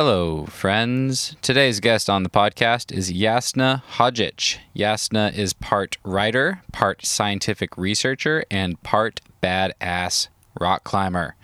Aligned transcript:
Hello, 0.00 0.46
friends. 0.46 1.34
Today's 1.42 1.80
guest 1.80 2.08
on 2.08 2.22
the 2.22 2.30
podcast 2.30 2.92
is 2.92 3.12
Jasna 3.12 3.82
Hodžić. 3.94 4.58
Jasna 4.76 5.36
is 5.36 5.52
part 5.52 5.96
writer, 6.04 6.62
part 6.70 7.04
scientific 7.04 7.76
researcher, 7.76 8.44
and 8.48 8.80
part 8.84 9.20
badass 9.42 10.28
rock 10.60 10.84
climber. 10.84 11.34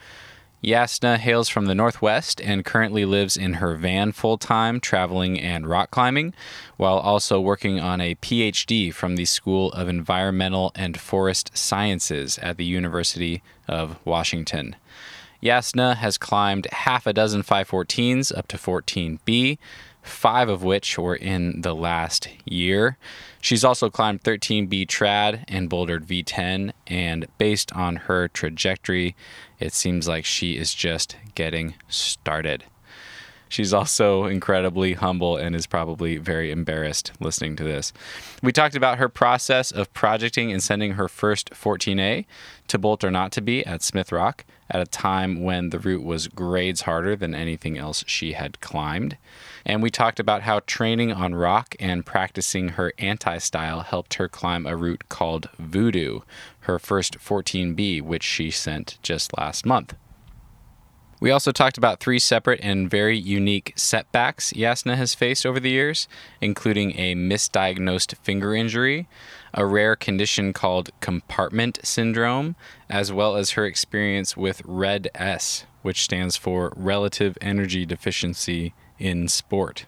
Jasna 0.63 1.17
hails 1.19 1.49
from 1.49 1.67
the 1.67 1.75
Northwest 1.75 2.41
and 2.41 2.65
currently 2.65 3.05
lives 3.05 3.37
in 3.37 3.55
her 3.55 3.75
van 3.75 4.13
full 4.13 4.39
time, 4.39 4.79
traveling 4.79 5.41
and 5.41 5.67
rock 5.67 5.91
climbing, 5.91 6.33
while 6.77 6.99
also 6.99 7.41
working 7.41 7.81
on 7.81 8.01
a 8.01 8.15
PhD 8.15 8.95
from 8.95 9.17
the 9.17 9.25
School 9.25 9.73
of 9.73 9.89
Environmental 9.89 10.71
and 10.77 11.01
Forest 11.01 11.51
Sciences 11.59 12.39
at 12.39 12.57
the 12.57 12.65
University 12.65 13.43
of 13.67 13.99
Washington. 14.05 14.77
Jasna 15.45 15.97
has 15.97 16.17
climbed 16.17 16.67
half 16.73 17.07
a 17.07 17.13
dozen 17.13 17.43
514s 17.43 18.37
up 18.37 18.49
to 18.49 18.57
14B, 18.57 19.59
five 20.03 20.49
of 20.49 20.63
which 20.63 20.99
were 20.99 21.15
in 21.15 21.61
the 21.61 21.75
last 21.75 22.29
year. 22.47 22.97
She's 23.43 23.63
also 23.63 23.91
climbed 23.91 24.23
13B 24.23 24.87
trad 24.87 25.45
and 25.47 25.69
bouldered 25.69 26.07
V10, 26.07 26.73
and 26.87 27.27
based 27.37 27.71
on 27.73 27.97
her 27.97 28.29
trajectory, 28.29 29.15
it 29.61 29.75
seems 29.75 30.09
like 30.09 30.25
she 30.25 30.57
is 30.57 30.73
just 30.73 31.17
getting 31.35 31.75
started. 31.89 32.65
She's 33.55 33.73
also 33.73 34.25
incredibly 34.25 34.95
humble 34.95 35.37
and 35.37 35.55
is 35.55 35.67
probably 35.67 36.17
very 36.17 36.51
embarrassed 36.51 37.13
listening 37.21 37.55
to 37.57 37.63
this. 37.63 37.93
We 38.43 38.51
talked 38.51 38.75
about 38.75 38.99
her 38.99 39.09
process 39.09 39.71
of 39.71 39.93
projecting 39.93 40.51
and 40.51 40.63
sending 40.63 40.93
her 40.93 41.07
first 41.07 41.51
14A 41.51 42.25
to 42.69 42.79
Bolt 42.79 43.05
or 43.05 43.11
Not 43.11 43.33
to 43.33 43.41
Be 43.41 43.65
at 43.67 43.83
Smith 43.83 44.13
Rock 44.13 44.45
at 44.71 44.81
a 44.81 44.87
time 44.87 45.43
when 45.43 45.71
the 45.71 45.79
route 45.79 46.05
was 46.05 46.29
grades 46.29 46.83
harder 46.83 47.15
than 47.17 47.35
anything 47.35 47.79
else 47.79 48.05
she 48.07 48.33
had 48.33 48.61
climbed. 48.61 49.17
And 49.65 49.83
we 49.83 49.91
talked 49.91 50.19
about 50.19 50.43
how 50.43 50.61
training 50.61 51.13
on 51.13 51.35
rock 51.35 51.75
and 51.79 52.07
practicing 52.07 52.71
her 52.71 52.93
anti 52.99 53.39
style 53.39 53.81
helped 53.81 54.15
her 54.15 54.29
climb 54.29 54.67
a 54.67 54.77
route 54.77 55.09
called 55.09 55.49
Voodoo, 55.59 56.21
her 56.61 56.79
first 56.79 57.19
14B, 57.19 58.03
which 58.03 58.23
she 58.23 58.51
sent 58.51 58.99
just 59.03 59.37
last 59.37 59.67
month. 59.67 59.95
We 61.21 61.31
also 61.31 61.53
talked 61.53 61.79
about 61.79 62.01
three 62.01 62.19
separate 62.19 62.61
and 62.63 62.91
very 62.91 63.17
unique 63.17 63.73
setbacks 63.77 64.53
Yasna 64.53 64.97
has 64.97 65.15
faced 65.15 65.47
over 65.47 65.59
the 65.59 65.71
years, 65.71 66.07
including 66.43 66.99
a 66.99 67.15
misdiagnosed 67.15 68.17
finger 68.19 68.55
injury, 68.55 69.09
a 69.55 69.65
rare 69.65 69.97
condition 69.97 70.53
called 70.53 70.91
compartment 71.01 71.79
syndrome, 71.83 72.57
as 72.91 73.13
well 73.13 73.37
as 73.37 73.53
her 73.53 73.65
experience 73.65 74.37
with 74.37 74.61
RED 74.65 75.09
S, 75.15 75.65
which 75.83 76.03
stands 76.03 76.37
for 76.37 76.73
Relative 76.77 77.39
Energy 77.41 77.87
Deficiency 77.87 78.75
in 78.99 79.29
Sport. 79.29 79.87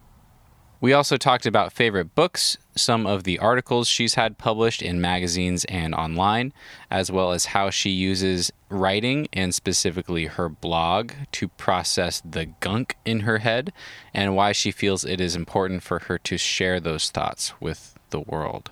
We 0.79 0.93
also 0.93 1.17
talked 1.17 1.47
about 1.47 1.73
favorite 1.73 2.15
books, 2.15 2.59
some 2.77 3.07
of 3.07 3.25
the 3.25 3.39
articles 3.39 3.89
she's 3.89 4.15
had 4.15 4.37
published 4.37 4.83
in 4.83 5.01
magazines 5.01 5.65
and 5.65 5.95
online, 5.95 6.53
as 6.91 7.11
well 7.11 7.33
as 7.33 7.47
how 7.47 7.71
she 7.71 7.91
uses 7.91 8.53
writing 8.69 9.27
and 9.33 9.55
specifically 9.55 10.27
her 10.27 10.51
blog 10.51 11.13
to 11.33 11.49
process 11.49 12.21
the 12.25 12.47
gunk 12.61 12.97
in 13.07 13.21
her 13.21 13.39
head 13.39 13.73
and 14.13 14.37
why 14.37 14.53
she 14.53 14.71
feels 14.71 15.05
it 15.05 15.21
is 15.21 15.35
important 15.35 15.83
for 15.83 16.01
her 16.01 16.19
to 16.19 16.37
share 16.37 16.79
those 16.79 17.11
thoughts 17.11 17.59
with 17.59 17.95
the 18.11 18.21
world. 18.21 18.71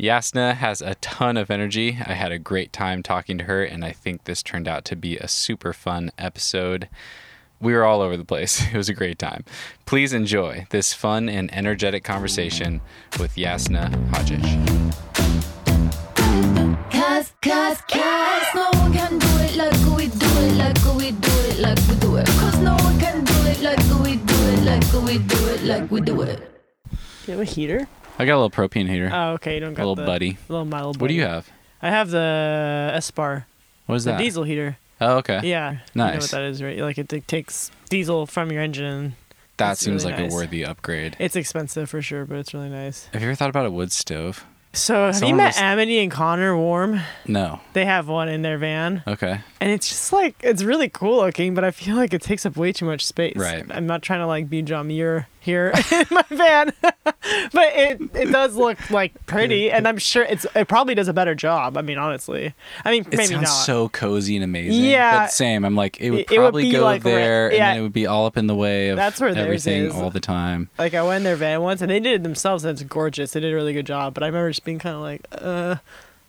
Jasna 0.00 0.54
has 0.54 0.80
a 0.80 0.94
ton 0.96 1.36
of 1.36 1.50
energy. 1.50 1.98
I 2.04 2.14
had 2.14 2.32
a 2.32 2.38
great 2.38 2.72
time 2.72 3.02
talking 3.02 3.36
to 3.38 3.44
her, 3.44 3.62
and 3.62 3.84
I 3.84 3.92
think 3.92 4.24
this 4.24 4.42
turned 4.42 4.66
out 4.66 4.86
to 4.86 4.96
be 4.96 5.18
a 5.18 5.28
super 5.28 5.72
fun 5.74 6.10
episode. 6.16 6.88
We 7.60 7.74
were 7.74 7.84
all 7.84 8.00
over 8.00 8.16
the 8.16 8.24
place. 8.24 8.62
It 8.72 8.76
was 8.76 8.88
a 8.88 8.94
great 8.94 9.18
time. 9.18 9.44
Please 9.84 10.14
enjoy 10.14 10.66
this 10.70 10.94
fun 10.94 11.28
and 11.28 11.52
energetic 11.54 12.04
conversation 12.04 12.80
with 13.20 13.36
Yasna 13.36 13.90
Hodžić. 14.10 14.48
Cause, 16.90 17.32
cause, 17.42 17.80
cause 17.82 18.46
no 18.54 18.70
one 18.80 18.92
can 18.94 19.18
do 19.18 19.28
it 19.44 19.56
like 19.56 19.96
we 19.96 20.08
do 20.08 20.26
it, 20.40 20.56
like 20.56 20.96
we 20.96 21.10
do 21.12 21.32
it, 21.50 21.58
like 21.58 21.78
we 21.86 21.94
do 21.96 22.16
it. 22.16 22.26
Cause 22.26 22.58
no 22.58 22.74
one 22.76 22.98
can 22.98 23.22
do 23.24 23.34
it 23.46 23.60
like 23.60 23.78
we 24.02 24.16
do 24.16 24.34
it, 24.52 24.64
like 24.64 25.04
we 25.04 25.18
do 25.18 25.48
it, 25.48 25.62
like 25.64 25.90
we 25.90 26.00
do 26.00 26.22
it. 26.22 26.38
Do 26.90 26.96
you 27.32 27.38
have 27.38 27.40
a 27.40 27.44
heater? 27.44 27.86
I 28.18 28.24
got 28.24 28.34
a 28.34 28.40
little 28.40 28.50
propane 28.50 28.88
heater. 28.88 29.10
Oh, 29.12 29.32
okay. 29.32 29.54
You 29.54 29.60
don't 29.60 29.74
got 29.74 29.82
a 29.82 29.86
little 29.88 29.96
the 29.96 30.04
buddy. 30.06 30.38
little 30.48 30.64
mild. 30.64 31.00
What 31.00 31.08
do 31.08 31.14
you 31.14 31.22
have? 31.22 31.48
I 31.80 31.90
have 31.90 32.10
the 32.10 32.92
Espar, 32.94 33.44
What 33.86 33.96
is 33.96 34.04
that? 34.04 34.12
the 34.12 34.16
that? 34.18 34.22
diesel 34.22 34.44
heater. 34.44 34.76
Oh, 35.00 35.16
okay. 35.18 35.40
Yeah. 35.42 35.78
Nice. 35.94 36.12
You 36.12 36.18
know 36.18 36.22
what 36.22 36.30
that 36.30 36.42
is, 36.44 36.62
right? 36.62 36.78
Like 36.78 36.98
it, 36.98 37.08
t- 37.08 37.20
takes 37.22 37.70
diesel 37.88 38.26
from 38.26 38.52
your 38.52 38.62
engine. 38.62 39.16
That 39.56 39.72
It's 39.72 39.80
seems 39.80 40.04
really 40.04 40.14
like 40.14 40.22
nice. 40.24 40.32
a 40.32 40.34
worthy 40.34 40.64
upgrade. 40.64 41.16
It's 41.18 41.34
expensive 41.36 41.90
for 41.90 42.00
sure, 42.00 42.24
but 42.24 42.36
it's 42.38 42.54
really 42.54 42.68
nice. 42.68 43.06
Have 43.12 43.22
you 43.22 43.28
ever 43.28 43.34
thought 43.34 43.50
about 43.50 43.66
a 43.66 43.70
wood 43.70 43.90
stove? 43.92 44.44
So 44.74 45.10
have 45.12 45.22
you 45.22 45.34
met 45.34 45.48
was- 45.48 45.58
Amity 45.58 45.98
and 45.98 46.10
Connor 46.10 46.56
Warm? 46.56 47.00
No. 47.26 47.60
They 47.74 47.84
have 47.84 48.08
one 48.08 48.28
in 48.30 48.40
their 48.42 48.56
van, 48.56 49.02
Okay. 49.06 49.40
and 49.60 49.70
it's 49.70 49.88
just 49.88 50.12
like 50.14 50.36
it's 50.42 50.62
really 50.62 50.88
cool 50.88 51.16
looking, 51.18 51.52
but 51.54 51.62
I 51.64 51.72
feel 51.72 51.96
like 51.96 52.14
it 52.14 52.22
takes 52.22 52.46
up 52.46 52.56
way 52.56 52.72
too 52.72 52.86
much 52.86 53.04
space. 53.04 53.36
Right. 53.36 53.66
I'm 53.70 53.86
not 53.86 54.00
trying 54.00 54.20
to 54.20 54.26
like 54.26 54.48
be 54.48 54.62
John 54.62 54.86
Muir 54.86 55.26
here 55.42 55.72
in 55.92 56.06
my 56.10 56.24
van, 56.30 56.72
but 56.82 57.16
it 57.74 58.00
it 58.14 58.30
does 58.32 58.54
look 58.56 58.90
like 58.90 59.26
pretty, 59.26 59.70
and 59.70 59.86
I'm 59.88 59.98
sure 59.98 60.22
it's 60.22 60.46
it 60.54 60.68
probably 60.68 60.94
does 60.94 61.08
a 61.08 61.12
better 61.12 61.34
job. 61.34 61.76
I 61.76 61.82
mean, 61.82 61.98
honestly, 61.98 62.54
I 62.84 62.92
mean 62.92 63.02
It 63.02 63.16
maybe 63.16 63.24
sounds 63.34 63.42
not. 63.42 63.64
so 63.64 63.88
cozy 63.88 64.36
and 64.36 64.44
amazing. 64.44 64.84
Yeah. 64.84 65.24
But 65.24 65.32
same. 65.32 65.64
I'm 65.64 65.74
like, 65.74 66.00
it 66.00 66.10
would 66.10 66.20
It- 66.20 66.30
it 66.32 66.38
would 66.38 66.44
probably 66.44 66.62
be 66.64 66.72
go 66.72 66.82
like 66.84 67.02
there 67.02 67.48
and 67.48 67.56
yeah. 67.56 67.70
then 67.70 67.78
it 67.78 67.82
would 67.82 67.92
be 67.92 68.06
all 68.06 68.26
up 68.26 68.36
in 68.36 68.46
the 68.46 68.54
way 68.54 68.88
of 68.90 68.96
That's 68.96 69.20
where 69.20 69.30
everything 69.30 69.86
is. 69.86 69.94
all 69.94 70.10
the 70.10 70.20
time. 70.20 70.70
like 70.78 70.94
I 70.94 71.02
went 71.02 71.18
in 71.18 71.22
their 71.24 71.36
van 71.36 71.60
once 71.60 71.82
and 71.82 71.90
they 71.90 72.00
did 72.00 72.14
it 72.14 72.22
themselves 72.22 72.64
and 72.64 72.72
it's 72.78 72.82
gorgeous. 72.88 73.32
They 73.32 73.40
did 73.40 73.52
a 73.52 73.56
really 73.56 73.72
good 73.72 73.86
job. 73.86 74.14
But 74.14 74.22
I 74.22 74.26
remember 74.26 74.50
just 74.50 74.64
being 74.64 74.78
kind 74.78 74.94
of 74.96 75.02
like, 75.02 75.26
uh, 75.32 75.76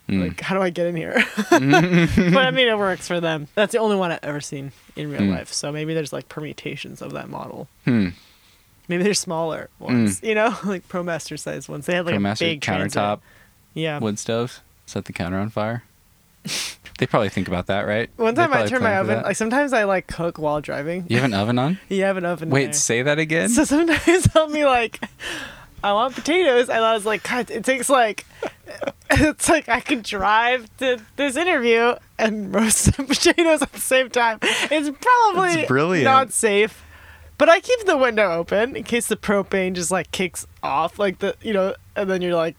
Mm. 0.06 0.20
like 0.28 0.40
how 0.42 0.54
do 0.54 0.60
I 0.60 0.68
get 0.68 0.86
in 0.86 0.96
here? 0.96 1.14
but 1.50 1.62
I 1.62 2.50
mean, 2.50 2.68
it 2.68 2.76
works 2.76 3.08
for 3.08 3.20
them. 3.20 3.48
That's 3.54 3.72
the 3.72 3.78
only 3.78 3.96
one 3.96 4.12
I've 4.12 4.18
ever 4.22 4.38
seen 4.42 4.72
in 4.96 5.10
real 5.10 5.22
Mm. 5.22 5.30
life. 5.30 5.50
So 5.50 5.72
maybe 5.72 5.94
there's 5.94 6.12
like 6.12 6.28
permutations 6.28 7.00
of 7.00 7.12
that 7.14 7.30
model. 7.30 7.68
Hmm. 7.86 8.08
Maybe 8.88 9.02
they're 9.02 9.14
smaller 9.14 9.70
ones, 9.78 10.20
mm. 10.20 10.28
you 10.28 10.34
know, 10.34 10.56
like 10.64 10.86
ProMaster 10.88 11.38
size 11.38 11.68
ones. 11.68 11.86
They 11.86 11.94
had 11.94 12.06
like 12.06 12.14
a 12.14 12.18
ProMaster 12.18 12.38
big 12.40 12.60
transit. 12.60 13.00
countertop 13.00 13.20
Yeah. 13.74 13.98
wood 13.98 14.18
stoves. 14.18 14.60
Set 14.86 15.06
the 15.06 15.12
counter 15.12 15.38
on 15.38 15.48
fire. 15.50 15.84
they 16.98 17.06
probably 17.06 17.30
think 17.30 17.48
about 17.48 17.66
that, 17.66 17.86
right? 17.86 18.10
One 18.16 18.34
time 18.34 18.52
I 18.52 18.66
turned 18.66 18.84
my 18.84 18.98
oven. 18.98 19.16
that. 19.16 19.24
Like 19.24 19.36
sometimes 19.36 19.72
I 19.72 19.84
like 19.84 20.06
cook 20.06 20.38
while 20.38 20.60
driving. 20.60 21.06
You 21.08 21.16
have 21.16 21.24
an 21.24 21.34
oven 21.34 21.58
on? 21.58 21.78
You 21.88 22.02
have 22.02 22.16
an 22.18 22.24
oven. 22.26 22.50
Wait, 22.50 22.74
say 22.74 23.02
that 23.02 23.18
again. 23.18 23.48
So 23.48 23.64
sometimes 23.64 24.28
I'll 24.36 24.50
be 24.52 24.64
like, 24.64 25.00
I 25.82 25.92
want 25.92 26.14
potatoes, 26.14 26.68
and 26.68 26.84
I 26.84 26.94
was 26.94 27.04
like, 27.06 27.22
God, 27.28 27.50
it 27.50 27.64
takes 27.64 27.88
like, 27.90 28.24
it's 29.10 29.48
like 29.48 29.68
I 29.68 29.80
could 29.80 30.02
drive 30.02 30.68
to 30.78 31.00
this 31.16 31.36
interview 31.36 31.94
and 32.18 32.54
roast 32.54 32.94
some 32.94 33.06
potatoes 33.06 33.60
at 33.62 33.72
the 33.72 33.80
same 33.80 34.08
time. 34.10 34.38
It's 34.42 34.90
probably 34.98 35.54
That's 35.56 35.68
brilliant. 35.68 36.04
not 36.04 36.32
safe, 36.32 36.82
but 37.38 37.48
I 37.48 37.60
keep 37.60 37.80
the 37.84 37.96
window 37.96 38.32
open 38.32 38.76
in 38.76 38.84
case 38.84 39.06
the 39.06 39.16
propane 39.16 39.74
just 39.74 39.90
like 39.90 40.10
kicks 40.12 40.46
off, 40.62 40.98
like 40.98 41.18
the 41.18 41.36
you 41.42 41.52
know, 41.52 41.74
and 41.96 42.08
then 42.08 42.22
you're 42.22 42.34
like 42.34 42.56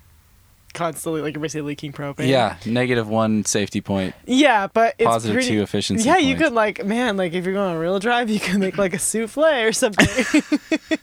constantly 0.76 1.22
like 1.22 1.40
basically 1.42 1.62
leaking 1.62 1.94
propane. 1.94 2.28
yeah, 2.28 2.58
negative 2.66 3.08
one 3.08 3.44
safety 3.46 3.82
point, 3.82 4.14
yeah, 4.26 4.68
but 4.68 4.94
it's 5.00 5.08
positive 5.08 5.36
pretty, 5.36 5.50
two 5.50 5.62
efficiency. 5.64 6.06
yeah, 6.06 6.18
you 6.18 6.36
points. 6.36 6.44
could 6.44 6.54
like, 6.54 6.86
man, 6.86 7.18
like 7.18 7.34
if 7.34 7.46
you're 7.46 7.54
going 7.54 7.72
on 7.72 7.76
a 7.78 7.80
real 7.80 7.98
drive, 7.98 8.30
you 8.30 8.40
can 8.40 8.60
make 8.60 8.78
like 8.78 8.94
a 8.94 9.00
souffle 9.00 9.44
or 9.44 9.72
something. 9.72 10.44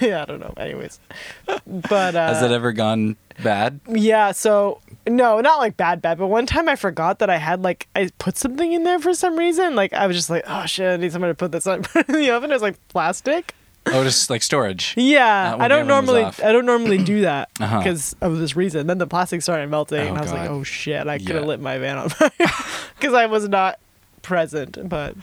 yeah, 0.00 0.22
I 0.22 0.24
don't 0.26 0.40
know. 0.40 0.54
Anyways, 0.56 1.00
but 1.46 2.14
uh, 2.14 2.28
Has 2.28 2.40
that 2.40 2.52
ever 2.52 2.72
gone 2.72 3.16
bad? 3.42 3.80
yeah, 3.88 4.30
so 4.32 4.80
no, 5.08 5.40
not 5.40 5.58
like 5.58 5.76
bad, 5.76 6.02
bad. 6.02 6.18
But 6.18 6.28
one 6.28 6.46
time 6.46 6.68
I 6.68 6.76
forgot 6.76 7.18
that 7.20 7.30
I 7.30 7.36
had 7.38 7.62
like 7.62 7.88
I 7.96 8.10
put 8.18 8.36
something 8.36 8.72
in 8.72 8.84
there 8.84 8.98
for 8.98 9.14
some 9.14 9.36
reason. 9.36 9.74
Like 9.74 9.92
I 9.92 10.06
was 10.06 10.16
just 10.16 10.30
like, 10.30 10.44
oh 10.46 10.66
shit, 10.66 10.86
I 10.92 10.96
need 10.96 11.12
somebody 11.12 11.32
to 11.32 11.36
put 11.36 11.52
this 11.52 11.66
on 11.66 11.82
put 11.82 12.08
it 12.08 12.14
in 12.14 12.20
the 12.20 12.30
oven. 12.30 12.50
It 12.50 12.54
was 12.54 12.62
like 12.62 12.76
plastic. 12.88 13.54
Oh, 13.92 14.02
just 14.04 14.30
like 14.30 14.42
storage. 14.42 14.94
Yeah, 14.96 15.56
I 15.58 15.68
don't 15.68 15.86
normally. 15.86 16.22
I 16.24 16.52
don't 16.52 16.66
normally 16.66 16.98
do 16.98 17.20
that 17.22 17.50
Uh-huh. 17.60 17.78
because 17.78 18.16
of 18.20 18.38
this 18.38 18.56
reason. 18.56 18.86
Then 18.86 18.98
the 18.98 19.06
plastic 19.06 19.42
started 19.42 19.70
melting, 19.70 20.00
Oh, 20.00 20.08
and 20.08 20.18
I 20.18 20.22
was 20.22 20.32
like, 20.32 20.50
oh 20.50 20.62
shit, 20.64 21.06
I 21.06 21.18
could 21.18 21.28
have 21.28 21.42
Yeah. 21.42 21.48
lit 21.48 21.60
my 21.60 21.78
van 21.78 21.98
on 21.98 22.08
fire 22.08 22.30
because 22.98 23.14
I 23.14 23.26
was 23.26 23.48
not 23.48 23.78
present. 24.22 24.88
But 24.88 25.14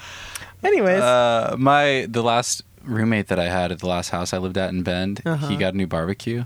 anyways, 0.64 1.02
Uh, 1.02 1.56
my 1.60 2.08
the 2.10 2.24
last 2.24 2.64
roommate 2.84 3.28
that 3.28 3.40
I 3.40 3.50
had 3.50 3.72
at 3.72 3.80
the 3.80 3.88
last 3.88 4.10
house 4.10 4.34
I 4.34 4.38
lived 4.38 4.58
at 4.58 4.70
in 4.70 4.84
Bend, 4.84 5.22
Uh-huh. 5.26 5.48
he 5.48 5.56
got 5.58 5.74
a 5.74 5.78
new 5.78 5.88
barbecue, 5.88 6.46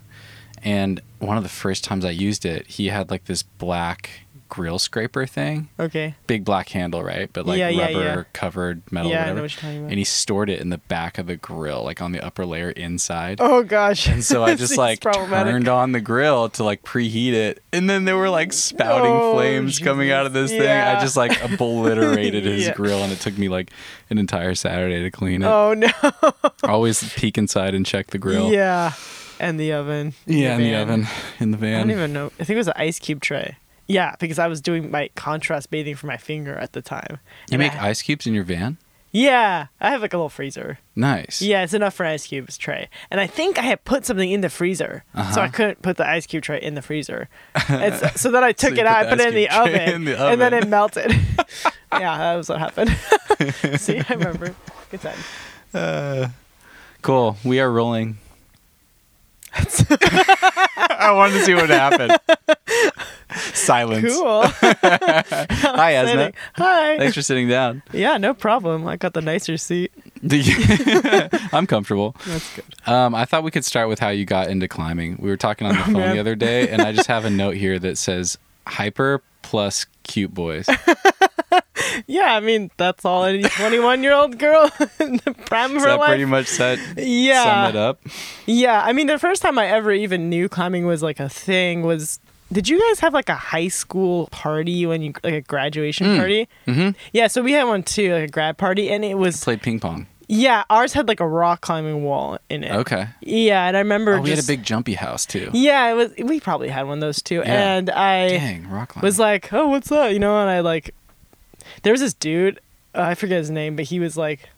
and 0.67 0.99
one 1.19 1.37
of 1.37 1.43
the 1.43 1.49
first 1.49 1.83
times 1.83 2.03
I 2.03 2.11
used 2.11 2.45
it, 2.45 2.67
he 2.67 2.87
had 2.87 3.09
like 3.09 3.25
this 3.25 3.41
black 3.43 4.09
grill 4.49 4.79
scraper 4.79 5.25
thing, 5.25 5.67
Okay. 5.77 6.15
big 6.25 6.45
black 6.45 6.69
handle, 6.69 7.03
right? 7.03 7.29
But 7.33 7.45
like 7.45 7.57
Yeah, 7.59 7.67
yeah, 7.67 7.85
rubber 7.87 7.99
yeah. 8.19 8.23
covered 8.31 8.81
metal, 8.93 9.11
Yeah, 9.11 9.17
I 9.17 9.19
know 9.25 9.29
whatever. 9.33 9.41
what 9.41 9.51
you're 9.55 9.61
talking 9.61 9.77
about. 9.79 9.89
And 9.89 9.97
he 9.99 10.05
stored 10.05 10.49
it 10.49 10.61
in 10.61 10.69
the 10.69 10.77
back 10.77 11.17
of 11.17 11.27
the 11.27 11.35
grill, 11.35 11.83
like 11.83 12.01
on 12.01 12.13
the 12.13 12.21
upper 12.25 12.45
layer 12.45 12.69
inside. 12.71 13.39
Oh 13.41 13.63
gosh. 13.63 14.07
And 14.07 14.23
so 14.23 14.45
I 14.45 14.55
just 14.63 14.77
like 14.77 15.01
turned 15.01 15.67
on 15.67 15.91
the 15.91 15.99
grill 15.99 16.47
to 16.51 16.63
like 16.63 16.83
preheat 16.83 17.33
it, 17.33 17.61
and 17.73 17.89
then 17.89 18.05
there 18.05 18.15
were 18.15 18.29
like 18.29 18.53
spouting 18.53 19.11
Oh, 19.11 19.33
flames 19.33 19.79
coming 19.79 20.11
out 20.11 20.25
of 20.25 20.31
this 20.31 20.51
thing. 20.51 20.61
I 20.61 20.97
just 21.01 21.17
like 21.17 21.41
obliterated 21.43 22.45
his 22.53 22.69
grill, 22.69 23.03
and 23.03 23.11
it 23.11 23.19
took 23.19 23.37
me 23.37 23.49
like 23.49 23.71
an 24.09 24.17
entire 24.17 24.55
Saturday 24.55 25.01
to 25.03 25.11
clean 25.11 25.41
it. 25.43 25.45
Oh 25.47 25.73
no. 25.73 25.89
Always 26.63 27.03
peek 27.15 27.37
inside 27.37 27.73
and 27.75 27.85
check 27.85 28.07
the 28.07 28.17
grill. 28.17 28.49
Yeah. 28.51 28.93
And 29.39 29.59
the 29.59 29.73
oven. 29.73 30.13
Yeah, 30.25 30.55
in 30.55 30.61
the 30.61 30.75
oven, 30.75 31.07
in 31.39 31.51
the 31.51 31.57
van. 31.57 31.75
I 31.75 31.79
don't 31.81 31.91
even 31.91 32.13
know. 32.13 32.27
I 32.39 32.43
think 32.43 32.51
it 32.51 32.57
was 32.57 32.67
an 32.67 32.73
ice 32.75 32.99
cube 32.99 33.21
tray. 33.21 33.57
Yeah, 33.87 34.15
because 34.19 34.37
I 34.39 34.47
was 34.47 34.59
doing 34.61 34.91
my 34.91 35.09
contrast 35.15 35.69
bathing 35.69 35.95
for 35.95 36.07
my 36.07 36.17
finger 36.17 36.55
at 36.55 36.73
the 36.73 36.81
time. 36.81 37.19
you 37.49 37.57
make 37.57 37.73
I- 37.75 37.89
ice 37.89 38.01
cubes 38.01 38.27
in 38.27 38.33
your 38.33 38.43
van? 38.43 38.77
Yeah, 39.11 39.67
I 39.79 39.91
have 39.91 40.01
like 40.01 40.13
a 40.13 40.17
little 40.17 40.29
freezer. 40.29 40.79
Nice. 40.95 41.41
Yeah, 41.41 41.63
it's 41.63 41.73
enough 41.73 41.93
for 41.93 42.03
an 42.05 42.11
ice 42.11 42.27
cubes 42.27 42.57
tray. 42.57 42.89
And 43.09 43.21
I 43.21 43.25
think 43.25 43.57
I 43.57 43.61
had 43.61 43.83
put 43.85 44.05
something 44.05 44.29
in 44.29 44.41
the 44.41 44.49
freezer, 44.49 45.05
so 45.15 45.19
Uh-huh. 45.21 45.39
I 45.41 45.47
couldn't 45.47 45.81
put 45.81 45.95
the 45.97 46.07
ice 46.07 46.25
cube 46.27 46.43
tray 46.43 46.59
in 46.61 46.75
the 46.75 46.81
freezer. 46.81 47.29
So, 47.67 48.07
so 48.15 48.31
then 48.31 48.43
I 48.43 48.51
took 48.51 48.73
you 48.75 48.81
it 48.81 48.85
out, 48.85 49.07
I 49.07 49.09
put 49.09 49.19
it 49.21 49.29
in 49.29 49.33
the, 49.35 49.49
oven, 49.49 49.91
in 49.93 50.03
the 50.05 50.27
and 50.27 50.41
then 50.41 50.53
it 50.53 50.67
melted. 50.67 51.11
yeah, 51.93 52.17
that 52.17 52.35
was 52.35 52.49
what 52.49 52.59
happened. 52.59 52.91
See, 53.79 53.97
I 53.99 54.13
remember. 54.13 54.53
Good 54.91 55.01
time. 55.01 55.17
Uh, 55.73 56.27
cool. 57.01 57.37
We 57.45 57.59
are 57.61 57.71
rolling. 57.71 58.17
I 60.99 61.11
wanted 61.13 61.33
to 61.33 61.45
see 61.45 61.53
what 61.53 61.69
happened. 61.69 62.17
Silence. 63.53 64.13
Cool. 64.13 64.43
Hi, 64.61 65.93
Esna. 65.93 66.07
Sitting. 66.07 66.33
Hi. 66.55 66.97
Thanks 66.97 67.15
for 67.15 67.21
sitting 67.21 67.47
down. 67.47 67.83
Yeah, 67.91 68.17
no 68.17 68.33
problem. 68.33 68.87
I 68.87 68.97
got 68.97 69.13
the 69.13 69.21
nicer 69.21 69.57
seat. 69.57 69.91
I'm 71.51 71.67
comfortable. 71.67 72.15
That's 72.25 72.55
good. 72.55 72.65
Um, 72.85 73.13
I 73.15 73.25
thought 73.25 73.43
we 73.43 73.51
could 73.51 73.65
start 73.65 73.89
with 73.89 73.99
how 73.99 74.09
you 74.09 74.25
got 74.25 74.49
into 74.49 74.67
climbing. 74.67 75.17
We 75.19 75.29
were 75.29 75.37
talking 75.37 75.67
on 75.67 75.75
the 75.75 75.83
phone 75.83 75.93
man. 75.93 76.15
the 76.15 76.19
other 76.19 76.35
day, 76.35 76.69
and 76.69 76.81
I 76.81 76.91
just 76.91 77.07
have 77.07 77.25
a 77.25 77.29
note 77.29 77.55
here 77.55 77.77
that 77.79 77.97
says 77.97 78.37
hyper 78.65 79.21
plus 79.41 79.85
cute 80.03 80.33
boys. 80.33 80.67
Yeah, 82.07 82.35
I 82.35 82.39
mean 82.39 82.71
that's 82.77 83.05
all 83.05 83.23
any 83.25 83.43
21 83.43 84.03
year 84.03 84.13
old 84.13 84.37
girl 84.39 84.69
in 84.99 85.17
the 85.25 85.33
prime 85.45 85.75
of 85.75 85.81
her 85.81 85.87
that 85.89 85.99
life. 85.99 86.07
pretty 86.09 86.25
much 86.25 86.47
set 86.47 86.79
yeah, 86.97 87.43
sum 87.43 87.69
it 87.69 87.75
up? 87.75 87.99
yeah. 88.45 88.81
I 88.83 88.93
mean, 88.93 89.07
the 89.07 89.19
first 89.19 89.41
time 89.41 89.57
I 89.59 89.67
ever 89.67 89.91
even 89.91 90.29
knew 90.29 90.47
climbing 90.49 90.85
was 90.85 91.01
like 91.03 91.19
a 91.19 91.29
thing 91.29 91.81
was. 91.83 92.19
Did 92.49 92.69
you 92.69 92.79
guys 92.79 93.01
have 93.01 93.13
like 93.13 93.27
a 93.27 93.35
high 93.35 93.67
school 93.67 94.27
party 94.31 94.85
when 94.85 95.01
you 95.01 95.11
like 95.21 95.33
a 95.33 95.41
graduation 95.41 96.15
party? 96.17 96.47
Mm-hmm. 96.65 96.91
Yeah, 97.11 97.27
so 97.27 97.41
we 97.41 97.51
had 97.51 97.65
one 97.65 97.83
too, 97.83 98.13
like 98.13 98.23
a 98.23 98.31
grad 98.31 98.57
party, 98.57 98.89
and 98.89 99.03
it 99.03 99.15
was 99.17 99.43
Played 99.43 99.61
ping 99.61 99.81
pong. 99.81 100.07
yeah, 100.29 100.63
ours 100.69 100.93
had 100.93 101.09
like 101.09 101.19
a 101.19 101.27
rock 101.27 101.59
climbing 101.59 102.05
wall 102.05 102.37
in 102.49 102.63
it. 102.63 102.71
Okay. 102.71 103.07
Yeah, 103.19 103.67
and 103.67 103.75
I 103.75 103.81
remember 103.81 104.13
Oh, 104.15 104.21
we 104.21 104.29
had 104.29 104.39
a 104.39 104.47
big 104.47 104.63
jumpy 104.63 104.93
house 104.93 105.25
too. 105.25 105.49
yeah, 105.53 105.91
it 105.91 105.95
was. 105.95 106.13
We 106.23 106.39
probably 106.39 106.69
had 106.69 106.83
one 106.87 106.99
of 106.99 107.01
those 107.01 107.21
too, 107.21 107.43
Yeah. 107.45 107.75
and 107.79 107.89
I 107.89 108.29
Dang, 108.29 108.69
rock 108.69 108.89
climbing. 108.93 109.05
was 109.05 109.19
like, 109.19 109.51
"Oh, 109.51 109.67
what's 109.67 109.89
that?" 109.89 110.13
You 110.13 110.19
know, 110.19 110.39
and 110.39 110.49
I 110.49 110.61
like, 110.61 110.95
there 111.87 111.93
was 111.93 112.01
this 112.01 112.13
dude, 112.13 112.59
uh, 112.93 112.99
I 113.01 113.15
forget 113.15 113.37
his 113.37 113.49
name, 113.49 113.77
but 113.77 113.85
he 113.85 113.97
was 114.01 114.17
like, 114.17 114.49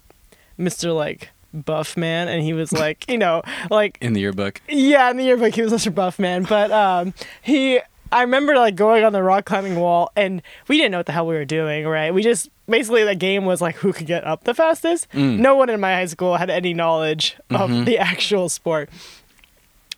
Mister 0.58 0.92
like 0.92 1.30
buff 1.54 1.96
man, 1.96 2.28
and 2.28 2.42
he 2.42 2.54
was 2.54 2.72
like, 2.72 3.08
you 3.08 3.20
know, 3.20 3.44
like 3.70 4.00
in 4.02 4.14
the 4.14 4.22
yearbook. 4.22 4.62
yeah, 4.68 5.12
in 5.12 5.18
the 5.18 5.24
yearbook 5.26 5.54
he 5.54 5.62
was 5.62 5.72
Mister 5.72 5.92
buff 5.92 6.18
man, 6.18 6.44
but 6.44 6.72
um, 6.72 7.14
he. 7.44 7.80
I 8.12 8.22
remember 8.24 8.56
like 8.56 8.76
going 8.76 9.04
on 9.04 9.14
the 9.14 9.22
rock 9.22 9.46
climbing 9.46 9.76
wall, 9.76 10.12
and 10.16 10.42
we 10.68 10.78
didn't 10.78 10.92
know 10.94 10.98
what 10.98 11.06
the 11.06 11.12
hell 11.12 11.28
we 11.28 11.36
were 11.36 11.46
doing. 11.46 11.86
Right? 11.86 12.12
We 12.12 12.24
just 12.24 12.50
basically 12.68 13.04
the 13.04 13.14
game 13.14 13.46
was 13.46 13.62
like 13.62 13.76
who 13.76 13.94
could 13.94 14.08
get 14.08 14.24
up 14.26 14.46
the 14.46 14.56
fastest. 14.56 15.08
Mm. 15.14 15.38
No 15.38 15.56
one 15.56 15.70
in 15.70 15.80
my 15.80 15.94
high 15.94 16.08
school 16.08 16.36
had 16.38 16.50
any 16.50 16.74
knowledge 16.74 17.38
of 17.52 17.70
Mhm. 17.70 17.86
the 17.86 17.98
actual 18.12 18.50
sport. 18.50 18.90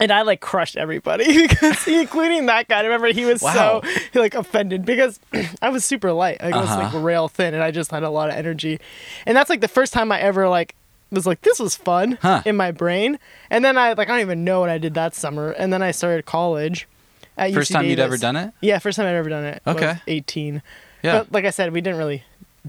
And 0.02 0.12
I 0.12 0.24
like 0.24 0.42
crushed 0.42 0.76
everybody 0.78 1.48
because, 1.48 1.88
including 1.88 2.48
that 2.48 2.68
guy. 2.68 2.80
I 2.80 2.84
remember 2.84 3.08
he 3.08 3.24
was 3.26 3.42
Wow. 3.42 3.82
so 3.82 4.20
like 4.20 4.34
offended 4.36 4.84
because 4.86 5.20
I 5.62 5.70
was 5.70 5.86
super 5.86 6.12
light. 6.12 6.42
Like, 6.42 6.54
I 6.54 6.60
was 6.60 6.70
like 6.70 6.86
Uh-huh. 6.88 7.00
rail 7.00 7.28
thin, 7.28 7.54
and 7.54 7.64
I 7.64 7.72
just 7.72 7.92
had 7.92 8.04
a 8.04 8.10
lot 8.10 8.30
of 8.30 8.36
energy. 8.36 8.80
And 9.26 9.38
that's 9.38 9.50
like 9.50 9.62
the 9.62 9.68
first 9.68 9.94
time 9.94 10.12
I 10.12 10.20
ever 10.20 10.50
like 10.50 10.76
was 11.12 11.26
like 11.26 11.42
this 11.42 11.60
was 11.60 11.76
fun 11.76 12.18
Huh. 12.22 12.42
in 12.46 12.56
my 12.58 12.72
brain. 12.72 13.20
And 13.50 13.64
then 13.64 13.78
I 13.78 13.94
like 13.94 14.10
I 14.10 14.14
don't 14.14 14.22
even 14.22 14.44
know 14.44 14.60
what 14.60 14.70
I 14.70 14.78
did 14.78 14.94
that 14.96 15.14
summer. 15.16 15.52
And 15.52 15.72
then 15.72 15.82
I 15.82 15.92
started 15.92 16.26
college. 16.26 16.88
At 17.38 17.54
First 17.54 17.72
UC 17.72 17.74
time 17.76 17.86
you'd 17.86 18.00
ever 18.00 18.18
done 18.18 18.36
it? 18.36 18.54
Yeah, 18.62 18.78
first 18.80 18.98
time 18.98 19.08
I'd 19.08 19.16
ever 19.16 19.30
done 19.30 19.46
it. 19.46 19.62
Okay. 19.66 19.96
18. 20.08 20.62
Yeah. 21.02 21.20
But 21.20 21.32
like 21.32 21.46
I 21.46 21.50
said, 21.50 21.72
we 21.74 21.80
didn't 21.82 21.98
really 21.98 22.24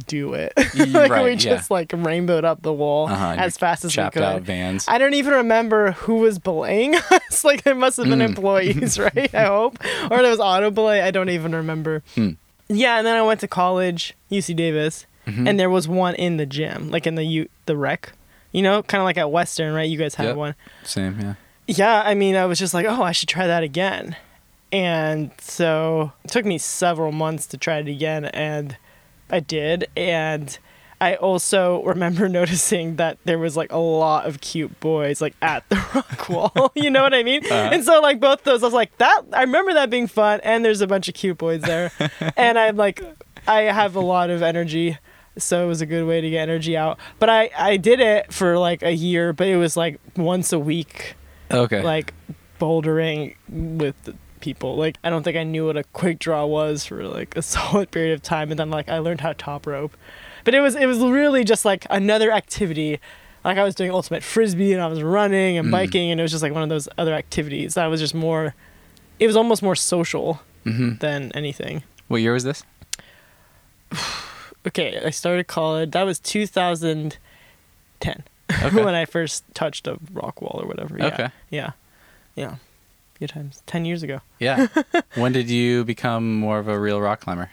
do 0.06 0.34
it. 0.34 0.52
Like 0.74 1.10
we 1.10 1.16
right, 1.16 1.28
yeah. 1.30 1.34
just 1.36 1.70
like 1.70 1.92
rainbowed 1.94 2.44
up 2.44 2.62
the 2.62 2.72
wall 2.72 3.08
Uh-huh, 3.08 3.34
as 3.38 3.56
fast 3.58 3.84
as 3.84 3.96
we 3.96 4.02
could. 4.10 4.22
out 4.22 4.42
vans. 4.42 4.86
I 4.88 4.98
don't 4.98 5.14
even 5.14 5.34
remember 5.34 5.92
who 5.92 6.16
was 6.16 6.38
belaying 6.38 6.94
us. 7.10 7.44
like 7.44 7.62
there 7.64 7.74
must 7.74 7.96
have 7.98 8.06
been 8.06 8.20
Mm. 8.20 8.24
employees, 8.26 8.98
right? 9.14 9.34
I 9.34 9.44
hope, 9.46 9.78
or 10.10 10.18
there 10.22 10.30
was 10.30 10.40
auto 10.40 10.70
belay. 10.70 11.00
I 11.02 11.10
don't 11.10 11.28
even 11.30 11.54
remember. 11.54 12.02
Hmm. 12.14 12.30
Yeah, 12.68 12.96
and 12.98 13.06
then 13.06 13.16
I 13.16 13.22
went 13.22 13.40
to 13.40 13.48
college, 13.48 14.14
UC 14.30 14.54
Davis, 14.56 15.04
Mhm. 15.26 15.48
and 15.48 15.60
there 15.60 15.68
was 15.70 15.86
one 15.86 16.14
in 16.14 16.36
the 16.38 16.46
gym, 16.46 16.90
like 16.90 17.06
in 17.06 17.14
the 17.16 17.24
U 17.24 17.48
the 17.66 17.76
rec. 17.76 18.12
You 18.52 18.62
know, 18.62 18.82
kind 18.82 19.00
of 19.00 19.04
like 19.04 19.18
at 19.18 19.30
Western, 19.30 19.72
right? 19.74 19.88
You 19.88 19.98
guys 19.98 20.14
had 20.14 20.26
Yep. 20.28 20.36
one. 20.36 20.54
Same, 20.84 21.18
yeah. 21.20 21.34
Yeah, 21.66 22.02
I 22.04 22.14
mean, 22.14 22.34
I 22.36 22.44
was 22.46 22.58
just 22.58 22.74
like, 22.74 22.86
oh, 22.86 23.02
I 23.02 23.12
should 23.12 23.28
try 23.28 23.46
that 23.46 23.62
again. 23.62 24.16
And 24.72 25.30
so 25.38 26.12
it 26.24 26.30
took 26.30 26.44
me 26.46 26.58
several 26.58 27.12
months 27.12 27.46
to 27.48 27.56
try 27.58 27.76
it 27.78 27.88
again, 27.88 28.24
and 28.26 28.76
I 29.32 29.40
did. 29.40 29.88
And 29.96 30.56
I 31.00 31.16
also 31.16 31.82
remember 31.82 32.28
noticing 32.40 32.96
that 32.96 33.18
there 33.24 33.38
was 33.38 33.56
like 33.56 33.72
a 33.72 33.78
lot 33.78 34.26
of 34.26 34.40
cute 34.40 34.78
boys 34.78 35.20
like 35.20 35.34
at 35.42 35.68
the 35.68 35.76
rock 35.94 36.28
wall. 36.28 36.72
you 36.76 36.90
know 36.90 37.02
what 37.02 37.14
I 37.14 37.24
mean? 37.24 37.44
Uh-huh. 37.44 37.70
And 37.72 37.82
so 37.84 38.00
like 38.00 38.20
both 38.20 38.44
those, 38.44 38.62
I 38.62 38.66
was 38.66 38.74
like, 38.74 38.96
that 38.98 39.22
I 39.32 39.40
remember 39.40 39.72
that 39.74 39.90
being 39.90 40.06
fun, 40.06 40.40
and 40.44 40.64
there's 40.64 40.80
a 40.80 40.86
bunch 40.86 41.08
of 41.08 41.14
cute 41.14 41.38
boys 41.38 41.62
there, 41.62 41.90
and 42.36 42.56
I'm 42.58 42.76
like, 42.76 43.02
I 43.48 43.62
have 43.62 43.96
a 43.96 44.00
lot 44.00 44.30
of 44.30 44.42
energy. 44.42 44.98
So 45.38 45.64
it 45.64 45.66
was 45.66 45.80
a 45.80 45.86
good 45.86 46.06
way 46.06 46.20
to 46.20 46.28
get 46.28 46.42
energy 46.42 46.76
out. 46.76 46.98
But 47.18 47.30
I, 47.30 47.50
I 47.56 47.78
did 47.78 48.00
it 48.00 48.32
for 48.32 48.58
like 48.58 48.82
a 48.82 48.92
year, 48.92 49.32
but 49.32 49.48
it 49.48 49.56
was 49.56 49.78
like 49.78 49.98
once 50.14 50.52
a 50.52 50.58
week 50.58 51.14
Okay. 51.50 51.82
like 51.82 52.12
bouldering 52.60 53.34
with 53.48 53.94
the 54.04 54.14
people. 54.42 54.76
Like 54.76 54.98
I 55.02 55.08
don't 55.08 55.22
think 55.22 55.38
I 55.38 55.44
knew 55.44 55.64
what 55.66 55.78
a 55.78 55.84
quick 55.84 56.18
draw 56.18 56.44
was 56.44 56.84
for 56.84 57.02
like 57.04 57.34
a 57.36 57.40
solid 57.56 57.90
period 57.90 58.12
of 58.12 58.22
time, 58.22 58.50
and 58.50 58.58
then 58.60 58.68
like 58.70 58.90
I 58.90 58.98
learned 58.98 59.22
how 59.22 59.28
to 59.28 59.34
top 59.34 59.66
rope. 59.66 59.96
But 60.44 60.54
it 60.54 60.60
was 60.60 60.74
it 60.76 60.84
was 60.86 60.98
really 60.98 61.44
just 61.44 61.64
like 61.64 61.86
another 61.88 62.30
activity. 62.30 63.00
Like 63.44 63.56
I 63.58 63.64
was 63.64 63.74
doing 63.74 63.90
ultimate 63.90 64.22
frisbee 64.22 64.72
and 64.72 64.82
I 64.82 64.86
was 64.86 65.02
running 65.02 65.56
and 65.58 65.68
Mm. 65.68 65.72
biking, 65.72 66.10
and 66.10 66.20
it 66.20 66.22
was 66.22 66.30
just 66.30 66.42
like 66.42 66.52
one 66.52 66.62
of 66.62 66.68
those 66.68 66.88
other 66.98 67.14
activities 67.14 67.74
that 67.74 67.86
was 67.86 68.00
just 68.00 68.14
more. 68.14 68.54
It 69.18 69.26
was 69.26 69.36
almost 69.36 69.62
more 69.62 69.76
social 69.76 70.40
hmm 70.64 70.94
than 71.00 71.32
anything. 71.34 71.82
What 72.08 72.20
year 72.20 72.32
was 72.34 72.44
this? 72.44 72.62
Okay, 74.64 75.00
I 75.04 75.10
started 75.10 75.48
college. 75.48 75.90
That 75.90 76.04
was 76.04 76.20
2010 76.20 77.18
Okay. 78.62 78.84
when 78.84 78.94
I 78.94 79.04
first 79.06 79.42
touched 79.54 79.88
a 79.88 79.98
rock 80.12 80.40
wall 80.40 80.60
or 80.62 80.68
whatever. 80.68 80.96
Yeah. 80.98 81.06
Okay. 81.08 81.28
Yeah. 81.50 81.70
Yeah. 82.36 82.54
Good 83.22 83.28
times. 83.28 83.62
10 83.66 83.84
years 83.84 84.02
ago. 84.02 84.20
Yeah. 84.40 84.66
when 85.14 85.30
did 85.30 85.48
you 85.48 85.84
become 85.84 86.34
more 86.40 86.58
of 86.58 86.66
a 86.66 86.76
real 86.76 87.00
rock 87.00 87.20
climber? 87.20 87.52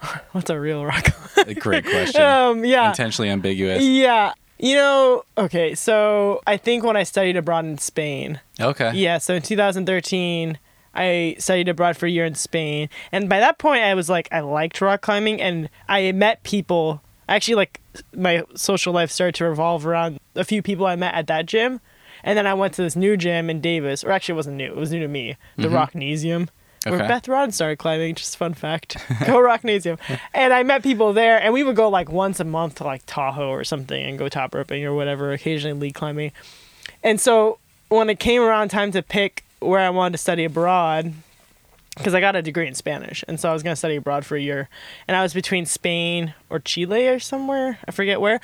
What's 0.32 0.48
a 0.48 0.58
real 0.58 0.82
rock? 0.82 1.08
A 1.36 1.52
great 1.52 1.84
question. 1.84 2.22
um, 2.22 2.64
yeah. 2.64 2.88
Intentionally 2.88 3.28
ambiguous. 3.28 3.84
Yeah. 3.84 4.32
You 4.58 4.76
know, 4.76 5.24
okay, 5.36 5.74
so 5.74 6.40
I 6.46 6.56
think 6.56 6.84
when 6.84 6.96
I 6.96 7.02
studied 7.02 7.36
abroad 7.36 7.66
in 7.66 7.76
Spain, 7.76 8.40
Okay. 8.58 8.92
yeah, 8.94 9.18
so 9.18 9.34
in 9.34 9.42
2013, 9.42 10.58
I 10.94 11.36
studied 11.38 11.68
abroad 11.68 11.98
for 11.98 12.06
a 12.06 12.10
year 12.10 12.24
in 12.24 12.34
Spain. 12.34 12.88
And 13.12 13.28
by 13.28 13.40
that 13.40 13.58
point, 13.58 13.82
I 13.82 13.92
was 13.92 14.08
like, 14.08 14.26
I 14.32 14.40
liked 14.40 14.80
rock 14.80 15.02
climbing 15.02 15.38
and 15.42 15.68
I 15.86 16.12
met 16.12 16.42
people. 16.44 17.02
Actually, 17.28 17.56
like, 17.56 17.82
my 18.16 18.42
social 18.54 18.94
life 18.94 19.10
started 19.10 19.34
to 19.34 19.44
revolve 19.44 19.84
around 19.86 20.18
a 20.34 20.44
few 20.44 20.62
people 20.62 20.86
I 20.86 20.96
met 20.96 21.12
at 21.12 21.26
that 21.26 21.44
gym. 21.44 21.82
And 22.28 22.36
then 22.36 22.46
I 22.46 22.52
went 22.52 22.74
to 22.74 22.82
this 22.82 22.94
new 22.94 23.16
gym 23.16 23.48
in 23.48 23.62
Davis, 23.62 24.04
or 24.04 24.10
actually, 24.10 24.34
it 24.34 24.36
wasn't 24.36 24.56
new, 24.58 24.66
it 24.66 24.76
was 24.76 24.90
new 24.92 25.00
to 25.00 25.08
me, 25.08 25.36
the 25.56 25.68
Mhm. 25.68 25.72
Rocknasium. 25.72 26.48
Where 26.86 26.98
Beth 26.98 27.24
Rodden 27.24 27.52
started 27.54 27.78
climbing, 27.78 28.14
just 28.16 28.36
fun 28.36 28.52
fact. 28.54 28.96
Go 29.26 29.38
Rocknasium. 29.40 29.98
and 30.34 30.52
I 30.52 30.62
met 30.62 30.82
people 30.82 31.12
there, 31.14 31.42
and 31.42 31.52
we 31.54 31.62
would 31.62 31.74
go 31.76 31.88
like 31.88 32.10
once 32.10 32.38
a 32.38 32.44
month 32.44 32.76
to 32.76 32.84
like 32.84 33.02
Tahoe 33.06 33.48
or 33.48 33.64
something 33.64 34.02
and 34.04 34.18
go 34.18 34.28
top 34.28 34.54
roping 34.54 34.84
or 34.84 34.94
whatever, 34.94 35.32
occasionally 35.32 35.78
lead 35.78 35.94
climbing. 35.94 36.32
And 37.02 37.18
so 37.20 37.58
when 37.88 38.08
it 38.10 38.18
came 38.20 38.42
around 38.42 38.68
time 38.68 38.92
to 38.92 39.02
pick 39.02 39.44
where 39.60 39.80
I 39.80 39.90
wanted 39.90 40.12
to 40.12 40.18
study 40.18 40.44
abroad, 40.44 41.12
because 41.96 42.14
I 42.14 42.20
got 42.20 42.36
a 42.36 42.42
degree 42.42 42.68
in 42.68 42.74
Spanish, 42.74 43.24
and 43.26 43.40
so 43.40 43.50
I 43.50 43.52
was 43.52 43.62
going 43.62 43.72
to 43.72 43.76
study 43.76 43.96
abroad 43.96 44.24
for 44.24 44.36
a 44.36 44.40
year, 44.40 44.68
and 45.08 45.16
I 45.16 45.22
was 45.22 45.34
between 45.34 45.66
Spain 45.66 46.32
or 46.48 46.58
Chile 46.60 47.08
or 47.08 47.18
somewhere, 47.18 47.78
I 47.86 47.90
forget 47.90 48.20
where. 48.20 48.40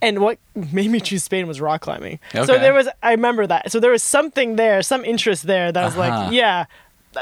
And 0.00 0.20
what 0.20 0.38
made 0.54 0.90
me 0.90 1.00
choose 1.00 1.24
Spain 1.24 1.46
was 1.48 1.60
rock 1.60 1.80
climbing. 1.80 2.20
Okay. 2.34 2.46
So 2.46 2.58
there 2.58 2.72
was, 2.72 2.88
I 3.02 3.10
remember 3.12 3.46
that. 3.48 3.72
So 3.72 3.80
there 3.80 3.90
was 3.90 4.02
something 4.02 4.54
there, 4.56 4.80
some 4.82 5.04
interest 5.04 5.44
there 5.46 5.72
that 5.72 5.82
I 5.82 5.86
was 5.86 5.96
Uh-huh. 5.96 6.24
like, 6.26 6.32
yeah, 6.32 6.66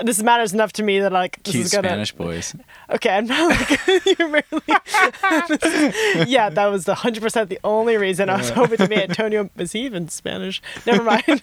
this 0.02 0.22
matters 0.22 0.52
enough 0.52 0.72
to 0.74 0.82
me 0.82 1.00
that 1.00 1.10
like 1.12 1.42
this 1.44 1.52
Cute 1.52 1.64
is 1.66 1.72
gonna. 1.72 1.88
Spanish 1.88 2.12
boys. 2.12 2.54
Okay, 2.90 3.10
I'm 3.10 3.26
not 3.26 3.50
like 3.50 3.80
you're 4.18 4.28
barely. 4.28 4.62
yeah, 6.30 6.48
that 6.50 6.66
was 6.70 6.84
the 6.84 6.94
hundred 6.94 7.22
percent 7.22 7.48
the 7.50 7.58
only 7.64 7.96
reason 7.96 8.28
I 8.28 8.36
was 8.36 8.50
hoping 8.50 8.76
to 8.78 8.88
meet 8.88 8.98
Antonio. 9.00 9.50
Is 9.56 9.72
he 9.72 9.80
even 9.80 10.08
Spanish? 10.08 10.62
Never 10.86 11.02
mind. 11.02 11.42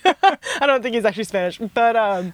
I 0.62 0.66
don't 0.68 0.82
think 0.82 0.96
he's 0.96 1.04
actually 1.06 1.25
Spanish, 1.25 1.58
but 1.58 1.96
um, 1.98 2.32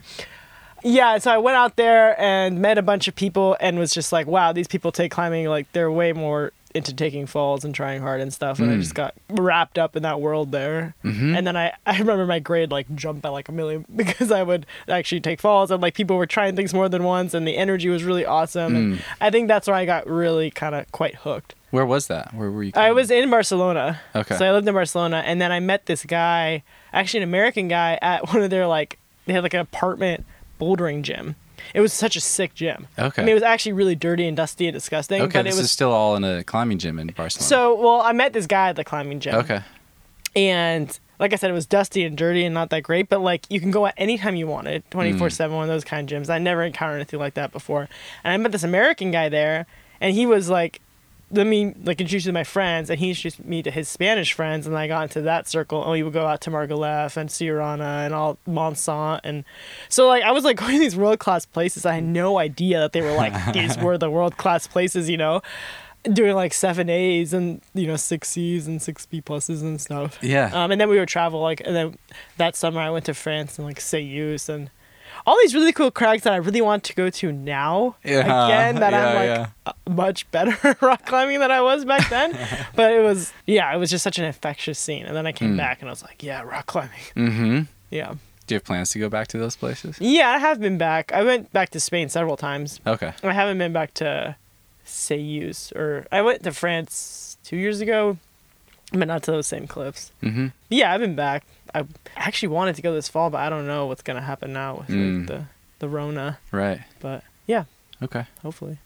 yeah. 0.83 1.17
So 1.17 1.31
I 1.31 1.37
went 1.39 1.57
out 1.57 1.75
there 1.75 2.19
and 2.21 2.59
met 2.61 2.77
a 2.77 2.81
bunch 2.83 3.07
of 3.07 3.15
people 3.15 3.57
and 3.59 3.79
was 3.79 3.93
just 3.93 4.11
like, 4.11 4.27
wow, 4.27 4.51
these 4.53 4.67
people 4.67 4.91
take 4.91 5.11
climbing 5.11 5.47
like 5.47 5.71
they're 5.71 5.91
way 5.91 6.13
more 6.13 6.51
into 6.75 6.93
taking 6.93 7.25
falls 7.25 7.65
and 7.65 7.73
trying 7.73 8.01
hard 8.01 8.21
and 8.21 8.31
stuff. 8.31 8.59
And 8.59 8.69
I 8.69 8.77
just 8.77 8.91
mm. 8.91 8.95
got 8.95 9.15
wrapped 9.29 9.79
up 9.79 9.95
in 9.95 10.03
that 10.03 10.21
world 10.21 10.51
there. 10.51 10.93
Mm-hmm. 11.03 11.35
And 11.35 11.47
then 11.47 11.57
I, 11.57 11.73
I 11.85 11.97
remember 11.97 12.25
my 12.25 12.39
grade 12.39 12.71
like 12.71 12.93
jumped 12.95 13.21
by 13.21 13.29
like 13.29 13.49
a 13.49 13.51
million 13.51 13.85
because 13.95 14.31
I 14.31 14.43
would 14.43 14.65
actually 14.87 15.21
take 15.21 15.41
falls 15.41 15.71
and 15.71 15.81
like 15.81 15.95
people 15.95 16.17
were 16.17 16.27
trying 16.27 16.55
things 16.55 16.73
more 16.73 16.89
than 16.89 17.03
once 17.03 17.33
and 17.33 17.47
the 17.47 17.57
energy 17.57 17.89
was 17.89 18.03
really 18.03 18.25
awesome. 18.25 18.75
And 18.75 18.93
mm. 18.95 19.01
I 19.19 19.31
think 19.31 19.47
that's 19.47 19.67
where 19.67 19.75
I 19.75 19.85
got 19.85 20.07
really 20.07 20.51
kind 20.51 20.75
of 20.75 20.91
quite 20.91 21.15
hooked. 21.15 21.55
Where 21.71 21.85
was 21.85 22.07
that? 22.07 22.33
Where 22.33 22.49
were 22.49 22.63
you? 22.63 22.71
I 22.75 22.91
was 22.91 23.11
in 23.11 23.29
Barcelona. 23.29 24.01
Okay. 24.15 24.35
So 24.35 24.45
I 24.45 24.51
lived 24.51 24.67
in 24.67 24.73
Barcelona, 24.73 25.21
and 25.25 25.39
then 25.39 25.51
I 25.51 25.59
met 25.59 25.85
this 25.85 26.03
guy, 26.03 26.63
actually 26.91 27.19
an 27.19 27.29
American 27.29 27.67
guy, 27.67 27.99
at 28.01 28.27
one 28.33 28.41
of 28.41 28.49
their 28.49 28.67
like 28.67 28.97
they 29.25 29.33
had 29.33 29.43
like 29.43 29.53
an 29.53 29.59
apartment 29.59 30.25
bouldering 30.59 31.03
gym. 31.03 31.35
It 31.73 31.81
was 31.81 31.93
such 31.93 32.15
a 32.15 32.21
sick 32.21 32.53
gym. 32.53 32.87
Okay. 32.97 33.21
I 33.21 33.25
mean, 33.25 33.31
it 33.31 33.35
was 33.35 33.43
actually 33.43 33.73
really 33.73 33.95
dirty 33.95 34.27
and 34.27 34.35
dusty 34.35 34.67
and 34.67 34.73
disgusting. 34.73 35.21
Okay, 35.21 35.39
but 35.39 35.43
this 35.43 35.55
it 35.55 35.57
was 35.57 35.65
is 35.65 35.71
still 35.71 35.91
all 35.91 36.15
in 36.15 36.23
a 36.23 36.43
climbing 36.43 36.77
gym 36.77 36.99
in 36.99 37.07
Barcelona. 37.07 37.47
so 37.47 37.75
well. 37.75 38.01
I 38.01 38.13
met 38.13 38.33
this 38.33 38.47
guy 38.47 38.69
at 38.69 38.75
the 38.75 38.83
climbing 38.83 39.19
gym. 39.19 39.35
okay. 39.35 39.61
And 40.35 40.97
like 41.19 41.33
I 41.33 41.35
said, 41.35 41.49
it 41.49 41.53
was 41.53 41.65
dusty 41.65 42.03
and 42.03 42.17
dirty 42.17 42.45
and 42.45 42.53
not 42.53 42.69
that 42.69 42.83
great, 42.83 43.09
but 43.09 43.21
like 43.21 43.45
you 43.49 43.59
can 43.59 43.71
go 43.71 43.85
at 43.85 43.93
any 43.97 44.17
time 44.17 44.35
you 44.35 44.47
wanted, 44.47 44.83
hmm. 44.83 44.91
24 44.91 45.29
7, 45.29 45.55
one 45.55 45.63
of 45.63 45.69
those 45.69 45.83
kind 45.83 46.09
of 46.11 46.21
gyms. 46.21 46.29
I 46.29 46.37
never 46.37 46.63
encountered 46.63 46.95
anything 46.95 47.19
like 47.19 47.33
that 47.35 47.51
before. 47.51 47.89
And 48.23 48.33
I 48.33 48.37
met 48.37 48.51
this 48.51 48.63
American 48.63 49.11
guy 49.11 49.29
there, 49.29 49.65
and 49.99 50.15
he 50.15 50.25
was 50.25 50.49
like, 50.49 50.81
let 51.31 51.45
me 51.45 51.73
like 51.83 52.01
introduce 52.01 52.25
you 52.25 52.29
to 52.29 52.33
my 52.33 52.43
friends, 52.43 52.89
and 52.89 52.99
he 52.99 53.09
introduced 53.09 53.43
me 53.43 53.61
to 53.63 53.71
his 53.71 53.87
Spanish 53.87 54.33
friends, 54.33 54.65
and 54.65 54.77
I 54.77 54.87
got 54.87 55.03
into 55.03 55.21
that 55.21 55.47
circle, 55.47 55.83
and 55.83 55.91
we 55.91 56.03
would 56.03 56.13
go 56.13 56.25
out 56.25 56.41
to 56.41 56.51
Margalef 56.51 57.17
and 57.17 57.29
Siurana 57.29 58.05
and 58.05 58.13
all 58.13 58.37
Montsant, 58.47 59.21
and 59.23 59.43
so 59.89 60.07
like 60.07 60.23
I 60.23 60.31
was 60.31 60.43
like 60.43 60.57
going 60.59 60.73
to 60.73 60.79
these 60.79 60.95
world 60.95 61.19
class 61.19 61.45
places. 61.45 61.85
I 61.85 61.95
had 61.95 62.03
no 62.03 62.39
idea 62.39 62.79
that 62.79 62.93
they 62.93 63.01
were 63.01 63.13
like 63.13 63.33
these 63.53 63.77
were 63.77 63.97
the 63.97 64.09
world 64.09 64.37
class 64.37 64.67
places, 64.67 65.09
you 65.09 65.17
know, 65.17 65.41
doing 66.03 66.35
like 66.35 66.53
seven 66.53 66.89
A's 66.89 67.33
and 67.33 67.61
you 67.73 67.87
know 67.87 67.95
six 67.95 68.29
C's 68.29 68.67
and 68.67 68.81
six 68.81 69.05
B 69.05 69.21
pluses 69.21 69.61
and 69.61 69.79
stuff. 69.79 70.17
Yeah. 70.21 70.49
Um, 70.53 70.71
and 70.71 70.79
then 70.79 70.89
we 70.89 70.97
would 70.97 71.09
travel 71.09 71.41
like, 71.41 71.61
and 71.65 71.75
then 71.75 71.97
that 72.37 72.55
summer 72.55 72.79
I 72.79 72.89
went 72.89 73.05
to 73.05 73.13
France 73.13 73.57
and 73.57 73.67
like 73.67 73.79
Céüse 73.79 74.49
and 74.49 74.69
all 75.29 75.37
these 75.43 75.53
really 75.53 75.71
cool 75.71 75.91
crags 75.91 76.23
that 76.23 76.33
I 76.33 76.37
really 76.37 76.59
want 76.59 76.83
to 76.85 76.95
go 76.95 77.11
to 77.11 77.31
now. 77.31 77.95
Yeah, 78.03 78.21
Again, 78.21 78.79
that 78.79 78.95
I'm 78.95 79.15
like 79.15 79.27
yeah. 79.27 79.47
uh, 79.67 79.73
much 79.87 80.29
better 80.31 80.75
rock 80.81 81.05
climbing 81.05 81.39
than 81.39 81.51
I 81.51 81.61
was 81.61 81.85
back 81.85 82.09
then. 82.09 82.31
but 82.75 82.91
it 82.91 83.03
was, 83.03 83.31
yeah, 83.45 83.71
it 83.71 83.77
was 83.77 83.91
just 83.91 84.03
such 84.03 84.17
an 84.17 84.25
infectious 84.25 84.79
scene. 84.79 85.05
And 85.05 85.15
then 85.15 85.27
I 85.27 85.31
came 85.31 85.55
back 85.55 85.81
and 85.81 85.89
I 85.89 85.91
was 85.91 86.01
like, 86.01 86.23
yeah, 86.23 86.41
rock 86.41 86.65
climbing. 86.65 86.99
mm-hmm. 87.15 87.61
Yeah. 87.91 88.13
Do 88.47 88.55
you 88.55 88.57
have 88.57 88.63
plans 88.65 88.89
to 88.91 88.99
go 88.99 89.07
back 89.09 89.27
to 89.29 89.37
those 89.37 89.55
places? 89.55 89.97
Yeah, 89.99 90.29
I 90.29 90.39
have 90.39 90.59
been 90.59 90.79
back. 90.79 91.11
I 91.11 91.23
went 91.23 91.53
back 91.53 91.69
to 91.71 91.79
Spain 91.79 92.09
several 92.09 92.35
times. 92.37 92.79
Okay. 92.87 93.13
I 93.23 93.33
haven't 93.33 93.59
been 93.59 93.73
back 93.73 93.93
to 93.95 94.35
Céüse 94.85 95.75
or 95.75 96.07
I 96.11 96.23
went 96.23 96.41
to 96.43 96.51
France 96.51 97.37
two 97.43 97.57
years 97.57 97.81
ago, 97.81 98.17
but 98.91 99.07
not 99.07 99.21
to 99.23 99.31
those 99.31 99.45
same 99.45 99.67
cliffs. 99.67 100.11
Mm-hmm. 100.23 100.47
Yeah, 100.69 100.91
I've 100.91 101.01
been 101.01 101.15
back. 101.15 101.45
I 101.75 101.85
actually 102.15 102.49
wanted 102.49 102.75
to 102.75 102.81
go 102.81 102.93
this 102.93 103.07
fall, 103.09 103.29
but 103.29 103.39
I 103.39 103.49
don't 103.49 103.67
know 103.67 103.85
what's 103.87 104.01
gonna 104.01 104.21
happen 104.21 104.53
now 104.53 104.77
with 104.77 104.89
like, 104.89 104.97
Mm. 104.97 105.27
the 105.27 105.43
the 105.79 105.87
Rona. 105.89 106.39
Right. 106.51 106.81
But 106.99 107.23
yeah, 107.47 107.63
Okay. 108.03 108.25
hopefully. 108.41 108.77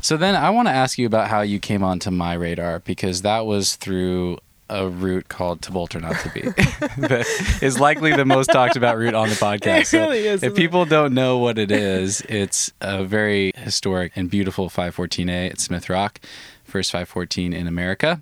So 0.00 0.16
then 0.16 0.36
I 0.36 0.50
want 0.50 0.68
to 0.68 0.72
ask 0.72 0.98
you 0.98 1.06
about 1.06 1.28
how 1.28 1.40
you 1.40 1.58
came 1.58 1.82
onto 1.82 2.10
my 2.10 2.34
radar 2.34 2.78
because 2.80 3.22
that 3.22 3.46
was 3.46 3.74
through 3.76 4.38
a 4.68 4.88
route 4.88 5.28
called 5.28 5.62
to 5.62 5.70
bolt 5.72 5.94
or 5.96 6.00
not 6.00 6.16
to 6.20 6.28
be 6.30 6.40
that 6.98 7.24
is 7.62 7.78
likely 7.80 8.12
the 8.14 8.24
most 8.24 8.48
talked 8.48 8.76
about 8.76 8.96
route 8.98 9.14
on 9.14 9.28
the 9.28 9.34
podcast. 9.36 9.94
It 9.94 9.98
really 9.98 10.18
is, 10.26 10.42
If 10.42 10.52
isn't 10.52 10.52
it? 10.52 10.56
people 10.56 10.84
don't 10.84 11.14
know 11.14 11.38
what 11.38 11.56
it 11.58 11.70
is, 11.70 12.20
it's 12.28 12.72
a 12.80 13.04
very 13.04 13.52
historic 13.56 14.12
and 14.16 14.28
beautiful 14.30 14.68
514A 14.68 15.50
at 15.52 15.60
Smith 15.60 15.88
Rock, 15.88 16.20
first 16.64 16.90
514 16.92 17.52
in 17.52 17.66
America. 17.66 18.20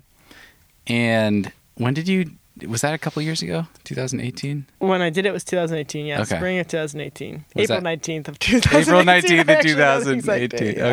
And 0.87 1.51
when 1.75 1.93
did 1.93 2.07
you? 2.07 2.31
Was 2.67 2.81
that 2.81 2.93
a 2.93 2.97
couple 2.97 3.21
years 3.21 3.41
ago? 3.41 3.67
2018. 3.83 4.65
When 4.79 5.01
I 5.01 5.09
did 5.09 5.25
it 5.25 5.33
was 5.33 5.43
2018. 5.43 6.05
Yeah, 6.05 6.21
Okay. 6.21 6.37
spring 6.37 6.57
of 6.59 6.67
2018. 6.69 7.43
Was 7.53 7.63
April 7.69 7.81
that- 7.81 7.99
19th 8.01 8.27
of 8.29 8.39
2018. 8.39 8.81
April 8.81 9.01
19th 9.03 9.41
of 9.41 9.49
actually, 9.49 9.73
that's 9.73 10.05
the 10.05 10.11
exact 10.13 10.51
2018. 10.51 10.59
date, 10.59 10.77
yeah. 10.77 10.91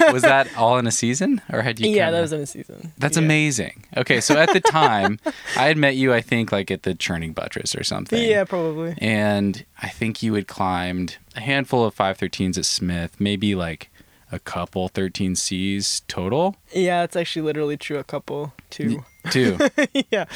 Okay. 0.00 0.12
Was 0.12 0.22
that 0.22 0.48
all 0.56 0.78
in 0.78 0.86
a 0.88 0.90
season, 0.90 1.40
or 1.52 1.62
had 1.62 1.78
you? 1.78 1.90
Yeah, 1.94 2.10
that 2.10 2.20
was 2.20 2.32
in 2.32 2.40
a 2.40 2.46
season. 2.46 2.92
That's 2.98 3.16
Yeah. 3.16 3.22
amazing. 3.22 3.84
Okay, 3.96 4.20
so 4.20 4.36
at 4.36 4.52
the 4.52 4.60
time, 4.82 5.20
I 5.56 5.66
had 5.66 5.76
met 5.76 5.94
you, 5.94 6.12
I 6.12 6.20
think, 6.20 6.50
like 6.50 6.70
at 6.72 6.82
the 6.82 6.94
Churning 6.94 7.32
Buttress 7.32 7.76
or 7.76 7.84
something. 7.84 8.20
Yeah, 8.20 8.42
probably. 8.44 8.94
And 8.98 9.64
I 9.80 9.88
think 9.88 10.22
you 10.24 10.34
had 10.34 10.48
climbed 10.48 11.18
a 11.36 11.40
handful 11.40 11.84
of 11.84 11.94
513s 11.94 12.58
at 12.58 12.64
Smith, 12.66 13.20
maybe 13.20 13.54
like 13.54 13.90
a 14.32 14.40
couple 14.40 14.88
13Cs 14.88 16.02
total, 16.08 16.56
Yeah, 16.72 17.04
it's 17.04 17.14
actually 17.14 17.42
literally 17.42 17.76
true. 17.76 17.98
A 17.98 18.04
couple, 18.04 18.52
two. 18.70 19.04
Too. 19.30 19.58
yeah. 20.10 20.26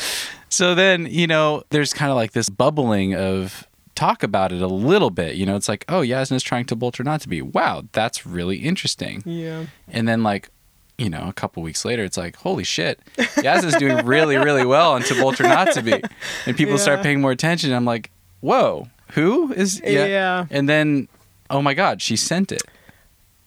so 0.49 0.75
then, 0.75 1.07
you 1.07 1.27
know, 1.27 1.63
there's 1.71 1.93
kind 1.93 2.11
of 2.11 2.17
like 2.17 2.33
this 2.33 2.49
bubbling 2.49 3.15
of 3.15 3.67
talk 3.95 4.23
about 4.23 4.53
it 4.53 4.63
a 4.63 4.69
little 4.69 5.11
bit. 5.11 5.35
You 5.35 5.45
know, 5.45 5.57
it's 5.57 5.69
like, 5.69 5.85
oh, 5.89 6.01
Yasna's 6.01 6.43
trying 6.43 6.67
to 6.67 6.77
bolt 6.77 7.01
or 7.01 7.05
not 7.05 7.21
to 7.23 7.29
be. 7.29 7.43
Wow, 7.43 7.85
that's 7.93 8.25
really 8.25 8.59
interesting. 8.59 9.23
Yeah. 9.27 9.67
And 9.89 10.07
then 10.07 10.23
like, 10.23 10.51
you 10.99 11.09
know, 11.11 11.29
a 11.29 11.33
couple 11.33 11.63
weeks 11.63 11.85
later, 11.85 12.05
it's 12.05 12.17
like, 12.17 12.37
holy 12.37 12.65
shit, 12.65 13.01
Yaz 13.17 13.65
is 13.65 13.75
doing 13.75 14.05
really, 14.05 14.37
really 14.37 14.67
well 14.67 14.93
on 14.93 15.03
to 15.03 15.15
bolt 15.15 15.41
or 15.41 15.45
not 15.45 15.73
to 15.73 15.83
be. 15.83 16.01
And 16.47 16.57
people 16.57 16.77
start 16.79 17.03
paying 17.03 17.21
more 17.21 17.31
attention. 17.31 17.73
I'm 17.73 17.85
like, 17.85 18.11
whoa, 18.41 18.89
who 19.13 19.53
is? 19.53 19.81
Yeah. 19.85 20.47
And 20.51 20.69
then, 20.69 21.09
oh 21.51 21.63
my 21.63 21.75
God, 21.75 22.03
she 22.03 22.17
sent 22.17 22.51
it. 22.53 22.63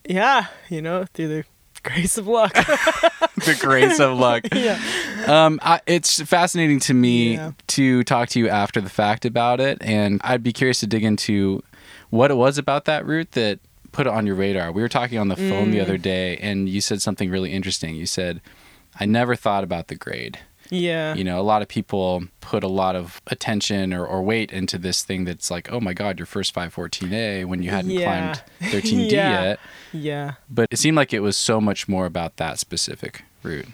Yeah. 0.07 0.47
You 0.69 0.81
know, 0.81 1.05
through 1.13 1.27
the 1.27 1.45
grace 1.83 2.17
of 2.17 2.27
luck. 2.27 2.53
the 3.45 3.57
grace 3.59 3.99
of 3.99 4.17
luck. 4.17 4.43
yeah. 4.53 4.79
Um, 5.27 5.59
I, 5.63 5.81
it's 5.87 6.21
fascinating 6.21 6.79
to 6.81 6.93
me 6.93 7.33
Yeah. 7.35 7.51
to 7.67 8.03
talk 8.03 8.29
to 8.29 8.39
you 8.39 8.49
after 8.49 8.81
the 8.81 8.89
fact 8.89 9.25
about 9.25 9.59
it, 9.59 9.77
and 9.81 10.19
I'd 10.23 10.43
be 10.43 10.53
curious 10.53 10.79
to 10.81 10.87
dig 10.87 11.03
into 11.03 11.63
what 12.09 12.31
it 12.31 12.35
was 12.35 12.57
about 12.57 12.85
that 12.85 13.05
route 13.05 13.31
that 13.31 13.59
put 13.91 14.07
it 14.07 14.13
on 14.13 14.25
your 14.25 14.35
radar. 14.35 14.71
We 14.71 14.81
were 14.81 14.89
talking 14.89 15.17
on 15.17 15.27
the 15.27 15.35
phone 15.35 15.71
the 15.71 15.79
Mm. 15.79 15.83
other 15.83 15.97
day, 15.97 16.37
and 16.37 16.69
you 16.69 16.81
said 16.81 17.01
something 17.01 17.29
really 17.29 17.51
interesting. 17.51 17.95
You 17.95 18.05
said, 18.05 18.41
"I 18.99 19.05
never 19.05 19.35
thought 19.35 19.63
about 19.63 19.87
the 19.87 19.95
grade." 19.95 20.39
Yeah. 20.71 21.13
You 21.13 21.23
know, 21.23 21.39
a 21.39 21.43
lot 21.43 21.61
of 21.61 21.67
people 21.67 22.23
put 22.39 22.63
a 22.63 22.67
lot 22.67 22.95
of 22.95 23.21
attention 23.27 23.93
or, 23.93 24.05
or 24.05 24.23
weight 24.23 24.51
into 24.51 24.77
this 24.79 25.03
thing 25.03 25.25
that's 25.25 25.51
like, 25.51 25.71
oh 25.71 25.79
my 25.79 25.93
God, 25.93 26.17
your 26.17 26.25
first 26.25 26.55
514A 26.55 27.45
when 27.45 27.61
you 27.61 27.69
hadn't 27.69 27.91
Yeah. 27.91 28.33
climbed 28.35 28.43
13D 28.73 29.11
Yeah. 29.11 29.43
yet. 29.43 29.59
Yeah. 29.91 30.33
But 30.49 30.67
it 30.71 30.79
seemed 30.79 30.97
like 30.97 31.13
it 31.13 31.19
was 31.19 31.35
so 31.37 31.61
much 31.61 31.87
more 31.87 32.05
about 32.05 32.37
that 32.37 32.57
specific 32.57 33.23
route. 33.43 33.67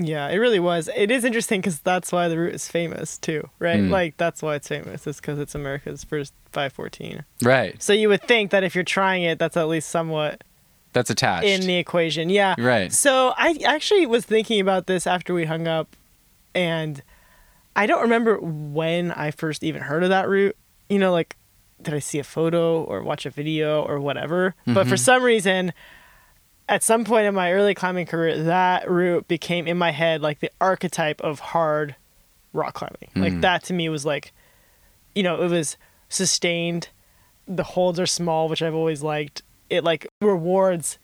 Yeah, 0.00 0.28
it 0.28 0.36
really 0.36 0.60
was. 0.60 0.88
It 0.96 1.10
is 1.10 1.24
interesting 1.24 1.60
because 1.60 1.80
that's 1.80 2.12
why 2.12 2.28
the 2.28 2.38
route 2.38 2.54
is 2.54 2.68
famous 2.68 3.18
too, 3.18 3.50
right? 3.58 3.80
Mm. 3.80 3.90
Like 3.90 4.16
that's 4.16 4.40
why 4.42 4.54
it's 4.54 4.68
famous. 4.68 5.08
It's 5.08 5.20
because 5.20 5.40
it's 5.40 5.56
America's 5.56 6.04
first 6.04 6.32
514. 6.52 7.24
Right. 7.42 7.82
So 7.82 7.92
you 7.92 8.08
would 8.08 8.22
think 8.22 8.52
that 8.52 8.62
if 8.62 8.76
you're 8.76 8.84
trying 8.84 9.24
it, 9.24 9.40
that's 9.40 9.56
at 9.56 9.66
least 9.66 9.88
somewhat 9.88 10.44
That's 10.92 11.10
attached. 11.10 11.46
in 11.48 11.62
the 11.62 11.78
equation. 11.78 12.30
Yeah. 12.30 12.54
Right. 12.58 12.92
So 12.92 13.34
I 13.36 13.58
actually 13.66 14.06
was 14.06 14.24
thinking 14.24 14.60
about 14.60 14.86
this 14.86 15.04
after 15.04 15.34
we 15.34 15.46
hung 15.46 15.66
up, 15.66 15.96
and 16.54 17.02
I 17.76 17.86
don't 17.86 18.02
remember 18.02 18.38
when 18.40 19.12
I 19.12 19.30
first 19.30 19.62
even 19.62 19.82
heard 19.82 20.02
of 20.02 20.08
that 20.10 20.28
route. 20.28 20.56
You 20.88 20.98
know, 20.98 21.12
like 21.12 21.36
did 21.80 21.94
I 21.94 22.00
see 22.00 22.18
a 22.18 22.24
photo 22.24 22.82
or 22.82 23.02
watch 23.02 23.24
a 23.24 23.30
video 23.30 23.82
or 23.82 24.00
whatever? 24.00 24.54
But 24.66 24.88
for 24.88 24.96
Mhm. 24.96 24.98
some 24.98 25.22
reason, 25.22 25.72
at 26.68 26.82
some 26.82 27.04
point 27.04 27.26
in 27.26 27.34
my 27.34 27.52
early 27.52 27.72
climbing 27.74 28.06
career, 28.06 28.42
that 28.44 28.90
route 28.90 29.28
became 29.28 29.66
in 29.68 29.78
my 29.78 29.92
head 29.92 30.20
like 30.20 30.40
the 30.40 30.50
archetype 30.60 31.20
of 31.20 31.38
hard 31.38 31.94
rock 32.52 32.74
climbing. 32.74 33.10
Like 33.14 33.34
Mm. 33.34 33.40
that 33.42 33.62
to 33.64 33.72
me 33.74 33.88
was 33.88 34.04
like, 34.04 34.32
you 35.14 35.22
know, 35.22 35.40
it 35.42 35.50
was 35.50 35.76
sustained. 36.08 36.88
The 37.46 37.62
holds 37.62 38.00
are 38.00 38.06
small, 38.06 38.48
which 38.48 38.60
I've 38.62 38.74
always 38.74 39.02
liked. 39.02 39.42
It 39.70 39.84
like 39.84 40.06
rewards 40.20 40.98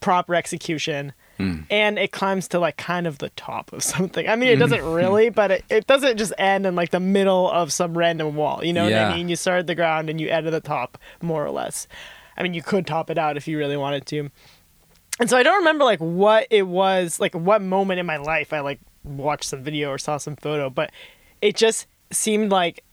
proper 0.00 0.34
execution 0.34 1.12
Mm. 1.38 1.66
and 1.68 1.98
it 1.98 2.12
climbs 2.12 2.46
to 2.48 2.60
like 2.60 2.76
kind 2.76 3.06
of 3.06 3.18
the 3.18 3.30
top 3.30 3.72
of 3.72 3.82
something. 3.94 4.28
I 4.28 4.36
mean, 4.36 4.50
it 4.50 4.56
doesn't 4.56 4.82
really, 4.82 5.30
but 5.30 5.50
it, 5.50 5.64
it 5.68 5.86
doesn't 5.86 6.16
just 6.16 6.32
end 6.38 6.64
in 6.66 6.74
like 6.74 6.90
the 6.90 7.00
middle 7.00 7.50
of 7.50 7.72
some 7.72 7.96
random 7.96 8.36
wall. 8.36 8.64
You 8.64 8.72
know 8.72 8.84
what 8.84 8.94
I 8.94 9.16
mean? 9.16 9.28
You 9.28 9.36
start 9.36 9.60
at 9.60 9.66
the 9.66 9.74
ground 9.74 10.08
and 10.08 10.20
you 10.20 10.28
end 10.28 10.46
at 10.46 10.50
the 10.50 10.60
top, 10.60 10.98
more 11.20 11.44
or 11.44 11.50
less. 11.50 11.88
I 12.36 12.42
mean, 12.42 12.54
you 12.54 12.62
could 12.62 12.86
top 12.86 13.10
it 13.10 13.18
out 13.18 13.36
if 13.36 13.48
you 13.48 13.58
really 13.58 13.76
wanted 13.76 14.06
to. 14.06 14.30
And 15.20 15.30
so 15.30 15.36
I 15.36 15.42
don't 15.42 15.58
remember 15.58 15.84
like 15.84 16.00
what 16.00 16.46
it 16.50 16.66
was, 16.66 17.20
like 17.20 17.34
what 17.34 17.62
moment 17.62 18.00
in 18.00 18.06
my 18.06 18.16
life 18.16 18.52
I 18.52 18.60
like 18.60 18.80
watched 19.04 19.44
some 19.44 19.62
video 19.62 19.90
or 19.90 19.98
saw 19.98 20.16
some 20.16 20.36
photo, 20.36 20.70
but 20.70 20.90
it 21.40 21.56
just 21.56 21.86
seemed 22.10 22.50
like 22.50 22.84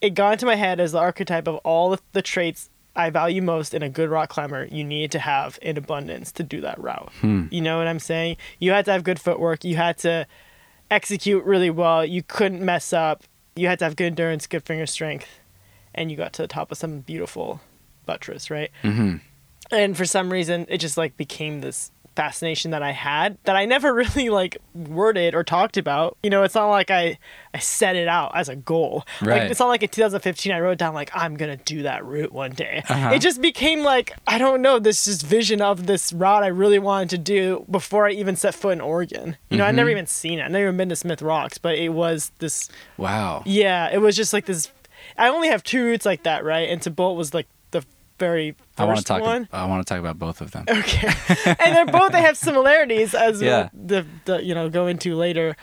it 0.00 0.10
got 0.10 0.34
into 0.34 0.46
my 0.46 0.54
head 0.54 0.80
as 0.80 0.92
the 0.92 0.98
archetype 0.98 1.48
of 1.48 1.56
all 1.56 1.98
the 2.12 2.22
traits 2.22 2.70
I 2.96 3.10
value 3.10 3.42
most 3.42 3.74
in 3.74 3.82
a 3.82 3.88
good 3.88 4.08
rock 4.08 4.28
climber 4.28 4.66
you 4.70 4.84
need 4.84 5.10
to 5.12 5.18
have 5.18 5.58
in 5.60 5.76
abundance 5.76 6.30
to 6.32 6.42
do 6.42 6.60
that 6.60 6.78
route. 6.80 7.12
You 7.50 7.60
know 7.60 7.78
what 7.78 7.86
I'm 7.86 7.98
saying? 7.98 8.36
You 8.60 8.70
had 8.70 8.84
to 8.84 8.92
have 8.92 9.02
good 9.04 9.20
footwork. 9.20 9.64
You 9.64 9.76
had 9.76 9.98
to 9.98 10.26
execute 10.90 11.44
really 11.44 11.70
well. 11.70 12.04
You 12.04 12.22
couldn't 12.22 12.64
mess 12.64 12.92
up. 12.92 13.24
You 13.56 13.66
had 13.68 13.78
to 13.80 13.84
have 13.84 13.96
good 13.96 14.06
endurance, 14.06 14.46
good 14.46 14.64
finger 14.64 14.86
strength, 14.86 15.28
and 15.94 16.10
you 16.10 16.16
got 16.16 16.32
to 16.34 16.42
the 16.42 16.48
top 16.48 16.70
of 16.70 16.78
some 16.78 17.00
beautiful 17.00 17.60
buttress, 18.06 18.50
right? 18.50 18.70
Mm-hmm. 18.82 19.16
And 19.72 19.96
for 19.96 20.04
some 20.04 20.32
reason, 20.32 20.66
it 20.68 20.78
just 20.78 20.96
like 20.96 21.16
became 21.16 21.60
this 21.60 21.90
fascination 22.16 22.70
that 22.70 22.82
I 22.82 22.92
had 22.92 23.38
that 23.44 23.56
I 23.56 23.64
never 23.64 23.92
really 24.04 24.28
like 24.30 24.58
worded 24.74 25.34
or 25.34 25.42
talked 25.44 25.76
about. 25.76 26.16
You 26.22 26.30
know, 26.30 26.42
it's 26.42 26.54
not 26.54 26.68
like 26.68 26.90
I 26.90 27.18
I 27.52 27.58
set 27.58 27.96
it 27.96 28.08
out 28.08 28.32
as 28.34 28.48
a 28.48 28.56
goal. 28.56 29.04
Right. 29.20 29.42
Like 29.42 29.50
it's 29.50 29.60
not 29.60 29.68
like 29.68 29.82
in 29.82 29.88
2015 29.88 30.52
I 30.52 30.60
wrote 30.60 30.78
down 30.78 30.94
like 30.94 31.10
I'm 31.14 31.36
gonna 31.36 31.56
do 31.56 31.82
that 31.82 32.04
route 32.04 32.32
one 32.32 32.52
day. 32.52 32.82
Uh-huh. 32.88 33.10
It 33.10 33.20
just 33.20 33.40
became 33.42 33.80
like 33.82 34.12
I 34.26 34.38
don't 34.38 34.62
know 34.62 34.78
this 34.78 35.04
just 35.04 35.24
vision 35.24 35.60
of 35.60 35.86
this 35.86 36.12
route 36.12 36.42
I 36.42 36.48
really 36.48 36.78
wanted 36.78 37.10
to 37.10 37.18
do 37.18 37.64
before 37.70 38.06
I 38.06 38.10
even 38.12 38.36
set 38.36 38.54
foot 38.54 38.72
in 38.74 38.80
Oregon. 38.80 39.36
You 39.50 39.58
know, 39.58 39.64
I'd 39.64 39.68
Mm-hmm. 39.68 39.76
never 39.76 39.90
even 39.90 40.06
seen 40.06 40.38
it. 40.38 40.44
I'd 40.44 40.52
never 40.52 40.64
even 40.66 40.76
been 40.76 40.88
to 40.90 40.96
Smith 40.96 41.20
Rocks, 41.22 41.58
but 41.58 41.76
it 41.76 41.88
was 41.90 42.30
this 42.38 42.68
Wow. 42.96 43.42
yeah, 43.44 43.90
it 43.92 43.98
was 43.98 44.16
just 44.16 44.32
like 44.32 44.46
this. 44.46 44.70
I 45.18 45.28
only 45.28 45.48
have 45.48 45.62
two 45.62 45.84
routes 45.84 46.06
like 46.06 46.22
that, 46.22 46.44
right? 46.44 46.68
And 46.68 46.80
to 46.82 46.90
Bolt 46.90 47.16
was 47.18 47.34
like 47.34 47.46
very 48.18 48.52
first 48.76 48.78
I 48.78 48.84
want 48.84 48.98
to 48.98 49.04
talk. 49.04 49.22
one. 49.22 49.48
I 49.52 49.66
want 49.66 49.86
to 49.86 49.90
talk 49.92 50.00
about 50.00 50.18
both 50.18 50.40
of 50.40 50.50
them. 50.52 50.64
Okay, 50.68 51.08
and 51.58 51.76
they're 51.76 51.86
both 51.86 52.12
they 52.12 52.20
have 52.20 52.36
similarities 52.36 53.14
as 53.14 53.40
Yeah. 53.42 53.68
we'll 53.72 53.86
the, 53.86 54.06
the 54.24 54.44
you 54.44 54.54
know 54.54 54.68
go 54.68 54.86
into 54.86 55.14
later. 55.16 55.56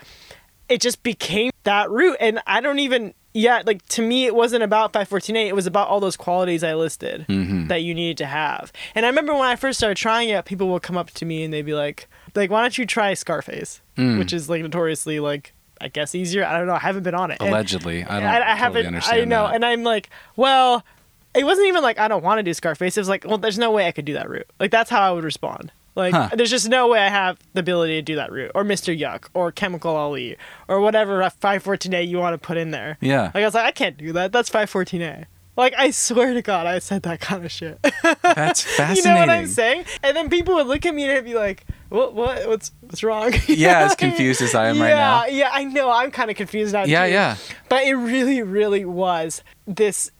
It 0.68 0.80
just 0.80 1.02
became 1.02 1.50
that 1.64 1.90
route, 1.90 2.16
and 2.20 2.40
I 2.46 2.60
don't 2.60 2.78
even 2.78 3.14
yeah 3.34 3.62
like 3.64 3.86
to 3.88 4.02
me 4.02 4.26
it 4.26 4.34
wasn't 4.34 4.62
about 4.62 4.92
514A. 4.92 5.46
It 5.48 5.54
was 5.56 5.66
about 5.66 5.88
all 5.88 6.00
those 6.00 6.16
qualities 6.16 6.62
I 6.64 6.74
listed 6.74 7.26
Mm-hmm. 7.28 7.68
that 7.68 7.82
you 7.82 7.94
needed 7.94 8.18
to 8.18 8.26
have. 8.26 8.72
And 8.94 9.04
I 9.04 9.08
remember 9.08 9.32
when 9.34 9.42
I 9.48 9.56
first 9.56 9.78
started 9.78 9.96
trying 9.96 10.28
it, 10.30 10.44
people 10.44 10.68
would 10.68 10.82
come 10.82 10.96
up 10.96 11.10
to 11.12 11.24
me 11.24 11.42
and 11.44 11.52
they'd 11.52 11.62
be 11.62 11.74
like, 11.74 12.08
like 12.34 12.50
why 12.50 12.60
don't 12.62 12.76
you 12.78 12.86
try 12.86 13.14
Scarface, 13.14 13.80
Mm. 13.96 14.18
which 14.18 14.32
is 14.32 14.48
like 14.48 14.62
notoriously 14.62 15.20
like. 15.20 15.52
I 15.80 15.88
guess 15.88 16.14
easier. 16.14 16.44
I 16.44 16.56
don't 16.56 16.68
know. 16.68 16.74
I 16.74 16.78
haven't 16.78 17.02
been 17.02 17.16
on 17.16 17.32
it. 17.32 17.38
And- 17.40 17.48
Allegedly, 17.48 18.04
I 18.04 18.20
don't 18.20 18.28
I, 18.28 18.36
I 18.36 18.38
totally 18.38 18.56
haven't. 18.58 18.86
understand 18.86 19.20
I 19.22 19.24
know, 19.24 19.46
that. 19.48 19.54
and 19.56 19.64
I'm 19.64 19.82
like, 19.82 20.10
well, 20.36 20.84
it 21.34 21.44
wasn't 21.44 21.68
even 21.68 21.82
like 21.82 21.98
I 21.98 22.08
don't 22.08 22.22
want 22.22 22.38
to 22.38 22.42
do 22.42 22.52
Scarface. 22.54 22.96
It 22.96 23.00
was 23.00 23.08
like, 23.08 23.24
well, 23.26 23.38
there's 23.38 23.58
no 23.58 23.70
way 23.70 23.86
I 23.86 23.92
could 23.92 24.04
do 24.04 24.14
that 24.14 24.28
route. 24.28 24.48
Like 24.60 24.70
that's 24.70 24.90
how 24.90 25.00
I 25.00 25.12
would 25.12 25.24
respond. 25.24 25.72
Like 25.94 26.14
Huh. 26.14 26.30
there's 26.34 26.50
just 26.50 26.68
no 26.68 26.88
way 26.88 27.00
I 27.00 27.08
have 27.08 27.38
the 27.52 27.60
ability 27.60 27.94
to 27.96 28.02
do 28.02 28.16
that 28.16 28.32
route, 28.32 28.50
or 28.54 28.64
Mr. 28.64 28.98
Yuck, 28.98 29.28
or 29.34 29.52
Chemical 29.52 29.94
Ali, 29.94 30.36
or 30.68 30.80
whatever 30.80 31.20
514A 31.20 32.06
you 32.08 32.18
want 32.18 32.32
to 32.34 32.38
put 32.38 32.56
in 32.56 32.70
there. 32.70 32.96
Yeah. 33.00 33.24
Like 33.34 33.42
I 33.42 33.44
was 33.44 33.54
like, 33.54 33.66
I 33.66 33.72
can't 33.72 33.96
do 33.98 34.12
that. 34.14 34.32
That's 34.32 34.48
514A. 34.48 35.26
Like 35.56 35.74
I 35.76 35.90
swear 35.90 36.32
to 36.32 36.40
God, 36.42 36.66
I 36.66 36.78
said 36.78 37.02
that 37.02 37.20
kind 37.20 37.44
of 37.44 37.52
shit. 37.52 37.78
That's 38.22 38.62
fascinating. 38.62 38.96
you 38.96 39.02
know 39.14 39.20
what 39.20 39.28
I'm 39.28 39.46
saying? 39.46 39.84
And 40.02 40.16
then 40.16 40.30
people 40.30 40.54
would 40.54 40.66
look 40.66 40.86
at 40.86 40.94
me 40.94 41.04
and 41.04 41.24
be 41.24 41.34
like, 41.34 41.66
"What? 41.90 42.14
What? 42.14 42.48
What's 42.48 42.70
what's 42.80 43.02
wrong?" 43.02 43.32
Yeah, 43.48 43.80
as 43.80 43.90
what 43.90 44.02
I 44.02 44.06
mean? 44.06 44.12
confused 44.16 44.40
as 44.40 44.54
I 44.54 44.68
am 44.68 44.76
yeah, 44.76 44.82
right 44.82 44.94
now. 44.94 45.26
Yeah, 45.26 45.50
I 45.52 45.64
know. 45.64 45.90
I'm 45.90 46.10
kind 46.10 46.30
of 46.30 46.36
confused 46.38 46.72
now. 46.72 46.84
Yeah, 46.84 47.04
too. 47.06 47.12
yeah. 47.12 47.36
But 47.68 47.84
it 47.84 47.94
really, 47.94 48.40
really 48.42 48.86
was 48.86 49.42
this 49.66 50.10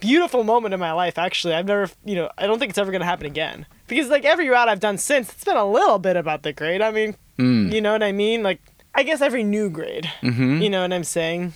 beautiful 0.00 0.42
moment 0.42 0.74
in 0.74 0.80
my 0.80 0.92
life. 0.92 1.18
Actually, 1.18 1.54
I've 1.54 1.66
never, 1.66 1.88
you 2.04 2.16
know, 2.16 2.28
I 2.36 2.48
don't 2.48 2.58
think 2.58 2.70
it's 2.70 2.78
ever 2.78 2.90
gonna 2.90 3.04
happen 3.04 3.26
again 3.26 3.66
because 3.86 4.08
like 4.08 4.24
every 4.24 4.48
route 4.48 4.68
I've 4.68 4.80
done 4.80 4.98
since, 4.98 5.30
it's 5.32 5.44
been 5.44 5.56
a 5.56 5.64
little 5.70 6.00
bit 6.00 6.16
about 6.16 6.42
the 6.42 6.52
grade. 6.52 6.82
I 6.82 6.90
mean, 6.90 7.14
Mm. 7.38 7.72
you 7.72 7.80
know 7.80 7.92
what 7.92 8.02
I 8.02 8.12
mean? 8.12 8.42
Like, 8.42 8.60
I 8.94 9.02
guess 9.04 9.22
every 9.22 9.44
new 9.44 9.70
grade. 9.70 10.10
Mhm. 10.20 10.60
You 10.62 10.68
know 10.68 10.82
what 10.82 10.92
I'm 10.92 11.04
saying? 11.04 11.54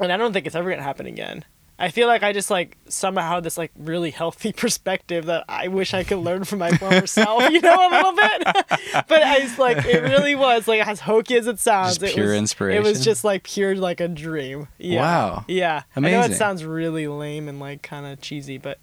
And 0.00 0.10
I 0.10 0.16
don't 0.16 0.32
think 0.32 0.46
it's 0.46 0.56
ever 0.56 0.68
gonna 0.70 0.82
happen 0.82 1.06
again. 1.06 1.44
I 1.78 1.90
feel 1.90 2.08
like 2.08 2.22
I 2.22 2.32
just 2.32 2.50
like 2.50 2.78
somehow 2.88 3.40
this 3.40 3.58
like 3.58 3.70
really 3.76 4.10
healthy 4.10 4.52
perspective 4.56 5.26
that 5.26 5.44
I 5.48 5.68
wish 5.68 5.92
I 5.92 6.04
could 6.04 6.18
learn 6.18 6.44
from 6.44 6.58
my 6.60 6.70
former 6.76 7.06
self, 7.06 7.50
you 7.50 7.60
know, 7.60 7.74
a 7.74 7.90
little 7.90 8.12
bit. 8.12 8.42
but 9.08 9.22
I 9.22 9.40
was 9.40 9.58
like, 9.58 9.84
it 9.84 10.02
really 10.02 10.34
was 10.34 10.66
like 10.66 10.86
as 10.86 11.00
hokey 11.00 11.36
as 11.36 11.46
it 11.46 11.58
sounds. 11.58 11.98
Just 11.98 12.12
it 12.12 12.14
pure 12.14 12.40
was, 12.40 12.54
It 12.60 12.82
was 12.82 13.04
just 13.04 13.24
like 13.24 13.42
pure 13.42 13.74
like 13.74 14.00
a 14.00 14.08
dream. 14.08 14.68
Yeah. 14.78 15.00
Wow. 15.00 15.44
Yeah. 15.48 15.82
Amazing. 15.94 16.18
I 16.18 16.26
know 16.26 16.32
it 16.32 16.36
sounds 16.38 16.64
really 16.64 17.08
lame 17.08 17.48
and 17.48 17.60
like 17.60 17.82
kind 17.82 18.06
of 18.06 18.20
cheesy, 18.20 18.56
but 18.58 18.78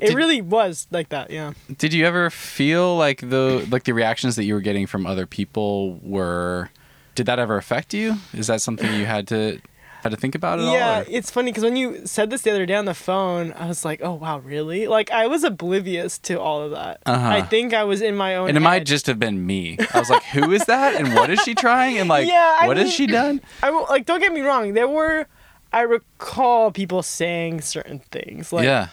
it 0.00 0.06
Did- 0.08 0.16
really 0.16 0.42
was 0.42 0.88
like 0.90 1.10
that. 1.10 1.30
Yeah. 1.30 1.52
Did 1.78 1.94
you 1.94 2.04
ever 2.04 2.30
feel 2.30 2.96
like 2.96 3.20
the 3.20 3.64
like 3.70 3.84
the 3.84 3.94
reactions 3.94 4.34
that 4.36 4.44
you 4.44 4.54
were 4.54 4.60
getting 4.60 4.86
from 4.86 5.06
other 5.06 5.26
people 5.26 6.00
were? 6.02 6.70
Did 7.14 7.26
that 7.26 7.38
ever 7.38 7.56
affect 7.56 7.94
you? 7.94 8.16
Is 8.32 8.48
that 8.48 8.60
something 8.60 8.92
you 8.94 9.06
had 9.06 9.28
to 9.28 9.60
had 10.04 10.10
to 10.10 10.16
think 10.16 10.34
about 10.34 10.60
all? 10.60 10.72
Yeah, 10.72 11.00
or- 11.00 11.04
it's 11.08 11.30
funny 11.30 11.50
because 11.50 11.64
when 11.64 11.76
you 11.76 12.06
said 12.06 12.30
this 12.30 12.42
the 12.42 12.50
other 12.50 12.66
day 12.66 12.74
on 12.74 12.84
the 12.84 12.94
phone, 12.94 13.52
I 13.54 13.66
was 13.66 13.84
like, 13.84 14.00
"Oh 14.02 14.12
wow, 14.14 14.38
really?" 14.38 14.86
Like 14.86 15.10
I 15.10 15.26
was 15.26 15.42
oblivious 15.42 16.18
to 16.20 16.38
all 16.40 16.62
of 16.62 16.70
that. 16.70 17.02
Uh-huh. 17.06 17.26
I 17.26 17.42
think 17.42 17.74
I 17.74 17.84
was 17.84 18.00
in 18.02 18.14
my 18.14 18.36
own. 18.36 18.48
And 18.48 18.56
it 18.56 18.60
might 18.60 18.84
just 18.86 19.06
have 19.06 19.18
been 19.18 19.44
me. 19.44 19.78
I 19.92 19.98
was 19.98 20.10
like, 20.10 20.22
"Who 20.24 20.52
is 20.52 20.66
that? 20.66 20.94
And 20.94 21.14
what 21.14 21.30
is 21.30 21.40
she 21.40 21.54
trying? 21.54 21.98
And 21.98 22.08
like, 22.08 22.28
Yeah, 22.28 22.58
I 22.60 22.66
what 22.68 22.76
has 22.76 22.92
she 22.92 23.06
done?" 23.06 23.40
I 23.62 23.70
like. 23.70 24.06
Don't 24.06 24.20
get 24.20 24.32
me 24.32 24.42
wrong. 24.42 24.74
There 24.74 24.86
were. 24.88 25.26
I 25.72 25.80
recall 25.80 26.70
people 26.70 27.02
saying 27.02 27.62
certain 27.62 27.98
things. 28.12 28.52
Like, 28.52 28.64
yeah. 28.64 28.88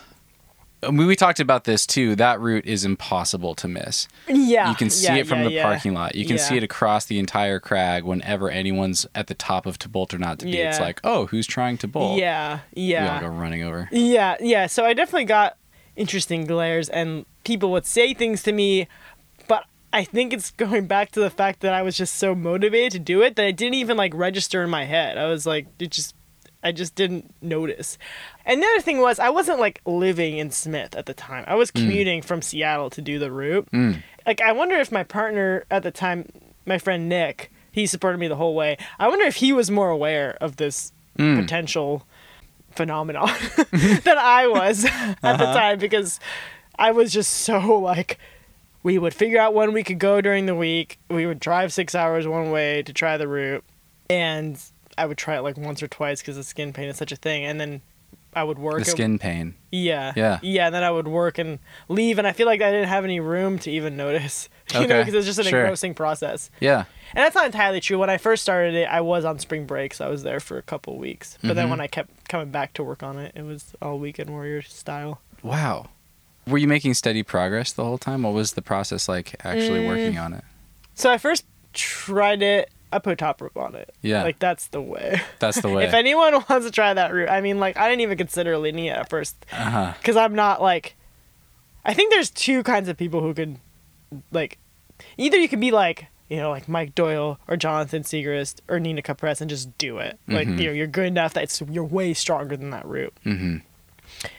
Mean, 0.84 1.06
we 1.06 1.16
talked 1.16 1.40
about 1.40 1.66
this 1.66 1.86
too. 1.86 2.16
That 2.16 2.40
route 2.40 2.66
is 2.66 2.86
impossible 2.86 3.54
to 3.56 3.68
miss. 3.68 4.08
Yeah. 4.28 4.70
You 4.70 4.76
can 4.76 4.90
see 4.90 5.06
yeah, 5.06 5.18
it 5.18 5.28
from 5.28 5.40
yeah, 5.40 5.46
the 5.46 5.52
yeah. 5.52 5.64
parking 5.64 5.94
lot. 5.94 6.16
You 6.16 6.26
can 6.26 6.40
see 6.40 6.58
it 6.58 6.64
across 6.64 7.06
the 7.06 7.20
entire 7.20 7.60
crag 7.60 8.04
whenever 8.04 8.50
anyone's 8.50 9.06
at 9.14 9.28
the 9.28 9.36
top 9.36 9.66
of 9.66 9.78
to 9.80 9.90
bolt 9.90 10.14
or 10.14 10.18
not 10.18 10.40
to 10.40 10.46
be. 10.46 10.58
It's 10.58 10.80
like, 10.80 11.00
oh, 11.04 11.28
who's 11.28 11.46
trying 11.46 11.78
to 11.80 11.88
bolt? 11.88 12.18
Yeah. 12.18 12.60
Yeah. 12.74 13.20
We 13.20 13.26
all 13.26 13.32
go 13.32 13.38
running 13.40 13.64
over. 13.64 13.90
Yeah, 13.92 14.38
yeah. 14.40 14.66
So 14.68 14.84
I 14.84 14.94
definitely 14.94 15.26
got 15.26 15.58
interesting 15.96 16.46
glares, 16.46 16.90
and 16.90 17.26
people 17.44 17.72
would 17.72 17.86
say 17.86 18.14
things 18.14 18.42
to 18.44 18.52
me, 18.52 18.88
but 19.48 19.66
I 19.94 20.04
think 20.04 20.34
it's 20.34 20.52
going 20.52 20.88
back 20.88 21.12
to 21.12 21.20
the 21.20 21.30
fact 21.30 21.60
that 21.60 21.74
I 21.74 21.82
was 21.82 21.96
just 21.96 22.16
so 22.16 22.34
motivated 22.34 22.94
to 22.94 23.00
do 23.00 23.22
it 23.22 23.36
that 23.36 23.46
it 23.46 23.58
didn't 23.58 23.76
even 23.76 23.98
like 23.98 24.14
register 24.16 24.64
in 24.64 24.70
my 24.70 24.86
head. 24.86 25.18
I 25.18 25.28
was 25.28 25.46
like, 25.46 25.68
it 25.80 25.92
just, 25.92 26.16
I 26.64 26.72
just 26.72 26.96
didn't 26.96 27.34
notice. 27.42 27.98
And 28.46 28.62
the 28.62 28.68
other 28.68 28.82
thing 28.82 29.00
was, 29.02 29.20
I 29.20 29.30
wasn't 29.30 29.60
like 29.60 29.82
living 29.86 30.38
in 30.38 30.52
Smith 30.52 30.96
at 30.96 31.06
the 31.08 31.14
time. 31.14 31.44
I 31.48 31.56
was 31.56 31.72
commuting 31.72 32.22
from 32.22 32.42
Seattle 32.42 32.90
to 32.92 33.02
do 33.02 33.18
the 33.20 33.32
route. 33.32 33.68
Mm. 33.72 34.04
Like, 34.26 34.42
I 34.42 34.52
wonder 34.52 34.76
if 34.76 34.92
my 34.92 35.04
partner 35.04 35.66
at 35.72 35.84
the 35.84 35.92
time, 35.92 36.30
my 36.66 36.78
friend 36.78 37.10
Nick, 37.10 37.52
he 37.72 37.86
supported 37.88 38.18
me 38.20 38.28
the 38.28 38.36
whole 38.36 38.54
way. 38.54 38.78
I 39.00 39.08
wonder 39.08 39.26
if 39.26 39.38
he 39.38 39.54
was 39.54 39.72
more 39.72 39.90
aware 39.90 40.38
of 40.42 40.58
this 40.58 40.92
Mm. 41.20 41.42
potential 41.42 42.08
phenomenon 42.70 43.28
than 43.72 44.18
I 44.18 44.48
was 44.48 44.86
at 45.24 45.38
the 45.38 45.46
time 45.46 45.78
because 45.78 46.22
I 46.80 46.92
was 46.92 47.12
just 47.12 47.32
so 47.32 47.60
like 47.80 48.18
we 48.82 48.98
would 48.98 49.14
figure 49.14 49.38
out 49.40 49.54
when 49.54 49.74
we 49.74 49.84
could 49.84 50.00
go 50.00 50.22
during 50.22 50.46
the 50.46 50.56
week. 50.56 51.00
We 51.10 51.26
would 51.26 51.40
drive 51.42 51.74
six 51.74 51.94
hours 51.96 52.26
one 52.28 52.50
way 52.50 52.82
to 52.84 52.94
try 52.94 53.18
the 53.18 53.28
route, 53.28 53.64
and 54.10 54.58
I 54.98 55.06
would 55.06 55.18
try 55.18 55.38
it 55.38 55.42
like 55.42 55.58
once 55.58 55.82
or 55.82 55.88
twice 55.88 56.22
because 56.22 56.36
the 56.36 56.44
skin 56.44 56.74
pain 56.74 56.90
is 56.90 56.98
such 56.98 57.12
a 57.12 57.16
thing. 57.16 57.44
And 57.46 57.60
then 57.60 57.82
I 58.34 58.44
would 58.44 58.58
work. 58.60 58.80
The 58.80 58.86
skin 58.86 59.20
pain. 59.20 59.56
yeah. 59.72 60.14
Yeah. 60.16 60.40
Yeah. 60.42 60.68
And 60.68 60.76
then 60.76 60.84
I 60.84 60.92
would 60.92 61.08
work 61.08 61.38
and 61.38 61.60
leave, 61.90 62.18
and 62.18 62.26
I 62.26 62.32
feel 62.32 62.48
like 62.48 62.62
I 62.62 62.72
didn't 62.72 62.88
have 62.88 63.04
any 63.04 63.20
room 63.20 63.60
to 63.60 63.72
even 63.72 63.96
notice. 63.98 64.48
You 64.72 64.80
know, 64.80 64.86
Okay, 64.86 65.00
because 65.02 65.14
it's 65.16 65.26
just 65.26 65.38
an 65.40 65.44
sure. 65.52 65.60
engrossing 65.60 65.94
process. 65.94 66.50
Yeah. 66.62 66.86
And 67.14 67.26
that's 67.26 67.36
not 67.36 67.46
entirely 67.46 67.82
true. 67.82 68.00
When 68.00 68.10
I 68.10 68.18
first 68.18 68.42
started 68.42 68.74
it, 68.74 68.86
I 68.86 69.02
was 69.02 69.26
on 69.26 69.38
spring 69.38 69.66
break, 69.66 69.94
so 69.94 70.06
I 70.06 70.10
was 70.10 70.24
there 70.24 70.40
for 70.40 70.58
a 70.58 70.62
couple 70.62 70.98
weeks. 70.98 71.38
But 71.44 71.58
then 71.58 71.68
Mhm. 71.68 71.72
when 71.72 71.82
I 71.82 71.88
kept 71.88 72.30
coming 72.30 72.52
back 72.52 72.72
to 72.76 72.84
work 72.84 73.04
on 73.04 73.20
it, 73.20 73.34
it 73.36 73.42
was 73.44 73.74
all 73.82 74.00
weekend 74.00 74.30
warrior 74.30 74.62
style. 74.62 75.20
Wow. 75.44 75.90
Were 76.48 76.58
you 76.58 76.70
making 76.70 76.94
steady 76.94 77.22
progress 77.22 77.74
the 77.74 77.84
whole 77.84 77.98
time? 77.98 78.24
What 78.24 78.32
was 78.34 78.54
the 78.54 78.62
process 78.62 79.10
like 79.10 79.36
actually 79.44 79.82
Mm. 79.82 79.88
working 79.90 80.18
on 80.18 80.32
it? 80.32 80.46
So 80.96 81.12
I 81.12 81.18
first 81.18 81.44
tried 81.74 82.42
it. 82.42 82.70
I 82.92 83.00
put 83.00 83.18
top 83.18 83.42
rope 83.42 83.58
on 83.58 83.76
it. 83.76 83.94
Yeah. 84.02 84.24
Like 84.24 84.40
that's 84.40 84.68
the 84.68 84.82
way. 84.82 85.22
That's 85.40 85.62
the 85.62 85.70
way. 85.76 85.86
if 85.86 85.94
anyone 85.94 86.34
wants 86.50 86.66
to 86.66 86.72
try 86.72 86.94
that 86.94 87.14
route, 87.14 87.30
I 87.30 87.42
mean, 87.42 87.60
like 87.60 87.78
I 87.78 87.90
didn't 87.90 88.02
even 88.02 88.18
consider 88.18 88.54
it 88.54 88.76
at 88.90 89.10
first 89.10 89.46
uh-huh. 89.52 89.94
because 90.00 90.18
I'm 90.18 90.36
not 90.36 90.62
like. 90.62 90.96
I 91.84 91.94
think 91.96 92.12
there's 92.12 92.30
two 92.30 92.62
kinds 92.62 92.90
of 92.90 92.96
people 92.98 93.22
who 93.22 93.34
can, 93.34 93.60
like, 94.32 94.60
either 95.18 95.38
you 95.38 95.50
can 95.50 95.60
be 95.60 95.72
like 95.72 96.06
you 96.30 96.38
know 96.38 96.50
like 96.50 96.70
Mike 96.70 96.96
Doyle 96.96 97.40
or 97.48 97.58
Jonathan 97.58 98.04
Siegrist 98.04 98.62
or 98.70 98.80
Nina 98.80 99.02
Caprez 99.02 99.42
and 99.42 99.50
just 99.50 99.78
do 99.78 99.98
it. 99.98 100.18
Like 100.28 100.48
Mhm. 100.48 100.60
you 100.60 100.66
know 100.68 100.72
you're 100.74 100.88
good 100.88 101.06
enough 101.08 101.34
that 101.34 101.44
it's, 101.44 101.62
you're 101.70 101.84
way 101.84 102.14
stronger 102.14 102.56
than 102.56 102.70
that 102.70 102.86
route. 102.86 103.14
hmm 103.24 103.58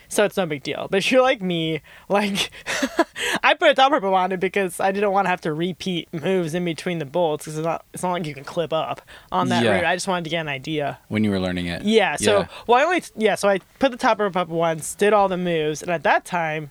So 0.08 0.24
it's 0.24 0.36
no 0.36 0.44
big 0.46 0.62
deal. 0.62 0.88
But 0.90 0.98
if 0.98 1.10
you're 1.10 1.22
like 1.22 1.40
me, 1.40 1.80
like 2.08 2.50
I 3.42 3.54
put 3.54 3.70
a 3.70 3.74
top 3.74 3.92
rope 3.92 4.04
on 4.04 4.32
it 4.32 4.40
because 4.40 4.78
I 4.78 4.92
didn't 4.92 5.10
want 5.12 5.24
to 5.26 5.30
have 5.30 5.40
to 5.42 5.52
repeat 5.52 6.08
moves 6.12 6.54
in 6.54 6.64
between 6.64 6.98
the 6.98 7.04
bolts 7.06 7.44
because 7.44 7.58
it's 7.58 7.64
not 7.64 7.84
it's 7.94 8.02
not 8.02 8.12
like 8.12 8.26
you 8.26 8.34
can 8.34 8.44
clip 8.44 8.72
up 8.72 9.00
on 9.30 9.48
that 9.48 9.64
Yeah. 9.64 9.72
route. 9.76 9.84
I 9.84 9.96
just 9.96 10.06
wanted 10.06 10.24
to 10.24 10.30
get 10.30 10.40
an 10.40 10.48
idea. 10.48 10.98
When 11.08 11.24
you 11.24 11.30
were 11.30 11.40
learning 11.40 11.66
it. 11.66 11.82
Yeah. 11.82 12.16
So 12.16 12.40
Yeah. 12.40 12.46
well, 12.66 12.78
I 12.80 12.84
only 12.84 13.02
yeah. 13.16 13.34
So 13.36 13.48
I 13.48 13.58
put 13.78 13.90
the 13.90 13.96
top 13.98 14.20
rope 14.20 14.36
up 14.36 14.48
once, 14.48 14.94
did 14.94 15.12
all 15.12 15.28
the 15.28 15.36
moves, 15.38 15.82
and 15.82 15.90
at 15.90 16.02
that 16.02 16.24
time, 16.24 16.70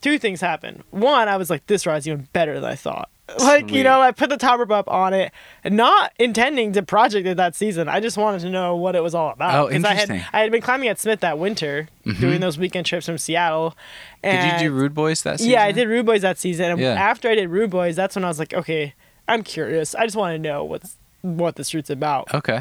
two 0.00 0.18
things 0.18 0.40
happened. 0.40 0.82
One, 0.90 1.28
I 1.28 1.36
was 1.36 1.50
like, 1.50 1.66
this 1.66 1.86
ride's 1.86 2.08
even 2.08 2.28
better 2.32 2.54
than 2.54 2.64
I 2.70 2.74
thought. 2.74 3.10
Like, 3.40 3.72
you 3.72 3.82
know, 3.82 4.00
I 4.00 4.12
put 4.12 4.30
the 4.30 4.36
top 4.36 4.60
rope 4.60 4.70
up 4.70 4.88
on 4.88 5.12
it, 5.12 5.32
not 5.64 6.12
intending 6.18 6.72
to 6.74 6.82
project 6.84 7.26
it 7.26 7.36
that 7.38 7.56
season. 7.56 7.88
I 7.88 7.98
just 7.98 8.16
wanted 8.16 8.40
to 8.42 8.50
know 8.50 8.76
what 8.76 8.94
it 8.94 9.02
was 9.02 9.16
all 9.16 9.30
about. 9.30 9.54
Oh, 9.54 9.64
'Cause 9.68 9.72
I 9.72 9.90
interesting. 9.90 10.16
had 10.18 10.28
I 10.32 10.40
had 10.42 10.52
been 10.52 10.60
climbing 10.62 10.88
at 10.88 11.00
Smith 11.00 11.20
that 11.20 11.36
winter, 11.38 11.88
mm-hmm. 12.06 12.20
doing 12.20 12.40
those 12.40 12.56
weekend 12.56 12.86
trips 12.86 13.06
from 13.06 13.18
Seattle. 13.18 13.76
Did 14.22 14.52
you 14.62 14.68
do 14.68 14.72
Rude 14.74 14.94
Boys 14.94 15.22
that 15.24 15.38
season? 15.40 15.52
Yeah, 15.52 15.64
I 15.64 15.72
did 15.72 15.88
Rude 15.88 16.06
Boys 16.06 16.22
that 16.22 16.38
season. 16.38 16.70
And 16.70 16.80
Yeah. 16.80 16.92
after 16.92 17.28
I 17.28 17.34
did 17.34 17.48
Rude 17.48 17.70
Boys, 17.70 17.96
that's 17.96 18.14
when 18.14 18.24
I 18.24 18.28
was 18.28 18.38
like, 18.38 18.54
okay, 18.54 18.94
I'm 19.26 19.42
curious. 19.42 19.94
I 19.96 20.04
just 20.04 20.16
want 20.16 20.34
to 20.34 20.38
know 20.38 20.62
what's 20.62 20.96
what 21.22 21.56
this 21.56 21.74
route's 21.74 21.90
about. 21.90 22.32
Okay. 22.32 22.60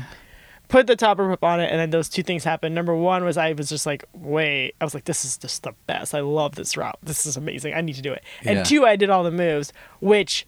Put 0.67 0.88
the 0.88 0.95
top 0.95 1.19
rope 1.19 1.32
up 1.32 1.43
on 1.43 1.60
it, 1.60 1.69
and 1.69 1.80
then 1.80 1.91
those 1.91 2.10
two 2.10 2.23
things 2.23 2.43
happened. 2.43 2.73
Number 2.73 2.95
one 2.95 3.23
was 3.23 3.38
I 3.38 3.54
was 3.54 3.69
just 3.69 3.86
like, 3.86 4.04
wait, 4.13 4.73
I 4.82 4.84
was 4.84 4.95
like, 4.95 5.06
this 5.06 5.23
is 5.23 5.38
just 5.38 5.62
the 5.62 5.73
best. 5.86 6.15
I 6.15 6.21
love 6.21 6.56
this 6.56 6.75
route. 6.75 6.97
This 7.04 7.28
is 7.28 7.38
amazing. 7.38 7.75
I 7.75 7.82
need 7.82 7.93
to 7.97 8.01
do 8.01 8.12
it. 8.12 8.23
And 8.43 8.58
Yeah. 8.58 8.63
two, 8.63 8.84
I 8.84 8.95
did 8.95 9.12
all 9.12 9.23
the 9.23 9.30
moves, 9.30 9.71
which, 9.99 10.47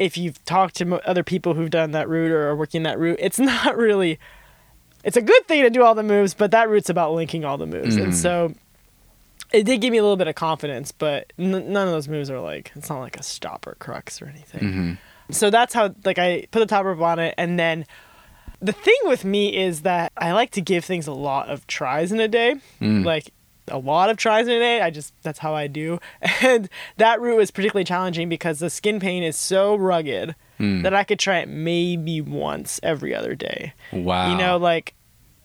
if 0.00 0.16
you've 0.16 0.44
talked 0.44 0.74
to 0.76 0.94
other 1.08 1.22
people 1.22 1.54
who've 1.54 1.70
done 1.70 1.92
that 1.92 2.08
route 2.08 2.32
or 2.32 2.48
are 2.48 2.56
working 2.56 2.82
that 2.84 2.98
route, 2.98 3.18
it's 3.20 3.38
not 3.52 3.76
really. 3.76 4.18
It's 5.04 5.16
a 5.16 5.22
good 5.22 5.46
thing 5.46 5.62
to 5.62 5.70
do 5.70 5.82
all 5.82 5.94
the 5.94 6.02
moves, 6.02 6.34
but 6.34 6.50
that 6.50 6.68
route's 6.68 6.90
about 6.90 7.12
linking 7.14 7.44
all 7.44 7.56
the 7.56 7.66
moves, 7.66 7.96
and 7.96 8.12
Mhm. 8.12 8.14
so 8.14 8.54
it 9.52 9.64
did 9.64 9.80
give 9.80 9.90
me 9.92 9.98
a 9.98 10.02
little 10.02 10.16
bit 10.16 10.28
of 10.28 10.34
confidence. 10.34 10.92
But 10.92 11.32
n- 11.38 11.50
none 11.72 11.86
of 11.88 11.92
those 11.92 12.08
moves 12.08 12.30
are 12.30 12.40
like 12.40 12.72
it's 12.74 12.90
not 12.90 13.00
like 13.00 13.16
a 13.16 13.22
stop 13.22 13.66
or 13.66 13.74
crux 13.76 14.20
or 14.20 14.26
anything 14.26 14.60
hmm 14.72 14.92
so 15.32 15.48
that's 15.48 15.72
how 15.72 15.94
like 16.04 16.18
I 16.18 16.46
put 16.50 16.58
the 16.58 16.66
top 16.66 16.84
rope 16.84 17.00
on 17.00 17.20
it 17.20 17.34
and 17.38 17.56
then 17.56 17.86
the 18.60 18.72
thing 18.72 18.96
with 19.04 19.24
me 19.24 19.56
is 19.56 19.82
that 19.82 20.10
I 20.16 20.32
like 20.32 20.50
to 20.52 20.60
give 20.60 20.84
things 20.84 21.06
a 21.06 21.12
lot 21.12 21.48
of 21.48 21.66
tries 21.68 22.10
in 22.10 22.18
a 22.18 22.26
day. 22.26 22.56
Mm. 22.80 23.04
Like 23.04 23.30
a 23.70 23.78
lot 23.78 24.10
of 24.10 24.16
tries 24.16 24.46
in 24.48 24.54
a 24.54 24.58
day. 24.58 24.80
I 24.80 24.90
just 24.90 25.14
that's 25.22 25.38
how 25.38 25.54
I 25.54 25.66
do. 25.66 25.98
And 26.42 26.68
that 26.96 27.20
route 27.20 27.36
was 27.36 27.50
particularly 27.50 27.84
challenging 27.84 28.28
because 28.28 28.58
the 28.58 28.70
skin 28.70 29.00
pain 29.00 29.22
is 29.22 29.36
so 29.36 29.76
rugged 29.76 30.34
Mm. 30.58 30.82
that 30.82 30.92
I 30.94 31.04
could 31.04 31.18
try 31.18 31.38
it 31.38 31.48
maybe 31.48 32.20
once 32.20 32.78
every 32.82 33.14
other 33.14 33.34
day. 33.34 33.72
Wow. 33.92 34.30
You 34.30 34.36
know, 34.36 34.58
like 34.58 34.92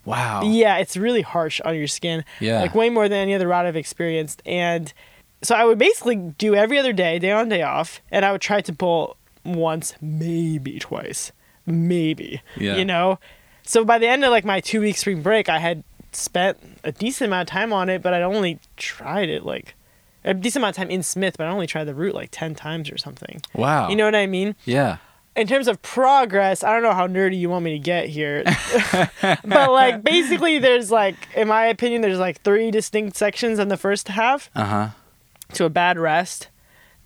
Wow. 0.04 0.42
yeah, 0.44 0.76
it's 0.78 0.98
really 0.98 1.22
harsh 1.22 1.62
on 1.62 1.74
your 1.76 1.88
skin. 1.88 2.26
Yeah. 2.42 2.60
Like 2.62 2.76
way 2.76 2.90
more 2.90 3.08
than 3.08 3.20
any 3.20 3.34
other 3.34 3.48
route 3.48 3.66
I've 3.66 3.78
experienced. 3.78 4.42
And 4.46 4.92
so 5.42 5.56
I 5.56 5.64
would 5.64 5.78
basically 5.78 6.18
do 6.18 6.54
every 6.54 6.78
other 6.78 6.92
day, 6.92 7.18
day 7.20 7.32
on, 7.32 7.48
day 7.48 7.62
off, 7.62 8.02
and 8.12 8.26
I 8.26 8.32
would 8.34 8.42
try 8.42 8.60
to 8.60 8.74
pull 8.74 9.16
once, 9.46 9.94
maybe 10.02 10.80
twice. 10.80 11.32
Maybe. 11.66 12.42
Yeah. 12.58 12.76
You 12.76 12.84
know? 12.86 13.18
So 13.64 13.84
by 13.86 13.98
the 13.98 14.08
end 14.08 14.24
of 14.26 14.32
like 14.32 14.46
my 14.46 14.60
two 14.60 14.82
week 14.82 14.98
spring 14.98 15.22
break, 15.22 15.48
I 15.50 15.60
had 15.60 15.84
spent 16.16 16.58
a 16.84 16.92
decent 16.92 17.28
amount 17.28 17.50
of 17.50 17.54
time 17.54 17.72
on 17.74 17.90
it, 17.90 18.02
but 18.02 18.14
I'd 18.14 18.22
only 18.24 18.60
tried 18.78 19.30
it 19.30 19.46
like 19.46 19.76
a 20.24 20.34
decent 20.34 20.62
amount 20.62 20.78
of 20.78 20.78
time 20.78 20.90
in 20.90 21.04
Smith, 21.04 21.36
but 21.38 21.48
I 21.48 21.52
only 21.52 21.68
tried 21.68 21.84
the 21.86 21.94
route 21.96 22.16
like 22.16 22.30
10 22.32 22.56
times 22.56 22.90
or 22.92 22.98
something. 22.98 23.42
Wow. 23.54 23.90
You 23.90 23.96
know 23.96 24.06
what 24.06 24.16
I 24.16 24.26
mean? 24.28 24.56
Yeah. 24.66 24.98
in 25.36 25.48
terms 25.48 25.68
of 25.68 25.82
progress, 25.82 26.64
I 26.64 26.72
don't 26.72 26.82
know 26.82 26.94
how 26.94 27.08
nerdy 27.08 27.38
you 27.38 27.50
want 27.50 27.64
me 27.66 27.74
to 27.74 27.80
get 27.80 28.08
here. 28.08 28.44
but 29.22 29.72
like 29.72 30.04
basically 30.04 30.60
there's 30.60 30.92
like 30.92 31.16
in 31.36 31.48
my 31.48 31.66
opinion 31.66 32.02
there's 32.02 32.20
like 32.20 32.42
three 32.42 32.72
distinct 32.72 33.18
sections 33.18 33.60
in 33.60 33.68
the 33.68 33.78
first 33.78 34.08
half 34.08 34.50
Uh 34.56 34.66
huh. 34.66 34.88
to 35.54 35.66
a 35.66 35.70
bad 35.70 35.98
rest 36.00 36.48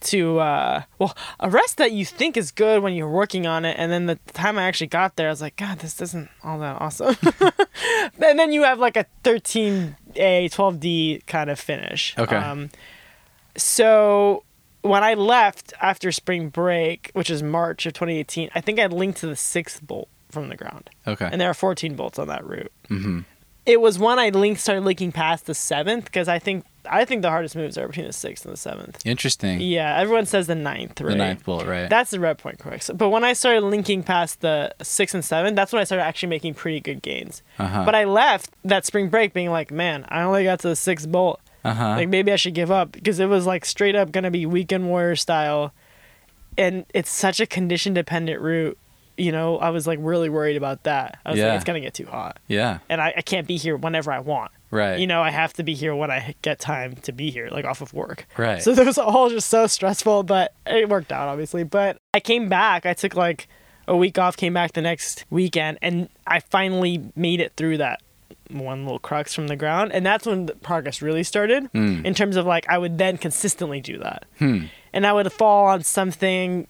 to 0.01 0.39
uh 0.39 0.83
well 0.97 1.15
a 1.39 1.49
rest 1.49 1.77
that 1.77 1.91
you 1.91 2.05
think 2.05 2.37
is 2.37 2.51
good 2.51 2.81
when 2.81 2.93
you're 2.93 3.09
working 3.09 3.45
on 3.45 3.65
it 3.65 3.75
and 3.77 3.91
then 3.91 4.05
the 4.05 4.15
time 4.33 4.57
I 4.57 4.63
actually 4.63 4.87
got 4.87 5.15
there 5.17 5.27
I 5.27 5.31
was 5.31 5.41
like 5.41 5.55
god 5.57 5.79
this 5.79 6.01
isn't 6.01 6.29
all 6.43 6.59
that 6.59 6.81
awesome. 6.81 7.15
and 8.21 8.39
then 8.39 8.51
you 8.51 8.63
have 8.63 8.79
like 8.79 8.95
a 8.97 9.05
13A 9.23 9.95
12D 10.15 11.25
kind 11.27 11.49
of 11.49 11.59
finish. 11.59 12.15
Okay. 12.17 12.35
Um 12.35 12.69
so 13.55 14.43
when 14.81 15.03
I 15.03 15.13
left 15.15 15.73
after 15.81 16.11
spring 16.11 16.49
break, 16.49 17.11
which 17.13 17.29
is 17.29 17.43
March 17.43 17.85
of 17.85 17.93
2018, 17.93 18.49
I 18.55 18.61
think 18.61 18.79
I 18.79 18.85
linked 18.85 19.19
to 19.19 19.27
the 19.27 19.35
sixth 19.35 19.85
bolt 19.85 20.07
from 20.29 20.47
the 20.47 20.55
ground, 20.55 20.89
Okay. 21.07 21.27
and 21.29 21.41
there 21.41 21.49
are 21.49 21.53
14 21.55 21.95
bolts 21.95 22.17
on 22.19 22.27
that 22.29 22.45
route. 22.47 22.71
mm-hmm. 22.89 23.21
It 23.69 23.79
was 23.81 23.99
when 23.99 24.17
I 24.17 24.29
linked 24.29 24.59
started 24.61 24.83
linking 24.83 25.11
past 25.11 25.45
the 25.45 25.53
seventh 25.53 26.05
because 26.05 26.27
I 26.27 26.39
think 26.39 26.65
I 26.89 27.05
think 27.05 27.21
the 27.21 27.29
hardest 27.29 27.55
moves 27.55 27.77
are 27.77 27.87
between 27.87 28.07
the 28.07 28.13
sixth 28.13 28.43
and 28.45 28.51
the 28.51 28.57
seventh. 28.57 29.05
Interesting. 29.05 29.61
Yeah, 29.61 29.95
everyone 29.99 30.25
says 30.25 30.47
the 30.47 30.55
ninth, 30.55 30.99
right? 31.01 31.11
The 31.11 31.15
ninth 31.17 31.45
bullet, 31.45 31.67
right? 31.67 31.87
That's 31.87 32.09
the 32.09 32.19
red 32.19 32.39
point 32.39 32.57
correct. 32.57 32.89
But 32.97 33.09
when 33.09 33.23
I 33.23 33.33
started 33.33 33.61
linking 33.61 34.01
past 34.01 34.41
the 34.41 34.73
six 34.81 35.13
and 35.13 35.23
seven, 35.23 35.53
that's 35.53 35.71
when 35.71 35.81
I 35.81 35.83
started 35.83 36.03
actually 36.03 36.29
making 36.29 36.55
pretty 36.55 36.79
good 36.79 37.03
gains. 37.03 37.43
uh-huh. 37.59 37.85
But 37.85 37.93
I 37.93 38.05
left 38.05 38.49
that 38.63 38.87
spring 38.87 39.09
break 39.09 39.33
being 39.33 39.51
like, 39.51 39.69
man, 39.69 40.05
I 40.09 40.23
only 40.23 40.45
got 40.45 40.61
to 40.61 40.69
the 40.69 40.75
sixth 40.75 41.07
bolt. 41.07 41.39
uh-huh. 41.63 41.89
Like 41.89 42.09
maybe 42.09 42.31
I 42.31 42.37
should 42.37 42.55
give 42.55 42.71
up 42.71 42.91
because 42.91 43.19
it 43.19 43.27
was 43.27 43.45
like 43.45 43.65
straight 43.65 43.95
up 43.95 44.11
gonna 44.11 44.31
be 44.31 44.47
weekend 44.47 44.87
warrior 44.87 45.15
style, 45.15 45.73
and 46.57 46.85
it's 46.95 47.11
such 47.11 47.39
a 47.39 47.45
condition 47.45 47.93
dependent 47.93 48.41
route. 48.41 48.79
You 49.19 49.31
know, 49.31 49.57
I 49.57 49.69
was 49.69 49.85
like 49.85 49.99
really 50.01 50.29
worried 50.29 50.55
about 50.57 50.83
that. 50.83 51.19
I 51.25 51.31
was 51.31 51.39
Yeah. 51.39 51.47
like, 51.47 51.55
it's 51.55 51.63
gonna 51.65 51.81
get 51.81 51.93
too 51.93 52.05
hot, 52.05 52.39
yeah. 52.47 52.79
and 52.89 52.99
I, 53.01 53.13
I 53.17 53.21
can't 53.21 53.45
be 53.47 53.57
here 53.57 53.75
whenever 53.77 54.11
I 54.11 54.19
want. 54.19 54.51
Right. 54.71 54.99
You 54.99 55.07
know, 55.07 55.21
I 55.21 55.29
have 55.31 55.53
to 55.53 55.63
be 55.63 55.73
here 55.73 55.95
when 55.95 56.09
I 56.11 56.35
get 56.41 56.59
time 56.59 56.95
to 57.03 57.11
be 57.11 57.29
here, 57.31 57.49
like 57.51 57.65
off 57.65 57.81
of 57.81 57.93
work. 57.93 58.27
Right. 58.37 58.61
So 58.61 58.73
that 58.75 58.85
was 58.85 58.97
all 58.97 59.29
just 59.29 59.49
so 59.49 59.67
stressful, 59.67 60.23
but 60.23 60.53
it 60.65 60.87
worked 60.89 61.11
out 61.11 61.27
obviously. 61.27 61.63
But 61.63 61.97
I 62.13 62.19
came 62.19 62.49
back. 62.49 62.85
I 62.85 62.93
took 62.93 63.15
like 63.15 63.47
a 63.87 63.97
week 63.97 64.17
off, 64.19 64.37
came 64.37 64.53
back 64.53 64.73
the 64.73 64.81
next 64.81 65.25
weekend, 65.29 65.79
and 65.81 66.07
I 66.27 66.39
finally 66.39 67.11
made 67.15 67.39
it 67.41 67.53
through 67.57 67.77
that 67.77 68.01
one 68.51 68.83
little 68.83 68.99
crux 68.99 69.33
from 69.33 69.47
the 69.47 69.55
ground, 69.55 69.91
and 69.91 70.05
that's 70.05 70.25
when 70.27 70.45
the 70.45 70.55
progress 70.55 71.01
really 71.01 71.23
started. 71.23 71.71
Mm. 71.73 72.05
In 72.05 72.13
terms 72.13 72.35
of 72.35 72.45
like, 72.45 72.67
I 72.69 72.77
would 72.77 72.97
then 72.99 73.17
consistently 73.17 73.81
do 73.81 73.97
that, 73.99 74.25
Hmm. 74.37 74.65
and 74.93 75.05
I 75.07 75.13
would 75.13 75.31
fall 75.31 75.65
on 75.67 75.83
something. 75.83 76.67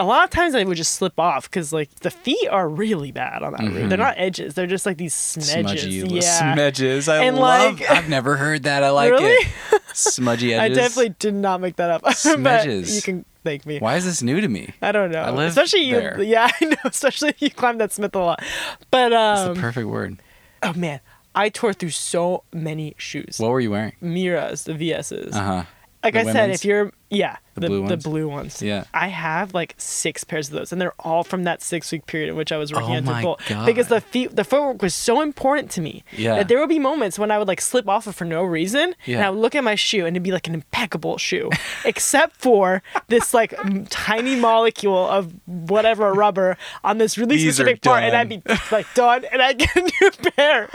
A 0.00 0.04
lot 0.04 0.24
of 0.24 0.30
times 0.30 0.54
I 0.54 0.64
would 0.64 0.76
just 0.76 0.94
slip 0.94 1.18
off 1.20 1.48
because 1.50 1.72
like 1.72 1.90
the 2.00 2.10
feet 2.10 2.48
are 2.48 2.68
really 2.68 3.12
bad 3.12 3.42
on 3.42 3.52
that 3.52 3.60
route. 3.62 3.88
They're 3.90 3.98
not 3.98 4.14
edges; 4.16 4.54
they're 4.54 4.66
just 4.66 4.86
like 4.86 4.96
these 4.96 5.14
smedges. 5.14 5.64
Mm-hmm. 5.64 6.08
Smudgy 6.08 6.14
yeah. 6.14 6.56
smedges. 6.56 7.08
I 7.12 7.24
And, 7.24 7.36
love. 7.36 7.78
like- 7.80 7.90
I've 7.90 8.08
never 8.08 8.36
heard 8.36 8.62
that. 8.62 8.82
I 8.82 8.90
like 8.90 9.10
Really? 9.12 9.30
it. 9.32 9.82
Smudgy 9.92 10.54
edges. 10.54 10.78
I 10.78 10.80
definitely 10.80 11.14
did 11.18 11.34
not 11.34 11.60
make 11.60 11.76
that 11.76 11.90
up. 11.90 12.02
but 12.02 12.12
Smedges. 12.14 12.96
you 12.96 13.02
can 13.02 13.24
thank 13.44 13.66
me. 13.66 13.78
Why 13.78 13.96
is 13.96 14.04
this 14.06 14.22
new 14.22 14.40
to 14.40 14.48
me? 14.48 14.72
I 14.80 14.90
don't 14.92 15.10
know. 15.12 15.20
I 15.22 15.44
especially 15.44 15.82
you. 15.82 16.22
Yeah, 16.22 16.48
I 16.60 16.64
know. 16.64 16.76
Especially 16.84 17.34
you 17.38 17.50
climb 17.50 17.76
that 17.78 17.92
Smith 17.92 18.14
a 18.14 18.18
lot. 18.20 18.42
But 18.90 19.12
It's 19.12 19.40
um, 19.42 19.54
the 19.54 19.60
perfect 19.60 19.86
word. 19.86 20.18
oh 20.62 20.72
man, 20.72 21.00
I 21.34 21.48
tore 21.50 21.72
through 21.74 21.90
so 21.90 22.44
many 22.54 22.94
shoes. 22.96 23.36
What 23.38 23.50
were 23.50 23.60
you 23.60 23.70
wearing? 23.72 23.92
Miuras, 24.02 24.64
the 24.64 24.72
VSs. 24.72 25.34
Uh 25.34 25.42
huh. 25.44 25.64
like 26.02 26.14
the 26.14 26.20
I 26.20 26.32
said, 26.32 26.50
if 26.50 26.64
you're 26.64 26.90
yeah, 27.10 27.36
The 27.56 27.66
blue 27.66 27.76
the 27.78 27.82
ones? 27.94 28.04
blue 28.04 28.28
ones. 28.28 28.62
Yeah. 28.62 28.84
I 28.94 29.08
have 29.08 29.52
like 29.52 29.74
six 29.76 30.22
pairs 30.24 30.48
of 30.48 30.54
those, 30.54 30.70
and 30.72 30.80
they're 30.80 30.94
all 31.00 31.24
from 31.24 31.44
that 31.44 31.60
six 31.62 31.90
week 31.92 32.06
period 32.06 32.28
in 32.30 32.36
which 32.36 32.52
I 32.52 32.56
was 32.56 32.72
working 32.72 32.90
Oh 32.90 32.96
at 32.98 33.04
my. 33.04 33.22
God. 33.22 33.66
Because 33.66 33.88
the 33.88 34.00
feet, 34.00 34.34
the 34.36 34.44
footwork 34.44 34.80
was 34.80 34.94
so 34.94 35.20
important 35.20 35.70
to 35.72 35.80
me. 35.80 36.04
Yeah. 36.16 36.36
That 36.36 36.48
there 36.48 36.58
would 36.60 36.68
be 36.68 36.78
moments 36.78 37.18
when 37.18 37.30
I 37.30 37.38
would 37.38 37.48
like 37.48 37.60
slip 37.60 37.88
off 37.88 38.06
it 38.06 38.12
for 38.12 38.24
no 38.24 38.42
reason, 38.44 38.82
and 38.82 38.94
Yeah. 39.06 39.26
I 39.26 39.30
would 39.30 39.40
look 39.40 39.54
at 39.54 39.64
my 39.64 39.74
shoe 39.74 40.06
and 40.06 40.16
it'd 40.16 40.22
be 40.22 40.32
like 40.32 40.46
an 40.46 40.54
impeccable 40.54 41.18
shoe, 41.18 41.50
except 41.84 42.36
for 42.36 42.82
this 43.08 43.34
like 43.34 43.54
tiny 43.90 44.36
molecule 44.36 45.08
of 45.08 45.32
whatever 45.46 46.12
rubber 46.12 46.56
on 46.84 46.98
this 46.98 47.18
really 47.18 47.36
These 47.36 47.54
specific 47.56 47.82
part, 47.82 48.04
and 48.04 48.16
I'd 48.16 48.28
be 48.28 48.42
like 48.70 48.86
done, 48.94 49.24
and 49.32 49.42
I 49.42 49.52
get 49.54 49.74
a 49.76 49.80
new 49.80 50.10
pair. 50.36 50.68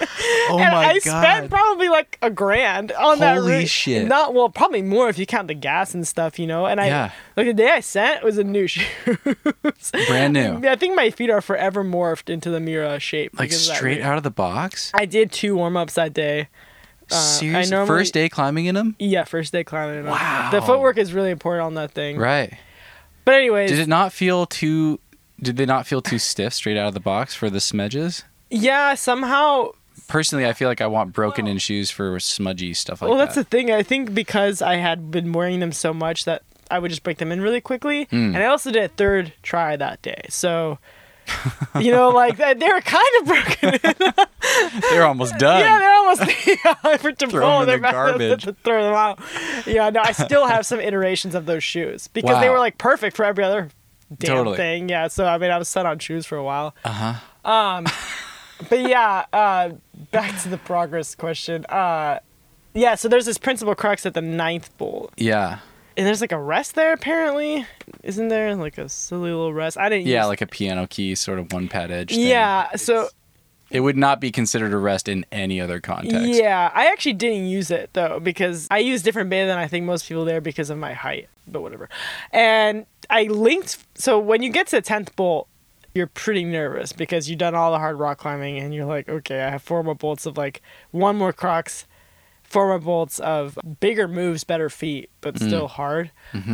Oh 0.49 0.59
and 0.59 0.71
my 0.71 0.85
I 0.87 0.93
God. 0.99 1.21
spent 1.21 1.49
probably 1.49 1.87
like 1.89 2.17
a 2.21 2.29
grand 2.29 2.91
on 2.91 3.19
that 3.19 3.37
Holy 3.37 3.65
shit. 3.65 4.07
Not 4.07 4.33
well, 4.33 4.49
probably 4.49 4.81
more 4.81 5.09
if 5.09 5.17
you 5.17 5.25
count 5.25 5.47
the 5.47 5.53
gas 5.53 5.93
and 5.93 6.05
stuff, 6.07 6.24
you 6.39 6.47
know. 6.47 6.65
And 6.65 6.79
I 6.81 6.87
Yeah. 6.87 7.11
like 7.37 7.47
the 7.47 7.53
day 7.53 7.69
I 7.69 7.79
sent 7.79 8.23
was 8.23 8.37
a 8.37 8.43
new 8.43 8.67
shoe. 8.73 8.85
Brand 10.07 10.33
new. 10.33 10.61
I 10.67 10.75
think 10.75 10.95
my 10.95 11.09
feet 11.09 11.29
are 11.29 11.41
forever 11.41 11.83
morphed 11.83 12.29
into 12.29 12.49
the 12.49 12.59
Miura 12.59 12.99
shape. 12.99 13.37
Like 13.39 13.49
of 13.51 13.55
straight 13.57 14.01
out 14.01 14.17
of 14.17 14.23
the 14.23 14.31
box. 14.31 14.91
I 14.93 15.05
did 15.05 15.31
two 15.31 15.55
warm 15.55 15.77
ups 15.77 15.93
that 15.95 16.13
day. 16.13 16.49
Uh, 17.11 17.15
Seriously. 17.15 17.71
normally- 17.71 17.99
First 17.99 18.13
day 18.13 18.29
climbing 18.29 18.65
in 18.65 18.75
them. 18.75 18.95
Yeah, 18.97 19.25
first 19.25 19.51
day 19.53 19.63
climbing. 19.63 19.99
in 19.99 20.03
them. 20.05 20.11
Wow. 20.13 20.49
The 20.51 20.61
footwork 20.61 20.97
is 20.97 21.13
really 21.13 21.29
important 21.31 21.65
on 21.65 21.73
that 21.75 21.91
thing. 21.91 22.17
Right. 22.17 22.53
But 23.25 23.35
anyways, 23.35 23.69
Did 23.69 23.79
it 23.79 23.87
not 23.87 24.11
feel 24.11 24.45
too? 24.45 24.99
Did 25.41 25.57
they 25.57 25.65
not 25.65 25.85
feel 25.85 26.01
too 26.01 26.17
stiff 26.19 26.53
straight 26.53 26.77
out 26.77 26.87
of 26.87 26.93
the 26.93 26.99
box 26.99 27.35
for 27.35 27.49
the 27.49 27.59
smedges? 27.59 28.23
yeah, 28.49 28.93
somehow. 28.95 29.69
Personally, 30.07 30.45
I 30.45 30.53
feel 30.53 30.67
like 30.67 30.81
I 30.81 30.87
want 30.87 31.13
broken 31.13 31.47
in 31.47 31.57
shoes 31.57 31.89
for 31.89 32.19
smudgy 32.19 32.73
stuff 32.73 33.01
like 33.01 33.09
well, 33.09 33.17
that's 33.17 33.35
the 33.35 33.43
thing. 33.43 33.71
I 33.71 33.83
think 33.83 34.13
because 34.13 34.61
I 34.61 34.75
had 34.75 35.09
been 35.11 35.33
wearing 35.33 35.59
them 35.59 35.71
so 35.71 35.93
much 35.93 36.25
that 36.25 36.43
I 36.69 36.79
would 36.79 36.89
just 36.89 37.03
break 37.03 37.17
them 37.17 37.31
in 37.31 37.41
really 37.41 37.61
quickly, 37.61 38.05
Mm. 38.07 38.33
and 38.33 38.37
I 38.37 38.45
also 38.45 38.71
did 38.71 38.83
a 38.83 38.87
third 38.89 39.33
try 39.43 39.75
that 39.75 40.01
day. 40.01 40.25
So. 40.29 40.77
you 41.79 41.91
know, 41.91 42.09
like 42.09 42.37
they 42.37 42.53
they 42.53 42.67
were 42.67 42.81
kind 42.81 43.07
of 43.19 43.25
broken 43.25 43.73
in. 43.83 44.13
They're 44.91 45.07
almost 45.07 45.35
done. 45.39 45.59
Yeah, 45.61 45.79
they're 45.79 45.93
almost 45.95 46.21
yeah, 46.47 46.97
for 46.97 47.11
to 47.13 47.27
Throw 47.27 47.41
pull 47.41 47.49
'em 47.55 47.61
in 47.61 47.67
they're 47.67 47.77
the 47.77 47.81
back- 47.81 47.93
garbage. 47.93 48.43
to 48.43 48.53
throw 48.63 48.83
them 48.83 48.93
out. 48.93 49.19
Yeah, 49.65 49.89
no, 49.89 50.01
I 50.01 50.11
still 50.11 50.45
have 50.45 50.67
some 50.67 50.79
iterations 50.79 51.33
of 51.33 51.47
those 51.47 51.63
shoes 51.63 52.07
because 52.09 52.39
they 52.41 52.49
were 52.51 52.59
like 52.59 52.77
perfect 52.77 53.15
for 53.17 53.25
every 53.25 53.43
other 53.43 53.69
damn 54.19 54.35
Totally. 54.37 54.57
thing. 54.57 54.87
Yeah, 54.87 55.07
so 55.07 55.25
I 55.25 55.39
mean, 55.39 55.49
I 55.49 55.57
was 55.57 55.67
set 55.67 55.87
on 55.87 55.97
shoes 55.97 56.27
for 56.27 56.37
a 56.37 56.43
while. 56.43 56.75
Uh 56.85 56.91
huh. 57.43 57.89
But 58.69 58.81
yeah, 58.81 59.25
uh, 59.33 59.71
back 60.11 60.41
to 60.43 60.49
the 60.49 60.57
progress 60.57 61.15
question. 61.15 61.65
Uh, 61.65 62.19
yeah, 62.73 62.95
so 62.95 63.07
there's 63.07 63.25
this 63.25 63.37
principal 63.37 63.75
crux 63.75 64.05
at 64.05 64.13
the 64.13 64.21
ninth 64.21 64.75
bolt, 64.77 65.13
Yeah. 65.17 65.59
and 65.97 66.05
there's 66.05 66.21
like 66.21 66.31
a 66.31 66.39
rest 66.39 66.75
there 66.75 66.93
apparently. 66.93 67.65
Isn't 68.03 68.27
there 68.29 68.55
like 68.55 68.77
a 68.77 68.89
silly 68.89 69.29
little 69.31 69.53
rest? 69.53 69.77
I 69.77 69.89
didn't. 69.89 70.07
Yeah, 70.07 70.21
use- 70.23 70.27
like 70.29 70.41
a 70.41 70.47
piano 70.47 70.87
key, 70.87 71.15
sort 71.15 71.39
of 71.39 71.51
one 71.53 71.67
pad 71.67 71.91
edge. 71.91 72.09
thing. 72.11 72.21
yeah. 72.27 72.75
So 72.75 73.09
It 73.71 73.79
would 73.79 73.97
not 73.97 74.21
be 74.21 74.31
considered 74.31 74.73
a 74.73 74.77
rest 74.77 75.07
in 75.09 75.25
any 75.31 75.59
other 75.59 75.79
context. 75.79 76.27
Yeah, 76.27 76.69
I 76.73 76.87
actually 76.87 77.13
didn't 77.13 77.47
use 77.47 77.71
it 77.71 77.89
though 77.93 78.19
because 78.19 78.67
I 78.71 78.77
use 78.79 79.01
different 79.01 79.29
beta 79.29 79.47
than 79.47 79.57
I 79.57 79.67
think 79.67 79.85
most 79.85 80.07
people 80.07 80.23
there 80.25 80.39
because 80.41 80.69
of 80.69 80.77
my 80.77 80.93
height, 80.93 81.29
but 81.47 81.61
whatever. 81.61 81.89
And 82.31 82.85
I 83.09 83.23
linked. 83.23 83.77
So 83.95 84.19
when 84.19 84.43
you 84.43 84.49
get 84.51 84.67
to 84.67 84.75
the 84.77 84.81
tenth 84.81 85.15
bolt, 85.15 85.47
you're 85.95 86.07
pretty 86.07 86.43
nervous 86.43 86.91
because 86.91 87.29
you've 87.29 87.39
done 87.39 87.55
all 87.55 87.71
the 87.71 87.79
hard 87.79 87.97
rock 87.97 88.17
climbing 88.19 88.59
and 88.59 88.73
you're 88.73 88.85
like, 88.85 89.07
okay, 89.07 89.41
I 89.43 89.49
have 89.49 89.63
four 89.63 89.81
more 89.81 89.95
bolts 89.95 90.25
of 90.25 90.37
like 90.37 90.61
one 90.91 91.15
more 91.15 91.31
crux, 91.31 91.87
four 92.43 92.67
more 92.67 92.79
bolts 92.79 93.17
of 93.19 93.57
bigger 93.79 94.07
moves, 94.07 94.43
better 94.43 94.69
feet, 94.69 95.09
but 95.21 95.37
still 95.37 95.67
hard. 95.69 96.11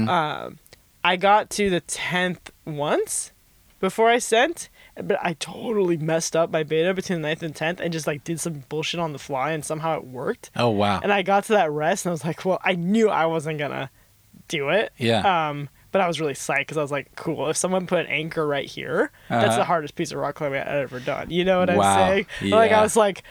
Um, 0.08 0.60
I 1.04 1.16
got 1.16 1.50
to 1.52 1.72
the 1.72 1.82
tenth 1.82 2.52
once 2.66 3.32
before 3.80 4.10
I 4.10 4.20
sent, 4.20 4.70
but 4.96 5.18
I 5.24 5.34
totally 5.34 5.98
messed 5.98 6.36
up 6.36 6.52
my 6.52 6.62
beta 6.62 6.94
between 6.94 7.24
the 7.24 7.28
9th 7.28 7.42
and 7.42 7.56
10th 7.56 7.80
and 7.80 7.92
just 7.92 8.06
like 8.06 8.24
did 8.24 8.40
some 8.40 8.64
bullshit 8.70 9.00
on 9.00 9.12
the 9.12 9.18
fly 9.20 9.52
and 9.52 9.66
somehow 9.66 9.98
it 9.98 10.06
worked. 10.06 10.52
Oh 10.56 10.70
wow. 10.70 11.00
And 11.02 11.12
I 11.12 11.24
got 11.24 11.46
to 11.46 11.54
that 11.54 11.72
rest 11.72 12.06
and 12.06 12.12
I 12.12 12.14
was 12.14 12.24
like, 12.24 12.46
well, 12.46 12.60
I 12.64 12.76
knew 12.76 13.10
I 13.10 13.26
wasn't 13.26 13.58
gonna 13.58 13.90
do 14.48 14.70
it. 14.70 14.92
Yeah. 14.98 15.50
Um, 15.50 15.70
but 15.92 16.02
I 16.02 16.08
was 16.08 16.20
really 16.22 16.34
psyched 16.34 16.60
because 16.60 16.78
I 16.78 16.82
was 16.82 16.92
like, 16.92 17.16
cool, 17.16 17.50
if 17.50 17.58
someone 17.58 17.88
put 17.88 18.00
an 18.00 18.08
anchor 18.08 18.46
right 18.48 18.66
here, 18.68 19.12
that's 19.30 19.46
Uh-huh. 19.50 19.58
the 19.58 19.66
hardest 19.66 19.96
piece 19.96 20.12
of 20.12 20.18
rock 20.20 20.36
climbing 20.36 20.62
I've 20.62 20.68
ever 20.68 21.00
done. 21.00 21.30
You 21.30 21.44
know 21.46 21.60
what 21.60 21.70
I'm 21.70 21.78
Wow. 21.78 21.96
saying? 21.96 22.26
Like 22.42 22.72
I 22.72 22.82
was 22.82 22.96
like, 22.96 23.24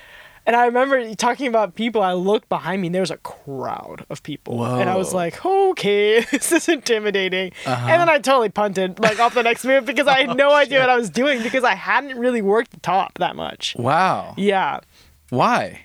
and 0.47 0.57
I 0.57 0.65
remember 0.67 1.15
talking 1.15 1.49
about 1.49 1.75
people. 1.75 2.03
I 2.03 2.15
looked 2.15 2.49
behind 2.49 2.81
me, 2.81 2.89
and 2.89 2.95
there 2.95 3.03
was 3.03 3.11
a 3.11 3.19
crowd 3.19 4.07
of 4.09 4.23
people, 4.23 4.65
and 4.65 4.89
I 4.89 4.97
was 4.97 5.13
like, 5.13 5.45
"Okay, 5.45 6.21
this 6.31 6.51
is 6.51 6.67
intimidating." 6.69 7.53
Uh-huh. 7.67 7.87
And 7.89 8.01
then 8.01 8.09
I 8.09 8.19
totally 8.19 8.49
punted 8.49 8.99
like 8.99 9.19
off 9.21 9.35
the 9.35 9.43
next 9.43 9.65
move 9.67 9.85
because 9.85 10.07
I 10.09 10.23
had 10.27 10.37
no 10.45 10.53
idea 10.55 10.81
what 10.81 10.89
I 10.89 10.97
was 10.97 11.11
doing 11.11 11.43
because 11.43 11.63
I 11.63 11.75
hadn't 11.75 12.17
really 12.19 12.41
worked 12.43 12.71
the 12.71 12.81
top 12.81 13.19
that 13.19 13.37
much. 13.37 13.77
wow. 13.79 14.33
Yeah, 14.39 14.81
Why? 15.29 15.83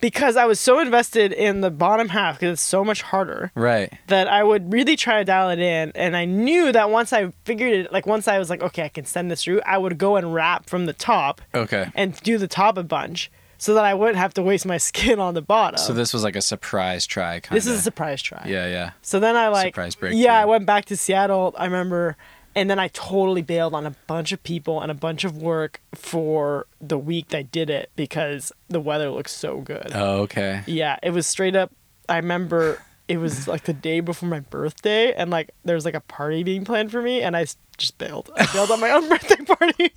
Because 0.00 0.36
I 0.36 0.44
was 0.44 0.60
so 0.60 0.78
invested 0.78 1.32
in 1.32 1.60
the 1.60 1.70
bottom 1.70 2.08
half 2.10 2.36
because 2.38 2.54
it's 2.54 2.62
so 2.62 2.84
much 2.84 3.02
harder 3.02 3.50
Right. 3.54 3.92
that 4.06 4.28
I 4.28 4.42
would 4.44 4.72
really 4.72 4.96
try 4.96 5.18
to 5.18 5.24
dial 5.24 5.50
it 5.50 5.58
in. 5.58 5.92
And 5.94 6.16
I 6.16 6.24
knew 6.24 6.70
that 6.72 6.90
once 6.90 7.12
I 7.12 7.32
figured 7.44 7.72
it, 7.72 7.92
like 7.92 8.06
once 8.06 8.28
I 8.28 8.38
was 8.38 8.48
like, 8.50 8.62
okay, 8.62 8.84
I 8.84 8.88
can 8.88 9.04
send 9.04 9.30
this 9.30 9.46
route, 9.46 9.62
I 9.66 9.78
would 9.78 9.98
go 9.98 10.16
and 10.16 10.32
wrap 10.34 10.68
from 10.68 10.86
the 10.86 10.92
top 10.92 11.40
Okay. 11.54 11.90
and 11.94 12.14
do 12.22 12.38
the 12.38 12.48
top 12.48 12.76
a 12.78 12.82
bunch 12.84 13.30
so 13.60 13.74
that 13.74 13.84
I 13.84 13.92
wouldn't 13.92 14.18
have 14.18 14.32
to 14.34 14.42
waste 14.42 14.66
my 14.66 14.76
skin 14.88 15.18
on 15.18 15.34
the 15.34 15.42
bottom. 15.42 15.78
So 15.78 15.92
this 15.92 16.14
was 16.14 16.22
like 16.22 16.36
a 16.36 16.42
surprise 16.42 17.06
try 17.06 17.40
kind 17.40 17.56
this 17.56 17.66
is 17.66 17.78
a 17.78 17.82
surprise 17.82 18.22
try. 18.22 18.44
Yeah, 18.46 18.66
yeah. 18.68 18.90
So 19.02 19.18
then 19.18 19.34
I 19.36 19.48
like 19.48 19.74
Surprise 19.74 19.94
breakthrough. 19.96 20.20
Yeah, 20.22 20.38
I 20.40 20.44
went 20.44 20.64
back 20.64 20.84
to 20.86 20.96
Seattle. 20.96 21.54
I 21.58 21.64
remember, 21.64 22.16
and 22.58 22.68
then 22.68 22.80
I 22.80 22.88
totally 22.88 23.42
bailed 23.42 23.72
on 23.72 23.86
a 23.86 23.94
bunch 24.08 24.32
of 24.32 24.42
people 24.42 24.80
and 24.80 24.90
a 24.90 24.94
bunch 24.94 25.22
of 25.22 25.36
work 25.36 25.80
for 25.94 26.66
the 26.80 26.98
week 26.98 27.28
that 27.28 27.38
I 27.38 27.42
did 27.42 27.70
it 27.70 27.90
because 27.94 28.52
the 28.68 28.80
weather 28.80 29.10
looked 29.10 29.30
so 29.30 29.60
good. 29.60 29.92
Oh, 29.94 30.22
okay. 30.22 30.62
Yeah, 30.66 30.96
it 31.02 31.10
was 31.10 31.26
straight 31.26 31.54
up. 31.54 31.70
I 32.08 32.16
remember 32.16 32.82
it 33.08 33.16
was 33.18 33.48
like 33.48 33.64
the 33.64 33.72
day 33.72 34.00
before 34.00 34.28
my 34.28 34.40
birthday, 34.40 35.12
and 35.14 35.30
like 35.30 35.50
there 35.64 35.74
was 35.74 35.84
like 35.86 35.94
a 35.94 36.00
party 36.00 36.42
being 36.42 36.64
planned 36.64 36.90
for 36.90 37.00
me, 37.00 37.22
and 37.22 37.34
I 37.36 37.46
just 37.78 37.96
bailed. 37.96 38.30
I 38.36 38.46
bailed 38.52 38.70
on 38.70 38.80
my 38.80 38.90
own 38.90 39.08
birthday 39.08 39.42
party. 39.44 39.90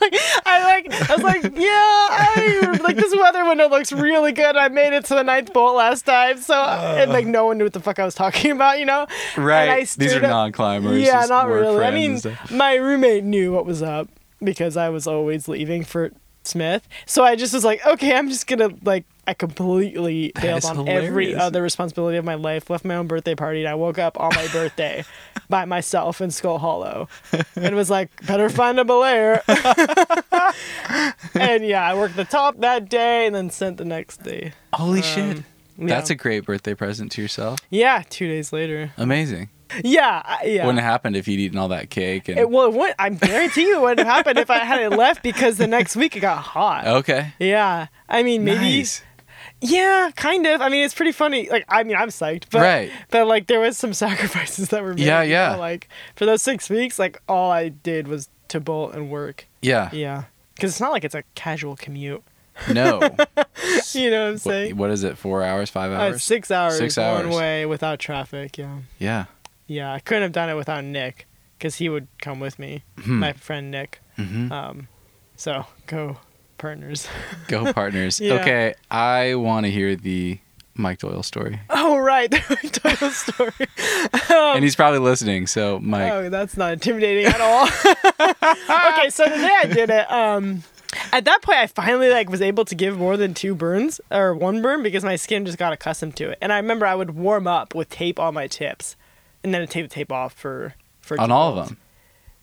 like, 0.00 0.14
I 0.46 0.62
like, 0.64 1.10
I 1.10 1.14
was 1.14 1.22
like, 1.24 1.42
yeah, 1.42 1.50
I 1.60 2.78
like 2.82 2.96
this 2.96 3.14
weather 3.16 3.44
window 3.44 3.68
looks 3.68 3.92
really 3.92 4.32
good. 4.32 4.56
I 4.56 4.68
made 4.68 4.92
it 4.96 5.04
to 5.06 5.14
the 5.14 5.24
ninth 5.24 5.52
bolt 5.52 5.76
last 5.76 6.06
time, 6.06 6.38
so 6.38 6.54
and 6.54 7.10
like 7.10 7.26
no 7.26 7.46
one 7.46 7.58
knew 7.58 7.64
what 7.64 7.72
the 7.72 7.80
fuck 7.80 7.98
I 7.98 8.04
was 8.04 8.14
talking 8.14 8.52
about, 8.52 8.78
you 8.78 8.86
know? 8.86 9.06
Right. 9.36 9.88
These 9.88 10.14
are 10.14 10.24
up- 10.24 10.30
non-climbers. 10.30 11.00
Yeah, 11.00 11.24
not 11.28 11.48
really. 11.48 11.84
I 11.84 11.90
mean, 11.90 12.20
my 12.50 12.74
roommate 12.76 13.24
knew 13.24 13.52
what 13.52 13.66
was 13.66 13.82
up 13.82 14.08
because 14.42 14.76
I 14.76 14.88
was 14.88 15.06
always 15.06 15.48
leaving 15.48 15.84
for 15.84 16.12
Smith. 16.44 16.88
So 17.06 17.24
I 17.24 17.36
just 17.36 17.54
was 17.54 17.64
like, 17.64 17.84
okay, 17.86 18.14
I'm 18.16 18.28
just 18.28 18.46
gonna 18.46 18.70
like 18.84 19.04
I 19.26 19.34
completely 19.34 20.32
bailed 20.40 20.64
on 20.64 20.88
every 20.88 21.34
other 21.34 21.62
responsibility 21.62 22.16
of 22.16 22.24
my 22.24 22.34
life, 22.34 22.68
left 22.70 22.84
my 22.84 22.96
own 22.96 23.06
birthday 23.06 23.36
party, 23.36 23.60
and 23.60 23.68
I 23.68 23.74
woke 23.76 23.98
up 23.98 24.18
on 24.18 24.30
my 24.34 24.48
birthday 24.48 25.04
by 25.48 25.64
myself 25.64 26.20
in 26.20 26.32
Skull 26.32 26.58
Hollow. 26.58 27.08
And 27.54 27.76
was 27.76 27.88
like, 27.88 28.10
better 28.26 28.48
find 28.48 28.80
a 28.80 28.84
belayer. 28.84 29.40
and 31.34 31.64
yeah, 31.64 31.84
I 31.88 31.94
worked 31.94 32.16
the 32.16 32.24
top 32.24 32.58
that 32.60 32.88
day 32.88 33.26
and 33.26 33.34
then 33.34 33.50
sent 33.50 33.76
the 33.76 33.84
next 33.84 34.22
day. 34.24 34.52
Holy 34.72 35.02
shit. 35.02 35.38
Um, 35.38 35.44
Yeah. 35.78 35.86
That's 35.86 36.10
a 36.10 36.14
great 36.14 36.44
birthday 36.44 36.74
present 36.74 37.12
to 37.12 37.22
yourself. 37.22 37.58
Yeah, 37.70 38.02
two 38.10 38.28
days 38.28 38.52
later. 38.52 38.92
Amazing. 38.98 39.48
Yeah, 39.82 40.22
yeah. 40.44 40.66
Wouldn't 40.66 40.82
have 40.82 40.90
happened 40.90 41.16
if 41.16 41.26
you'd 41.26 41.40
eaten 41.40 41.56
all 41.58 41.68
that 41.68 41.88
cake 41.88 42.28
and 42.28 42.38
It, 42.38 42.50
well, 42.50 42.66
it 42.66 42.74
would, 42.74 42.94
I'm 42.98 43.16
guarantee 43.16 43.62
you 43.62 43.78
it 43.78 43.80
wouldn't 43.80 44.06
have 44.06 44.16
happened 44.16 44.38
if 44.38 44.50
I 44.50 44.58
had 44.58 44.82
it 44.82 44.90
left 44.90 45.22
because 45.22 45.56
the 45.56 45.66
next 45.66 45.96
week 45.96 46.14
it 46.14 46.20
got 46.20 46.38
hot. 46.42 46.86
Okay. 46.86 47.32
Yeah, 47.38 47.86
I 48.08 48.22
mean 48.22 48.44
maybe. 48.44 48.58
Nice. 48.78 49.02
Yeah, 49.64 50.10
kind 50.16 50.44
of. 50.46 50.60
I 50.60 50.68
mean, 50.68 50.84
it's 50.84 50.92
pretty 50.94 51.12
funny. 51.12 51.48
Like, 51.48 51.64
I 51.68 51.84
mean, 51.84 51.96
I'm 51.96 52.08
psyched, 52.08 52.44
but 52.50 52.60
Right. 52.60 52.90
but 53.10 53.26
like 53.28 53.46
there 53.46 53.60
was 53.60 53.78
some 53.78 53.92
sacrifices 54.04 54.68
that 54.70 54.82
were 54.82 54.94
made. 54.94 55.00
Yeah, 55.06 55.22
you 55.22 55.30
yeah. 55.32 55.52
know, 55.52 55.58
Like 55.60 55.88
for 56.16 56.26
those 56.26 56.42
six 56.42 56.68
weeks, 56.68 56.98
like 56.98 57.22
all 57.28 57.50
I 57.50 57.68
did 57.68 58.08
was 58.08 58.28
to 58.48 58.60
bolt 58.60 58.94
and 58.94 59.08
work. 59.10 59.46
Yeah. 59.62 59.88
Yeah, 59.92 60.24
because 60.56 60.70
it's 60.72 60.80
not 60.80 60.90
like 60.92 61.04
it's 61.04 61.14
a 61.14 61.22
casual 61.34 61.76
commute. 61.76 62.22
No. 62.72 63.00
You 63.94 64.10
know 64.10 64.20
what 64.22 64.26
I'm 64.26 64.32
what, 64.34 64.40
saying? 64.40 64.76
what 64.76 64.90
is 64.90 65.04
it? 65.04 65.16
Four 65.18 65.42
hours? 65.42 65.68
Five 65.70 65.92
Uh, 65.92 65.96
hours? 65.96 66.24
six 66.24 66.50
hours, 66.50 66.78
Six 66.78 66.96
one 66.96 67.28
way 67.30 67.64
without 67.66 67.98
traffic. 67.98 68.56
Yeah, 68.58 68.78
Yeah. 68.98 69.24
yeah. 69.66 69.92
I 69.92 70.00
couldn't 70.00 70.22
have 70.22 70.32
done 70.32 70.48
it 70.50 70.54
without 70.54 70.82
Nick, 70.84 71.26
because 71.58 71.76
he 71.76 71.88
would 71.88 72.08
come 72.20 72.40
with 72.40 72.58
me. 72.58 72.82
Hmm. 73.02 73.18
My 73.20 73.32
friend 73.34 73.70
Nick. 73.70 74.00
hmm 74.16 74.50
Um, 74.50 74.88
so 75.36 75.66
go 75.86 76.18
partners. 76.62 77.08
Go 77.48 77.72
partners. 77.72 78.20
Yeah. 78.20 78.34
Okay. 78.34 78.74
I 78.90 79.34
want 79.34 79.66
to 79.66 79.70
hear 79.70 79.96
the 79.96 80.38
Mike 80.74 81.00
Doyle 81.00 81.24
story. 81.24 81.60
oh 81.68 81.98
right, 81.98 82.30
the 82.30 82.70
Total 82.72 83.10
story. 83.10 83.52
and 84.30 84.62
he's 84.64 84.76
probably 84.76 85.00
listening. 85.00 85.46
So, 85.48 85.80
Mike. 85.80 86.10
Oh, 86.12 86.30
that's 86.30 86.56
not 86.56 86.72
intimidating 86.72 87.26
at 87.26 87.40
all. 87.40 87.64
okay, 88.92 89.10
so 89.10 89.24
the 89.24 89.36
day 89.36 89.54
I 89.60 89.66
did 89.66 89.90
it, 89.90 90.10
um, 90.10 90.62
at 91.12 91.24
that 91.24 91.42
point 91.42 91.58
I 91.58 91.66
finally 91.66 92.08
like 92.08 92.30
was 92.30 92.40
able 92.40 92.64
to 92.66 92.74
give 92.76 92.96
more 92.96 93.16
than 93.16 93.34
two 93.34 93.54
burns 93.56 94.00
or 94.10 94.32
one 94.34 94.62
burn 94.62 94.82
because 94.84 95.02
my 95.04 95.16
skin 95.16 95.44
just 95.44 95.58
got 95.58 95.72
accustomed 95.72 96.16
to 96.16 96.30
it. 96.30 96.38
And 96.40 96.52
I 96.52 96.56
remember 96.58 96.86
I 96.86 96.94
would 96.94 97.10
warm 97.10 97.46
up 97.48 97.74
with 97.74 97.90
tape 97.90 98.20
on 98.20 98.32
my 98.34 98.46
tips, 98.46 98.96
and 99.42 99.52
then 99.52 99.62
I'd 99.62 99.70
take 99.70 99.84
the 99.84 99.88
tape 99.94 100.12
off 100.12 100.32
for 100.32 100.74
for 101.00 101.20
on 101.20 101.32
all 101.32 101.58
of 101.58 101.66
them. 101.66 101.76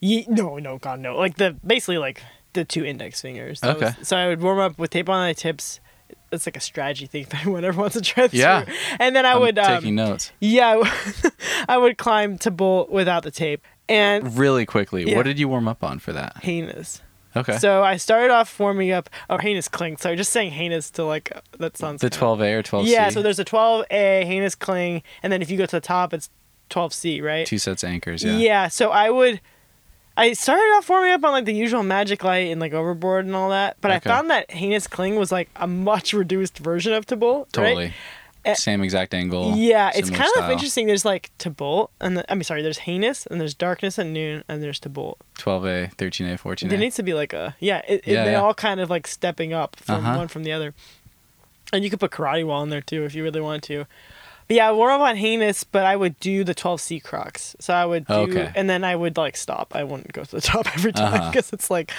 Ye- 0.01 0.25
no, 0.27 0.57
no, 0.57 0.77
God, 0.77 0.99
no. 0.99 1.15
Like 1.17 1.37
the 1.37 1.55
basically 1.65 1.97
like 1.97 2.21
the 2.53 2.65
two 2.65 2.83
index 2.85 3.21
fingers. 3.21 3.59
That 3.61 3.77
Okay. 3.77 3.93
was- 3.97 4.07
so 4.07 4.17
I 4.17 4.27
would 4.27 4.41
warm 4.41 4.59
up 4.59 4.77
with 4.79 4.91
tape 4.91 5.09
on 5.09 5.19
my 5.19 5.33
tips. 5.33 5.79
It's 6.31 6.45
like 6.45 6.57
a 6.57 6.61
strategy 6.61 7.05
thing 7.07 7.23
if 7.23 7.33
anyone 7.33 7.65
ever 7.65 7.79
wants 7.79 7.95
to 7.95 8.01
try 8.01 8.27
this. 8.27 8.39
Yeah. 8.39 8.61
through. 8.63 8.73
And 8.99 9.15
then 9.15 9.25
I 9.25 9.31
I'm 9.33 9.39
would 9.41 9.57
um, 9.57 9.65
taking 9.77 9.95
notes. 9.95 10.31
yeah, 10.39 10.81
I 11.69 11.77
would- 11.77 11.97
climb 11.97 12.37
to 12.39 12.51
bolt 12.51 12.89
without 12.91 13.23
the 13.23 13.31
tape 13.31 13.65
and 13.87 14.37
Really 14.37 14.65
quickly. 14.65 15.09
Yeah. 15.09 15.15
What 15.17 15.23
did 15.23 15.39
you 15.39 15.47
warm 15.47 15.67
up 15.67 15.83
on 15.83 15.97
for 15.99 16.13
that? 16.13 16.37
heinous. 16.43 17.01
Okay. 17.35 17.57
So 17.57 17.83
I 17.83 17.97
started 17.97 18.31
off 18.31 18.59
warming 18.59 18.91
up. 18.91 19.07
Oh, 19.29 19.37
heinous 19.37 19.67
cling. 19.67 19.97
Sorry, 19.97 20.15
just 20.15 20.31
saying 20.31 20.51
heinous 20.51 20.89
to 20.91 21.03
like 21.03 21.31
uh, 21.35 21.41
that 21.59 21.77
sounds. 21.77 22.01
the 22.01 22.09
12A 22.09 22.53
or 22.53 22.63
12C? 22.63 22.87
Yeah, 22.87 23.09
so 23.09 23.21
there's 23.21 23.37
a 23.39 23.45
12A 23.45 24.25
heinous 24.25 24.55
cling, 24.55 25.03
and 25.21 25.31
then 25.31 25.41
if 25.43 25.49
you 25.51 25.57
go 25.57 25.65
to 25.67 25.71
the 25.77 25.79
top, 25.81 26.11
it's 26.13 26.29
12C, 26.71 27.21
right? 27.21 27.45
Two 27.45 27.59
sets 27.59 27.83
of 27.83 27.89
anchors. 27.89 28.23
Yeah. 28.23 28.67
So 28.67 28.89
I 28.91 29.09
would. 29.11 29.41
I 30.19 30.33
started 30.33 30.63
off 30.77 30.89
warming 30.89 31.11
up 31.11 31.23
on 31.23 31.31
like 31.31 31.45
the 31.45 31.53
usual 31.53 31.81
magic 31.83 32.23
light 32.23 32.51
and 32.51 32.59
like 32.59 32.73
overboard 32.73 33.25
and 33.25 33.33
all 33.35 33.49
that, 33.49 33.77
but 33.81 33.89
Okay. 33.91 34.09
I 34.09 34.13
found 34.13 34.29
that 34.29 34.51
heinous 34.51 34.85
cling 34.87 35.15
was 35.15 35.31
like 35.31 35.49
a 35.55 35.65
much 35.67 36.13
reduced 36.13 36.57
version 36.57 36.93
of 36.93 37.05
Tabul. 37.05 37.49
Totally. 37.51 37.93
Eh, 38.45 38.53
Same 38.53 38.81
exact 38.83 39.13
angle. 39.13 39.53
Yeah, 39.57 39.91
it's 39.93 40.09
kind 40.09 40.29
style. 40.29 40.43
of 40.45 40.49
interesting. 40.51 40.87
There's 40.87 41.03
like 41.05 41.29
Tabul, 41.39 41.89
and 41.99 42.17
the, 42.17 42.31
I 42.31 42.35
mean, 42.35 42.43
sorry, 42.43 42.61
there's 42.61 42.79
heinous, 42.79 43.25
and 43.27 43.39
there's 43.39 43.53
darkness 43.53 43.99
at 43.99 44.05
noon, 44.07 44.43
and 44.47 44.63
there's 44.63 44.79
Tabul. 44.79 45.15
12A, 45.37 45.95
13A, 45.95 46.39
14A. 46.39 46.69
There 46.69 46.79
needs 46.79 46.95
to 46.95 47.03
be 47.03 47.13
like 47.13 47.33
a 47.33 47.55
yeah. 47.59 47.81
It, 47.87 48.01
it, 48.05 48.07
Yeah, 48.13 48.23
they 48.25 48.31
yeah. 48.31 48.41
all 48.41 48.53
kind 48.53 48.79
of 48.79 48.89
like 48.89 49.07
stepping 49.07 49.51
up 49.53 49.75
from 49.77 50.05
Uh-huh. 50.05 50.17
one 50.17 50.27
from 50.29 50.43
the 50.43 50.51
other, 50.53 50.73
and 51.73 51.83
you 51.83 51.89
could 51.89 51.99
put 51.99 52.11
karate 52.11 52.45
wall 52.45 52.63
in 52.63 52.69
there 52.69 52.81
too 52.81 53.03
if 53.05 53.13
you 53.15 53.23
really 53.23 53.41
wanted 53.41 53.63
to. 53.63 53.85
Yeah, 54.49 54.69
I 54.69 54.71
warm 54.71 54.93
up 54.93 55.01
on 55.01 55.15
heinous, 55.15 55.63
but 55.63 55.85
I 55.85 55.95
would 55.95 56.19
do 56.19 56.43
the 56.43 56.55
12C 56.55 57.03
crux. 57.03 57.55
So 57.59 57.73
I 57.73 57.85
would 57.85 58.05
do, 58.07 58.13
Okay. 58.13 58.51
and 58.55 58.67
then 58.69 58.83
I 58.83 58.95
would 58.95 59.15
like 59.15 59.37
stop. 59.37 59.75
I 59.75 59.83
wouldn't 59.83 60.11
go 60.11 60.23
to 60.23 60.31
the 60.31 60.41
top 60.53 60.65
every 60.73 60.91
time 60.91 61.13
Uh-huh. 61.13 61.29
because 61.31 61.53
it's 61.53 61.69
like, 61.69 61.91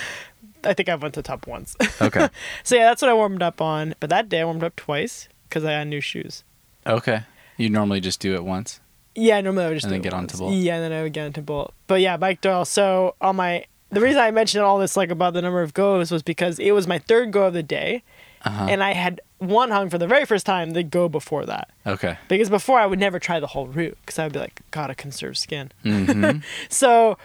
I 0.65 0.75
think 0.75 0.89
I 0.89 0.97
went 0.97 1.15
to 1.15 1.23
the 1.23 1.27
top 1.27 1.47
once. 1.47 1.77
okay. 2.03 2.29
so 2.65 2.75
yeah, 2.75 2.87
that's 2.87 3.03
what 3.03 3.09
I 3.11 3.15
warmed 3.15 3.43
up 3.43 3.61
on. 3.61 3.95
But 4.01 4.11
that 4.11 4.29
day 4.29 4.41
I 4.41 4.45
warmed 4.45 4.65
up 4.65 4.75
twice 4.77 5.29
because 5.49 5.65
I 5.65 5.73
had 5.73 5.87
new 5.89 6.01
shoes. 6.01 6.43
Okay. 6.87 7.21
You 7.57 7.71
normally 7.71 8.01
just 8.01 8.21
do 8.21 8.35
it 8.35 8.45
once. 8.45 8.81
Yeah, 9.15 9.41
normally 9.41 9.65
I 9.65 9.69
would 9.69 9.75
just 9.75 9.85
And 9.85 9.93
then 9.95 10.03
get 10.03 10.13
on 10.13 10.21
once. 10.23 10.33
to 10.33 10.39
bolt. 10.39 10.55
Yeah, 10.55 10.77
and 10.77 10.85
then 10.85 10.93
I 10.93 11.03
would 11.03 11.13
get 11.13 11.27
into 11.27 11.43
bolt. 11.43 11.73
But 11.87 12.01
yeah, 12.01 12.17
Mike 12.17 12.41
Doyle. 12.41 12.65
So 12.65 13.15
on 13.21 13.37
my 13.37 13.65
the 13.91 14.01
reason 14.01 14.21
I 14.21 14.31
mentioned 14.31 14.63
all 14.65 14.79
this 14.79 14.97
like 14.97 15.11
about 15.11 15.35
the 15.35 15.43
number 15.43 15.63
of 15.63 15.75
goes 15.75 16.11
was 16.13 16.23
because 16.23 16.59
it 16.59 16.71
was 16.73 16.87
my 16.87 16.99
third 16.99 17.33
go 17.33 17.45
of 17.47 17.55
the 17.55 17.63
day, 17.63 18.03
Uh-huh. 18.45 18.67
and 18.71 18.83
I 18.85 18.93
had 18.95 19.21
one 19.41 19.71
hung 19.71 19.91
for 19.91 19.99
the 19.99 20.07
very 20.07 20.25
first 20.25 20.47
time. 20.47 20.71
They 20.71 20.83
go 20.85 21.09
before 21.09 21.45
that 21.47 21.71
Okay. 21.87 22.17
because 22.29 22.49
before 22.49 22.79
I 22.79 22.87
would 22.87 22.99
never 23.01 23.19
try 23.19 23.41
the 23.41 23.47
whole 23.49 23.67
route 23.67 23.99
because 24.01 24.19
I 24.19 24.25
would 24.25 24.33
be 24.33 24.39
like, 24.39 24.61
gotta 24.71 24.95
conserve 24.95 25.37
skin. 25.37 25.73
Mhm. 25.85 26.43
So 26.69 27.19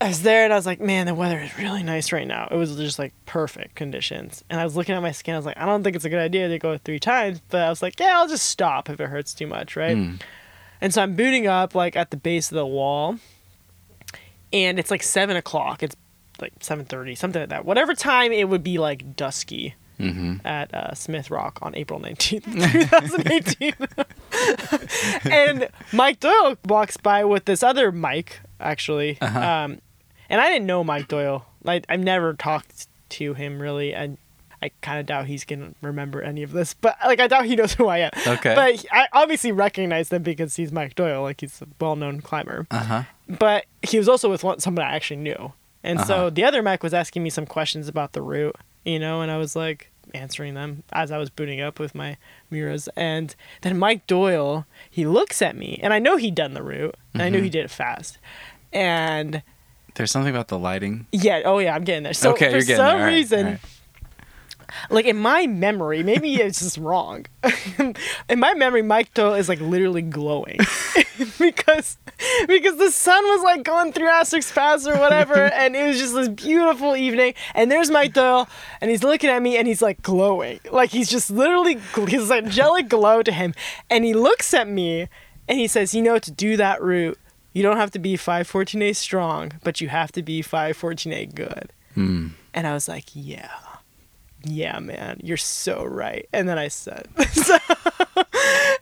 I 0.00 0.06
was 0.08 0.22
there 0.22 0.44
and 0.44 0.52
I 0.52 0.56
was 0.56 0.64
like, 0.66 0.80
man, 0.80 1.06
the 1.06 1.14
weather 1.14 1.40
is 1.40 1.58
really 1.58 1.82
nice 1.82 2.12
right 2.12 2.26
now. 2.26 2.46
It 2.50 2.54
was 2.56 2.76
just 2.76 2.98
like 3.00 3.12
perfect 3.26 3.74
conditions. 3.74 4.44
And 4.48 4.60
I 4.60 4.64
was 4.64 4.76
looking 4.76 4.94
at 4.94 5.02
my 5.02 5.10
skin. 5.10 5.34
I 5.34 5.38
was 5.38 5.44
like, 5.46 5.58
I 5.58 5.66
don't 5.66 5.82
think 5.82 5.96
it's 5.96 6.04
a 6.04 6.08
good 6.08 6.20
idea 6.20 6.46
to 6.48 6.58
go 6.60 6.78
three 6.78 7.00
times, 7.00 7.40
but 7.48 7.62
I 7.62 7.68
was 7.68 7.82
like, 7.82 7.98
yeah, 7.98 8.16
I'll 8.16 8.28
just 8.28 8.46
stop 8.46 8.88
if 8.88 9.00
it 9.00 9.08
hurts 9.08 9.34
too 9.34 9.48
much, 9.48 9.74
right? 9.76 9.96
Mm. 9.96 10.20
And 10.80 10.94
so 10.94 11.02
I'm 11.02 11.16
booting 11.16 11.48
up 11.48 11.74
like 11.74 11.96
at 11.96 12.12
the 12.12 12.16
base 12.16 12.52
of 12.52 12.54
the 12.54 12.64
wall, 12.66 13.18
and 14.52 14.78
it's 14.78 14.90
like 14.92 15.02
seven 15.02 15.36
o'clock. 15.36 15.82
It's 15.82 15.96
like 16.40 16.52
seven 16.60 16.84
thirty, 16.84 17.16
something 17.16 17.42
like 17.42 17.48
that. 17.50 17.64
Whatever 17.64 17.94
time 17.94 18.30
it 18.32 18.48
would 18.48 18.62
be 18.62 18.78
like 18.78 19.16
dusky 19.16 19.74
Mhm. 19.98 20.40
at 20.44 20.72
uh, 20.74 20.94
Smith 20.94 21.30
Rock 21.30 21.58
on 21.62 21.74
April 21.74 21.98
19th, 22.00 22.44
2018. 22.72 23.74
and 25.32 25.68
Mike 25.92 26.20
Doyle 26.20 26.56
walks 26.66 26.96
by 26.96 27.24
with 27.24 27.44
this 27.44 27.62
other 27.62 27.90
Mike, 27.92 28.40
actually. 28.60 29.18
Uh-huh. 29.20 29.38
Um, 29.40 29.80
and 30.30 30.40
I 30.40 30.48
didn't 30.50 30.66
know 30.66 30.84
Mike 30.84 31.08
Doyle. 31.08 31.46
Like, 31.64 31.84
I've 31.88 32.00
never 32.00 32.34
talked 32.34 32.86
to 33.10 33.34
him 33.34 33.60
really. 33.60 33.94
And 33.94 34.18
I 34.62 34.70
kind 34.82 34.98
of 35.00 35.06
doubt 35.06 35.26
he's 35.26 35.44
going 35.44 35.60
to 35.60 35.74
remember 35.82 36.20
any 36.22 36.42
of 36.42 36.52
this. 36.52 36.74
But, 36.74 36.96
like, 37.04 37.20
I 37.20 37.26
doubt 37.28 37.46
he 37.46 37.56
knows 37.56 37.74
who 37.74 37.86
I 37.86 37.98
am. 37.98 38.10
Okay. 38.26 38.54
But 38.54 38.84
I 38.92 39.08
obviously 39.12 39.52
recognize 39.52 40.12
him 40.12 40.22
because 40.22 40.56
he's 40.56 40.72
Mike 40.72 40.94
Doyle. 40.94 41.22
Like, 41.22 41.40
he's 41.40 41.62
a 41.62 41.66
well 41.80 41.96
known 41.96 42.20
climber 42.20 42.66
Uh 42.70 42.78
huh. 42.78 43.02
but 43.28 43.64
he 43.82 43.98
was 43.98 44.08
also 44.08 44.30
with 44.30 44.44
one, 44.44 44.60
someone 44.60 44.84
I 44.84 44.94
actually 44.94 45.18
knew. 45.18 45.52
And 45.84 45.98
Uh-huh. 46.00 46.06
so 46.08 46.30
the 46.30 46.44
other 46.44 46.62
Mike 46.62 46.82
was 46.82 46.92
asking 46.92 47.22
me 47.22 47.30
some 47.30 47.46
questions 47.46 47.86
about 47.88 48.12
the 48.12 48.20
route, 48.20 48.56
you 48.84 48.98
know, 48.98 49.20
and 49.20 49.30
I 49.30 49.36
was 49.38 49.54
like 49.56 49.90
answering 50.14 50.54
them 50.54 50.82
as 50.92 51.10
I 51.10 51.18
was 51.18 51.28
booting 51.30 51.60
up 51.60 51.78
with 51.78 51.94
my 51.94 52.16
Miuras. 52.50 52.88
And 52.96 53.34
then 53.60 53.78
Mike 53.78 54.06
Doyle, 54.06 54.66
he 54.90 55.06
looks 55.06 55.42
at 55.42 55.54
me, 55.56 55.78
and 55.82 55.92
I 55.92 55.98
know 55.98 56.16
he'd 56.16 56.34
done 56.34 56.54
the 56.54 56.62
route, 56.62 56.96
and 57.12 57.22
I 57.22 57.28
knew 57.28 57.38
Mm-hmm. 57.38 57.44
he 57.44 57.50
did 57.50 57.64
it 57.66 57.70
fast. 57.70 58.18
And 58.72 59.42
There's 59.94 60.10
something 60.10 60.30
about 60.34 60.48
the 60.48 60.58
lighting. 60.58 61.06
yeah, 61.12 61.42
oh 61.44 61.58
yeah, 61.58 61.74
I'm 61.74 61.84
getting 61.84 62.02
there. 62.04 62.12
So 62.14 62.32
okay, 62.32 62.46
for 62.46 62.50
you're 62.52 62.60
getting 62.60 62.76
some 62.76 62.86
there. 62.86 62.94
All 62.96 63.02
right, 63.02 63.12
reason, 63.14 63.46
right. 63.46 63.60
Like 64.90 65.06
in 65.06 65.16
my 65.16 65.46
memory, 65.46 66.02
maybe 66.02 66.34
it's 66.36 66.60
just 66.60 66.78
wrong. 66.78 67.26
in 68.28 68.38
my 68.38 68.54
memory, 68.54 68.82
Mike 68.82 69.14
Doyle 69.14 69.34
is 69.34 69.48
like 69.48 69.60
literally 69.60 70.02
glowing 70.02 70.58
because 71.38 71.98
because 72.46 72.76
the 72.76 72.90
sun 72.90 73.24
was 73.24 73.42
like 73.42 73.62
going 73.62 73.92
through 73.92 74.08
Asterisk 74.08 74.54
Pass 74.54 74.86
or 74.86 74.98
whatever, 74.98 75.34
and 75.52 75.76
it 75.76 75.86
was 75.86 75.98
just 75.98 76.14
this 76.14 76.28
beautiful 76.28 76.96
evening. 76.96 77.34
And 77.54 77.70
there's 77.70 77.90
Mike 77.90 78.12
Doyle, 78.12 78.48
and 78.80 78.90
he's 78.90 79.02
looking 79.02 79.30
at 79.30 79.42
me, 79.42 79.56
and 79.56 79.66
he's 79.66 79.82
like 79.82 80.02
glowing, 80.02 80.60
like 80.70 80.90
he's 80.90 81.08
just 81.08 81.30
literally 81.30 81.78
his 82.06 82.30
angelic 82.30 82.88
glow 82.88 83.22
to 83.22 83.32
him. 83.32 83.54
And 83.90 84.04
he 84.04 84.14
looks 84.14 84.52
at 84.54 84.68
me, 84.68 85.08
and 85.48 85.58
he 85.58 85.66
says, 85.66 85.94
"You 85.94 86.02
know, 86.02 86.18
to 86.18 86.30
do 86.30 86.56
that 86.56 86.82
route." 86.82 87.18
You 87.54 87.62
don't 87.62 87.78
have 87.78 87.90
to 87.92 87.98
be 87.98 88.16
514A 88.16 88.94
strong, 88.94 89.52
but 89.64 89.80
you 89.80 89.88
have 89.88 90.12
to 90.12 90.22
be 90.22 90.42
514A 90.42 91.34
good. 91.34 91.72
Hmm. 91.94 92.28
And 92.54 92.66
I 92.66 92.72
was 92.72 92.86
like, 92.88 93.06
yeah. 93.14 93.50
Yeah, 94.44 94.78
man, 94.78 95.20
you're 95.22 95.36
so 95.36 95.84
right. 95.84 96.28
And 96.32 96.48
then 96.48 96.58
I 96.58 96.68
said, 96.68 97.08
so, 97.32 97.56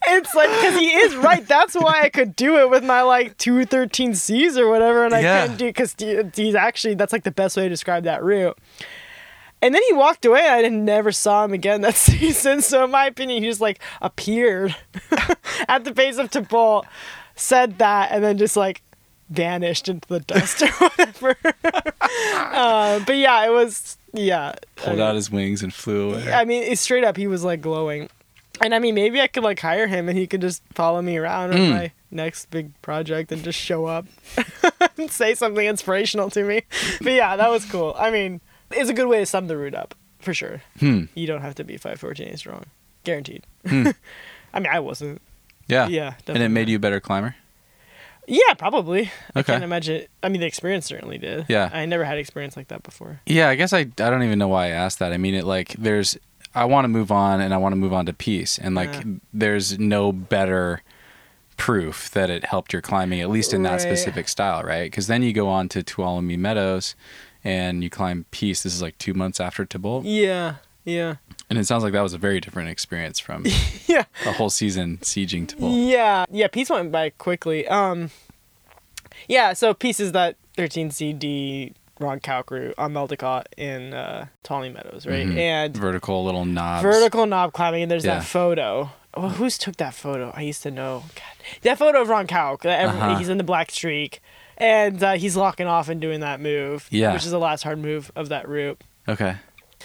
it's 0.09 0.35
like, 0.35 0.51
because 0.51 0.75
he 0.79 0.91
is 0.91 1.17
right. 1.17 1.47
That's 1.49 1.75
why 1.75 2.03
I 2.03 2.09
could 2.11 2.37
do 2.37 2.59
it 2.59 2.69
with 2.71 2.85
my 2.85 3.03
like 3.03 3.39
213Cs 3.39 4.59
or 4.59 4.69
whatever. 4.69 5.05
And 5.05 5.15
I 5.15 5.21
Yeah. 5.21 5.41
couldn't 5.43 5.57
do 5.59 5.67
because 5.67 5.97
he's 6.35 6.55
actually, 6.55 6.95
that's 6.95 7.13
like 7.13 7.25
the 7.25 7.31
best 7.31 7.57
way 7.57 7.63
to 7.65 7.69
describe 7.69 8.05
that 8.05 8.23
route. 8.23 8.57
And 9.63 9.75
then 9.75 9.83
he 9.89 9.95
walked 9.95 10.25
away. 10.27 10.47
I 10.47 10.69
never 10.69 11.11
saw 11.11 11.45
him 11.45 11.55
again 11.55 11.81
that 11.81 11.95
season. 11.97 12.61
So, 12.61 12.85
in 12.85 12.91
my 12.91 13.07
opinion, 13.07 13.43
he 13.43 13.49
just 13.49 13.61
like 13.61 13.81
appeared 14.03 14.77
at 15.69 15.85
the 15.85 15.93
base 15.93 16.19
of 16.19 16.31
To 16.33 16.43
Bolt, 16.43 16.87
said 17.35 17.79
that, 17.79 18.13
and 18.13 18.23
then 18.23 18.37
just 18.37 18.57
like 18.57 18.83
vanished 19.31 19.89
into 19.89 20.07
the 20.09 20.21
dust 20.21 20.63
or 20.63 20.69
whatever. 20.79 21.37
uh, 22.03 23.01
but 23.07 23.17
yeah, 23.17 23.47
it 23.47 23.51
was, 23.53 23.99
yeah. 24.13 24.55
I 24.79 24.81
Pulled 24.81 24.97
mean- 24.97 25.07
out 25.07 25.15
his 25.15 25.31
wings 25.31 25.63
and 25.63 25.73
flew 25.73 26.13
away. 26.13 26.33
I 26.33 26.45
mean, 26.45 26.63
it's 26.63 26.81
straight 26.81 27.05
up, 27.05 27.17
he 27.17 27.27
was 27.27 27.45
like 27.45 27.61
glowing. 27.61 28.09
And 28.61 28.75
I 28.75 28.79
mean, 28.79 28.95
maybe 28.95 29.21
I 29.21 29.27
could 29.27 29.43
like 29.43 29.61
hire 29.61 29.87
him 29.87 30.09
and 30.09 30.17
he 30.17 30.27
could 30.27 30.41
just 30.41 30.63
follow 30.73 31.03
me 31.03 31.17
around 31.19 31.51
on 31.53 31.59
Mm. 31.59 31.71
my 31.71 31.93
next 32.11 32.51
big 32.51 32.71
project 32.81 33.31
and 33.31 33.43
just 33.45 33.59
show 33.59 33.85
up 33.85 34.07
and 34.99 35.11
say 35.11 35.35
something 35.35 35.67
inspirational 35.67 36.31
to 36.31 36.43
me. 36.43 36.63
But 37.03 37.13
yeah, 37.13 37.37
that 37.37 37.51
was 37.51 37.65
cool. 37.67 37.95
I 37.99 38.11
mean, 38.11 38.41
it's 38.71 38.89
a 38.89 38.95
good 38.95 39.09
way 39.09 39.19
to 39.19 39.27
sum 39.27 39.47
the 39.49 39.57
route 39.59 39.75
up 39.75 39.95
for 40.21 40.33
sure. 40.33 40.63
Hmm. 40.81 41.05
You 41.15 41.27
don't 41.27 41.43
have 41.43 41.55
to 41.57 41.65
be 41.65 41.77
514 41.77 42.37
strong, 42.39 42.65
guaranteed. 43.05 43.45
Hmm. 43.67 43.89
I 44.55 44.61
mean, 44.61 44.73
I 44.73 44.81
wasn't. 44.81 45.21
Yeah. 45.69 45.89
Yeah, 45.89 46.15
And 46.29 46.43
it 46.43 46.49
made 46.49 46.69
you 46.71 46.77
a 46.77 46.79
better 46.81 47.01
climber. 47.01 47.35
Yeah, 48.29 48.55
probably. 48.59 49.11
I 49.35 49.41
Okay. 49.41 49.53
can't 49.53 49.65
imagine. 49.65 50.07
I 50.23 50.29
mean, 50.29 50.41
the 50.41 50.47
experience 50.47 50.87
certainly 50.87 51.19
did. 51.19 51.47
Yeah. 51.49 51.71
I 51.73 51.87
never 51.87 52.05
had 52.05 52.19
experience 52.19 52.57
like 52.57 52.69
that 52.69 52.83
before. 52.83 53.21
Yeah, 53.27 53.49
I 53.49 53.55
guess 53.55 53.73
I 53.73 53.81
I 53.81 53.85
don't 53.85 54.23
even 54.25 54.39
know 54.39 54.49
why 54.49 54.67
I 54.67 54.71
asked 54.71 54.99
that. 54.99 55.13
I 55.13 55.17
mean, 55.17 55.35
it 55.35 55.45
like 55.45 55.75
there's 55.79 56.19
I 56.55 56.65
want 56.65 56.85
to 56.85 56.89
move 56.89 57.13
on 57.13 57.41
and 57.41 57.53
I 57.55 57.57
want 57.59 57.73
to 57.73 57.77
move 57.77 57.93
on 57.93 58.07
to 58.07 58.13
peace, 58.13 58.59
and 58.59 58.75
like 58.75 58.93
Yeah. 58.95 59.03
there's 59.33 59.79
no 59.79 60.11
better 60.13 60.83
proof 61.57 62.11
that 62.11 62.29
it 62.31 62.45
helped 62.45 62.73
your 62.73 62.83
climbing, 62.83 63.21
at 63.21 63.31
least 63.31 63.55
in 63.55 63.63
that 63.63 63.81
specific 63.81 64.29
style, 64.29 64.63
right? 64.63 64.91
Because 64.91 65.07
then 65.07 65.23
you 65.23 65.33
go 65.33 65.49
on 65.49 65.69
to 65.71 65.83
Tuolumne 65.83 66.37
Meadows, 66.39 66.95
and 67.45 67.83
you 67.83 67.89
climb 67.91 68.27
peace. 68.31 68.63
This 68.63 68.75
is 68.75 68.83
like 68.83 68.99
two 68.99 69.15
months 69.15 69.41
after 69.41 69.65
To 69.65 69.79
Bolt, 69.79 70.05
Yeah. 70.05 70.57
Yeah. 70.85 71.17
And 71.49 71.59
it 71.59 71.65
sounds 71.67 71.85
like 71.85 71.93
that 71.93 72.01
was 72.03 72.13
a 72.13 72.19
very 72.19 72.41
different 72.41 72.69
experience 72.71 73.19
from 73.21 73.45
Yeah. 73.87 74.05
a 74.25 74.33
whole 74.33 74.51
season 74.51 74.99
sieging 75.03 75.47
To 75.49 75.57
Bolt. 75.57 75.75
Yeah, 75.77 76.25
yeah. 76.31 76.49
Peace 76.49 76.71
went 76.71 76.91
by 76.91 77.11
quickly. 77.11 77.67
Um, 77.69 78.11
yeah. 79.29 79.53
So 79.53 79.73
Peace 79.75 80.01
is 80.01 80.13
that 80.13 80.37
13 80.57 80.91
CD 80.91 81.73
Ron 82.01 82.21
Kauk 82.21 82.51
route 82.51 82.75
on 82.77 82.93
Medlicott 82.93 83.45
in 83.57 83.95
uh, 83.95 84.27
Tawny 84.43 84.69
Meadows, 84.71 85.07
right? 85.07 85.27
Mhm. 85.27 85.37
And 85.39 85.77
Vertical 85.77 86.25
little 86.25 86.45
knobs. 86.45 86.83
vertical 86.83 87.25
knob 87.27 87.53
climbing, 87.53 87.83
and 87.83 87.91
there's 87.91 88.05
Yeah. 88.05 88.17
that 88.19 88.25
photo. 88.25 88.91
Oh, 89.15 89.29
who's 89.31 89.57
took 89.57 89.77
that 89.77 89.95
photo? 89.95 90.31
I 90.35 90.43
used 90.43 90.63
to 90.65 90.71
know. 90.71 91.05
God. 91.15 91.23
That 91.63 91.79
photo 91.79 92.03
of 92.03 92.09
Ron 92.11 92.27
Kauk. 92.27 92.67
Uh-huh. 92.67 93.17
He's 93.17 93.31
in 93.31 93.39
the 93.39 93.45
black 93.45 93.71
streak, 93.71 94.21
and 94.59 95.03
uh, 95.03 95.13
he's 95.15 95.37
locking 95.37 95.67
off 95.67 95.89
and 95.89 96.01
doing 96.01 96.21
that 96.21 96.39
move. 96.39 96.87
Yeah. 96.91 97.15
Which 97.15 97.25
is 97.25 97.31
the 97.31 97.39
last 97.39 97.63
hard 97.63 97.79
move 97.79 98.11
of 98.15 98.29
that 98.29 98.47
route. 98.47 98.83
Okay. 99.09 99.37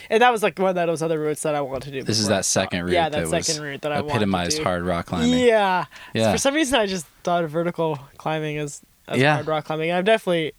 And 0.09 0.21
that 0.21 0.31
was 0.31 0.43
like 0.43 0.57
one 0.59 0.69
of 0.77 0.87
those 0.87 1.01
other 1.01 1.19
routes 1.19 1.43
that 1.43 1.55
I 1.55 1.61
wanted 1.61 1.85
to 1.85 1.91
do. 1.91 2.03
This 2.03 2.17
is 2.19 2.25
before 2.25 2.35
I 2.35 2.37
that 2.39 2.45
second 2.45 2.83
route 2.85 2.93
Yeah, 2.93 3.09
that, 3.09 3.23
that 3.23 3.29
was 3.29 3.45
second 3.45 3.63
route 3.63 3.81
that 3.81 3.91
I 3.91 3.99
epitomized 3.99 4.59
hard 4.63 4.83
rock 4.83 5.07
climbing. 5.07 5.39
Yeah. 5.39 5.85
Yeah. 6.13 6.31
For 6.31 6.37
some 6.37 6.53
reason, 6.53 6.79
I 6.79 6.85
just 6.85 7.05
thought 7.23 7.43
of 7.43 7.51
vertical 7.51 7.99
climbing 8.17 8.57
as, 8.57 8.81
as 9.07 9.19
Yeah. 9.19 9.35
hard 9.35 9.47
rock 9.47 9.65
climbing. 9.65 9.91
I've 9.91 10.05
definitely 10.05 10.53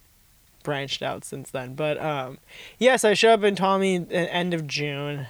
branched 0.63 1.03
out 1.03 1.25
since 1.25 1.51
then. 1.51 1.75
But 1.75 2.01
um, 2.01 2.39
yes, 2.79 3.05
I 3.05 3.15
showed 3.15 3.33
up 3.35 3.43
in 3.45 3.57
Tommy 3.57 3.97
at 3.97 4.09
the 4.09 4.33
end 4.33 4.55
of 4.55 4.67
June, 4.67 5.27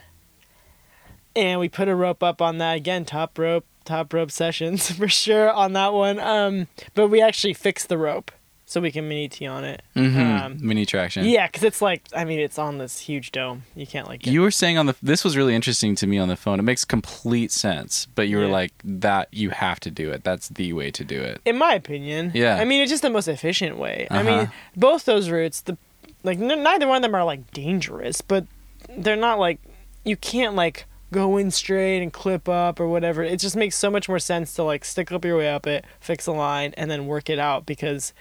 and 1.34 1.58
we 1.60 1.68
put 1.68 1.88
a 1.88 1.94
rope 1.94 2.22
up 2.22 2.42
on 2.42 2.58
that 2.58 2.76
again. 2.76 3.04
Top 3.04 3.38
rope, 3.38 3.64
top 3.84 4.12
rope 4.12 4.30
sessions 4.30 4.90
for 4.96 5.08
sure 5.08 5.50
on 5.50 5.72
that 5.72 5.92
one. 5.92 6.18
Um, 6.20 6.68
but 6.94 7.08
we 7.08 7.20
actually 7.22 7.54
fixed 7.54 7.88
the 7.88 7.98
rope 7.98 8.30
so 8.72 8.80
we 8.80 8.90
can 8.90 9.06
mini 9.08 9.28
T 9.28 9.46
on 9.46 9.64
it. 9.64 9.82
hmm 9.94 10.18
Um, 10.18 10.56
Mini 10.60 10.86
Traxion. 10.86 11.28
yeah, 11.30 11.46
because 11.46 11.62
it's 11.62 11.82
like 11.82 12.02
I 12.14 12.24
mean 12.24 12.40
it's 12.40 12.58
on 12.58 12.78
this 12.78 12.98
huge 13.00 13.30
dome. 13.32 13.64
You 13.76 13.86
can't 13.86 14.08
like 14.08 14.26
You 14.26 14.40
were 14.40 14.50
saying 14.50 14.78
on 14.78 14.86
the 14.86 14.94
this 15.02 15.22
was 15.24 15.36
really 15.36 15.54
interesting 15.54 15.94
to 15.96 16.06
me 16.06 16.18
on 16.18 16.28
the 16.28 16.36
phone. 16.36 16.58
It 16.58 16.62
makes 16.62 16.84
complete 16.84 17.52
sense, 17.52 18.06
but 18.14 18.28
you 18.28 18.38
were 18.38 18.46
Yeah. 18.46 18.52
like 18.60 18.72
that 18.84 19.28
you 19.32 19.50
have 19.50 19.78
to 19.80 19.90
do 19.90 20.10
it. 20.10 20.24
That's 20.24 20.48
the 20.48 20.72
way 20.72 20.90
to 20.90 21.04
do 21.04 21.20
it. 21.20 21.40
in 21.44 21.56
my 21.58 21.74
opinion. 21.74 22.32
Yeah. 22.34 22.56
I 22.56 22.64
mean, 22.64 22.80
it's 22.82 22.90
just 22.90 23.02
the 23.02 23.10
most 23.10 23.28
efficient 23.28 23.76
way. 23.76 24.06
I 24.10 24.20
Uh-huh. 24.20 24.30
mean, 24.36 24.50
both 24.76 25.04
those 25.04 25.28
routes, 25.30 25.60
the 25.60 25.76
like 26.24 26.38
n- 26.40 26.62
neither 26.62 26.86
one 26.88 26.96
of 26.96 27.02
them 27.02 27.14
are 27.14 27.24
like 27.24 27.50
dangerous, 27.52 28.20
but 28.22 28.46
they're 28.96 29.16
not 29.16 29.38
like 29.38 29.58
you 30.04 30.16
can't 30.16 30.54
like 30.54 30.86
go 31.12 31.36
in 31.36 31.50
straight 31.50 32.00
and 32.02 32.10
clip 32.10 32.48
up 32.48 32.80
or 32.80 32.88
whatever. 32.88 33.22
It 33.22 33.38
just 33.38 33.54
makes 33.54 33.76
so 33.76 33.90
much 33.90 34.08
more 34.08 34.18
sense 34.18 34.54
to 34.54 34.62
like 34.62 34.82
stick 34.84 35.12
up 35.12 35.24
your 35.26 35.36
way 35.36 35.50
up 35.52 35.66
it, 35.66 35.84
fix 36.00 36.26
a 36.26 36.32
line, 36.32 36.72
and 36.78 36.90
then 36.90 37.06
work 37.06 37.28
it 37.28 37.38
out 37.38 37.66
because, 37.66 38.14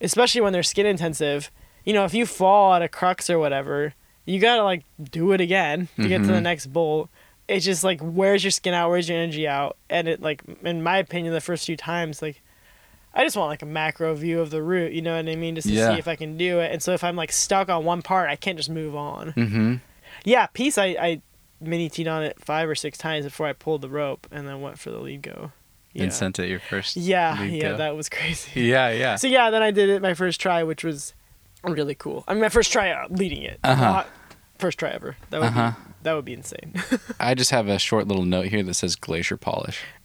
especially 0.00 0.40
when 0.40 0.52
they're 0.52 0.62
skin 0.62 0.86
intensive, 0.86 1.50
you 1.84 1.92
know, 1.92 2.04
if 2.04 2.14
you 2.14 2.26
fall 2.26 2.74
at 2.74 2.82
a 2.82 2.88
crux 2.88 3.28
or 3.30 3.38
whatever, 3.38 3.94
you 4.26 4.38
gotta 4.40 4.62
like 4.64 4.84
do 5.02 5.32
it 5.32 5.40
again 5.40 5.88
to 5.96 6.08
get 6.08 6.18
to 6.22 6.26
the 6.28 6.32
Mhm. 6.34 6.42
next 6.42 6.66
bolt. 6.66 7.08
It's 7.46 7.64
just 7.64 7.84
like 7.84 8.00
where's 8.00 8.42
your 8.42 8.50
skin 8.50 8.72
out, 8.74 8.88
where's 8.90 9.08
your 9.08 9.18
energy 9.18 9.46
out, 9.46 9.76
and 9.90 10.08
it 10.08 10.22
like 10.22 10.42
in 10.62 10.82
my 10.82 10.98
opinion, 10.98 11.34
the 11.34 11.40
first 11.40 11.66
few 11.66 11.76
times 11.76 12.22
like. 12.22 12.40
I 13.16 13.22
just 13.22 13.36
want 13.36 13.48
like 13.48 13.62
a 13.62 13.66
macro 13.66 14.12
view 14.16 14.40
of 14.40 14.50
the 14.50 14.60
route, 14.60 14.90
you 14.90 15.00
know 15.00 15.14
what 15.14 15.28
I 15.28 15.36
mean, 15.36 15.54
just 15.54 15.68
to 15.68 15.72
Yeah. 15.72 15.92
see 15.92 16.00
if 16.00 16.08
I 16.08 16.16
can 16.16 16.36
do 16.36 16.58
it. 16.58 16.72
And 16.72 16.82
so 16.82 16.94
if 16.94 17.04
I'm 17.04 17.14
like 17.14 17.30
stuck 17.30 17.68
on 17.68 17.84
one 17.84 18.02
part, 18.02 18.28
I 18.28 18.34
can't 18.34 18.56
just 18.56 18.68
move 18.70 18.96
on. 18.96 19.32
Mm-hmm. 19.34 19.74
Yeah, 20.24 20.46
Peace 20.46 20.76
I, 20.78 20.86
I 21.00 21.20
mini 21.60 21.88
teed 21.88 22.08
on 22.08 22.24
it 22.24 22.40
five 22.44 22.68
or 22.68 22.74
six 22.74 22.98
times 22.98 23.24
before 23.24 23.46
I 23.46 23.52
pulled 23.52 23.82
the 23.82 23.88
rope 23.88 24.26
and 24.32 24.48
then 24.48 24.60
went 24.60 24.80
for 24.80 24.90
the 24.90 24.98
lead 24.98 25.22
go. 25.22 25.52
Yeah. 25.94 26.02
And 26.04 26.12
sent 26.12 26.38
it 26.40 26.48
your 26.48 26.58
first. 26.60 26.96
yeah, 26.96 27.40
yeah, 27.44 27.70
go. 27.70 27.76
that 27.78 27.96
was 27.96 28.08
crazy. 28.08 28.50
Yeah, 28.60 28.90
yeah. 28.90 29.16
So 29.16 29.26
yeah, 29.28 29.50
then 29.50 29.62
I 29.62 29.70
did 29.70 29.88
it 29.88 30.02
my 30.02 30.12
first 30.14 30.40
try, 30.40 30.62
which 30.64 30.82
was 30.84 31.14
really 31.62 31.94
cool. 31.94 32.24
I 32.28 32.34
mean, 32.34 32.40
my 32.42 32.48
first 32.48 32.70
try 32.72 33.06
leading 33.08 33.42
it, 33.42 33.58
Uh-huh. 33.64 34.04
first 34.58 34.78
try 34.78 34.90
ever. 34.90 35.16
That 35.30 35.40
would 35.40 35.46
Uh-huh. 35.48 35.70
be 35.70 35.76
that 36.02 36.12
would 36.12 36.24
be 36.26 36.34
insane. 36.34 36.74
I 37.20 37.34
just 37.34 37.50
have 37.52 37.66
a 37.68 37.78
short 37.78 38.06
little 38.06 38.24
note 38.26 38.46
here 38.48 38.62
that 38.62 38.74
says 38.74 38.94
glacier 38.94 39.38
polish. 39.38 39.80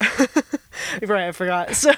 right, 1.02 1.28
I 1.28 1.32
forgot. 1.32 1.74
So, 1.74 1.92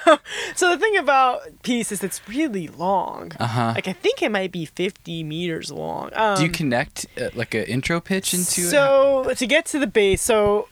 so 0.55 0.69
the 0.71 0.77
thing 0.77 0.97
about 0.97 1.41
Peace 1.63 1.91
is 1.91 2.03
it's 2.03 2.19
really 2.27 2.67
long. 2.67 3.31
Uh-huh. 3.39 3.71
Like 3.75 3.87
I 3.87 3.93
think 3.93 4.21
it 4.21 4.29
might 4.29 4.51
be 4.51 4.65
50 4.65 5.23
meters 5.23 5.71
long. 5.71 6.09
Um, 6.15 6.37
Do 6.37 6.43
you 6.43 6.49
connect 6.49 7.05
uh, 7.21 7.29
like 7.33 7.53
an 7.53 7.63
intro 7.63 8.01
pitch 8.01 8.33
into 8.33 8.61
it? 8.61 8.69
So 8.71 9.33
to 9.35 9.47
get 9.47 9.65
to 9.67 9.79
the 9.79 9.87
base, 9.87 10.21
so 10.21 10.67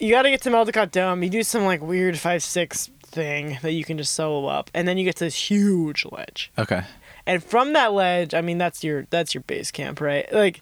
you 0.00 0.10
got 0.10 0.22
to 0.22 0.30
get 0.30 0.42
to 0.42 0.50
Medlicott 0.50 0.90
Dome. 0.90 1.22
You 1.22 1.30
do 1.30 1.42
some 1.42 1.64
like 1.64 1.80
weird 1.82 2.18
five 2.18 2.42
six 2.42 2.90
thing 3.02 3.58
that 3.62 3.72
you 3.72 3.84
can 3.84 3.96
just 3.98 4.14
solo 4.14 4.46
up, 4.48 4.70
and 4.74 4.86
then 4.86 4.98
you 4.98 5.04
get 5.04 5.16
to 5.16 5.24
this 5.24 5.50
huge 5.50 6.04
ledge. 6.10 6.50
Okay. 6.58 6.82
And 7.26 7.42
from 7.42 7.72
that 7.72 7.92
ledge, 7.92 8.34
I 8.34 8.40
mean 8.40 8.58
that's 8.58 8.84
your 8.84 9.06
that's 9.10 9.34
your 9.34 9.42
base 9.42 9.70
camp, 9.70 10.00
right? 10.00 10.30
Like 10.32 10.60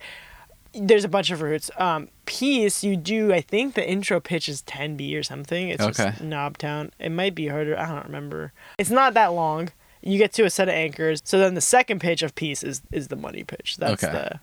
there's 0.77 1.05
a 1.05 1.09
bunch 1.09 1.31
of 1.31 1.41
routes. 1.43 1.71
Um, 1.77 2.09
Peace 2.27 2.83
you 2.83 2.97
do. 2.97 3.33
I 3.33 3.41
think 3.41 3.75
the 3.75 3.89
intro 3.89 4.19
pitch 4.19 4.49
is 4.49 4.63
10b 4.63 5.17
or 5.17 5.23
something. 5.23 5.69
It's 5.69 5.83
Okay. 5.83 6.11
just 6.11 6.23
Knobtown. 6.23 6.91
It 6.99 7.11
might 7.11 7.35
be 7.35 7.47
harder. 7.49 7.79
I 7.79 7.87
don't 7.87 8.07
remember. 8.07 8.53
It's 8.79 8.91
not 8.91 9.15
that 9.15 9.29
long. 9.29 9.69
You 10.03 10.19
get 10.19 10.33
to 10.35 10.45
a 10.45 10.51
set 10.51 10.69
of 10.69 10.75
anchors. 10.75 11.23
So 11.25 11.39
then 11.39 11.55
the 11.55 11.61
second 11.61 12.01
pitch 12.01 12.23
of 12.23 12.35
Peace 12.35 12.63
is 12.65 12.83
is 12.93 13.09
the 13.09 13.17
money 13.17 13.45
pitch. 13.45 13.77
That's 13.79 14.03
Okay. 14.03 14.13
the 14.13 14.41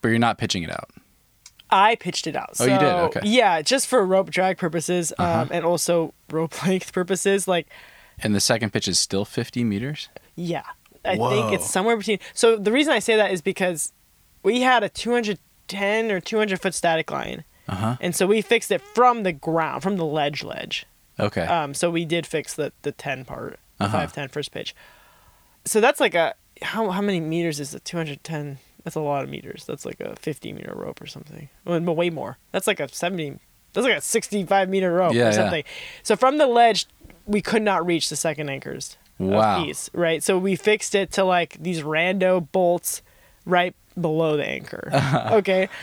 But 0.00 0.08
you're 0.10 0.18
not 0.18 0.38
pitching 0.38 0.62
it 0.62 0.70
out. 0.70 0.90
I 1.70 1.94
pitched 1.96 2.26
it 2.26 2.36
out. 2.36 2.50
Oh, 2.60 2.64
you 2.64 2.70
did? 2.70 2.80
So, 2.80 2.98
Okay. 3.06 3.20
Yeah, 3.24 3.62
just 3.62 3.86
for 3.86 4.04
rope 4.04 4.30
drag 4.30 4.58
purposes, 4.58 5.12
Uh-huh. 5.18 5.42
um, 5.42 5.48
and 5.52 5.64
also 5.64 6.14
rope 6.30 6.62
length 6.66 6.92
purposes. 6.92 7.46
Like, 7.48 7.68
And 8.18 8.34
the 8.34 8.40
second 8.40 8.72
pitch 8.72 8.88
is 8.88 8.98
still 8.98 9.24
50 9.24 9.64
meters? 9.64 10.08
yeah, 10.36 10.62
I 11.04 11.16
Whoa. 11.16 11.30
think 11.30 11.52
it's 11.52 11.68
somewhere 11.70 11.96
between. 11.96 12.18
So 12.34 12.56
the 12.56 12.72
reason 12.72 12.92
I 12.92 12.98
say 12.98 13.16
that 13.16 13.30
is 13.30 13.40
because 13.42 13.92
we 14.42 14.60
had 14.62 14.82
a 14.82 14.88
210 14.88 16.10
or 16.10 16.20
200 16.20 16.60
foot 16.60 16.74
static 16.74 17.10
line, 17.10 17.44
Uh 17.68 17.74
huh. 17.74 17.96
and 18.00 18.14
so 18.14 18.26
we 18.26 18.40
fixed 18.42 18.70
it 18.70 18.80
from 18.80 19.22
the 19.22 19.32
ground, 19.32 19.82
from 19.82 19.96
the 19.96 20.04
ledge 20.04 20.42
ledge. 20.42 20.86
Okay. 21.20 21.42
Um, 21.42 21.74
so 21.74 21.90
we 21.90 22.04
did 22.04 22.26
fix 22.26 22.54
the 22.54 22.72
the 22.82 22.92
10 22.92 23.24
part, 23.24 23.58
Uh-huh. 23.80 23.90
510 23.92 24.28
first 24.28 24.52
pitch. 24.52 24.74
So 25.64 25.80
that's 25.80 26.00
like 26.00 26.14
a 26.14 26.34
how 26.62 26.90
how 26.90 27.00
many 27.02 27.20
meters 27.20 27.60
is 27.60 27.70
the 27.72 27.80
210. 27.80 28.58
That's 28.88 28.96
a 28.96 29.00
lot 29.00 29.22
of 29.22 29.28
meters. 29.28 29.66
That's 29.66 29.84
like 29.84 30.00
a 30.00 30.16
50 30.16 30.50
meter 30.54 30.72
rope 30.74 31.02
or 31.02 31.06
something. 31.06 31.50
Well, 31.66 31.78
way 31.94 32.08
more. 32.08 32.38
That's 32.52 32.66
like 32.66 32.80
a 32.80 32.88
70. 32.88 33.38
That's 33.74 33.86
like 33.86 33.98
a 33.98 34.00
65 34.00 34.70
meter 34.70 34.90
rope 34.90 35.12
Yeah, 35.12 35.24
or 35.24 35.24
yeah. 35.26 35.30
something. 35.32 35.64
So 36.02 36.16
from 36.16 36.38
the 36.38 36.46
ledge, 36.46 36.86
we 37.26 37.42
could 37.42 37.60
not 37.60 37.84
reach 37.84 38.08
the 38.08 38.16
second 38.16 38.48
anchors. 38.48 38.96
Wow. 39.18 39.62
piece, 39.62 39.90
right? 39.92 40.22
So 40.22 40.38
we 40.38 40.56
fixed 40.56 40.94
it 40.94 41.12
to 41.12 41.24
like 41.24 41.58
these 41.60 41.82
rando 41.82 42.50
bolts 42.50 43.02
right 43.44 43.74
below 44.00 44.38
the 44.38 44.46
anchor. 44.48 44.88
Okay. 45.32 45.68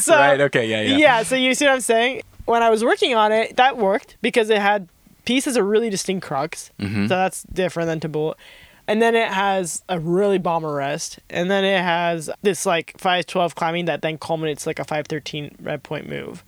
so 0.00 0.14
right. 0.16 0.40
Okay. 0.40 0.66
Yeah. 0.66 0.80
Yeah. 0.80 0.96
yeah. 0.96 1.22
so 1.22 1.34
you 1.36 1.54
see 1.54 1.66
what 1.66 1.74
I'm 1.74 1.80
saying? 1.82 2.22
When 2.46 2.62
I 2.62 2.70
was 2.70 2.82
working 2.82 3.14
on 3.14 3.30
it, 3.30 3.56
that 3.56 3.76
worked 3.76 4.16
because 4.22 4.48
it 4.48 4.58
had 4.58 4.88
pieces 5.26 5.58
of 5.58 5.66
really 5.66 5.90
distinct 5.90 6.26
crux. 6.26 6.70
Mhm. 6.80 7.08
So 7.08 7.14
that's 7.16 7.42
different 7.44 7.88
than 7.88 8.00
to 8.00 8.08
bullet. 8.08 8.38
And 8.86 9.00
then 9.00 9.14
it 9.14 9.28
has 9.28 9.82
a 9.88 9.98
really 9.98 10.38
bomber 10.38 10.74
rest. 10.74 11.18
And 11.30 11.50
then 11.50 11.64
it 11.64 11.80
has 11.82 12.28
this 12.42 12.66
like 12.66 12.94
512 12.98 13.54
climbing 13.54 13.86
that 13.86 14.02
then 14.02 14.18
culminates 14.18 14.66
like 14.66 14.78
a 14.78 14.84
513 14.84 15.56
red 15.60 15.82
point 15.82 16.08
move. 16.08 16.44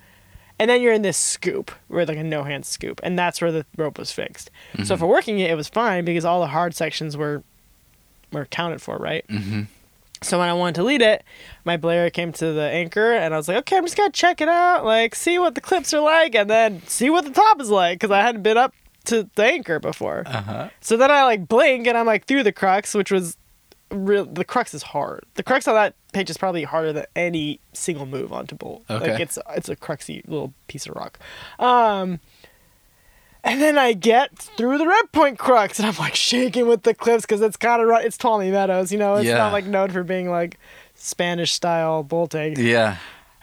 And 0.59 0.71
then 0.71 0.81
you're 0.81 0.93
in 0.93 1.03
this 1.03 1.19
scoop, 1.19 1.71
where 1.89 2.07
like 2.07 2.17
a 2.17 2.25
no 2.25 2.43
hand 2.43 2.65
scoop, 2.65 2.99
and 3.03 3.19
that's 3.19 3.43
where 3.43 3.53
the 3.53 3.67
rope 3.77 3.99
was 3.99 4.11
fixed. 4.11 4.51
So 4.85 4.97
for 4.97 5.07
working 5.07 5.39
it, 5.39 5.51
it 5.51 5.55
was 5.55 5.69
fine 5.69 6.07
because 6.07 6.25
all 6.25 6.41
the 6.41 6.47
hard 6.47 6.75
sections 6.75 7.15
were 7.15 7.43
were 8.33 8.41
accounted 8.43 8.81
for, 8.81 8.97
right? 8.97 9.27
Mm-hmm. 9.29 9.65
So 10.23 10.39
when 10.39 10.49
I 10.49 10.55
wanted 10.55 10.77
to 10.77 10.83
lead 10.83 11.03
it, 11.03 11.25
my 11.67 11.77
belayer 11.77 12.11
came 12.11 12.33
to 12.33 12.53
the 12.55 12.71
anchor, 12.71 13.13
and 13.13 13.35
I 13.35 13.37
was 13.37 13.49
like, 13.49 13.59
okay, 13.59 13.77
I'm 13.77 13.85
just 13.85 13.99
gonna 13.99 14.11
check 14.11 14.41
it 14.41 14.49
out, 14.49 14.87
like 14.87 15.15
see 15.15 15.39
what 15.39 15.55
the 15.55 15.61
clips 15.61 15.93
are 15.93 16.01
like, 16.01 16.35
and 16.35 16.49
then 16.49 16.81
see 16.87 17.11
what 17.11 17.25
the 17.25 17.33
top 17.33 17.61
is 17.61 17.69
like, 17.69 17.99
because 18.01 18.11
I 18.11 18.23
hadn't 18.23 18.43
been 18.43 18.57
up 18.57 18.75
to 19.07 19.29
the 19.35 19.45
anchor 19.45 19.79
before. 19.81 20.23
Uh 20.27 20.43
huh. 20.43 20.69
So 20.81 20.97
then 20.97 21.11
I 21.11 21.25
like 21.25 21.49
blink, 21.49 21.87
and 21.87 21.97
I'm 21.99 22.07
like 22.07 22.27
through 22.27 22.43
the 22.45 22.53
crux, 22.53 22.95
which 22.95 23.11
was 23.11 23.37
real. 23.91 24.25
The 24.27 24.45
crux 24.45 24.75
is 24.75 24.83
hard. 24.83 25.25
The 25.35 25.43
crux 25.43 25.67
on 25.69 25.75
that 25.75 25.95
page 26.13 26.31
is 26.31 26.37
probably 26.39 26.65
harder 26.65 26.93
than 26.93 27.07
any 27.17 27.61
single 27.73 28.07
move 28.07 28.33
onto 28.33 28.55
bolt. 28.55 28.85
Okay. 28.91 29.13
Like 29.13 29.21
it's 29.21 29.39
it's 29.57 29.69
a 29.69 29.77
cruxy 29.77 30.23
little 30.29 30.53
piece 30.69 30.87
of 30.87 30.95
rock. 30.97 31.19
Um. 31.59 32.21
And 33.45 33.63
then 33.63 33.79
I 33.79 33.93
get 33.93 34.37
through 34.37 34.77
the 34.77 34.89
red 34.89 35.13
point 35.13 35.39
crux, 35.39 35.79
and 35.79 35.87
I'm 35.89 35.95
like 35.99 36.17
shaking 36.17 36.67
with 36.67 36.83
the 36.83 36.93
clips 36.95 37.23
because 37.23 37.41
it's 37.41 37.57
kind 37.57 37.81
of 37.81 37.89
it's 38.05 38.17
Tuolumne 38.19 38.51
Meadows, 38.51 38.91
you 38.91 38.99
know. 38.99 39.15
It's 39.15 39.27
Yeah. 39.27 39.37
not 39.39 39.53
like 39.53 39.67
known 39.67 39.91
for 39.91 40.03
being 40.03 40.29
like 40.29 40.59
Spanish 40.97 41.53
style 41.53 42.03
bolting. 42.03 42.59
Yeah. 42.59 42.97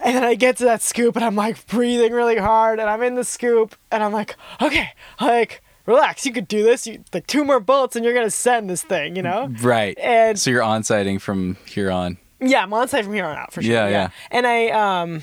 And 0.04 0.16
then 0.16 0.24
I 0.24 0.36
get 0.36 0.58
to 0.58 0.66
that 0.66 0.82
scoop 0.82 1.16
and 1.16 1.24
I'm 1.24 1.36
like 1.36 1.66
breathing 1.68 2.12
really 2.14 2.38
hard 2.38 2.80
and 2.80 2.90
I'm 2.90 3.02
in 3.04 3.16
the 3.16 3.24
scoop 3.24 3.76
and 3.92 4.04
I'm 4.04 4.12
like, 4.12 4.36
okay, 4.62 4.90
like 5.22 5.62
relax, 5.86 6.26
you 6.26 6.34
could 6.34 6.48
do 6.48 6.64
this. 6.64 6.86
You 6.86 7.04
like 7.14 7.26
two 7.28 7.44
more 7.46 7.60
bullets 7.60 7.96
and 7.96 8.04
you're 8.04 8.14
gonna 8.14 8.30
send 8.30 8.70
this 8.70 8.84
thing, 8.84 9.16
you 9.16 9.22
know? 9.22 9.50
Right. 9.62 9.98
And 10.00 10.38
so 10.38 10.50
you're 10.52 10.62
on 10.64 10.84
sighting 10.84 11.20
from 11.20 11.58
here 11.66 11.90
on. 11.90 12.18
yeah, 12.42 12.64
I'm 12.64 12.74
on 12.74 12.88
site 12.90 13.06
from 13.06 13.14
here 13.14 13.26
on 13.26 13.38
out 13.38 13.54
for 13.54 13.62
sure. 13.62 13.72
Yeah, 13.72 13.88
yeah. 13.88 14.10
And 14.32 14.46
I 14.46 14.68
um 14.70 15.22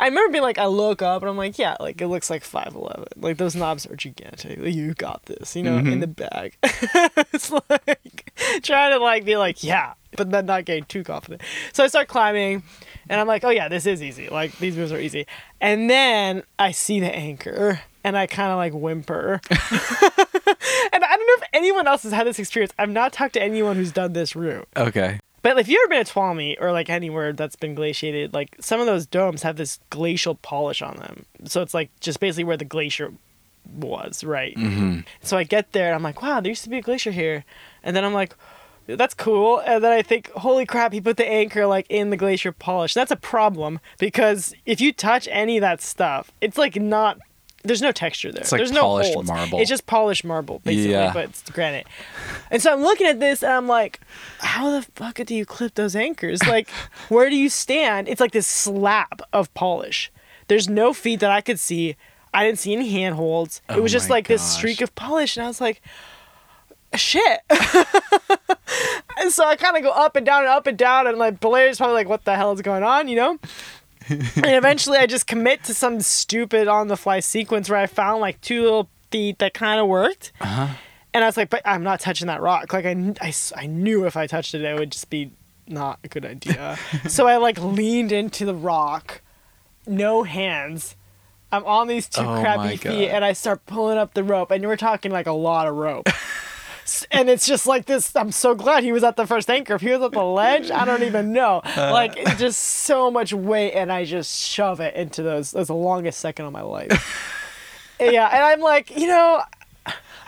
I 0.00 0.06
remember 0.06 0.32
being 0.32 0.42
like, 0.42 0.58
I 0.58 0.66
look 0.66 1.00
up 1.00 1.22
and 1.22 1.30
I'm 1.30 1.36
like, 1.36 1.58
yeah, 1.60 1.76
like 1.78 2.00
it 2.00 2.08
looks 2.08 2.28
like 2.28 2.42
5'11. 2.42 3.04
Like 3.16 3.36
those 3.38 3.54
knobs 3.54 3.86
are 3.86 3.94
gigantic. 3.94 4.58
Like, 4.58 4.74
you 4.74 4.94
got 4.94 5.24
this, 5.26 5.54
you 5.54 5.62
know, 5.62 5.78
Mm-hmm. 5.78 5.92
in 5.92 6.00
the 6.00 6.06
bag. 6.08 6.56
it's 7.32 7.52
like 7.52 8.32
trying 8.62 8.90
to 8.92 8.98
like 8.98 9.24
be 9.24 9.36
like, 9.36 9.62
yeah, 9.62 9.94
but 10.16 10.30
then 10.30 10.46
not 10.46 10.64
getting 10.64 10.84
too 10.86 11.04
confident. 11.04 11.40
So 11.72 11.84
I 11.84 11.86
start 11.86 12.08
climbing 12.08 12.64
and 13.08 13.20
I'm 13.20 13.26
like, 13.26 13.44
oh 13.44 13.50
yeah, 13.50 13.68
this 13.68 13.86
is 13.86 14.02
easy. 14.02 14.28
Like 14.28 14.58
these 14.58 14.76
moves 14.76 14.92
are 14.92 15.00
easy. 15.00 15.26
And 15.60 15.88
then 15.88 16.42
I 16.58 16.72
see 16.72 17.00
the 17.00 17.14
anchor 17.14 17.80
and 18.04 18.16
I 18.16 18.26
kind 18.26 18.50
of 18.50 18.56
like 18.56 18.72
whimper. 18.72 19.40
and 19.50 21.04
I 21.04 21.16
don't 21.16 21.26
know 21.26 21.36
if 21.38 21.48
anyone 21.52 21.86
else 21.86 22.02
has 22.04 22.12
had 22.12 22.26
this 22.26 22.38
experience. 22.38 22.72
I've 22.78 22.90
not 22.90 23.12
talked 23.12 23.34
to 23.34 23.42
anyone 23.42 23.76
who's 23.76 23.92
done 23.92 24.12
this 24.12 24.34
route. 24.34 24.68
Okay. 24.76 25.20
But 25.42 25.58
if 25.58 25.68
you've 25.68 25.80
ever 25.84 25.96
been 25.96 26.04
to 26.04 26.12
Tuolumne 26.12 26.56
or 26.60 26.70
like 26.70 26.88
anywhere 26.88 27.32
that's 27.32 27.56
been 27.56 27.74
glaciated, 27.74 28.32
like 28.32 28.56
some 28.60 28.80
of 28.80 28.86
those 28.86 29.06
domes 29.06 29.42
have 29.42 29.56
this 29.56 29.80
glacial 29.90 30.36
polish 30.36 30.82
on 30.82 30.96
them. 30.96 31.26
So 31.44 31.62
it's 31.62 31.74
like 31.74 31.90
just 32.00 32.20
basically 32.20 32.44
where 32.44 32.56
the 32.56 32.64
glacier 32.64 33.12
was, 33.74 34.22
right? 34.22 34.56
Mm-hmm. 34.56 35.00
So 35.22 35.36
I 35.36 35.44
get 35.44 35.72
there 35.72 35.86
and 35.86 35.94
I'm 35.94 36.02
like, 36.02 36.22
wow, 36.22 36.40
there 36.40 36.50
used 36.50 36.64
to 36.64 36.70
be 36.70 36.78
a 36.78 36.82
glacier 36.82 37.10
here. 37.10 37.44
And 37.82 37.96
then 37.96 38.04
I'm 38.04 38.14
like, 38.14 38.34
that's 38.86 39.14
cool. 39.14 39.58
And 39.60 39.82
then 39.82 39.92
I 39.92 40.02
think, 40.02 40.30
holy 40.32 40.66
crap, 40.66 40.92
he 40.92 41.00
put 41.00 41.16
the 41.16 41.26
anchor 41.28 41.66
like 41.66 41.86
in 41.88 42.10
the 42.10 42.16
glacier 42.16 42.52
polish. 42.52 42.94
That's 42.94 43.10
a 43.10 43.16
problem 43.16 43.80
because 43.98 44.54
if 44.66 44.80
you 44.80 44.92
touch 44.92 45.28
any 45.30 45.56
of 45.56 45.60
that 45.62 45.80
stuff, 45.80 46.30
it's 46.40 46.58
like 46.58 46.76
not. 46.76 47.18
There's 47.64 47.80
no 47.80 47.92
texture 47.92 48.32
there. 48.32 48.40
It's 48.40 48.50
like 48.50 48.58
There's 48.58 48.72
no 48.72 48.80
polished 48.80 49.22
marble. 49.24 49.60
It's 49.60 49.68
just 49.70 49.86
polished 49.86 50.24
marble, 50.24 50.58
basically, 50.64 50.90
Yeah. 50.90 51.12
but 51.14 51.26
it's 51.26 51.48
granite. 51.48 51.86
And 52.50 52.60
so 52.60 52.72
I'm 52.72 52.80
looking 52.82 53.06
at 53.06 53.20
this 53.20 53.44
and 53.44 53.52
I'm 53.52 53.68
like, 53.68 54.00
how 54.40 54.72
the 54.72 54.82
fuck 54.96 55.14
do 55.24 55.32
you 55.32 55.46
clip 55.46 55.76
those 55.76 55.94
anchors? 55.94 56.40
Like, 56.48 56.68
where 57.08 57.30
do 57.30 57.36
you 57.36 57.48
stand? 57.48 58.08
It's 58.08 58.20
like 58.20 58.32
this 58.32 58.48
slab 58.48 59.22
of 59.32 59.54
polish. 59.54 60.10
There's 60.48 60.68
no 60.68 60.92
feet 60.92 61.20
that 61.20 61.30
I 61.30 61.40
could 61.40 61.60
see. 61.60 61.94
I 62.34 62.44
didn't 62.44 62.58
see 62.58 62.72
any 62.72 62.90
handholds. 62.90 63.62
Oh 63.68 63.76
it 63.76 63.80
was 63.80 63.92
just 63.92 64.10
like 64.10 64.26
this 64.26 64.42
streak 64.42 64.80
of 64.80 64.92
polish, 64.96 65.36
and 65.36 65.44
I 65.44 65.46
was 65.48 65.60
like, 65.60 65.80
shit. 66.96 67.40
and 69.18 69.32
so 69.32 69.46
I 69.46 69.56
kind 69.56 69.76
of 69.76 69.82
go 69.82 69.90
up 69.90 70.16
and 70.16 70.24
down 70.26 70.40
and 70.40 70.48
up 70.48 70.66
and 70.66 70.76
down, 70.76 71.06
and 71.06 71.18
like 71.18 71.40
Blair's 71.40 71.78
probably 71.78 71.94
like, 71.94 72.08
what 72.08 72.24
the 72.24 72.36
hell 72.36 72.52
is 72.52 72.62
going 72.62 72.82
on, 72.82 73.08
you 73.08 73.16
know? 73.16 73.38
and 74.08 74.20
eventually 74.36 74.98
I 74.98 75.06
just 75.06 75.26
commit 75.26 75.64
to 75.64 75.74
some 75.74 76.00
stupid 76.00 76.68
on 76.68 76.88
the 76.88 76.96
fly 76.96 77.20
sequence 77.20 77.70
where 77.70 77.78
I 77.78 77.86
found 77.86 78.20
like 78.20 78.40
two 78.40 78.62
little 78.62 78.88
feet 79.10 79.38
that 79.38 79.54
kind 79.54 79.80
of 79.80 79.86
worked. 79.86 80.32
Uh-huh. 80.40 80.74
And 81.14 81.22
I 81.22 81.26
was 81.26 81.36
like, 81.36 81.50
but 81.50 81.62
I'm 81.64 81.82
not 81.82 82.00
touching 82.00 82.26
that 82.28 82.40
rock. 82.40 82.72
Like, 82.72 82.86
I, 82.86 83.14
I, 83.20 83.32
I 83.56 83.66
knew 83.66 84.06
if 84.06 84.16
I 84.16 84.26
touched 84.26 84.54
it, 84.54 84.62
it 84.62 84.78
would 84.78 84.90
just 84.90 85.10
be 85.10 85.30
not 85.68 85.98
a 86.04 86.08
good 86.08 86.24
idea. 86.24 86.78
so 87.08 87.26
I 87.26 87.36
like 87.36 87.58
leaned 87.58 88.12
into 88.12 88.44
the 88.44 88.54
rock, 88.54 89.20
no 89.86 90.22
hands. 90.22 90.96
I'm 91.50 91.64
on 91.66 91.86
these 91.86 92.08
two 92.08 92.22
Oh 92.22 92.40
crappy 92.40 92.78
feet, 92.78 93.10
and 93.10 93.24
I 93.24 93.34
start 93.34 93.66
pulling 93.66 93.98
up 93.98 94.14
the 94.14 94.24
rope, 94.24 94.50
and 94.50 94.64
we're 94.64 94.76
talking 94.76 95.12
like 95.12 95.26
a 95.26 95.32
lot 95.32 95.66
of 95.66 95.74
rope. 95.74 96.08
And 97.10 97.30
it's 97.30 97.46
just 97.46 97.66
like 97.66 97.86
this. 97.86 98.14
I'm 98.16 98.32
so 98.32 98.54
glad 98.54 98.84
he 98.84 98.92
was 98.92 99.04
at 99.04 99.16
the 99.16 99.26
first 99.26 99.48
anchor. 99.50 99.74
If 99.74 99.80
he 99.82 99.90
was 99.90 100.02
at 100.02 100.12
the 100.12 100.24
ledge, 100.24 100.70
I 100.70 100.84
don't 100.84 101.02
even 101.02 101.32
know. 101.32 101.60
Uh. 101.64 101.90
Like 101.92 102.14
just 102.38 102.60
so 102.60 103.10
much 103.10 103.32
weight, 103.32 103.72
and 103.72 103.92
I 103.92 104.04
just 104.04 104.40
shove 104.40 104.80
it 104.80 104.94
into 104.94 105.22
those. 105.22 105.52
That's 105.52 105.68
the 105.68 105.74
longest 105.74 106.20
second 106.20 106.46
of 106.46 106.52
my 106.52 106.62
life. 106.62 106.90
yeah, 108.00 108.28
and 108.28 108.42
I'm 108.42 108.60
like, 108.60 108.96
you 108.96 109.06
know, 109.06 109.42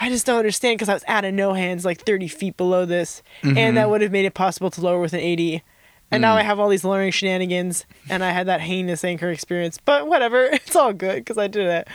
I 0.01 0.09
just 0.09 0.27
don't 0.27 0.39
understand 0.39 0.79
because 0.79 0.89
I 0.89 0.95
was 0.95 1.05
out 1.09 1.25
of 1.25 1.35
no 1.35 1.55
hands, 1.55 1.85
like 1.85 2.01
30 2.01 2.29
feet 2.29 2.57
below 2.57 2.85
this, 2.85 3.23
and 3.43 3.57
mm-hmm. 3.57 3.75
that 3.77 3.91
would 3.91 4.01
have 4.01 4.13
made 4.13 4.25
it 4.25 4.35
possible 4.35 4.71
to 4.71 4.81
lower 4.81 5.01
with 5.01 5.13
an 5.13 5.21
80. 5.21 5.63
And 6.11 6.21
now 6.21 6.35
mm. 6.35 6.39
I 6.39 6.43
have 6.43 6.61
all 6.61 6.69
these 6.69 6.85
lowering 6.85 7.11
shenanigans, 7.11 7.87
and 8.09 8.23
I 8.23 8.31
had 8.31 8.47
that 8.47 8.61
heinous 8.61 9.05
anchor 9.05 9.31
experience. 9.31 9.79
But 9.85 10.07
whatever, 10.07 10.45
it's 10.53 10.77
all 10.77 10.93
good 10.93 11.17
because 11.17 11.39
I 11.39 11.47
did 11.47 11.67
it. 11.67 11.89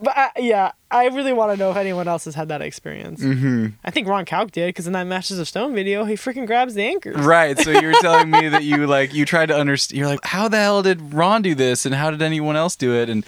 But 0.00 0.16
I, 0.16 0.30
yeah, 0.38 0.72
I 0.90 1.06
really 1.08 1.32
want 1.32 1.52
to 1.52 1.56
know 1.56 1.70
if 1.70 1.76
anyone 1.76 2.08
else 2.08 2.24
has 2.24 2.34
had 2.34 2.48
that 2.48 2.62
experience. 2.62 3.20
Mm-hmm. 3.20 3.68
I 3.84 3.90
think 3.90 4.08
Ron 4.08 4.24
Kauk 4.24 4.50
did 4.50 4.68
because 4.68 4.86
in 4.86 4.92
that 4.92 5.04
Masters 5.04 5.38
of 5.38 5.48
Stone 5.48 5.74
video, 5.74 6.04
he 6.04 6.14
freaking 6.14 6.46
grabs 6.46 6.74
the 6.74 6.82
anchors. 6.82 7.16
Right. 7.16 7.58
So 7.58 7.70
you 7.70 7.86
were 7.86 7.92
telling 8.00 8.30
me 8.30 8.48
that 8.48 8.64
you 8.64 8.86
like 8.86 9.14
you 9.14 9.24
tried 9.24 9.46
to 9.46 9.56
understand. 9.56 9.98
You're 9.98 10.08
like, 10.08 10.24
how 10.24 10.48
the 10.48 10.58
hell 10.58 10.82
did 10.82 11.14
Ron 11.14 11.42
do 11.42 11.54
this, 11.54 11.86
and 11.86 11.94
how 11.94 12.10
did 12.10 12.22
anyone 12.22 12.56
else 12.56 12.76
do 12.76 12.94
it? 12.94 13.08
And 13.08 13.24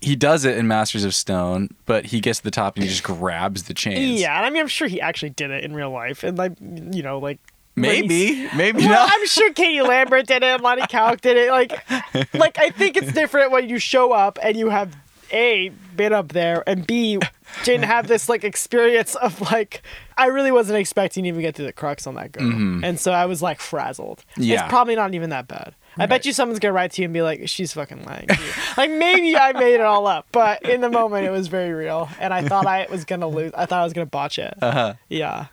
he 0.00 0.16
does 0.16 0.44
it 0.44 0.58
in 0.58 0.66
Masters 0.66 1.04
of 1.04 1.14
Stone, 1.14 1.70
but 1.86 2.06
he 2.06 2.20
gets 2.20 2.38
to 2.38 2.44
the 2.44 2.50
top 2.50 2.76
and 2.76 2.82
he 2.82 2.88
just 2.88 3.04
grabs 3.04 3.64
the 3.64 3.74
chains. 3.74 4.20
Yeah, 4.20 4.36
and 4.36 4.44
I 4.44 4.50
mean, 4.50 4.60
I'm 4.60 4.68
sure 4.68 4.88
he 4.88 5.00
actually 5.00 5.30
did 5.30 5.50
it 5.50 5.64
in 5.64 5.74
real 5.74 5.90
life, 5.90 6.24
and 6.24 6.36
like, 6.36 6.52
you 6.60 7.02
know, 7.02 7.18
like 7.18 7.38
Maybe. 7.76 8.48
Maybe 8.56 8.78
Well, 8.80 9.06
not. 9.06 9.10
I'm 9.12 9.26
sure 9.26 9.52
Katie 9.52 9.82
Lambert 9.82 10.26
did 10.26 10.42
it, 10.42 10.62
Lonnie 10.62 10.82
Kauk 10.82 11.20
did 11.20 11.36
it. 11.36 11.50
Like, 11.50 11.72
like 12.34 12.58
I 12.58 12.70
think 12.70 12.96
it's 12.96 13.12
different 13.12 13.52
when 13.52 13.68
you 13.68 13.78
show 13.78 14.12
up 14.12 14.38
and 14.42 14.56
you 14.56 14.70
have 14.70 14.96
a 15.32 15.70
been 15.96 16.12
up 16.12 16.28
there 16.28 16.62
and 16.68 16.86
b 16.86 17.18
didn't 17.64 17.84
have 17.84 18.06
this 18.08 18.28
like 18.28 18.44
experience 18.44 19.14
of 19.16 19.40
like 19.40 19.82
I 20.16 20.26
really 20.26 20.50
wasn't 20.52 20.78
expecting 20.78 21.24
to 21.24 21.28
even 21.28 21.40
get 21.42 21.54
to 21.56 21.62
the 21.62 21.72
crux 21.72 22.06
on 22.06 22.14
that 22.14 22.32
girl, 22.32 22.44
and 22.84 22.98
so 22.98 23.12
I 23.12 23.26
was 23.26 23.42
like 23.42 23.60
frazzled. 23.60 24.24
Mm-hmm. 24.32 24.42
Yeah. 24.42 24.60
it's 24.64 24.68
probably 24.70 24.96
not 24.96 25.14
even 25.14 25.30
that 25.30 25.46
bad. 25.48 25.74
I 25.98 26.02
Right. 26.02 26.08
bet 26.10 26.26
you 26.26 26.32
someone's 26.32 26.58
gonna 26.58 26.72
write 26.74 26.92
to 26.92 27.02
you 27.02 27.06
and 27.06 27.14
be 27.14 27.22
like, 27.22 27.48
"She's 27.48 27.72
fucking 27.72 28.04
lying." 28.04 28.26
To 28.28 28.34
you. 28.34 28.50
like 28.76 28.90
maybe 28.90 29.36
I 29.36 29.52
made 29.52 29.74
it 29.74 29.80
all 29.80 30.06
up, 30.06 30.26
but 30.32 30.62
in 30.62 30.80
the 30.80 30.90
moment 30.90 31.26
it 31.26 31.30
was 31.30 31.48
very 31.48 31.72
real, 31.72 32.08
and 32.20 32.32
I 32.34 32.42
thought 32.46 32.66
I 32.66 32.86
was 32.90 33.04
gonna 33.04 33.28
lose. 33.28 33.52
I 33.54 33.66
thought 33.66 33.80
I 33.80 33.84
was 33.84 33.92
gonna 33.92 34.06
botch 34.06 34.38
it. 34.38 34.54
Uh-huh. 34.62 34.94
Yeah. 35.08 35.46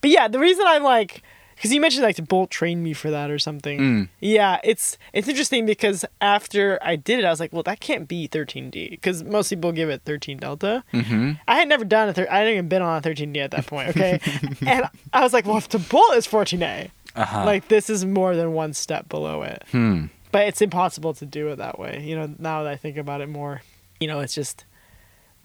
But 0.00 0.10
yeah, 0.10 0.28
the 0.28 0.38
reason 0.38 0.64
I'm 0.68 0.82
like, 0.84 1.22
because 1.58 1.72
you 1.74 1.80
mentioned 1.80 2.02
like 2.04 2.16
to 2.16 2.22
bolt 2.22 2.50
train 2.50 2.82
me 2.82 2.92
for 2.94 3.10
that 3.10 3.30
or 3.30 3.38
something. 3.38 3.78
Mm. 3.78 4.08
Yeah, 4.20 4.58
it's 4.64 4.96
it's 5.12 5.28
interesting 5.28 5.66
because 5.66 6.04
after 6.20 6.78
I 6.82 6.96
did 6.96 7.18
it, 7.18 7.24
I 7.24 7.30
was 7.30 7.40
like, 7.40 7.52
well, 7.52 7.62
that 7.64 7.80
can't 7.80 8.08
be 8.08 8.28
13D 8.28 8.90
because 8.90 9.22
most 9.24 9.50
people 9.50 9.72
give 9.72 9.90
it 9.90 10.02
13 10.04 10.38
Delta. 10.38 10.84
Mm-hmm. 10.92 11.32
I 11.46 11.56
had 11.56 11.68
never 11.68 11.84
done 11.84 12.08
a 12.08 12.12
thir- 12.14 12.28
I 12.30 12.38
hadn't 12.38 12.52
even 12.54 12.68
been 12.68 12.82
on 12.82 12.98
a 12.98 13.00
13D 13.00 13.36
at 13.38 13.50
that 13.50 13.66
point. 13.66 13.90
Okay, 13.90 14.20
and 14.66 14.88
I 15.12 15.22
was 15.22 15.32
like, 15.32 15.46
well, 15.46 15.58
if 15.58 15.68
the 15.68 15.78
bolt 15.78 16.14
is 16.14 16.26
14A, 16.26 16.90
Uh-huh. 17.16 17.44
like 17.44 17.68
this 17.68 17.90
is 17.90 18.04
more 18.04 18.36
than 18.36 18.52
one 18.52 18.72
step 18.72 19.08
below 19.08 19.42
it. 19.42 19.64
hmm. 19.72 20.06
But 20.30 20.46
it's 20.46 20.60
impossible 20.62 21.14
to 21.14 21.26
do 21.26 21.48
it 21.48 21.56
that 21.56 21.78
way. 21.78 22.02
You 22.04 22.14
know, 22.16 22.34
now 22.38 22.62
that 22.62 22.70
I 22.72 22.76
think 22.76 22.96
about 22.98 23.20
it 23.22 23.28
more, 23.28 23.62
you 23.98 24.06
know, 24.06 24.20
it's 24.20 24.34
just 24.34 24.64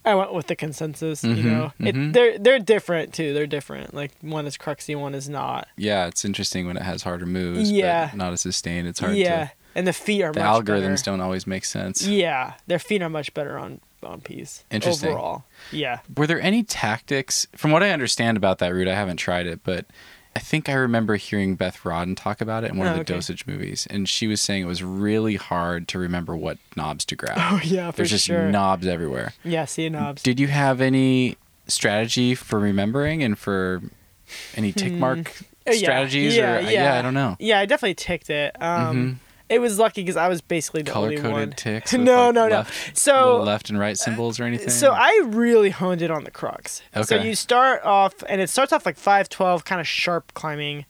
I 0.04 0.14
went 0.14 0.34
with 0.34 0.46
the 0.48 0.56
consensus. 0.56 1.24
You 1.24 1.34
Mhm, 1.34 1.44
know, 1.44 1.72
mhm. 1.80 1.86
it, 2.08 2.12
they're 2.12 2.38
they're 2.38 2.58
different 2.58 3.14
too. 3.14 3.32
They're 3.34 3.46
different. 3.46 3.94
Like 3.94 4.12
one 4.20 4.46
is 4.46 4.56
cruxy, 4.58 4.94
one 4.98 5.14
is 5.14 5.28
not. 5.28 5.68
Yeah, 5.76 6.06
it's 6.06 6.24
interesting 6.24 6.66
when 6.66 6.76
it 6.76 6.82
has 6.82 7.02
harder 7.02 7.26
moves, 7.26 7.70
Yeah. 7.70 8.08
but 8.10 8.16
not 8.18 8.32
as 8.32 8.40
sustained. 8.42 8.86
It's 8.88 9.00
hard 9.00 9.16
yeah, 9.16 9.46
to. 9.46 9.50
and 9.74 9.86
the 9.86 9.92
feet 9.92 10.22
are 10.22 10.32
The 10.32 10.40
much 10.40 10.64
algorithms 10.64 10.96
better. 10.98 11.10
don't 11.12 11.20
always 11.20 11.46
make 11.46 11.64
sense. 11.64 12.06
Yeah, 12.06 12.54
their 12.66 12.78
feet 12.78 13.00
are 13.02 13.08
much 13.10 13.32
better 13.34 13.58
on 13.58 13.80
on 14.02 14.20
Peace. 14.20 14.64
Interesting. 14.70 15.08
Overall, 15.12 15.44
yeah. 15.72 16.00
Were 16.14 16.26
there 16.26 16.40
any 16.40 16.62
tactics, 16.62 17.46
from 17.56 17.70
what 17.70 17.82
I 17.82 17.88
understand 17.88 18.36
about 18.36 18.58
that 18.58 18.74
route? 18.74 18.86
I 18.88 18.94
haven't 18.94 19.16
tried 19.16 19.46
it, 19.46 19.60
but 19.64 19.86
I 20.36 20.40
think 20.40 20.68
I 20.68 20.72
remember 20.74 21.14
hearing 21.16 21.54
Beth 21.54 21.78
Rodden 21.84 22.16
talk 22.16 22.40
about 22.40 22.64
it 22.64 22.72
in 22.72 22.76
one 22.76 22.88
Oh, 22.88 22.90
of 22.90 22.96
the 22.96 23.00
okay. 23.02 23.14
dosage 23.14 23.46
movies, 23.46 23.86
and 23.88 24.08
she 24.08 24.26
was 24.26 24.40
saying 24.40 24.62
it 24.64 24.66
was 24.66 24.82
really 24.82 25.36
hard 25.36 25.86
to 25.88 25.98
remember 25.98 26.36
what 26.36 26.58
knobs 26.76 27.04
to 27.06 27.16
grab. 27.16 27.36
Oh 27.38 27.60
yeah, 27.62 27.90
for 27.90 27.96
sure. 27.98 28.02
There's 28.02 28.10
just 28.10 28.24
sure. 28.26 28.50
knobs 28.50 28.86
everywhere. 28.86 29.32
yeah, 29.44 29.64
see 29.64 29.88
knobs. 29.88 30.22
Did 30.22 30.40
you 30.40 30.48
have 30.48 30.80
any 30.80 31.36
strategy 31.68 32.34
for 32.34 32.58
remembering 32.58 33.22
and 33.22 33.38
for 33.38 33.80
any 34.56 34.72
tick 34.72 34.92
mark 34.92 35.32
Uh, 35.66 35.72
strategies? 35.72 36.36
yeah, 36.36 36.56
or 36.56 36.60
yeah. 36.60 36.98
I 36.98 37.02
don't 37.02 37.14
know. 37.14 37.36
Yeah, 37.38 37.60
I 37.60 37.66
definitely 37.66 37.94
ticked 37.94 38.28
it. 38.28 38.60
Um, 38.60 39.20
It 39.48 39.58
was 39.58 39.78
lucky 39.78 40.02
because 40.02 40.16
I 40.16 40.28
was 40.28 40.40
basically 40.40 40.82
the 40.82 40.90
Color 40.90 41.08
only 41.08 41.22
one. 41.22 41.32
coded 41.32 41.56
ticks. 41.56 41.92
no, 41.92 42.26
like, 42.26 42.34
no, 42.34 42.48
no. 42.48 42.56
left- 42.56 42.96
So 42.96 43.42
left 43.42 43.68
and 43.68 43.78
right 43.78 43.92
uh, 43.92 43.96
symbols 43.96 44.40
or 44.40 44.44
anything. 44.44 44.70
So 44.70 44.92
I 44.92 45.22
really 45.26 45.70
honed 45.70 46.02
it 46.02 46.10
on 46.10 46.24
the 46.24 46.30
crux. 46.30 46.82
So 47.02 47.16
you 47.16 47.34
start 47.34 47.82
off, 47.84 48.14
and 48.28 48.40
it 48.40 48.48
starts 48.48 48.72
off 48.72 48.86
like 48.86 48.96
five 48.96 49.28
twelve, 49.28 49.64
kind 49.64 49.80
of 49.80 49.86
sharp 49.86 50.32
climbing. 50.34 50.86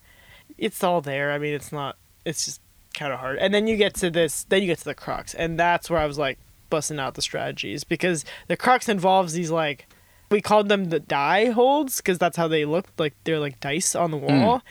It's 0.57 0.83
all 0.83 1.01
there. 1.01 1.31
I 1.31 1.37
mean, 1.37 1.53
it's 1.53 1.71
not. 1.71 1.97
It's 2.23 2.45
just 2.45 2.61
kind 2.93 3.11
of 3.11 3.19
hard. 3.19 3.37
And 3.39 3.53
then 3.53 3.67
you 3.67 3.75
get 3.75 3.93
to 3.95 4.09
this. 4.09 4.45
Then 4.45 4.61
you 4.61 4.67
get 4.67 4.79
to 4.79 4.85
the 4.85 4.95
crux, 4.95 5.33
and 5.33 5.59
that's 5.59 5.89
where 5.89 5.99
I 5.99 6.05
was 6.05 6.17
like 6.17 6.39
busting 6.69 6.99
out 6.99 7.13
the 7.15 7.21
strategies 7.21 7.83
because 7.83 8.25
the 8.47 8.57
crux 8.57 8.89
involves 8.89 9.33
these 9.33 9.51
like 9.51 9.87
we 10.31 10.41
called 10.41 10.69
them 10.69 10.85
the 10.85 10.99
die 10.99 11.51
holds 11.51 11.97
because 11.97 12.17
that's 12.17 12.37
how 12.37 12.47
they 12.47 12.65
looked 12.65 12.99
like 12.99 13.13
they're 13.23 13.39
like 13.39 13.59
dice 13.59 13.95
on 13.95 14.11
the 14.11 14.17
mm. 14.17 14.43
wall. 14.43 14.61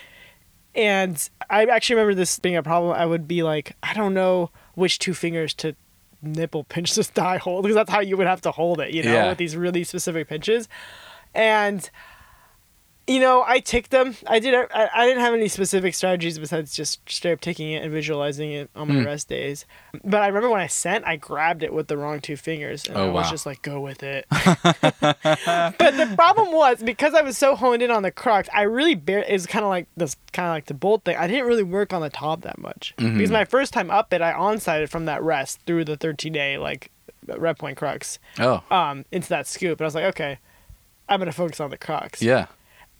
And 0.74 1.28
I 1.48 1.64
actually 1.66 1.96
remember 1.96 2.14
this 2.14 2.38
being 2.38 2.56
a 2.56 2.62
problem. 2.62 2.92
I 2.94 3.06
would 3.06 3.28
be 3.28 3.42
like, 3.42 3.76
I 3.82 3.94
don't 3.94 4.14
know 4.14 4.50
which 4.74 4.98
two 4.98 5.14
fingers 5.14 5.54
to 5.54 5.74
nipple 6.22 6.64
pinch 6.64 6.94
this 6.94 7.08
die 7.10 7.36
hold 7.38 7.62
because 7.62 7.76
that's 7.76 7.90
how 7.90 8.00
you 8.00 8.16
would 8.16 8.26
have 8.26 8.40
to 8.42 8.50
hold 8.50 8.80
it, 8.80 8.92
you 8.92 9.02
know, 9.02 9.12
Yeah. 9.12 9.28
with 9.28 9.38
these 9.38 9.56
really 9.56 9.84
specific 9.84 10.28
pinches. 10.28 10.68
And 11.34 11.88
you 13.06 13.20
know, 13.20 13.44
I 13.46 13.60
ticked 13.60 13.90
them. 13.90 14.16
I 14.26 14.38
did. 14.38 14.54
I, 14.54 14.88
I 14.94 15.06
didn't 15.06 15.20
have 15.20 15.34
any 15.34 15.48
specific 15.48 15.94
strategies 15.94 16.38
besides 16.38 16.74
just 16.74 17.00
straight 17.08 17.32
up 17.32 17.40
taking 17.40 17.70
it 17.72 17.82
and 17.82 17.92
visualizing 17.92 18.52
it 18.52 18.70
on 18.74 18.88
my 18.88 18.94
Hmm. 18.94 19.04
rest 19.04 19.28
days. 19.28 19.66
But 20.02 20.22
I 20.22 20.28
remember 20.28 20.48
when 20.48 20.60
I 20.60 20.66
sent, 20.68 21.04
I 21.06 21.16
grabbed 21.16 21.62
it 21.62 21.72
with 21.74 21.88
the 21.88 21.96
wrong 21.98 22.20
two 22.20 22.36
fingers, 22.36 22.86
and 22.86 22.96
Oh, 22.96 23.04
I 23.04 23.06
was 23.10 23.24
wow. 23.26 23.30
just 23.30 23.46
like, 23.46 23.60
"Go 23.62 23.80
with 23.80 24.02
it." 24.02 24.24
but 24.30 25.78
the 25.96 26.12
problem 26.16 26.52
was 26.52 26.82
because 26.82 27.14
I 27.14 27.22
was 27.22 27.36
so 27.36 27.54
honed 27.56 27.82
in 27.82 27.90
on 27.90 28.02
the 28.02 28.10
crux, 28.10 28.48
I 28.54 28.62
really 28.62 28.94
bare. 28.94 29.24
It's 29.28 29.46
kind 29.46 29.64
of 29.64 29.68
like 29.68 29.86
this, 29.96 30.16
kind 30.32 30.46
of 30.48 30.52
like 30.54 30.66
the 30.66 30.74
bolt 30.74 31.04
thing. 31.04 31.16
I 31.16 31.26
didn't 31.26 31.46
really 31.46 31.62
work 31.62 31.92
on 31.92 32.00
the 32.00 32.10
top 32.10 32.42
that 32.42 32.58
much 32.58 32.94
Mhm. 32.98 33.16
because 33.18 33.30
my 33.30 33.44
first 33.44 33.72
time 33.72 33.90
up 33.90 34.12
it, 34.12 34.22
I 34.22 34.32
onsighted 34.32 34.88
from 34.90 35.04
that 35.06 35.22
rest 35.22 35.60
through 35.66 35.84
the 35.84 35.96
13 35.96 36.32
day 36.32 36.58
like 36.58 36.90
red 37.26 37.58
point 37.58 37.76
crux 37.76 38.18
oh, 38.38 38.62
um 38.70 39.04
into 39.12 39.28
that 39.30 39.46
scoop, 39.46 39.78
and 39.80 39.84
I 39.84 39.88
was 39.88 39.94
like, 39.94 40.04
okay, 40.04 40.38
I'm 41.08 41.18
gonna 41.18 41.32
focus 41.32 41.60
on 41.60 41.70
the 41.70 41.78
crux 41.78 42.22
yeah. 42.22 42.46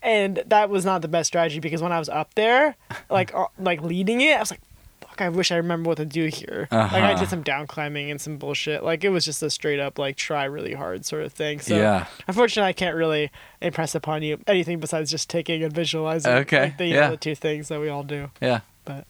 And 0.04 0.42
that 0.46 0.70
was 0.70 0.84
not 0.84 1.02
the 1.02 1.08
best 1.08 1.26
strategy 1.28 1.58
because 1.58 1.82
when 1.82 1.90
I 1.90 1.98
was 1.98 2.08
up 2.08 2.34
there, 2.34 2.76
like 3.10 3.34
uh, 3.34 3.46
like 3.58 3.82
leading 3.82 4.20
it, 4.20 4.36
I 4.36 4.40
was 4.40 4.50
like, 4.52 4.60
"Fuck! 5.00 5.20
I 5.22 5.28
wish 5.30 5.50
I 5.50 5.56
remember 5.56 5.88
what 5.88 5.96
to 5.96 6.04
do 6.04 6.26
here." 6.26 6.68
Like 6.70 6.92
I 6.92 7.12
Uh-huh. 7.12 7.20
did 7.20 7.28
some 7.30 7.42
down 7.42 7.66
climbing 7.66 8.10
and 8.10 8.20
some 8.20 8.36
bullshit. 8.36 8.84
Like 8.84 9.02
it 9.02 9.08
was 9.08 9.24
just 9.24 9.42
a 9.42 9.50
straight 9.50 9.80
up 9.80 9.98
like 9.98 10.16
try 10.16 10.44
really 10.44 10.74
hard 10.74 11.04
sort 11.06 11.22
of 11.24 11.32
thing. 11.32 11.58
So 11.60 11.76
Yeah. 11.76 12.06
unfortunately, 12.28 12.68
I 12.68 12.72
can't 12.74 12.94
really 12.96 13.30
impress 13.60 13.94
upon 13.94 14.22
you 14.22 14.38
anything 14.46 14.78
besides 14.78 15.10
just 15.10 15.28
taking 15.30 15.62
and 15.64 15.72
visualizing. 15.72 16.32
Okay, 16.32 16.60
like, 16.64 16.78
the, 16.78 16.86
yeah. 16.86 17.00
know, 17.00 17.10
the 17.12 17.16
two 17.16 17.34
things 17.34 17.68
that 17.68 17.80
we 17.80 17.88
all 17.88 18.02
do. 18.04 18.30
Yeah. 18.40 18.60
But 18.84 19.06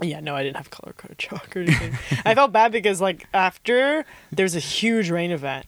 yeah, 0.00 0.20
no, 0.20 0.36
I 0.36 0.44
didn't 0.44 0.58
have 0.58 0.70
color 0.70 0.92
code 0.96 1.18
chalk 1.18 1.56
or 1.56 1.60
anything. 1.60 1.98
I 2.24 2.34
felt 2.36 2.52
bad 2.52 2.70
because 2.70 3.00
like 3.00 3.26
after 3.34 4.04
there's 4.30 4.54
a 4.54 4.60
huge 4.60 5.10
rain 5.10 5.32
event 5.32 5.66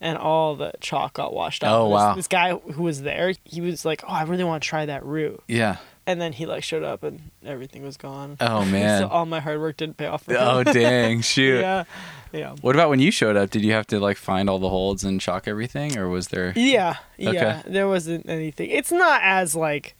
and 0.00 0.16
all 0.18 0.56
the 0.56 0.72
chalk 0.80 1.14
got 1.14 1.32
washed 1.34 1.62
out. 1.64 1.78
Oh, 1.78 1.84
This- 1.88 1.92
wow. 1.94 2.14
This 2.14 2.28
guy 2.28 2.52
who 2.54 2.82
was 2.82 3.02
there, 3.02 3.32
he 3.44 3.60
was 3.60 3.84
like, 3.84 4.02
"Oh, 4.04 4.12
I 4.12 4.22
really 4.22 4.44
want 4.44 4.62
to 4.62 4.68
try 4.68 4.86
that 4.86 5.04
route," 5.04 5.42
Yeah. 5.46 5.76
and 6.06 6.20
then 6.20 6.32
he 6.32 6.46
like 6.46 6.62
showed 6.64 6.82
up 6.82 7.02
and 7.02 7.30
everything 7.44 7.82
was 7.82 7.96
gone. 7.96 8.36
Oh 8.40 8.64
man. 8.76 9.00
so 9.00 9.08
all 9.08 9.26
my 9.26 9.40
hard 9.40 9.60
work 9.60 9.76
didn't 9.76 9.96
pay 9.96 10.06
off. 10.06 10.24
For 10.24 10.36
oh 10.38 10.64
dang! 10.64 11.20
Shoot. 11.20 11.60
yeah, 11.60 11.84
yeah. 12.32 12.54
What 12.62 12.74
about 12.74 12.88
when 12.90 13.00
you 13.00 13.10
showed 13.10 13.36
up? 13.36 13.50
Did 13.50 13.62
you 13.64 13.72
have 13.72 13.86
to 13.88 14.00
like 14.00 14.16
find 14.16 14.48
all 14.48 14.58
the 14.58 14.68
holds 14.70 15.04
and 15.04 15.20
chalk 15.20 15.46
everything, 15.46 15.98
or 15.98 16.08
was 16.08 16.28
there? 16.28 16.52
Yeah, 16.56 16.96
yeah. 17.18 17.62
There 17.66 17.86
wasn't 17.88 18.28
anything. 18.28 18.70
It's 18.70 18.90
not 18.92 19.20
as 19.22 19.54
like 19.54 19.94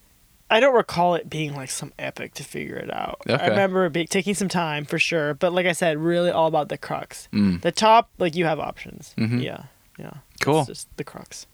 I 0.53 0.59
don't 0.59 0.75
recall 0.75 1.15
it 1.15 1.31
being 1.31 1.55
like 1.55 1.71
some 1.71 1.93
epic 1.99 2.35
to 2.35 2.43
figure 2.43 2.75
it 2.77 2.93
out. 2.93 3.21
Okay. 3.29 3.41
I 3.41 3.49
remember 3.49 3.85
it 3.87 3.93
be, 3.93 4.05
taking 4.07 4.35
some 4.35 4.49
time 4.49 4.85
for 4.85 4.99
sure, 4.99 5.35
but 5.35 5.53
like 5.53 5.67
I 5.67 5.71
said, 5.73 5.99
really 5.99 6.31
all 6.31 6.49
about 6.49 6.71
the 6.71 6.77
crux. 6.79 7.29
Mm. 7.33 7.61
The 7.61 7.71
top, 7.71 8.11
like 8.19 8.35
you 8.35 8.47
have 8.47 8.59
options. 8.59 9.15
Mhm. 9.17 9.45
Yeah, 9.45 9.65
yeah. 10.01 10.15
Cool. 10.41 10.61
It's 10.61 10.69
just 10.69 10.97
the 10.97 11.05
crux. 11.05 11.47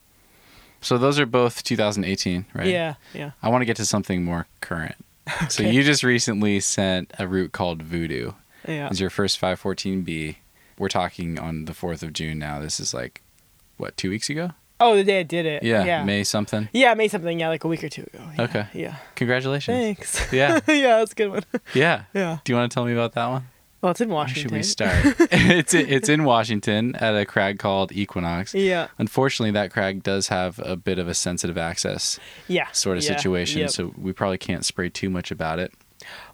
So 0.80 0.98
those 0.98 1.18
are 1.18 1.26
both 1.26 1.62
2018, 1.64 2.46
right? 2.54 2.66
Yeah, 2.66 2.94
yeah. 3.12 3.32
I 3.42 3.48
want 3.48 3.62
to 3.62 3.66
get 3.66 3.76
to 3.76 3.84
something 3.84 4.24
more 4.24 4.46
current. 4.60 4.94
okay. 5.28 5.48
So 5.48 5.62
you 5.64 5.82
just 5.82 6.02
recently 6.04 6.60
sent 6.60 7.12
a 7.18 7.26
route 7.26 7.52
called 7.52 7.82
Voodoo. 7.82 8.32
Yeah. 8.68 8.88
It's 8.88 9.00
your 9.00 9.10
first 9.10 9.40
514B. 9.40 10.36
We're 10.78 10.88
talking 10.88 11.38
on 11.38 11.64
the 11.64 11.72
4th 11.72 12.02
of 12.02 12.12
June 12.12 12.38
now. 12.38 12.60
This 12.60 12.78
is 12.78 12.92
like, 12.92 13.22
what, 13.78 13.96
two 13.96 14.10
weeks 14.10 14.28
ago? 14.30 14.50
Oh, 14.78 14.94
the 14.94 15.04
day 15.04 15.20
I 15.20 15.22
did 15.22 15.46
it. 15.46 15.62
Yeah, 15.62 15.84
yeah. 15.84 16.04
May 16.04 16.22
something. 16.22 16.68
Yeah, 16.72 16.92
May 16.94 17.08
something. 17.08 17.40
Yeah, 17.40 17.48
like 17.48 17.64
a 17.64 17.68
week 17.68 17.82
or 17.82 17.88
two 17.88 18.02
ago. 18.02 18.22
Yeah, 18.36 18.42
Okay. 18.44 18.66
Yeah. 18.74 18.96
Congratulations. 19.14 19.74
Thanks. 19.74 20.32
Yeah. 20.32 20.60
yeah, 20.68 20.98
that's 20.98 21.12
a 21.12 21.14
good 21.14 21.30
one. 21.30 21.44
Yeah. 21.72 22.02
Yeah. 22.12 22.38
Do 22.44 22.52
you 22.52 22.56
want 22.58 22.70
to 22.70 22.74
tell 22.74 22.84
me 22.84 22.92
about 22.92 23.14
that 23.14 23.26
one? 23.26 23.48
Well, 23.86 23.92
it's 23.92 24.00
in 24.00 24.08
Where 24.08 24.16
Washington. 24.16 24.42
should 24.42 24.50
we 24.50 24.64
start? 24.64 25.14
it's 25.30 25.72
it's 25.72 26.08
in 26.08 26.24
Washington 26.24 26.96
at 26.96 27.14
a 27.14 27.24
crag 27.24 27.60
called 27.60 27.92
Equinox. 27.92 28.52
Yeah. 28.52 28.88
Unfortunately, 28.98 29.52
that 29.52 29.72
crag 29.72 30.02
does 30.02 30.26
have 30.26 30.58
a 30.58 30.74
bit 30.74 30.98
of 30.98 31.06
a 31.06 31.14
sensitive 31.14 31.56
access 31.56 32.18
Yeah. 32.48 32.66
sort 32.72 32.98
of 32.98 33.04
yeah, 33.04 33.16
situation, 33.16 33.60
yep. 33.60 33.70
so 33.70 33.94
we 33.96 34.12
probably 34.12 34.38
can't 34.38 34.64
spray 34.64 34.88
too 34.88 35.08
much 35.08 35.30
about 35.30 35.60
it. 35.60 35.72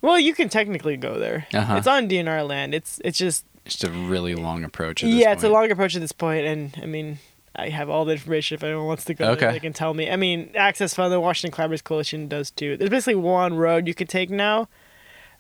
Well, 0.01 0.19
you 0.19 0.33
can 0.33 0.49
technically 0.49 0.97
go 0.97 1.19
there. 1.19 1.47
Uh-huh. 1.53 1.75
It's 1.75 1.87
on 1.87 2.09
DNR 2.09 2.49
land. 2.49 2.75
It's 2.75 2.99
it's 3.05 3.19
just 3.19 3.45
Just 3.67 3.85
a 3.85 3.91
really 3.91 4.35
long 4.35 4.65
approach. 4.65 5.05
At 5.05 5.09
this 5.11 5.17
yeah, 5.17 5.33
it's 5.33 5.45
a 5.45 5.51
long 5.51 5.71
approach 5.71 5.95
at 5.95 6.01
this 6.01 6.13
point, 6.13 6.47
and 6.47 6.75
I 6.83 6.87
mean, 6.87 7.19
I 7.55 7.69
have 7.69 7.91
all 7.91 8.07
the 8.07 8.13
information. 8.15 8.55
If 8.55 8.65
anyone 8.65 8.87
wants 8.87 9.05
to 9.05 9.13
go, 9.13 9.35
there, 9.35 9.53
they 9.53 9.61
can 9.61 9.75
tell 9.75 9.93
me. 9.93 10.11
I 10.11 10.17
mean, 10.17 10.53
Access 10.55 10.95
Fund, 10.95 11.13
the 11.13 11.21
Washington 11.21 11.55
Collaborators 11.55 11.83
Coalition 11.83 12.29
does 12.29 12.51
too. 12.51 12.79
There's 12.79 12.89
basically 12.89 13.17
one 13.17 13.59
road 13.59 13.87
you 13.87 13.93
could 13.93 14.09
take 14.09 14.31
now, 14.31 14.69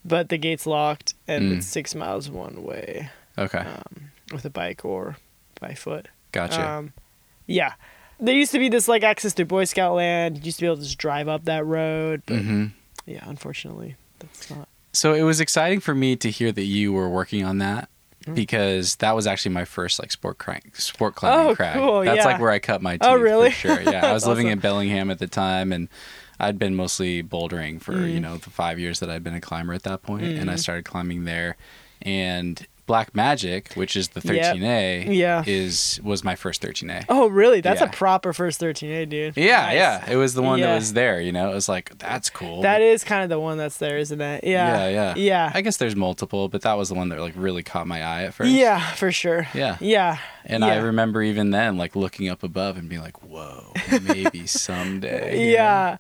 but 0.05 0.29
the 0.29 0.39
gate's 0.39 0.67
locked, 0.67 1.15
and 1.29 1.45
Mm. 1.53 1.57
it's 1.59 1.67
six 1.67 1.95
miles 1.95 2.31
one 2.31 2.63
way 2.65 3.11
Okay. 3.39 3.59
um, 3.59 4.11
with 4.33 4.45
a 4.45 4.51
bike 4.51 4.85
or 4.85 5.17
by 5.61 5.75
foot. 5.75 6.09
Gotcha. 6.33 6.67
Um, 6.69 6.93
yeah. 7.47 7.75
There 8.21 8.35
used 8.35 8.53
to 8.53 8.59
be 8.59 8.69
this 8.69 8.87
like 8.89 9.03
access 9.03 9.33
to 9.35 9.45
Boy 9.45 9.65
Scout 9.65 9.95
land. 9.95 10.39
You 10.39 10.45
used 10.45 10.59
to 10.59 10.63
be 10.63 10.67
able 10.67 10.77
to 10.77 10.83
just 10.83 10.99
drive 10.99 11.29
up 11.29 11.45
that 11.47 11.65
road. 11.67 12.23
But 12.27 12.39
hmm 12.43 12.67
yeah, 13.07 13.25
unfortunately, 13.29 13.97
that's 14.21 14.49
not. 14.51 14.69
So 14.93 15.13
it 15.15 15.23
was 15.23 15.41
exciting 15.41 15.81
for 15.81 15.95
me 15.95 16.15
to 16.17 16.31
hear 16.31 16.53
that 16.53 16.63
you 16.65 16.93
were 16.93 17.09
working 17.09 17.45
on 17.45 17.59
that 17.59 17.89
Mm-hmm. 18.23 18.35
because 18.35 18.95
that 18.97 19.17
was 19.17 19.27
actually 19.27 19.53
my 19.53 19.65
first 19.65 19.99
like 19.99 20.13
sport 20.13 20.39
crank, 20.39 20.77
sport 20.77 21.17
climbing 21.17 21.47
Oh, 21.49 21.57
crag. 21.57 21.75
cool, 21.75 22.03
That's 22.05 22.19
yeah. 22.19 22.25
like 22.25 22.41
where 22.41 22.53
I 22.53 22.61
cut 22.61 22.81
my 22.81 22.93
teeth. 22.93 23.01
Oh, 23.03 23.17
really? 23.17 23.51
For 23.51 23.57
sure. 23.57 23.81
Yeah, 23.81 24.07
I 24.07 24.13
was 24.15 24.25
living 24.25 24.47
awesome. 24.47 24.53
in 24.53 24.59
Bellingham 24.61 25.11
at 25.11 25.19
the 25.19 25.27
time, 25.27 25.73
and 25.73 25.89
I'd 26.43 26.59
been 26.59 26.75
mostly 26.75 27.23
bouldering 27.23 27.81
for 27.81 27.95
Mm. 27.95 28.13
you 28.15 28.21
know 28.21 28.37
the 28.37 28.51
five 28.51 28.79
years 28.79 29.01
that 29.01 29.09
I'd 29.09 29.25
been 29.25 29.35
a 29.35 29.41
climber 29.41 29.73
at 29.73 29.85
that 29.85 30.03
point, 30.03 30.25
and 30.25 30.51
I 30.51 30.55
Mhm. 30.55 30.59
started 30.59 30.85
climbing 30.85 31.25
there, 31.25 31.57
and 32.03 32.67
Black 32.85 33.15
Magic, 33.15 33.73
which 33.75 33.95
is 33.95 34.09
the 34.09 34.21
13A, 34.21 35.07
Yeah. 35.09 35.45
is 35.47 36.01
was 36.03 36.25
my 36.25 36.35
first 36.35 36.61
13A. 36.61 37.05
Oh, 37.09 37.29
really? 37.29 37.61
That's 37.61 37.81
Yeah. 37.81 37.87
a 37.87 37.91
proper 37.91 38.33
first 38.33 38.59
13A, 38.59 39.07
dude. 39.07 39.37
Yeah, 39.37 39.67
Nice. 39.67 39.75
yeah. 39.77 40.11
It 40.11 40.17
was 40.17 40.35
the 40.35 40.43
one 40.43 40.61
that 40.61 40.75
was 40.75 40.93
there, 40.93 41.21
you 41.21 41.31
know. 41.31 41.49
It 41.53 41.55
was 41.55 41.69
like 41.69 41.97
that's 41.99 42.29
cool. 42.29 42.61
That 42.63 42.83
is 42.83 43.05
kind 43.05 43.23
of 43.23 43.29
the 43.31 43.39
one 43.39 43.57
that's 43.57 43.77
there, 43.79 43.97
isn't 43.99 44.21
it? 44.21 44.43
Yeah. 44.43 44.89
yeah, 44.89 44.89
yeah. 44.89 45.15
Yeah. 45.17 45.53
I 45.55 45.61
guess 45.61 45.77
there's 45.77 45.95
multiple, 45.95 46.49
but 46.49 46.63
that 46.63 46.75
was 46.75 46.89
the 46.89 46.97
one 46.97 47.09
that 47.11 47.21
like 47.21 47.35
really 47.37 47.63
caught 47.63 47.87
my 47.87 48.03
eye 48.03 48.25
at 48.25 48.35
first. 48.35 48.51
Yeah, 48.51 48.81
for 48.95 49.13
sure. 49.13 49.47
Yeah. 49.55 49.77
Yeah. 49.81 50.19
And 50.45 50.65
I 50.65 50.77
remember 50.79 51.23
even 51.23 51.51
then 51.53 51.79
like 51.79 51.95
looking 51.95 52.29
up 52.29 52.43
above 52.43 52.77
and 52.77 52.89
being 52.89 53.01
like, 53.01 53.23
"Whoa, 53.23 53.73
maybe 54.03 54.45
someday." 54.49 55.51
you 55.53 55.57
know? 55.57 55.99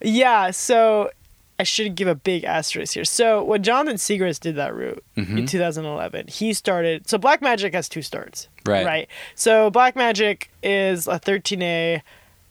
Yeah. 0.00 0.50
So 0.50 1.10
I 1.58 1.62
should 1.62 1.94
give 1.94 2.08
a 2.08 2.14
big 2.14 2.44
asterisk 2.44 2.94
here. 2.94 3.04
So 3.04 3.44
when 3.44 3.62
Jonathan 3.62 3.96
Siegrist 3.98 4.40
did 4.40 4.56
that 4.56 4.74
route 4.74 5.04
in 5.16 5.26
Mhm. 5.26 5.48
2011, 5.48 6.26
he 6.28 6.54
started. 6.54 7.08
So 7.08 7.18
Black 7.18 7.42
Magic 7.42 7.74
has 7.74 7.88
two 7.88 8.00
starts. 8.02 8.48
Right. 8.64 8.84
Right. 8.86 9.08
So 9.34 9.68
Black 9.70 9.94
Magic 9.94 10.50
is 10.62 11.06
a 11.06 11.18
13A 11.18 12.02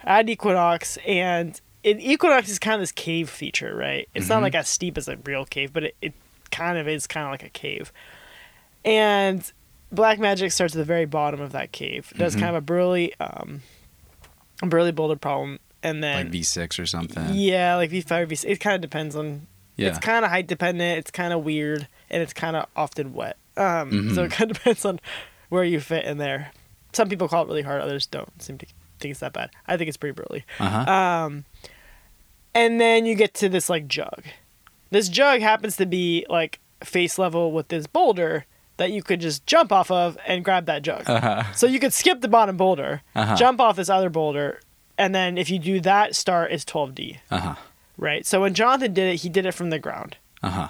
at 0.03 0.29
Equinox, 0.29 0.97
and 1.07 1.59
in 1.83 1.99
Equinox 1.99 2.49
is 2.49 2.59
kind 2.59 2.75
of 2.75 2.81
this 2.81 2.91
cave 2.91 3.29
feature, 3.29 3.75
right? 3.75 4.07
It's 4.13 4.25
Mm-hmm. 4.25 4.33
not 4.35 4.41
like 4.43 4.55
as 4.55 4.69
steep 4.69 4.97
as 4.97 5.07
a 5.07 5.17
real 5.17 5.45
cave, 5.45 5.73
but 5.73 5.85
it, 5.85 5.95
it 6.01 6.13
kind 6.51 6.77
of 6.77 6.87
is 6.87 7.07
kind 7.07 7.25
of 7.25 7.31
like 7.31 7.43
a 7.43 7.49
cave. 7.49 7.91
And 8.85 9.51
Black 9.91 10.19
Magic 10.19 10.51
starts 10.51 10.75
at 10.75 10.77
the 10.77 10.85
very 10.85 11.05
bottom 11.05 11.41
of 11.41 11.51
that 11.53 11.71
cave. 11.71 12.11
It 12.13 12.17
does 12.19 12.35
Mhm. 12.35 12.39
kind 12.41 12.49
of 12.49 12.55
a 12.55 12.61
burly, 12.61 13.13
um, 13.19 13.61
burly 14.61 14.91
boulder 14.91 15.15
problem, 15.15 15.59
and 15.83 16.03
then 16.03 16.25
Like 16.25 16.31
V6 16.33 16.79
or 16.79 16.85
something. 16.85 17.33
yeah, 17.33 17.75
like 17.75 17.91
V5, 17.91 18.27
V6. 18.27 18.45
It 18.45 18.59
kind 18.59 18.75
of 18.75 18.81
depends 18.81 19.15
on. 19.15 19.47
Yeah. 19.75 19.89
It's 19.89 19.99
kind 19.99 20.25
of 20.25 20.31
height 20.31 20.47
dependent. 20.47 20.99
It's 20.99 21.11
kind 21.11 21.31
of 21.33 21.43
weird, 21.45 21.87
and 22.09 22.21
it's 22.21 22.33
kind 22.33 22.55
of 22.57 22.65
often 22.75 23.13
wet. 23.13 23.37
Um, 23.55 24.13
so 24.13 24.21
Mhm. 24.23 24.25
it 24.25 24.31
kind 24.31 24.51
of 24.51 24.57
depends 24.63 24.83
on 24.85 24.99
where 25.49 25.63
you 25.63 25.79
fit 25.79 26.05
in 26.05 26.17
there. 26.17 26.51
Some 26.93 27.07
people 27.07 27.27
call 27.27 27.43
it 27.43 27.47
really 27.47 27.61
hard. 27.61 27.81
Others 27.81 28.07
don't 28.07 28.41
seem 28.41 28.57
to 28.57 28.65
think 28.99 29.11
it's 29.11 29.19
that 29.21 29.31
bad. 29.33 29.51
I 29.67 29.77
think 29.77 29.87
it's 29.87 29.95
pretty 29.97 30.13
burly. 30.13 30.43
Uh-huh. 30.59 30.91
Um, 30.91 31.45
and 32.53 32.79
then 32.81 33.05
you 33.05 33.15
get 33.15 33.33
to 33.35 33.49
this 33.49 33.69
like 33.69 33.87
jug. 33.87 34.23
This 34.91 35.07
jug 35.07 35.41
happens 35.41 35.77
to 35.77 35.85
be 35.85 36.25
like 36.29 36.59
face 36.83 37.17
level 37.19 37.51
with 37.51 37.67
this 37.67 37.87
boulder 37.87 38.45
that 38.77 38.91
you 38.91 39.03
could 39.03 39.19
just 39.21 39.45
jump 39.45 39.71
off 39.71 39.91
of 39.91 40.17
and 40.25 40.43
grab 40.43 40.65
that 40.65 40.81
jug. 40.81 41.03
Uh-huh. 41.09 41.43
So 41.53 41.67
you 41.67 41.79
could 41.79 41.93
skip 41.93 42.21
the 42.21 42.27
bottom 42.27 42.57
boulder, 42.57 43.01
Uh-huh. 43.15 43.35
jump 43.35 43.59
off 43.61 43.75
this 43.75 43.89
other 43.89 44.09
boulder, 44.09 44.59
and 44.99 45.15
then 45.15 45.37
if 45.39 45.49
you 45.49 45.57
do 45.57 45.79
that, 45.81 46.15
start 46.15 46.51
is 46.51 46.63
12D. 46.65 47.17
Uh-huh. 47.31 47.55
Right. 47.97 48.25
So 48.25 48.41
when 48.41 48.53
Jonathan 48.53 48.93
did 48.93 49.13
it, 49.13 49.17
he 49.21 49.29
did 49.29 49.45
it 49.47 49.53
from 49.53 49.71
the 49.71 49.79
ground. 49.79 50.17
Uh-huh. 50.43 50.67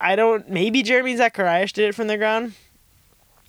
I 0.00 0.14
don't. 0.16 0.48
Maybe 0.50 0.82
Jeremy 0.82 1.16
Zacharias 1.16 1.72
did 1.72 1.88
it 1.88 1.94
from 1.94 2.06
the 2.08 2.16
ground. 2.18 2.52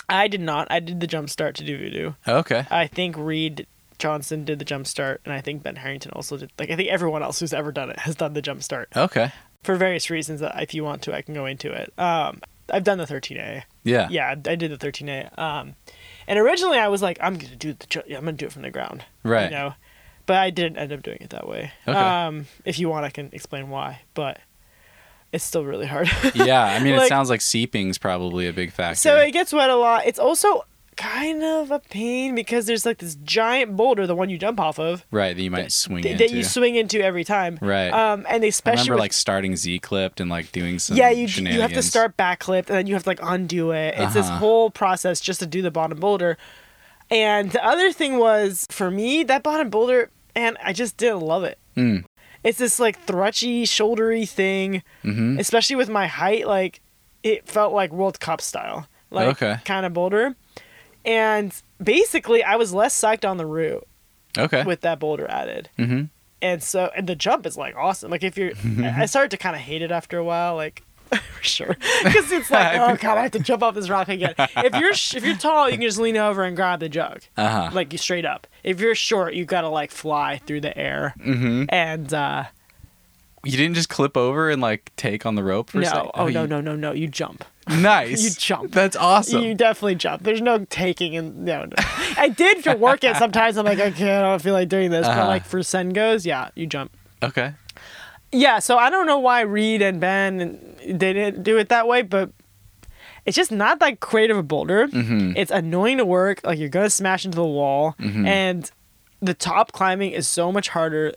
I 0.08 0.28
did 0.28 0.42
not. 0.42 0.68
I 0.72 0.80
did 0.80 1.00
the 1.00 1.08
jump 1.08 1.30
start 1.30 1.56
to 1.58 1.64
do 1.64 1.78
voodoo. 1.78 2.14
Okay. 2.28 2.66
I 2.72 2.88
think 2.88 3.16
Reed 3.18 3.68
Johnson 4.00 4.46
did 4.46 4.58
the 4.58 4.66
jump 4.66 4.88
start, 4.88 5.22
and 5.26 5.34
I 5.34 5.42
think 5.42 5.62
Ben 5.62 5.76
Harrington 5.76 6.12
also 6.16 6.38
did. 6.38 6.52
Like 6.58 6.72
I 6.72 6.76
think 6.76 6.90
everyone 6.90 7.22
else 7.22 7.40
who's 7.40 7.54
ever 7.54 7.72
done 7.72 7.90
it 7.92 8.00
has 8.00 8.16
done 8.16 8.34
the 8.34 8.42
jump 8.42 8.64
start 8.64 8.90
Okay. 8.96 9.32
for 9.64 9.76
various 9.76 10.10
reasons. 10.10 10.40
That 10.40 10.60
if 10.64 10.74
you 10.74 10.84
want 10.84 11.04
to, 11.04 11.14
I 11.14 11.22
can 11.22 11.36
go 11.36 11.46
into 11.46 11.72
it. 11.72 11.94
Um, 12.00 12.42
I've 12.72 12.84
done 12.84 12.98
the 12.98 13.06
13A. 13.06 13.64
Yeah. 13.84 14.08
Yeah, 14.10 14.30
I 14.32 14.56
did 14.56 14.72
the 14.72 14.78
13A. 14.78 15.38
Um, 15.38 15.76
and 16.28 16.38
originally 16.40 16.78
I 16.80 16.88
was 16.88 17.02
like, 17.04 17.20
I'm 17.22 17.36
gonna 17.38 17.56
do 17.56 17.74
the. 17.74 17.86
ju- 17.86 18.04
I'm 18.08 18.26
gonna 18.26 18.32
do 18.34 18.48
it 18.48 18.52
from 18.52 18.64
the 18.64 18.72
ground. 18.72 19.06
Right. 19.24 19.46
You 19.52 19.58
know, 19.58 19.74
but 20.30 20.38
I 20.38 20.52
didn't 20.52 20.78
end 20.78 20.94
up 20.94 21.02
doing 21.02 21.18
it 21.22 21.32
that 21.32 21.48
way. 21.48 21.72
Okay. 21.88 21.98
Um, 21.98 22.46
if 22.64 22.78
you 22.78 22.88
want, 22.88 23.04
I 23.04 23.10
can 23.10 23.32
explain 23.34 23.70
why, 23.72 24.02
but 24.14 24.38
it's 25.32 25.44
still 25.44 25.66
really 25.66 25.88
hard. 25.88 26.08
yeah, 26.36 26.64
I 26.66 26.78
mean, 26.84 26.94
it 26.94 27.08
sounds 27.08 27.32
like 27.32 27.42
seeping's 27.42 27.98
probably 27.98 28.46
a 28.48 28.54
big 28.54 28.72
factor. 28.72 28.96
so 29.00 29.18
it 29.18 29.32
gets 29.32 29.52
wet 29.52 29.72
a 29.72 29.76
lot. 29.76 30.06
It's 30.06 30.20
also 30.20 30.66
kind 30.98 31.42
of 31.44 31.72
a 31.72 31.80
pain 31.80 32.36
because 32.36 32.68
there's 32.68 32.86
like 32.86 33.00
this 33.00 33.16
giant 33.24 33.76
boulder, 33.76 34.06
the 34.06 34.14
one 34.14 34.30
you 34.30 34.38
jump 34.38 34.60
off 34.60 34.78
of, 34.78 35.04
right, 35.10 35.36
that 35.36 35.42
you 35.42 35.50
might 35.50 35.72
swing 35.72 36.04
th- 36.04 36.12
into. 36.14 36.28
that 36.28 36.32
you 36.36 36.44
swing 36.44 36.76
into 36.76 37.02
every 37.04 37.24
time. 37.24 37.58
Right. 37.60 37.90
Um, 37.90 38.24
and 38.30 38.44
they 38.44 38.48
I 38.48 38.50
especially 38.50 38.82
remember 38.82 38.94
with- 38.96 39.00
like 39.00 39.14
starting 39.14 39.56
Z 39.56 39.80
clipped 39.80 40.20
and 40.22 40.30
like 40.30 40.52
doing 40.52 40.78
some 40.78 40.96
yeah, 40.96 41.10
you 41.10 41.26
you 41.26 41.62
have 41.62 41.74
to 41.74 41.82
start 41.82 42.18
back 42.18 42.38
clipped 42.40 42.70
and 42.70 42.78
then 42.78 42.86
you 42.86 42.94
have 42.94 43.02
to 43.04 43.10
like 43.10 43.20
undo 43.24 43.72
it. 43.72 43.96
It's 43.98 44.14
this 44.14 44.28
Uh-huh. 44.28 44.38
whole 44.38 44.70
process 44.70 45.20
just 45.20 45.40
to 45.40 45.48
do 45.48 45.64
the 45.64 45.72
bottom 45.72 46.00
boulder. 46.00 46.38
And 47.12 47.50
the 47.52 47.66
other 47.66 47.92
thing 47.92 48.20
was 48.20 48.68
for 48.70 48.92
me 48.92 49.24
that 49.24 49.42
bottom 49.42 49.72
boulder, 49.72 50.12
and 50.36 50.58
I 50.64 50.74
just 50.74 50.98
didn't 50.98 51.22
love 51.22 51.44
it. 51.44 51.58
Mm. 51.76 52.06
It's 52.44 52.58
this 52.58 52.80
like 52.80 53.06
thrutchy, 53.06 53.64
shouldery 53.64 54.28
thing, 54.28 54.82
Mhm. 55.04 55.40
especially 55.40 55.76
with 55.76 55.90
my 55.90 56.08
height. 56.08 56.48
Like 56.48 56.82
it 57.24 57.48
felt 57.48 57.74
like 57.74 57.92
World 57.92 58.20
Cup 58.20 58.40
style, 58.42 58.88
like 59.12 59.28
Okay. 59.30 59.58
kind 59.66 59.86
of 59.86 59.94
boulder. 59.94 60.36
And 61.06 61.54
basically, 61.82 62.44
I 62.44 62.56
was 62.56 62.74
less 62.74 63.00
psyched 63.00 63.28
on 63.28 63.38
the 63.38 63.46
route 63.46 63.88
Okay. 64.38 64.64
with 64.64 64.82
that 64.82 65.00
boulder 65.00 65.30
added. 65.30 65.70
mm-hmm. 65.78 66.04
And 66.42 66.64
so, 66.64 66.90
and 66.96 67.08
the 67.08 67.16
jump 67.16 67.46
is 67.46 67.58
like 67.58 67.76
awesome. 67.76 68.10
Like 68.12 68.24
if 68.24 68.38
you're, 68.38 68.52
I 68.84 69.06
started 69.06 69.32
to 69.32 69.38
kind 69.38 69.56
of 69.56 69.62
hate 69.62 69.82
it 69.82 69.92
after 69.92 70.18
a 70.18 70.24
while. 70.24 70.56
Like 70.56 70.84
sure, 71.42 71.76
because 72.04 72.32
it's 72.32 72.52
like, 72.52 72.78
oh 72.80 72.96
god, 72.96 73.18
I 73.18 73.24
have 73.24 73.32
to 73.32 73.40
jump 73.40 73.64
off 73.64 73.76
this 73.76 73.90
rock 73.90 74.10
again. 74.10 74.34
If 74.38 74.76
you're 74.76 74.94
sh- 74.94 75.16
if 75.16 75.26
you're 75.26 75.38
tall, 75.38 75.70
you 75.70 75.78
can 75.78 75.82
just 75.88 76.00
lean 76.00 76.18
over 76.18 76.44
and 76.44 76.56
grab 76.56 76.80
the 76.80 76.90
jug, 76.90 77.22
Uh-huh. 77.38 77.70
like 77.74 77.92
you 77.92 77.98
straight 77.98 78.26
up. 78.26 78.48
If 78.64 78.80
you're 78.80 78.96
short, 78.96 79.34
you 79.34 79.46
gotta 79.46 79.70
like 79.70 79.92
fly 79.92 80.40
through 80.46 80.62
the 80.62 80.78
air. 80.78 81.14
mm-hmm. 81.20 81.66
And 81.70 82.14
uh 82.14 82.44
You 83.46 83.58
didn't 83.58 83.76
just 83.76 83.90
clip 83.90 84.18
over 84.18 84.50
and 84.50 84.62
like 84.62 84.92
take 84.98 85.26
on 85.26 85.36
the 85.36 85.44
rope 85.44 85.70
for 85.70 85.80
a 85.80 85.82
no, 85.82 85.88
second? 85.90 86.12
oh 86.16 86.28
no, 86.28 86.42
you- 86.44 86.48
no, 86.48 86.62
no, 86.62 86.76
no, 86.76 86.92
you 86.92 87.08
jump. 87.08 87.46
Nice. 87.70 88.24
You 88.24 88.30
jump. 88.32 88.72
That's 88.72 88.96
awesome. 88.96 89.44
You 89.44 89.54
definitely 89.54 89.96
jump. 89.96 90.24
There's 90.24 90.42
no 90.42 90.66
taking 90.66 91.16
and 91.16 91.46
no, 91.46 91.66
no. 91.66 91.74
I 92.18 92.30
did 92.30 92.64
for 92.64 92.76
work 92.76 93.04
it 93.04 93.16
sometimes. 93.18 93.58
I'm 93.58 93.66
like, 93.66 93.80
okay, 93.80 94.18
I 94.18 94.22
don't 94.22 94.42
feel 94.42 94.54
like 94.54 94.70
doing 94.70 94.90
this. 94.92 95.06
Uh-huh. 95.06 95.22
But 95.22 95.28
like 95.28 95.46
for 95.46 95.62
Sen 95.64 95.90
goes, 95.90 96.26
yeah, 96.26 96.50
you 96.56 96.66
jump. 96.66 96.92
okay. 97.24 97.54
Yeah, 98.32 98.60
so 98.60 98.78
I 98.78 98.90
don't 98.90 99.08
know 99.08 99.20
why 99.20 99.42
Reed 99.42 99.82
and 99.82 100.00
Ben 100.00 100.76
they 100.86 101.14
didn't 101.14 101.44
do 101.44 101.58
it 101.58 101.70
that 101.70 101.88
way, 101.88 102.02
but 102.04 102.30
it's 103.26 103.36
just 103.36 103.52
not 103.52 103.80
that 103.80 104.00
creative 104.00 104.38
a 104.38 104.44
boulder. 104.44 104.88
Mhm. 104.88 105.34
It's 105.36 105.52
annoying 105.52 105.98
to 105.98 106.06
work. 106.06 106.42
Like 106.44 106.60
you're 106.60 106.70
gonna 106.70 106.90
smash 106.90 107.26
into 107.26 107.36
the 107.36 107.44
wall, 107.46 107.96
Mhm. 108.00 108.28
and 108.28 108.72
the 109.22 109.34
top 109.34 109.72
climbing 109.72 110.12
is 110.12 110.28
so 110.28 110.52
much 110.52 110.70
harder 110.70 111.14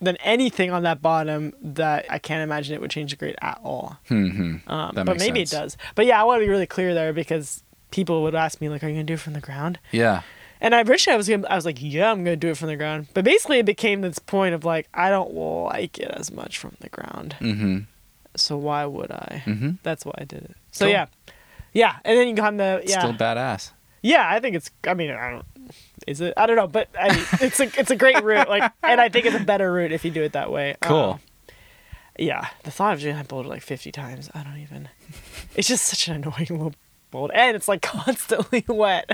than 0.00 0.16
anything 0.24 0.70
on 0.70 0.82
that 0.84 1.02
bottom 1.02 1.52
that 1.60 2.06
I 2.08 2.18
can't 2.18 2.42
imagine 2.42 2.74
it 2.74 2.80
would 2.80 2.90
change 2.90 3.10
the 3.10 3.16
grade 3.18 3.36
at 3.42 3.58
all. 3.62 3.98
Mm-hmm. 4.08 4.70
Um, 4.72 4.92
but 4.94 5.18
maybe 5.18 5.44
sense. 5.44 5.52
it 5.52 5.56
does. 5.56 5.76
But 5.94 6.06
yeah, 6.06 6.18
I 6.18 6.24
want 6.24 6.40
to 6.40 6.46
be 6.46 6.48
really 6.50 6.64
clear 6.66 6.94
there 6.94 7.12
because 7.12 7.62
people 7.90 8.22
would 8.22 8.34
ask 8.34 8.60
me 8.62 8.70
like, 8.70 8.82
"Are 8.82 8.88
you 8.88 8.94
gonna 8.94 9.04
do 9.04 9.14
it 9.14 9.20
from 9.20 9.34
the 9.34 9.40
ground?" 9.40 9.78
Yeah. 9.92 10.22
And 10.60 10.74
I 10.74 10.82
originally 10.82 11.14
I 11.14 11.16
was 11.16 11.28
gonna, 11.28 11.46
I 11.48 11.56
was 11.56 11.64
like, 11.64 11.78
"Yeah, 11.80 12.10
I'm 12.10 12.22
gonna 12.24 12.36
do 12.36 12.48
it 12.48 12.56
from 12.58 12.68
the 12.68 12.76
ground." 12.76 13.08
But 13.14 13.24
basically, 13.24 13.58
it 13.58 13.66
became 13.66 14.02
this 14.02 14.18
point 14.18 14.54
of 14.54 14.64
like, 14.64 14.88
I 14.92 15.08
don't 15.08 15.32
like 15.34 15.98
it 15.98 16.10
as 16.10 16.30
much 16.30 16.58
from 16.58 16.76
the 16.80 16.88
ground. 16.90 17.36
Mm-hmm. 17.40 17.78
So 18.36 18.56
why 18.56 18.84
would 18.84 19.10
I? 19.10 19.42
Mm-hmm. 19.46 19.70
That's 19.82 20.04
why 20.04 20.14
I 20.18 20.24
did 20.24 20.42
it. 20.44 20.56
So 20.72 20.84
Cool. 20.84 20.92
yeah, 20.92 21.06
yeah, 21.72 21.96
and 22.04 22.18
then 22.18 22.28
you 22.28 22.34
climb 22.34 22.58
the 22.58 22.82
yeah, 22.86 22.98
Still 22.98 23.14
badass. 23.14 23.70
yeah. 24.02 24.28
I 24.28 24.38
think 24.40 24.54
it's. 24.56 24.70
I 24.86 24.94
mean, 24.94 25.10
I 25.10 25.30
don't. 25.30 25.46
Is 26.06 26.20
it? 26.20 26.34
I 26.36 26.46
don't 26.46 26.56
know, 26.56 26.66
but 26.68 26.88
I 26.98 27.08
it's 27.40 27.58
a 27.60 27.64
it's 27.80 27.90
a 27.90 27.96
great 27.96 28.22
route. 28.22 28.48
Like, 28.48 28.70
and 28.82 29.00
I 29.00 29.08
think 29.08 29.26
it's 29.26 29.36
a 29.36 29.40
better 29.44 29.72
route 29.72 29.92
if 29.92 30.04
you 30.04 30.10
do 30.10 30.22
it 30.22 30.32
that 30.32 30.50
way. 30.52 30.76
Cool. 30.80 30.96
Um, 30.96 31.20
yeah, 32.18 32.48
the 32.64 32.70
thought 32.70 32.92
of 32.94 33.00
doing 33.00 33.16
that 33.16 33.28
boulder 33.28 33.48
like 33.48 33.62
fifty 33.62 33.90
times, 33.90 34.28
I 34.34 34.42
don't 34.42 34.58
even. 34.58 34.88
It's 35.54 35.66
just 35.68 35.86
such 35.86 36.06
an 36.08 36.16
annoying 36.16 36.46
little 36.50 36.74
boulder, 37.10 37.34
and 37.34 37.56
it's 37.56 37.68
like 37.68 37.82
constantly 37.82 38.64
wet. 38.68 39.10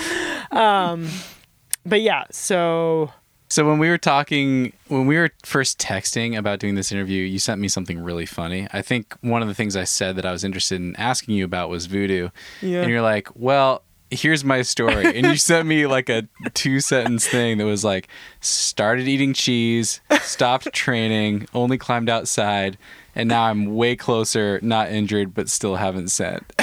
um, 0.50 1.08
but 1.84 2.00
yeah, 2.00 2.24
so 2.30 3.12
So 3.48 3.66
when 3.68 3.78
we 3.78 3.88
were 3.88 3.98
talking, 3.98 4.72
when 4.88 5.06
we 5.06 5.16
were 5.16 5.30
first 5.44 5.78
texting 5.78 6.36
about 6.38 6.58
doing 6.58 6.74
this 6.74 6.92
interview, 6.92 7.24
you 7.24 7.38
sent 7.38 7.60
me 7.60 7.68
something 7.68 7.98
really 8.02 8.26
funny. 8.26 8.66
I 8.72 8.82
think 8.82 9.14
one 9.20 9.42
of 9.42 9.48
the 9.48 9.54
things 9.54 9.76
I 9.76 9.84
said 9.84 10.16
that 10.16 10.24
I 10.26 10.32
was 10.32 10.44
interested 10.44 10.76
in 10.80 10.96
asking 10.96 11.34
you 11.34 11.44
about 11.44 11.68
was 11.68 11.86
voodoo, 11.86 12.30
Yeah. 12.60 12.82
and 12.82 12.90
you're 12.90 13.02
like, 13.02 13.28
"Well, 13.34 13.82
here's 14.10 14.44
my 14.44 14.62
story," 14.62 15.06
and 15.16 15.26
you 15.26 15.36
sent 15.50 15.66
me 15.66 15.86
like 15.86 16.08
a 16.08 16.28
two 16.54 16.80
sentence 16.80 17.26
thing 17.26 17.58
that 17.58 17.66
was 17.66 17.84
like, 17.84 18.08
"Started 18.40 19.08
eating 19.08 19.32
cheese, 19.34 20.00
stopped 20.22 20.72
training, 20.72 21.46
only 21.54 21.78
climbed 21.78 22.08
outside." 22.08 22.78
And 23.14 23.28
now 23.28 23.42
I'm 23.44 23.74
way 23.74 23.94
closer, 23.96 24.58
not 24.62 24.90
injured, 24.90 25.34
but 25.34 25.48
still 25.50 25.76
haven't 25.76 26.08
sent. 26.08 26.50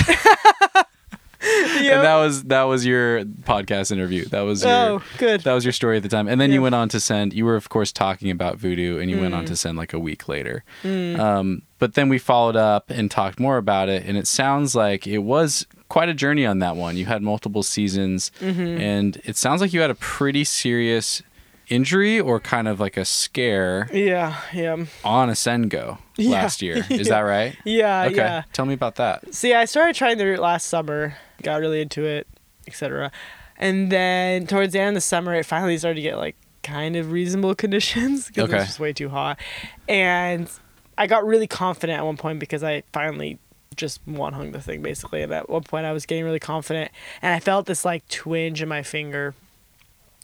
And 1.42 2.04
that 2.04 2.18
was 2.18 2.44
that 2.46 2.64
was 2.64 2.86
your 2.86 3.24
podcast 3.24 3.92
interview. 3.94 4.26
That 4.26 4.42
was 4.42 4.62
your 4.64 4.72
Oh, 4.74 5.02
good. 5.18 5.42
that 5.42 5.54
was 5.54 5.64
your 5.64 5.72
story 5.72 5.96
at 5.96 6.04
the 6.04 6.10
time. 6.10 6.28
And 6.28 6.40
then 6.40 6.52
you 6.52 6.60
Mm. 6.60 6.64
went 6.64 6.76
on 6.76 6.90
to 6.90 7.00
send. 7.00 7.34
You 7.34 7.46
were 7.46 7.56
of 7.56 7.70
course 7.70 7.94
talking 7.94 8.30
about 8.30 8.58
voodoo, 8.58 9.00
and 9.00 9.10
you 9.10 9.20
went 9.22 9.34
on 9.34 9.46
to 9.46 9.56
send 9.56 9.78
like 9.78 9.94
a 9.94 10.00
week 10.00 10.28
later. 10.28 10.66
Um, 10.84 11.62
but 11.80 11.94
then 11.94 12.10
we 12.10 12.18
followed 12.20 12.58
up 12.58 12.90
and 12.90 13.10
talked 13.10 13.40
more 13.40 13.56
about 13.58 13.88
it, 13.88 14.04
and 14.06 14.18
it 14.18 14.28
sounds 14.28 14.76
like 14.76 15.08
it 15.08 15.20
was 15.20 15.66
quite 15.88 16.10
a 16.10 16.14
journey 16.14 16.46
on 16.46 16.60
that 16.60 16.76
one. 16.76 16.98
You 16.98 17.06
had 17.06 17.22
multiple 17.22 17.64
seasons, 17.64 18.32
Mm-hmm. 18.42 18.82
and 18.82 19.22
it 19.24 19.38
sounds 19.38 19.62
like 19.62 19.72
you 19.72 19.80
had 19.80 19.90
a 19.92 19.96
pretty 19.96 20.44
serious 20.44 21.24
injury 21.70 22.20
or 22.20 22.42
kind 22.42 22.68
of 22.68 22.82
like 22.82 22.98
a 22.98 23.06
scare 23.06 23.90
yeah, 23.94 24.36
yeah, 24.54 24.76
on 25.06 25.30
Asengo 25.30 26.00
Yeah. 26.24 26.42
last 26.42 26.62
year. 26.62 26.86
Is 26.90 27.08
that 27.10 27.22
right? 27.22 27.56
yeah, 27.66 28.06
Okay. 28.06 28.16
yeah. 28.16 28.44
Tell 28.54 28.66
me 28.66 28.74
about 28.74 28.96
that. 28.96 29.34
See, 29.34 29.54
I 29.54 29.66
started 29.66 29.96
trying 29.96 30.18
the 30.18 30.26
route 30.26 30.40
last 30.40 30.68
summer, 30.68 31.16
got 31.44 31.60
really 31.62 31.82
into 31.82 32.06
it, 32.06 32.28
etc. 32.68 33.12
And 33.58 33.92
then 33.92 34.48
towards 34.48 34.74
the 34.74 34.80
end 34.80 34.90
of 34.90 34.96
the 34.96 35.02
summer, 35.02 35.34
it 35.36 35.46
finally 35.46 35.78
started 35.78 35.96
to 35.96 36.02
get 36.02 36.18
like 36.18 36.36
kind 36.64 36.96
of 36.96 37.12
reasonable 37.12 37.56
conditions 37.64 38.28
because 38.28 38.50
it 38.52 38.56
was 38.56 38.66
just 38.68 38.80
way 38.80 38.94
too 38.94 39.10
hot. 39.10 39.40
And 39.88 40.50
I 40.98 41.08
got 41.08 41.26
really 41.26 41.48
confident 41.48 42.00
at 42.00 42.06
one 42.06 42.18
point 42.18 42.40
because 42.40 42.64
I 42.64 42.84
finally 42.94 43.40
just 43.76 44.02
one 44.06 44.34
hung 44.34 44.52
the 44.52 44.62
thing 44.62 44.82
basically. 44.82 45.22
And 45.22 45.32
at 45.34 45.50
one 45.50 45.64
point, 45.64 45.86
I 45.86 45.94
was 45.94 46.06
getting 46.06 46.26
really 46.26 46.40
confident, 46.40 46.92
and 47.22 47.34
I 47.34 47.40
felt 47.40 47.66
this 47.66 47.86
like 47.86 48.08
twinge 48.10 48.62
in 48.62 48.68
my 48.70 48.84
finger. 48.84 49.34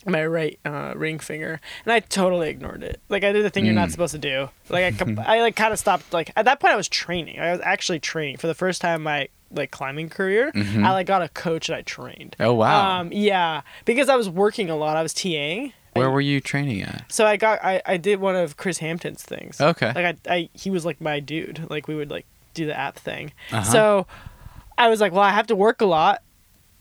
My 0.06 0.24
right 0.24 0.58
uh, 0.64 0.92
ring 0.96 1.18
finger, 1.18 1.60
and 1.84 1.92
I 1.92 2.00
totally 2.00 2.48
ignored 2.48 2.82
it. 2.82 3.00
Like 3.08 3.24
I 3.24 3.32
did 3.32 3.44
the 3.44 3.50
thing 3.50 3.64
you're 3.66 3.74
not 3.74 3.88
Mm. 3.88 3.92
supposed 3.92 4.12
to 4.12 4.18
do. 4.18 4.48
Like 4.68 5.00
I, 5.00 5.14
I 5.36 5.40
like 5.40 5.56
kind 5.56 5.72
of 5.72 5.78
stopped. 5.78 6.12
Like 6.12 6.30
at 6.36 6.44
that 6.44 6.60
point, 6.60 6.72
I 6.72 6.76
was 6.76 6.88
training. 6.88 7.40
I 7.40 7.52
was 7.52 7.60
actually 7.62 7.98
training 8.00 8.36
for 8.36 8.46
the 8.46 8.54
first 8.54 8.80
time 8.80 8.96
in 8.96 9.02
my 9.02 9.28
like 9.50 9.70
climbing 9.70 10.08
career. 10.08 10.50
I 10.54 10.90
like 10.92 11.06
got 11.06 11.22
a 11.22 11.28
coach 11.28 11.68
and 11.68 11.76
I 11.76 11.82
trained. 11.82 12.36
Oh 12.40 12.54
wow. 12.54 13.00
Um, 13.00 13.12
yeah, 13.12 13.62
because 13.84 14.08
I 14.08 14.16
was 14.16 14.28
working 14.28 14.70
a 14.70 14.76
lot. 14.76 14.96
I 14.96 15.02
was 15.02 15.12
TAing. 15.14 15.72
Where 15.94 16.10
were 16.10 16.20
you 16.20 16.40
training 16.40 16.82
at? 16.82 17.04
So 17.08 17.24
I 17.26 17.36
got 17.36 17.64
I, 17.64 17.80
I 17.86 17.96
did 17.96 18.20
one 18.20 18.36
of 18.36 18.56
Kris 18.56 18.78
Hampton's 18.78 19.22
things. 19.22 19.60
Okay. 19.60 19.92
Like 19.94 20.18
I, 20.28 20.34
I 20.34 20.48
he 20.52 20.68
was 20.70 20.84
like 20.84 21.00
my 21.00 21.20
dude. 21.20 21.68
Like 21.70 21.88
we 21.88 21.94
would 21.94 22.10
like 22.10 22.26
do 22.54 22.66
the 22.66 22.78
app 22.78 22.96
thing. 22.96 23.32
Uh-huh. 23.50 23.62
So 23.62 24.06
I 24.76 24.88
was 24.88 25.00
like, 25.00 25.12
well, 25.12 25.22
I 25.22 25.30
have 25.30 25.46
to 25.46 25.56
work 25.56 25.80
a 25.80 25.86
lot. 25.86 26.22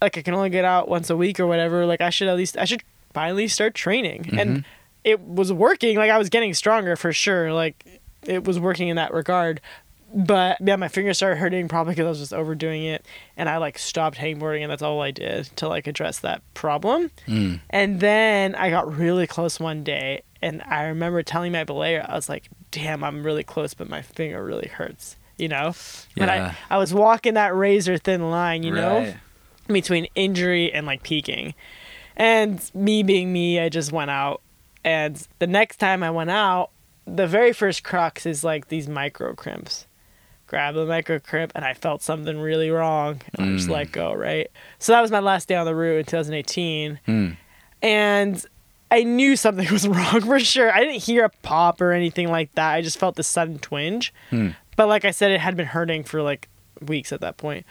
Like 0.01 0.17
I 0.17 0.21
can 0.21 0.33
only 0.33 0.49
get 0.49 0.65
out 0.65 0.89
once 0.89 1.09
a 1.09 1.15
week 1.15 1.39
or 1.39 1.47
whatever. 1.47 1.85
Like 1.85 2.01
I 2.01 2.09
should 2.09 2.27
at 2.27 2.35
least 2.35 2.57
I 2.57 2.65
should 2.65 2.83
finally 3.15 3.47
start 3.47 3.73
training. 3.73 4.25
Mm-hmm. 4.25 4.39
And 4.39 4.65
it 5.03 5.21
was 5.21 5.53
working. 5.53 5.95
Like 5.97 6.11
I 6.11 6.17
was 6.17 6.29
getting 6.29 6.53
stronger 6.53 6.95
for 6.95 7.13
sure. 7.13 7.53
Like 7.53 8.01
it 8.23 8.43
was 8.43 8.59
working 8.59 8.89
in 8.89 8.97
that 8.97 9.13
regard. 9.13 9.61
But 10.13 10.57
yeah, 10.61 10.75
my 10.75 10.87
fingers 10.87 11.17
started 11.17 11.37
hurting 11.37 11.67
probably 11.67 11.91
because 11.93 12.05
I 12.05 12.09
was 12.09 12.19
just 12.19 12.33
overdoing 12.33 12.83
it, 12.85 13.05
and 13.35 13.49
I 13.49 13.57
like 13.57 13.77
stopped 13.77 14.17
hangboarding, 14.17 14.61
and 14.61 14.71
that's 14.71 14.81
all 14.81 15.01
I 15.01 15.11
did 15.11 15.45
to 15.57 15.67
like 15.67 15.87
address 15.87 16.19
that 16.19 16.41
problem. 16.53 17.11
Mm. 17.27 17.59
And 17.69 17.99
then 17.99 18.55
I 18.55 18.69
got 18.69 18.95
really 18.95 19.27
close 19.27 19.59
one 19.59 19.83
day, 19.83 20.21
and 20.41 20.61
I 20.61 20.83
remember 20.83 21.21
telling 21.21 21.51
my 21.51 21.65
belayer, 21.65 22.07
I 22.07 22.15
was 22.15 22.29
like, 22.29 22.49
"Damn, 22.71 23.03
I'm 23.03 23.23
really 23.25 23.43
close, 23.43 23.73
but 23.73 23.89
my 23.89 24.01
finger 24.01 24.43
really 24.43 24.67
hurts." 24.67 25.17
You 25.37 25.49
know, 25.49 25.73
but 26.15 26.29
Yeah. 26.29 26.53
I 26.69 26.75
I 26.75 26.77
was 26.77 26.93
walking 26.93 27.33
that 27.33 27.53
razor 27.53 27.97
thin 27.97 28.29
line, 28.31 28.63
you 28.63 28.71
know, 28.71 29.13
between 29.67 30.07
injury 30.15 30.71
and 30.71 30.85
like 30.85 31.03
peaking. 31.03 31.55
And 32.17 32.59
me 32.73 33.03
being 33.03 33.31
me, 33.33 33.59
I 33.59 33.69
just 33.69 33.91
went 33.91 34.11
out. 34.11 34.41
And 34.83 35.21
the 35.39 35.47
next 35.47 35.77
time 35.77 36.03
I 36.03 36.11
went 36.11 36.29
out, 36.29 36.69
the 37.05 37.27
very 37.27 37.53
first 37.53 37.83
crux 37.83 38.25
is 38.25 38.43
like 38.43 38.67
these 38.69 38.87
micro 38.87 39.33
crimps. 39.33 39.85
Grab 40.47 40.75
the 40.75 40.85
micro 40.85 41.19
crimp, 41.19 41.51
and 41.55 41.65
I 41.65 41.73
felt 41.73 42.01
something 42.03 42.39
really 42.39 42.69
wrong, 42.69 43.21
and 43.33 43.49
I 43.49 43.55
just 43.55 43.67
Mm. 43.67 43.71
let 43.71 43.91
go. 43.91 44.13
Right. 44.13 44.49
So 44.79 44.91
that 44.93 45.01
was 45.01 45.09
my 45.11 45.19
last 45.19 45.47
day 45.47 45.55
on 45.55 45.65
the 45.65 45.75
route 45.75 45.97
in 45.99 46.05
2018 46.05 46.99
Hmm. 47.05 47.29
and 47.81 48.45
I 48.91 49.03
knew 49.03 49.35
something 49.35 49.67
was 49.71 49.87
wrong 49.87 50.21
for 50.21 50.39
sure. 50.39 50.71
I 50.71 50.79
didn't 50.81 51.03
hear 51.03 51.25
a 51.25 51.29
pop 51.41 51.81
or 51.81 51.91
anything 51.91 52.29
like 52.29 52.53
that. 52.55 52.73
I 52.73 52.81
just 52.81 52.99
felt 52.99 53.15
this 53.15 53.27
sudden 53.27 53.57
twinge. 53.59 54.13
Hmm. 54.29 54.49
But 54.75 54.87
like 54.87 55.03
I 55.05 55.11
said, 55.11 55.31
it 55.31 55.39
had 55.41 55.55
been 55.57 55.65
hurting 55.67 56.03
for 56.03 56.21
like 56.21 56.47
weeks 56.81 57.11
at 57.11 57.21
that 57.21 57.37
point. 57.37 57.65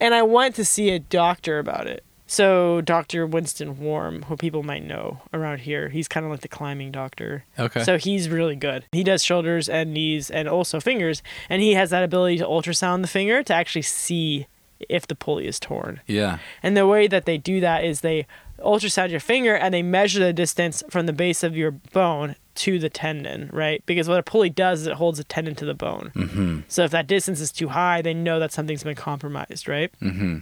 And 0.00 0.14
I 0.14 0.22
went 0.22 0.54
to 0.56 0.64
see 0.64 0.90
a 0.90 0.98
doctor 0.98 1.58
about 1.58 1.86
it. 1.86 2.02
So 2.26 2.80
Dr. 2.80 3.26
Winston 3.26 3.76
Warme, 3.76 4.24
who 4.24 4.36
people 4.36 4.62
might 4.62 4.84
know 4.84 5.20
around 5.32 5.60
here, 5.60 5.90
he's 5.90 6.08
kind 6.08 6.24
of 6.24 6.32
like 6.32 6.40
the 6.40 6.48
climbing 6.48 6.90
doctor. 6.90 7.44
Okay. 7.58 7.84
So 7.84 7.98
he's 7.98 8.28
really 8.28 8.56
good. 8.56 8.84
He 8.92 9.04
does 9.04 9.22
shoulders 9.22 9.68
and 9.68 9.92
knees 9.92 10.30
and 10.30 10.48
also 10.48 10.80
fingers, 10.80 11.22
and 11.50 11.60
he 11.60 11.74
has 11.74 11.90
that 11.90 12.02
ability 12.02 12.38
to 12.38 12.44
ultrasound 12.44 13.02
the 13.02 13.08
finger 13.08 13.42
to 13.42 13.54
actually 13.54 13.82
see 13.82 14.46
if 14.88 15.06
the 15.06 15.14
pulley 15.14 15.46
is 15.46 15.60
torn. 15.60 16.00
yeah. 16.06 16.38
And 16.62 16.76
the 16.76 16.86
way 16.86 17.06
that 17.06 17.26
they 17.26 17.38
do 17.38 17.60
that 17.60 17.84
is 17.84 18.00
they 18.00 18.26
ultrasound 18.58 19.10
your 19.10 19.20
finger 19.20 19.54
and 19.54 19.72
they 19.72 19.82
measure 19.82 20.18
the 20.20 20.32
distance 20.32 20.82
from 20.90 21.06
the 21.06 21.12
base 21.12 21.42
of 21.42 21.56
your 21.56 21.70
bone 21.70 22.36
to 22.56 22.78
the 22.78 22.88
tendon, 22.88 23.50
right? 23.52 23.84
Because 23.86 24.08
what 24.08 24.18
a 24.18 24.22
pulley 24.22 24.50
does 24.50 24.82
is 24.82 24.86
it 24.86 24.94
holds 24.94 25.18
a 25.18 25.24
tendon 25.24 25.54
to 25.56 25.64
the 25.64 25.74
bone. 25.74 26.12
Mm-hmm. 26.14 26.60
So 26.68 26.84
if 26.84 26.90
that 26.92 27.06
distance 27.06 27.40
is 27.40 27.50
too 27.50 27.68
high, 27.68 28.02
they 28.02 28.14
know 28.14 28.38
that 28.40 28.52
something's 28.52 28.84
been 28.84 28.94
compromised, 28.94 29.68
right? 29.68 29.90
Mm-hmm. 30.00 30.38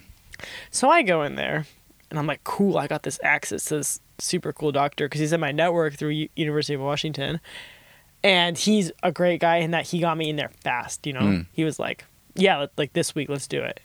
So 0.70 0.88
I 0.90 1.02
go 1.02 1.22
in 1.22 1.34
there 1.36 1.66
and 2.10 2.18
I'm 2.18 2.26
like, 2.26 2.44
cool, 2.44 2.76
I 2.78 2.86
got 2.86 3.02
this 3.02 3.18
access 3.22 3.64
to 3.66 3.76
this 3.76 4.00
super 4.18 4.52
cool 4.52 4.72
doctor 4.72 5.06
because 5.06 5.20
he's 5.20 5.32
in 5.32 5.40
my 5.40 5.52
network 5.52 5.94
through 5.94 6.10
U- 6.10 6.28
University 6.36 6.74
of 6.74 6.80
Washington. 6.80 7.40
And 8.24 8.56
he's 8.56 8.92
a 9.02 9.10
great 9.10 9.40
guy 9.40 9.56
in 9.56 9.72
that 9.72 9.86
he 9.86 9.98
got 9.98 10.16
me 10.16 10.30
in 10.30 10.36
there 10.36 10.50
fast, 10.62 11.06
you 11.06 11.12
know? 11.12 11.20
Mm. 11.20 11.46
He 11.52 11.64
was 11.64 11.78
like, 11.78 12.04
yeah, 12.34 12.58
let- 12.58 12.78
like 12.78 12.92
this 12.92 13.14
week, 13.14 13.28
let's 13.28 13.46
do 13.48 13.62
it. 13.62 13.80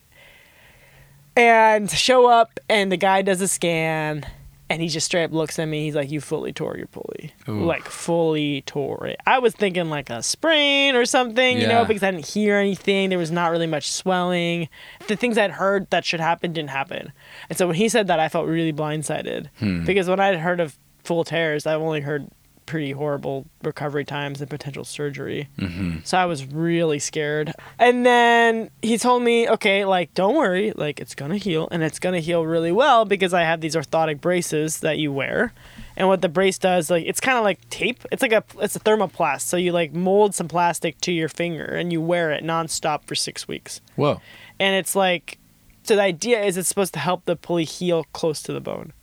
And 1.36 1.89
show 1.89 2.28
up, 2.28 2.60
and 2.68 2.91
the 2.91 2.97
guy 2.97 3.22
does 3.22 3.41
a 3.41 3.47
scan, 3.47 4.26
and 4.70 4.82
he 4.82 4.88
just 4.89 5.05
straight 5.05 5.24
up 5.26 5.32
looks 5.32 5.57
at 5.59 5.65
me. 5.68 5.84
He's 5.86 5.95
like, 5.95 6.11
You 6.11 6.22
fully 6.22 6.51
tore 6.53 6.78
your 6.78 6.88
pulley. 6.88 7.34
Ooh. 7.47 7.63
Like, 7.65 7.86
fully 7.86 8.61
tore 8.63 9.07
it. 9.07 9.18
I 9.26 9.39
was 9.39 9.53
thinking 9.53 9.89
like 9.89 10.09
a 10.09 10.22
sprain 10.22 10.95
or 10.95 11.05
something, 11.05 11.57
you 11.57 11.68
know, 11.68 11.86
because 11.86 12.03
I 12.03 12.11
didn't 12.11 12.28
hear 12.28 12.57
anything. 12.57 13.09
There 13.09 13.18
was 13.20 13.32
not 13.32 13.51
really 13.51 13.68
much 13.68 13.91
swelling. 13.91 14.70
The 15.07 15.15
things 15.15 15.38
I'd 15.38 15.51
heard 15.51 15.89
that 15.91 16.05
should 16.05 16.20
happen 16.20 16.53
didn't 16.53 16.70
happen. 16.72 17.11
And 17.49 17.57
so 17.57 17.68
when 17.68 17.76
he 17.76 17.89
said 17.89 18.07
that, 18.07 18.20
I 18.20 18.30
felt 18.30 18.47
really 18.47 18.74
blindsided. 18.74 19.47
Hmm. 19.59 19.86
Because 19.86 20.07
when 20.07 20.20
I'd 20.20 20.39
heard 20.39 20.59
of 20.59 20.78
full 21.03 21.24
tears, 21.24 21.65
I've 21.65 21.82
only 21.82 22.01
heard 22.01 22.28
pretty 22.68 22.91
horrible 22.91 23.47
recovery 23.63 24.05
times 24.05 24.39
and 24.41 24.49
potential 24.49 24.84
surgery. 24.84 25.49
Mm-hmm. 25.57 25.99
So 26.03 26.20
I 26.20 26.26
was 26.26 26.45
really 26.45 26.99
scared. 26.99 27.53
And 27.80 28.05
then 28.05 28.70
he 28.84 28.99
told 28.99 29.24
me, 29.24 29.49
okay, 29.49 29.86
like, 29.86 30.13
don't 30.13 30.36
worry, 30.36 30.72
like, 30.76 30.99
it's 30.99 31.15
gonna 31.15 31.38
heal, 31.38 31.68
and 31.72 31.82
it's 31.82 31.97
gonna 31.97 32.20
heal 32.20 32.45
really 32.45 32.72
well 32.72 33.05
because 33.05 33.34
I 33.34 33.41
have 33.41 33.61
these 33.61 33.76
orthotic 33.76 34.22
braces 34.22 34.82
that 34.82 34.99
you 34.99 35.11
wear. 35.11 35.53
And 35.95 36.07
what 36.07 36.22
the 36.22 36.30
brace 36.30 36.59
does, 36.59 36.91
like, 36.91 37.05
it's 37.07 37.20
kind 37.20 37.39
of 37.39 37.43
like 37.43 37.68
tape. 37.72 38.03
It's 38.11 38.22
like 38.22 38.34
a, 38.34 38.43
it's 38.59 38.76
a 38.76 38.80
thermoplast. 38.80 39.41
So 39.41 39.57
you 39.57 39.72
like 39.72 39.93
mold 39.93 40.36
some 40.36 40.47
plastic 40.47 41.01
to 41.01 41.11
your 41.11 41.30
finger 41.30 41.65
and 41.65 41.91
you 41.91 41.99
wear 42.01 42.32
it 42.32 42.43
nonstop 42.43 43.05
for 43.05 43.15
six 43.15 43.47
weeks. 43.47 43.82
Whoa. 43.95 44.22
And 44.59 44.76
it's 44.76 44.95
like, 44.95 45.39
so 45.82 45.95
the 45.95 46.03
idea 46.03 46.43
is 46.43 46.57
it's 46.57 46.68
supposed 46.68 46.93
to 46.93 46.99
help 46.99 47.26
the 47.26 47.36
pulley 47.36 47.63
heal 47.63 48.05
close 48.13 48.43
to 48.43 48.53
the 48.53 48.61
bone 48.61 48.93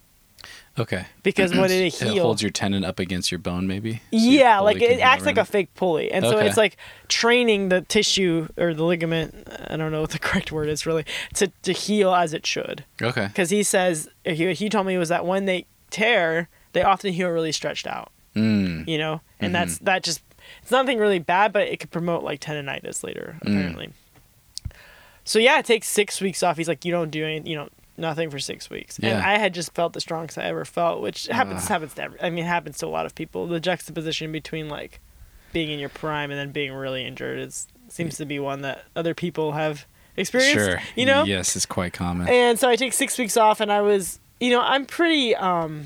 Okay. 0.78 1.06
because 1.22 1.54
what 1.54 1.70
it 1.70 1.94
It 2.02 2.18
holds 2.18 2.42
your 2.42 2.50
tendon 2.50 2.84
up 2.84 2.98
against 2.98 3.30
your 3.30 3.38
bone, 3.38 3.66
maybe. 3.66 3.94
So 3.94 4.00
yeah, 4.18 4.58
like 4.60 4.80
it 4.82 5.00
acts 5.00 5.24
like 5.24 5.38
a 5.38 5.44
fake 5.44 5.72
pulley, 5.74 6.10
and 6.10 6.24
so 6.24 6.38
it's 6.38 6.56
like 6.56 6.76
training 7.08 7.68
the 7.68 7.82
tissue 7.82 8.48
or 8.56 8.74
the 8.74 8.82
ligament. 8.84 9.46
I 9.68 9.76
don't 9.76 9.92
know 9.92 10.00
what 10.00 10.10
the 10.10 10.18
correct 10.28 10.50
word 10.50 10.68
is 10.68 10.84
really 10.86 11.04
to 11.34 11.48
to 11.62 11.72
heal 11.72 12.12
as 12.14 12.34
it 12.34 12.44
should. 12.46 12.84
Okay. 13.00 13.26
Because 13.28 13.50
he 13.50 13.62
says 13.62 14.08
he 14.24 14.52
he 14.54 14.68
told 14.68 14.86
me 14.86 14.98
was 14.98 15.10
that 15.10 15.24
when 15.24 15.44
they 15.44 15.66
tear, 15.90 16.48
they 16.72 16.82
often 16.82 17.12
heal 17.12 17.28
really 17.28 17.52
stretched 17.52 17.86
out. 17.86 18.10
Mm. 18.34 18.88
You 18.88 18.98
know, 18.98 19.20
and 19.38 19.50
Mhm. 19.50 19.52
that's 19.52 19.78
that 19.78 20.02
just 20.02 20.22
it's 20.60 20.72
nothing 20.72 20.98
really 20.98 21.20
bad, 21.20 21.52
but 21.52 21.68
it 21.68 21.78
could 21.78 21.92
promote 21.92 22.24
like 22.24 22.40
tendonitis 22.40 23.04
later 23.04 23.36
Mm. 23.44 23.52
apparently. 23.56 23.90
So 25.24 25.38
yeah, 25.38 25.58
it 25.58 25.64
takes 25.66 25.86
six 25.88 26.20
weeks 26.20 26.42
off. 26.42 26.56
He's 26.56 26.68
like, 26.68 26.84
you 26.84 26.90
don't 26.92 27.10
do 27.10 27.24
any, 27.24 27.48
you 27.48 27.56
know, 27.56 27.68
nothing 27.96 28.30
for 28.30 28.38
six 28.38 28.70
weeks. 28.70 28.98
And 28.98 29.18
I 29.18 29.38
had 29.38 29.54
just 29.54 29.74
felt 29.74 29.92
the 29.92 30.00
strongest 30.00 30.38
I 30.38 30.44
ever 30.44 30.64
felt, 30.64 31.00
which 31.00 31.26
happens 31.26 31.62
Ugh. 31.62 31.68
happens 31.68 31.94
to 31.94 32.02
every, 32.02 32.20
I 32.20 32.30
mean, 32.30 32.44
happens 32.44 32.78
to 32.78 32.86
a 32.86 32.88
lot 32.88 33.06
of 33.06 33.14
people. 33.14 33.46
The 33.46 33.60
juxtaposition 33.60 34.32
between 34.32 34.68
like 34.68 35.00
being 35.52 35.70
in 35.70 35.78
your 35.78 35.88
prime 35.88 36.30
and 36.30 36.38
then 36.38 36.50
being 36.50 36.72
really 36.72 37.04
injured 37.04 37.38
is 37.38 37.68
seems 37.88 38.16
to 38.16 38.24
be 38.24 38.38
one 38.38 38.62
that 38.62 38.84
other 38.96 39.14
people 39.14 39.52
have 39.52 39.86
experienced. 40.16 40.54
Sure. 40.54 40.80
You 40.96 41.06
know. 41.06 41.24
Yes, 41.24 41.54
it's 41.56 41.66
quite 41.66 41.92
common. 41.92 42.28
And 42.28 42.58
so 42.58 42.68
I 42.68 42.76
take 42.76 42.92
six 42.92 43.16
weeks 43.18 43.36
off, 43.36 43.60
and 43.60 43.70
I 43.70 43.80
was, 43.80 44.18
you 44.40 44.50
know, 44.50 44.60
I'm 44.60 44.86
pretty 44.86 45.34
um, 45.36 45.84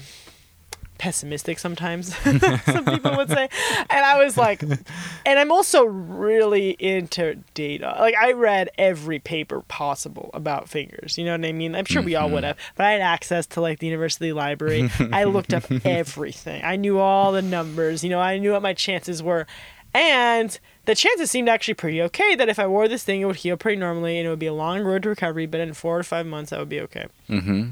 pessimistic 0.98 1.58
sometimes. 1.58 2.14
some 2.64 2.84
people 2.84 3.16
would 3.16 3.30
say, 3.30 3.48
and 3.88 4.04
I 4.04 4.22
was 4.22 4.36
like, 4.36 4.62
and 4.62 5.38
I'm 5.38 5.50
also 5.50 5.84
really 5.84 6.70
into 6.70 7.36
data. 7.54 7.96
Like 7.98 8.14
I 8.16 8.32
read 8.32 8.70
every 8.76 9.18
paper 9.18 9.62
possible 9.62 10.30
about 10.34 10.68
fingers. 10.68 11.16
You 11.16 11.24
know 11.24 11.32
what 11.32 11.44
I 11.44 11.52
mean? 11.52 11.74
I'm 11.74 11.84
sure 11.84 12.02
we 12.02 12.16
all 12.16 12.30
would 12.30 12.44
have, 12.44 12.58
but 12.76 12.86
I 12.86 12.92
had 12.92 13.00
access 13.00 13.46
to 13.46 13.60
like 13.60 13.78
the 13.78 13.86
university 13.86 14.32
library. 14.32 14.90
I 15.12 15.24
looked 15.24 15.54
up 15.54 15.64
everything. 15.84 16.62
I 16.64 16.76
knew 16.76 16.98
all 16.98 17.32
the 17.32 17.42
numbers. 17.42 18.04
You 18.04 18.10
know, 18.10 18.20
I 18.20 18.38
knew 18.38 18.52
what 18.52 18.62
my 18.62 18.74
chances 18.74 19.22
were. 19.22 19.46
And 19.94 20.58
the 20.84 20.94
chances 20.94 21.30
seemed 21.30 21.48
actually 21.48 21.74
pretty 21.74 22.02
okay 22.02 22.34
that 22.34 22.48
if 22.48 22.58
I 22.58 22.66
wore 22.66 22.88
this 22.88 23.04
thing, 23.04 23.20
it 23.20 23.24
would 23.24 23.36
heal 23.36 23.56
pretty 23.56 23.78
normally 23.78 24.18
and 24.18 24.26
it 24.26 24.30
would 24.30 24.38
be 24.38 24.46
a 24.46 24.52
long 24.52 24.82
road 24.82 25.02
to 25.04 25.08
recovery, 25.08 25.46
but 25.46 25.60
in 25.60 25.72
four 25.74 25.98
to 25.98 26.04
five 26.04 26.26
months, 26.26 26.52
I 26.52 26.58
would 26.58 26.68
be 26.68 26.80
okay. 26.82 27.06
Mm-hmm. 27.28 27.70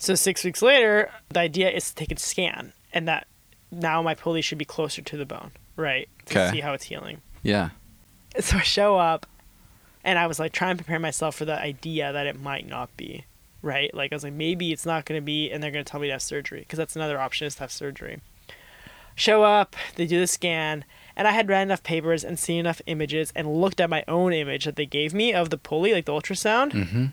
So 0.00 0.14
six 0.16 0.42
weeks 0.44 0.62
later, 0.62 1.10
the 1.28 1.40
idea 1.40 1.70
is 1.70 1.90
to 1.90 1.94
take 1.94 2.10
a 2.10 2.18
scan, 2.18 2.72
and 2.92 3.06
that 3.06 3.26
now 3.70 4.00
my 4.02 4.14
pulley 4.14 4.40
should 4.40 4.58
be 4.58 4.64
closer 4.64 5.02
to 5.02 5.16
the 5.16 5.26
bone, 5.26 5.52
right? 5.76 6.08
To 6.26 6.40
Okay. 6.42 6.56
see 6.56 6.60
how 6.60 6.72
it's 6.72 6.84
healing. 6.84 7.20
Yeah. 7.42 7.68
So 8.40 8.56
I 8.56 8.62
show 8.62 8.96
up, 8.96 9.26
and 10.02 10.18
I 10.18 10.26
was 10.26 10.38
like 10.38 10.52
trying 10.52 10.76
to 10.76 10.82
prepare 10.82 10.98
myself 10.98 11.36
for 11.36 11.44
the 11.44 11.60
idea 11.60 12.12
that 12.12 12.26
it 12.26 12.40
might 12.40 12.66
not 12.66 12.96
be, 12.96 13.24
right? 13.60 13.92
Like 13.94 14.10
I 14.12 14.16
was 14.16 14.24
like, 14.24 14.32
maybe 14.32 14.72
it's 14.72 14.86
not 14.86 15.04
going 15.04 15.20
to 15.20 15.24
be, 15.24 15.50
and 15.50 15.62
they're 15.62 15.70
going 15.70 15.84
to 15.84 15.90
tell 15.90 16.00
me 16.00 16.06
to 16.08 16.12
have 16.12 16.22
surgery 16.22 16.60
because 16.60 16.78
that's 16.78 16.96
another 16.96 17.20
option 17.20 17.46
is 17.46 17.56
to 17.56 17.60
have 17.60 17.72
surgery. 17.72 18.20
Show 19.14 19.42
up, 19.42 19.76
they 19.96 20.06
do 20.06 20.18
the 20.18 20.26
scan, 20.26 20.84
and 21.14 21.28
I 21.28 21.32
had 21.32 21.48
read 21.50 21.62
enough 21.62 21.82
papers 21.82 22.24
and 22.24 22.38
seen 22.38 22.60
enough 22.60 22.80
images 22.86 23.32
and 23.36 23.60
looked 23.60 23.80
at 23.80 23.90
my 23.90 24.02
own 24.08 24.32
image 24.32 24.64
that 24.64 24.76
they 24.76 24.86
gave 24.86 25.12
me 25.12 25.34
of 25.34 25.50
the 25.50 25.58
pulley, 25.58 25.92
like 25.92 26.06
the 26.06 26.12
ultrasound. 26.12 26.72
Mm-hmm. 26.72 27.06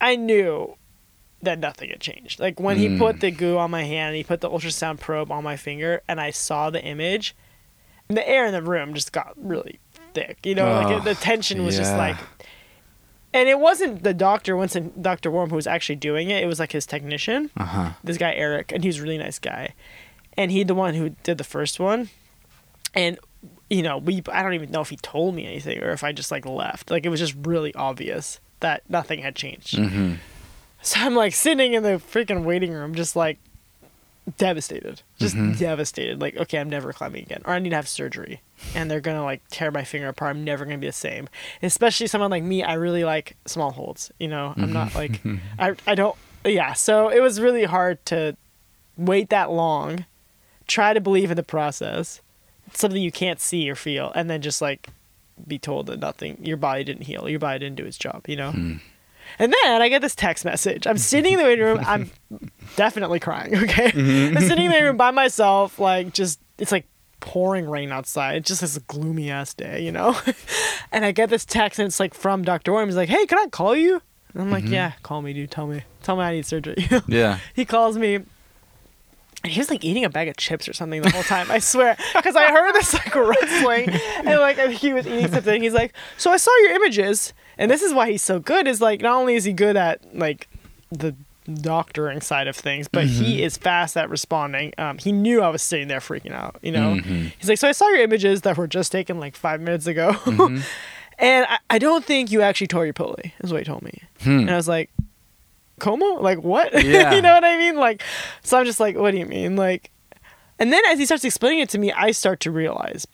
I 0.00 0.14
knew 0.14 0.76
that 1.42 1.58
nothing 1.58 1.90
had 1.90 2.00
changed. 2.00 2.38
Like 2.40 2.60
when 2.60 2.76
he 2.76 2.98
put 2.98 3.20
the 3.20 3.30
goo 3.30 3.56
on 3.58 3.70
my 3.70 3.84
hand, 3.84 4.16
he 4.16 4.24
put 4.24 4.40
the 4.40 4.50
ultrasound 4.50 5.00
probe 5.00 5.30
on 5.32 5.42
my 5.44 5.56
finger, 5.56 6.02
and 6.08 6.20
I 6.20 6.30
saw 6.30 6.70
the 6.70 6.82
image. 6.84 7.34
And 8.08 8.16
the 8.18 8.28
air 8.28 8.44
in 8.46 8.52
the 8.52 8.62
room 8.62 8.92
just 8.94 9.12
got 9.12 9.34
really 9.36 9.78
thick. 10.14 10.44
You 10.44 10.54
know, 10.56 10.64
like 10.74 10.86
Oh, 10.88 10.96
it, 10.98 11.04
the 11.04 11.14
tension 11.14 11.64
was 11.64 11.76
just 11.76 11.94
like. 11.96 12.16
And 13.32 13.48
it 13.48 13.60
wasn't 13.60 14.02
the 14.02 14.12
doctor, 14.12 14.56
Winston, 14.56 14.92
Dr. 15.00 15.30
Warme, 15.30 15.50
who 15.50 15.54
was 15.54 15.68
actually 15.68 15.94
doing 15.96 16.30
it. 16.30 16.42
It 16.42 16.46
was 16.46 16.58
like 16.58 16.72
his 16.72 16.84
technician, 16.84 17.48
Uh 17.56 17.64
huh. 17.64 17.90
this 18.02 18.16
guy 18.18 18.32
Eric, 18.34 18.72
and 18.72 18.82
he's 18.82 18.98
a 18.98 19.02
really 19.02 19.18
nice 19.18 19.38
guy. 19.38 19.74
And 20.36 20.50
he 20.50 20.64
the 20.64 20.74
one 20.74 20.94
who 20.94 21.10
did 21.22 21.38
the 21.38 21.44
first 21.44 21.78
one. 21.78 22.10
And 22.92 23.18
you 23.68 23.82
know, 23.82 23.98
we 23.98 24.20
I 24.32 24.42
don't 24.42 24.54
even 24.54 24.72
know 24.72 24.80
if 24.80 24.90
he 24.90 24.96
told 24.96 25.36
me 25.36 25.46
anything 25.46 25.80
or 25.80 25.90
if 25.90 26.02
I 26.02 26.10
just 26.10 26.32
like 26.32 26.44
left. 26.44 26.90
Like 26.90 27.06
it 27.06 27.08
was 27.08 27.20
just 27.20 27.36
really 27.44 27.72
obvious 27.76 28.40
that 28.58 28.82
nothing 28.90 29.20
had 29.20 29.36
changed. 29.36 29.76
Mm-hmm. 29.76 30.14
So 30.82 31.00
I'm 31.00 31.14
like 31.14 31.34
sitting 31.34 31.74
in 31.74 31.82
the 31.82 32.00
freaking 32.12 32.44
waiting 32.44 32.72
room, 32.72 32.94
just 32.94 33.14
like 33.16 33.38
devastated, 34.38 35.02
just 35.18 35.34
Mhm. 35.36 35.58
devastated. 35.58 36.20
Like, 36.20 36.36
okay, 36.36 36.58
I'm 36.58 36.70
never 36.70 36.92
climbing 36.92 37.22
again, 37.22 37.42
or 37.44 37.54
I 37.54 37.58
need 37.58 37.70
to 37.70 37.76
have 37.76 37.88
surgery, 37.88 38.40
and 38.74 38.90
they're 38.90 39.00
gonna 39.00 39.24
like 39.24 39.42
tear 39.50 39.70
my 39.70 39.84
finger 39.84 40.08
apart. 40.08 40.30
I'm 40.36 40.44
never 40.44 40.64
gonna 40.64 40.78
be 40.78 40.86
the 40.86 40.92
same. 40.92 41.28
Especially 41.62 42.06
someone 42.06 42.30
like 42.30 42.42
me, 42.44 42.62
I 42.62 42.74
really 42.74 43.04
like 43.04 43.36
small 43.46 43.72
holds. 43.72 44.10
You 44.18 44.28
know, 44.28 44.54
I'm 44.56 44.72
not 44.72 44.94
like, 44.94 45.20
I 45.58 45.74
I 45.86 45.94
don't. 45.94 46.16
Yeah, 46.44 46.72
so 46.74 47.08
it 47.08 47.20
was 47.20 47.40
really 47.40 47.64
hard 47.64 48.04
to 48.06 48.36
wait 48.96 49.28
that 49.30 49.50
long, 49.50 50.06
try 50.66 50.94
to 50.94 51.00
believe 51.00 51.30
in 51.30 51.36
the 51.36 51.42
process, 51.42 52.20
something 52.72 53.02
you 53.02 53.12
can't 53.12 53.40
see 53.40 53.68
or 53.68 53.74
feel, 53.74 54.12
and 54.14 54.30
then 54.30 54.40
just 54.42 54.62
like 54.62 54.88
be 55.46 55.58
told 55.58 55.86
that 55.86 55.98
nothing, 55.98 56.38
your 56.42 56.56
body 56.56 56.84
didn't 56.84 57.02
heal, 57.04 57.28
your 57.28 57.38
body 57.40 57.58
didn't 57.58 57.76
do 57.76 57.84
its 57.84 57.98
job. 57.98 58.26
You 58.28 58.36
know. 58.36 58.78
And 59.38 59.52
then 59.52 59.82
I 59.82 59.88
get 59.88 60.02
this 60.02 60.14
text 60.14 60.44
message. 60.44 60.86
I'm 60.86 60.98
sitting 60.98 61.34
in 61.34 61.38
the 61.38 61.44
waiting 61.44 61.64
room. 61.64 61.80
I'm 61.86 62.10
definitely 62.76 63.20
crying. 63.20 63.56
Okay, 63.56 63.90
mm-hmm. 63.90 64.36
I'm 64.36 64.42
sitting 64.42 64.64
in 64.64 64.70
the 64.70 64.74
waiting 64.74 64.86
room 64.86 64.96
by 64.96 65.10
myself. 65.10 65.78
Like 65.78 66.12
just 66.12 66.40
it's 66.58 66.72
like 66.72 66.86
pouring 67.20 67.68
rain 67.68 67.92
outside. 67.92 68.36
It's 68.36 68.48
just 68.48 68.60
this 68.62 68.78
gloomy 68.78 69.30
ass 69.30 69.54
day, 69.54 69.82
you 69.82 69.92
know. 69.92 70.16
and 70.92 71.04
I 71.04 71.12
get 71.12 71.30
this 71.30 71.44
text 71.44 71.78
and 71.78 71.86
it's 71.86 72.00
like 72.00 72.14
from 72.14 72.42
Dr. 72.42 72.72
Warme. 72.72 72.86
He's 72.86 72.96
like, 72.96 73.08
"Hey, 73.08 73.26
can 73.26 73.38
I 73.38 73.46
call 73.46 73.76
you?" 73.76 74.02
And 74.32 74.42
I'm 74.42 74.50
like, 74.50 74.64
mm-hmm. 74.64 74.74
"Yeah, 74.74 74.92
call 75.02 75.22
me, 75.22 75.32
dude. 75.32 75.50
Tell 75.50 75.66
me. 75.66 75.82
Tell 76.02 76.16
me 76.16 76.22
I 76.22 76.32
need 76.32 76.46
surgery." 76.46 76.88
Yeah. 77.06 77.38
he 77.54 77.64
calls 77.64 77.96
me. 77.96 78.24
And 79.42 79.50
he 79.50 79.58
was 79.58 79.70
like 79.70 79.82
eating 79.84 80.04
a 80.04 80.10
bag 80.10 80.28
of 80.28 80.36
chips 80.36 80.68
or 80.68 80.74
something 80.74 81.00
the 81.00 81.10
whole 81.10 81.22
time. 81.22 81.50
I 81.50 81.60
swear, 81.60 81.96
because 82.14 82.36
I 82.36 82.50
heard 82.50 82.74
this 82.74 82.92
like 82.92 83.14
rustling, 83.14 83.88
and 83.88 84.38
like 84.38 84.58
he 84.72 84.92
was 84.92 85.06
eating 85.06 85.30
something. 85.30 85.62
He's 85.62 85.72
like, 85.72 85.94
"So 86.18 86.30
I 86.30 86.36
saw 86.36 86.54
your 86.58 86.72
images, 86.72 87.32
and 87.60 87.70
this 87.70 87.82
is 87.82 87.92
why 87.92 88.10
he's 88.10 88.22
so 88.22 88.40
good. 88.40 88.66
Is 88.66 88.80
like 88.80 89.02
not 89.02 89.16
only 89.16 89.36
is 89.36 89.44
he 89.44 89.52
good 89.52 89.76
at 89.76 90.00
like 90.16 90.48
the 90.90 91.14
doctoring 91.52 92.22
side 92.22 92.48
of 92.48 92.56
things, 92.56 92.88
but 92.88 93.04
he 93.04 93.34
mm-hmm. 93.34 93.44
is 93.44 93.58
fast 93.58 93.96
at 93.98 94.08
responding. 94.08 94.72
Um, 94.78 94.96
he 94.96 95.12
knew 95.12 95.42
I 95.42 95.50
was 95.50 95.62
sitting 95.62 95.88
there 95.88 96.00
freaking 96.00 96.32
out. 96.32 96.56
You 96.62 96.72
know, 96.72 96.94
mm-hmm. 96.94 97.26
he's 97.38 97.50
like, 97.50 97.58
"So 97.58 97.68
I 97.68 97.72
saw 97.72 97.86
your 97.88 98.00
images 98.00 98.40
that 98.42 98.56
were 98.56 98.66
just 98.66 98.90
taken 98.90 99.20
like 99.20 99.36
five 99.36 99.60
minutes 99.60 99.86
ago, 99.86 100.12
mm-hmm. 100.12 100.60
and 101.18 101.46
I, 101.48 101.58
I 101.68 101.78
don't 101.78 102.04
think 102.04 102.32
you 102.32 102.40
actually 102.40 102.68
tore 102.68 102.86
your 102.86 102.94
pulley." 102.94 103.34
Is 103.40 103.52
what 103.52 103.58
he 103.58 103.64
told 103.66 103.82
me, 103.82 104.02
hmm. 104.22 104.40
and 104.40 104.50
I 104.50 104.56
was 104.56 104.68
like, 104.68 104.90
"Como? 105.78 106.18
Like 106.18 106.42
what? 106.42 106.72
Yeah. 106.82 107.12
you 107.12 107.20
know 107.20 107.34
what 107.34 107.44
I 107.44 107.58
mean? 107.58 107.76
Like, 107.76 108.02
so 108.42 108.58
I'm 108.58 108.64
just 108.64 108.80
like, 108.80 108.96
what 108.96 109.10
do 109.10 109.18
you 109.18 109.26
mean? 109.26 109.56
Like, 109.56 109.90
and 110.58 110.72
then 110.72 110.82
as 110.88 110.98
he 110.98 111.04
starts 111.04 111.26
explaining 111.26 111.58
it 111.58 111.68
to 111.70 111.78
me, 111.78 111.92
I 111.92 112.12
start 112.12 112.40
to 112.40 112.50
realize 112.50 113.06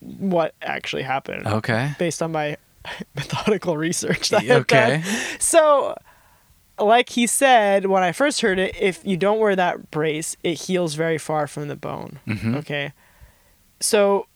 what 0.00 0.56
actually 0.60 1.02
happened 1.02 1.46
Okay. 1.46 1.92
based 1.96 2.20
on 2.20 2.32
my 2.32 2.56
methodical 3.14 3.76
research 3.76 4.30
that 4.30 4.42
Y- 4.46 4.54
I've 4.56 4.66
done. 4.66 4.90
okay. 4.92 5.02
So, 5.38 5.96
like 6.80 7.10
he 7.10 7.26
said 7.26 7.86
when 7.86 8.02
I 8.02 8.12
first 8.12 8.40
heard 8.40 8.58
it, 8.58 8.74
if 8.80 9.00
you 9.04 9.16
don't 9.16 9.38
wear 9.38 9.54
that 9.56 9.90
brace, 9.90 10.36
it 10.42 10.54
heals 10.62 10.94
very 10.94 11.18
far 11.18 11.46
from 11.46 11.68
the 11.68 11.76
bone. 11.76 12.18
Mhm. 12.26 12.56
Okay. 12.56 12.92
So, 13.80 14.26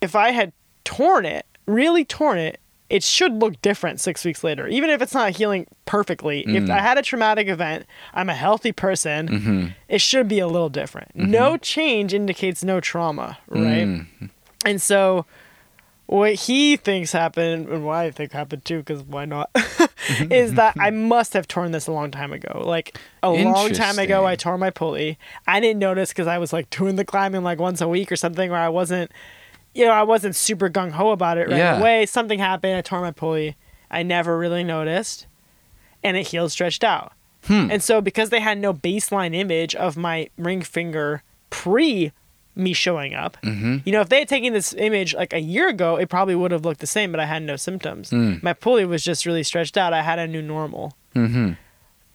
if 0.00 0.14
I 0.14 0.30
had 0.30 0.52
torn 0.84 1.24
it, 1.24 1.46
really 1.66 2.04
torn 2.04 2.38
it, 2.38 2.60
it 2.88 3.02
should 3.02 3.32
look 3.32 3.60
different 3.62 4.00
six 4.00 4.24
weeks 4.24 4.44
later. 4.44 4.68
Even 4.68 4.90
if 4.90 5.02
it's 5.02 5.12
not 5.14 5.36
healing 5.36 5.66
perfectly, 5.86 6.40
if 6.42 6.64
Mm. 6.64 6.70
I 6.70 6.78
had 6.80 6.96
a 6.98 7.02
traumatic 7.02 7.48
event, 7.48 7.84
I'm 8.14 8.28
a 8.28 8.34
healthy 8.34 8.70
person, 8.70 9.28
Mm-hmm. 9.28 9.66
it 9.88 10.00
should 10.00 10.28
be 10.28 10.38
a 10.38 10.46
little 10.46 10.68
different. 10.68 11.10
No 11.16 11.56
change 11.56 12.14
indicates 12.14 12.62
no 12.62 12.78
trauma, 12.80 13.38
right? 13.48 13.86
Mm. 13.88 14.06
And 14.64 14.80
so, 14.80 15.26
what 16.06 16.34
he 16.34 16.76
thinks 16.76 17.12
happened, 17.12 17.68
and 17.68 17.84
what 17.84 17.96
I 17.96 18.10
think 18.10 18.32
happened 18.32 18.64
too, 18.64 18.78
because 18.78 19.02
why 19.02 19.24
not, 19.24 19.50
is 20.30 20.54
that 20.54 20.74
I 20.78 20.90
must 20.90 21.32
have 21.32 21.48
torn 21.48 21.72
this 21.72 21.86
a 21.86 21.92
long 21.92 22.10
time 22.10 22.32
ago. 22.32 22.62
Like 22.64 22.98
a 23.22 23.30
long 23.30 23.72
time 23.72 23.98
ago, 23.98 24.24
I 24.24 24.36
tore 24.36 24.56
my 24.58 24.70
pulley. 24.70 25.18
I 25.46 25.58
didn't 25.60 25.80
notice 25.80 26.10
because 26.10 26.26
I 26.28 26.38
was 26.38 26.52
like 26.52 26.70
doing 26.70 26.96
the 26.96 27.04
climbing 27.04 27.42
like 27.42 27.58
once 27.58 27.80
a 27.80 27.88
week 27.88 28.12
or 28.12 28.16
something, 28.16 28.50
where 28.50 28.60
I 28.60 28.68
wasn't, 28.68 29.10
you 29.74 29.84
know, 29.84 29.92
I 29.92 30.04
wasn't 30.04 30.36
super 30.36 30.70
gung 30.70 30.92
ho 30.92 31.10
about 31.10 31.38
it 31.38 31.48
right 31.48 31.56
Yeah. 31.58 31.78
away. 31.78 32.06
Something 32.06 32.38
happened. 32.38 32.76
I 32.76 32.80
tore 32.82 33.00
my 33.00 33.10
pulley. 33.10 33.56
I 33.90 34.02
never 34.02 34.38
really 34.38 34.64
noticed, 34.64 35.26
and 36.04 36.16
it 36.16 36.28
healed 36.28 36.52
stretched 36.52 36.82
out. 36.84 37.12
Hmm. 37.44 37.68
And 37.70 37.82
so 37.82 38.00
because 38.00 38.30
they 38.30 38.40
had 38.40 38.58
no 38.58 38.72
baseline 38.74 39.34
image 39.34 39.74
of 39.76 39.96
my 39.96 40.28
ring 40.36 40.62
finger 40.62 41.22
pre 41.50 42.12
me 42.56 42.72
showing 42.72 43.14
up, 43.14 43.36
Mm-hmm. 43.42 43.76
you 43.84 43.92
know, 43.92 44.00
if 44.00 44.08
they 44.08 44.18
had 44.20 44.28
taken 44.28 44.52
this 44.52 44.72
image 44.74 45.14
like 45.14 45.32
a 45.32 45.40
year 45.40 45.68
ago, 45.68 45.96
it 45.96 46.08
probably 46.08 46.34
would 46.34 46.50
have 46.52 46.64
looked 46.64 46.80
the 46.80 46.86
same, 46.86 47.10
but 47.12 47.20
I 47.20 47.26
had 47.26 47.42
no 47.42 47.56
symptoms. 47.56 48.10
Mm. 48.10 48.42
My 48.42 48.52
pulley 48.54 48.84
was 48.86 49.04
just 49.04 49.26
really 49.26 49.42
stretched 49.42 49.76
out. 49.76 49.92
I 49.92 50.02
had 50.02 50.18
a 50.18 50.26
new 50.26 50.40
normal. 50.42 50.96
Mm-hmm. 51.14 51.52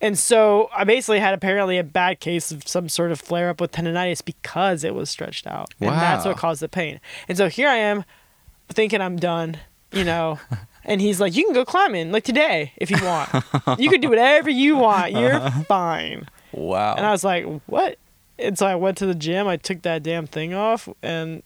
And 0.01 0.17
so 0.17 0.67
I 0.75 0.83
basically 0.83 1.19
had 1.19 1.35
apparently 1.35 1.77
a 1.77 1.83
bad 1.83 2.19
case 2.19 2.51
of 2.51 2.67
some 2.67 2.89
sort 2.89 3.11
of 3.11 3.21
flare 3.21 3.49
up 3.49 3.61
with 3.61 3.71
tendonitis 3.71 4.25
because 4.25 4.83
it 4.83 4.95
was 4.95 5.11
stretched 5.11 5.45
out. 5.45 5.75
And 5.79 5.91
that's 5.91 6.25
what 6.25 6.37
caused 6.37 6.61
the 6.63 6.67
pain. 6.69 6.99
And 7.27 7.37
so 7.37 7.49
here 7.49 7.69
I 7.69 7.75
am 7.77 8.03
thinking 8.69 8.99
I'm 8.99 9.17
done, 9.17 9.57
you 9.91 10.03
know. 10.03 10.39
and 10.85 11.01
he's 11.01 11.21
like, 11.21 11.35
You 11.35 11.45
can 11.45 11.53
go 11.53 11.63
climbing 11.65 12.11
like 12.11 12.23
today 12.23 12.71
if 12.77 12.89
you 12.89 12.97
want. 13.05 13.29
you 13.79 13.91
can 13.91 14.01
do 14.01 14.09
whatever 14.09 14.49
you 14.49 14.75
want. 14.75 15.11
You're 15.11 15.39
fine. 15.67 16.27
Wow. 16.51 16.95
And 16.95 17.05
I 17.05 17.11
was 17.11 17.23
like, 17.23 17.45
what? 17.67 17.97
And 18.41 18.57
so 18.57 18.65
I 18.65 18.75
went 18.75 18.97
to 18.99 19.05
the 19.05 19.15
gym. 19.15 19.47
I 19.47 19.57
took 19.57 19.81
that 19.83 20.03
damn 20.03 20.27
thing 20.27 20.53
off, 20.53 20.87
and 21.01 21.43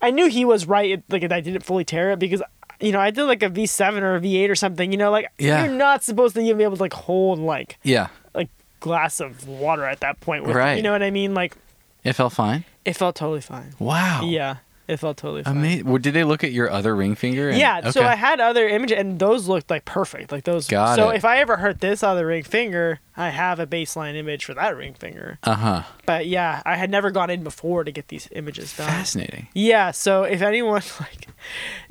I 0.00 0.10
knew 0.10 0.26
he 0.28 0.44
was 0.44 0.66
right. 0.66 1.02
Like 1.08 1.30
I 1.30 1.40
didn't 1.40 1.62
fully 1.62 1.84
tear 1.84 2.10
it 2.12 2.18
because, 2.18 2.42
you 2.80 2.92
know, 2.92 3.00
I 3.00 3.10
did 3.10 3.24
like 3.24 3.42
a 3.42 3.48
V7 3.50 4.02
or 4.02 4.16
a 4.16 4.20
V8 4.20 4.50
or 4.50 4.54
something. 4.54 4.90
You 4.92 4.98
know, 4.98 5.10
like 5.10 5.26
Yeah. 5.38 5.64
you're 5.64 5.72
not 5.74 6.02
supposed 6.02 6.34
to 6.34 6.40
even 6.42 6.58
be 6.58 6.64
able 6.64 6.76
to 6.76 6.82
like 6.82 6.92
hold 6.92 7.38
like 7.38 7.78
yeah. 7.82 8.08
like 8.34 8.48
glass 8.80 9.20
of 9.20 9.46
water 9.46 9.84
at 9.84 10.00
that 10.00 10.20
point. 10.20 10.44
With, 10.44 10.56
Right. 10.56 10.76
You 10.76 10.82
know 10.82 10.92
what 10.92 11.02
I 11.02 11.10
mean? 11.10 11.34
Like 11.34 11.56
It 12.04 12.14
felt 12.14 12.32
fine. 12.32 12.64
it 12.84 12.94
felt 12.96 13.14
totally 13.16 13.40
fine. 13.40 13.74
Wow. 13.78 14.22
Yeah, 14.24 14.56
it 14.92 14.98
felt 15.00 15.16
totally 15.16 15.42
fine. 15.42 15.56
Amazing. 15.56 15.86
Well, 15.86 15.98
did 15.98 16.14
they 16.14 16.24
look 16.24 16.44
at 16.44 16.52
your 16.52 16.70
other 16.70 16.94
ring 16.94 17.14
finger? 17.14 17.48
and- 17.48 17.58
Yeah, 17.58 17.90
so 17.90 18.00
Okay. 18.00 18.08
I 18.08 18.14
had 18.14 18.38
other 18.40 18.68
images, 18.68 18.98
and 18.98 19.18
those 19.18 19.48
looked 19.48 19.70
like 19.70 19.84
perfect. 19.84 20.30
Like 20.30 20.44
those. 20.44 20.68
Got 20.68 20.96
so 20.96 21.10
it. 21.10 21.16
if 21.16 21.24
I 21.24 21.38
ever 21.38 21.56
hurt 21.56 21.80
this 21.80 22.02
other 22.02 22.26
ring 22.26 22.44
finger, 22.44 23.00
I 23.16 23.30
have 23.30 23.58
a 23.58 23.66
baseline 23.66 24.14
image 24.16 24.44
for 24.44 24.54
that 24.54 24.76
ring 24.76 24.94
finger. 24.94 25.38
Uh 25.42 25.54
huh. 25.54 25.82
But 26.06 26.26
yeah, 26.26 26.62
I 26.64 26.76
had 26.76 26.90
never 26.90 27.10
gone 27.10 27.30
in 27.30 27.42
before 27.42 27.84
to 27.84 27.90
get 27.90 28.08
these 28.08 28.28
images 28.32 28.76
done. 28.76 28.86
Fascinating. 28.88 29.48
Yeah, 29.54 29.90
so 29.90 30.22
if 30.24 30.42
anyone 30.42 30.82
like, 31.00 31.26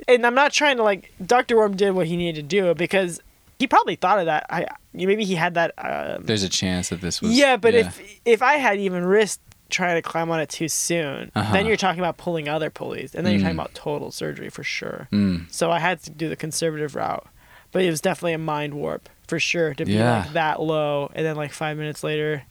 and 0.08 0.26
I'm 0.26 0.34
not 0.34 0.52
trying 0.52 0.76
to 0.78 0.82
like, 0.82 1.12
Doctor 1.24 1.56
Warme 1.56 1.76
did 1.76 1.92
what 1.92 2.06
he 2.06 2.16
needed 2.16 2.48
to 2.48 2.56
do 2.56 2.74
because 2.74 3.20
he 3.58 3.66
probably 3.66 3.96
thought 3.96 4.18
of 4.18 4.26
that. 4.26 4.46
I 4.50 4.66
you 4.94 5.06
maybe 5.06 5.24
he 5.24 5.34
had 5.36 5.54
that. 5.54 5.72
Um, 5.78 6.24
There's 6.24 6.42
a 6.42 6.48
chance 6.48 6.88
that 6.90 7.00
this 7.00 7.22
was. 7.22 7.32
yeah, 7.32 7.56
but 7.56 7.74
if 7.74 8.20
if 8.24 8.42
I 8.42 8.54
had 8.54 8.78
even 8.78 9.04
risked 9.04 9.40
trying 9.72 9.96
to 9.96 10.02
climb 10.02 10.30
on 10.30 10.38
it 10.38 10.48
too 10.48 10.68
soon, 10.68 11.32
Uh-huh. 11.34 11.52
then 11.52 11.66
you're 11.66 11.76
talking 11.76 11.98
about 12.00 12.16
pulling 12.18 12.48
other 12.48 12.70
pulleys, 12.70 13.14
and 13.14 13.26
then 13.26 13.32
you're 13.32 13.40
talking 13.42 13.56
Mm. 13.56 13.60
about 13.60 13.74
total 13.74 14.10
surgery 14.12 14.48
for 14.50 14.62
sure. 14.62 15.08
Mm. 15.12 15.52
So 15.52 15.70
I 15.72 15.80
had 15.80 16.00
to 16.04 16.10
do 16.10 16.28
the 16.28 16.36
conservative 16.36 16.94
route, 16.94 17.26
but 17.72 17.82
it 17.82 17.90
was 17.90 18.00
definitely 18.00 18.34
a 18.34 18.38
mind 18.38 18.74
warp 18.74 19.08
for 19.26 19.40
sure 19.40 19.74
to 19.74 19.84
be 19.84 19.94
Yeah. 19.94 20.20
like 20.20 20.32
that 20.34 20.60
low, 20.60 21.10
and 21.14 21.26
then 21.26 21.34
like 21.36 21.52
five 21.52 21.76
minutes 21.76 22.04
later, 22.04 22.44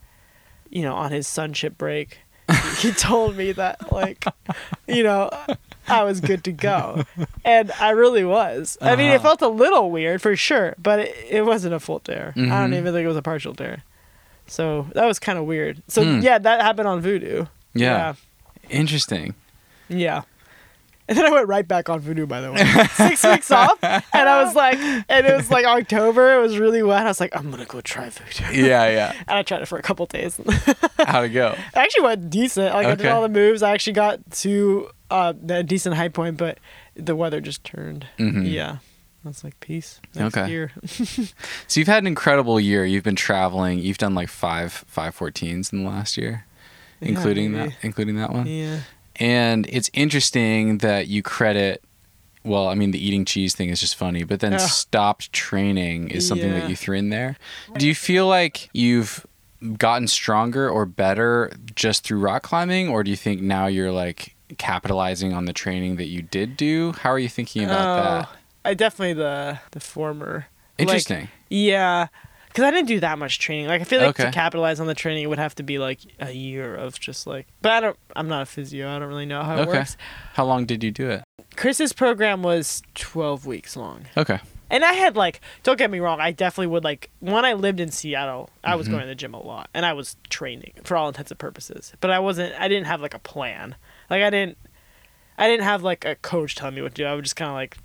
you 0.70 0.82
know, 0.82 0.96
on 0.96 1.12
his 1.12 1.28
sunship 1.28 1.78
break, 1.78 2.18
he, 2.80 2.92
told 2.98 3.38
me 3.38 3.52
that 3.54 3.92
like, 3.94 4.26
you 4.88 5.04
know, 5.04 5.30
I 5.88 6.04
was 6.04 6.20
good 6.22 6.44
to 6.46 6.52
go. 6.52 7.04
And 7.46 7.72
I 7.80 7.92
really 7.92 8.24
was. 8.26 8.78
I 8.82 8.96
mean, 8.96 9.12
it 9.12 9.16
Uh-huh. 9.16 9.24
felt 9.38 9.42
a 9.42 9.48
little 9.48 9.90
weird 9.92 10.22
for 10.22 10.36
sure, 10.36 10.76
but 10.78 11.00
it, 11.00 11.16
it 11.30 11.46
wasn't 11.46 11.74
a 11.76 11.80
full 11.80 12.00
tear. 12.00 12.34
I 12.36 12.40
don't 12.40 12.72
Mhm. 12.72 12.78
even 12.78 12.94
think 12.94 13.06
it 13.06 13.08
was 13.08 13.18
a 13.18 13.22
partial 13.22 13.54
tear. 13.54 13.84
So 14.52 14.86
that 14.96 15.06
was 15.06 15.18
kind 15.18 15.40
of 15.40 15.46
weird. 15.46 15.82
So 15.88 16.04
Hmm. 16.04 16.20
yeah, 16.20 16.38
that 16.38 16.62
happened 16.62 16.88
on 16.88 17.00
Voodoo. 17.02 17.46
Yeah. 17.74 18.16
Interesting. 18.70 19.34
Yeah. 19.88 19.98
Yeah. 19.98 20.22
And 21.08 21.18
then 21.18 21.26
I 21.26 21.30
went 21.32 21.48
right 21.50 21.68
back 21.68 21.90
on 21.90 22.00
Voodoo, 22.00 22.26
by 22.26 22.40
the 22.40 22.52
way. 22.54 22.64
Six 22.96 23.24
weeks 23.32 23.52
off. 23.52 23.78
And 23.84 24.30
I 24.30 24.44
was 24.44 24.56
like, 24.56 24.78
and 24.80 25.26
it 25.28 25.36
was 25.36 25.52
like 25.52 25.66
October. 25.66 26.36
It 26.38 26.42
was 26.42 26.58
really 26.58 26.82
wet. 26.84 27.02
I 27.06 27.10
was 27.10 27.20
like, 27.20 27.36
I'm 27.36 27.50
going 27.52 27.62
to 27.62 27.68
go 27.70 27.82
try 27.82 28.10
Voodoo. 28.10 28.62
Yeah, 28.66 28.88
yeah. 28.90 29.12
And 29.28 29.38
I 29.38 29.44
tried 29.44 29.62
it 29.62 29.68
for 29.68 29.78
a 29.78 29.82
couple 29.82 30.06
days. 30.06 30.40
How'd 31.00 31.26
it 31.26 31.30
go? 31.30 31.56
I 31.76 31.84
actually 31.84 32.04
went 32.04 32.30
decent. 32.30 32.74
Like 32.74 32.86
I 32.88 32.92
did 32.96 33.02
Okay. 33.02 33.10
all 33.10 33.22
the 33.24 33.30
moves. 33.30 33.62
I 33.64 33.72
actually 33.72 33.94
got 33.94 34.20
to 34.44 34.90
uh, 35.10 35.34
a 35.50 35.64
decent 35.64 35.96
high 35.96 36.08
point, 36.10 36.38
but 36.38 36.60
the 36.96 37.16
weather 37.16 37.42
just 37.42 37.64
turned. 37.66 38.06
Mhm. 38.18 38.50
Yeah. 38.50 38.78
I 39.24 39.28
was 39.28 39.44
like, 39.44 39.60
peace. 39.60 40.00
Next 40.16 40.36
Okay. 40.38 40.50
year. 40.50 40.72
So 41.68 41.80
you've 41.80 41.88
had 41.88 42.04
an 42.04 42.08
incredible 42.08 42.60
year. 42.60 42.84
You've 42.86 43.04
been 43.04 43.16
traveling. 43.16 43.80
You've 43.80 43.98
done 44.00 44.16
like 44.16 44.30
five 44.30 44.72
five 44.88 45.18
fourteens 45.18 45.72
in 45.72 45.84
the 45.84 45.90
last 45.90 46.18
year, 46.18 46.46
Yeah, 47.00 47.10
including 47.10 47.52
maybe. 47.52 47.70
that 47.70 47.78
including 47.84 48.16
that 48.18 48.32
one. 48.34 48.48
yeah. 48.48 48.80
And 49.18 49.68
it's 49.70 49.90
interesting 49.94 50.80
that 50.80 51.08
you 51.08 51.22
credit. 51.22 51.84
Well, 52.44 52.68
I 52.68 52.74
mean, 52.74 52.90
the 52.90 52.98
eating 53.06 53.24
cheese 53.24 53.54
thing 53.54 53.70
is 53.70 53.80
just 53.80 53.96
funny, 53.96 54.24
but 54.24 54.40
then 54.40 54.54
Yeah. 54.54 54.58
stopped 54.58 55.32
training 55.32 56.10
is 56.10 56.28
something 56.28 56.52
Yeah. 56.52 56.62
that 56.62 56.70
you 56.70 56.76
threw 56.76 56.98
in 56.98 57.10
there. 57.10 57.38
Do 57.78 57.88
you 57.88 57.94
feel 57.94 58.26
like 58.28 58.70
you've 58.74 59.28
gotten 59.78 60.08
stronger 60.08 60.68
or 60.68 60.88
better 60.88 61.52
just 61.76 62.04
through 62.04 62.20
rock 62.20 62.42
climbing, 62.42 62.90
or 62.90 63.04
do 63.04 63.12
you 63.12 63.18
think 63.18 63.42
now 63.42 63.68
you're 63.68 63.92
like 63.92 64.34
capitalizing 64.58 65.34
on 65.34 65.46
the 65.46 65.54
training 65.54 65.98
that 65.98 66.08
you 66.08 66.24
did 66.24 66.58
do? 66.58 66.94
How 66.94 67.12
are 67.12 67.20
you 67.20 67.30
thinking 67.30 67.64
about 67.66 67.88
Oh, 67.88 68.04
that? 68.04 68.30
I 68.66 68.74
definitely 68.74 69.14
the 69.14 69.60
the 69.72 69.80
former. 69.80 70.48
Like, 70.78 70.88
Interesting. 70.88 71.28
yeah. 71.50 72.08
Because 72.48 72.66
I 72.66 72.72
didn't 72.72 72.88
do 72.90 73.00
that 73.00 73.18
much 73.18 73.40
training. 73.40 73.68
Like 73.68 73.82
I 73.82 73.84
feel 73.86 74.00
like 74.02 74.10
Okay. 74.20 74.26
to 74.26 74.32
capitalize 74.32 74.80
on 74.82 74.88
the 74.88 74.94
training, 74.96 75.24
it 75.24 75.28
would 75.28 75.40
have 75.40 75.56
to 75.56 75.64
be 75.64 75.80
like 75.80 76.00
a 76.20 76.32
year 76.32 76.76
of 76.76 77.00
just 77.00 77.26
like. 77.26 77.48
But 77.62 77.72
I 77.72 77.80
don't. 77.80 77.98
I'm 78.16 78.28
not 78.28 78.42
a 78.42 78.46
physio. 78.46 78.94
I 78.94 79.00
don't 79.00 79.08
really 79.08 79.26
know 79.26 79.42
how 79.44 79.58
it 79.58 79.62
Okay. 79.62 79.78
works. 79.80 79.96
How 80.34 80.44
long 80.46 80.66
did 80.66 80.84
you 80.84 80.92
do 80.92 81.10
it? 81.10 81.24
Kris's 81.56 81.94
program 81.94 82.44
was 82.44 82.82
12 82.96 83.46
weeks 83.46 83.76
long. 83.78 84.06
Okay. 84.18 84.40
And 84.70 84.84
I 84.86 84.94
had 84.94 85.16
like, 85.18 85.42
don't 85.64 85.78
get 85.78 85.92
me 85.92 86.00
wrong, 86.00 86.22
I 86.22 86.32
definitely 86.32 86.68
would 86.68 86.84
like 86.86 87.10
when 87.20 87.44
I 87.44 87.52
lived 87.54 87.82
in 87.82 87.92
Seattle, 87.92 88.50
I 88.64 88.76
was 88.76 88.88
Mhm. 88.88 88.92
going 88.92 89.02
to 89.02 89.08
the 89.08 89.16
gym 89.16 89.34
a 89.34 89.42
lot 89.42 89.70
and 89.74 89.86
I 89.86 89.92
was 89.92 90.16
training 90.30 90.72
for 90.86 90.96
all 90.96 91.10
intents 91.10 91.30
and 91.30 91.38
purposes. 91.38 91.92
But 92.00 92.10
I 92.10 92.20
wasn't 92.20 92.54
I 92.60 92.70
didn't 92.70 92.88
have 92.88 93.02
like 93.02 93.14
a 93.14 93.20
plan. 93.20 93.76
Like 94.10 94.24
I 94.24 94.30
didn't 94.30 94.58
I 95.38 95.48
didn't 95.48 95.66
have 95.66 95.84
like 95.84 96.06
a 96.06 96.16
coach 96.16 96.56
telling 96.56 96.76
me 96.76 96.82
what 96.82 96.96
to 96.96 97.04
do. 97.04 97.06
I 97.06 97.16
would 97.16 97.24
just 97.26 97.36
kind 97.36 97.50
of 97.50 97.56
like 97.56 97.78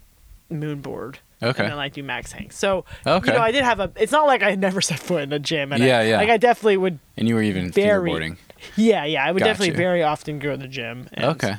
moonboard 0.50 1.16
Okay. 1.42 1.62
and 1.64 1.70
then 1.72 1.76
like 1.76 1.92
do 1.92 2.02
max 2.02 2.32
hang. 2.32 2.50
So 2.50 2.84
Okay. 3.06 3.32
you 3.32 3.36
know, 3.38 3.42
I 3.44 3.50
did 3.52 3.64
have 3.64 3.80
a 3.80 3.90
it's 3.96 4.12
not 4.12 4.26
like 4.26 4.42
I 4.42 4.54
never 4.54 4.80
set 4.90 4.98
foot 4.98 5.22
in 5.24 5.32
a 5.32 5.38
gym 5.38 5.72
and 5.72 5.82
Yeah, 5.82 5.98
I, 5.98 6.02
yeah. 6.04 6.16
like 6.18 6.30
I 6.30 6.36
definitely 6.36 6.76
would 6.78 6.98
And 7.16 7.28
you 7.28 7.34
were 7.34 7.42
even 7.42 7.70
Very- 7.70 8.10
fingerboarding. 8.10 8.36
yeah, 8.76 9.04
yeah, 9.04 9.24
I 9.26 9.32
would 9.32 9.40
Gotcha. 9.40 9.50
definitely 9.52 9.76
very 9.76 10.02
often 10.02 10.38
go 10.38 10.52
to 10.52 10.56
the 10.56 10.68
gym. 10.68 11.08
And 11.12 11.24
Okay. 11.26 11.54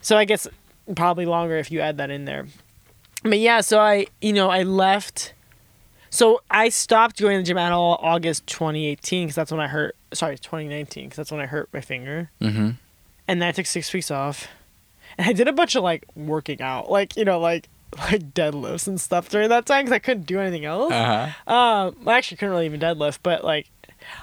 so 0.00 0.16
I 0.16 0.24
guess 0.24 0.46
probably 0.96 1.26
longer 1.26 1.56
if 1.56 1.70
you 1.70 1.80
add 1.80 1.98
that 1.98 2.10
in 2.10 2.24
there. 2.24 2.46
But 3.22 3.38
yeah, 3.40 3.60
so 3.60 3.80
I, 3.80 4.06
you 4.20 4.32
know, 4.32 4.48
I 4.48 4.62
left. 4.62 5.34
So 6.10 6.40
I 6.50 6.68
stopped 6.70 7.20
going 7.20 7.36
to 7.36 7.42
the 7.42 7.46
gym 7.46 7.58
at 7.58 7.72
all 7.72 7.98
August 8.00 8.46
2018 8.46 9.26
because 9.26 9.34
that's 9.36 9.50
when 9.52 9.60
I 9.60 9.66
hurt. 9.68 9.94
Sorry, 10.14 10.38
2019 10.38 11.04
because 11.04 11.16
that's 11.16 11.30
when 11.30 11.40
I 11.40 11.46
hurt 11.46 11.68
my 11.74 11.80
finger. 11.82 12.30
Mm-hmm. 12.40 12.70
And 13.26 13.42
then 13.42 13.48
I 13.48 13.52
took 13.52 13.66
six 13.66 13.92
weeks 13.92 14.10
off, 14.10 14.48
and 15.18 15.26
I 15.28 15.34
did 15.34 15.48
a 15.48 15.52
bunch 15.52 15.74
of 15.74 15.82
like 15.82 16.04
working 16.16 16.62
out, 16.62 16.90
like 16.90 17.14
you 17.16 17.26
know, 17.26 17.38
like 17.38 17.68
like 17.96 18.34
deadlifts 18.34 18.86
and 18.86 19.00
stuff 19.00 19.28
during 19.28 19.48
that 19.48 19.66
time 19.66 19.84
because 19.84 19.94
I 19.94 19.98
couldn't 19.98 20.26
do 20.26 20.38
anything 20.40 20.64
else. 20.64 20.92
Uh 20.92 21.30
huh. 21.46 21.52
Um, 21.54 21.96
I 22.06 22.16
actually 22.18 22.36
couldn't 22.36 22.52
really 22.52 22.66
even 22.66 22.80
deadlift, 22.80 23.20
but 23.22 23.44
like, 23.44 23.68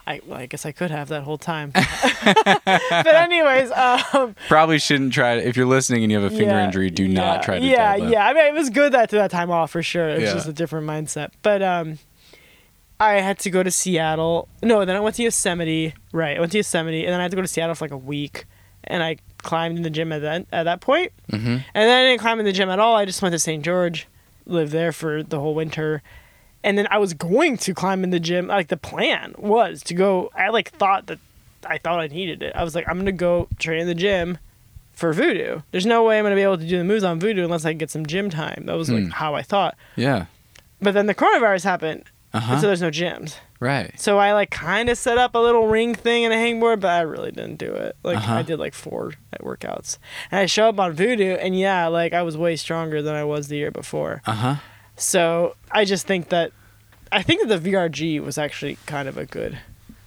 I 0.07 0.22
well, 0.26 0.39
I 0.39 0.45
guess 0.45 0.66
I 0.66 0.72
could 0.72 0.91
have 0.91 1.09
that 1.09 1.24
whole 1.24 1.38
time. 1.38 1.72
but 2.26 3.07
anyways, 3.07 3.72
um, 3.72 4.36
Probably 4.47 4.80
shouldn't 4.80 5.13
try 5.13 5.36
to. 5.36 5.47
If 5.47 5.57
you're 5.57 5.66
listening 5.66 6.03
and 6.03 6.11
you 6.11 6.20
have 6.20 6.32
a 6.32 6.36
finger 6.36 6.53
Yeah, 6.55 6.66
injury, 6.66 6.89
do 6.89 7.03
yeah, 7.05 7.13
not 7.20 7.43
try 7.43 7.59
to. 7.59 7.66
Yeah, 7.66 7.97
deadlift. 7.97 8.11
yeah. 8.11 8.28
I 8.28 8.34
mean, 8.34 8.45
it 8.45 8.53
was 8.53 8.70
good 8.70 8.93
that 8.93 9.09
to 9.09 9.16
that 9.18 9.32
time 9.32 9.51
off 9.51 9.72
for 9.72 9.84
sure. 9.84 10.09
It 10.09 10.13
was 10.22 10.24
Yeah. 10.24 10.34
just 10.34 10.47
a 10.47 10.53
different 10.53 10.88
mindset. 10.88 11.32
But 11.41 11.61
um, 11.61 11.99
I 12.99 13.13
had 13.16 13.39
to 13.39 13.49
go 13.49 13.63
to 13.63 13.72
Seattle. 13.72 14.47
No, 14.63 14.86
then 14.86 14.95
I 14.95 14.99
went 14.99 15.16
to 15.18 15.24
Yosemite. 15.24 15.93
Right, 16.13 16.38
I 16.38 16.39
went 16.39 16.51
to 16.53 16.59
Yosemite, 16.59 17.03
and 17.05 17.11
then 17.13 17.20
I 17.20 17.24
had 17.24 17.32
to 17.32 17.36
go 17.36 17.41
to 17.41 17.47
Seattle 17.47 17.76
for 17.76 17.84
like 17.86 17.91
a 17.91 17.97
week. 17.97 18.45
And 18.86 19.03
I 19.03 19.18
climbed 19.46 19.78
in 19.78 19.84
the 19.84 19.89
gym 19.89 20.12
at 20.12 20.22
that 20.24 20.46
at 20.52 20.64
that 20.64 20.82
point. 20.82 21.14
Mm-hmm. 21.32 21.48
And 21.48 21.64
then 21.74 21.89
I 21.89 22.04
didn't 22.10 22.20
climb 22.20 22.39
in 22.39 22.46
the 22.46 22.52
gym 22.52 22.70
at 22.70 22.80
all. 22.80 22.96
I 22.98 23.06
just 23.06 23.22
went 23.22 23.32
to 23.34 23.39
St. 23.39 23.64
George, 23.64 24.08
lived 24.46 24.74
there 24.74 24.91
for 24.91 25.24
the 25.24 25.39
whole 25.39 25.56
winter. 25.56 26.02
And 26.64 26.78
then 26.78 26.88
I 26.91 26.98
was 26.98 27.14
going 27.14 27.58
to 27.60 27.74
climb 27.74 28.04
in 28.04 28.10
the 28.10 28.20
gym. 28.20 28.48
Like 28.48 28.68
the 28.68 28.76
plan 28.78 29.36
was 29.38 29.82
to 29.84 29.93
go. 29.93 30.32
I 30.36 30.50
like 30.50 30.72
thought 30.72 31.06
that 31.08 31.20
I 31.66 31.78
thought 31.78 32.00
I 32.02 32.08
needed 32.08 32.41
it. 32.43 32.54
I 32.56 32.64
was 32.64 32.76
like, 32.76 32.86
I'm 32.89 32.98
gonna 32.98 33.12
go 33.12 33.48
train 33.60 33.82
in 33.82 33.88
the 33.88 33.96
gym 33.96 34.38
for 34.93 35.14
voodoo. 35.14 35.62
There's 35.72 35.86
no 35.86 36.04
way 36.04 36.18
I'm 36.18 36.26
gonna 36.26 36.36
be 36.36 36.41
able 36.41 36.58
to 36.58 36.68
do 36.68 36.78
the 36.78 36.84
moves 36.84 37.04
on 37.04 37.20
voodoo 37.20 37.43
unless 37.43 37.66
I 37.66 37.74
get 37.74 37.89
some 37.91 38.06
gym 38.06 38.30
time. 38.30 38.64
That 38.66 38.74
was 38.78 38.89
like 38.89 39.04
Hmm. 39.06 39.10
how 39.12 39.36
I 39.36 39.41
thought. 39.43 39.76
Yeah. 39.96 40.26
But 40.82 40.93
then 40.93 41.06
the 41.06 41.16
coronavirus 41.16 41.64
happened, 41.64 42.04
Uh 42.36 42.38
and 42.38 42.44
huh. 42.46 42.62
so 42.62 42.68
there's 42.68 42.82
no 42.82 42.92
gyms. 42.92 43.36
right. 43.60 43.98
So 44.00 44.18
I 44.20 44.34
like 44.34 44.52
kind 44.52 44.90
of 44.90 44.98
set 44.98 45.18
up 45.18 45.36
a 45.36 45.40
little 45.40 45.68
ring 45.68 45.96
thing 45.96 46.26
and 46.26 46.34
a 46.34 46.38
hangboard, 46.38 46.82
but 46.82 46.90
I 46.90 47.02
really 47.02 47.32
didn't 47.32 47.58
do 47.58 47.72
it. 47.74 47.96
Like 48.04 48.18
Uh-huh. 48.18 48.34
I 48.36 48.42
did 48.42 48.60
like 48.60 48.74
four 48.74 49.14
workouts, 49.42 49.98
and 50.32 50.40
I 50.42 50.46
show 50.46 50.68
up 50.70 50.80
on 50.80 50.94
Voodoo, 50.94 51.36
and 51.36 51.58
yeah, 51.58 51.88
like 51.88 52.14
I 52.14 52.22
was 52.24 52.36
way 52.38 52.56
stronger 52.58 53.02
than 53.02 53.16
I 53.16 53.24
was 53.24 53.48
the 53.48 53.56
year 53.58 53.72
before. 53.72 54.22
Uh 54.26 54.32
huh. 54.34 54.56
So 54.98 55.56
I 55.72 55.86
just 55.86 56.06
think 56.08 56.30
that 56.30 56.52
I 57.12 57.22
think 57.22 57.48
that 57.48 57.62
the 57.62 57.72
VRG 57.72 58.22
was 58.24 58.38
actually 58.38 58.78
kind 58.86 59.08
of 59.08 59.18
a 59.18 59.26
good 59.26 59.58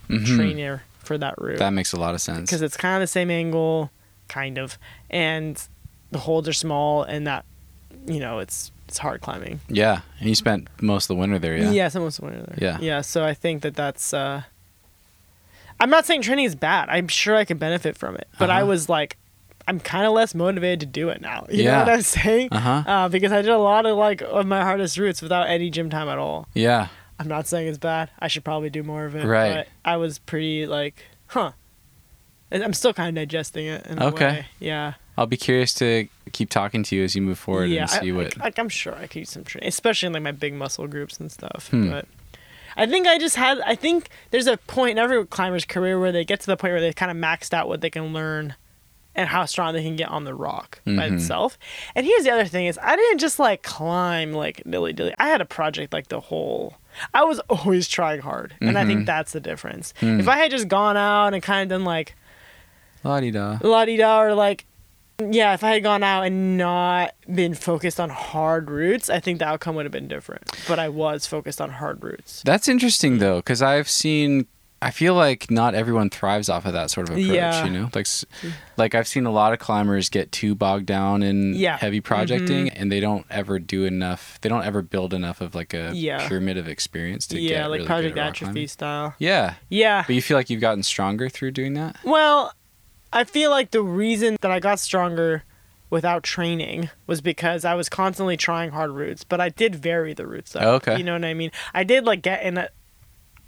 Mm-hmm. 0.08 0.36
trainer 0.36 0.82
for 1.00 1.18
that 1.18 1.34
route 1.36 1.58
That 1.58 1.74
makes 1.74 1.92
a 1.92 1.98
lot 2.00 2.14
of 2.14 2.20
sense. 2.22 2.48
because 2.48 2.62
it's 2.62 2.78
kind 2.78 2.94
of 2.96 3.00
the 3.02 3.06
same 3.06 3.30
angle, 3.30 3.90
kind 4.28 4.56
of, 4.56 4.78
and 5.10 5.62
the 6.10 6.18
holds 6.20 6.48
are 6.48 6.52
small, 6.54 7.02
and 7.02 7.26
that 7.26 7.44
you 8.06 8.18
know 8.18 8.38
it's 8.38 8.72
it's 8.88 8.98
hard 8.98 9.20
climbing. 9.20 9.60
Yeah, 9.68 10.00
and 10.18 10.28
you 10.28 10.34
spent 10.34 10.68
most 10.80 11.04
of 11.04 11.08
the 11.08 11.20
winter 11.20 11.38
there. 11.38 11.56
Yeah. 11.56 11.70
Yeah, 11.70 11.88
someone's 11.88 12.18
winning 12.20 12.44
there. 12.46 12.58
Yeah. 12.60 12.78
Yeah. 12.80 13.00
So 13.02 13.24
I 13.24 13.34
think 13.34 13.62
that 13.62 13.74
that's. 13.76 14.12
uh 14.12 14.42
I'm 15.80 15.90
not 15.90 16.06
saying 16.06 16.22
training 16.22 16.44
is 16.46 16.56
bad. 16.56 16.88
I'm 16.88 17.06
sure 17.06 17.36
I 17.36 17.44
could 17.44 17.60
benefit 17.60 17.96
from 17.96 18.16
it, 18.16 18.26
but 18.38 18.50
I 18.50 18.58
Uh-huh. 18.62 18.66
was 18.66 18.88
like, 18.88 19.16
I'm 19.68 19.78
kind 19.78 20.06
of 20.06 20.12
less 20.12 20.34
motivated 20.34 20.80
to 20.80 20.86
do 20.86 21.08
it 21.08 21.20
now. 21.20 21.46
You 21.52 21.64
know 21.64 21.78
what 21.78 21.88
I'm 21.88 22.02
saying? 22.02 22.48
Uh-huh. 22.50 22.82
Uh, 22.84 23.08
because 23.08 23.30
I 23.30 23.42
did 23.42 23.50
a 23.50 23.58
lot 23.58 23.86
of 23.86 23.96
like 23.96 24.20
of 24.22 24.44
my 24.46 24.62
hardest 24.62 24.98
routes 24.98 25.22
without 25.22 25.48
any 25.48 25.70
gym 25.70 25.88
time 25.88 26.08
at 26.08 26.18
all. 26.18 26.48
Yeah. 26.54 26.88
I'm 27.20 27.28
not 27.28 27.46
saying 27.46 27.68
it's 27.68 27.78
bad. 27.78 28.10
I 28.18 28.26
should 28.28 28.44
probably 28.44 28.70
do 28.70 28.82
more 28.82 29.04
of 29.04 29.14
it. 29.14 29.24
Right. 29.24 29.54
But 29.54 29.68
I 29.84 29.96
was 29.98 30.18
pretty 30.18 30.66
like, 30.66 31.04
huh. 31.28 31.52
I'm 32.50 32.72
still 32.72 32.92
kind 32.94 33.10
of 33.16 33.20
digesting 33.22 33.66
it 33.66 33.86
in 33.86 33.98
a 34.00 34.06
Okay. 34.06 34.26
way. 34.26 34.46
Yeah. 34.58 34.94
I'll 35.18 35.26
be 35.26 35.36
curious 35.36 35.74
to 35.74 36.06
keep 36.32 36.48
talking 36.48 36.82
to 36.84 36.96
you 36.96 37.02
as 37.02 37.16
you 37.16 37.22
move 37.22 37.38
forward 37.38 37.66
yeah. 37.70 37.82
and 37.82 37.90
see 37.90 38.10
I, 38.12 38.14
what. 38.14 38.24
like, 38.36 38.38
like, 38.38 38.58
I'm 38.58 38.68
sure 38.68 38.94
I 38.94 39.06
could 39.08 39.16
use 39.20 39.30
some 39.30 39.42
training, 39.44 39.68
especially 39.68 40.06
in 40.06 40.12
like 40.12 40.22
my 40.22 40.32
big 40.32 40.54
muscle 40.54 40.86
groups 40.86 41.18
and 41.18 41.30
stuff. 41.32 41.68
Hmm. 41.70 41.90
But 41.90 42.06
I 42.76 42.86
think 42.86 43.06
I 43.08 43.18
just 43.18 43.34
had. 43.36 43.58
I 43.62 43.74
think 43.74 44.08
there's 44.30 44.46
a 44.46 44.56
point 44.56 44.92
in 44.92 44.98
every 44.98 45.26
climber's 45.26 45.64
career 45.64 45.98
where 45.98 46.12
they 46.12 46.24
get 46.24 46.38
to 46.40 46.46
the 46.46 46.56
point 46.56 46.72
where 46.72 46.80
they 46.80 46.92
kind 46.92 47.10
of 47.10 47.16
maxed 47.16 47.52
out 47.52 47.66
what 47.68 47.80
they 47.80 47.90
can 47.90 48.12
learn. 48.12 48.54
And 49.14 49.28
how 49.28 49.46
strong 49.46 49.72
they 49.74 49.82
can 49.82 49.96
get 49.96 50.10
on 50.10 50.22
the 50.22 50.32
rock 50.34 50.80
by 50.86 50.92
Mhm. 51.10 51.14
itself. 51.14 51.58
And 51.96 52.06
here's 52.06 52.22
the 52.22 52.30
other 52.30 52.44
thing: 52.44 52.66
is 52.66 52.78
I 52.80 52.94
didn't 52.94 53.18
just 53.18 53.40
like 53.40 53.64
climb 53.64 54.32
like 54.32 54.62
dilly 54.70 54.92
dilly. 54.92 55.12
I 55.18 55.26
had 55.26 55.40
a 55.40 55.44
project 55.44 55.92
like 55.92 56.06
the 56.06 56.20
whole. 56.20 56.76
I 57.12 57.24
was 57.24 57.40
always 57.50 57.88
trying 57.88 58.20
hard, 58.20 58.54
and 58.60 58.78
I 58.78 58.84
Mhm. 58.84 58.86
think 58.86 59.06
that's 59.06 59.32
the 59.32 59.40
difference. 59.40 59.92
Hmm. 59.98 60.20
If 60.20 60.28
I 60.28 60.36
had 60.36 60.52
just 60.52 60.68
gone 60.68 60.96
out 60.96 61.34
and 61.34 61.42
kind 61.42 61.62
of 61.64 61.68
done 61.76 61.84
like 61.84 62.14
La 63.02 63.18
di 63.18 63.32
da. 63.32 63.58
la 63.60 63.84
di 63.86 63.96
da 63.96 64.20
or 64.22 64.34
like 64.34 64.66
yeah, 65.20 65.52
if 65.54 65.64
I 65.64 65.72
had 65.72 65.82
gone 65.82 66.02
out 66.04 66.22
and 66.22 66.56
not 66.56 67.14
been 67.32 67.54
focused 67.54 67.98
on 67.98 68.08
hard 68.10 68.70
routes, 68.70 69.10
I 69.10 69.18
think 69.18 69.40
the 69.40 69.46
outcome 69.46 69.74
would 69.74 69.84
have 69.84 69.92
been 69.92 70.06
different. 70.08 70.56
But 70.68 70.78
I 70.78 70.88
was 70.88 71.26
focused 71.26 71.60
on 71.60 71.70
hard 71.70 72.02
routes. 72.04 72.42
That's 72.44 72.68
interesting 72.68 73.18
though, 73.18 73.36
because 73.36 73.60
I've 73.62 73.88
seen. 73.88 74.46
I 74.80 74.92
feel 74.92 75.14
like 75.14 75.50
not 75.50 75.74
everyone 75.74 76.08
thrives 76.08 76.48
off 76.48 76.64
of 76.64 76.72
that 76.72 76.88
sort 76.92 77.08
of 77.08 77.16
approach. 77.16 77.34
Yeah. 77.34 77.64
You 77.64 77.70
know, 77.72 77.90
like, 77.96 78.06
like 78.76 78.94
I've 78.94 79.08
seen 79.08 79.26
a 79.26 79.30
lot 79.32 79.52
of 79.52 79.58
climbers 79.58 80.08
get 80.08 80.30
too 80.30 80.54
bogged 80.54 80.86
down 80.86 81.24
in 81.24 81.54
Yeah. 81.54 81.72
Mm-hmm. 81.72 81.80
heavy 81.80 82.00
projecting, 82.00 82.68
and 82.70 82.92
they 82.92 83.00
don't 83.00 83.26
ever 83.28 83.58
do 83.58 83.86
enough. 83.86 84.38
They 84.40 84.48
don't 84.48 84.64
ever 84.64 84.80
build 84.82 85.12
enough 85.14 85.40
of 85.40 85.56
like 85.56 85.74
a 85.74 85.90
Yeah. 85.92 86.28
pyramid 86.28 86.58
of 86.58 86.68
experience 86.68 87.26
to 87.26 87.40
yeah, 87.40 87.48
get 87.62 87.70
like 87.70 87.76
really 87.78 87.86
Project 87.88 88.14
good 88.14 88.20
at 88.20 88.24
rock 88.24 88.30
Atrophy 88.36 88.52
climbing. 88.52 88.68
style. 88.68 89.14
Yeah, 89.18 89.54
Yeah. 89.68 90.04
but 90.06 90.14
you 90.14 90.22
feel 90.22 90.36
like 90.36 90.48
you've 90.48 90.60
gotten 90.60 90.84
stronger 90.84 91.28
through 91.28 91.50
doing 91.50 91.74
that. 91.74 91.96
Well, 92.04 92.52
I 93.12 93.24
feel 93.24 93.50
like 93.50 93.70
the 93.70 93.82
reason 93.82 94.36
that 94.40 94.50
I 94.50 94.60
got 94.60 94.78
stronger 94.80 95.44
without 95.90 96.22
training 96.22 96.90
was 97.06 97.20
because 97.20 97.64
I 97.64 97.74
was 97.74 97.88
constantly 97.88 98.36
trying 98.36 98.70
hard 98.70 98.90
routes, 98.90 99.24
but 99.24 99.40
I 99.40 99.48
did 99.48 99.74
vary 99.74 100.12
the 100.12 100.26
routes. 100.26 100.54
Up, 100.54 100.62
Okay. 100.82 100.98
You 100.98 101.04
know 101.04 101.14
what 101.14 101.24
I 101.24 101.32
mean? 101.34 101.50
I 101.72 101.84
did 101.84 102.04
like 102.04 102.20
get 102.22 102.42
in 102.42 102.58
a, 102.58 102.68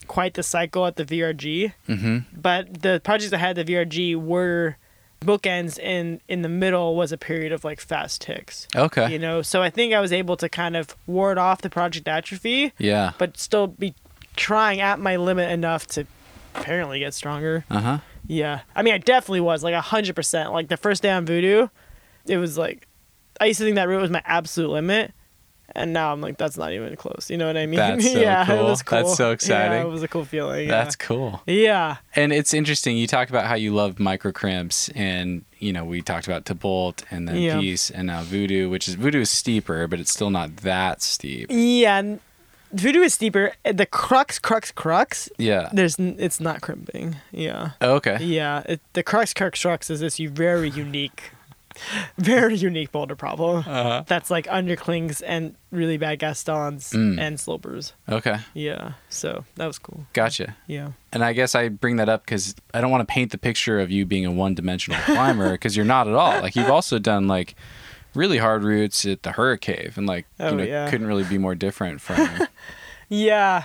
quite 0.06 0.34
the 0.34 0.42
cycle 0.42 0.86
at 0.86 0.96
the 0.96 1.04
VRG, 1.04 1.72
Mm-hmm. 1.88 2.18
but 2.40 2.82
the 2.82 3.00
projects 3.04 3.32
I 3.34 3.36
had 3.38 3.58
at 3.58 3.66
the 3.66 3.74
VRG 3.74 4.16
were 4.16 4.76
bookends 5.20 5.78
and 5.82 6.18
in 6.28 6.40
the 6.40 6.48
middle 6.48 6.96
was 6.96 7.12
a 7.12 7.18
period 7.18 7.52
of 7.52 7.62
like 7.62 7.78
fast 7.78 8.22
ticks. 8.22 8.66
Okay. 8.74 9.12
You 9.12 9.18
know, 9.18 9.42
so 9.42 9.61
I 9.62 9.68
think 9.68 9.92
I 9.92 10.00
was 10.00 10.12
able 10.12 10.38
to 10.38 10.48
kind 10.48 10.76
of 10.76 10.96
ward 11.06 11.36
off 11.36 11.61
the 11.61 11.68
project 11.68 12.08
atrophy, 12.08 12.72
yeah. 12.78 13.12
but 13.18 13.36
still 13.36 13.66
be 13.66 13.94
trying 14.36 14.80
at 14.80 14.98
my 14.98 15.16
limit 15.16 15.50
enough 15.50 15.86
to 15.88 16.06
apparently 16.54 17.00
get 17.00 17.12
stronger. 17.12 17.66
Uh 17.70 17.80
huh. 17.80 17.98
Yeah. 18.31 18.61
I 18.76 18.83
mean, 18.83 18.95
I 18.95 18.99
definitely 18.99 19.41
was 19.41 19.64
like 19.64 19.74
100%. 19.74 20.53
Like 20.53 20.68
the 20.68 20.76
first 20.76 21.03
day 21.03 21.11
on 21.11 21.26
Voodoo, 21.26 21.68
it 22.26 22.37
was 22.37 22.57
like, 22.57 22.87
I 23.41 23.47
used 23.47 23.59
to 23.59 23.64
think 23.64 23.74
that 23.76 23.89
route 23.89 24.01
was 24.01 24.11
my 24.11 24.22
absolute 24.24 24.70
limit. 24.70 25.12
And 25.72 25.93
now 25.93 26.12
I'm 26.12 26.20
like, 26.20 26.37
that's 26.37 26.57
not 26.57 26.72
even 26.72 26.97
close. 26.97 27.31
You 27.31 27.37
know 27.39 27.47
what 27.47 27.57
I 27.57 27.66
mean? 27.66 27.76
That's 27.78 28.12
so 28.12 28.18
yeah, 28.18 28.45
cool. 28.45 28.57
it 28.59 28.62
was 28.64 28.83
cool. 28.83 28.99
That's 28.99 29.16
so 29.16 29.28
Yeah, 29.28 29.33
exciting. 29.35 29.83
it 29.83 29.89
was 29.89 30.03
a 30.03 30.09
cool 30.09 30.24
feeling. 30.24 30.66
That's 30.68 30.97
cool. 30.97 31.43
yeah. 31.47 31.55
yeah. 31.55 31.97
And 32.16 32.33
it's 32.33 32.53
interesting. 32.55 32.97
You 32.97 33.07
talk 33.07 33.31
about 33.31 33.47
how 33.47 33.55
you 33.55 33.72
love 33.72 34.01
micro 34.01 34.33
crimps, 34.33 34.89
and 34.91 35.45
you 35.59 35.72
know 35.72 35.85
we 35.85 36.03
talked 36.03 36.26
about 36.26 36.45
Bolt 36.59 37.05
and 37.12 37.28
then 37.28 37.37
Yeah. 37.37 37.61
Peace, 37.61 37.89
and 37.89 38.09
now 38.09 38.22
Voodoo, 38.22 38.68
which 38.68 38.89
is 38.89 38.95
Voodoo 38.97 39.20
is 39.20 39.31
steeper, 39.31 39.87
but 39.87 40.01
it's 40.01 40.11
still 40.11 40.31
not 40.31 40.57
that 40.59 41.03
steep. 41.03 41.47
Yeah. 41.51 41.99
and 41.99 42.20
Voodoo 42.73 43.01
is 43.03 43.14
steeper. 43.14 43.53
The 43.64 43.87
crux, 43.87 44.39
crux, 44.39 44.71
crux. 44.71 45.29
Yeah. 45.39 45.68
There's, 45.73 45.99
it's 45.99 46.41
not 46.41 46.61
crimping. 46.61 47.16
Yeah. 47.33 47.71
Oh, 47.81 47.95
okay. 47.97 48.18
Yeah. 48.21 48.62
It, 48.66 48.81
the 48.93 49.03
crux, 49.03 49.35
crux, 49.35 49.61
crux 49.61 49.91
is 49.91 50.01
this 50.01 50.18
very 50.18 50.71
unique, 50.71 51.31
very 52.18 52.55
unique 52.57 52.93
boulder 52.93 53.16
problem. 53.16 53.59
Uh-huh. 53.66 54.05
That's 54.07 54.31
like 54.31 54.47
underclings 54.47 55.23
and 55.27 55.55
really 55.71 55.97
bad 55.97 56.18
Gastons 56.21 56.91
Mm. 56.93 57.18
and 57.21 57.41
slopers. 57.41 57.93
Okay. 58.09 58.37
Yeah. 58.55 58.93
So 59.09 59.45
that 59.57 59.66
was 59.66 59.79
cool. 59.79 60.07
Gotcha. 60.12 60.57
Yeah. 60.66 60.93
And 61.12 61.25
I 61.25 61.33
guess 61.33 61.55
I 61.55 61.68
bring 61.68 61.97
that 61.97 62.09
up 62.09 62.25
because 62.25 62.55
I 62.75 62.81
don't 62.81 62.91
want 62.91 63.07
to 63.07 63.12
paint 63.12 63.33
the 63.33 63.39
picture 63.39 63.81
of 63.81 63.91
you 63.91 64.05
being 64.07 64.27
a 64.27 64.31
one-dimensional 64.33 65.01
climber 65.03 65.53
because 65.53 65.77
you're 65.77 65.87
not 65.87 66.07
at 66.09 66.14
all. 66.14 66.41
Like 66.41 66.55
you've 66.57 66.71
also 66.71 66.99
done 66.99 67.27
like 67.27 67.55
really 68.14 68.38
hard 68.38 68.64
routes 68.64 69.04
at 69.06 69.22
the 69.22 69.32
Hurricane, 69.32 69.92
and 69.96 70.06
like 70.06 70.26
Oh, 70.38 70.50
you 70.50 70.56
know 70.56 70.64
yeah. 70.64 70.90
couldn't 70.90 71.06
really 71.06 71.24
be 71.24 71.38
more 71.38 71.54
different 71.54 72.00
from. 72.00 72.46
Yeah. 73.08 73.64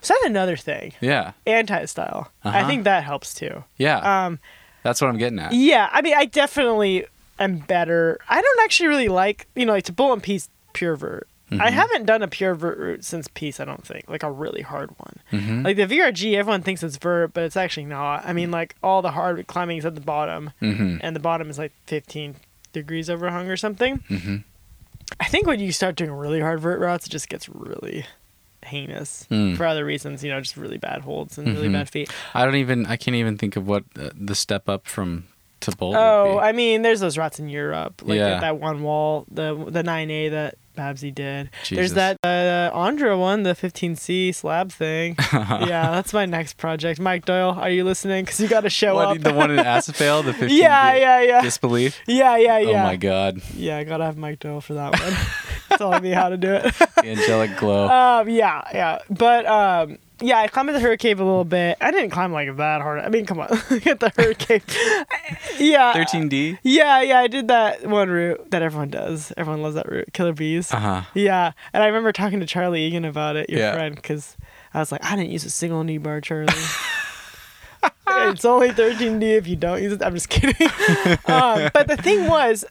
So 0.00 0.14
that's 0.14 0.26
another 0.26 0.56
thing. 0.56 0.92
yeah. 1.00 1.32
Anti 1.46 1.84
style. 1.86 2.30
I 2.44 2.60
Uh-huh. 2.60 2.68
think 2.68 2.84
that 2.84 3.02
helps 3.02 3.34
too. 3.34 3.64
Yeah. 3.78 3.98
Um, 4.26 4.38
That's 4.82 5.00
what 5.00 5.08
I'm 5.08 5.16
getting 5.18 5.38
at. 5.38 5.52
yeah. 5.52 5.88
I 5.92 6.02
mean, 6.02 6.14
I 6.16 6.26
definitely 6.26 7.06
am 7.38 7.58
better. 7.58 8.18
I 8.28 8.40
don't 8.40 8.60
actually 8.64 8.88
really 8.88 9.08
like, 9.08 9.46
you 9.54 9.64
know, 9.66 9.72
like 9.72 9.84
To 9.84 9.92
Bolt 9.92 10.12
and 10.12 10.22
Peace 10.22 10.48
pure 10.72 10.96
vert. 10.96 11.26
Mm-hmm. 11.50 11.62
I 11.62 11.70
haven't 11.70 12.06
done 12.06 12.22
a 12.22 12.28
pure 12.28 12.54
vert 12.54 12.78
route 12.78 13.04
since 13.04 13.26
Peace, 13.26 13.58
I 13.58 13.64
don't 13.64 13.84
think. 13.84 14.04
Like 14.08 14.22
a 14.22 14.30
really 14.30 14.62
hard 14.62 14.90
one. 14.98 15.16
Mhm. 15.32 15.64
Like 15.64 15.76
the 15.76 15.86
VRG, 15.86 16.34
everyone 16.36 16.62
thinks 16.62 16.82
it's 16.84 16.96
vert, 16.96 17.32
but 17.34 17.42
it's 17.42 17.56
actually 17.56 17.86
not. 17.86 18.24
I 18.24 18.32
mean, 18.32 18.50
like 18.52 18.76
all 18.84 19.02
the 19.02 19.10
hard 19.10 19.44
climbing 19.48 19.78
is 19.78 19.84
at 19.84 19.96
the 19.96 20.00
bottom, 20.00 20.52
Mm-hmm. 20.62 20.98
and 21.00 21.16
the 21.16 21.20
bottom 21.20 21.50
is 21.50 21.58
like 21.58 21.72
15 21.86 22.36
degrees 22.72 23.08
overhung 23.08 23.48
or 23.48 23.56
something. 23.56 23.98
Mm-hmm. 24.08 24.36
I 25.18 25.24
think 25.26 25.46
when 25.46 25.60
you 25.60 25.72
start 25.72 25.96
doing 25.96 26.12
really 26.12 26.40
hard 26.40 26.60
vert 26.60 26.80
routes, 26.80 27.06
it 27.06 27.10
just 27.10 27.28
gets 27.28 27.48
really 27.48 28.04
heinous 28.64 29.26
Mm. 29.30 29.56
for 29.56 29.66
other 29.66 29.84
reasons. 29.84 30.22
You 30.22 30.30
know, 30.30 30.40
just 30.40 30.56
really 30.56 30.78
bad 30.78 31.00
holds 31.02 31.38
and 31.38 31.48
really 31.48 31.68
Mhm. 31.68 31.72
bad 31.72 31.90
feet. 31.90 32.10
I 32.34 32.44
don't 32.44 32.56
even. 32.56 32.86
I 32.86 32.96
can't 32.96 33.16
even 33.16 33.36
think 33.38 33.56
of 33.56 33.66
what 33.66 33.84
uh, 33.98 34.10
the 34.14 34.34
step 34.34 34.68
up 34.68 34.86
from 34.86 35.24
to 35.60 35.72
Bolt. 35.76 35.94
Oh. 35.96 36.38
I 36.38 36.52
mean, 36.52 36.82
there's 36.82 37.00
those 37.00 37.18
routes 37.18 37.38
in 37.38 37.48
Europe, 37.48 38.02
like 38.04 38.18
Yeah. 38.18 38.36
at 38.36 38.40
that 38.40 38.58
one 38.58 38.82
wall, 38.82 39.26
the 39.30 39.54
the 39.68 39.82
9A 39.82 40.30
that 40.30 40.54
Babsi 40.76 41.14
did. 41.14 41.50
Jesus. 41.64 41.76
There's 41.76 41.94
that 41.94 42.16
uh, 42.24 42.74
Andra 42.74 43.18
one, 43.18 43.42
the 43.42 43.50
15C 43.54 44.34
slab 44.34 44.70
thing. 44.72 45.16
yeah, 45.32 45.90
that's 45.90 46.12
my 46.12 46.26
next 46.26 46.56
project. 46.56 47.00
Mike 47.00 47.24
Doyle, 47.24 47.50
are 47.50 47.70
you 47.70 47.84
listening? 47.84 48.24
Because 48.24 48.40
you 48.40 48.48
got 48.48 48.60
to 48.62 48.70
show 48.70 48.94
What, 48.94 49.08
up. 49.16 49.18
the 49.22 49.34
one 49.34 49.50
in 49.50 49.56
Asafale, 49.64 50.24
the 50.24 50.32
15 50.32 50.56
yeah, 50.56 50.94
yeah, 50.94 51.20
yeah, 51.22 51.42
disbelief. 51.42 51.98
yeah, 52.06 52.36
yeah, 52.36 52.58
yeah. 52.58 52.82
Oh 52.82 52.86
my 52.86 52.96
god, 52.96 53.42
Yeah, 53.54 53.78
I 53.78 53.84
gotta 53.84 54.04
have 54.04 54.16
Mike 54.16 54.38
Doyle 54.40 54.60
for 54.60 54.74
that 54.74 54.98
one. 54.98 55.14
Telling 55.78 56.02
me 56.02 56.10
how 56.10 56.28
to 56.28 56.36
do 56.36 56.52
it. 56.54 56.74
angelic 57.04 57.56
glow. 57.56 57.88
Um, 57.88 58.28
yeah, 58.28 58.62
yeah, 58.72 58.98
but 59.10 59.46
um, 59.46 59.98
yeah, 60.20 60.38
I 60.38 60.48
climbed 60.48 60.68
the 60.70 60.80
hurricane 60.80 61.18
a 61.18 61.24
little 61.24 61.44
bit. 61.44 61.76
I 61.80 61.90
didn't 61.90 62.10
climb 62.10 62.32
like 62.32 62.56
that 62.56 62.80
hard. 62.82 63.00
I 63.00 63.08
mean, 63.08 63.26
come 63.26 63.40
on, 63.40 63.48
get 63.80 64.00
the 64.00 64.12
hurricane. 64.16 64.62
yeah, 65.58 65.94
13D. 65.94 66.58
Yeah, 66.62 67.02
yeah, 67.02 67.18
I 67.20 67.26
did 67.26 67.48
that 67.48 67.86
one 67.86 68.08
route 68.10 68.50
that 68.50 68.62
everyone 68.62 68.90
does. 68.90 69.32
Everyone 69.36 69.62
loves 69.62 69.74
that 69.76 69.88
route, 69.90 70.12
Killer 70.12 70.32
Bees. 70.32 70.72
Uh 70.72 70.78
huh. 70.78 71.02
Yeah, 71.14 71.52
and 71.72 71.82
I 71.82 71.86
remember 71.86 72.12
talking 72.12 72.40
to 72.40 72.46
Charlie 72.46 72.82
Egan 72.86 73.04
about 73.04 73.36
it, 73.36 73.48
your 73.50 73.60
Yeah. 73.60 73.72
friend, 73.74 73.94
because 73.96 74.36
I 74.74 74.78
was 74.80 74.92
like, 74.92 75.04
I 75.04 75.16
didn't 75.16 75.30
use 75.30 75.44
a 75.44 75.50
single 75.50 75.82
knee 75.84 75.98
bar, 75.98 76.20
Charlie. 76.20 76.52
it's 78.08 78.44
only 78.44 78.70
13D 78.70 79.22
if 79.38 79.46
you 79.46 79.56
don't 79.56 79.82
use 79.82 79.92
it. 79.92 80.02
I'm 80.02 80.14
just 80.14 80.28
kidding. 80.28 80.54
um, 81.26 81.70
but 81.72 81.86
the 81.88 81.96
thing 82.02 82.26
was, 82.26 82.64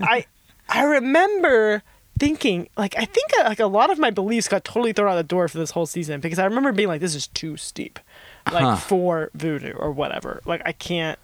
I 0.00 0.24
I 0.68 0.82
remember 0.84 1.82
thinking 2.18 2.68
like 2.76 2.94
I 2.96 3.04
think 3.04 3.30
uh, 3.40 3.44
like 3.44 3.60
a 3.60 3.66
lot 3.66 3.90
of 3.90 3.98
my 3.98 4.10
beliefs 4.10 4.48
got 4.48 4.64
totally 4.64 4.92
thrown 4.92 5.10
out 5.12 5.16
the 5.16 5.22
door 5.22 5.48
for 5.48 5.58
this 5.58 5.70
whole 5.72 5.86
season 5.86 6.20
because 6.20 6.38
I 6.38 6.44
remember 6.44 6.72
being 6.72 6.88
like, 6.88 7.00
this 7.00 7.14
is 7.14 7.26
too 7.28 7.56
steep, 7.56 7.98
like 8.50 8.64
Huh. 8.64 8.76
for 8.76 9.30
voodoo 9.34 9.72
or 9.74 9.90
whatever. 9.92 10.40
Like 10.44 10.62
I 10.64 10.72
can't. 10.72 11.18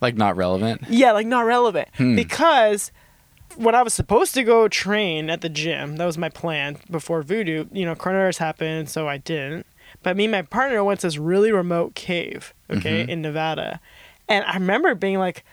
Like 0.00 0.16
not 0.16 0.36
relevant. 0.36 0.82
Yeah, 0.88 1.12
like 1.12 1.26
not 1.26 1.42
relevant 1.46 1.88
Hmm. 1.96 2.16
because 2.16 2.90
when 3.56 3.74
I 3.74 3.82
was 3.82 3.92
supposed 3.94 4.34
to 4.34 4.42
go 4.44 4.66
train 4.66 5.28
at 5.30 5.42
the 5.42 5.48
gym, 5.50 5.96
that 5.96 6.06
was 6.06 6.16
my 6.18 6.28
plan 6.30 6.78
before 6.90 7.22
voodoo. 7.22 7.66
You 7.70 7.84
know, 7.84 7.94
coronavirus 7.94 8.38
happened, 8.38 8.88
so 8.88 9.06
I 9.08 9.18
didn't. 9.18 9.66
But 10.02 10.16
me 10.16 10.24
and 10.24 10.32
my 10.32 10.42
partner 10.42 10.82
went 10.82 11.00
to 11.00 11.06
this 11.06 11.18
really 11.18 11.52
remote 11.52 11.94
cave, 11.94 12.54
okay, 12.70 13.04
Mhm. 13.04 13.08
in 13.10 13.22
Nevada, 13.22 13.78
and 14.28 14.42
I 14.46 14.54
remember 14.54 14.94
being 14.94 15.18
like, 15.18 15.44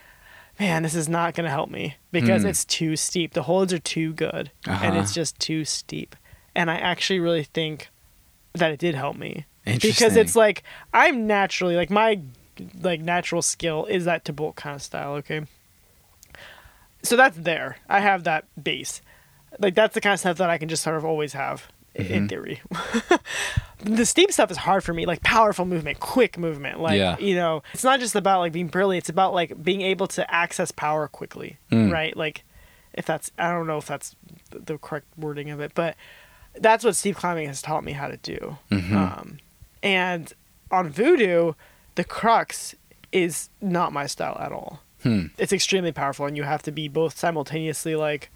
"Man, 0.60 0.82
this 0.84 0.94
is 0.94 1.08
not 1.08 1.34
gonna 1.34 1.50
help 1.50 1.70
me 1.70 1.96
because 2.12 2.42
Hmm. 2.42 2.48
it's 2.48 2.64
too 2.64 2.94
steep. 2.94 3.32
The 3.32 3.42
holds 3.44 3.72
are 3.72 3.78
too 3.78 4.12
good, 4.12 4.52
and 4.66 4.74
Uh-huh. 4.76 5.00
it's 5.00 5.12
just 5.14 5.38
too 5.40 5.64
steep." 5.64 6.14
And 6.54 6.70
I 6.70 6.76
actually 6.78 7.18
really 7.18 7.44
think 7.44 7.88
that 8.52 8.70
it 8.70 8.78
did 8.78 8.94
help 8.94 9.16
me 9.16 9.46
because 9.64 10.16
it's 10.16 10.36
like 10.36 10.62
I'm 10.92 11.26
naturally 11.26 11.76
like 11.76 11.90
my 11.90 12.20
like 12.82 13.00
natural 13.00 13.40
skill 13.42 13.86
is 13.86 14.04
that 14.04 14.24
to 14.26 14.32
bolt 14.32 14.54
kind 14.56 14.76
of 14.76 14.82
style. 14.82 15.12
Okay, 15.14 15.42
so 17.02 17.16
that's 17.16 17.36
there. 17.38 17.78
I 17.88 18.00
have 18.00 18.24
that 18.24 18.44
base. 18.62 19.00
Like 19.58 19.74
that's 19.74 19.94
the 19.94 20.00
kind 20.00 20.12
of 20.14 20.20
stuff 20.20 20.36
that 20.38 20.50
I 20.50 20.58
can 20.58 20.68
just 20.68 20.82
sort 20.82 20.96
of 20.96 21.04
always 21.04 21.32
have 21.32 21.68
i- 21.98 22.02
in 22.02 22.28
theory. 22.28 22.60
the 23.82 24.04
steep 24.06 24.30
stuff 24.32 24.50
is 24.50 24.56
hard 24.58 24.84
for 24.84 24.92
me, 24.92 25.06
like 25.06 25.22
powerful 25.22 25.64
movement, 25.64 26.00
quick 26.00 26.36
movement. 26.38 26.80
Like 26.80 26.98
Yeah. 26.98 27.18
you 27.18 27.34
know, 27.34 27.62
it's 27.72 27.84
not 27.84 28.00
just 28.00 28.14
about 28.14 28.40
like 28.40 28.52
being 28.52 28.68
brilliant. 28.68 29.02
It's 29.04 29.08
about 29.08 29.32
like 29.34 29.62
being 29.62 29.80
able 29.82 30.06
to 30.08 30.34
access 30.34 30.70
power 30.70 31.08
quickly, 31.08 31.56
Mm. 31.70 31.90
right? 31.92 32.16
Like 32.16 32.44
if 32.94 33.06
that's 33.06 33.30
I 33.38 33.50
don't 33.52 33.66
know 33.66 33.78
if 33.78 33.86
that's 33.86 34.16
the 34.50 34.76
correct 34.78 35.06
wording 35.16 35.50
of 35.50 35.60
it, 35.60 35.72
but 35.74 35.96
that's 36.54 36.84
what 36.84 36.96
steep 36.96 37.16
climbing 37.16 37.46
has 37.46 37.62
taught 37.62 37.84
me 37.84 37.92
how 37.92 38.08
to 38.08 38.16
do. 38.18 38.58
Mhm. 38.70 38.92
Um, 38.92 39.38
and 39.82 40.32
on 40.70 40.88
Voodoo, 40.90 41.54
the 41.94 42.04
crux 42.04 42.74
is 43.12 43.48
not 43.60 43.92
my 43.92 44.06
style 44.06 44.36
at 44.40 44.52
all 44.52 44.82
Hmm. 45.02 45.26
it's 45.38 45.52
extremely 45.52 45.90
powerful 45.92 46.26
and 46.26 46.36
you 46.36 46.42
have 46.42 46.62
to 46.62 46.70
be 46.70 46.86
both 46.86 47.16
simultaneously 47.18 47.96
like 47.96 48.30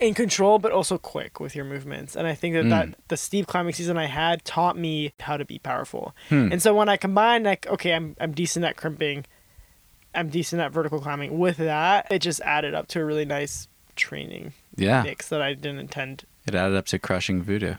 in 0.00 0.12
control 0.14 0.58
but 0.58 0.72
also 0.72 0.98
quick 0.98 1.38
with 1.40 1.54
your 1.54 1.64
movements 1.64 2.16
and 2.16 2.26
i 2.26 2.34
think 2.34 2.54
that, 2.54 2.68
that 2.68 2.86
Mm. 2.88 2.94
the 3.08 3.16
steep 3.16 3.46
climbing 3.46 3.72
season 3.72 3.96
i 3.96 4.06
had 4.06 4.44
taught 4.44 4.76
me 4.76 5.12
how 5.20 5.36
to 5.36 5.44
be 5.44 5.58
powerful 5.58 6.14
Hmm. 6.28 6.48
and 6.52 6.60
so 6.60 6.74
when 6.74 6.88
i 6.88 6.96
combine 6.96 7.44
like 7.44 7.66
okay 7.68 7.94
i'm, 7.94 8.16
I'm 8.20 8.32
decent 8.32 8.64
at 8.64 8.76
crimping 8.76 9.24
i'm 10.14 10.28
decent 10.28 10.60
at 10.60 10.72
vertical 10.72 11.00
climbing 11.00 11.38
with 11.38 11.58
that 11.58 12.06
it 12.10 12.18
just 12.20 12.40
added 12.42 12.74
up 12.74 12.88
to 12.88 13.00
a 13.00 13.04
really 13.04 13.24
nice 13.24 13.68
training 13.96 14.52
Yeah. 14.76 15.02
mix 15.04 15.28
that 15.28 15.40
i 15.40 15.54
didn't 15.54 15.78
intend 15.78 16.24
It 16.46 16.54
added 16.54 16.76
up 16.76 16.86
to 16.86 16.98
crushing 16.98 17.42
voodoo. 17.42 17.74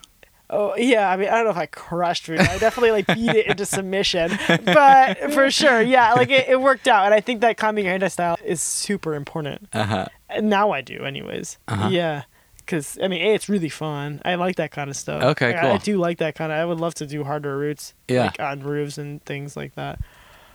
Oh 0.49 0.75
yeah, 0.75 1.09
I 1.09 1.17
mean 1.17 1.29
I 1.29 1.35
don't 1.35 1.45
know 1.45 1.51
if 1.51 1.57
I 1.57 1.65
crushed 1.65 2.27
Voodoo. 2.27 2.43
I 2.43 2.57
definitely 2.59 2.91
like 2.91 3.07
beat 3.07 3.29
it 3.35 3.47
into 3.47 3.65
submission, 3.65 4.31
but 4.65 5.33
for 5.33 5.49
sure, 5.49 5.81
yeah, 5.81 6.13
like 6.13 6.29
it, 6.29 6.47
it 6.49 6.61
worked 6.61 6.87
out, 6.87 7.05
and 7.05 7.13
I 7.13 7.19
think 7.21 7.41
that 7.41 7.57
climbing 7.57 7.85
your 7.85 8.09
style 8.09 8.37
is 8.45 8.61
super 8.61 9.15
important. 9.15 9.67
Uh 9.73 9.83
huh. 9.85 10.05
And 10.29 10.49
now 10.49 10.71
I 10.71 10.81
do, 10.81 11.03
anyways. 11.03 11.57
Uh-huh. 11.67 11.89
Yeah, 11.89 12.23
because 12.57 12.97
I 13.01 13.07
mean, 13.07 13.21
a, 13.21 13.33
it's 13.33 13.49
really 13.49 13.69
fun. 13.69 14.21
I 14.25 14.35
like 14.35 14.57
that 14.57 14.71
kind 14.71 14.89
of 14.89 14.95
stuff. 14.95 15.23
Okay, 15.23 15.53
Like, 15.53 15.63
I- 15.63 15.71
I, 15.73 15.77
do 15.77 15.97
like 15.97 16.17
that 16.19 16.35
kind 16.35 16.51
of. 16.51 16.57
I 16.59 16.65
would 16.65 16.79
love 16.79 16.93
to 16.95 17.05
do 17.07 17.23
harder 17.23 17.57
routes, 17.57 17.93
Yeah. 18.07 18.25
like 18.25 18.39
on 18.39 18.59
roofs 18.61 18.97
and 18.97 19.23
things 19.25 19.55
like 19.57 19.75
that. 19.75 19.99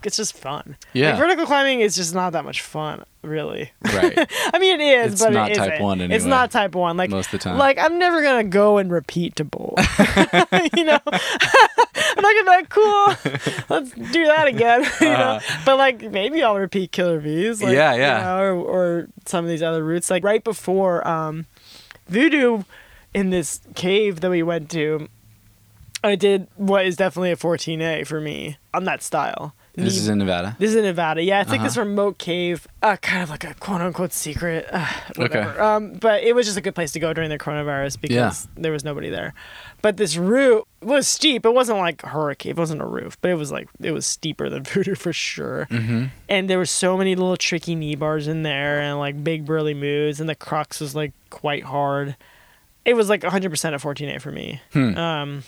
It's 0.06 0.16
just 0.16 0.36
fun. 0.36 0.77
Yeah. 0.93 1.10
Like, 1.10 1.18
vertical 1.18 1.47
climbing 1.47 1.81
is 1.81 1.94
just 1.97 2.14
not 2.14 2.32
that 2.32 2.44
much 2.44 2.62
fun, 2.62 3.05
really. 3.22 3.70
Right. 3.85 4.16
I 4.55 4.59
mean, 4.59 4.81
it 4.81 4.85
is, 4.85 5.05
but 5.06 5.12
It's 5.12 5.22
but 5.24 5.32
not 5.32 5.51
it 5.51 5.55
type 5.56 5.72
isn't. 5.74 5.85
one 5.85 6.01
It's 6.01 6.24
not 6.24 6.51
type 6.51 6.74
one. 6.74 6.97
Like 6.97 7.10
most 7.10 7.27
of 7.27 7.32
the 7.32 7.39
time. 7.39 7.59
Like 7.59 7.78
I'm 7.78 7.98
never 7.98 8.22
gonna 8.22 8.44
go 8.44 8.78
and 8.78 8.90
repeat 8.90 9.36
To 9.36 9.44
Bolt. 9.44 9.78
you 10.77 10.85
know, 10.85 10.98
I'm 11.06 12.22
not 12.22 12.35
gonna 12.35 12.44
be 12.44 12.47
like, 12.47 12.68
cool. 12.68 13.06
Let's 13.68 13.90
do 13.93 14.24
that 14.27 14.47
again. 14.48 14.85
you 15.01 15.09
know, 15.09 15.40
but 15.64 15.77
like 15.78 16.02
maybe 16.10 16.43
I'll 16.43 16.56
repeat 16.56 16.93
Killer 16.93 17.20
Bees. 17.20 17.62
Like, 17.62 17.68
Uh-huh. 17.77 17.77
Yeah, 17.77 17.94
you 17.94 18.01
yeah. 18.01 18.22
know, 18.22 18.39
or, 18.39 18.52
or 19.02 19.09
some 19.27 19.44
of 19.44 19.48
these 19.51 19.62
other 19.62 19.85
routes. 19.85 20.10
Like 20.10 20.24
right 20.24 20.43
before 20.43 21.06
um, 21.06 21.47
Voodoo, 22.09 22.64
in 23.14 23.31
this 23.31 23.60
cave 23.74 24.20
that 24.20 24.31
we 24.31 24.43
went 24.43 24.70
to, 24.70 25.09
I 26.02 26.14
did 26.14 26.47
what 26.56 26.86
is 26.86 26.97
definitely 26.97 27.31
a 27.32 27.36
14A 27.36 28.06
for 28.06 28.20
me 28.20 28.56
on 28.72 28.85
that 28.85 29.02
style. 29.02 29.55
This 29.76 29.97
is 29.97 30.09
in 30.09 30.18
Nevada. 30.18 30.56
This 30.59 30.70
is 30.70 30.76
in 30.76 30.82
Nevada. 30.84 31.22
Yeah, 31.22 31.40
it's 31.40 31.51
like 31.51 31.62
this 31.62 31.76
Uh-huh. 31.78 31.88
remote 31.88 32.18
cave, 32.18 32.66
uh, 32.82 32.97
kind 32.97 33.22
of 33.22 33.30
like 33.30 33.44
a 33.44 33.55
quote 33.55 33.80
unquote 33.80 34.12
secret. 34.12 34.66
Uh, 34.70 34.84
whatever. 35.16 35.51
Okay. 35.51 35.59
Um, 35.60 35.92
but 35.94 36.22
it 36.22 36.34
was 36.34 36.44
just 36.47 36.59
a 36.59 36.60
good 36.60 36.74
place 36.74 36.92
to 36.92 37.01
go 37.01 37.12
during 37.14 37.30
the 37.30 37.38
coronavirus 37.38 38.01
because 38.01 38.14
Yeah. 38.47 38.51
there 38.62 38.72
was 38.72 38.84
nobody 38.84 39.09
there. 39.10 39.32
But 39.80 39.97
this 39.97 40.16
route 40.16 40.66
was 40.82 41.06
steep. 41.09 41.47
It 41.47 41.55
wasn't 41.55 41.78
like 41.78 42.02
hurricane. 42.02 42.51
It 42.51 42.56
wasn't 42.56 42.82
a 42.82 42.86
roof, 42.86 43.16
but 43.22 43.30
it 43.30 43.34
was 43.36 43.51
like 43.52 43.68
it 43.80 43.92
was 43.92 44.05
steeper 44.06 44.51
than 44.51 44.64
Voodoo 44.64 44.94
for 44.97 45.12
sure. 45.12 45.66
Mm-hmm. 45.70 46.06
And 46.28 46.51
there 46.51 46.59
were 46.59 46.66
so 46.66 46.97
many 46.98 47.14
little 47.14 47.36
tricky 47.36 47.74
knee 47.74 47.94
bars 47.94 48.26
in 48.28 48.42
there 48.42 48.80
and 48.80 48.98
like 48.98 49.22
big 49.24 49.47
burly 49.47 49.74
moves, 49.74 50.20
and 50.20 50.28
the 50.28 50.34
crux 50.34 50.80
was 50.80 50.94
like 50.94 51.12
quite 51.30 51.64
hard. 51.64 52.16
It 52.84 52.94
was 52.94 53.09
like 53.09 53.20
100% 53.22 53.74
a 53.74 53.78
14A 53.78 54.20
for 54.20 54.32
me. 54.32 54.60
Hmm. 54.72 54.97
Um, 54.97 55.42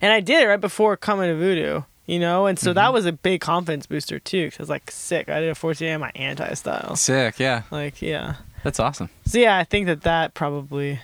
and 0.00 0.12
I 0.12 0.20
did 0.20 0.42
it 0.42 0.46
right 0.46 0.60
before 0.60 0.96
coming 0.96 1.28
to 1.28 1.36
Voodoo, 1.36 1.82
you 2.10 2.18
know, 2.18 2.46
and 2.46 2.58
so 2.58 2.70
Mm-hmm. 2.70 2.74
that 2.76 2.92
was 2.92 3.06
a 3.06 3.12
big 3.12 3.40
confidence 3.40 3.86
booster 3.86 4.18
too. 4.18 4.50
Cause 4.50 4.58
I 4.58 4.62
was 4.62 4.68
like 4.70 4.90
sick. 4.90 5.28
I 5.28 5.40
did 5.40 5.48
a 5.48 5.54
14A 5.54 5.94
in 5.94 6.00
my 6.00 6.10
anti 6.14 6.52
style. 6.54 6.96
Sick. 6.96 7.38
Yeah. 7.38 7.62
Like, 7.70 8.02
yeah. 8.02 8.36
That's 8.64 8.80
awesome. 8.80 9.08
So 9.26 9.38
yeah, 9.38 9.56
I 9.58 9.64
think 9.64 9.86
that 9.86 10.02
that 10.02 10.34
probably 10.34 11.00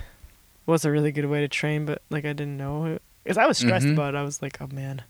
was 0.66 0.84
a 0.84 0.90
really 0.90 1.12
good 1.12 1.26
way 1.26 1.40
to 1.40 1.48
train, 1.48 1.86
but 1.86 2.02
like 2.10 2.24
I 2.24 2.32
didn't 2.32 2.56
know 2.56 2.84
it 2.86 3.02
because 3.22 3.38
I 3.38 3.46
was 3.46 3.58
stressed 3.58 3.86
Mhm. 3.86 3.92
about 3.94 4.14
it. 4.14 4.18
I 4.18 4.22
was 4.22 4.42
like, 4.42 4.58
oh 4.60 4.66
man, 4.72 5.02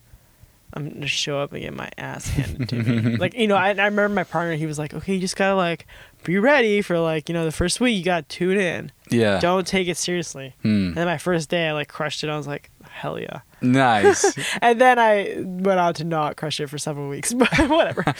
I'm 0.74 0.88
gonna 0.90 1.06
show 1.06 1.40
up 1.40 1.52
and 1.52 1.62
get 1.62 1.72
my 1.74 1.90
ass 1.96 2.28
handed 2.28 2.68
to 2.68 2.76
me. 2.76 3.16
like 3.24 3.34
you 3.34 3.46
know, 3.46 3.56
I, 3.56 3.68
I 3.70 3.86
remember 3.86 4.08
my 4.10 4.24
partner. 4.24 4.54
He 4.54 4.66
was 4.66 4.78
like, 4.78 4.92
okay, 4.94 5.14
you 5.14 5.20
just 5.20 5.36
gotta 5.36 5.54
like 5.54 5.86
be 6.24 6.38
ready 6.38 6.82
for 6.82 6.98
like 6.98 7.28
you 7.28 7.32
know 7.32 7.44
the 7.46 7.52
first 7.52 7.80
week. 7.80 7.96
You 7.96 8.04
gotta 8.04 8.24
tune 8.28 8.58
in. 8.58 8.92
Yeah. 9.10 9.38
Don't 9.40 9.66
take 9.66 9.88
it 9.88 9.96
seriously. 9.96 10.54
Hmm. 10.62 10.88
And 10.88 10.94
then 10.96 11.06
my 11.06 11.18
first 11.18 11.48
day, 11.48 11.68
I 11.68 11.72
like 11.72 11.88
crushed 11.88 12.22
it. 12.22 12.28
I 12.30 12.36
was 12.36 12.46
like, 12.46 12.70
hell 12.96 13.20
yeah. 13.20 13.40
Nice. 13.60 14.24
And 14.62 14.80
then 14.80 14.98
I 14.98 15.34
went 15.38 15.78
on 15.78 15.94
to 15.94 16.04
not 16.04 16.36
crush 16.36 16.58
it 16.60 16.68
for 16.68 16.78
several 16.78 17.08
weeks, 17.08 17.32
but 17.40 17.50
whatever. 17.68 18.02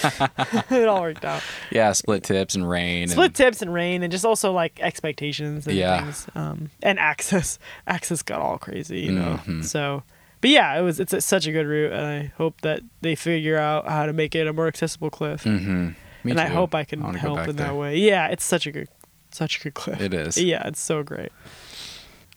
it 0.71 0.87
all 0.89 1.01
worked 1.01 1.25
out. 1.25 1.43
yeah. 1.71 1.93
Split 1.93 2.23
tips 2.23 2.55
and 2.55 2.69
rain. 2.69 3.09
Split 3.09 3.27
and, 3.27 3.35
tips 3.35 3.63
and 3.63 3.73
rain, 3.73 4.03
and 4.03 4.13
just 4.13 4.25
also 4.25 4.53
like 4.53 4.79
expectations 4.81 5.67
and 5.67 5.77
Yeah. 5.77 6.03
things. 6.03 6.27
Um, 6.35 6.71
and 6.83 6.99
access, 6.99 7.59
access 7.87 8.23
got 8.23 8.41
all 8.41 8.59
crazy, 8.59 9.01
you 9.01 9.13
know. 9.13 9.41
Mhm. 9.45 9.65
So, 9.65 10.03
but 10.41 10.51
yeah, 10.51 10.79
it 10.79 10.83
was 10.83 11.01
it's 11.01 11.13
a, 11.13 11.21
such 11.21 11.47
a 11.47 11.53
good 11.53 11.67
route, 11.67 11.93
and 11.93 12.07
I 12.07 12.33
hope 12.37 12.61
that 12.61 12.81
they 13.01 13.15
figure 13.15 13.57
out 13.59 13.89
how 13.89 14.05
to 14.07 14.13
make 14.13 14.35
it 14.35 14.47
a 14.47 14.53
more 14.53 14.69
accessible 14.69 15.11
cliff. 15.11 15.45
Mm-hmm. 15.45 16.29
And 16.29 16.41
I 16.41 16.47
hope 16.47 16.75
I 16.75 16.85
can 16.85 17.03
wanna 17.03 17.19
help 17.19 17.39
in 17.49 17.57
there. 17.57 17.69
that 17.69 17.77
way. 17.77 17.97
Yeah, 17.99 18.27
it's 18.29 18.45
such 18.45 18.67
a 18.67 18.73
good, 18.73 18.89
such 19.31 19.59
a 19.59 19.63
good 19.63 19.75
cliff. 19.75 20.01
It 20.01 20.13
is. 20.13 20.37
Yeah, 20.37 20.67
it's 20.69 20.81
so 20.81 21.03
great. 21.03 21.31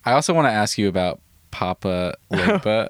I 0.05 0.13
also 0.13 0.33
want 0.33 0.45
to 0.47 0.51
ask 0.51 0.77
you 0.77 0.87
about 0.87 1.19
Papa 1.51 2.15
Legba. 2.31 2.89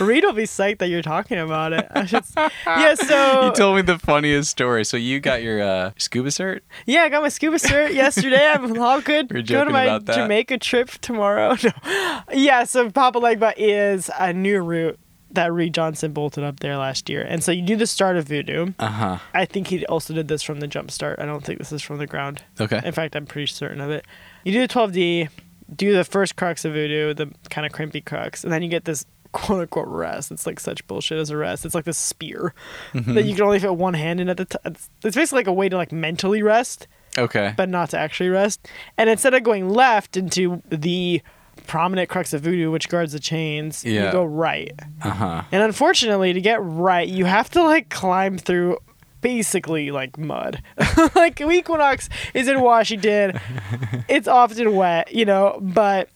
Reed 0.00 0.24
will 0.24 0.32
be 0.32 0.44
psyched 0.44 0.78
that 0.78 0.88
you're 0.88 1.02
talking 1.02 1.38
about 1.38 1.72
it. 1.72 1.86
I 1.90 2.06
should, 2.06 2.24
yeah, 2.36 2.94
so 2.96 3.46
you 3.46 3.52
told 3.52 3.76
me 3.76 3.82
the 3.82 3.98
funniest 3.98 4.50
story. 4.50 4.84
So 4.84 4.96
you 4.96 5.20
got 5.20 5.42
your 5.42 5.62
uh, 5.62 5.92
scuba 5.98 6.28
cert? 6.30 6.60
Yeah, 6.86 7.02
I 7.02 7.08
got 7.08 7.22
my 7.22 7.28
scuba 7.28 7.58
cert 7.58 7.94
yesterday. 7.94 8.46
I'm 8.54 8.78
all 8.80 9.00
good. 9.00 9.30
We 9.30 9.40
were 9.40 9.42
Go 9.42 9.46
to 9.46 9.52
joking 9.64 9.72
my 9.72 9.84
about 9.84 10.06
that. 10.06 10.16
Jamaica 10.16 10.58
trip 10.58 10.90
tomorrow. 11.00 11.56
No. 11.62 12.20
Yeah, 12.32 12.64
so 12.64 12.90
Papa 12.90 13.20
Legba 13.20 13.54
is 13.56 14.10
a 14.18 14.32
new 14.32 14.60
route 14.60 14.98
that 15.30 15.52
Reed 15.52 15.72
Johnson 15.72 16.12
bolted 16.12 16.44
up 16.44 16.60
there 16.60 16.76
last 16.76 17.08
year. 17.08 17.22
And 17.22 17.42
so 17.42 17.52
you 17.52 17.62
do 17.62 17.74
the 17.76 17.86
start 17.86 18.16
of 18.16 18.26
Voodoo. 18.28 18.72
Uh 18.78 18.88
huh. 18.88 19.18
I 19.32 19.46
think 19.46 19.68
he 19.68 19.86
also 19.86 20.12
did 20.12 20.28
this 20.28 20.42
from 20.42 20.60
the 20.60 20.66
jump 20.66 20.90
start. 20.90 21.18
I 21.20 21.24
don't 21.24 21.42
think 21.42 21.58
this 21.58 21.72
is 21.72 21.80
from 21.82 21.96
the 21.98 22.06
ground. 22.06 22.42
Okay. 22.60 22.80
In 22.84 22.92
fact, 22.92 23.16
I'm 23.16 23.24
pretty 23.26 23.46
certain 23.46 23.80
of 23.80 23.90
it. 23.90 24.04
You 24.44 24.52
do 24.52 24.60
the 24.60 24.68
12D, 24.68 25.30
do 25.74 25.92
the 25.94 26.04
first 26.04 26.36
crux 26.36 26.64
of 26.64 26.72
Voodoo, 26.72 27.14
the 27.14 27.30
kind 27.50 27.66
of 27.66 27.72
crimpy 27.72 28.04
crux, 28.04 28.44
and 28.44 28.52
then 28.52 28.62
you 28.62 28.68
get 28.68 28.84
this 28.84 29.04
quote 29.32 29.60
unquote 29.62 29.88
rest. 29.88 30.30
It's 30.30 30.46
like 30.46 30.60
such 30.60 30.86
bullshit 30.86 31.18
as 31.18 31.30
a 31.30 31.36
rest. 31.36 31.64
It's 31.64 31.74
like 31.74 31.84
this 31.84 31.98
spear 31.98 32.54
Mm-hmm. 32.92 33.14
that 33.14 33.24
you 33.24 33.34
can 33.34 33.44
only 33.44 33.58
fit 33.58 33.74
one 33.76 33.94
hand 33.94 34.20
in 34.20 34.28
at 34.28 34.36
the 34.36 34.44
time. 34.44 34.60
It's, 34.66 34.90
it's 35.04 35.16
basically 35.16 35.38
like 35.40 35.46
a 35.46 35.52
way 35.52 35.68
to 35.68 35.76
like 35.76 35.90
mentally 35.92 36.42
rest 36.42 36.86
Okay. 37.18 37.54
but 37.56 37.68
not 37.68 37.90
to 37.90 37.98
actually 37.98 38.28
rest. 38.28 38.68
And 38.98 39.08
instead 39.08 39.32
of 39.34 39.42
going 39.42 39.68
left 39.70 40.16
into 40.16 40.62
the 40.68 41.22
prominent 41.66 42.08
crux 42.08 42.32
of 42.32 42.42
voodoo, 42.42 42.70
which 42.70 42.88
guards 42.88 43.12
the 43.12 43.20
chains, 43.20 43.84
Yeah. 43.84 44.06
you 44.06 44.12
go 44.12 44.24
right. 44.24 44.72
Uh 45.02 45.10
huh. 45.10 45.42
And 45.52 45.62
unfortunately, 45.62 46.32
to 46.32 46.40
get 46.40 46.62
right, 46.62 47.06
you 47.08 47.24
have 47.24 47.48
to 47.50 47.62
like 47.62 47.88
climb 47.90 48.36
through 48.38 48.78
basically 49.22 49.90
like 49.90 50.18
mud. 50.18 50.62
like 51.14 51.40
Equinox 51.40 52.10
is 52.34 52.48
in 52.48 52.60
Washington. 52.60 53.40
it's 54.08 54.28
often 54.28 54.74
wet, 54.74 55.14
you 55.14 55.24
know, 55.24 55.58
but 55.62 56.10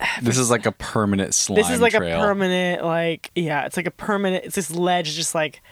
This 0.22 0.36
is 0.36 0.50
like 0.50 0.66
a 0.66 0.72
permanent 0.72 1.34
slime 1.34 1.56
this 1.56 1.70
is 1.70 1.80
like 1.80 1.94
trail. 1.94 2.20
a 2.20 2.22
permanent 2.22 2.84
like 2.84 3.30
yeah, 3.34 3.64
it's 3.64 3.76
like 3.76 3.86
a 3.86 3.90
permanent 3.92 4.44
it's 4.44 4.56
this 4.56 4.70
ledge 4.70 5.14
just 5.14 5.34
like 5.34 5.62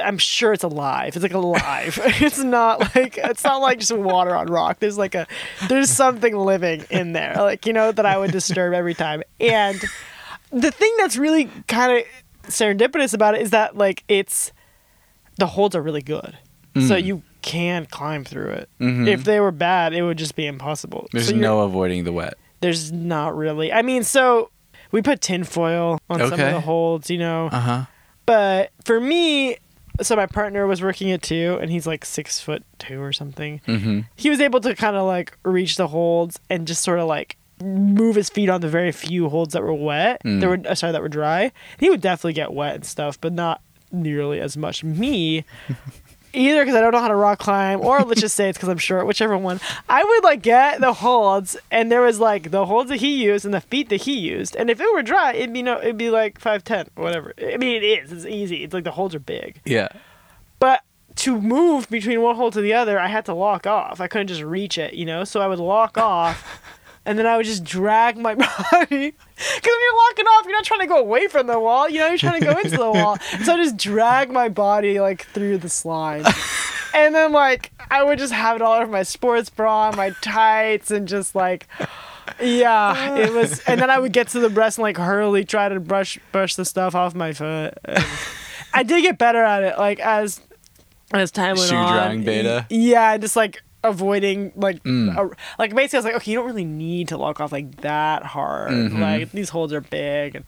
I'm 0.00 0.18
sure 0.18 0.52
it's 0.52 0.62
alive. 0.62 1.16
It's 1.16 1.22
like 1.22 1.34
alive. 1.34 1.98
it's 2.04 2.38
not 2.38 2.94
like 2.94 3.18
it's 3.18 3.42
not 3.42 3.60
like 3.60 3.80
just 3.80 3.92
water 3.92 4.36
on 4.36 4.46
rock. 4.46 4.78
There's 4.78 4.98
like 4.98 5.14
a 5.14 5.26
there's 5.68 5.90
something 5.90 6.36
living 6.36 6.84
in 6.90 7.14
there. 7.14 7.34
Like, 7.36 7.66
you 7.66 7.72
know, 7.72 7.90
that 7.92 8.06
I 8.06 8.16
would 8.16 8.30
disturb 8.30 8.74
every 8.74 8.94
time. 8.94 9.22
And 9.40 9.82
the 10.50 10.70
thing 10.70 10.94
that's 10.98 11.16
really 11.16 11.50
kind 11.66 11.98
of 11.98 12.04
serendipitous 12.50 13.12
about 13.14 13.34
it 13.34 13.42
is 13.42 13.50
that 13.50 13.76
like 13.76 14.04
it's 14.08 14.52
the 15.38 15.46
holds 15.46 15.74
are 15.74 15.82
really 15.82 16.02
good. 16.02 16.36
So 16.76 16.94
Mm. 16.94 17.04
you 17.04 17.22
can 17.42 17.86
climb 17.86 18.24
through 18.24 18.50
it. 18.50 18.68
Mhm. 18.80 19.08
If 19.08 19.24
they 19.24 19.40
were 19.40 19.50
bad, 19.50 19.92
it 19.94 20.02
would 20.02 20.18
just 20.18 20.36
be 20.36 20.46
impossible. 20.46 21.08
There's 21.12 21.28
So 21.28 21.34
no 21.34 21.60
avoiding 21.62 22.04
the 22.04 22.12
wet. 22.12 22.34
there's 22.60 22.92
not 22.92 23.36
really. 23.36 23.72
I 23.72 23.82
mean, 23.82 24.04
so 24.04 24.50
we 24.92 25.00
put 25.02 25.20
tinfoil 25.20 25.98
on 26.10 26.18
some 26.20 26.32
of 26.32 26.38
the 26.38 26.60
holds, 26.60 27.10
you 27.10 27.18
know. 27.18 27.48
Uh 27.50 27.60
huh. 27.60 27.84
But 28.26 28.70
for 28.84 29.00
me, 29.00 29.56
so 30.02 30.14
my 30.14 30.26
partner 30.26 30.66
was 30.66 30.82
working 30.82 31.08
it 31.08 31.22
too, 31.22 31.58
and 31.60 31.70
he's 31.70 31.86
like 31.86 32.04
six 32.04 32.38
foot 32.38 32.62
two 32.78 33.00
or 33.02 33.12
something. 33.12 33.60
Mm-hmm. 33.66 34.00
He 34.16 34.30
was 34.30 34.40
able 34.40 34.60
to 34.60 34.74
kind 34.76 34.94
of 34.96 35.06
like 35.06 35.36
reach 35.44 35.76
the 35.76 35.88
holds 35.88 36.38
and 36.50 36.66
just 36.66 36.82
sort 36.82 36.98
of 37.00 37.08
like 37.08 37.36
move 37.60 38.14
his 38.14 38.28
feet 38.28 38.48
on 38.48 38.60
the 38.60 38.68
very 38.68 38.92
few 38.92 39.28
holds 39.30 39.52
that 39.54 39.62
were 39.62 39.74
wet. 39.74 40.22
Mm. 40.24 40.40
That 40.40 40.48
were 40.48 40.60
uh, 40.70 40.74
sorry 40.76 40.92
that 40.92 41.02
were 41.02 41.08
dry. 41.08 41.50
He 41.80 41.90
would 41.90 42.00
definitely 42.00 42.34
get 42.34 42.52
wet 42.52 42.74
and 42.76 42.84
stuff, 42.84 43.20
but 43.20 43.32
not 43.32 43.60
nearly 43.92 44.40
as 44.40 44.56
much. 44.56 44.82
Me. 44.84 45.44
Either 46.34 46.60
because 46.62 46.74
I 46.76 46.82
don't 46.82 46.92
know 46.92 47.00
how 47.00 47.08
to 47.08 47.14
rock 47.16 47.38
climb, 47.38 47.80
or 47.80 48.00
let's 48.00 48.20
just 48.20 48.36
say 48.36 48.50
it's 48.50 48.58
because 48.58 48.68
I'm 48.68 48.76
short, 48.78 49.06
whichever 49.06 49.36
one. 49.38 49.60
I 49.88 50.04
would 50.04 50.22
like 50.24 50.42
get 50.42 50.78
the 50.78 50.92
holds, 50.92 51.56
and 51.70 51.90
there 51.90 52.02
was 52.02 52.20
like 52.20 52.50
the 52.50 52.66
holds 52.66 52.90
that 52.90 52.98
he 52.98 53.24
used 53.24 53.46
and 53.46 53.54
the 53.54 53.62
feet 53.62 53.88
that 53.88 54.02
he 54.02 54.18
used, 54.18 54.54
and 54.54 54.68
if 54.68 54.78
it 54.78 54.92
were 54.92 55.02
dry, 55.02 55.32
it'd 55.32 55.54
be 55.54 55.62
no, 55.62 55.78
it'd 55.80 55.96
be 55.96 56.10
like 56.10 56.38
five 56.38 56.62
ten, 56.64 56.86
whatever. 56.96 57.32
I 57.42 57.56
mean, 57.56 57.76
it 57.76 57.84
is. 57.84 58.12
It's 58.12 58.26
easy. 58.26 58.62
It's 58.62 58.74
like 58.74 58.84
the 58.84 58.90
holds 58.90 59.14
are 59.14 59.18
big, 59.20 59.60
Yeah. 59.64 59.88
but 60.58 60.82
to 61.16 61.40
move 61.40 61.88
between 61.88 62.20
one 62.20 62.36
hold 62.36 62.52
to 62.52 62.60
the 62.60 62.74
other, 62.74 63.00
I 63.00 63.08
had 63.08 63.24
to 63.24 63.34
lock 63.34 63.66
off. 63.66 63.98
I 64.00 64.06
couldn't 64.06 64.28
just 64.28 64.42
reach 64.42 64.76
it, 64.78 64.92
you 64.94 65.06
know. 65.06 65.24
So 65.24 65.40
I 65.40 65.46
would 65.48 65.58
lock 65.58 65.96
off, 65.96 66.60
and 67.08 67.18
then 67.18 67.26
I 67.26 67.38
would 67.38 67.46
just 67.46 67.64
drag 67.64 68.18
my 68.18 68.34
body. 68.34 68.44
Because 68.76 68.90
when 68.90 69.00
you're 69.00 69.96
walking 70.08 70.26
off, 70.26 70.44
you're 70.44 70.52
not 70.52 70.64
trying 70.64 70.80
to 70.80 70.86
go 70.86 70.98
away 70.98 71.26
from 71.26 71.46
the 71.46 71.58
wall. 71.58 71.88
You 71.88 72.00
know, 72.00 72.08
you're 72.08 72.18
trying 72.18 72.38
to 72.40 72.46
go 72.46 72.58
into 72.58 72.76
the 72.76 72.90
wall. 72.92 73.16
So 73.44 73.54
I 73.54 73.56
just 73.56 73.78
drag 73.78 74.30
my 74.30 74.50
body 74.50 75.00
like 75.00 75.24
through 75.28 75.58
the 75.58 75.70
slime, 75.70 76.24
and 76.94 77.14
then 77.14 77.32
like 77.32 77.72
I 77.90 78.02
would 78.02 78.18
just 78.18 78.32
have 78.34 78.56
it 78.56 78.62
all 78.62 78.74
over 78.74 78.90
my 78.90 79.04
sports 79.04 79.48
bra, 79.48 79.90
my 79.96 80.10
tights, 80.20 80.90
and 80.90 81.08
just 81.08 81.34
like. 81.34 81.66
Yeah, 82.42 83.16
it 83.16 83.32
was, 83.32 83.60
and 83.60 83.80
then 83.80 83.88
I 83.88 83.98
would 83.98 84.12
get 84.12 84.28
to 84.28 84.38
the 84.38 84.50
breast 84.50 84.76
and 84.76 84.82
like 84.82 84.98
hurriedly 84.98 85.46
try 85.46 85.70
to 85.70 85.80
brush 85.80 86.18
brush 86.30 86.56
the 86.56 86.64
stuff 86.66 86.94
off 86.94 87.14
my 87.14 87.32
foot. 87.32 87.72
And 87.84 88.04
I 88.74 88.82
did 88.82 89.00
get 89.00 89.16
better 89.16 89.42
at 89.42 89.62
it, 89.62 89.78
like 89.78 89.98
as 89.98 90.38
as 91.14 91.30
time 91.30 91.56
went 91.56 91.70
Shoe 91.70 91.76
on. 91.76 91.92
drying 91.94 92.24
beta? 92.24 92.66
Yeah, 92.68 93.16
just 93.16 93.34
like 93.34 93.62
avoiding 93.84 94.52
like 94.56 94.82
Mm. 94.84 95.16
a- 95.16 95.36
like 95.58 95.74
basically 95.74 95.96
I 95.96 96.00
was 96.00 96.04
like, 96.04 96.14
okay, 96.16 96.30
you 96.32 96.36
don't 96.38 96.46
really 96.46 96.64
need 96.64 97.08
to 97.08 97.16
lock 97.16 97.40
off 97.40 97.52
like 97.52 97.80
that 97.82 98.22
hard. 98.24 98.70
Mhm. 98.72 98.98
Like 99.00 99.32
these 99.32 99.48
holes 99.50 99.72
are 99.72 99.80
big, 99.80 100.34
and 100.36 100.44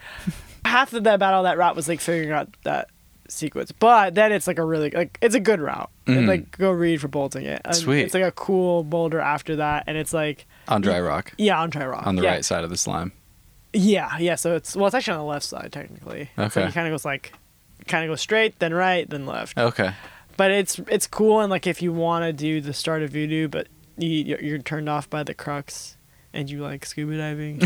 half 0.64 0.92
of 0.92 1.04
that 1.04 1.18
battle 1.20 1.42
that 1.44 1.58
route 1.58 1.76
was 1.76 1.88
like 1.88 2.00
figuring 2.00 2.32
out 2.32 2.48
that 2.64 2.88
sequence. 3.28 3.70
But 3.72 4.14
then 4.16 4.32
it's 4.32 4.46
like 4.46 4.58
a 4.58 4.64
really 4.64 4.90
like 4.90 5.16
it's 5.22 5.34
a 5.34 5.40
good 5.40 5.60
route. 5.60 5.90
Mhm. 6.06 6.26
Like 6.26 6.58
go 6.58 6.70
Reed 6.72 7.00
for 7.00 7.08
bolting 7.08 7.46
it. 7.46 7.60
And 7.64 7.74
Sweet. 7.76 8.02
It's 8.02 8.14
like 8.14 8.24
a 8.24 8.32
cool 8.32 8.82
boulder 8.84 9.20
after 9.20 9.56
that, 9.56 9.84
and 9.86 9.96
it's 9.96 10.12
like 10.12 10.46
On 10.68 10.80
dry 10.80 11.00
rock. 11.00 11.32
yeah 11.38 11.60
on 11.60 11.70
dry 11.70 11.86
rock 11.86 12.06
On 12.06 12.16
the 12.16 12.22
yeah. 12.22 12.30
right 12.30 12.44
side 12.44 12.64
of 12.64 12.70
the 12.70 12.76
slime. 12.76 13.12
Yeah, 13.72 14.18
yeah. 14.18 14.34
So 14.34 14.56
it's 14.56 14.74
well, 14.74 14.86
it's 14.86 14.94
actually 14.96 15.12
on 15.14 15.20
the 15.20 15.24
left 15.26 15.44
side 15.44 15.70
technically. 15.70 16.30
So 16.36 16.42
Okay. 16.44 16.64
it 16.64 16.74
kind 16.74 16.88
of 16.88 16.92
goes 16.92 17.04
like, 17.04 17.32
kind 17.86 18.04
of 18.04 18.10
goes 18.10 18.20
straight, 18.20 18.58
then 18.58 18.74
right, 18.74 19.08
then 19.08 19.26
left. 19.26 19.56
Okay. 19.56 19.92
But 20.40 20.52
it's 20.52 20.78
it's 20.88 21.06
cool 21.06 21.40
and 21.40 21.50
like 21.50 21.66
if 21.66 21.82
you 21.82 21.92
want 21.92 22.24
to 22.24 22.32
do 22.32 22.62
the 22.62 22.72
start 22.72 23.02
of 23.02 23.10
voodoo, 23.10 23.46
but 23.46 23.68
you 23.98 24.38
you're 24.40 24.56
turned 24.56 24.88
off 24.88 25.10
by 25.10 25.22
the 25.22 25.34
crux, 25.34 25.98
and 26.32 26.48
you 26.48 26.62
like 26.62 26.86
scuba 26.86 27.18
diving. 27.18 27.60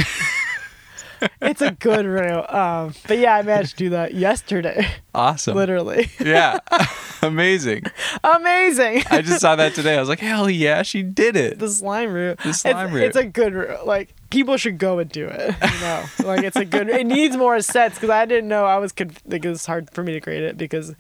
it's 1.41 1.63
a 1.63 1.71
good 1.71 2.05
route. 2.05 2.53
Um, 2.53 2.93
but 3.07 3.19
yeah, 3.19 3.37
I 3.37 3.43
managed 3.43 3.71
to 3.71 3.77
do 3.77 3.91
that 3.91 4.15
yesterday, 4.15 4.89
Awesome. 5.15 5.55
literally. 5.55 6.11
Yeah. 6.19 6.59
Amazing. 7.23 7.85
Amazing. 8.25 9.05
I 9.09 9.23
just 9.23 9.41
saw 9.41 9.55
that 9.55 9.77
today. 9.77 9.97
I 9.97 10.01
was 10.01 10.09
like, 10.09 10.19
hell 10.19 10.51
yeah, 10.51 10.83
she 10.83 11.05
did 11.05 11.37
it. 11.37 11.61
the 11.61 11.69
slime 11.69 12.13
route. 12.13 12.41
The 12.41 12.55
slime 12.55 12.87
it's, 12.87 12.93
route. 12.93 13.05
It's 13.05 13.17
a 13.17 13.25
good 13.25 13.55
route. 13.55 13.87
Like 13.87 14.17
people 14.31 14.57
should 14.57 14.79
go 14.79 14.99
and 14.99 15.09
do 15.09 15.29
it. 15.29 15.55
You 15.63 15.81
know, 15.81 16.05
like 16.25 16.43
it's 16.43 16.57
a 16.57 16.65
good. 16.65 16.89
It 16.89 17.07
needs 17.07 17.37
more 17.37 17.61
sets 17.61 17.95
because 17.95 18.11
I 18.11 18.27
didn't 18.27 18.49
know 18.49 18.65
I 18.65 18.79
was 18.79 18.91
conf- 18.91 19.23
like 19.27 19.45
it 19.45 19.49
was 19.49 19.65
hard 19.65 19.91
for 19.93 20.03
me 20.03 20.15
to 20.15 20.19
grade 20.19 20.43
it 20.43 20.59
because 20.59 20.97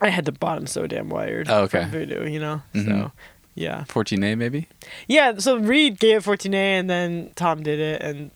I 0.00 0.08
had 0.10 0.24
the 0.24 0.32
bottom 0.32 0.66
so 0.66 0.86
damn 0.86 1.08
wired. 1.08 1.48
Oh, 1.48 1.62
okay. 1.62 1.84
Voodoo, 1.90 2.28
you 2.28 2.38
know. 2.40 2.62
Mhm. 2.74 2.84
So 2.86 3.12
yeah, 3.54 3.84
14A 3.88 4.36
maybe? 4.38 4.68
yeah. 5.08 5.38
So 5.38 5.56
Reed 5.58 5.98
gave 5.98 6.18
it 6.18 6.24
14A 6.24 6.54
and 6.54 6.88
then 6.90 7.30
Tom 7.36 7.62
did 7.62 7.78
it 7.80 8.02
and. 8.02 8.30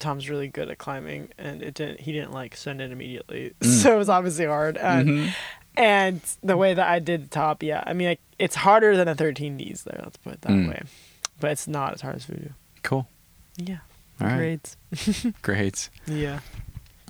Tom's 0.00 0.30
really 0.30 0.46
good 0.46 0.70
at 0.70 0.78
climbing, 0.78 1.26
and 1.38 1.60
it 1.60 1.74
didn't. 1.74 1.98
He 2.02 2.12
didn't 2.12 2.30
like 2.30 2.54
send 2.54 2.80
it 2.80 2.92
immediately, 2.92 3.54
Mm. 3.60 3.66
so 3.82 3.94
it 3.96 3.98
was 3.98 4.08
obviously 4.08 4.44
hard. 4.46 4.76
And, 4.76 5.08
Mhm. 5.08 5.34
and 5.76 6.20
the 6.40 6.56
way 6.56 6.72
that 6.72 6.86
I 6.86 7.00
did 7.00 7.24
the 7.24 7.28
top, 7.30 7.64
yeah, 7.64 7.82
I 7.84 7.94
mean, 7.94 8.06
like, 8.06 8.20
it's 8.38 8.54
harder 8.54 8.96
than 8.96 9.08
a 9.08 9.16
13Ds 9.16 9.82
there. 9.82 9.98
Let's 10.04 10.16
put 10.18 10.34
it 10.34 10.42
that 10.42 10.52
Mm. 10.52 10.68
way, 10.68 10.82
but 11.40 11.50
it's 11.50 11.66
not 11.66 11.94
as 11.94 12.02
hard 12.02 12.14
as 12.14 12.26
Voodoo. 12.26 12.50
Cool. 12.84 13.08
Yeah. 13.56 13.78
All 14.20 14.28
right. 14.28 14.36
Grades. 14.36 14.76
Great. 15.42 15.90
Yeah. 16.06 16.38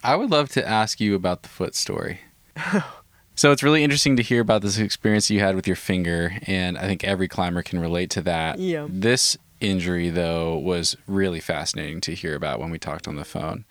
I 0.02 0.16
would 0.16 0.30
love 0.30 0.48
to 0.52 0.66
ask 0.66 0.98
you 0.98 1.14
about 1.14 1.42
the 1.42 1.50
foot 1.50 1.74
story. 1.74 2.20
so 3.38 3.52
it's 3.52 3.62
really 3.62 3.84
interesting 3.84 4.16
to 4.16 4.22
hear 4.22 4.40
about 4.40 4.62
this 4.62 4.78
experience 4.78 5.30
you 5.30 5.40
had 5.40 5.54
with 5.54 5.66
your 5.66 5.76
finger, 5.76 6.36
and 6.46 6.76
I 6.76 6.82
think 6.82 7.04
every 7.04 7.28
climber 7.28 7.62
can 7.62 7.78
relate 7.78 8.10
to 8.10 8.20
that. 8.22 8.58
Yeah. 8.58 8.86
This 8.88 9.36
injury, 9.60 10.10
though, 10.10 10.56
was 10.58 10.96
really 11.06 11.40
fascinating 11.40 12.00
to 12.02 12.14
hear 12.14 12.34
about 12.34 12.60
when 12.60 12.70
we 12.70 12.78
talked 12.78 13.06
on 13.08 13.16
the 13.16 13.24
phone, 13.24 13.64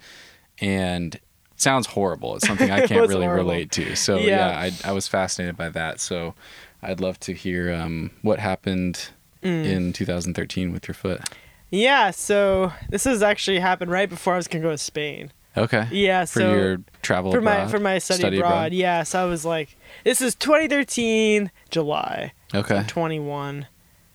and 0.60 1.16
it 1.16 1.22
sounds 1.58 1.88
horrible. 1.88 2.36
It's 2.36 2.48
something 2.48 2.72
I 2.72 2.88
can't 2.88 3.08
really 3.10 3.26
horrible. 3.26 3.46
relate 3.52 3.72
to. 3.72 3.96
So 3.96 4.18
Yeah. 4.20 4.50
yeah, 4.52 4.72
I, 4.86 4.90
I 4.90 4.92
was 4.94 5.08
fascinated 5.08 5.58
by 5.58 5.70
that. 5.70 6.00
So 6.00 6.34
I'd 6.82 7.02
love 7.02 7.20
to 7.22 7.34
hear 7.34 7.74
um, 7.74 8.12
what 8.22 8.40
happened 8.40 9.10
Mm. 9.44 9.66
in 9.66 9.94
2013 9.94 10.74
with 10.74 10.88
your 10.88 10.96
foot. 10.96 11.22
Yeah. 11.70 12.10
So 12.10 12.74
this 12.90 13.04
has 13.04 13.22
actually 13.22 13.60
happened 13.60 13.92
right 13.92 14.10
before 14.10 14.34
I 14.34 14.38
was 14.38 14.48
gonna 14.48 14.64
go 14.64 14.72
to 14.72 14.78
Spain. 14.80 15.32
Okay. 15.58 15.88
Yeah. 15.92 16.26
So, 16.26 16.34
for 16.34 16.40
so 16.40 16.54
your 16.54 16.78
travel 17.02 17.32
for 17.32 17.42
my 17.42 17.68
for 17.68 17.80
my 17.80 17.98
study, 18.00 18.38
abroad. 18.38 18.74
Yeah. 18.74 19.04
So 19.04 19.22
I 19.22 19.26
was 19.26 19.44
like, 19.46 19.76
this 20.04 20.22
is 20.22 20.36
2013 20.36 21.52
July. 21.70 22.34
Okay. 22.54 22.78
I'm 22.78 22.88
21. 22.88 23.68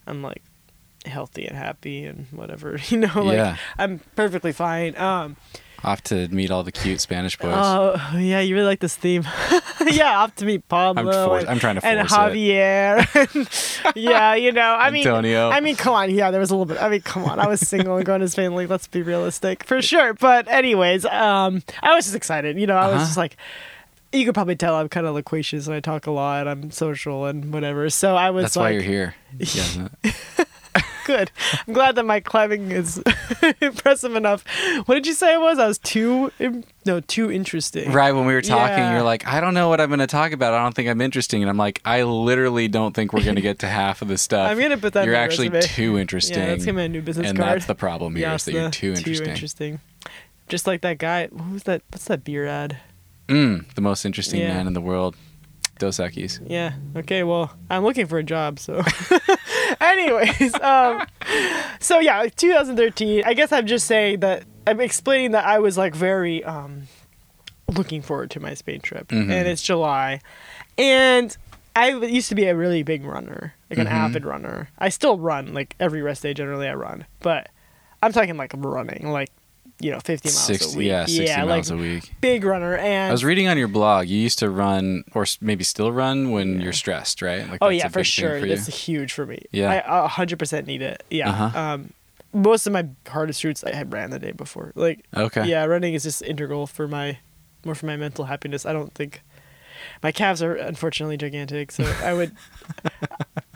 I'm 0.06 0.22
like 0.22 0.42
healthy 1.04 1.46
and 1.46 1.56
happy 1.56 2.04
and 2.04 2.26
whatever. 2.30 2.78
You 2.88 2.98
know, 2.98 3.22
like 3.22 3.36
Yeah. 3.36 3.56
I'm 3.78 4.00
perfectly 4.16 4.52
fine. 4.52 4.96
Um. 4.96 5.36
Off 5.84 6.00
to 6.04 6.28
meet 6.28 6.50
all 6.52 6.62
the 6.62 6.70
cute 6.70 7.00
Spanish 7.00 7.36
boys. 7.36 7.54
Oh 7.56 7.96
yeah, 8.16 8.38
you 8.38 8.54
really 8.54 8.66
like 8.68 8.78
this 8.78 8.94
theme. 8.94 9.24
yeah, 9.90 10.20
off 10.20 10.34
to 10.36 10.44
meet 10.44 10.68
Pablo. 10.68 11.02
I'm, 11.10 11.28
for- 11.28 11.38
and- 11.40 11.48
I'm 11.48 11.58
trying 11.58 11.74
to 11.76 11.84
and. 11.84 12.08
Javier. 12.08 13.92
yeah, 13.96 14.34
you 14.34 14.52
know, 14.52 14.74
I 14.78 14.90
mean, 14.90 15.04
Antonio. 15.06 15.50
I 15.50 15.58
mean, 15.60 15.74
come 15.74 15.94
on, 15.94 16.10
yeah, 16.14 16.30
there 16.30 16.38
was 16.40 16.50
a 16.50 16.54
little 16.54 16.66
bit. 16.66 16.80
I 16.80 16.88
mean, 16.88 17.00
come 17.00 17.24
on, 17.24 17.40
I 17.40 17.48
was 17.48 17.60
single 17.60 17.96
and 17.96 18.06
going 18.06 18.20
to 18.20 18.28
Spain. 18.28 18.54
Like, 18.54 18.68
let's 18.68 18.86
be 18.86 19.02
realistic, 19.02 19.64
for 19.64 19.82
sure. 19.82 20.14
But 20.14 20.46
anyways, 20.48 21.04
um, 21.06 21.62
I 21.82 21.94
was 21.96 22.04
just 22.04 22.14
excited. 22.14 22.58
You 22.60 22.66
know, 22.68 22.76
I 22.76 22.86
was 22.86 22.94
Uh-huh. 22.96 23.04
just 23.06 23.16
like, 23.16 23.36
you 24.12 24.24
could 24.24 24.34
probably 24.34 24.54
tell 24.56 24.76
I'm 24.76 24.88
kind 24.88 25.06
of 25.06 25.14
loquacious 25.14 25.66
and 25.66 25.74
I 25.74 25.80
talk 25.80 26.06
a 26.06 26.10
lot. 26.12 26.46
I'm 26.46 26.70
social 26.70 27.24
and 27.26 27.52
whatever. 27.52 27.88
So 27.90 28.14
I 28.14 28.30
was 28.30 28.44
That's 28.44 28.56
like, 28.56 28.64
why 28.66 28.70
you're 28.70 28.82
here. 28.82 29.14
Yeah. 29.38 29.88
good. 31.06 31.30
I'm 31.66 31.74
glad 31.74 31.94
that 31.96 32.04
my 32.04 32.20
climbing 32.20 32.70
is 32.70 33.02
impressive 33.60 34.14
enough. 34.14 34.44
What 34.86 34.94
did 34.94 35.06
you 35.06 35.12
say 35.14 35.34
it 35.34 35.40
was? 35.40 35.58
I 35.58 35.66
was 35.66 35.78
too, 35.78 36.30
im- 36.38 36.64
no, 36.84 37.00
too 37.00 37.30
interesting. 37.30 37.90
right 37.92 38.12
when 38.12 38.26
we 38.26 38.34
were 38.34 38.42
talking, 38.42 38.78
Yeah. 38.78 38.92
you're 38.94 39.02
like, 39.02 39.26
I 39.26 39.40
don't 39.40 39.54
know 39.54 39.68
what 39.68 39.80
I'm 39.80 39.88
going 39.88 40.00
to 40.00 40.06
talk 40.06 40.32
about. 40.32 40.54
I 40.54 40.62
don't 40.62 40.74
think 40.74 40.88
I'm 40.88 41.00
interesting. 41.00 41.42
And 41.42 41.50
I'm 41.50 41.56
like, 41.56 41.80
I 41.84 42.02
literally 42.02 42.68
don't 42.68 42.94
think 42.94 43.12
we're 43.12 43.22
going 43.24 43.36
to 43.36 43.42
get 43.42 43.58
to 43.60 43.68
half 43.68 44.02
of 44.02 44.08
the 44.08 44.18
stuff. 44.26 44.50
I'm 44.50 44.58
gonna 44.58 44.76
put 44.78 44.92
that 44.94 45.04
You're 45.06 45.14
actually 45.14 45.48
resume. 45.48 45.74
too 45.74 45.98
interesting. 45.98 46.38
Yeah, 46.38 46.46
that's 46.46 46.64
be 46.66 46.72
my 46.72 46.86
new 46.86 47.02
business 47.02 47.28
and 47.30 47.38
card. 47.38 47.50
that's 47.56 47.66
the 47.66 47.74
problem 47.74 48.16
here 48.16 48.30
is 48.32 48.44
that 48.44 48.52
you're 48.52 48.70
too 48.70 48.92
interesting. 48.94 49.28
interesting. 49.28 49.80
Just 50.48 50.66
like 50.66 50.80
that 50.82 50.98
guy. 50.98 51.28
What 51.28 51.50
was 51.52 51.62
that? 51.64 51.82
What's 51.90 52.04
that 52.06 52.24
beer 52.24 52.46
ad? 52.46 52.76
Mm, 53.28 53.72
the 53.74 53.80
most 53.80 54.04
interesting 54.04 54.40
Yeah. 54.40 54.54
man 54.54 54.66
in 54.66 54.72
the 54.74 54.80
world. 54.80 55.16
Dos 55.78 55.98
Equis. 55.98 56.38
Yeah. 56.48 56.74
Okay. 56.96 57.22
Well, 57.22 57.50
I'm 57.70 57.82
looking 57.82 58.06
for 58.06 58.18
a 58.18 58.22
job. 58.22 58.58
So, 58.58 58.82
anyways, 59.80 60.54
um, 60.60 61.06
so 61.80 61.98
yeah, 62.00 62.26
2013. 62.34 63.22
I 63.24 63.34
guess 63.34 63.52
I'm 63.52 63.66
just 63.66 63.86
saying 63.86 64.20
that 64.20 64.44
I'm 64.66 64.80
explaining 64.80 65.32
that 65.32 65.44
I 65.44 65.58
was 65.58 65.76
like 65.78 65.94
very 65.94 66.42
um, 66.44 66.82
looking 67.74 68.02
forward 68.02 68.30
to 68.32 68.40
my 68.40 68.54
Spain 68.54 68.80
trip, 68.80 69.08
Mhm. 69.08 69.30
and 69.30 69.48
it's 69.48 69.62
July, 69.62 70.20
and 70.78 71.36
I 71.74 71.90
used 71.90 72.28
to 72.28 72.34
be 72.34 72.44
a 72.44 72.54
really 72.54 72.82
big 72.82 73.04
runner, 73.04 73.54
like 73.70 73.78
an 73.78 73.86
Mhm. 73.86 73.92
avid 73.92 74.24
runner. 74.26 74.68
I 74.78 74.88
still 74.90 75.18
run 75.18 75.54
like 75.54 75.74
every 75.80 76.02
rest 76.02 76.22
day. 76.22 76.34
Generally, 76.34 76.68
I 76.68 76.74
run, 76.74 77.06
but 77.20 77.48
I'm 78.02 78.12
talking 78.12 78.36
like 78.36 78.52
running, 78.56 79.10
like 79.10 79.30
you 79.80 79.90
know, 79.90 79.98
50 80.00 80.28
miles 80.28 80.38
60, 80.44 80.74
a 80.74 80.78
week. 80.78 80.86
yeah, 80.88 81.04
60 81.06 81.36
miles 81.46 81.70
like 81.70 81.78
a 81.78 81.82
week. 81.82 82.12
big 82.20 82.44
runner. 82.44 82.76
And 82.76 83.08
I 83.08 83.12
was 83.12 83.24
reading 83.24 83.48
on 83.48 83.58
your 83.58 83.68
blog, 83.68 84.06
you 84.06 84.18
used 84.18 84.38
to 84.40 84.48
run, 84.50 85.04
or 85.14 85.26
maybe 85.40 85.64
still 85.64 85.90
run 85.92 86.30
when 86.30 86.60
you're 86.60 86.72
stressed, 86.72 87.20
right? 87.22 87.48
Like 87.48 87.58
Oh 87.60 87.68
yeah, 87.68 87.88
for 87.88 88.04
sure. 88.04 88.38
for. 88.40 88.46
That's 88.46 88.66
huge 88.66 89.12
for 89.12 89.26
me. 89.26 89.42
Yeah. 89.50 89.82
I 89.86 90.06
hundred 90.08 90.38
percent 90.38 90.66
need 90.66 90.82
it. 90.82 91.02
Yeah. 91.10 91.30
Uh-huh. 91.30 91.58
Um, 91.58 91.92
most 92.32 92.66
of 92.66 92.72
my 92.72 92.86
hardest 93.08 93.42
routes 93.44 93.62
I 93.64 93.74
had 93.74 93.92
ran 93.92 94.10
the 94.10 94.18
day 94.18 94.32
before. 94.32 94.72
Like, 94.74 95.04
Okay. 95.14 95.46
yeah, 95.46 95.64
running 95.64 95.92
is 95.94 96.02
just 96.04 96.22
integral 96.22 96.66
for 96.66 96.88
my, 96.88 97.18
more 97.64 97.74
for 97.74 97.84
my 97.86 97.96
mental 97.96 98.24
happiness. 98.24 98.64
I 98.64 98.72
don't 98.72 98.94
think, 98.94 99.20
my 100.02 100.12
calves 100.12 100.42
are 100.42 100.54
unfortunately 100.54 101.16
gigantic, 101.18 101.70
so 101.72 101.84
I 102.02 102.14
would, 102.14 102.32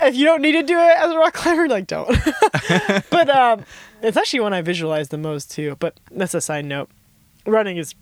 if 0.07 0.17
you 0.17 0.25
don't 0.25 0.43
need 0.43 0.53
to 0.53 0.63
do 0.63 0.79
it 0.79 0.97
as 0.99 1.11
a 1.11 1.19
rock 1.19 1.35
climber, 1.35 1.69
like 1.69 1.87
don't. 1.87 2.09
but 3.11 3.31
um, 3.31 3.65
it's 4.03 4.17
actually 4.17 4.41
one 4.41 4.53
I 4.53 4.63
visualize 4.63 5.09
the 5.09 5.19
most 5.19 5.51
too. 5.51 5.77
But 5.79 5.99
that's 6.11 6.35
a 6.35 6.41
side 6.41 6.65
note. 6.65 6.89
Running 7.47 7.77
is 7.77 7.95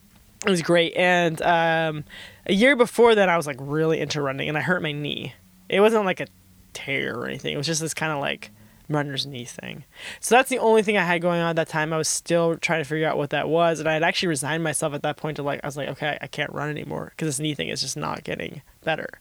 was 0.47 0.63
great, 0.63 0.95
and 0.95 1.41
um, 1.43 2.05
a 2.47 2.53
year 2.53 2.77
before 2.77 3.15
that, 3.15 3.29
I 3.29 3.37
was 3.37 3.47
like 3.47 3.57
really 3.61 4.01
into 4.01 4.21
running, 4.21 4.49
and 4.49 4.59
I 4.59 4.61
hurt 4.61 4.83
my 4.83 4.93
knee. 4.93 5.35
It 5.69 5.81
wasn't 5.81 6.05
like 6.05 6.21
a 6.21 6.27
tear 6.73 7.17
or 7.19 7.27
anything. 7.27 7.55
It 7.55 7.57
was 7.57 7.67
just 7.67 7.81
this 7.81 7.95
kind 7.95 8.13
of 8.13 8.21
like 8.21 8.51
runner's 8.89 9.27
knee 9.27 9.45
thing. 9.45 9.85
So 10.21 10.35
that's 10.35 10.51
the 10.51 10.59
only 10.59 10.83
thing 10.83 10.97
I 10.97 11.05
had 11.05 11.23
going 11.23 11.41
on 11.41 11.51
at 11.51 11.57
that 11.57 11.69
time. 11.69 11.93
I 11.93 11.97
was 11.97 12.09
still 12.09 12.57
trying 12.57 12.83
to 12.83 12.89
figure 12.89 13.09
out 13.09 13.17
what 13.17 13.31
that 13.31 13.49
was, 13.49 13.81
and 13.81 13.89
I 13.89 13.95
had 13.95 14.03
actually 14.03 14.29
resigned 14.29 14.63
myself 14.63 14.95
at 14.95 15.03
that 15.03 15.17
point 15.17 15.37
to 15.37 15.43
like 15.43 15.61
I 15.63 15.67
was 15.67 15.77
like, 15.77 15.89
okay, 15.89 16.19
I 16.21 16.27
can't 16.27 16.53
run 16.53 16.69
anymore 16.69 17.11
because 17.11 17.29
this 17.29 17.41
knee 17.41 17.55
thing 17.55 17.69
is 17.69 17.81
just 17.81 17.97
not 17.97 18.25
getting 18.25 18.63
better. 18.83 19.21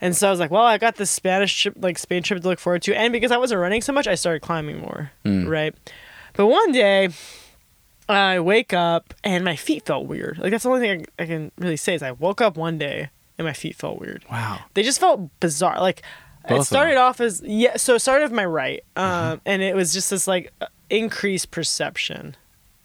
And 0.00 0.16
so 0.16 0.28
I 0.28 0.30
was 0.30 0.40
like, 0.40 0.50
well, 0.50 0.64
I 0.64 0.78
got 0.78 0.96
this 0.96 1.10
Spanish 1.10 1.62
trip, 1.62 1.74
like 1.78 1.98
Spain 1.98 2.22
trip 2.22 2.40
to 2.42 2.48
look 2.48 2.58
forward 2.58 2.82
to, 2.82 2.94
and 2.96 3.12
because 3.12 3.30
I 3.30 3.36
wasn't 3.36 3.60
running 3.60 3.82
so 3.82 3.92
much, 3.92 4.06
I 4.06 4.14
started 4.14 4.40
climbing 4.40 4.78
more, 4.78 5.10
Mm. 5.24 5.48
right? 5.48 5.74
But 6.34 6.46
one 6.46 6.72
day, 6.72 7.08
I 8.08 8.40
wake 8.40 8.72
up 8.72 9.14
and 9.22 9.44
my 9.44 9.56
feet 9.56 9.86
felt 9.86 10.06
weird. 10.06 10.38
Like 10.38 10.50
that's 10.50 10.64
the 10.64 10.70
only 10.70 10.80
thing 10.80 11.06
I, 11.18 11.22
I 11.22 11.26
can 11.26 11.52
really 11.58 11.76
say 11.76 11.94
is 11.94 12.02
I 12.02 12.12
woke 12.12 12.40
up 12.40 12.56
one 12.56 12.76
day 12.78 13.10
and 13.38 13.46
my 13.46 13.52
feet 13.52 13.76
felt 13.76 14.00
weird. 14.00 14.24
Wow. 14.30 14.60
They 14.74 14.82
just 14.82 14.98
felt 15.00 15.30
bizarre. 15.40 15.78
Like 15.80 16.02
Both 16.48 16.62
it 16.62 16.64
started 16.64 16.96
off 16.96 17.20
as 17.20 17.40
yeah. 17.44 17.76
So 17.76 17.94
it 17.94 18.00
started 18.00 18.24
with 18.24 18.32
my 18.32 18.44
right, 18.44 18.82
um, 18.96 19.04
Mm-hmm. 19.04 19.34
and 19.46 19.62
it 19.62 19.76
was 19.76 19.92
just 19.92 20.10
this 20.10 20.26
like 20.26 20.52
increased 20.88 21.50
perception 21.52 22.36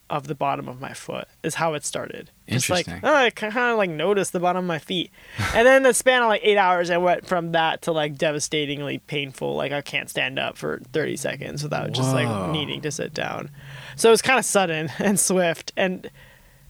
of 0.10 0.27
the 0.27 0.36
bottom 0.36 0.68
of 0.68 0.80
my 0.80 0.94
foot 0.94 1.27
is 1.44 1.56
how 1.56 1.73
it 1.73 1.84
started. 1.84 2.30
Just 2.48 2.69
like 2.69 2.88
oh, 2.88 3.14
I 3.14 3.30
kind 3.32 3.57
of 3.57 3.77
like 3.77 3.90
noticed 3.90 4.34
the 4.34 4.40
bottom 4.40 4.64
of 4.64 4.68
my 4.68 4.80
feet, 4.80 5.11
and 5.53 5.65
then 5.65 5.84
the 5.84 5.94
span 5.94 6.22
of 6.22 6.27
like 6.27 6.41
eight 6.44 6.57
hours, 6.57 6.90
I 6.90 6.98
went 6.98 7.26
from 7.26 7.53
that 7.53 7.82
to 7.84 7.91
like 7.91 8.18
devastatingly 8.18 8.99
painful. 8.99 9.56
Like 9.56 9.72
I 9.72 9.82
can't 9.82 10.10
stand 10.10 10.38
up 10.38 10.57
for 10.57 10.82
thirty 10.94 11.18
seconds 11.18 11.64
without 11.64 11.91
just 11.91 12.14
like 12.14 12.52
needing 12.52 12.82
to 12.82 12.91
sit 12.91 13.14
down. 13.14 13.49
So 13.95 14.10
it 14.10 14.11
was 14.11 14.22
kind 14.22 14.40
of 14.40 14.45
sudden 14.45 14.90
and 14.99 15.19
swift, 15.19 15.73
and 15.76 16.10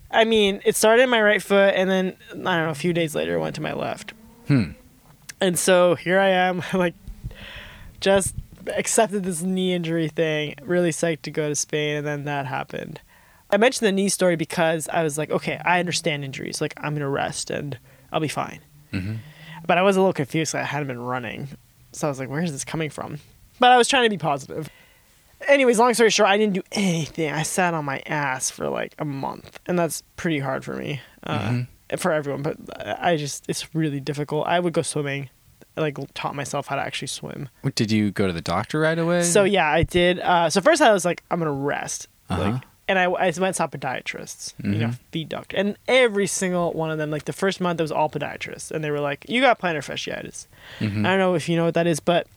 I 0.10 0.24
mean 0.24 0.62
it 0.64 0.76
started 0.76 1.04
in 1.04 1.10
my 1.10 1.22
right 1.22 1.42
foot, 1.42 1.74
and 1.76 1.90
then 1.90 2.16
I 2.32 2.56
don't 2.56 2.66
know 2.66 2.70
a 2.70 2.76
few 2.76 2.94
days 2.94 3.16
later 3.16 3.36
it 3.36 3.40
went 3.40 3.56
to 3.56 3.62
my 3.62 3.74
left. 3.74 4.14
Hmm. 4.48 4.72
And 5.42 5.60
so 5.60 5.96
here 5.96 6.20
I 6.20 6.30
am, 6.30 6.64
like, 6.74 6.96
just 8.00 8.36
accepted 8.76 9.24
this 9.24 9.42
knee 9.42 9.74
injury 9.74 10.08
thing, 10.08 10.56
really 10.64 10.92
psyched 10.92 11.22
to 11.24 11.32
go 11.32 11.50
to 11.50 11.56
Spain, 11.56 11.98
and 11.98 12.08
then 12.08 12.24
that 12.26 12.46
happened. 12.46 13.00
I 13.52 13.58
mentioned 13.58 13.88
the 13.88 13.92
knee 13.92 14.10
story 14.10 14.36
because 14.36 14.90
I 14.90 15.04
was 15.04 15.18
like, 15.18 15.30
okay, 15.32 15.60
I 15.64 15.80
understand 15.80 16.24
injuries. 16.24 16.62
Like, 16.62 16.74
I'm 16.78 16.94
going 16.94 17.02
to 17.02 17.08
rest 17.08 17.50
and 17.50 17.78
I'll 18.12 18.20
be 18.20 18.28
fine. 18.28 18.60
Mhm. 18.92 19.18
But 19.68 19.78
I 19.78 19.82
was 19.82 19.96
a 19.96 20.00
little 20.00 20.14
confused 20.14 20.56
I 20.56 20.64
hadn't 20.64 20.88
been 20.88 21.00
running. 21.02 21.50
So 21.92 22.08
I 22.08 22.10
was 22.10 22.20
like, 22.20 22.30
where 22.30 22.42
is 22.42 22.52
this 22.52 22.66
coming 22.66 22.90
from? 22.90 23.20
But 23.60 23.72
I 23.72 23.78
was 23.78 23.88
trying 23.88 24.04
to 24.04 24.10
be 24.10 24.18
positive. 24.18 24.70
Anyways, 25.48 25.80
long 25.80 25.94
story 25.94 26.10
short, 26.10 26.30
I 26.30 26.38
didn't 26.38 26.54
do 26.54 26.64
anything. 26.72 27.32
I 27.32 27.44
sat 27.44 27.74
on 27.74 27.86
my 27.86 28.02
ass 28.06 28.50
for 28.50 28.70
like 28.70 28.96
a 29.00 29.06
month, 29.06 29.60
and 29.66 29.78
that's 29.78 30.02
pretty 30.18 30.40
hard 30.40 30.64
for 30.66 30.74
me, 30.74 31.02
uh, 31.24 31.62
for 31.98 32.12
everyone. 32.12 32.42
But 32.42 32.58
I 33.02 33.16
just, 33.18 33.46
it's 33.48 33.74
really 33.76 34.00
difficult. 34.00 34.48
I 34.48 34.60
would 34.60 34.74
go 34.74 34.82
swimming, 34.82 35.30
I, 35.78 35.82
like 35.82 35.98
taught 36.14 36.36
myself 36.36 36.68
how 36.68 36.76
to 36.78 36.82
actually 36.82 37.10
swim. 37.10 37.50
Did 37.76 37.92
you 37.92 38.12
go 38.12 38.28
to 38.28 38.34
the 38.34 38.42
doctor 38.42 38.80
right 38.80 38.98
away? 38.98 39.24
So 39.24 39.44
yeah, 39.44 39.70
I 39.70 39.84
did. 39.84 40.20
Uh, 40.20 40.50
so 40.50 40.62
first 40.62 40.82
I 40.82 40.92
was 40.94 41.06
like, 41.06 41.24
I'm 41.30 41.40
gonna 41.40 41.52
rest. 41.52 42.08
Uh-huh. 42.30 42.52
Like 42.52 42.64
and 42.88 43.00
I, 43.00 43.04
I 43.06 43.26
went 43.26 43.38
and 43.38 43.56
saw 43.56 43.68
podiatrists, 43.68 44.54
you 44.64 44.72
know, 44.80 44.88
Mhm. 44.88 45.00
feet 45.12 45.30
doctor, 45.30 45.58
and 45.58 45.76
every 45.88 46.28
single 46.28 46.72
one 46.74 46.92
of 46.92 46.98
them, 46.98 47.10
like 47.12 47.26
the 47.26 47.34
first 47.34 47.60
month, 47.60 47.80
it 47.80 47.84
was 47.84 47.92
all 47.92 48.10
podiatrists, 48.10 48.72
and 48.72 48.84
they 48.84 48.92
were 48.92 49.00
like, 49.00 49.26
"You 49.28 49.42
got 49.42 49.60
plantar 49.60 49.78
fasciitis." 49.84 50.48
Mhm. 50.80 51.06
I 51.06 51.10
don't 51.10 51.20
know 51.20 51.34
if 51.36 51.50
you 51.50 51.56
know 51.58 51.66
what 51.66 51.74
that 51.74 51.88
is, 51.88 52.00
but 52.00 52.28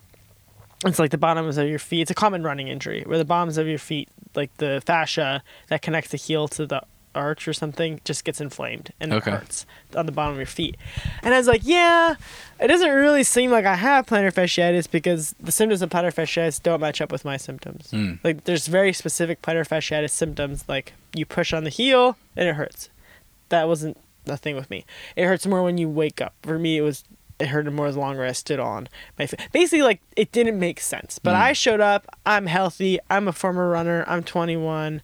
it's 0.86 0.98
like 0.98 1.10
the 1.10 1.18
bottoms 1.18 1.58
of 1.58 1.68
your 1.68 1.78
feet. 1.78 2.02
It's 2.02 2.10
a 2.10 2.14
common 2.14 2.42
running 2.42 2.68
injury 2.68 3.02
where 3.04 3.18
the 3.18 3.24
bottoms 3.24 3.58
of 3.58 3.66
your 3.66 3.78
feet, 3.78 4.08
like 4.34 4.56
the 4.58 4.82
fascia 4.86 5.42
that 5.68 5.82
connects 5.82 6.10
the 6.12 6.16
heel 6.16 6.48
to 6.48 6.66
the 6.66 6.82
arch 7.18 7.46
or 7.48 7.52
something, 7.52 8.00
just 8.04 8.24
gets 8.24 8.40
inflamed 8.40 8.92
and 9.00 9.12
Okay. 9.12 9.30
it 9.30 9.34
hurts 9.34 9.66
on 9.96 10.06
the 10.06 10.12
bottom 10.12 10.32
of 10.32 10.38
your 10.38 10.46
feet. 10.46 10.76
And 11.22 11.34
I 11.34 11.38
was 11.38 11.46
like, 11.46 11.62
yeah, 11.64 12.14
it 12.60 12.68
doesn't 12.68 12.90
really 12.90 13.24
seem 13.24 13.50
like 13.50 13.64
I 13.66 13.74
have 13.74 14.06
plantar 14.06 14.32
fasciitis 14.32 14.90
because 14.90 15.34
the 15.40 15.52
symptoms 15.52 15.82
of 15.82 15.90
plantar 15.90 16.14
fasciitis 16.14 16.62
don't 16.62 16.80
match 16.80 17.00
up 17.00 17.12
with 17.12 17.24
my 17.24 17.36
symptoms. 17.36 17.90
Mm. 17.92 18.18
Like 18.24 18.44
there's 18.44 18.66
very 18.68 18.92
specific 18.92 19.42
plantar 19.42 19.66
fasciitis 19.68 20.10
symptoms, 20.10 20.64
like 20.68 20.94
you 21.14 21.26
push 21.26 21.52
on 21.52 21.64
the 21.64 21.70
heel 21.70 22.16
and 22.36 22.48
it 22.48 22.54
hurts. 22.54 22.88
That 23.50 23.66
wasn't 23.68 23.96
the 24.24 24.36
thing 24.36 24.56
with 24.56 24.70
me. 24.70 24.84
It 25.16 25.24
hurts 25.26 25.46
more 25.46 25.62
when 25.62 25.78
you 25.78 25.88
wake 25.88 26.20
up. 26.20 26.34
For 26.42 26.58
me, 26.58 26.78
it 26.78 26.82
was 26.82 27.04
it 27.40 27.46
hurted 27.48 27.72
more 27.72 27.90
the 27.92 28.00
longer 28.00 28.24
I 28.24 28.32
stood 28.32 28.58
on 28.58 28.88
my 29.16 29.26
feet. 29.26 29.38
Basically, 29.52 29.80
like 29.82 30.00
it 30.16 30.32
didn't 30.32 30.58
make 30.58 30.80
sense. 30.80 31.20
But 31.20 31.34
Mm. 31.36 31.40
I 31.40 31.52
showed 31.52 31.80
up. 31.80 32.06
I'm 32.26 32.46
healthy. 32.46 32.98
I'm 33.08 33.28
a 33.28 33.32
former 33.32 33.70
runner. 33.70 34.04
I'm 34.08 34.24
21. 34.24 35.02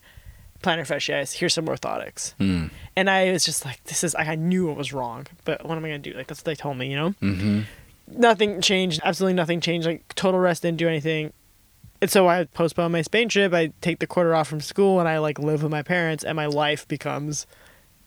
Plantar 0.64 0.86
fasciitis. 0.86 1.32
Here's 1.34 1.52
some 1.54 1.66
orthotics. 1.66 2.34
Mm. 2.40 2.70
And 2.96 3.10
I 3.10 3.30
was 3.32 3.44
just 3.44 3.64
like, 3.64 3.82
this 3.84 4.02
is. 4.02 4.14
I 4.14 4.34
knew 4.34 4.70
it 4.70 4.76
was 4.76 4.92
wrong. 4.92 5.26
But 5.44 5.64
what 5.66 5.76
am 5.76 5.84
I 5.84 5.88
gonna 5.88 5.98
do? 5.98 6.12
Like 6.14 6.26
that's 6.26 6.40
what 6.40 6.46
they 6.46 6.54
told 6.54 6.78
me. 6.78 6.90
You 6.90 6.96
know 6.96 7.10
Mm-hmm. 7.22 7.60
nothing 8.20 8.60
changed. 8.60 9.00
Absolutely 9.04 9.34
nothing 9.34 9.60
changed. 9.60 9.86
Like 9.86 10.14
total 10.14 10.40
rest 10.40 10.62
didn't 10.62 10.78
do 10.78 10.88
anything. 10.88 11.32
And 12.00 12.10
so 12.10 12.28
I 12.28 12.44
postpone 12.44 12.92
my 12.92 13.02
Spain 13.02 13.28
trip. 13.28 13.52
I 13.54 13.72
take 13.80 13.98
the 13.98 14.06
quarter 14.06 14.34
off 14.34 14.48
from 14.48 14.60
school 14.60 15.00
and 15.00 15.08
I 15.08 15.18
like 15.18 15.38
live 15.38 15.62
with 15.62 15.70
my 15.72 15.82
parents 15.82 16.24
and 16.24 16.36
my 16.36 16.46
life 16.46 16.86
becomes 16.88 17.46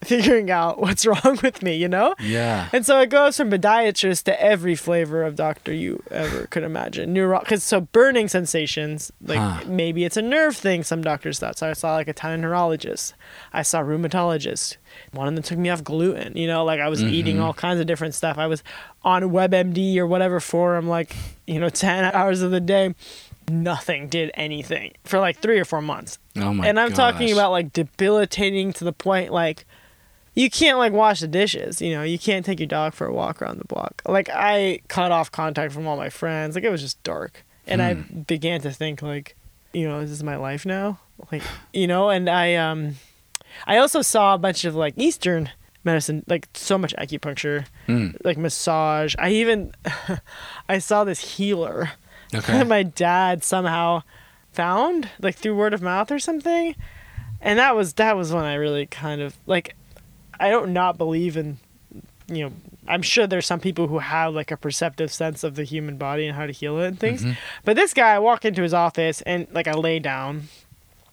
figuring 0.03 0.51
out 0.51 0.79
what's 0.81 1.05
wrong 1.05 1.39
with 1.41 1.61
me, 1.63 1.75
you 1.75 1.87
know? 1.87 2.15
Yeah. 2.19 2.69
And 2.71 2.85
so 2.85 2.99
it 3.01 3.09
goes 3.09 3.37
from 3.37 3.49
podiatrist 3.49 4.23
to 4.23 4.41
every 4.41 4.75
flavor 4.75 5.23
of 5.23 5.35
doctor 5.35 5.73
you 5.73 6.03
ever 6.11 6.47
could 6.47 6.63
imagine. 6.63 7.13
Neuro, 7.13 7.39
because 7.39 7.63
so 7.63 7.81
burning 7.81 8.27
sensations, 8.27 9.11
like 9.21 9.39
Huh. 9.39 9.61
maybe 9.67 10.05
it's 10.05 10.17
a 10.17 10.21
nerve 10.21 10.55
thing. 10.55 10.83
Some 10.83 11.01
doctors 11.01 11.39
thought. 11.39 11.57
So 11.57 11.69
I 11.69 11.73
saw 11.73 11.93
like 11.95 12.07
a 12.07 12.13
ton 12.13 12.33
of 12.33 12.39
neurologists. 12.39 13.13
I 13.53 13.61
saw 13.63 13.81
rheumatologists. 13.81 14.77
One 15.13 15.27
of 15.27 15.35
them 15.35 15.43
took 15.43 15.57
me 15.57 15.69
off 15.69 15.83
gluten. 15.83 16.37
You 16.37 16.47
know, 16.47 16.63
like 16.63 16.79
I 16.79 16.87
was 16.89 17.03
eating 17.03 17.37
Mhm. 17.37 17.41
all 17.43 17.53
kinds 17.53 17.79
of 17.79 17.87
different 17.87 18.13
stuff. 18.15 18.37
I 18.37 18.47
was 18.47 18.63
on 19.03 19.23
WebMD 19.23 19.97
or 19.97 20.07
whatever 20.07 20.39
forum, 20.39 20.87
like 20.87 21.15
you 21.45 21.59
know, 21.59 21.69
ten 21.87 22.03
hours 22.13 22.41
of 22.41 22.51
the 22.51 22.59
day. 22.61 22.93
Nothing 23.49 24.09
did 24.09 24.29
anything 24.33 24.91
for 25.05 25.19
like 25.19 25.37
three 25.39 25.57
or 25.57 25.63
four 25.63 25.81
months 25.81 26.19
Oh 26.35 26.53
my 26.53 26.67
and 26.67 26.77
I'm 26.77 26.91
talking 26.91 27.31
about 27.31 27.51
like 27.51 27.71
debilitating 27.71 28.73
to 28.73 28.83
the 28.83 28.91
point 28.91 29.31
like 29.31 29.65
you 30.37 30.49
can't 30.51 30.77
like 30.77 30.93
wash 30.93 31.19
the 31.21 31.27
dishes, 31.27 31.81
you 31.81 31.91
know, 31.95 32.03
you 32.03 32.19
can't 32.19 32.45
take 32.45 32.59
your 32.59 32.67
dog 32.67 32.93
for 32.93 33.07
a 33.07 33.13
walk 33.13 33.41
around 33.41 33.57
the 33.59 33.65
block. 33.65 34.01
Like 34.05 34.29
I 34.31 34.79
cut 34.87 35.11
off 35.11 35.31
contact 35.31 35.73
from 35.73 35.87
all 35.87 35.97
my 35.97 36.09
friends. 36.09 36.53
Like 36.55 36.63
it 36.63 36.69
was 36.69 36.81
just 36.81 37.01
dark. 37.03 37.43
And 37.65 37.81
I 37.81 37.95
Hmm. 37.95 38.21
began 38.21 38.61
to 38.61 38.71
think 38.71 39.01
like, 39.01 39.35
you 39.73 39.87
know, 39.87 39.99
this 40.01 40.11
is 40.11 40.23
my 40.23 40.35
life 40.37 40.63
now? 40.65 40.99
Like, 41.31 41.41
you 41.73 41.87
know, 41.87 42.09
and 42.09 42.29
I 42.29 42.53
um 42.55 42.95
I 43.65 43.77
also 43.77 44.01
saw 44.03 44.35
a 44.35 44.37
bunch 44.37 44.63
of 44.65 44.75
like 44.75 44.93
Eastern 44.97 45.49
medicine, 45.83 46.23
like 46.27 46.47
so 46.53 46.77
much 46.77 46.93
acupuncture, 46.97 47.65
Mm. 47.87 48.15
like 48.23 48.37
massage. 48.37 49.15
I 49.17 49.29
even 49.31 49.71
I 50.69 50.77
saw 50.77 51.03
this 51.03 51.37
healer 51.37 51.91
Okay. 52.35 52.53
that 52.53 52.67
my 52.67 52.83
dad 52.83 53.43
somehow 53.43 54.03
found 54.51 55.09
like 55.19 55.35
through 55.35 55.55
word 55.55 55.73
of 55.73 55.81
mouth 55.81 56.11
or 56.11 56.19
something 56.19 56.75
and 57.39 57.57
that 57.59 57.75
was 57.75 57.93
that 57.93 58.17
was 58.17 58.33
when 58.33 58.43
i 58.43 58.55
really 58.55 58.85
kind 58.87 59.21
of 59.21 59.37
like 59.45 59.75
i 60.39 60.49
don't 60.49 60.73
not 60.73 60.97
believe 60.97 61.37
in 61.37 61.57
you 62.27 62.43
know 62.43 62.51
i'm 62.87 63.01
sure 63.01 63.25
there's 63.27 63.45
some 63.45 63.59
people 63.59 63.87
who 63.87 63.99
have 63.99 64.33
like 64.33 64.51
a 64.51 64.57
perceptive 64.57 65.11
sense 65.11 65.43
of 65.43 65.55
the 65.55 65.63
human 65.63 65.97
body 65.97 66.25
and 66.27 66.35
how 66.35 66.45
to 66.45 66.51
heal 66.53 66.77
it 66.79 66.87
and 66.87 66.99
things 66.99 67.23
Mhm. 67.23 67.37
but 67.65 67.75
this 67.75 67.93
guy 67.93 68.13
i 68.15 68.19
walk 68.19 68.43
into 68.45 68.61
his 68.61 68.73
office 68.73 69.21
and 69.21 69.47
like 69.51 69.67
i 69.67 69.73
lay 69.73 69.99
down 69.99 70.43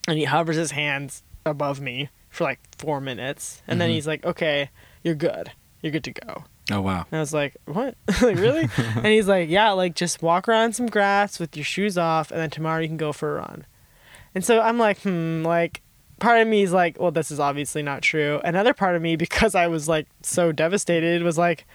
and 0.08 0.18
he 0.18 0.24
hovers 0.24 0.56
his 0.56 0.72
hands 0.72 1.22
above 1.46 1.80
me 1.80 2.08
for 2.30 2.44
like 2.44 2.58
four 2.78 3.00
minutes 3.00 3.62
and 3.68 3.80
then 3.80 3.90
Mhm. 3.90 3.94
he's 3.94 4.06
like 4.06 4.24
okay 4.24 4.70
you're 5.02 5.14
good 5.14 5.52
you're 5.82 5.92
good 5.92 6.04
to 6.04 6.12
go 6.12 6.44
Oh 6.72 6.80
wow. 6.80 7.04
and 7.12 7.18
I 7.18 7.20
was 7.20 7.34
like, 7.34 7.54
what? 7.66 7.94
like, 8.22 8.36
really? 8.38 8.70
and 8.96 9.04
he's 9.04 9.28
like, 9.28 9.50
yeah, 9.50 9.72
like 9.72 9.94
just 9.94 10.22
walk 10.22 10.48
around 10.48 10.72
some 10.74 10.86
grass 10.86 11.38
with 11.38 11.54
your 11.58 11.64
shoes 11.64 11.98
off, 11.98 12.30
and 12.30 12.40
then 12.40 12.48
tomorrow 12.48 12.80
you 12.80 12.88
can 12.88 12.96
go 12.96 13.12
for 13.12 13.36
a 13.36 13.40
run. 13.40 13.66
And 14.34 14.42
so 14.42 14.62
I'm 14.62 14.78
like, 14.78 15.02
hmm, 15.02 15.42
like, 15.44 15.82
part 16.18 16.40
of 16.40 16.48
me 16.48 16.62
is 16.62 16.72
like, 16.72 16.98
well, 16.98 17.10
this 17.10 17.30
is 17.30 17.40
obviously 17.40 17.82
not 17.82 18.02
true. 18.02 18.40
Another 18.44 18.74
part 18.74 18.96
of 18.96 19.02
me, 19.02 19.16
because 19.24 19.54
I 19.54 19.66
was 19.66 19.88
like 19.88 20.06
so 20.22 20.52
devastated, 20.52 21.22
was 21.22 21.38
like, 21.38 21.66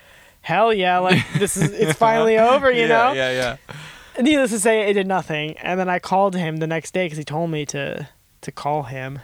hell 0.41 0.73
yeah, 0.73 0.99
like 0.99 1.23
this 1.37 1.57
is, 1.57 1.71
it's 1.71 1.93
finally 1.97 2.37
over, 2.37 2.71
you 2.71 2.87
know? 2.87 3.11
Yeah, 3.13 3.31
yeah. 3.31 4.21
Needless 4.21 4.51
to 4.51 4.59
say, 4.59 4.89
it 4.89 4.93
did 4.93 5.07
nothing. 5.07 5.57
And 5.59 5.79
then 5.79 5.89
I 5.89 5.99
called 5.99 6.35
him 6.35 6.57
the 6.57 6.67
next 6.67 6.93
day 6.93 7.05
because 7.05 7.17
he 7.17 7.23
told 7.23 7.49
me 7.51 7.65
to 7.67 8.07
to 8.41 8.51
call 8.53 8.83
him, 8.83 9.19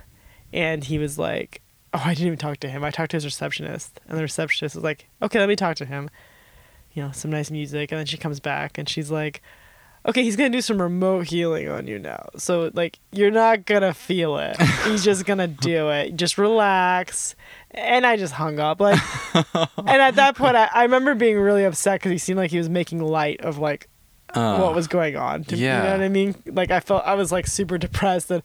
and 0.51 0.83
he 0.83 0.97
was 0.97 1.17
like, 1.17 1.61
"Oh, 1.93 2.01
I 2.03 2.13
didn't 2.13 2.27
even 2.27 2.39
talk 2.39 2.57
to 2.57 2.69
him. 2.69 2.83
I 2.83 2.91
talked 2.91 3.11
to 3.11 3.17
his 3.17 3.23
receptionist, 3.25 4.01
and 4.07 4.17
the 4.17 4.21
receptionist 4.21 4.75
was 4.75 4.83
like, 4.83 5.07
okay, 5.21 5.39
let 5.39 5.47
me 5.47 5.55
talk 5.55 5.77
to 5.77 5.85
him." 5.85 6.09
You 6.93 7.03
know, 7.03 7.11
some 7.11 7.31
nice 7.31 7.49
music, 7.49 7.91
and 7.91 7.99
then 7.99 8.05
she 8.05 8.17
comes 8.17 8.39
back 8.41 8.77
and 8.77 8.87
she's 8.87 9.11
like, 9.11 9.41
"Okay, 10.07 10.23
he's 10.23 10.35
gonna 10.35 10.49
do 10.49 10.61
some 10.61 10.81
remote 10.81 11.27
healing 11.27 11.67
on 11.69 11.87
you 11.87 11.99
now. 11.99 12.29
So 12.37 12.71
like, 12.73 12.99
you're 13.11 13.31
not 13.31 13.65
gonna 13.65 13.93
feel 13.93 14.37
it. 14.37 14.55
He's 14.85 15.03
just 15.03 15.25
gonna 15.29 15.47
do 15.47 15.89
it. 15.89 16.15
Just 16.15 16.37
relax." 16.37 17.35
And 17.71 18.05
I 18.05 18.15
just 18.15 18.33
hung 18.33 18.59
up 18.59 18.79
like, 18.79 18.99
and 19.35 20.01
at 20.01 20.15
that 20.15 20.35
point, 20.37 20.55
I, 20.55 20.69
I 20.73 20.83
remember 20.83 21.13
being 21.13 21.37
really 21.37 21.65
upset 21.65 21.99
because 21.99 22.11
he 22.11 22.17
seemed 22.17 22.37
like 22.37 22.51
he 22.51 22.57
was 22.57 22.69
making 22.69 22.99
light 23.01 23.41
of 23.41 23.57
like 23.57 23.89
Uh, 24.33 24.59
what 24.59 24.73
was 24.75 24.87
going 24.87 25.15
on. 25.17 25.43
To, 25.45 25.55
You 25.57 25.67
know 25.67 25.91
what 25.91 26.01
I 26.01 26.07
mean? 26.09 26.35
Like 26.45 26.71
I 26.71 26.79
felt 26.79 27.03
I 27.05 27.15
was 27.15 27.31
like 27.33 27.47
super 27.47 27.77
depressed 27.77 28.31
and 28.31 28.43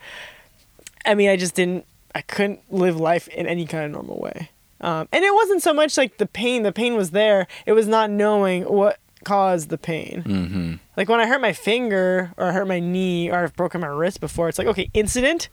I 1.06 1.14
mean 1.14 1.28
I 1.30 1.36
just 1.36 1.54
didn't 1.54 1.84
I 2.14 2.22
couldn't 2.22 2.60
live 2.72 2.98
life 2.98 3.28
in 3.28 3.46
any 3.46 3.66
kind 3.66 3.84
of 3.84 3.92
normal 3.92 4.18
way. 4.18 4.50
Um, 4.80 5.08
and 5.12 5.24
it 5.24 5.32
wasn't 5.34 5.62
so 5.62 5.72
much 5.74 5.96
like 5.96 6.16
the 6.18 6.26
pain. 6.26 6.62
The 6.64 6.72
pain 6.72 6.96
was 6.96 7.10
there. 7.12 7.46
It 7.66 7.72
was 7.72 7.86
not 7.86 8.10
knowing 8.10 8.64
what 8.64 8.98
caused 9.24 9.68
the 9.68 9.78
pain. 9.78 10.22
Mm-hmm. 10.26 10.74
Like 10.96 11.08
when 11.08 11.20
I 11.20 11.26
hurt 11.26 11.40
my 11.40 11.52
finger 11.52 12.32
or 12.36 12.46
I 12.46 12.52
hurt 12.52 12.66
my 12.68 12.80
knee 12.80 13.30
or 13.30 13.36
I've 13.44 13.56
broken 13.56 13.80
my 13.80 13.86
wrist 13.88 14.20
before, 14.20 14.48
it's 14.48 14.58
like 14.58 14.66
okay, 14.68 14.90
incident, 14.94 15.48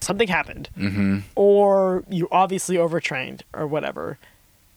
something 0.00 0.28
happened 0.28 0.68
Mm-hmm. 0.78 1.18
or 1.36 2.04
you 2.08 2.28
obviously 2.32 2.76
overtrained 2.78 3.44
or 3.52 3.66
whatever. 3.66 4.18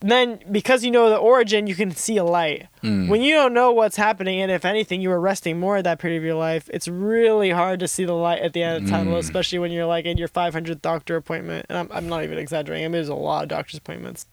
Then 0.01 0.39
because 0.51 0.83
you 0.83 0.91
know 0.91 1.09
the 1.09 1.15
origin, 1.15 1.65
you 1.67 1.73
can 1.73 1.89
see 1.91 2.17
a 2.17 2.23
light. 2.23 2.67
Mm. 2.83 3.07
When 3.07 3.21
you 3.21 3.33
don't 3.33 3.53
know 3.53 3.71
what's 3.71 3.95
happening, 3.95 4.39
and 4.39 4.51
if 4.51 4.63
anything, 4.65 5.01
you 5.01 5.09
were 5.09 5.19
resting 5.19 5.57
more 5.59 5.77
at 5.77 5.83
that 5.85 5.97
period 5.99 6.17
of 6.17 6.23
your 6.23 6.35
life, 6.35 6.69
it's 6.71 6.87
really 6.87 7.49
hard 7.49 7.79
to 7.79 7.87
see 7.87 8.05
the 8.05 8.13
light 8.13 8.41
at 8.41 8.53
the 8.53 8.61
end 8.61 8.77
of 8.77 8.83
the 8.85 8.91
tunnel, 8.91 9.15
Mm. 9.15 9.19
especially 9.19 9.57
when 9.57 9.71
you're 9.71 9.85
like 9.87 10.05
in 10.05 10.17
your 10.17 10.27
500th 10.27 10.81
doctor 10.81 11.15
appointment. 11.15 11.65
And 11.69 11.77
I'm, 11.77 11.89
I'm 11.91 12.07
not 12.09 12.23
even 12.23 12.37
exaggerating. 12.37 12.83
I 12.85 12.87
mean, 12.89 12.91
there's 12.91 13.07
a 13.09 13.15
lot 13.15 13.43
of 13.43 13.49
doctor's 13.49 13.77
appointments. 13.79 14.27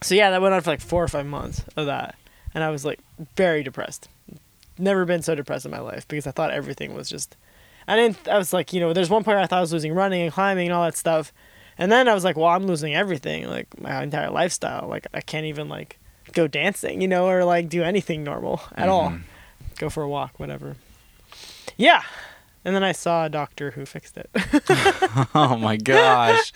So 0.00 0.14
yeah, 0.14 0.30
that 0.30 0.40
went 0.40 0.54
on 0.54 0.60
for 0.62 0.70
like 0.70 0.80
four 0.80 1.02
or 1.02 1.08
five 1.08 1.26
months 1.26 1.64
of 1.76 1.86
that, 1.86 2.14
and 2.54 2.62
I 2.64 2.70
was 2.70 2.84
like 2.84 3.00
very 3.36 3.62
depressed. 3.62 4.08
Never 4.78 5.04
been 5.04 5.22
so 5.22 5.34
depressed 5.34 5.64
in 5.64 5.70
my 5.70 5.78
life 5.80 6.06
because 6.08 6.26
I 6.26 6.30
thought 6.32 6.50
everything 6.50 6.94
was 6.94 7.08
just. 7.08 7.36
I 7.86 7.96
didn't. 7.96 8.26
I 8.28 8.38
was 8.38 8.52
like, 8.52 8.72
you 8.72 8.80
know, 8.80 8.92
there's 8.92 9.10
one 9.10 9.22
point 9.24 9.36
where 9.36 9.44
I 9.44 9.46
thought 9.46 9.58
I 9.58 9.60
was 9.60 9.72
losing 9.72 9.92
running 9.92 10.22
and 10.22 10.32
climbing 10.32 10.66
and 10.68 10.74
all 10.74 10.84
that 10.84 10.96
stuff, 10.96 11.32
and 11.78 11.92
then 11.92 12.08
I 12.08 12.14
was 12.14 12.24
like, 12.24 12.36
well, 12.36 12.46
I'm 12.48 12.66
losing 12.66 12.94
everything, 12.94 13.46
like 13.48 13.80
my 13.80 14.02
entire 14.02 14.30
lifestyle. 14.30 14.88
Like 14.88 15.06
I 15.14 15.20
can't 15.20 15.46
even 15.46 15.68
like 15.68 15.98
go 16.32 16.48
dancing, 16.48 17.00
you 17.02 17.08
know, 17.08 17.28
or 17.28 17.44
like 17.44 17.68
do 17.68 17.82
anything 17.82 18.24
normal 18.24 18.62
at 18.74 18.88
all. 18.88 19.10
Mhm. 19.10 19.22
Go 19.78 19.90
for 19.90 20.02
a 20.02 20.08
walk, 20.08 20.40
whatever. 20.40 20.76
Yeah. 21.76 22.02
And 22.64 22.74
then 22.74 22.82
I 22.82 22.92
saw 22.92 23.26
a 23.26 23.28
doctor 23.28 23.72
who 23.72 23.84
fixed 23.84 24.16
it. 24.16 24.30
Oh 25.34 25.56
my 25.56 25.76
gosh. 25.76 26.52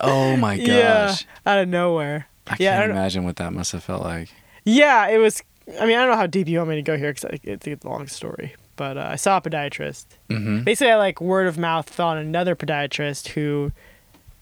Oh 0.00 0.36
my 0.36 0.56
gosh. 0.58 0.66
yeah, 0.68 1.14
out 1.46 1.58
of 1.60 1.68
nowhere. 1.68 2.26
I 2.48 2.56
Yeah, 2.58 2.78
can't 2.78 2.88
don't- 2.88 2.96
imagine 2.98 3.24
what 3.24 3.36
that 3.36 3.52
must 3.52 3.72
have 3.72 3.84
felt 3.84 4.02
like. 4.02 4.28
Yeah, 4.64 5.06
it 5.08 5.18
was. 5.18 5.42
I 5.80 5.86
mean, 5.86 5.96
I 5.96 6.02
don't 6.02 6.10
know 6.10 6.16
how 6.16 6.26
deep 6.26 6.48
you 6.48 6.58
want 6.58 6.70
me 6.70 6.76
to 6.76 6.82
go 6.82 6.96
here 6.96 7.12
because 7.12 7.38
it's 7.42 7.66
a 7.66 7.88
long 7.88 8.06
story. 8.06 8.54
But 8.76 8.96
uh, 8.98 9.08
I 9.10 9.16
saw 9.16 9.38
a 9.38 9.40
podiatrist. 9.40 10.06
Mm-hmm. 10.28 10.62
Basically, 10.64 10.92
I 10.92 10.96
like 10.96 11.20
word 11.20 11.46
of 11.46 11.58
mouth 11.58 11.88
found 11.90 12.18
another 12.20 12.54
podiatrist 12.54 13.28
who 13.28 13.72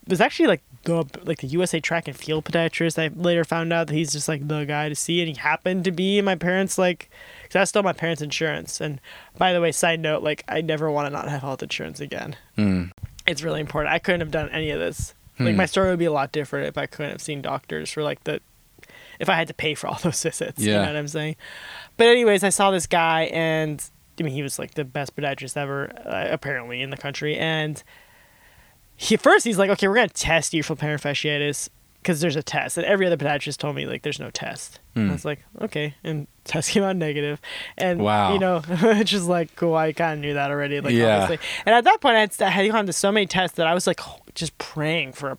was 0.07 0.21
actually 0.21 0.49
like 0.49 0.63
the 0.83 1.05
like 1.23 1.39
the 1.41 1.47
USA 1.47 1.81
Track 1.81 2.09
and 2.09 2.17
Field 2.17 2.45
podiatrist. 2.45 2.99
I 3.03 3.09
later 3.15 3.45
found 3.45 3.73
out 3.73 3.87
that 3.87 3.95
he's 3.95 4.13
just 4.13 4.29
like 4.29 4.47
the 4.47 4.65
guy 4.65 4.89
to 4.91 4.95
see, 4.95 5.21
and 5.21 5.29
he 5.29 5.35
happened 5.41 5.85
to 5.85 5.93
be 5.93 6.21
my 6.21 6.35
parents 6.35 6.77
like 6.77 7.09
because 7.45 7.57
I 7.61 7.65
stole 7.65 7.85
my 7.85 7.93
parents' 7.95 8.21
insurance. 8.21 8.81
And 8.81 9.01
by 9.39 9.53
the 9.53 9.61
way, 9.61 9.73
side 9.73 10.01
note, 10.01 10.23
like 10.23 10.45
I 10.49 10.61
never 10.61 10.91
want 10.91 11.07
to 11.07 11.11
not 11.11 11.29
have 11.29 11.41
health 11.41 11.63
insurance 11.63 12.01
again. 12.01 12.37
Mm. 12.59 12.91
It's 13.27 13.43
really 13.43 13.61
important. 13.61 13.95
I 13.95 13.99
couldn't 13.99 14.21
have 14.21 14.31
done 14.31 14.51
any 14.51 14.71
of 14.71 14.79
this. 14.79 15.15
Like 15.39 15.53
Hmm. 15.53 15.57
my 15.57 15.67
story 15.67 15.91
would 15.91 15.99
be 15.99 16.05
a 16.05 16.13
lot 16.13 16.31
different 16.33 16.69
if 16.69 16.77
I 16.79 16.87
couldn't 16.87 17.11
have 17.13 17.23
seen 17.23 17.41
doctors 17.41 17.91
for 17.91 18.03
like 18.05 18.23
the 18.25 18.41
if 19.19 19.29
I 19.29 19.35
had 19.35 19.49
to 19.49 19.55
pay 19.55 19.75
for 19.75 19.87
all 19.87 19.99
those 20.03 20.23
visits. 20.23 20.61
You 20.61 20.73
know 20.73 20.87
what 20.87 20.97
I'm 20.97 21.09
saying? 21.09 21.37
But 21.97 22.09
anyways, 22.09 22.45
I 22.45 22.49
saw 22.51 22.71
this 22.71 22.87
guy 22.87 23.25
and 23.25 23.83
I 24.19 24.23
mean 24.23 24.33
he 24.33 24.43
was 24.43 24.59
like 24.59 24.75
the 24.75 24.85
best 24.85 25.17
podiatrist 25.17 25.57
ever 25.57 25.91
uh, 26.05 26.29
apparently 26.31 26.81
in 26.81 26.91
the 26.91 26.97
country 26.97 27.37
and 27.37 27.83
he 28.97 29.17
first 29.17 29.45
he's 29.45 29.59
like, 29.59 29.71
okay, 29.71 29.89
we're 29.89 29.97
gonna 29.97 30.09
test 30.09 30.55
you 30.55 30.63
for 30.63 30.77
plantar 30.77 31.01
fasciitis 31.01 31.69
because 32.05 32.21
there's 32.21 32.37
a 32.37 32.43
test, 32.43 32.77
and 32.77 32.87
every 32.87 33.07
other 33.07 33.17
podiatrist 33.17 33.57
told 33.57 33.75
me 33.75 33.87
like 33.87 34.03
there's 34.03 34.21
no 34.21 34.31
test. 34.31 34.79
And 34.95 35.05
I 35.05 35.07
hmm. 35.07 35.13
was 35.15 35.25
like, 35.25 35.43
okay, 35.63 35.95
and 36.05 36.27
test 36.45 36.71
came 36.71 36.83
out 36.83 36.97
negative, 36.97 37.41
and 37.79 38.01
Wow. 38.01 38.35
you 38.35 38.39
know, 38.39 38.63
it's 38.69 39.11
just 39.11 39.27
like 39.27 39.57
cool. 39.57 39.75
I 39.75 39.93
kind 39.93 40.13
of 40.13 40.19
knew 40.21 40.35
that 40.35 40.51
already, 40.51 40.81
like 40.81 40.93
Yeah. 40.93 41.23
obviously. 41.23 41.47
And 41.65 41.75
at 41.75 41.85
that 41.85 42.01
point, 42.03 42.17
I 42.17 42.21
had, 42.21 42.43
I 42.43 42.51
had 42.51 42.71
gone 42.71 42.87
to 42.87 42.93
so 42.93 43.11
many 43.11 43.27
tests 43.27 43.57
that 43.57 43.67
I 43.67 43.73
was 43.73 43.87
like 43.87 44.01
just 44.35 44.57
praying 44.59 45.15
for 45.15 45.31
a 45.31 45.39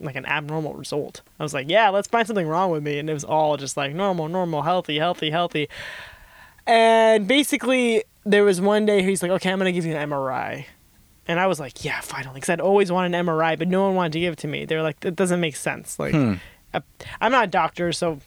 like 0.00 0.14
an 0.14 0.26
abnormal 0.26 0.74
result. 0.74 1.22
I 1.40 1.42
was 1.42 1.52
like, 1.52 1.68
yeah, 1.68 1.88
let's 1.88 2.06
find 2.06 2.26
something 2.26 2.46
wrong 2.46 2.70
with 2.70 2.84
me, 2.84 2.98
and 2.98 3.10
it 3.10 3.14
was 3.14 3.24
all 3.24 3.56
just 3.56 3.76
like 3.76 3.92
normal, 3.92 4.28
normal, 4.28 4.62
healthy, 4.62 4.98
healthy, 4.98 5.30
healthy. 5.30 5.68
And 6.66 7.26
basically, 7.26 8.04
there 8.24 8.44
was 8.44 8.60
one 8.60 8.86
day 8.86 9.02
he's 9.02 9.22
like, 9.22 9.32
okay, 9.32 9.50
I'm 9.50 9.58
gonna 9.58 9.72
give 9.72 9.84
you 9.84 9.96
an 9.96 10.10
MRI. 10.10 10.66
And 11.26 11.40
I 11.40 11.46
was 11.46 11.58
like, 11.58 11.84
yeah, 11.84 12.00
finally, 12.00 12.34
because 12.34 12.50
I'd 12.50 12.60
always 12.60 12.92
wanted 12.92 13.14
an 13.18 13.26
MRI, 13.26 13.58
but 13.58 13.68
no 13.68 13.84
one 13.86 13.94
wanted 13.94 14.12
to 14.12 14.20
give 14.20 14.34
it 14.34 14.38
to 14.40 14.48
me. 14.48 14.64
They 14.66 14.76
were 14.76 14.82
like, 14.82 15.04
it 15.04 15.16
doesn't 15.16 15.40
make 15.40 15.56
sense. 15.56 15.98
Like, 15.98 16.12
Hmm. 16.12 16.34
I, 16.74 16.82
I'm 17.20 17.32
not 17.32 17.44
a 17.44 17.48
doctor, 17.48 17.92
so. 17.92 18.18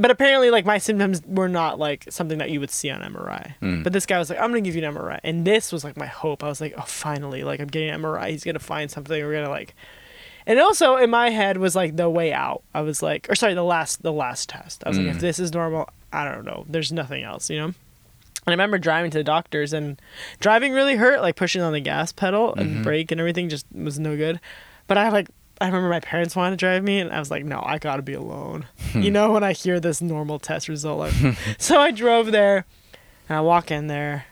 But 0.00 0.10
apparently, 0.12 0.50
like 0.50 0.64
my 0.64 0.78
symptoms 0.78 1.22
were 1.26 1.48
not 1.48 1.78
like 1.78 2.04
something 2.08 2.38
that 2.38 2.50
you 2.50 2.60
would 2.60 2.70
see 2.70 2.88
on 2.90 3.00
MRI. 3.02 3.54
Hmm. 3.60 3.82
But 3.82 3.92
this 3.92 4.06
guy 4.06 4.18
was 4.18 4.30
like, 4.30 4.38
I'm 4.38 4.50
gonna 4.50 4.60
give 4.60 4.76
you 4.76 4.84
an 4.84 4.94
MRI, 4.94 5.18
and 5.24 5.44
this 5.44 5.72
was 5.72 5.82
like 5.84 5.96
my 5.96 6.06
hope. 6.06 6.44
I 6.44 6.48
was 6.48 6.60
like, 6.60 6.74
oh, 6.78 6.82
finally, 6.82 7.42
like 7.44 7.60
I'm 7.60 7.66
getting 7.66 7.90
an 7.90 8.00
MRI. 8.02 8.30
He's 8.30 8.44
gonna 8.44 8.58
find 8.60 8.90
something. 8.90 9.20
We're 9.24 9.32
gonna 9.34 9.50
like. 9.50 9.74
And 10.46 10.58
also 10.60 10.96
in 10.96 11.10
my 11.10 11.30
head 11.30 11.58
was 11.58 11.74
like 11.76 11.96
the 11.96 12.08
way 12.08 12.32
out. 12.32 12.62
I 12.72 12.80
was 12.80 13.02
like, 13.02 13.26
or 13.28 13.34
sorry, 13.34 13.54
the 13.54 13.62
last 13.64 14.02
the 14.02 14.12
last 14.12 14.48
test. 14.48 14.82
I 14.86 14.88
was 14.88 14.98
like, 14.98 15.08
Mm. 15.08 15.10
if 15.16 15.20
this 15.20 15.38
is 15.40 15.52
normal, 15.52 15.88
I 16.12 16.24
don't 16.24 16.44
know. 16.46 16.64
There's 16.68 16.90
nothing 16.92 17.22
else, 17.24 17.50
you 17.50 17.58
know. 17.58 17.74
And 18.48 18.60
I 18.60 18.64
remember 18.64 18.78
driving 18.78 19.10
to 19.10 19.18
the 19.18 19.24
doctors 19.24 19.72
and 19.72 20.00
driving 20.40 20.72
really 20.72 20.96
hurt, 20.96 21.20
like 21.20 21.36
pushing 21.36 21.60
on 21.60 21.72
the 21.72 21.80
gas 21.80 22.12
pedal 22.12 22.54
and 22.54 22.70
mm-hmm. 22.70 22.82
brake 22.82 23.12
and 23.12 23.20
everything 23.20 23.48
just 23.48 23.66
was 23.72 23.98
no 23.98 24.16
good. 24.16 24.40
But 24.86 24.96
I 24.96 25.10
like 25.10 25.28
I 25.60 25.66
remember 25.66 25.88
my 25.90 26.00
parents 26.00 26.34
wanted 26.34 26.52
to 26.52 26.56
drive 26.56 26.82
me 26.82 27.00
and 27.00 27.12
I 27.12 27.18
was 27.18 27.30
like, 27.30 27.44
no, 27.44 27.62
I 27.64 27.78
gotta 27.78 28.02
be 28.02 28.14
alone. 28.14 28.66
Hmm. 28.92 29.02
you 29.02 29.10
know, 29.10 29.32
when 29.32 29.44
I 29.44 29.52
hear 29.52 29.80
this 29.80 30.00
normal 30.00 30.38
test 30.38 30.68
result. 30.68 30.98
Like, 30.98 31.36
so 31.58 31.78
I 31.78 31.90
drove 31.90 32.32
there 32.32 32.64
and 33.28 33.36
I 33.36 33.40
walk 33.42 33.70
in 33.70 33.88
there 33.88 34.24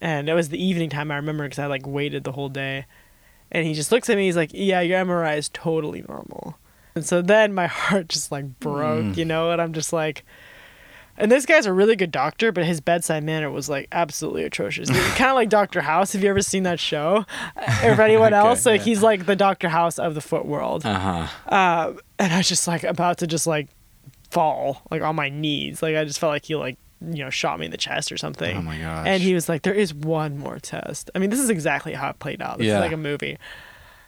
and 0.00 0.28
it 0.28 0.34
was 0.34 0.48
the 0.48 0.62
evening 0.62 0.90
time 0.90 1.12
I 1.12 1.16
remember 1.16 1.44
because 1.44 1.60
I 1.60 1.66
like 1.66 1.86
waited 1.86 2.24
the 2.24 2.32
whole 2.32 2.48
day. 2.48 2.86
And 3.52 3.66
he 3.66 3.74
just 3.74 3.92
looks 3.92 4.10
at 4.10 4.16
me, 4.16 4.24
he's 4.24 4.36
like, 4.36 4.50
Yeah, 4.52 4.80
your 4.80 5.04
MRI 5.04 5.38
is 5.38 5.50
totally 5.50 6.04
normal. 6.08 6.58
And 6.94 7.06
so 7.06 7.22
then 7.22 7.54
my 7.54 7.66
heart 7.68 8.08
just 8.08 8.32
like 8.32 8.58
broke, 8.58 9.04
mm. 9.04 9.16
you 9.16 9.24
know, 9.24 9.52
and 9.52 9.62
I'm 9.62 9.72
just 9.72 9.92
like 9.92 10.24
and 11.18 11.30
this 11.30 11.44
guy's 11.46 11.66
a 11.66 11.72
really 11.72 11.96
good 11.96 12.10
doctor, 12.10 12.52
but 12.52 12.64
his 12.64 12.80
bedside 12.80 13.22
manner 13.24 13.50
was 13.50 13.68
like 13.68 13.88
absolutely 13.92 14.44
atrocious. 14.44 14.88
kind 15.16 15.30
of 15.30 15.34
like 15.34 15.48
Doctor 15.48 15.80
House. 15.82 16.12
Have 16.12 16.22
you 16.22 16.30
ever 16.30 16.40
seen 16.42 16.62
that 16.64 16.80
show? 16.80 17.24
Or 17.84 17.94
for 17.96 18.02
anyone 18.02 18.32
Okay, 18.34 18.48
else, 18.48 18.64
like 18.66 18.80
yeah. 18.80 18.84
he's 18.84 19.02
like 19.02 19.26
the 19.26 19.36
Doctor 19.36 19.68
House 19.68 19.98
of 19.98 20.14
the 20.14 20.20
foot 20.20 20.46
world. 20.46 20.84
Uh 20.86 20.98
huh. 20.98 21.26
Uh, 21.54 21.92
and 22.18 22.32
I 22.32 22.38
was 22.38 22.48
just 22.48 22.66
like 22.66 22.84
about 22.84 23.18
to 23.18 23.26
just 23.26 23.46
like 23.46 23.68
fall 24.30 24.82
like 24.90 25.02
on 25.02 25.16
my 25.16 25.28
knees. 25.28 25.82
Like 25.82 25.96
I 25.96 26.04
just 26.04 26.18
felt 26.18 26.30
like 26.30 26.44
he 26.44 26.54
like 26.56 26.78
you 27.00 27.24
know 27.24 27.30
shot 27.30 27.58
me 27.58 27.66
in 27.66 27.72
the 27.72 27.76
chest 27.78 28.12
or 28.12 28.16
something. 28.16 28.56
Oh 28.56 28.62
my 28.62 28.78
gosh. 28.78 29.06
And 29.06 29.22
he 29.22 29.34
was 29.34 29.48
like, 29.48 29.62
"There 29.62 29.74
is 29.74 29.92
one 29.92 30.38
more 30.38 30.58
test." 30.58 31.10
I 31.14 31.18
mean, 31.18 31.30
this 31.30 31.40
is 31.40 31.50
exactly 31.50 31.92
how 31.94 32.10
it 32.10 32.18
played 32.18 32.40
out. 32.40 32.58
This 32.58 32.68
Yeah. 32.68 32.76
is 32.76 32.80
like 32.80 32.92
a 32.92 32.96
movie. 32.96 33.38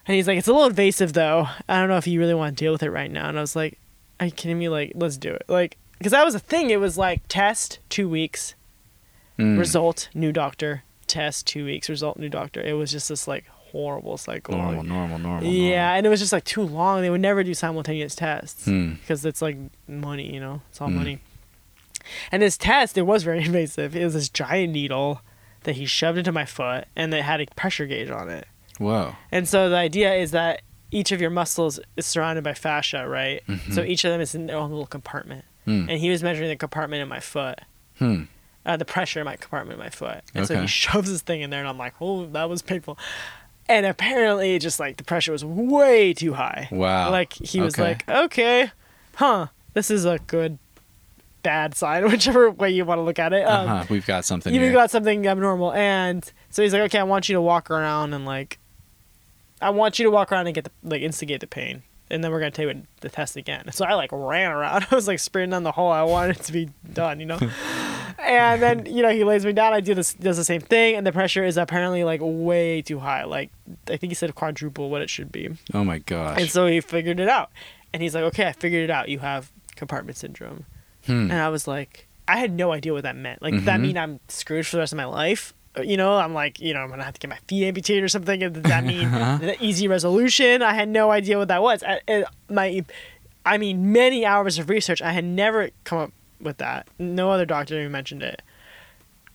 And 0.06 0.14
he's 0.14 0.28
like, 0.28 0.38
"It's 0.38 0.48
a 0.48 0.52
little 0.52 0.68
invasive, 0.68 1.12
though. 1.14 1.48
I 1.68 1.78
don't 1.80 1.88
know 1.88 1.96
if 1.96 2.06
you 2.06 2.20
really 2.20 2.34
want 2.34 2.56
to 2.56 2.62
deal 2.64 2.72
with 2.72 2.82
it 2.82 2.90
right 2.90 3.10
now." 3.10 3.28
And 3.28 3.38
I 3.38 3.40
was 3.40 3.56
like, 3.56 3.78
"Are 4.20 4.26
you 4.26 4.32
kidding 4.32 4.58
me? 4.58 4.68
Like, 4.68 4.92
let's 4.94 5.16
do 5.16 5.32
it." 5.32 5.44
Like, 5.48 5.76
because 5.98 6.12
that 6.12 6.24
was 6.24 6.34
a 6.34 6.38
thing. 6.40 6.70
It 6.70 6.80
was 6.80 6.96
like 6.98 7.22
test 7.28 7.78
two 7.88 8.08
weeks, 8.08 8.54
Mm. 9.38 9.58
result 9.58 10.08
new 10.14 10.30
doctor, 10.32 10.84
test 11.08 11.46
two 11.46 11.64
weeks, 11.64 11.88
result 11.88 12.18
new 12.18 12.28
doctor. 12.28 12.60
It 12.60 12.74
was 12.74 12.92
just 12.92 13.08
this 13.08 13.26
like 13.26 13.46
horrible 13.48 14.16
cycle. 14.16 14.56
Normal, 14.56 14.76
Like, 14.76 14.86
normal, 14.86 15.18
normal. 15.18 15.50
yeah, 15.50 15.94
and 15.94 16.06
it 16.06 16.08
was 16.08 16.20
just 16.20 16.32
like 16.32 16.44
too 16.44 16.62
long. 16.62 17.02
They 17.02 17.10
would 17.10 17.20
never 17.20 17.42
do 17.42 17.52
simultaneous 17.54 18.14
tests 18.14 18.64
Hmm. 18.66 18.92
because 18.94 19.24
it's 19.24 19.42
like 19.42 19.56
money, 19.88 20.32
you 20.32 20.38
know, 20.38 20.62
it's 20.70 20.80
all 20.80 20.88
Mm. 20.88 20.94
money. 20.94 21.18
And 22.30 22.42
this 22.42 22.56
test, 22.56 22.96
it 22.98 23.02
was 23.02 23.22
very 23.24 23.38
invasive. 23.44 23.96
It 23.96 24.04
was 24.04 24.14
this 24.14 24.28
giant 24.28 24.72
needle 24.72 25.20
that 25.64 25.76
he 25.76 25.86
shoved 25.86 26.18
into 26.18 26.30
my 26.30 26.44
foot, 26.44 26.86
and 26.94 27.12
it 27.14 27.22
had 27.24 27.40
a 27.40 27.46
pressure 27.56 27.86
gauge 27.86 28.10
on 28.10 28.28
it. 28.28 28.46
Whoa. 28.78 29.16
And 29.32 29.48
so 29.48 29.68
the 29.70 29.76
idea 29.76 30.14
is 30.14 30.30
that 30.32 30.60
each 30.90 31.10
of 31.10 31.20
your 31.20 31.30
muscles 31.30 31.80
is 31.96 32.06
surrounded 32.06 32.44
by 32.44 32.54
fascia, 32.54 33.08
right? 33.08 33.42
Mm-hmm. 33.48 33.72
So 33.72 33.82
each 33.82 34.04
of 34.04 34.12
them 34.12 34.20
is 34.20 34.34
in 34.34 34.46
their 34.46 34.56
own 34.58 34.70
little 34.70 34.86
compartment. 34.86 35.44
Hmm. 35.64 35.88
And 35.88 35.98
he 36.00 36.10
was 36.10 36.22
measuring 36.22 36.48
the 36.48 36.56
compartment 36.56 37.02
in 37.02 37.08
my 37.08 37.20
foot, 37.20 37.60
Hmm. 37.98 38.24
uh, 38.66 38.76
the 38.76 38.84
pressure 38.84 39.20
in 39.20 39.24
my 39.24 39.36
compartment 39.36 39.78
in 39.78 39.84
my 39.84 39.90
foot. 39.90 40.22
And 40.34 40.46
so 40.46 40.54
Okay. 40.54 40.62
he 40.62 40.66
shoves 40.66 41.10
this 41.10 41.22
thing 41.22 41.40
in 41.40 41.50
there, 41.50 41.60
and 41.60 41.68
I'm 41.68 41.78
like, 41.78 41.94
oh, 42.00 42.26
that 42.26 42.48
was 42.50 42.62
painful. 42.62 42.98
And 43.68 43.86
apparently, 43.86 44.58
just 44.58 44.78
like 44.78 44.98
the 44.98 45.04
pressure 45.04 45.32
was 45.32 45.44
way 45.44 46.12
too 46.12 46.34
high. 46.34 46.68
Wow. 46.70 47.10
Like 47.10 47.32
he 47.32 47.60
was 47.60 47.74
Okay. 47.74 47.82
like, 47.82 48.08
okay, 48.08 48.70
huh, 49.14 49.46
this 49.72 49.90
is 49.90 50.04
a 50.04 50.18
good, 50.26 50.58
bad 51.42 51.74
sign, 51.74 52.04
whichever 52.10 52.50
way 52.50 52.70
you 52.70 52.84
want 52.84 52.98
to 52.98 53.02
look 53.02 53.18
at 53.18 53.32
it. 53.32 53.46
Um, 53.46 53.68
Uh-huh. 53.68 53.84
We've 53.88 54.06
got 54.06 54.24
something 54.26 54.52
You've 54.52 54.62
here. 54.64 54.72
got 54.72 54.90
something 54.90 55.26
abnormal, 55.26 55.72
and 55.72 56.30
so 56.50 56.62
he's 56.62 56.72
like, 56.74 56.82
okay, 56.82 56.98
I 56.98 57.04
want 57.04 57.28
you 57.30 57.34
to 57.34 57.40
walk 57.40 57.70
around 57.70 58.12
and 58.12 58.26
like, 58.26 58.58
I 59.62 59.70
want 59.70 59.98
you 59.98 60.04
to 60.04 60.10
walk 60.10 60.30
around 60.30 60.46
and 60.46 60.54
get 60.54 60.64
the 60.64 60.70
like 60.82 61.00
instigate 61.00 61.40
the 61.40 61.46
pain, 61.46 61.82
and 62.10 62.22
then 62.22 62.30
we're 62.30 62.40
gonna 62.40 62.50
take 62.50 62.76
the 63.00 63.08
test 63.08 63.36
again. 63.36 63.70
So 63.72 63.84
I 63.84 63.94
like 63.94 64.10
ran 64.12 64.50
around. 64.50 64.86
I 64.90 64.94
was 64.94 65.08
like 65.08 65.18
sprinting 65.18 65.50
down 65.50 65.62
the 65.62 65.72
hall. 65.72 65.90
I 65.90 66.02
wanted 66.02 66.36
it 66.36 66.42
to 66.44 66.52
be 66.52 66.70
done, 66.92 67.20
you 67.20 67.26
know. 67.26 67.38
and 68.18 68.62
then 68.62 68.86
you 68.86 69.02
know 69.02 69.10
he 69.10 69.24
lays 69.24 69.44
me 69.44 69.52
down. 69.52 69.72
I 69.72 69.80
do 69.80 69.94
this 69.94 70.14
does 70.14 70.36
the 70.36 70.44
same 70.44 70.60
thing, 70.60 70.96
and 70.96 71.06
the 71.06 71.12
pressure 71.12 71.44
is 71.44 71.56
apparently 71.56 72.04
like 72.04 72.20
way 72.22 72.82
too 72.82 72.98
high. 72.98 73.24
Like 73.24 73.50
I 73.88 73.96
think 73.96 74.10
he 74.10 74.14
said 74.14 74.34
quadruple 74.34 74.90
what 74.90 75.02
it 75.02 75.10
should 75.10 75.32
be. 75.32 75.50
oh 75.72 75.84
my 75.84 75.98
gosh. 75.98 76.40
And 76.40 76.50
so 76.50 76.66
he 76.66 76.80
figured 76.80 77.20
it 77.20 77.28
out. 77.28 77.50
And 77.92 78.02
he's 78.02 78.14
like, 78.14 78.24
okay, 78.24 78.48
I 78.48 78.52
figured 78.52 78.82
it 78.82 78.90
out. 78.90 79.08
You 79.08 79.20
have 79.20 79.52
compartment 79.76 80.16
syndrome. 80.16 80.66
Hmm. 81.06 81.30
And 81.30 81.34
I 81.34 81.48
was 81.48 81.68
like, 81.68 82.08
I 82.26 82.38
had 82.38 82.52
no 82.52 82.72
idea 82.72 82.92
what 82.92 83.04
that 83.04 83.14
meant. 83.16 83.40
Like, 83.40 83.54
does 83.54 83.64
that 83.66 83.80
mean 83.80 83.96
I'm 83.96 84.18
screwed 84.28 84.66
for 84.66 84.76
the 84.76 84.80
rest 84.80 84.92
of 84.92 84.96
my 84.96 85.04
life? 85.04 85.54
Uh, 85.76 85.82
You 85.82 85.96
know, 85.96 86.16
I'm 86.16 86.34
like, 86.34 86.60
you 86.60 86.74
know, 86.74 86.80
I'm 86.80 86.90
to 86.90 87.02
have 87.02 87.14
to 87.14 87.20
get 87.20 87.30
my 87.30 87.38
feet 87.48 87.64
amputated 87.66 88.04
or 88.04 88.08
something. 88.08 88.42
And 88.42 88.54
does 88.54 88.62
that 88.64 88.84
mean 88.92 89.10
the 89.10 89.56
easy 89.60 89.88
resolution? 89.88 90.62
I 90.62 90.74
had 90.74 90.88
no 90.88 91.10
idea 91.10 91.38
what 91.38 91.48
that 91.48 91.62
was. 91.62 91.82
I, 91.82 92.24
my, 92.48 92.84
I 93.46 93.58
mean, 93.58 93.92
many 93.92 94.24
hours 94.24 94.58
of 94.58 94.68
research, 94.70 95.02
I 95.02 95.12
had 95.12 95.24
never 95.24 95.70
come 95.84 95.98
up 95.98 96.12
with 96.40 96.58
that. 96.58 96.86
No 96.98 97.30
other 97.30 97.44
doctor 97.46 97.78
even 97.78 97.92
mentioned 97.92 98.22
it. 98.22 98.42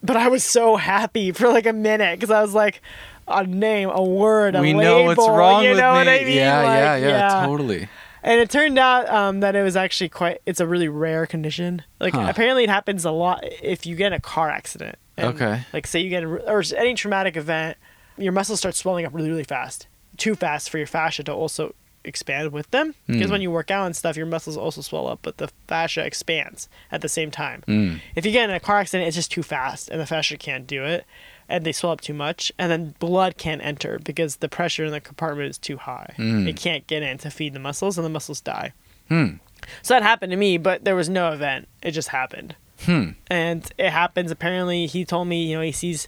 But 0.02 0.16
I 0.16 0.30
was 0.30 0.44
so 0.44 0.78
happy 0.78 1.32
for 1.34 1.50
like 1.50 1.66
a 1.66 1.74
minute 1.74 2.20
because 2.20 2.32
I 2.32 2.42
was 2.42 2.54
like, 2.54 2.82
a 3.28 3.44
name, 3.46 3.90
a 3.90 4.02
word, 4.04 4.56
a 4.56 4.62
we 4.62 4.74
label. 4.74 4.82
know 4.82 5.04
what's 5.04 5.20
wrong 5.28 5.64
you 5.64 5.70
with 5.72 5.80
know 5.80 5.92
me. 5.92 5.98
what 6.00 6.08
I 6.08 6.20
mean? 6.24 6.36
Yeah, 6.38 6.62
yeah, 6.64 6.92
Like, 6.94 7.02
yeah, 7.04 7.46
totally. 7.46 7.90
And 8.24 8.40
it 8.42 8.50
turned 8.50 8.78
out 8.78 9.08
um, 9.10 9.40
that 9.40 9.56
it 9.56 9.64
was 9.64 9.76
actually 9.76 10.10
quite. 10.10 10.42
It's 10.46 10.60
a 10.60 10.68
really 10.68 10.90
rare 10.90 11.26
condition. 11.26 11.84
Like 12.00 12.14
Huh. 12.14 12.28
apparently 12.30 12.64
it 12.66 12.70
happens 12.70 13.06
a 13.06 13.12
lot 13.12 13.44
if 13.62 13.86
you 13.86 13.96
get 13.96 14.08
in 14.08 14.14
a 14.14 14.20
car 14.20 14.50
accident. 14.50 14.98
And, 15.18 15.28
Okay. 15.36 15.62
Like 15.74 15.88
say 15.88 16.00
you 16.02 16.10
get 16.10 16.24
a, 16.24 16.28
or 16.28 16.64
any 16.78 16.94
traumatic 16.96 17.36
event, 17.38 17.78
your 18.18 18.32
muscles 18.34 18.60
start 18.60 18.76
swelling 18.76 19.06
up 19.06 19.14
really 19.14 19.30
really 19.30 19.44
fast, 19.46 19.88
too 20.18 20.36
fast 20.36 20.70
for 20.70 20.78
your 20.78 20.88
fascia 20.88 21.24
to 21.24 21.34
also 21.34 21.74
expand 22.06 22.52
with 22.54 22.70
them. 22.72 22.96
Because 23.08 23.28
Mm. 23.28 23.32
when 23.32 23.42
you 23.42 23.52
work 23.52 23.70
out 23.72 23.86
and 23.86 23.96
stuff, 23.96 24.16
your 24.16 24.26
muscles 24.26 24.56
also 24.58 24.82
swell 24.82 25.08
up, 25.08 25.20
but 25.22 25.38
the 25.38 25.50
fascia 25.68 26.06
expands 26.06 26.70
at 26.92 27.02
the 27.02 27.10
same 27.10 27.30
time. 27.32 27.62
Mm. 27.68 28.00
If 28.16 28.26
you 28.26 28.32
get 28.32 28.50
in 28.50 28.56
a 28.56 28.60
car 28.60 28.80
accident, 28.80 29.08
it's 29.08 29.18
just 29.18 29.32
too 29.32 29.44
fast, 29.44 29.90
and 29.90 30.00
the 30.00 30.06
fascia 30.06 30.38
can't 30.38 30.66
do 30.66 30.86
it, 30.86 31.06
and 31.50 31.66
they 31.66 31.72
swell 31.72 31.92
up 31.92 32.02
too 32.02 32.14
much, 32.14 32.52
and 32.58 32.72
then 32.72 32.96
blood 33.00 33.38
can't 33.38 33.62
enter 33.64 34.00
because 34.04 34.38
the 34.38 34.48
pressure 34.48 34.86
in 34.86 34.92
the 34.92 35.02
compartment 35.02 35.50
is 35.50 35.58
too 35.58 35.78
high. 35.78 36.14
Mm. 36.18 36.48
It 36.48 36.56
can't 36.56 36.86
get 36.88 37.04
in 37.04 37.18
to 37.20 37.30
feed 37.30 37.54
the 37.54 37.60
muscles, 37.60 37.98
and 37.98 38.06
the 38.06 38.10
muscles 38.10 38.40
die. 38.40 38.74
Hmm. 39.10 39.36
So 39.82 39.94
that 39.94 40.04
happened 40.04 40.32
to 40.32 40.38
me, 40.38 40.58
but 40.58 40.86
there 40.86 40.96
was 40.96 41.10
no 41.10 41.32
event. 41.32 41.68
It 41.82 41.92
just 41.92 42.10
happened, 42.10 42.56
Hmm. 42.86 43.10
and 43.30 43.70
it 43.78 43.90
happens. 43.90 44.32
Apparently, 44.32 44.86
he 44.86 45.04
told 45.04 45.28
me, 45.28 45.46
you 45.50 45.56
know, 45.58 45.62
he 45.62 45.72
sees. 45.74 46.08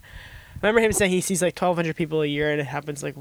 Remember 0.61 0.79
him 0.79 0.93
saying 0.93 1.11
he 1.11 1.21
sees 1.21 1.41
like 1.41 1.55
twelve 1.55 1.75
hundred 1.75 1.95
people 1.95 2.21
a 2.21 2.27
year, 2.27 2.51
and 2.51 2.61
it 2.61 2.67
happens 2.67 3.01
like 3.03 3.15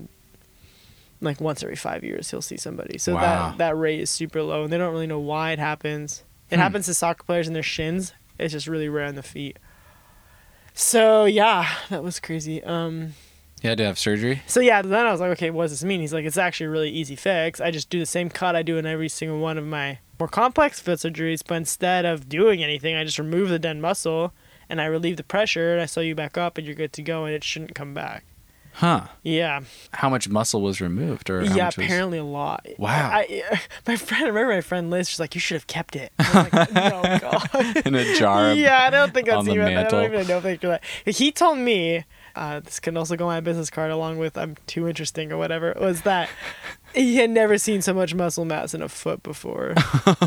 like 1.23 1.41
once 1.41 1.63
every 1.63 1.77
five 1.77 2.03
years 2.03 2.31
he'll 2.31 2.41
see 2.43 2.57
somebody. 2.57 2.97
So 2.99 3.15
Wow. 3.15 3.21
that 3.51 3.59
that 3.59 3.77
rate 3.77 4.01
is 4.01 4.11
super 4.11 4.43
low, 4.43 4.65
and 4.65 4.73
they 4.73 4.79
don't 4.79 4.93
really 4.93 5.07
know 5.07 5.19
why 5.21 5.53
it 5.53 5.59
happens. 5.59 6.23
It 6.51 6.57
Hmm. 6.57 6.63
happens 6.63 6.87
to 6.87 6.95
soccer 6.95 7.25
players 7.25 7.47
in 7.49 7.55
their 7.55 7.63
shins. 7.63 8.13
It's 8.39 8.53
just 8.53 8.67
really 8.67 8.89
rare 8.89 9.07
on 9.07 9.15
the 9.17 9.23
feet. 9.23 9.59
So 10.81 11.27
yeah, 11.27 11.69
that 11.91 12.03
was 12.03 12.19
crazy. 12.21 12.65
Um, 12.65 13.13
You 13.63 13.69
had 13.69 13.79
to 13.79 13.85
have 13.85 13.99
surgery. 13.99 14.43
so 14.47 14.61
yeah, 14.61 14.81
then 14.81 15.05
I 15.07 15.13
was 15.13 15.21
like, 15.21 15.31
okay, 15.33 15.51
what 15.51 15.65
does 15.65 15.73
this 15.73 15.85
mean? 15.85 16.01
He's 16.01 16.15
like, 16.15 16.25
it's 16.25 16.39
actually 16.39 16.67
a 16.67 16.71
really 16.71 16.89
easy 16.89 17.17
fix. 17.17 17.61
I 17.61 17.71
just 17.71 17.91
do 17.91 17.99
the 17.99 18.07
same 18.07 18.31
cut 18.31 18.57
I 18.57 18.63
do 18.63 18.79
in 18.79 18.87
every 18.87 19.11
single 19.11 19.39
one 19.39 19.59
of 19.59 19.67
my 19.67 19.99
more 20.19 20.27
complex 20.29 20.81
foot 20.81 20.99
surgeries, 20.99 21.43
but 21.47 21.57
instead 21.57 22.07
of 22.07 22.31
doing 22.31 22.65
anything, 22.65 22.95
I 22.97 23.05
just 23.05 23.19
remove 23.19 23.51
the 23.51 23.59
dead 23.59 23.77
muscle 23.77 24.33
and 24.71 24.81
I 24.81 24.87
relieve 24.87 25.19
the 25.19 25.23
pressure 25.23 25.73
and 25.75 25.83
I 25.83 25.87
sew 25.87 26.01
you 26.01 26.15
back 26.15 26.39
up 26.39 26.57
and 26.57 26.67
you're 26.67 26.75
good 26.77 26.95
to 26.95 27.03
go 27.03 27.27
and 27.27 27.35
it 27.35 27.45
shouldn't 27.45 27.75
come 27.75 27.93
back. 27.93 28.25
Huh. 28.73 29.09
Yeah, 29.23 29.61
How 29.93 30.09
much 30.09 30.29
muscle 30.29 30.63
was 30.63 30.81
removed, 30.81 31.29
or 31.29 31.45
how 31.45 31.55
yeah, 31.55 31.67
was- 31.67 31.77
apparently 31.77 32.19
a 32.19 32.25
lot. 32.25 32.67
Wow. 32.79 33.11
I, 33.13 33.43
my 33.87 33.97
friend, 33.97 34.25
I 34.25 34.29
remember 34.29 34.55
my 34.55 34.61
friend 34.61 34.91
Liz. 34.91 35.09
She's 35.09 35.21
like, 35.21 35.35
you 35.35 35.41
should 35.41 35.57
have 35.57 35.67
kept 35.67 35.97
it. 35.97 36.13
I 36.19 36.49
like, 36.53 36.73
no, 36.73 37.03
God. 37.21 37.87
in 37.87 37.95
a 37.95 38.15
jar. 38.15 38.53
yeah, 38.55 38.79
I 38.83 38.91
don't 38.91 39.13
think 39.13 39.27
that's 39.27 39.47
even. 39.49 39.59
mantle. 39.59 39.99
I 39.99 40.03
don't 40.05 40.15
even 40.15 40.27
know 40.29 40.37
if 40.39 40.43
they 40.45 40.57
do 40.57 40.69
that. 40.69 40.83
He 41.05 41.31
told 41.33 41.59
me 41.59 42.05
uh, 42.37 42.61
this 42.61 42.81
can 42.81 42.97
also 42.97 43.17
go 43.17 43.27
on 43.29 43.35
my 43.35 43.41
business 43.41 43.69
card 43.71 43.91
along 43.91 44.19
with 44.19 44.39
I'm 44.39 44.57
too 44.67 44.89
interesting 44.89 45.31
or 45.33 45.37
whatever, 45.37 45.75
was 45.79 46.03
that 46.03 46.31
he 46.95 47.17
had 47.17 47.31
never 47.31 47.59
seen 47.59 47.83
so 47.83 47.93
much 47.93 48.15
muscle 48.15 48.45
mass 48.45 48.73
in 48.73 48.83
a 48.83 48.89
foot 48.89 49.23
before. 49.23 49.75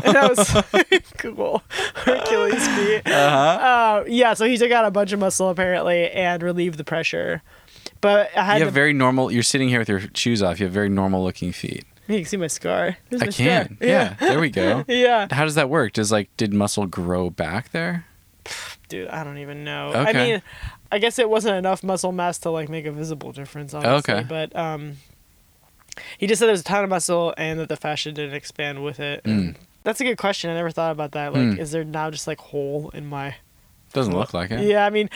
and 0.04 0.16
I 0.16 0.28
was 0.28 0.54
like, 0.72 1.04
cool. 1.18 1.62
Hercules 1.94 2.68
feet. 2.68 3.02
Uh-huh. 3.06 4.02
Uh, 4.02 4.04
yeah, 4.06 4.34
so 4.34 4.44
he 4.46 4.56
took 4.58 4.70
out 4.70 4.84
a 4.84 4.90
bunch 4.90 5.12
of 5.12 5.18
muscle 5.18 5.48
apparently 5.48 6.10
and 6.10 6.42
relieved 6.42 6.78
the 6.78 6.84
pressure. 6.84 7.42
But 8.04 8.36
I 8.36 8.44
had 8.44 8.54
You 8.54 8.58
to, 8.60 8.64
have 8.66 8.74
very 8.74 8.92
normal. 8.92 9.32
You're 9.32 9.42
sitting 9.42 9.70
here 9.70 9.78
with 9.78 9.88
your 9.88 10.02
shoes 10.14 10.42
off. 10.42 10.60
You 10.60 10.66
have 10.66 10.72
very 10.74 10.90
normal 10.90 11.24
looking 11.24 11.52
feet. 11.52 11.86
you 12.06 12.16
can 12.18 12.24
see 12.26 12.36
my 12.36 12.48
scar. 12.48 12.98
There's 13.08 13.22
I 13.22 13.26
my 13.26 13.32
can. 13.32 13.76
scar. 13.76 13.88
Yeah. 13.88 14.14
There 14.20 14.38
we 14.40 14.50
go. 14.50 14.84
Yeah. 14.88 15.26
How 15.30 15.44
does 15.44 15.54
that 15.54 15.70
work? 15.70 15.94
Does 15.94 16.12
like 16.12 16.28
did 16.36 16.52
muscle 16.52 16.84
grow 16.86 17.30
back 17.30 17.70
there? 17.72 18.04
Dude, 18.90 19.08
I 19.08 19.24
don't 19.24 19.38
even 19.38 19.64
know. 19.64 19.88
Okay. 19.94 20.10
I 20.10 20.12
mean, 20.12 20.42
I 20.92 20.98
guess 20.98 21.18
it 21.18 21.30
wasn't 21.30 21.56
enough 21.56 21.82
muscle 21.82 22.12
mass 22.12 22.36
to 22.40 22.50
like 22.50 22.68
make 22.68 22.84
a 22.84 22.92
visible 22.92 23.32
difference, 23.32 23.72
honestly. 23.72 24.12
Okay. 24.14 24.26
But 24.28 24.54
um, 24.54 24.98
he 26.18 26.26
just 26.26 26.40
said 26.40 26.46
there 26.46 26.52
was 26.52 26.60
a 26.60 26.64
ton 26.64 26.84
of 26.84 26.90
muscle 26.90 27.32
and 27.38 27.58
that 27.58 27.70
the 27.70 27.76
fascia 27.76 28.12
didn't 28.12 28.34
expand 28.34 28.84
with 28.84 29.00
it. 29.00 29.24
Mm. 29.24 29.56
That's 29.82 30.00
a 30.00 30.04
good 30.04 30.18
question. 30.18 30.50
I 30.50 30.54
never 30.54 30.70
thought 30.70 30.92
about 30.92 31.12
that. 31.12 31.32
Like, 31.32 31.42
Mm. 31.42 31.58
is 31.58 31.70
there 31.72 31.84
now 31.84 32.10
just 32.10 32.26
like 32.26 32.38
hole 32.38 32.90
in 32.94 33.06
my? 33.06 33.34
Doesn't 33.94 34.14
look 34.14 34.34
like 34.34 34.50
it. 34.50 34.60
Yeah, 34.60 34.84
I 34.86 34.90
mean, 34.90 35.08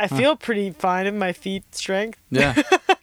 I 0.00 0.06
feel 0.08 0.36
pretty 0.36 0.70
fine 0.70 1.06
in 1.06 1.18
my 1.18 1.32
feet 1.32 1.74
strength. 1.74 2.18
Yeah. 2.30 2.54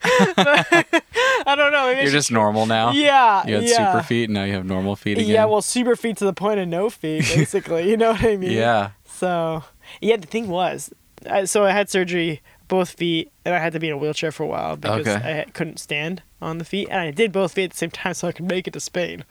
I 1.46 1.56
don't 1.56 1.72
know. 1.72 1.90
You're 1.90 2.12
just 2.12 2.32
normal 2.32 2.66
now. 2.66 2.92
Yeah. 2.92 3.46
You 3.46 3.56
had 3.56 3.64
yeah. 3.64 3.94
super 3.94 4.04
feet, 4.04 4.26
and 4.26 4.34
now 4.34 4.44
you 4.44 4.54
have 4.54 4.66
normal 4.66 4.96
feet 4.96 5.18
again. 5.18 5.30
Yeah, 5.30 5.46
well, 5.46 5.62
super 5.62 5.96
feet 5.96 6.18
to 6.18 6.26
the 6.26 6.34
point 6.34 6.60
of 6.60 6.68
no 6.68 6.90
feet, 6.90 7.20
basically. 7.36 7.90
you 7.90 7.98
know 7.98 8.12
what 8.12 8.24
I 8.24 8.36
mean? 8.36 8.52
Yeah. 8.52 8.92
So, 9.06 9.64
yeah, 10.02 10.18
the 10.18 10.28
thing 10.28 10.50
was, 10.50 10.92
I, 11.30 11.46
so 11.46 11.66
I 11.66 11.72
had 11.72 11.90
surgery 11.90 12.42
both 12.68 12.90
feet, 12.90 13.32
and 13.46 13.54
I 13.54 13.60
had 13.60 13.74
to 13.74 13.80
be 13.80 13.88
in 13.88 13.94
a 13.94 13.98
wheelchair 13.98 14.32
for 14.32 14.44
a 14.44 14.48
while 14.48 14.76
because 14.76 15.08
Okay. 15.08 15.42
I 15.48 15.52
couldn't 15.52 15.80
stand 15.80 16.22
on 16.42 16.58
the 16.58 16.66
feet, 16.66 16.88
and 16.90 17.00
I 17.00 17.12
did 17.12 17.32
both 17.32 17.54
feet 17.54 17.66
at 17.66 17.72
the 17.72 17.78
same 17.78 17.92
time 17.92 18.14
so 18.14 18.28
I 18.28 18.32
could 18.32 18.46
make 18.46 18.68
it 18.68 18.74
to 18.74 18.80
Spain 18.80 19.24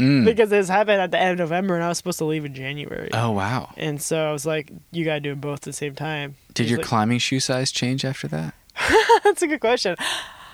Mm. 0.00 0.24
because 0.24 0.50
this 0.50 0.68
happened 0.68 1.00
at 1.00 1.10
the 1.10 1.18
end 1.18 1.32
of 1.32 1.38
November, 1.38 1.74
and 1.74 1.84
I 1.84 1.88
was 1.88 1.98
supposed 1.98 2.18
to 2.18 2.24
leave 2.24 2.44
in 2.44 2.54
January. 2.54 3.10
Oh 3.12 3.30
wow. 3.32 3.72
And 3.76 4.00
so 4.00 4.28
I 4.28 4.32
was 4.32 4.46
like, 4.46 4.70
"You 4.92 5.04
gotta 5.04 5.20
do 5.20 5.30
them 5.30 5.40
both 5.40 5.58
at 5.58 5.62
the 5.62 5.72
same 5.72 5.94
time." 5.94 6.36
Did 6.54 6.68
your 6.70 6.78
like, 6.78 6.86
climbing 6.86 7.18
shoe 7.18 7.40
size 7.40 7.70
change 7.70 8.04
after 8.04 8.26
that? 8.28 8.54
That's 9.24 9.42
a 9.42 9.46
good 9.46 9.60
question. 9.60 9.96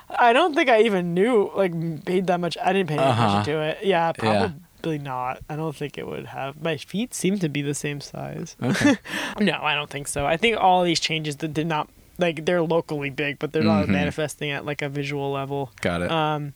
I 0.09 0.33
don't 0.33 0.55
think 0.55 0.69
I 0.69 0.83
even 0.83 1.15
knew 1.15 1.51
like 1.55 1.73
paid 2.05 2.27
that 2.29 2.41
much. 2.41 2.57
I 2.63 2.73
didn't 2.73 2.89
pay 2.89 2.95
any 2.95 3.03
Uh-huh. 3.05 3.23
attention 3.41 3.55
to 3.55 3.61
it. 3.63 3.79
Yeah, 3.83 4.13
Yeah. 4.23 4.51
probably 4.83 4.99
not. 4.99 5.41
I 5.49 5.57
don't 5.57 5.75
think 5.75 5.99
it 5.99 6.07
would 6.07 6.27
have. 6.27 6.63
My 6.63 6.77
feet 6.77 7.13
seem 7.15 7.39
to 7.41 7.49
be 7.49 7.61
the 7.63 7.75
same 7.75 8.01
size. 8.01 8.57
Okay. 8.63 8.97
No, 9.41 9.59
I 9.61 9.75
don't 9.75 9.91
think 9.91 10.07
so. 10.09 10.25
I 10.25 10.37
think 10.37 10.57
all 10.59 10.83
these 10.85 11.01
changes 11.01 11.37
that 11.37 11.53
did 11.53 11.67
not 11.67 11.89
like 12.19 12.47
they're 12.47 12.63
locally 12.63 13.11
big, 13.11 13.39
but 13.39 13.53
they're 13.53 13.63
not 13.65 13.87
Mhm. 13.87 13.91
manifesting 13.91 14.51
at 14.51 14.65
like 14.65 14.81
a 14.81 14.89
visual 14.89 15.31
level. 15.33 15.73
Got 15.83 16.03
it. 16.03 16.11
Um, 16.11 16.55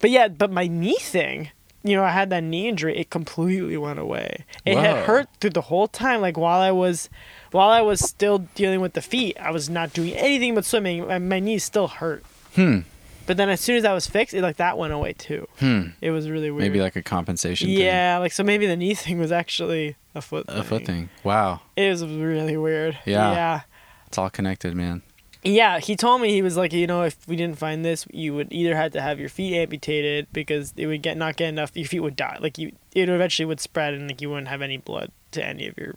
but 0.00 0.10
yeah, 0.10 0.28
but 0.28 0.50
my 0.50 0.66
knee 0.68 0.96
thing, 1.00 1.50
you 1.84 1.96
know, 1.96 2.04
I 2.04 2.10
had 2.10 2.30
that 2.30 2.42
knee 2.42 2.68
injury. 2.68 2.96
It 2.96 3.10
completely 3.10 3.76
went 3.76 3.98
away. 3.98 4.44
It 4.64 4.76
had 4.76 5.04
hurt 5.04 5.28
through 5.40 5.50
the 5.50 5.62
whole 5.62 5.88
time. 5.88 6.20
Like 6.20 6.36
while 6.36 6.60
I 6.60 6.70
was, 6.70 7.08
while 7.50 7.70
I 7.70 7.80
was 7.80 8.00
still 8.00 8.38
dealing 8.54 8.80
with 8.80 8.92
the 8.92 9.02
feet, 9.02 9.36
I 9.40 9.50
was 9.50 9.68
not 9.68 9.92
doing 9.92 10.12
anything 10.12 10.54
but 10.54 10.64
swimming. 10.64 11.06
My, 11.06 11.18
my 11.18 11.40
knees 11.40 11.64
still 11.64 11.88
hurt. 11.88 12.24
hmm. 12.54 12.80
But 13.24 13.36
then 13.36 13.48
as 13.48 13.60
soon 13.60 13.76
as 13.76 13.84
that 13.84 13.92
was 13.92 14.08
fixed, 14.08 14.34
it 14.34 14.42
like 14.42 14.56
that 14.56 14.76
went 14.76 14.92
away 14.92 15.12
too. 15.12 15.46
Hmm. 15.58 15.88
It 16.00 16.10
was 16.10 16.28
really 16.28 16.50
weird. 16.50 16.62
Maybe 16.62 16.80
like 16.80 16.96
a 16.96 17.02
compensation. 17.02 17.68
thing. 17.68 17.78
yeah, 17.78 18.18
like 18.18 18.32
so 18.32 18.42
maybe 18.42 18.66
the 18.66 18.76
knee 18.76 18.94
thing 18.94 19.18
was 19.18 19.30
actually 19.30 19.96
a 20.14 20.20
foot. 20.20 20.46
A 20.48 20.62
foot 20.64 20.84
thing. 20.84 21.08
Wow. 21.22 21.60
It 21.76 21.88
was 21.88 22.04
really 22.04 22.56
weird. 22.56 22.98
Yeah. 23.06 23.32
Yeah. 23.32 23.60
It's 24.06 24.18
all 24.18 24.28
connected, 24.28 24.74
man. 24.74 25.02
Yeah, 25.44 25.80
he 25.80 25.96
told 25.96 26.20
me 26.20 26.30
he 26.30 26.42
was 26.42 26.56
like, 26.56 26.72
you 26.72 26.86
know, 26.86 27.02
if 27.02 27.16
we 27.26 27.34
didn't 27.34 27.58
find 27.58 27.84
this, 27.84 28.06
you 28.12 28.32
would 28.34 28.52
either 28.52 28.76
have 28.76 28.92
to 28.92 29.00
have 29.00 29.18
your 29.18 29.28
feet 29.28 29.56
amputated 29.56 30.28
because 30.32 30.72
it 30.76 30.86
would 30.86 31.02
get 31.02 31.16
not 31.16 31.36
get 31.36 31.48
enough. 31.48 31.76
Your 31.76 31.88
feet 31.88 32.00
would 32.00 32.14
die. 32.14 32.38
Like 32.40 32.58
you, 32.58 32.72
it 32.94 33.08
eventually 33.08 33.46
would 33.46 33.58
spread, 33.60 33.92
and 33.94 34.06
like 34.08 34.20
you 34.20 34.30
wouldn't 34.30 34.48
have 34.48 34.62
any 34.62 34.76
blood 34.76 35.10
to 35.32 35.44
any 35.44 35.66
of 35.66 35.76
your. 35.76 35.96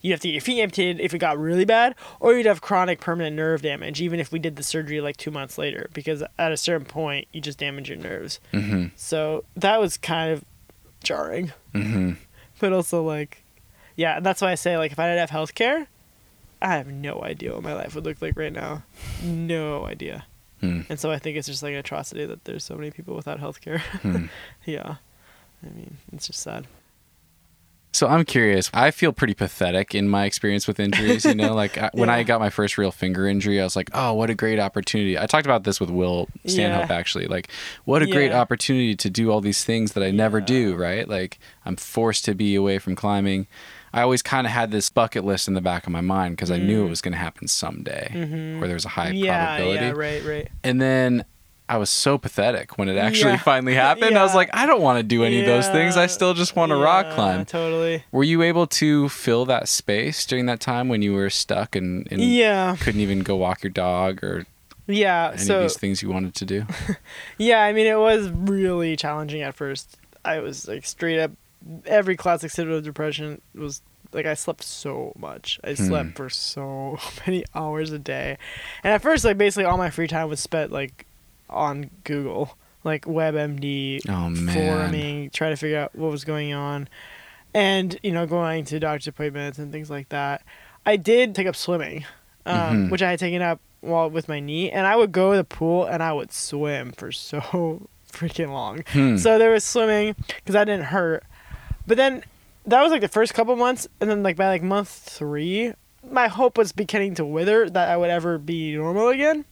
You'd 0.00 0.12
have 0.12 0.20
to 0.20 0.28
get 0.28 0.34
your 0.34 0.40
feet 0.40 0.62
amputated 0.62 1.00
if 1.00 1.12
it 1.12 1.18
got 1.18 1.38
really 1.38 1.64
bad, 1.64 1.96
or 2.20 2.34
you'd 2.34 2.46
have 2.46 2.60
chronic 2.62 3.00
permanent 3.00 3.34
nerve 3.36 3.62
damage, 3.62 4.00
even 4.00 4.20
if 4.20 4.30
we 4.32 4.38
did 4.38 4.56
the 4.56 4.62
surgery 4.62 5.00
like 5.00 5.16
two 5.16 5.30
months 5.32 5.58
later, 5.58 5.90
because 5.92 6.22
at 6.38 6.52
a 6.52 6.56
certain 6.56 6.86
point 6.86 7.26
you 7.32 7.40
just 7.40 7.58
damage 7.58 7.88
your 7.88 7.98
nerves. 7.98 8.40
Mm-hmm. 8.52 8.86
So 8.96 9.44
that 9.56 9.80
was 9.80 9.96
kind 9.96 10.32
of 10.32 10.44
jarring, 11.02 11.52
Mm-hmm. 11.74 12.12
but 12.60 12.72
also 12.72 13.02
like, 13.02 13.42
yeah, 13.96 14.16
and 14.18 14.24
that's 14.24 14.40
why 14.40 14.52
I 14.52 14.54
say 14.54 14.78
like 14.78 14.92
if 14.92 14.98
I 14.98 15.08
didn't 15.08 15.20
have 15.20 15.30
health 15.30 15.54
care, 15.54 15.88
I 16.62 16.76
have 16.76 16.86
no 16.86 17.22
idea 17.22 17.52
what 17.54 17.62
my 17.62 17.74
life 17.74 17.94
would 17.94 18.04
look 18.04 18.20
like 18.22 18.36
right 18.36 18.52
now. 18.52 18.82
No 19.22 19.84
idea. 19.86 20.24
Hmm. 20.60 20.82
And 20.88 20.98
so 20.98 21.10
I 21.10 21.18
think 21.18 21.36
it's 21.36 21.46
just 21.46 21.62
like 21.62 21.72
an 21.72 21.78
atrocity 21.78 22.24
that 22.24 22.44
there's 22.44 22.64
so 22.64 22.76
many 22.76 22.90
people 22.90 23.14
without 23.14 23.40
health 23.40 23.60
care. 23.60 23.78
Hmm. 24.02 24.26
yeah. 24.64 24.96
I 25.64 25.68
mean, 25.74 25.96
it's 26.12 26.26
just 26.26 26.40
sad. 26.40 26.66
So 27.92 28.06
I'm 28.06 28.26
curious. 28.26 28.70
I 28.74 28.90
feel 28.90 29.10
pretty 29.10 29.32
pathetic 29.32 29.94
in 29.94 30.06
my 30.06 30.26
experience 30.26 30.66
with 30.68 30.78
injuries. 30.78 31.24
You 31.24 31.34
know, 31.34 31.54
like 31.54 31.78
I, 31.78 31.88
when 31.94 32.10
I 32.10 32.22
got 32.30 32.40
my 32.40 32.50
first 32.50 32.76
real 32.76 32.90
finger 32.90 33.26
injury, 33.26 33.58
I 33.58 33.64
was 33.64 33.74
like, 33.74 33.88
"Oh, 33.94 34.12
what 34.12 34.28
a 34.28 34.34
great 34.34 34.58
opportunity!" 34.58 35.18
I 35.18 35.24
talked 35.24 35.46
about 35.46 35.64
this 35.64 35.80
with 35.80 35.88
Will 35.88 36.28
Stanhope 36.44 36.90
Yeah. 36.90 36.94
actually. 36.94 37.26
Like, 37.26 37.48
what 37.86 38.02
a 38.02 38.06
great 38.06 38.32
opportunity 38.32 38.96
to 38.96 39.08
do 39.08 39.30
all 39.30 39.40
these 39.40 39.64
things 39.64 39.94
that 39.94 40.02
I 40.04 40.10
never 40.10 40.42
do. 40.42 40.74
Right? 40.76 41.08
Like, 41.08 41.38
I'm 41.64 41.76
forced 41.76 42.26
to 42.26 42.34
be 42.34 42.54
away 42.54 42.78
from 42.78 42.96
climbing. 42.96 43.46
I 43.96 44.02
always 44.02 44.22
kind 44.22 44.46
of 44.46 44.52
had 44.52 44.70
this 44.70 44.90
bucket 44.90 45.24
list 45.24 45.48
in 45.48 45.54
the 45.54 45.60
back 45.60 45.86
of 45.86 45.92
my 45.92 46.00
mind 46.02 46.36
because 46.36 46.50
I 46.50 46.58
knew 46.58 46.84
it 46.86 46.90
was 46.90 47.00
going 47.00 47.12
to 47.12 47.18
happen 47.18 47.48
someday, 47.48 48.10
where 48.58 48.68
there 48.68 48.74
was 48.76 48.84
a 48.84 48.90
high 48.90 49.10
Mm. 49.12 49.24
yeah, 49.24 49.46
probability. 49.56 49.86
yeah, 49.86 49.92
right, 49.92 50.24
right. 50.24 50.48
And 50.62 50.80
then 50.80 51.24
I 51.68 51.78
was 51.78 51.90
so 51.90 52.16
pathetic 52.18 52.78
when 52.78 52.88
it 52.88 52.96
actually 52.98 53.32
Yeah. 53.32 53.36
finally 53.52 53.74
happened. 53.86 54.16
I 54.18 54.22
was 54.22 54.34
like, 54.34 54.50
I 54.52 54.66
don't 54.66 54.82
want 54.82 54.98
to 54.98 55.02
do 55.02 55.24
any 55.24 55.40
of 55.40 55.46
those 55.46 55.66
things. 55.68 55.96
I 55.96 56.06
still 56.06 56.34
just 56.34 56.54
want 56.54 56.70
to 56.70 56.76
rock 56.76 57.10
climb. 57.14 57.44
Totally. 57.46 58.04
Were 58.12 58.22
you 58.22 58.42
able 58.42 58.66
to 58.68 59.08
fill 59.08 59.46
that 59.46 59.66
space 59.66 60.24
during 60.26 60.46
that 60.46 60.60
time 60.60 60.88
when 60.88 61.00
you 61.02 61.12
were 61.14 61.30
stuck 61.30 61.74
and, 61.74 62.06
and 62.12 62.20
Yeah. 62.20 62.76
couldn't 62.78 63.00
even 63.00 63.20
go 63.20 63.34
walk 63.36 63.64
your 63.64 63.70
dog 63.72 64.22
or 64.22 64.46
Yeah. 64.86 65.30
any 65.32 65.38
so 65.42 65.56
of 65.56 65.62
these 65.62 65.78
things 65.78 66.02
you 66.02 66.10
wanted 66.10 66.34
to 66.36 66.44
do? 66.44 66.66
Yeah, 67.38 67.62
I 67.62 67.72
mean, 67.72 67.86
it 67.86 67.98
was 67.98 68.28
really 68.28 68.94
challenging 68.94 69.42
at 69.42 69.54
first. 69.56 69.96
I 70.24 70.38
was 70.40 70.68
like 70.68 70.84
straight 70.86 71.18
up, 71.18 71.32
every 71.86 72.16
classic 72.16 72.50
symptom 72.50 72.76
of 72.76 72.84
depression 72.84 73.40
was 73.54 73.82
like 74.12 74.26
I 74.26 74.34
slept 74.34 74.62
so 74.62 75.12
much. 75.18 75.58
I 75.64 75.74
slept 75.74 76.16
for 76.16 76.30
so 76.30 76.98
many 77.26 77.44
hours 77.54 77.90
a 77.92 77.98
day, 77.98 78.38
and 78.84 78.92
at 78.92 79.02
first, 79.02 79.24
like 79.24 79.36
basically 79.38 79.64
all 79.64 79.76
my 79.78 79.90
free 79.90 80.06
time 80.08 80.28
was 80.28 80.40
spent 80.40 80.70
like 80.72 81.06
on 81.50 81.90
Google, 82.04 82.56
like 82.84 83.04
WebMD, 83.04 84.00
Oh, 84.08 85.30
trying 85.32 85.52
to 85.52 85.56
figure 85.56 85.78
out 85.78 85.94
what 85.94 86.10
was 86.10 86.24
going 86.24 86.52
on, 86.52 86.88
and 87.54 87.98
you 88.02 88.12
know 88.12 88.26
going 88.26 88.64
to 88.66 88.78
doctor's 88.80 89.08
appointments 89.08 89.58
and 89.58 89.72
things 89.72 89.90
like 89.90 90.08
that. 90.10 90.42
I 90.84 90.96
did 90.96 91.34
take 91.34 91.46
up 91.46 91.56
swimming, 91.56 92.04
um, 92.46 92.86
Mhm. 92.86 92.90
which 92.90 93.02
I 93.02 93.10
had 93.10 93.18
taken 93.18 93.42
up 93.42 93.60
while 93.80 94.08
with 94.08 94.28
my 94.28 94.40
knee, 94.40 94.70
and 94.70 94.86
I 94.86 94.96
would 94.96 95.12
go 95.12 95.32
to 95.32 95.36
the 95.38 95.44
pool 95.44 95.84
and 95.84 96.02
I 96.02 96.12
would 96.12 96.32
swim 96.32 96.92
for 96.92 97.10
so 97.12 97.88
freaking 98.10 98.50
long. 98.52 98.82
Hmm. 98.88 99.16
So 99.16 99.38
there 99.38 99.50
was 99.50 99.64
swimming 99.64 100.14
because 100.28 100.54
I 100.54 100.64
didn't 100.64 100.86
hurt, 100.86 101.24
but 101.86 101.96
then 101.96 102.22
that 102.66 102.82
was 102.82 102.90
like 102.90 103.00
the 103.00 103.08
first 103.08 103.34
couple 103.34 103.54
months, 103.56 103.86
and 104.00 104.10
then 104.10 104.22
like 104.22 104.36
by 104.36 104.48
like 104.48 104.62
month 104.62 104.88
three, 104.88 105.72
my 106.10 106.28
hope 106.28 106.58
was 106.58 106.72
beginning 106.72 107.14
to 107.16 107.24
wither 107.24 107.68
that 107.70 107.88
I 107.88 107.96
would 107.96 108.10
ever 108.10 108.38
be 108.38 108.74
normal 108.76 109.08
again. 109.08 109.44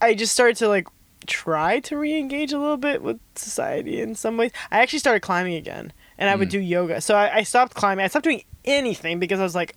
I 0.00 0.14
just 0.14 0.32
started 0.32 0.56
to 0.58 0.68
like 0.68 0.86
try 1.26 1.80
to 1.80 1.96
re-engage 1.98 2.52
a 2.52 2.58
little 2.58 2.76
bit 2.76 3.02
with 3.02 3.18
society 3.34 4.00
in 4.00 4.14
some 4.14 4.36
ways. 4.36 4.52
I 4.70 4.80
actually 4.80 5.00
started 5.00 5.20
climbing 5.20 5.54
again, 5.54 5.92
and 6.16 6.30
I 6.30 6.36
would 6.36 6.48
Mm. 6.48 6.52
do 6.52 6.60
yoga. 6.60 7.00
So 7.00 7.14
I, 7.16 7.36
I 7.38 7.42
stopped 7.42 7.74
climbing. 7.74 8.04
I 8.04 8.08
stopped 8.08 8.24
doing 8.24 8.44
anything 8.64 9.18
because 9.18 9.40
I 9.40 9.42
was 9.42 9.54
like 9.54 9.74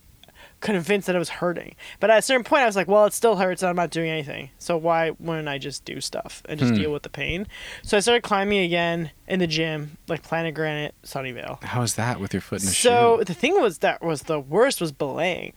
convinced 0.61 1.07
that 1.07 1.15
it 1.15 1.19
was 1.19 1.29
hurting. 1.29 1.75
But 1.99 2.09
at 2.09 2.19
a 2.19 2.21
certain 2.21 2.43
point, 2.43 2.61
I 2.63 2.65
was 2.65 2.75
like, 2.75 2.87
well, 2.87 3.05
it 3.05 3.13
still 3.13 3.35
hurts, 3.35 3.61
and 3.61 3.69
I'm 3.69 3.75
not 3.75 3.89
doing 3.89 4.09
anything. 4.09 4.51
So 4.59 4.77
why 4.77 5.11
wouldn't 5.19 5.47
I 5.47 5.57
just 5.57 5.83
do 5.85 5.99
stuff 5.99 6.41
and 6.47 6.59
just 6.59 6.71
Hmm. 6.73 6.77
deal 6.79 6.93
with 6.93 7.03
the 7.03 7.09
pain? 7.09 7.47
So 7.83 7.97
I 7.97 7.99
started 7.99 8.23
climbing 8.23 8.59
again 8.59 9.11
in 9.27 9.39
the 9.39 9.47
gym, 9.47 9.97
like 10.07 10.23
Planet 10.23 10.53
Granite, 10.55 10.95
Sunnyvale. 11.03 11.61
How 11.63 11.81
was 11.81 11.95
that 11.95 12.19
with 12.19 12.33
your 12.33 12.41
foot 12.41 12.61
in 12.61 12.67
a 12.67 12.71
So 12.71 12.73
shoe? 12.73 12.83
So 12.83 13.23
the 13.25 13.33
thing 13.33 13.59
was 13.59 13.79
that 13.79 14.01
was 14.01 14.23
the 14.23 14.39
worst 14.39 14.79
was 14.79 14.91
belaying, 14.91 15.53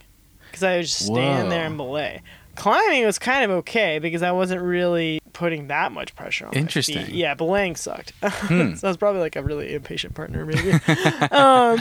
because 0.51 0.62
I 0.62 0.78
was 0.78 0.89
just 0.89 1.06
stand 1.06 1.52
there 1.52 1.60
Whoa. 1.60 1.66
and 1.66 1.76
belay. 1.76 2.22
Climbing 2.56 3.05
was 3.05 3.18
kind 3.18 3.44
of 3.44 3.51
okay 3.59 3.98
because 3.98 4.22
I 4.22 4.31
wasn't 4.32 4.62
really 4.62 5.18
putting 5.35 5.66
that 5.66 5.93
much 5.93 6.16
pressure 6.16 6.47
on. 6.47 6.55
Interesting. 6.55 6.94
Hmm. 7.05 7.12
Yeah, 7.12 7.35
belaying 7.35 7.77
sucked. 7.77 8.12
so 8.23 8.28
I 8.51 8.77
was 8.82 8.97
probably 8.97 9.20
like 9.20 9.36
a 9.36 9.43
really 9.43 9.74
impatient 9.74 10.15
partner, 10.15 10.47
maybe. 10.47 10.70
um, 11.32 11.78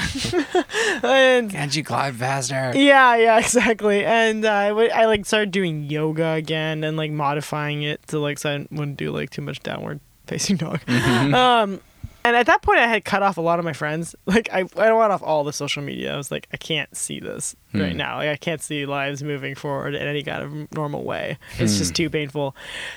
and 1.03 1.51
Can't 1.51 1.75
you 1.75 1.83
climb 1.83 2.15
faster? 2.15 2.73
yeah, 2.75 3.15
yeah, 3.15 3.37
exactly. 3.37 4.03
And 4.03 4.43
uh, 4.43 4.51
I 4.51 4.71
would, 4.71 4.91
I 4.91 5.05
like 5.05 5.25
started 5.25 5.51
doing 5.51 5.83
yoga 5.83 6.31
again 6.31 6.83
and 6.83 6.97
like 6.97 7.11
modifying 7.11 7.83
it 7.83 8.05
to 8.07 8.19
like 8.19 8.39
so 8.39 8.49
I 8.49 8.67
wouldn't 8.71 8.97
do 8.97 9.11
like 9.11 9.29
too 9.29 9.43
much 9.43 9.61
downward 9.61 9.99
facing 10.25 10.57
dog. 10.57 10.81
Mm-hmm. 10.85 11.33
Um, 11.35 11.81
And 12.25 12.35
at 12.37 12.45
that 12.45 12.61
point, 12.61 12.79
I 12.79 12.87
had 12.87 13.03
cut 13.03 13.21
off 13.21 13.35
a 13.37 13.41
lot 13.41 13.59
of 13.59 13.65
my 13.65 13.73
friends. 13.73 14.15
Like 14.25 14.49
I, 14.51 14.59
I 14.77 14.91
went 14.93 15.11
off 15.11 15.21
all 15.21 15.43
the 15.43 15.51
social 15.53 15.83
media. 15.83 16.13
I 16.13 16.17
was 16.17 16.31
like, 16.31 16.47
I 16.53 16.57
can't 16.57 16.95
see 16.95 17.19
this 17.19 17.55
right 17.73 17.91
Hmm. 17.91 17.97
now. 17.97 18.17
Like 18.17 18.29
I 18.29 18.35
can't 18.37 18.61
see 18.61 18.85
lives 18.85 19.21
moving 19.23 19.55
forward 19.55 19.93
in 19.95 20.07
any 20.07 20.23
kind 20.23 20.41
of 20.43 20.71
normal 20.73 21.03
way. 21.03 21.37
It's 21.59 21.73
Hmm. 21.73 21.77
just 21.79 21.95
too 21.95 22.09
painful. 22.09 22.55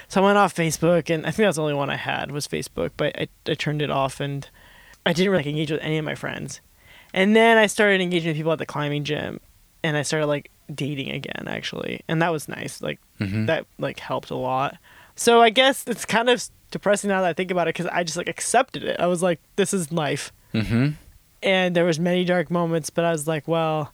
So 0.09 0.23
I 0.23 0.25
went 0.25 0.39
off 0.39 0.55
Facebook, 0.55 1.11
and 1.13 1.27
I 1.27 1.31
think 1.31 1.47
that's 1.47 1.57
the 1.57 1.63
only 1.63 1.75
one 1.75 1.91
I 1.91 1.97
had 1.97 2.31
was 2.31 2.47
Facebook. 2.47 2.91
But 2.97 3.19
I, 3.19 3.29
I 3.49 3.55
turned 3.55 3.83
it 3.83 3.91
off, 3.91 4.21
and 4.21 4.49
I 5.05 5.13
didn't 5.13 5.33
really 5.33 5.49
engage 5.49 5.71
with 5.73 5.81
any 5.83 5.99
of 5.99 6.05
my 6.05 6.15
friends. 6.15 6.61
And 7.13 7.35
then 7.35 7.59
I 7.59 7.67
started 7.67 8.01
engaging 8.01 8.29
with 8.31 8.37
people 8.37 8.53
at 8.53 8.59
the 8.59 8.67
climbing 8.67 9.05
gym, 9.05 9.41
and 9.83 9.97
I 9.97 10.03
started 10.03 10.27
like 10.27 10.51
dating 10.75 11.11
again, 11.11 11.45
actually, 11.49 12.01
and 12.09 12.21
that 12.23 12.33
was 12.33 12.49
nice. 12.49 12.81
Like 12.83 13.01
Mhm. 13.21 13.47
that 13.47 13.67
like 13.79 13.99
helped 14.01 14.31
a 14.31 14.37
lot. 14.37 14.77
So 15.17 15.41
I 15.41 15.51
guess 15.51 15.85
it's 15.87 16.05
kind 16.05 16.29
of 16.29 16.45
depressing 16.71 17.09
now 17.09 17.21
that 17.23 17.29
I 17.29 17.33
think 17.33 17.51
about 17.51 17.69
it 17.69 17.75
because 17.75 17.87
I 17.93 18.03
just 18.05 18.17
like 18.17 18.29
accepted 18.29 18.83
it. 18.85 18.99
I 19.01 19.07
was 19.07 19.23
like, 19.23 19.41
this 19.57 19.73
is 19.75 19.93
life, 19.93 20.33
Mm-hmm. 20.55 20.91
and 21.43 21.77
there 21.77 21.85
was 21.85 21.99
many 22.01 22.25
dark 22.25 22.51
moments, 22.51 22.89
but 22.91 23.05
I 23.05 23.11
was 23.13 23.27
like, 23.29 23.47
well, 23.47 23.93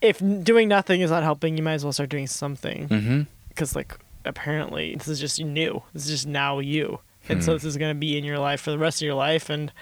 if 0.00 0.18
doing 0.44 0.68
nothing 0.68 1.00
is 1.00 1.10
not 1.10 1.22
helping, 1.22 1.56
you 1.56 1.62
might 1.62 1.74
as 1.74 1.84
well 1.84 1.92
start 1.92 2.08
doing 2.10 2.26
something 2.26 2.88
Mm-hmm. 2.88 3.22
because 3.48 3.74
like 3.76 3.98
apparently 4.24 4.94
this 4.94 5.08
is 5.08 5.18
just 5.20 5.40
new. 5.42 5.82
This 5.92 6.04
is 6.04 6.10
just 6.10 6.26
now 6.26 6.58
you, 6.60 7.00
and 7.28 7.42
so 7.42 7.52
Hmm. 7.52 7.56
this 7.56 7.64
is 7.64 7.76
gonna 7.76 7.94
be 7.94 8.16
in 8.16 8.24
your 8.24 8.38
life 8.38 8.60
for 8.60 8.70
the 8.70 8.78
rest 8.78 9.02
of 9.02 9.06
your 9.06 9.14
life, 9.14 9.50
and 9.50 9.72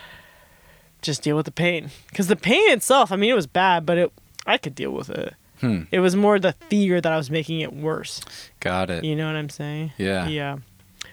just 1.02 1.22
deal 1.22 1.36
with 1.36 1.46
the 1.46 1.52
pain. 1.52 1.90
Because 2.08 2.26
the 2.28 2.36
pain 2.36 2.70
itself, 2.72 3.12
I 3.12 3.16
mean, 3.16 3.30
it 3.30 3.34
was 3.34 3.46
bad, 3.46 3.86
but 3.86 3.98
it 3.98 4.12
I 4.46 4.56
could 4.58 4.74
deal 4.74 4.90
with 4.92 5.10
it. 5.10 5.34
Hmm. 5.60 5.82
It 5.92 6.00
was 6.00 6.16
more 6.16 6.38
the 6.38 6.54
fear 6.70 7.00
that 7.02 7.12
I 7.12 7.16
was 7.18 7.30
making 7.30 7.60
it 7.60 7.72
worse. 7.74 8.22
Got 8.60 8.88
it. 8.88 9.04
You 9.04 9.14
know 9.14 9.26
what 9.26 9.36
I'm 9.36 9.50
saying? 9.50 9.92
Yeah. 9.98 10.26
Yeah. 10.28 10.56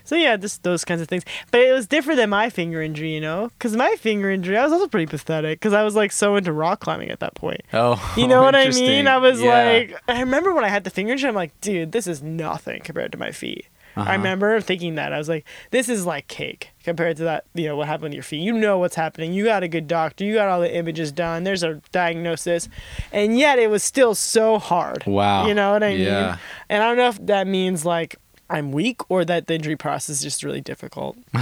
So 0.07 0.15
yeah, 0.15 0.38
just 0.38 0.63
those 0.63 0.85
kinds 0.85 1.01
of 1.01 1.09
things. 1.09 1.25
But 1.51 1.59
it 1.61 1.73
was 1.73 1.85
different 1.85 2.15
than 2.17 2.29
my 2.29 2.49
finger 2.49 2.81
injury, 2.81 3.13
you 3.13 3.19
know, 3.19 3.49
because 3.57 3.75
my 3.75 3.93
finger 3.99 4.31
injury, 4.31 4.57
I 4.57 4.63
was 4.63 4.71
also 4.71 4.88
pretty 4.88 5.05
pathetic 5.05 5.59
because 5.59 5.73
I 5.73 5.84
was 5.84 5.95
like 5.95 6.13
so 6.13 6.38
into 6.38 6.53
rock 6.53 6.79
climbing 6.79 7.09
at 7.11 7.19
that 7.19 7.35
point. 7.35 7.59
Oh, 7.73 8.01
You 8.15 8.25
know 8.25 8.41
what 8.41 8.55
I 8.55 8.69
mean? 8.69 9.05
I 9.05 9.17
was 9.17 9.41
Yeah. 9.41 9.49
like, 9.63 10.01
I 10.07 10.21
remember 10.21 10.53
when 10.53 10.63
I 10.63 10.69
had 10.69 10.85
the 10.85 10.89
finger 10.89 11.11
injury, 11.11 11.27
I'm 11.27 11.35
like, 11.35 11.59
dude, 11.59 11.91
this 11.91 12.07
is 12.07 12.23
nothing 12.23 12.81
compared 12.84 13.11
to 13.11 13.17
my 13.17 13.31
feet. 13.31 13.67
Uh-huh. 13.97 14.09
I 14.11 14.13
remember 14.13 14.61
thinking 14.61 14.95
that. 14.95 15.11
I 15.11 15.17
was 15.17 15.27
like, 15.27 15.43
this 15.71 15.89
is 15.89 16.05
like 16.05 16.27
cake 16.27 16.69
compared 16.84 17.17
to 17.17 17.23
that, 17.23 17.45
you 17.55 17.65
know, 17.67 17.75
what 17.75 17.88
happened 17.88 18.11
to 18.11 18.15
your 18.15 18.23
feet. 18.23 18.41
You 18.41 18.53
know 18.53 18.77
what's 18.77 18.95
happening. 18.95 19.34
You 19.34 19.43
got 19.43 19.63
a 19.63 19.67
good 19.67 19.88
doctor. 19.88 20.23
You 20.23 20.35
got 20.35 20.47
all 20.49 20.61
the 20.61 20.73
images 20.73 21.11
done. 21.11 21.43
There's 21.43 21.63
a 21.63 21.81
diagnosis. 21.91 22.69
And 23.11 23.38
yet 23.38 23.59
it 23.59 23.69
was 23.71 23.84
still 23.84 24.13
so 24.15 24.59
hard. 24.59 25.03
Wow. 25.05 25.47
You 25.47 25.53
know 25.55 25.71
what 25.73 25.84
I 25.84 25.89
mean? 25.95 26.01
Yeah. 26.01 26.38
And 26.69 26.84
I 26.84 26.88
don't 26.88 26.97
know 26.97 27.07
if 27.09 27.25
that 27.25 27.47
means 27.47 27.85
like 27.85 28.15
I'm 28.49 28.72
weak 28.72 29.02
or 29.10 29.26
that 29.26 29.48
the 29.48 29.56
injury 29.56 29.76
process 29.76 30.18
is 30.18 30.22
just 30.22 30.44
really 30.44 30.61
difficult. 30.61 31.18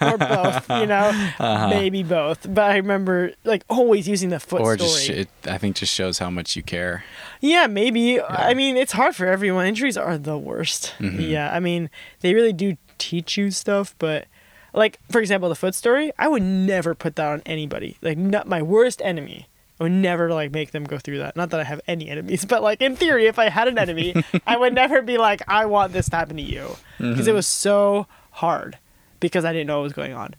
or 0.00 0.16
both, 0.18 0.68
you 0.70 0.86
know? 0.86 1.10
Uh-huh. 1.38 1.68
Maybe 1.68 2.02
both. 2.02 2.46
But 2.52 2.70
I 2.70 2.76
remember 2.76 3.32
like 3.44 3.64
always 3.68 4.06
using 4.08 4.30
the 4.30 4.40
foot 4.40 4.60
Or 4.60 4.76
story. 4.76 4.90
just, 4.90 5.08
it, 5.10 5.28
I 5.46 5.58
think, 5.58 5.76
just 5.76 5.92
shows 5.92 6.18
how 6.18 6.30
much 6.30 6.54
you 6.56 6.62
care. 6.62 7.04
Yeah, 7.40 7.66
maybe. 7.66 8.20
I 8.20 8.54
mean, 8.54 8.76
it's 8.76 8.92
hard 8.92 9.16
for 9.16 9.26
everyone. 9.26 9.66
Injuries 9.66 9.96
are 9.96 10.16
the 10.16 10.38
worst. 10.38 10.94
Mm-hmm. 10.98 11.20
Yeah, 11.20 11.52
I 11.52 11.60
mean, 11.60 11.90
they 12.20 12.34
really 12.34 12.52
do 12.52 12.76
teach 12.98 13.36
you 13.36 13.50
stuff, 13.50 13.94
but 13.98 14.26
like 14.72 14.98
for 15.10 15.20
example, 15.20 15.48
the 15.48 15.54
foot 15.54 15.74
story, 15.74 16.12
I 16.18 16.28
would 16.28 16.42
never 16.42 16.94
put 16.94 17.16
that 17.16 17.26
on 17.26 17.42
anybody. 17.46 17.96
Like 18.02 18.18
not 18.18 18.46
my 18.46 18.62
worst 18.62 19.00
enemy. 19.04 19.48
I 19.80 19.84
would 19.84 19.92
never 19.92 20.32
like 20.32 20.52
make 20.52 20.70
them 20.70 20.84
go 20.84 20.98
through 20.98 21.18
that. 21.18 21.36
Not 21.36 21.50
that 21.50 21.60
I 21.60 21.64
have 21.64 21.80
any 21.88 22.08
enemies, 22.08 22.44
but 22.44 22.62
like 22.62 22.80
in 22.80 22.94
theory, 22.96 23.26
if 23.26 23.38
I 23.38 23.48
had 23.48 23.66
an 23.68 23.78
enemy, 23.78 24.14
I 24.46 24.56
would 24.56 24.74
never 24.74 25.02
be 25.02 25.18
like, 25.18 25.42
I 25.48 25.66
want 25.66 25.92
this 25.92 26.08
to 26.10 26.16
happen 26.16 26.36
to 26.36 26.42
you, 26.42 26.76
mm-hmm. 26.98 27.10
because 27.10 27.26
it 27.26 27.34
was 27.34 27.46
so 27.46 28.06
hard 28.30 28.78
because 29.20 29.44
I 29.44 29.52
didn't 29.52 29.66
know 29.66 29.78
what 29.78 29.84
was 29.84 29.92
going 29.92 30.12
on. 30.12 30.34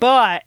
But 0.00 0.44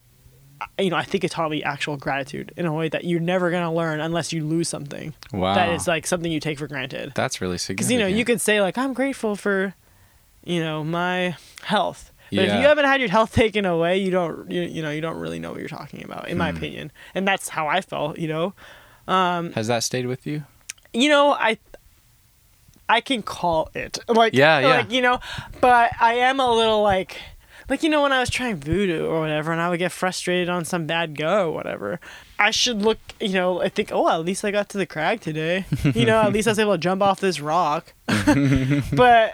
you 0.79 0.89
know, 0.89 0.95
I 0.95 1.03
think 1.03 1.23
it 1.23 1.29
taught 1.29 1.51
me 1.51 1.61
actual 1.61 1.97
gratitude 1.97 2.51
in 2.57 2.65
a 2.65 2.73
way 2.73 2.89
that 2.89 3.03
you're 3.03 3.19
never 3.19 3.51
gonna 3.51 3.73
learn 3.73 3.99
unless 3.99 4.33
you 4.33 4.43
lose 4.43 4.67
something 4.67 5.13
Wow. 5.31 5.53
that 5.53 5.69
is 5.69 5.87
like 5.87 6.07
something 6.07 6.31
you 6.31 6.39
take 6.39 6.57
for 6.57 6.67
granted. 6.67 7.11
That's 7.13 7.41
really 7.41 7.59
significant. 7.59 7.77
Because 7.77 7.91
you 7.91 7.99
know, 7.99 8.07
you 8.07 8.25
could 8.25 8.41
say 8.41 8.61
like, 8.61 8.77
"I'm 8.77 8.93
grateful 8.93 9.35
for, 9.35 9.75
you 10.43 10.59
know, 10.59 10.83
my 10.83 11.35
health," 11.63 12.11
but 12.31 12.39
if 12.45 12.53
you 12.61 12.67
haven't 12.67 12.85
had 12.85 12.99
your 13.01 13.09
health 13.09 13.33
taken 13.43 13.65
away, 13.65 13.97
you 13.97 14.11
don't, 14.11 14.49
you, 14.51 14.61
you 14.63 14.81
know, 14.81 14.89
you 14.91 15.01
don't 15.01 15.17
really 15.17 15.39
know 15.39 15.51
what 15.51 15.59
you're 15.59 15.69
talking 15.69 16.03
about, 16.03 16.27
in 16.29 16.37
my 16.37 16.51
Hmm. 16.51 16.57
opinion. 16.57 16.91
And 17.15 17.27
that's 17.27 17.49
how 17.49 17.67
I 17.67 17.81
felt. 17.81 18.17
You 18.19 18.27
know, 18.27 18.53
Has 19.07 19.67
that 19.67 19.83
stayed 19.83 20.05
with 20.07 20.25
you? 20.27 20.43
you 20.93 21.09
know, 21.09 21.31
I, 21.33 21.57
I 22.89 23.01
can 23.01 23.21
call 23.21 23.69
it 23.75 23.99
like, 24.07 24.33
Yeah, 24.33 24.59
yeah. 24.59 24.67
like 24.67 24.91
you 24.91 25.01
know, 25.01 25.19
but 25.61 25.91
I 25.99 26.15
am 26.15 26.39
a 26.39 26.49
little 26.53 26.81
like. 26.81 27.17
Like 27.69 27.83
you 27.83 27.89
know 27.89 28.01
when 28.03 28.13
I 28.13 28.21
was 28.21 28.29
trying 28.29 28.55
voodoo 28.61 29.07
or 29.07 29.19
whatever, 29.19 29.51
and 29.51 29.59
I 29.59 29.67
would 29.69 29.79
get 29.79 29.91
frustrated 29.91 30.47
on 30.47 30.63
some 30.63 30.85
bad 30.87 31.17
go 31.17 31.49
or 31.49 31.51
whatever. 31.51 31.99
I 32.39 32.49
should 32.49 32.81
look, 32.81 32.97
you 33.19 33.33
know, 33.33 33.61
I 33.61 33.67
think, 33.67 33.89
oh, 33.91 34.07
at 34.07 34.23
least 34.23 34.45
I 34.45 34.51
got 34.51 34.69
to 34.69 34.77
the 34.77 34.85
crag 34.85 35.19
today. 35.19 35.65
You 35.93 36.05
know, 36.05 36.21
at 36.21 36.31
least 36.31 36.47
I 36.47 36.51
was 36.51 36.59
able 36.59 36.71
to 36.75 36.77
jump 36.77 37.01
off 37.01 37.19
this 37.19 37.41
rock. 37.41 37.91
but 38.93 39.33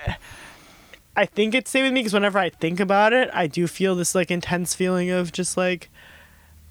I 1.15 1.25
think 1.25 1.53
it 1.53 1.67
stayed 1.67 1.83
with 1.83 1.93
me 1.93 1.99
because 2.01 2.13
whenever 2.13 2.39
I 2.39 2.49
think 2.49 2.79
about 2.79 3.13
it, 3.13 3.29
I 3.33 3.47
do 3.47 3.67
feel 3.67 3.95
this 3.95 4.15
like 4.15 4.31
intense 4.31 4.73
feeling 4.73 5.11
of 5.11 5.31
just 5.31 5.57
like 5.57 5.89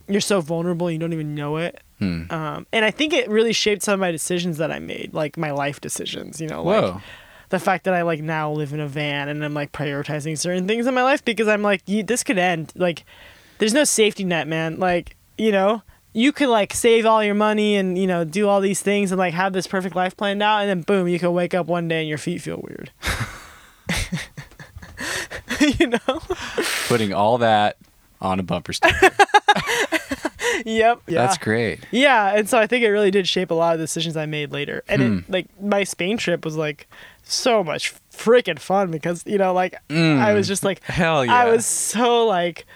you're 0.08 0.20
so 0.20 0.40
vulnerable, 0.40 0.90
you 0.90 0.98
don't 0.98 1.12
even 1.12 1.34
know 1.34 1.58
it. 1.58 1.80
Hmm. 1.98 2.24
Um, 2.30 2.66
and 2.72 2.84
I 2.84 2.90
think 2.90 3.12
it 3.12 3.28
really 3.28 3.52
shaped 3.52 3.82
some 3.82 3.94
of 3.94 4.00
my 4.00 4.10
decisions 4.10 4.58
that 4.58 4.72
I 4.72 4.80
made, 4.80 5.14
like 5.14 5.36
my 5.36 5.52
life 5.52 5.80
decisions. 5.80 6.40
You 6.40 6.48
know, 6.48 6.64
like 6.64 6.82
Whoa. 6.82 7.00
the 7.50 7.60
fact 7.60 7.84
that 7.84 7.94
I 7.94 8.02
like 8.02 8.20
now 8.20 8.50
live 8.50 8.72
in 8.72 8.80
a 8.80 8.88
van 8.88 9.28
and 9.28 9.44
I'm 9.44 9.54
like 9.54 9.70
prioritizing 9.70 10.36
certain 10.36 10.66
things 10.66 10.86
in 10.86 10.94
my 10.94 11.04
life 11.04 11.24
because 11.24 11.46
I'm 11.46 11.62
like, 11.62 11.84
this 11.84 12.24
could 12.24 12.38
end. 12.38 12.72
Like, 12.74 13.04
there's 13.58 13.74
no 13.74 13.84
safety 13.84 14.24
net, 14.24 14.48
man. 14.48 14.80
Like, 14.80 15.16
you 15.38 15.52
know, 15.52 15.82
you 16.12 16.32
could 16.32 16.48
like 16.48 16.74
save 16.74 17.06
all 17.06 17.22
your 17.22 17.34
money 17.34 17.76
and 17.76 17.96
you 17.96 18.06
know 18.06 18.24
do 18.24 18.48
all 18.48 18.60
these 18.60 18.82
things 18.82 19.12
and 19.12 19.18
like 19.18 19.34
have 19.34 19.52
this 19.52 19.68
perfect 19.68 19.94
life 19.94 20.16
planned 20.16 20.42
out, 20.42 20.62
and 20.62 20.68
then 20.68 20.82
boom, 20.82 21.06
you 21.06 21.20
could 21.20 21.30
wake 21.30 21.54
up 21.54 21.66
one 21.66 21.86
day 21.86 22.00
and 22.00 22.08
your 22.08 22.18
feet 22.18 22.42
feel 22.42 22.60
weird. 22.60 22.90
you 25.80 25.86
know? 25.88 26.20
Putting 26.88 27.12
all 27.12 27.38
that 27.38 27.76
on 28.20 28.38
a 28.40 28.42
bumper 28.42 28.72
sticker. 28.72 29.10
Yep. 30.64 31.02
Yeah. 31.08 31.22
That's 31.22 31.38
great. 31.38 31.80
Yeah, 31.90 32.36
and 32.36 32.48
so 32.48 32.58
I 32.58 32.66
think 32.66 32.84
it 32.84 32.90
really 32.90 33.10
did 33.10 33.26
shape 33.26 33.50
a 33.50 33.54
lot 33.54 33.72
of 33.72 33.80
the 33.80 33.84
decisions 33.84 34.16
I 34.16 34.26
made 34.26 34.52
later. 34.52 34.84
And 34.86 35.02
Hmm. 35.02 35.18
it 35.18 35.30
like 35.30 35.46
my 35.60 35.82
Spain 35.82 36.18
trip 36.18 36.44
was 36.44 36.56
like 36.56 36.86
so 37.24 37.64
much 37.64 37.94
freaking 38.12 38.58
fun 38.58 38.90
because 38.90 39.24
you 39.26 39.38
know 39.38 39.52
like 39.52 39.76
Mm. 39.88 40.18
I 40.18 40.34
was 40.34 40.46
just 40.46 40.62
like 40.62 40.82
Hell 40.84 41.24
yeah. 41.24 41.34
I 41.34 41.46
was 41.50 41.64
so 41.66 42.26
like 42.26 42.66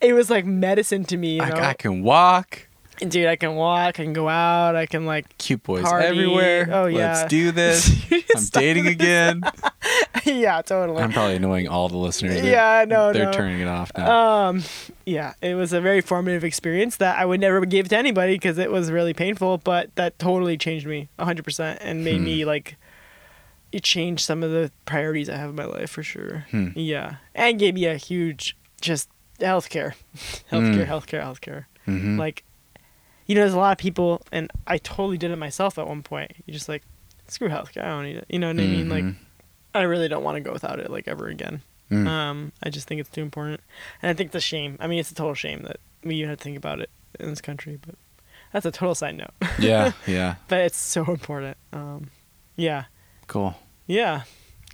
it 0.00 0.12
was 0.12 0.30
like 0.30 0.44
medicine 0.46 1.04
to 1.06 1.16
me, 1.16 1.34
you 1.34 1.40
know. 1.46 1.54
I, 1.56 1.70
I 1.70 1.74
can 1.74 2.02
walk. 2.02 2.68
Dude, 3.08 3.26
I 3.26 3.36
can 3.36 3.54
walk, 3.56 3.88
I 3.88 3.92
can 3.92 4.12
go 4.12 4.28
out, 4.28 4.76
I 4.76 4.86
can 4.86 5.06
like 5.06 5.36
Cute 5.38 5.62
boys 5.62 5.82
Party. 5.82 6.06
everywhere. 6.06 6.68
Oh, 6.70 6.86
yeah. 6.86 7.12
Let's 7.14 7.28
do 7.28 7.50
this. 7.52 7.90
I'm 8.12 8.44
dating 8.52 8.86
again. 8.86 9.42
yeah, 10.24 10.62
totally. 10.62 11.02
I'm 11.02 11.12
probably 11.12 11.36
annoying 11.36 11.68
all 11.68 11.88
the 11.88 11.96
listeners. 11.96 12.40
They're- 12.40 12.50
Yeah, 12.52 12.84
no, 12.86 13.12
They're 13.12 13.26
no. 13.26 13.32
turning 13.32 13.60
it 13.60 13.68
off 13.68 13.90
now. 13.96 14.46
Um, 14.48 14.62
yeah, 15.06 15.34
it 15.42 15.54
was 15.54 15.72
a 15.72 15.80
very 15.80 16.00
formative 16.00 16.44
experience 16.44 16.96
that 16.98 17.18
I 17.18 17.24
would 17.24 17.40
never 17.40 17.64
give 17.66 17.88
to 17.88 17.96
anybody 17.96 18.34
because 18.34 18.58
it 18.58 18.70
was 18.70 18.90
really 18.90 19.14
painful, 19.14 19.58
but 19.58 19.94
that 19.96 20.18
totally 20.18 20.56
changed 20.56 20.86
me 20.86 21.08
100% 21.18 21.78
and 21.80 22.04
made 22.04 22.18
Hmm. 22.18 22.24
me 22.24 22.44
like 22.44 22.76
it 23.72 23.82
changed 23.82 24.22
some 24.24 24.42
of 24.42 24.50
the 24.50 24.70
priorities 24.84 25.28
I 25.30 25.36
have 25.36 25.50
in 25.50 25.56
my 25.56 25.64
life 25.64 25.90
for 25.90 26.02
sure. 26.02 26.46
Hmm. 26.50 26.68
Yeah, 26.74 27.16
and 27.34 27.58
gave 27.58 27.74
me 27.74 27.86
a 27.86 27.96
huge 27.96 28.56
just 28.80 29.08
healthcare, 29.40 29.94
healthcare, 30.52 30.84
Mm. 30.84 30.86
healthcare, 30.86 31.22
healthcare. 31.22 31.64
Mhm. 31.88 32.18
Like, 32.18 32.44
you 33.26 33.34
know, 33.34 33.40
there's 33.42 33.54
a 33.54 33.58
lot 33.58 33.72
of 33.72 33.78
people, 33.78 34.22
and 34.32 34.50
I 34.66 34.78
totally 34.78 35.18
did 35.18 35.30
it 35.30 35.36
myself 35.36 35.78
at 35.78 35.86
one 35.86 36.02
point. 36.02 36.32
You 36.46 36.52
just 36.52 36.68
like 36.68 36.82
screw 37.28 37.48
healthcare, 37.48 37.84
I 37.84 37.88
don't 37.88 38.04
need 38.04 38.16
it. 38.16 38.26
You 38.28 38.38
know 38.38 38.48
what 38.48 38.60
I 38.60 38.66
mean? 38.66 38.88
Like, 38.88 39.04
Mhm. 39.04 39.16
I 39.74 39.82
really 39.82 40.08
don't 40.08 40.22
want 40.24 40.36
to 40.36 40.40
go 40.40 40.52
without 40.52 40.78
it 40.80 40.90
like 40.90 41.08
ever 41.08 41.28
again. 41.28 41.62
Mm. 41.90 42.06
Um, 42.06 42.52
I 42.62 42.68
just 42.70 42.86
think 42.88 43.00
it's 43.00 43.10
too 43.10 43.22
important, 43.22 43.60
and 44.02 44.10
I 44.10 44.14
think 44.14 44.28
it's 44.28 44.36
a 44.36 44.40
shame. 44.40 44.76
I 44.80 44.86
mean, 44.86 44.98
it's 44.98 45.10
a 45.10 45.14
total 45.14 45.34
shame 45.34 45.62
that 45.62 45.76
we 46.04 46.16
even 46.16 46.30
have 46.30 46.38
to 46.38 46.44
think 46.44 46.56
about 46.56 46.80
it 46.80 46.90
in 47.20 47.28
this 47.30 47.40
country. 47.40 47.78
But 47.84 47.94
that's 48.52 48.66
a 48.66 48.70
total 48.70 48.94
side 48.94 49.16
note. 49.16 49.30
yeah, 49.58 49.92
yeah. 50.06 50.36
but 50.48 50.60
it's 50.60 50.78
so 50.78 51.04
important. 51.06 51.56
Um, 51.72 52.10
yeah, 52.56 52.84
Cool. 53.28 53.56
yeah, 53.86 54.22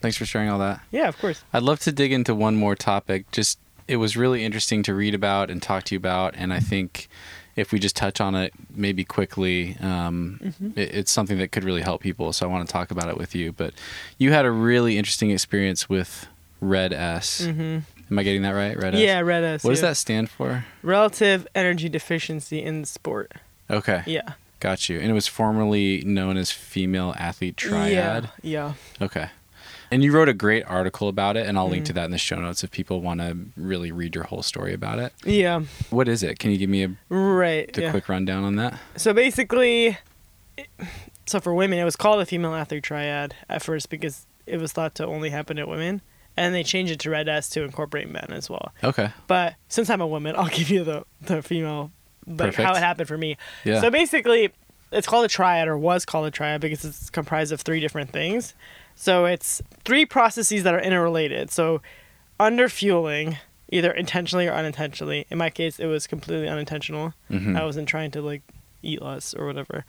Thanks 0.00 0.16
for 0.16 0.24
sharing 0.26 0.48
all 0.48 0.58
that. 0.60 0.80
yeah. 0.92 1.08
Of 1.08 1.18
course. 1.18 1.42
I'd 1.52 1.62
love 1.64 1.80
to 1.80 1.92
dig 1.92 2.12
into 2.12 2.32
one 2.34 2.54
more 2.56 2.74
topic. 2.76 3.30
Just 3.32 3.58
it 3.88 3.96
was 3.96 4.16
really 4.16 4.44
interesting 4.44 4.82
to 4.84 4.94
read 4.94 5.14
about 5.14 5.50
and 5.50 5.60
talk 5.62 5.82
to 5.84 5.94
you 5.94 5.98
about, 5.98 6.34
and 6.36 6.52
I 6.52 6.60
think 6.60 7.08
if 7.58 7.72
we 7.72 7.78
just 7.78 7.96
touch 7.96 8.20
on 8.20 8.34
it 8.34 8.52
maybe 8.74 9.04
quickly, 9.04 9.76
um, 9.80 10.40
Mm-hmm. 10.42 10.78
it, 10.78 10.94
it's 10.94 11.12
something 11.12 11.38
that 11.38 11.52
could 11.52 11.64
really 11.64 11.82
help 11.82 12.00
people. 12.00 12.32
So 12.32 12.46
I 12.46 12.50
want 12.50 12.66
to 12.68 12.72
talk 12.72 12.90
about 12.90 13.08
it 13.08 13.16
with 13.18 13.34
you. 13.34 13.52
But 13.52 13.74
you 14.18 14.32
had 14.32 14.44
a 14.46 14.50
really 14.50 14.96
interesting 14.98 15.30
experience 15.30 15.88
with 15.88 16.26
Red 16.60 16.92
S. 16.92 17.44
hmm 17.44 17.78
Am 18.10 18.18
I 18.18 18.22
getting 18.22 18.42
that 18.42 18.52
right? 18.52 18.74
Red 18.76 18.94
S. 18.94 19.00
Yeah, 19.00 19.20
red 19.20 19.44
S. 19.44 19.64
What 19.64 19.70
does 19.70 19.82
that 19.82 19.96
stand 19.98 20.30
for? 20.30 20.64
Relative 20.82 21.46
energy 21.54 21.88
deficiency 21.90 22.62
in 22.62 22.84
sport. 22.86 23.32
Okay, 23.70 24.02
Yeah. 24.06 24.32
got 24.60 24.88
you. 24.88 24.98
And 24.98 25.10
it 25.10 25.12
was 25.12 25.26
formerly 25.28 26.02
known 26.06 26.38
as 26.38 26.50
female 26.50 27.14
athlete 27.18 27.58
triad. 27.58 28.30
Yeah. 28.42 28.72
Yeah. 28.98 29.04
Okay. 29.06 29.28
And 29.90 30.02
you 30.02 30.12
wrote 30.12 30.28
a 30.28 30.34
great 30.34 30.64
article 30.66 31.08
about 31.08 31.36
it, 31.36 31.46
and 31.46 31.56
I'll 31.58 31.66
Mm. 31.68 31.70
link 31.72 31.84
to 31.86 31.92
that 31.94 32.04
in 32.04 32.10
the 32.10 32.18
show 32.18 32.36
notes 32.36 32.62
if 32.64 32.70
people 32.70 33.00
want 33.00 33.20
to 33.20 33.36
really 33.56 33.90
read 33.92 34.14
your 34.14 34.24
whole 34.24 34.42
story 34.42 34.74
about 34.74 34.98
it. 34.98 35.12
Yeah. 35.24 35.62
What 35.90 36.08
is 36.08 36.22
it? 36.22 36.38
Can 36.38 36.50
you 36.50 36.58
give 36.58 36.70
me 36.70 36.84
a, 36.84 36.90
Right. 37.14 37.76
a 37.76 37.80
yeah. 37.82 37.90
quick 37.90 38.08
rundown 38.08 38.44
on 38.44 38.56
that? 38.56 38.74
So 38.96 39.12
basically, 39.14 39.98
it- 40.56 40.68
so 41.26 41.40
for 41.40 41.54
women, 41.54 41.78
it 41.78 41.84
was 41.84 41.96
called 41.96 42.20
a 42.20 42.26
female 42.26 42.54
athlete 42.54 42.82
triad 42.82 43.34
at 43.48 43.62
first 43.62 43.90
because 43.90 44.26
it 44.46 44.58
was 44.60 44.72
thought 44.72 44.94
to 44.96 45.06
only 45.06 45.30
happen 45.30 45.56
to 45.56 45.66
women, 45.66 46.00
and 46.36 46.54
they 46.54 46.62
changed 46.62 46.92
it 46.92 46.98
to 47.00 47.10
red 47.10 47.28
S 47.28 47.48
to 47.50 47.62
incorporate 47.64 48.08
men 48.10 48.26
as 48.30 48.48
well. 48.48 48.72
Okay. 48.84 49.10
But 49.26 49.54
since 49.68 49.90
I'm 49.90 50.00
a 50.00 50.06
woman, 50.06 50.34
I'll 50.38 50.48
give 50.48 50.70
you 50.70 50.84
the 50.84 51.04
the 51.20 51.42
female, 51.42 51.90
like 52.26 52.54
how 52.54 52.74
it 52.74 52.78
happened 52.78 53.08
for 53.08 53.18
me. 53.18 53.36
Yeah. 53.64 53.80
So 53.80 53.90
basically, 53.90 54.50
it's 54.90 55.06
called 55.06 55.24
a 55.26 55.28
triad 55.28 55.68
or 55.68 55.76
was 55.76 56.04
called 56.06 56.26
a 56.26 56.30
triad 56.30 56.60
because 56.62 56.84
it's 56.84 57.10
comprised 57.10 57.52
of 57.52 57.60
three 57.60 57.80
different 57.80 58.10
things. 58.10 58.54
So 59.00 59.26
it's 59.26 59.62
three 59.84 60.04
processes 60.04 60.64
that 60.64 60.74
are 60.74 60.80
interrelated. 60.80 61.52
So 61.52 61.80
under 62.40 62.68
fueling, 62.68 63.38
either 63.70 63.92
intentionally 63.92 64.48
or 64.48 64.52
unintentionally. 64.52 65.24
In 65.30 65.38
my 65.38 65.50
case, 65.50 65.78
it 65.78 65.86
was 65.86 66.08
completely 66.08 66.48
unintentional. 66.48 67.14
Mhm. 67.30 67.56
I 67.56 67.64
wasn't 67.64 67.88
trying 67.88 68.10
to 68.12 68.20
like 68.22 68.42
eat 68.82 69.00
less 69.00 69.34
or 69.34 69.46
whatever. 69.46 69.84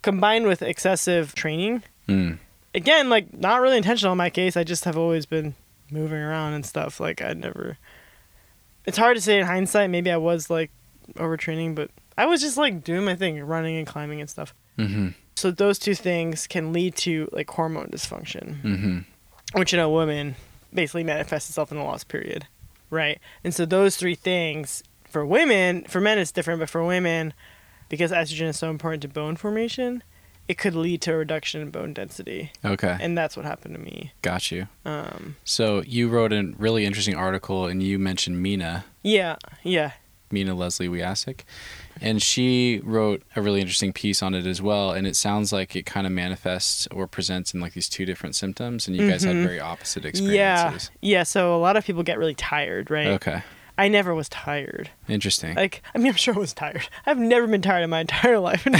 Combined 0.00 0.46
with 0.46 0.62
excessive 0.62 1.34
training, 1.34 1.82
Mm. 2.08 2.38
again, 2.74 3.10
like 3.10 3.32
not 3.36 3.60
really 3.60 3.76
intentional 3.76 4.12
in 4.12 4.18
my 4.18 4.30
case. 4.30 4.56
I 4.56 4.64
just 4.64 4.84
have 4.86 4.96
always 4.96 5.26
been 5.26 5.54
moving 5.90 6.18
around 6.18 6.54
and 6.54 6.64
stuff. 6.64 6.98
Like 6.98 7.20
I'd 7.20 7.36
never. 7.38 7.76
It's 8.86 8.96
hard 8.96 9.16
to 9.16 9.20
say 9.20 9.38
in 9.38 9.44
hindsight. 9.46 9.90
Maybe 9.90 10.10
I 10.10 10.16
was 10.16 10.48
like 10.48 10.70
overtraining, 11.16 11.74
but 11.74 11.90
I 12.16 12.24
was 12.24 12.40
just 12.40 12.56
like 12.56 12.82
doing 12.84 13.04
my 13.04 13.16
thing, 13.16 13.38
running 13.44 13.76
and 13.76 13.86
climbing 13.86 14.20
and 14.22 14.30
stuff. 14.30 14.54
Mm-hmm. 14.78 15.08
So 15.40 15.50
those 15.50 15.78
two 15.78 15.94
things 15.94 16.46
can 16.46 16.72
lead 16.72 16.94
to 16.96 17.28
like 17.32 17.48
hormone 17.50 17.88
dysfunction, 17.88 18.60
Mm-hmm. 18.62 19.58
which 19.58 19.72
in 19.72 19.80
a 19.80 19.88
woman 19.88 20.36
basically 20.74 21.04
manifests 21.04 21.48
itself 21.50 21.72
in 21.72 21.78
the 21.78 21.84
loss 21.84 22.04
period, 22.04 22.46
right? 22.90 23.18
And 23.42 23.54
so 23.54 23.64
those 23.66 23.96
three 23.96 24.14
things 24.14 24.82
for 25.08 25.24
women, 25.24 25.84
for 25.84 26.00
men 26.00 26.18
it's 26.18 26.30
different, 26.30 26.60
but 26.60 26.68
for 26.70 26.84
women, 26.84 27.32
because 27.88 28.12
estrogen 28.12 28.48
is 28.48 28.58
so 28.58 28.68
important 28.70 29.00
to 29.02 29.08
bone 29.08 29.34
formation, 29.36 30.02
it 30.46 30.58
could 30.58 30.74
lead 30.74 31.00
to 31.02 31.12
a 31.14 31.16
reduction 31.16 31.60
in 31.62 31.70
bone 31.70 31.94
density, 31.94 32.52
Okay. 32.64 32.96
and 33.00 33.16
that's 33.16 33.34
what 33.36 33.46
happened 33.46 33.74
to 33.76 33.80
me. 33.80 34.12
Got 34.22 34.50
you. 34.52 34.68
Um, 34.84 35.36
So 35.44 35.82
you 35.86 36.08
wrote 36.08 36.32
a 36.32 36.52
really 36.58 36.84
interesting 36.84 37.14
article, 37.16 37.66
and 37.66 37.82
you 37.82 37.98
mentioned 37.98 38.42
Mina, 38.42 38.84
yeah, 39.02 39.36
yeah, 39.64 39.92
Mina 40.30 40.54
Leslie 40.54 40.88
Wujastyk, 40.88 41.40
and 42.00 42.22
she 42.22 42.80
wrote 42.84 43.22
a 43.36 43.42
really 43.42 43.60
interesting 43.60 43.92
piece 43.92 44.22
on 44.22 44.34
it 44.34 44.46
as 44.46 44.60
well. 44.62 44.92
And 44.92 45.06
it 45.06 45.16
sounds 45.16 45.52
like 45.52 45.76
it 45.76 45.84
kind 45.86 46.06
of 46.06 46.12
manifests 46.12 46.86
or 46.90 47.06
presents 47.06 47.52
in 47.54 47.60
like 47.60 47.72
these 47.74 47.88
two 47.88 48.04
different 48.06 48.34
symptoms, 48.36 48.86
and 48.88 48.96
you 48.96 49.08
guys 49.08 49.22
had 49.22 49.36
Mhm. 49.36 49.42
very 49.44 49.60
opposite 49.60 50.04
experiences. 50.04 50.90
yeah. 51.00 51.18
Yeah. 51.18 51.22
So 51.24 51.54
a 51.54 51.58
lot 51.60 51.76
of 51.76 51.84
people 51.84 52.02
get 52.02 52.18
really 52.18 52.34
tired, 52.34 52.90
right? 52.90 53.06
Okay. 53.08 53.42
I 53.78 53.88
never 53.88 54.14
was 54.14 54.28
tired. 54.28 54.90
Interesting. 55.08 55.54
Like, 55.54 55.82
I 55.94 55.98
mean, 55.98 56.08
I'm 56.08 56.14
sure 56.14 56.34
I 56.34 56.38
was 56.38 56.52
tired. 56.52 56.86
I've 57.06 57.16
never 57.18 57.46
been 57.46 57.62
tired 57.62 57.82
in 57.82 57.88
my 57.90 58.00
entire 58.00 58.38
life. 58.38 58.66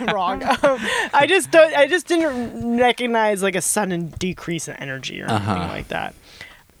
No. 0.00 0.12
Wrong. 0.12 0.42
Um, 0.62 0.78
I 1.12 1.26
just 1.28 1.50
don't. 1.50 1.74
I 1.76 1.86
just 1.86 2.06
didn't 2.06 2.78
recognize 2.78 3.42
like 3.42 3.54
a 3.56 3.60
sudden 3.60 4.08
decrease 4.18 4.68
in 4.68 4.76
energy 4.76 5.20
or 5.20 5.26
anything 5.26 5.48
Uh-huh. 5.48 5.68
like 5.68 5.88
that. 5.88 6.14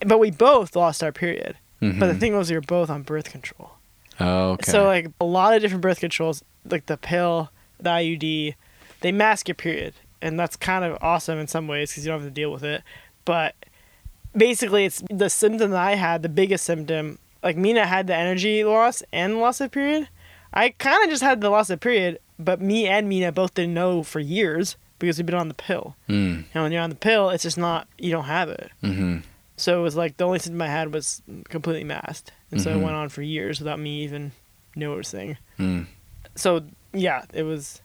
But 0.06 0.18
we 0.18 0.30
both 0.30 0.76
lost 0.76 1.02
our 1.02 1.12
period. 1.12 1.56
But 1.80 1.98
the 1.98 2.06
Mhm. 2.14 2.20
thing 2.20 2.36
was, 2.36 2.48
we 2.50 2.56
were 2.56 2.60
both 2.62 2.90
on 2.90 3.02
birth 3.02 3.30
control. 3.30 3.72
Oh, 4.22 4.50
okay. 4.52 4.70
So 4.70 4.84
like 4.84 5.08
a 5.20 5.24
lot 5.24 5.54
of 5.54 5.60
different 5.60 5.82
birth 5.82 6.00
controls, 6.00 6.42
like 6.64 6.86
the 6.86 6.96
pill, 6.96 7.50
the 7.78 7.90
IUD, 7.90 8.54
they 9.00 9.12
mask 9.12 9.48
your 9.48 9.54
period, 9.54 9.94
and 10.20 10.38
that's 10.38 10.56
kind 10.56 10.84
of 10.84 10.96
awesome 11.02 11.38
in 11.38 11.48
some 11.48 11.66
ways 11.66 11.90
because 11.90 12.06
you 12.06 12.12
don't 12.12 12.20
have 12.20 12.28
to 12.28 12.34
deal 12.34 12.52
with 12.52 12.62
it. 12.62 12.82
But 13.24 13.54
basically, 14.36 14.84
it's 14.84 15.02
the 15.10 15.28
symptom 15.28 15.72
that 15.72 15.80
I 15.80 15.96
had, 15.96 16.22
the 16.22 16.28
biggest 16.28 16.64
symptom. 16.64 17.18
Like 17.42 17.56
Mina 17.56 17.86
had 17.86 18.06
the 18.06 18.14
energy 18.14 18.62
loss 18.64 19.02
and 19.12 19.40
loss 19.40 19.60
of 19.60 19.72
period. 19.72 20.08
I 20.54 20.70
kind 20.70 21.02
of 21.02 21.10
just 21.10 21.22
had 21.22 21.40
the 21.40 21.50
loss 21.50 21.70
of 21.70 21.80
period, 21.80 22.20
but 22.38 22.60
me 22.60 22.86
and 22.86 23.08
Mina 23.08 23.32
both 23.32 23.54
didn't 23.54 23.74
know 23.74 24.02
for 24.02 24.20
years 24.20 24.76
because 24.98 25.18
we've 25.18 25.26
been 25.26 25.34
on 25.34 25.48
the 25.48 25.54
pill. 25.54 25.96
Mm. 26.08 26.44
And 26.54 26.62
when 26.62 26.70
you're 26.70 26.82
on 26.82 26.90
the 26.90 26.96
pill, 26.96 27.30
it's 27.30 27.42
just 27.42 27.58
not 27.58 27.88
you 27.98 28.12
don't 28.12 28.24
have 28.24 28.48
it. 28.48 28.70
Mm-hmm. 28.82 29.18
So 29.62 29.78
it 29.78 29.82
was 29.82 29.94
like 29.94 30.16
the 30.16 30.24
only 30.24 30.40
symptom 30.40 30.60
I 30.60 30.66
had 30.66 30.92
was 30.92 31.22
completely 31.48 31.84
masked, 31.84 32.32
and 32.50 32.60
so 32.60 32.70
Mhm. 32.72 32.80
it 32.80 32.82
went 32.84 32.96
on 32.96 33.08
for 33.10 33.22
years 33.22 33.60
without 33.60 33.78
me 33.78 34.02
even 34.02 34.32
noticing 34.74 35.36
Mm. 35.58 35.86
so 36.34 36.64
yeah, 36.92 37.24
it 37.32 37.44
was 37.44 37.80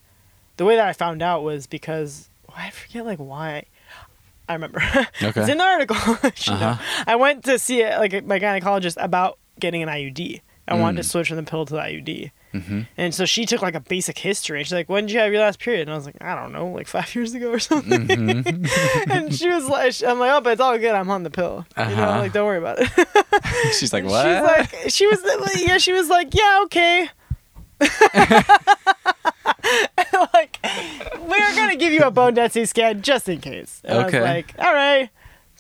the 0.58 0.66
way 0.66 0.76
that 0.76 0.88
I 0.88 0.94
found 0.94 1.22
out 1.22 1.44
was 1.44 1.68
because 1.68 2.30
I 2.56 2.72
forget 2.72 3.06
like 3.06 3.20
why. 3.20 3.66
I 4.50 4.54
remember 4.54 4.80
Okay. 5.22 5.42
it's 5.42 5.50
in 5.50 5.58
the 5.60 5.64
article. 5.64 5.98
I. 6.24 6.32
Uh-huh. 6.48 6.76
I 7.06 7.16
went 7.16 7.44
to 7.44 7.60
see 7.60 7.82
it, 7.82 8.00
like 8.00 8.26
my 8.26 8.40
gynecologist 8.40 8.96
about 8.98 9.38
getting 9.60 9.84
an 9.84 9.90
IUD. 9.90 10.42
I 10.68 10.74
wanted 10.74 10.98
to 11.04 11.08
Mm. 11.08 11.12
switch 11.12 11.28
from 11.28 11.38
the 11.38 11.44
pill 11.44 11.66
to 11.68 11.74
the 11.76 11.82
IUD, 11.82 12.32
Mm-hmm. 12.62 12.82
and 12.98 13.14
so 13.14 13.26
she 13.26 13.46
took 13.46 13.62
like 13.62 13.76
a 13.76 13.80
basic 13.80 14.18
history. 14.18 14.64
She's 14.64 14.74
like, 14.74 14.90
"When 14.90 15.06
did 15.06 15.14
you 15.14 15.20
have 15.20 15.32
your 15.32 15.42
last 15.42 15.60
period?" 15.60 15.82
And 15.84 15.92
I 15.92 15.96
was 15.96 16.06
like, 16.06 16.18
"I 16.22 16.36
don't 16.36 16.52
know, 16.52 16.68
like 16.68 16.88
five 16.88 17.14
years 17.16 17.34
ago 17.34 17.52
or 17.52 17.60
something." 17.60 18.08
Mm-hmm. 18.08 19.12
and 19.12 19.34
she 19.34 19.50
was 19.50 19.68
like, 19.68 19.96
"I'm 20.04 20.20
like, 20.20 20.32
oh, 20.32 20.42
but 20.42 20.52
it's 20.54 20.62
all 20.62 20.78
good. 20.78 20.94
I'm 20.96 21.10
on 21.10 21.24
the 21.24 21.30
pill. 21.30 21.66
You 21.78 21.84
know, 21.86 21.92
Uh-huh. 21.92 22.20
like 22.20 22.34
don't 22.34 22.46
worry 22.46 22.58
about 22.58 22.78
it." 22.80 23.74
She's 23.74 23.94
like, 23.94 24.04
"What?" 24.14 24.26
She's 24.26 24.42
like, 24.44 24.90
she 24.90 25.08
was, 25.08 25.62
yeah, 25.68 25.78
she 25.78 25.94
was 25.94 26.10
like, 26.10 26.34
yeah, 26.34 26.62
okay. 26.66 27.10
like, 30.34 30.60
we're 31.20 31.56
gonna 31.56 31.76
give 31.76 31.94
you 31.94 32.02
a 32.02 32.12
bone 32.12 32.34
density 32.34 32.66
scan 32.66 33.02
just 33.02 33.28
in 33.30 33.40
case. 33.42 33.82
And 33.84 34.06
Okay. 34.08 34.18
I 34.18 34.22
was 34.22 34.30
like, 34.30 34.56
all 34.60 34.74
right, 34.74 35.10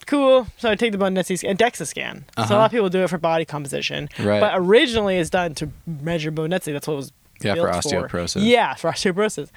cool. 0.07 0.47
So 0.57 0.69
I 0.71 0.75
take 0.75 0.91
the 0.91 0.97
bone 0.97 1.13
density 1.13 1.35
scan, 1.37 1.55
DEXA 1.57 1.85
scan. 1.87 2.25
So 2.35 2.41
a 2.41 2.45
Uh-huh. 2.45 2.55
lot 2.55 2.65
of 2.65 2.71
people 2.71 2.89
do 2.89 3.03
it 3.03 3.09
for 3.09 3.17
body 3.17 3.45
composition, 3.45 4.09
Right. 4.19 4.39
but 4.39 4.53
originally 4.55 5.17
it's 5.17 5.29
done 5.29 5.53
to 5.55 5.69
measure 5.85 6.31
bone 6.31 6.49
density. 6.49 6.73
That's 6.73 6.87
what 6.87 6.93
it 6.93 6.97
was. 6.97 7.11
yeah, 7.41 7.53
for 7.55 7.69
osteoporosis. 7.69 8.43
Yeah, 8.43 8.73
for 8.73 8.89
osteoporosis. 8.91 9.49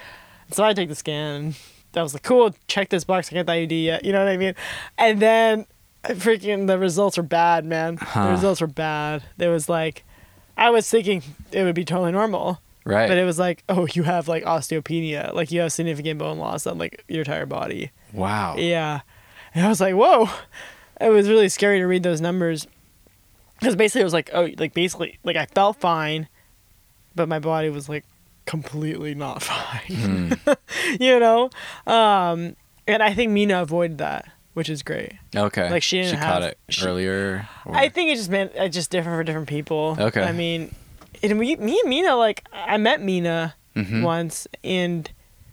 So 0.52 0.64
I 0.64 0.74
take 0.74 0.89
the 0.90 0.94
scan. 0.94 1.55
That 1.93 2.02
was 2.02 2.12
like, 2.14 2.22
cool. 2.22 2.55
Check 2.68 2.90
this 2.90 3.05
box. 3.05 3.31
I 3.32 3.35
get 3.35 3.47
the 3.47 3.52
IUD 3.52 3.85
yet. 3.85 4.05
You 4.05 4.12
know 4.12 4.18
what 4.18 4.28
I 4.28 4.36
mean? 4.36 4.55
And 4.98 5.18
then 5.20 5.66
freaking 6.05 6.66
the 6.66 6.78
results 6.78 7.16
were 7.16 7.22
bad, 7.22 7.64
man. 7.64 7.97
Huh. 7.97 8.27
The 8.27 8.31
results 8.32 8.60
were 8.60 8.66
bad. 8.66 9.22
It 9.39 9.48
was 9.48 9.68
like, 9.68 10.05
I 10.56 10.70
was 10.70 10.89
thinking 10.89 11.22
it 11.52 11.62
would 11.64 11.74
be 11.74 11.85
totally 11.85 12.12
normal, 12.12 12.60
Right. 12.85 13.09
but 13.09 13.16
it 13.18 13.24
was 13.24 13.39
like, 13.39 13.62
oh, 13.68 13.86
you 13.93 14.02
have 14.05 14.28
like 14.28 14.44
osteopenia, 14.44 15.32
like 15.35 15.51
you 15.51 15.60
have 15.60 15.72
significant 15.72 16.18
bone 16.18 16.39
loss 16.39 16.66
on 16.66 16.78
like 16.78 17.05
your 17.09 17.20
entire 17.20 17.47
body. 17.47 17.90
wow. 18.12 18.56
Yeah. 18.59 19.01
And 19.55 19.64
I 19.66 19.68
was 19.68 19.81
like, 19.81 19.94
whoa. 19.94 20.28
It 21.01 21.09
was 21.09 21.28
really 21.28 21.48
scary 21.48 21.78
to 21.78 21.86
read 21.86 22.02
those 22.02 22.20
numbers. 22.20 22.66
Because 23.59 23.77
basically 23.77 24.02
it 24.02 24.05
was 24.05 24.12
like, 24.12 24.31
oh, 24.32 24.48
like 24.59 24.74
basically, 24.74 25.18
like 25.24 25.36
I 25.36 25.47
felt 25.47 25.77
fine, 25.81 26.28
but 27.14 27.28
my 27.28 27.39
body 27.39 27.68
was 27.70 27.89
like 27.89 28.05
completely 28.47 29.14
not 29.14 29.43
fine. 29.43 29.81
Hmm. 30.47 30.52
you 31.01 31.18
know? 31.18 31.51
Um, 31.86 32.56
and 32.86 33.02
I 33.02 33.12
think 33.14 33.32
Mina 33.32 33.62
avoided 33.62 33.98
that, 33.98 34.28
which 34.55 34.68
is 34.68 34.82
great. 34.82 35.12
Okay. 35.36 35.70
Like, 35.70 35.82
she 35.82 36.01
didn't 36.02 36.20
caught 36.20 36.43
have- 36.43 36.52
it 36.52 36.59
she- 36.68 36.85
earlier. 36.86 37.48
or- 37.66 37.77
I 37.77 37.89
think 37.89 38.10
it 38.10 38.16
just 38.16 38.31
meant 38.31 38.52
it's 38.55 38.74
just 38.74 38.90
different 38.90 39.16
for 39.18 39.24
different 39.24 39.48
people. 39.48 39.97
Okay. 39.98 40.22
I 40.22 40.32
mean, 40.32 40.74
and 41.22 41.39
we, 41.39 41.56
me 41.56 41.78
and 41.81 41.89
Mina, 41.90 42.16
like, 42.16 42.44
I 42.52 42.77
met 42.78 43.02
Mina 43.02 43.55
Mhm. 43.77 44.02
once, 44.02 44.47
and 44.64 45.10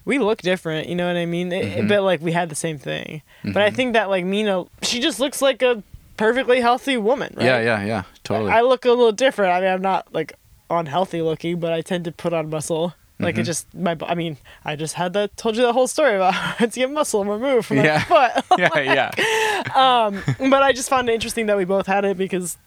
we 0.08 0.18
look 0.18 0.42
different. 0.42 0.88
You 0.90 0.96
know 0.96 1.06
what 1.08 1.18
I 1.18 1.26
mean? 1.26 1.52
It- 1.52 1.78
Mhm. 1.84 1.88
but 1.90 2.02
like, 2.02 2.22
we 2.22 2.32
had 2.32 2.48
the 2.50 2.56
same 2.56 2.78
thing. 2.80 3.22
But 3.44 3.58
I 3.62 3.70
Mhm. 3.70 3.76
think 3.76 3.94
that 3.94 4.10
like 4.10 4.24
Mina, 4.26 4.66
she 4.82 5.00
just 5.00 5.20
looks 5.20 5.42
like 5.42 5.62
a 5.62 5.84
perfectly 6.16 6.62
healthy 6.62 6.98
woman. 6.98 7.34
Right? 7.38 7.46
Yeah, 7.46 7.60
yeah, 7.62 7.84
yeah. 7.86 8.04
Totally. 8.24 8.52
I 8.52 8.62
look 8.62 8.86
a 8.86 8.90
little 8.90 9.12
different. 9.12 9.54
I 9.54 9.60
mean, 9.62 9.70
I'm 9.70 9.82
not 9.82 10.08
like 10.14 10.34
unhealthy 10.70 11.22
looking, 11.22 11.60
but 11.60 11.72
I 11.74 11.82
tend 11.82 12.06
to 12.06 12.12
put 12.12 12.34
on 12.34 12.50
muscle. 12.50 12.94
Like 13.20 13.38
it 13.38 13.42
Mhm. 13.42 13.46
just 13.46 13.74
my. 13.74 13.98
I 14.06 14.14
mean, 14.16 14.38
I 14.64 14.76
just 14.76 14.94
had 14.94 15.14
that. 15.14 15.36
Told 15.38 15.56
you 15.58 15.64
that 15.64 15.74
whole 15.74 15.88
story 15.88 16.16
about 16.16 16.34
how 16.40 16.56
I 16.60 16.68
to 16.68 16.80
get 16.80 16.90
muscle 16.92 17.26
removed 17.26 17.66
from 17.68 17.78
my 17.78 17.84
Yeah. 17.86 18.04
foot. 18.04 18.32
yeah, 18.60 19.10
yeah. 19.16 19.62
um, 19.76 20.24
but 20.52 20.62
I 20.64 20.72
just 20.72 20.88
found 20.90 21.10
it 21.10 21.14
interesting 21.14 21.48
that 21.48 21.58
we 21.58 21.66
both 21.66 21.88
had 21.88 22.06
it 22.06 22.16
because 22.18 22.58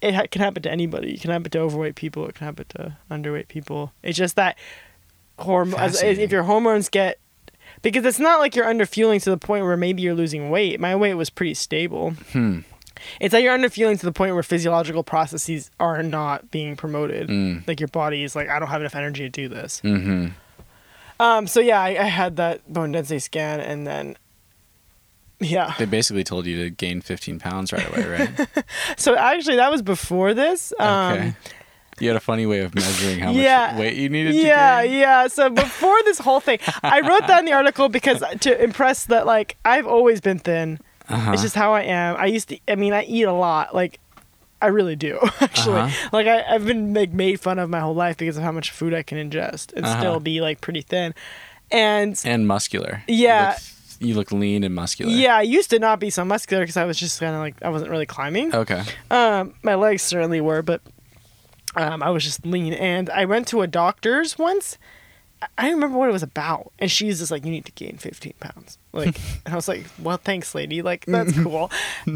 it 0.00 0.14
ha- 0.14 0.26
can 0.30 0.42
happen 0.42 0.62
to 0.64 0.70
anybody. 0.70 1.14
It 1.14 1.20
can 1.20 1.30
happen 1.30 1.50
to 1.52 1.58
overweight 1.60 1.94
people. 1.94 2.26
It 2.28 2.34
can 2.34 2.46
happen 2.46 2.64
to 2.70 2.96
underweight 3.10 3.46
people. 3.48 3.92
It's 4.02 4.18
just 4.18 4.34
that 4.36 4.56
hormone. 5.38 5.80
If 5.80 6.30
your 6.30 6.42
hormones 6.44 6.88
get 6.88 7.18
because 7.82 8.04
it's 8.04 8.18
not 8.20 8.38
like 8.38 8.54
you're 8.54 8.66
under 8.66 8.86
fueling 8.86 9.20
to 9.20 9.30
the 9.30 9.36
point 9.36 9.64
where 9.64 9.76
maybe 9.76 10.02
you're 10.02 10.14
losing 10.14 10.50
weight. 10.50 10.78
My 10.80 10.94
weight 10.94 11.14
was 11.14 11.30
pretty 11.30 11.54
stable. 11.54 12.10
Hmm. 12.32 12.60
It's 13.20 13.32
that 13.32 13.42
you're 13.42 13.52
under 13.52 13.68
fueling 13.68 13.98
to 13.98 14.06
the 14.06 14.12
point 14.12 14.34
where 14.34 14.44
physiological 14.44 15.02
processes 15.02 15.70
are 15.80 16.02
not 16.04 16.52
being 16.52 16.76
promoted. 16.76 17.28
Mm. 17.28 17.66
Like 17.66 17.80
your 17.80 17.88
body 17.88 18.22
is 18.22 18.36
like, 18.36 18.48
I 18.48 18.60
don't 18.60 18.68
have 18.68 18.80
enough 18.80 18.94
energy 18.94 19.24
to 19.24 19.28
do 19.28 19.48
this. 19.48 19.80
Mm-hmm. 19.82 20.28
Um. 21.18 21.46
So 21.48 21.60
yeah, 21.60 21.80
I, 21.80 21.88
I 21.88 22.04
had 22.04 22.36
that 22.36 22.72
bone 22.72 22.92
density 22.92 23.18
scan, 23.18 23.60
and 23.60 23.86
then 23.86 24.16
yeah. 25.40 25.74
They 25.78 25.84
basically 25.84 26.24
told 26.24 26.46
you 26.46 26.64
to 26.64 26.70
gain 26.70 27.00
15 27.00 27.38
pounds 27.38 27.72
right 27.72 27.88
away, 27.88 28.06
right? 28.06 28.64
So 28.96 29.16
actually, 29.16 29.56
that 29.56 29.70
was 29.70 29.82
before 29.82 30.34
this. 30.34 30.72
Um, 30.78 31.12
Okay. 31.12 31.34
You 32.02 32.08
had 32.08 32.16
a 32.16 32.20
funny 32.20 32.46
way 32.46 32.60
of 32.60 32.74
measuring 32.74 33.20
how 33.20 33.30
Yeah. 33.30 33.68
much 33.72 33.78
weight 33.80 33.94
you 33.96 34.08
needed 34.08 34.34
yeah, 34.34 34.82
to 34.82 34.88
gain. 34.88 34.98
yeah. 34.98 35.28
So 35.28 35.48
before 35.50 36.02
this 36.02 36.18
whole 36.18 36.40
thing, 36.40 36.58
I 36.82 37.00
wrote 37.00 37.26
that 37.28 37.38
in 37.38 37.44
the 37.44 37.52
article 37.52 37.88
because 37.88 38.24
to 38.40 38.60
impress 38.62 39.04
that 39.06 39.24
like 39.24 39.56
I've 39.64 39.86
always 39.86 40.20
been 40.20 40.40
thin. 40.40 40.80
Uh-huh. 41.08 41.32
It's 41.32 41.42
just 41.42 41.54
how 41.54 41.72
I 41.74 41.82
am. 41.82 42.16
I 42.16 42.26
used 42.26 42.48
to. 42.48 42.58
I 42.68 42.74
mean, 42.74 42.92
I 42.92 43.04
eat 43.04 43.22
a 43.24 43.32
lot. 43.32 43.72
Like, 43.74 44.00
I 44.60 44.66
really 44.66 44.96
do. 44.96 45.18
Actually, 45.40 45.80
Uh-huh. 45.80 46.08
like 46.12 46.26
I, 46.26 46.42
I've 46.52 46.64
been 46.66 46.92
like 46.92 47.12
made 47.12 47.38
fun 47.40 47.58
of 47.60 47.70
my 47.70 47.78
whole 47.80 47.94
life 47.94 48.16
because 48.16 48.36
of 48.36 48.42
how 48.42 48.52
much 48.52 48.72
food 48.72 48.94
I 48.94 49.02
can 49.04 49.18
ingest 49.18 49.72
and 49.74 49.84
Uh-huh. 49.86 49.98
still 50.00 50.20
be 50.20 50.40
like 50.40 50.60
pretty 50.60 50.82
thin. 50.82 51.14
And 51.70 52.20
And 52.24 52.48
muscular. 52.48 53.02
Yeah. 53.06 53.50
You 53.50 53.54
look, 53.54 54.08
you 54.08 54.14
look 54.14 54.32
lean 54.32 54.64
and 54.64 54.74
muscular. 54.74 55.12
yeah, 55.12 55.36
I 55.36 55.42
used 55.42 55.70
to 55.70 55.78
not 55.78 56.00
be 56.00 56.10
so 56.10 56.24
muscular 56.24 56.64
because 56.64 56.76
I 56.76 56.84
was 56.84 56.98
just 56.98 57.20
kind 57.20 57.34
of 57.34 57.40
like 57.40 57.54
I 57.62 57.68
wasn't 57.68 57.90
really 57.92 58.06
climbing. 58.06 58.52
Okay. 58.54 58.82
Um, 59.10 59.54
my 59.62 59.76
legs 59.76 60.02
certainly 60.02 60.40
were, 60.40 60.62
but 60.62 60.80
um, 61.76 62.02
I 62.02 62.10
was 62.10 62.24
just 62.24 62.44
lean. 62.46 62.72
And 62.72 63.10
I 63.10 63.24
went 63.24 63.46
to 63.48 63.62
a 63.62 63.66
doctor's 63.66 64.38
once. 64.38 64.78
I- 65.58 65.70
remember 65.70 65.98
what 65.98 66.08
it 66.08 66.12
was 66.12 66.22
about, 66.22 66.72
and 66.78 66.88
she's 66.88 67.18
just 67.18 67.32
like, 67.32 67.44
"You 67.44 67.50
need 67.50 67.64
to 67.64 67.72
gain 67.72 67.96
15 67.96 68.34
pounds." 68.38 68.78
Like, 68.92 69.18
and 69.44 69.52
I 69.52 69.56
was 69.56 69.66
like, 69.66 69.86
"Well, 70.00 70.16
thanks, 70.16 70.54
lady. 70.54 70.82
Like, 70.82 71.04
that's 71.06 71.32
cool." 71.42 71.68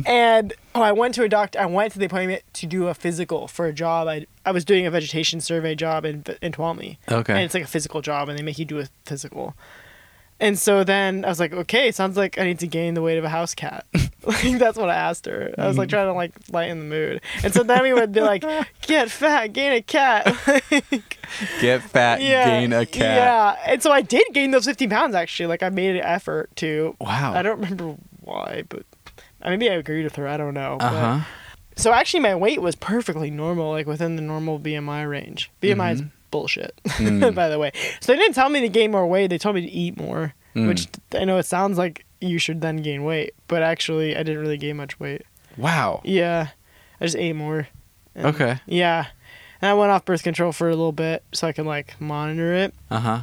and 0.07 0.53
oh, 0.77 0.83
I 0.83 0.93
went 0.93 1.15
to 1.17 1.25
a 1.25 1.29
doctor. 1.29 1.59
I 1.59 1.67
went 1.67 1.93
to 1.95 1.99
the 1.99 2.07
appointment 2.07 2.43
to 2.55 2.67
do 2.67 2.87
a 2.87 2.95
physical 2.95 3.49
for 3.49 3.67
a 3.67 3.73
job. 3.73 4.07
I 4.07 4.27
I 4.45 4.53
was 4.53 4.65
doing 4.65 4.87
a 4.87 4.91
vegetation 4.93 5.41
survey 5.41 5.75
job 5.75 6.05
in 6.05 6.25
in 6.41 6.53
Tuolumne. 6.53 6.99
Okay. 7.11 7.33
And 7.33 7.43
it's 7.43 7.55
like 7.55 7.65
a 7.65 7.69
physical 7.69 8.01
job, 8.01 8.29
and 8.29 8.39
they 8.39 8.43
make 8.45 8.59
you 8.61 8.65
do 8.65 8.79
a 8.79 8.87
physical. 9.05 9.55
And 10.39 10.59
so 10.59 10.85
then 10.85 11.25
I 11.25 11.29
was 11.29 11.41
like, 11.41 11.53
okay, 11.53 11.91
sounds 11.91 12.17
like 12.17 12.39
I 12.39 12.45
need 12.45 12.59
to 12.59 12.67
gain 12.67 12.95
the 12.95 13.01
weight 13.01 13.17
of 13.17 13.25
a 13.25 13.29
house 13.29 13.55
cat. 13.55 13.87
like 14.23 14.59
that's 14.59 14.77
what 14.77 14.91
I 14.91 14.95
asked 14.95 15.25
her. 15.27 15.55
I 15.57 15.67
was 15.67 15.79
like 15.79 15.89
trying 15.89 16.09
to 16.09 16.13
like 16.13 16.33
lighten 16.51 16.79
the 16.79 16.85
mood. 16.85 17.23
And 17.43 17.55
so 17.55 17.63
then 17.63 17.83
we 17.83 17.95
would 17.95 18.13
be 18.13 18.21
like, 18.21 18.45
get 18.83 19.11
fat, 19.11 19.49
gain 19.49 19.73
a 19.73 19.83
cat. 19.83 20.27
Get 21.61 21.83
fat, 21.83 22.23
yeah, 22.23 22.61
gain 22.61 22.73
a 22.73 22.87
cat. 22.87 23.03
Yeah. 23.03 23.57
And 23.67 23.83
so 23.83 23.91
I 23.91 24.01
did 24.01 24.23
gain 24.33 24.53
those 24.53 24.65
15 24.65 24.89
pounds 24.89 25.15
actually. 25.17 25.47
Like 25.47 25.63
I 25.63 25.71
made 25.71 25.97
an 25.97 26.03
effort 26.03 26.55
to. 26.57 26.95
Wow. 27.01 27.35
I 27.35 27.43
don't 27.43 27.59
remember 27.59 27.97
why, 28.21 28.63
but 28.69 28.85
maybe 29.45 29.69
I 29.69 29.75
agreed 29.75 30.05
with 30.05 30.15
her. 30.17 30.29
I 30.29 30.37
don't 30.37 30.55
know. 30.55 30.77
Uh 30.79 31.19
huh. 31.19 31.25
So 31.75 31.93
actually, 31.93 32.21
my 32.21 32.35
weight 32.35 32.63
was 32.63 32.75
perfectly 32.77 33.31
normal, 33.31 33.71
like 33.71 33.87
within 33.87 34.17
the 34.17 34.23
normal 34.23 34.61
BMI 34.61 35.09
range. 35.09 35.51
BMI 35.61 35.95
is 35.95 36.03
bullshit, 36.41 36.79
by 37.35 37.49
the 37.49 37.59
way. 37.59 37.73
So 38.01 38.13
they 38.13 38.19
didn't 38.19 38.35
tell 38.35 38.49
me 38.49 38.61
to 38.61 38.69
gain 38.69 38.91
more 38.91 39.07
weight. 39.07 39.29
They 39.29 39.39
told 39.39 39.55
me 39.55 39.63
to 39.63 39.71
eat 39.71 39.97
more, 39.99 40.35
which 40.55 40.89
I 41.15 41.25
know 41.25 41.39
it 41.39 41.47
sounds 41.47 41.79
like 41.79 42.05
you 42.21 42.39
should 42.39 42.61
then 42.61 42.77
gain 42.79 43.05
weight, 43.05 43.35
but 43.49 43.63
actually, 43.63 44.15
I 44.17 44.23
didn't 44.23 44.41
really 44.41 44.59
gain 44.59 44.77
much 44.77 44.99
weight. 45.01 45.23
Wow. 45.57 46.01
Yeah, 46.05 46.49
I 47.01 47.05
just 47.05 47.17
ate 47.17 47.35
more. 47.35 47.69
Okay. 48.17 48.59
Yeah, 48.67 49.07
and 49.61 49.71
I 49.71 49.75
went 49.75 49.91
off 49.91 50.05
birth 50.05 50.23
control 50.23 50.53
for 50.53 50.69
a 50.69 50.77
little 50.77 50.93
bit 50.93 51.23
so 51.33 51.47
I 51.47 51.53
could 51.53 51.67
like 51.67 52.01
monitor 52.01 52.53
it. 52.55 52.75
Uh 52.91 53.01
huh. 53.01 53.21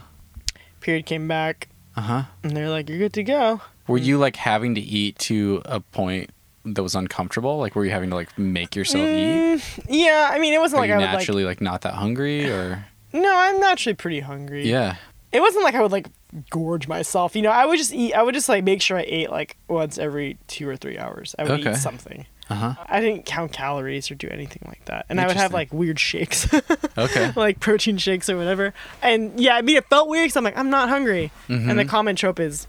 Period 0.82 1.06
came 1.06 1.28
back, 1.28 1.70
Uh 1.96 2.02
huh. 2.02 2.24
and 2.44 2.56
they're 2.58 2.70
like, 2.70 2.90
"You're 2.90 3.00
good 3.00 3.14
to 3.14 3.24
go." 3.24 3.62
Were 3.88 3.98
you 3.98 4.18
like 4.18 4.36
having 4.38 4.76
to 4.76 4.82
eat 4.82 5.18
to 5.20 5.62
a 5.66 5.80
point 5.80 6.30
that 6.66 6.82
was 6.84 6.96
uncomfortable? 6.96 7.58
Like, 7.58 7.76
were 7.76 7.84
you 7.86 7.92
having 7.92 8.10
to 8.12 8.16
like 8.16 8.38
make 8.38 8.76
yourself 8.76 9.04
eat? 9.08 9.58
Mm, 9.60 9.86
yeah, 9.90 10.30
I 10.32 10.40
mean, 10.40 10.54
it 10.54 10.60
wasn't 10.60 10.80
Are 10.80 10.82
like 10.84 10.92
I 10.92 10.98
would 10.98 11.04
like. 11.04 11.14
naturally 11.20 11.44
like 11.46 11.60
not 11.62 11.82
that 11.82 11.94
hungry 11.96 12.50
or? 12.50 12.86
No, 13.14 13.32
I'm 13.36 13.64
actually 13.64 13.94
pretty 13.94 14.20
hungry. 14.22 14.68
Yeah. 14.70 14.96
it 15.32 15.40
wasn't 15.42 15.64
like 15.64 15.76
I 15.76 15.82
would 15.82 15.92
like 15.92 16.08
gorge 16.50 16.88
myself. 16.88 17.36
You 17.36 17.42
know, 17.44 17.52
I 17.52 17.66
would 17.66 17.78
just 17.78 17.94
eat. 17.94 18.14
I 18.14 18.24
would 18.24 18.34
just 18.34 18.50
like 18.50 18.64
make 18.64 18.82
sure 18.82 18.98
I 18.98 19.06
ate 19.08 19.30
like 19.30 19.56
once 19.68 19.98
every 19.98 20.38
two 20.48 20.68
or 20.68 20.76
three 20.76 20.98
hours. 20.98 21.36
I 21.40 21.44
would 21.44 21.52
Okay. 21.62 21.72
eat 21.72 21.78
something. 21.78 22.26
Uh 22.50 22.56
huh. 22.56 22.74
I 22.88 23.00
didn't 23.00 23.26
count 23.26 23.54
calories 23.54 24.12
or 24.12 24.16
do 24.16 24.28
anything 24.30 24.64
like 24.68 24.84
that. 24.86 25.06
And 25.10 25.22
I 25.22 25.28
would 25.28 25.38
have 25.38 25.54
like 25.54 25.72
weird 25.74 25.98
shakes, 26.00 26.52
Okay. 26.98 27.32
like 27.36 27.60
protein 27.62 27.98
shakes 27.98 28.30
or 28.30 28.38
whatever. 28.38 28.74
And 29.02 29.40
yeah, 29.40 29.56
I 29.56 29.62
mean, 29.62 29.78
it 29.78 29.86
felt 29.86 30.10
weird 30.10 30.26
because 30.26 30.36
I'm 30.36 30.44
like, 30.44 30.58
I'm 30.58 30.70
not 30.70 30.90
hungry. 30.90 31.32
And 31.48 31.62
Mm-hmm. 31.62 31.78
the 31.78 31.86
common 31.86 32.16
trope 32.18 32.40
is, 32.42 32.68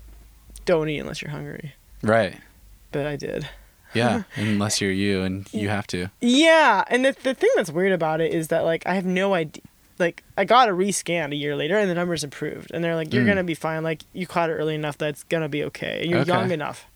don't 0.65 0.89
eat 0.89 0.99
unless 1.01 1.21
you're 1.23 1.31
hungry. 1.33 1.75
Right. 2.03 2.37
But 2.93 3.07
I 3.07 3.17
did. 3.17 3.49
Yeah. 3.95 4.23
Unless 4.37 4.81
you're 4.81 4.91
you 4.93 5.23
and 5.23 5.53
you 5.53 5.69
have 5.69 5.87
to. 5.89 6.09
Yeah, 6.21 6.83
and 6.89 7.05
the 7.05 7.17
the 7.23 7.33
thing 7.35 7.51
that's 7.57 7.71
weird 7.71 7.93
about 7.93 8.21
it 8.21 8.33
is 8.35 8.49
that 8.49 8.65
like 8.65 8.85
I 8.87 8.95
have 8.95 9.05
no 9.07 9.35
idea. 9.35 9.63
Like 9.99 10.25
I 10.37 10.45
got 10.45 10.69
a 10.69 10.73
rescan 10.73 11.33
a 11.33 11.37
year 11.37 11.55
later, 11.57 11.79
and 11.79 11.89
the 11.91 11.95
numbers 11.95 12.25
improved, 12.25 12.71
and 12.73 12.83
they're 12.83 12.97
like, 12.97 13.13
"You're 13.13 13.23
Mm. 13.25 13.29
gonna 13.29 13.45
be 13.45 13.55
fine. 13.55 13.83
Like 13.85 14.03
you 14.13 14.27
caught 14.27 14.51
it 14.51 14.55
early 14.55 14.75
enough 14.75 14.99
that's 14.99 15.23
gonna 15.25 15.49
be 15.49 15.63
okay. 15.65 16.01
And 16.03 16.11
you're 16.11 16.21
Okay. 16.21 16.29
young 16.33 16.51
enough." 16.51 16.87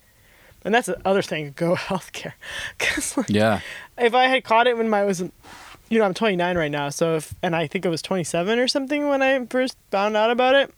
And 0.64 0.74
that's 0.74 0.86
the 0.86 0.98
other 1.04 1.22
thing. 1.22 1.52
Go 1.56 1.76
healthcare, 1.76 2.32
because 2.78 3.16
like, 3.16 3.30
Yeah. 3.30 3.60
if 3.96 4.14
I 4.14 4.24
had 4.26 4.42
caught 4.44 4.66
it 4.66 4.76
when 4.76 4.92
I 4.92 5.04
was, 5.04 5.20
you 5.88 5.98
know, 5.98 6.04
I'm 6.04 6.14
29 6.14 6.58
right 6.58 6.70
now. 6.70 6.88
So 6.88 7.14
if 7.16 7.34
and 7.42 7.54
I 7.54 7.68
think 7.68 7.86
I 7.86 7.88
was 7.88 8.02
27 8.02 8.58
or 8.58 8.66
something 8.66 9.08
when 9.08 9.22
I 9.22 9.46
first 9.46 9.76
found 9.92 10.16
out 10.16 10.30
about 10.30 10.54
it. 10.56 10.74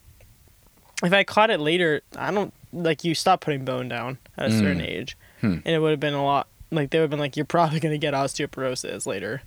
If 1.02 1.14
I 1.14 1.24
caught 1.24 1.48
it 1.48 1.60
later, 1.60 2.02
I 2.16 2.30
don't 2.30 2.52
like 2.74 3.05
you 3.05 3.14
stop 3.14 3.40
putting 3.40 3.64
bone 3.64 3.88
down 3.88 4.18
at 4.36 4.48
a 4.48 4.52
certain 4.52 4.82
age, 4.82 5.16
Hmm. 5.40 5.60
and 5.64 5.66
it 5.66 5.78
would 5.78 5.92
have 5.92 6.01
been 6.01 6.12
a 6.14 6.22
lot. 6.22 6.47
Like 6.70 6.90
they 6.90 6.98
would 6.98 7.05
have 7.05 7.10
been 7.10 7.18
like, 7.18 7.36
you're 7.38 7.47
probably 7.47 7.80
gonna 7.80 7.97
get 7.98 8.12
osteoporosis 8.12 9.06
later. 9.06 9.40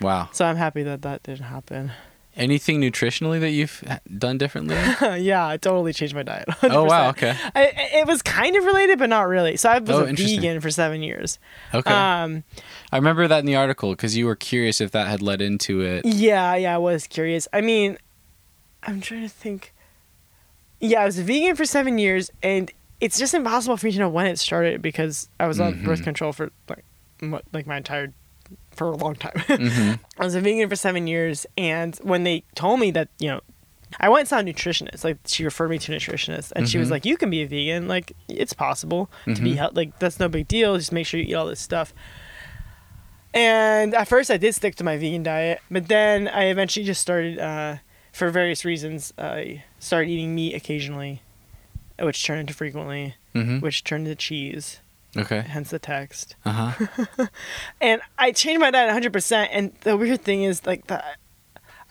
Wow. 0.00 0.28
So 0.32 0.44
I'm 0.44 0.56
happy 0.56 0.82
that 0.84 1.02
that 1.02 1.22
didn't 1.22 1.44
happen. 1.44 1.92
Anything 2.36 2.80
nutritionally 2.80 3.40
that 3.40 3.50
you've 3.50 3.82
done 4.16 4.38
differently? 4.38 4.76
yeah, 5.22 5.46
I 5.46 5.56
totally 5.56 5.92
changed 5.92 6.14
my 6.14 6.22
diet. 6.22 6.48
oh 6.62 6.84
wow. 6.84 7.08
Okay. 7.10 7.34
I, 7.54 7.72
it 7.94 8.06
was 8.06 8.22
kind 8.22 8.54
of 8.56 8.64
related, 8.64 8.98
but 9.00 9.10
not 9.10 9.22
really. 9.28 9.56
So 9.56 9.68
I 9.68 9.78
was 9.80 9.90
Oh, 9.90 10.04
a 10.06 10.12
vegan 10.12 10.60
for 10.60 10.70
seven 10.70 11.02
years. 11.02 11.38
Okay. 11.74 11.90
Um, 11.92 12.44
I 12.92 12.96
remember 12.96 13.26
that 13.28 13.40
in 13.40 13.46
the 13.46 13.56
article 13.56 13.90
because 13.90 14.16
you 14.16 14.26
were 14.26 14.36
curious 14.36 14.80
if 14.80 14.92
that 14.92 15.08
had 15.08 15.20
led 15.22 15.42
into 15.42 15.80
it. 15.80 16.06
yeah, 16.06 16.54
yeah, 16.54 16.74
I 16.76 16.78
was 16.78 17.06
curious. 17.08 17.48
I 17.52 17.60
mean, 17.62 17.98
I'm 18.84 19.00
trying 19.00 19.22
to 19.22 19.28
think. 19.28 19.74
Yeah, 20.78 21.02
I 21.02 21.04
was 21.06 21.18
a 21.18 21.22
vegan 21.24 21.56
for 21.56 21.64
seven 21.66 21.98
years, 21.98 22.30
and 22.42 22.70
it's 23.00 23.18
just 23.18 23.34
impossible 23.34 23.76
for 23.76 23.86
me 23.86 23.92
to 23.92 23.98
know 23.98 24.08
when 24.08 24.26
it 24.26 24.38
started 24.38 24.80
because 24.80 25.28
I 25.38 25.46
was 25.46 25.60
on 25.60 25.82
birth 25.82 26.02
control 26.04 26.32
for 26.32 26.50
like, 26.68 26.84
like 27.52 27.66
my 27.66 27.76
entire 27.76 28.12
for 28.70 28.88
a 28.88 28.96
long 28.96 29.14
time. 29.16 29.42
I 30.18 30.24
was 30.24 30.34
a 30.34 30.40
vegan 30.40 30.68
for 30.68 30.76
seven 30.76 31.06
years, 31.06 31.46
and 31.58 31.96
when 32.02 32.24
they 32.24 32.44
told 32.54 32.80
me 32.80 32.90
that, 32.92 33.08
you 33.18 33.28
know, 33.28 33.40
I 33.98 34.08
went 34.08 34.20
and 34.20 34.28
saw 34.28 34.38
a 34.38 34.42
nutritionist. 34.42 35.02
Like 35.04 35.18
she 35.26 35.44
referred 35.44 35.68
me 35.70 35.78
to 35.78 35.92
a 35.92 35.96
nutritionist, 35.96 36.52
and 36.54 36.68
she 36.68 36.78
was 36.78 36.90
like, 36.90 37.04
"You 37.04 37.16
can 37.16 37.28
be 37.30 37.42
a 37.42 37.46
vegan. 37.46 37.88
Like 37.88 38.12
it's 38.28 38.52
possible 38.52 39.10
to 39.26 39.40
be 39.42 39.54
healthy. 39.56 39.74
Like 39.76 39.98
that's 39.98 40.20
no 40.20 40.28
big 40.28 40.46
deal. 40.48 40.76
Just 40.76 40.92
make 40.92 41.06
sure 41.06 41.18
you 41.18 41.26
eat 41.26 41.34
all 41.34 41.46
this 41.46 41.60
stuff." 41.60 41.92
And 43.32 43.94
at 43.94 44.08
first, 44.08 44.30
I 44.30 44.36
did 44.36 44.54
stick 44.54 44.74
to 44.76 44.84
my 44.84 44.96
vegan 44.96 45.22
diet, 45.22 45.60
but 45.70 45.88
then 45.88 46.26
I 46.28 46.44
eventually 46.46 46.84
just 46.84 47.00
started, 47.00 47.38
uh, 47.38 47.76
for 48.12 48.28
various 48.30 48.64
reasons, 48.64 49.12
I 49.18 49.62
started 49.78 50.10
eating 50.10 50.34
meat 50.34 50.54
occasionally, 50.54 51.22
which 52.00 52.24
turned 52.24 52.40
into 52.40 52.54
frequently, 52.54 53.14
Mm-hmm. 53.34 53.58
which 53.60 53.84
turned 53.84 54.08
into 54.08 54.16
cheese. 54.16 54.80
Okay. 55.16 55.40
Hence 55.40 55.70
the 55.70 55.78
text 55.80 56.36
Uh 56.44 56.72
huh. 56.72 57.26
and 57.80 58.00
I 58.18 58.32
changed 58.32 58.60
my 58.60 58.70
diet 58.70 58.90
100%. 59.02 59.48
And 59.50 59.72
the 59.80 59.96
weird 59.96 60.22
thing 60.22 60.44
is, 60.44 60.64
like, 60.66 60.86
that 60.86 61.04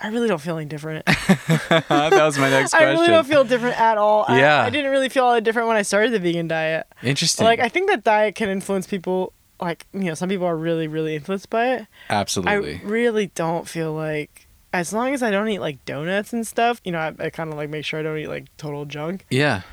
I 0.01 0.07
really 0.07 0.27
don't 0.29 0.39
feel 0.39 0.55
any 0.57 0.65
different. 0.65 1.05
that 1.05 2.11
was 2.11 2.37
my 2.39 2.49
next 2.49 2.73
I 2.75 2.83
really 2.91 3.07
don't 3.07 3.27
feel 3.27 3.43
different 3.43 3.79
at 3.79 3.97
all. 3.97 4.23
I- 4.27 4.39
Yeah. 4.39 4.61
I, 4.63 4.69
didn't 4.69 4.91
really 4.91 5.09
feel 5.09 5.25
all 5.25 5.33
that 5.33 5.43
different 5.43 5.67
when 5.67 5.75
I 5.77 5.81
started 5.81 6.11
the 6.13 6.19
vegan 6.19 6.47
diet. 6.47 6.87
Interesting. 7.03 7.43
Like, 7.45 7.59
I 7.59 7.67
think 7.69 7.89
that 7.89 8.03
diet 8.05 8.35
can 8.35 8.47
influence 8.49 8.87
people. 8.87 9.33
Like, 9.61 9.85
you 9.91 10.05
know, 10.05 10.13
some 10.13 10.29
people 10.29 10.45
are 10.47 10.55
really, 10.55 10.87
really 10.87 11.15
influenced 11.15 11.49
by 11.49 11.73
it. 11.73 11.87
Absolutely. 12.09 12.75
I 12.75 12.81
really 12.85 13.27
don't 13.35 13.67
feel 13.67 13.91
like, 13.91 14.47
as 14.71 14.93
long 14.93 15.13
as 15.13 15.21
I 15.21 15.31
don't 15.31 15.49
eat, 15.49 15.59
like, 15.59 15.83
donuts 15.83 16.31
and 16.31 16.47
stuff, 16.47 16.79
you 16.85 16.93
know, 16.93 16.99
I, 16.99 17.13
I 17.25 17.29
kind 17.29 17.51
of, 17.51 17.57
like, 17.57 17.69
make 17.69 17.83
sure 17.83 17.99
I 17.99 18.03
don't 18.03 18.17
eat, 18.19 18.27
like, 18.29 18.45
total 18.55 18.85
junk. 18.85 19.25
yeah. 19.29 19.63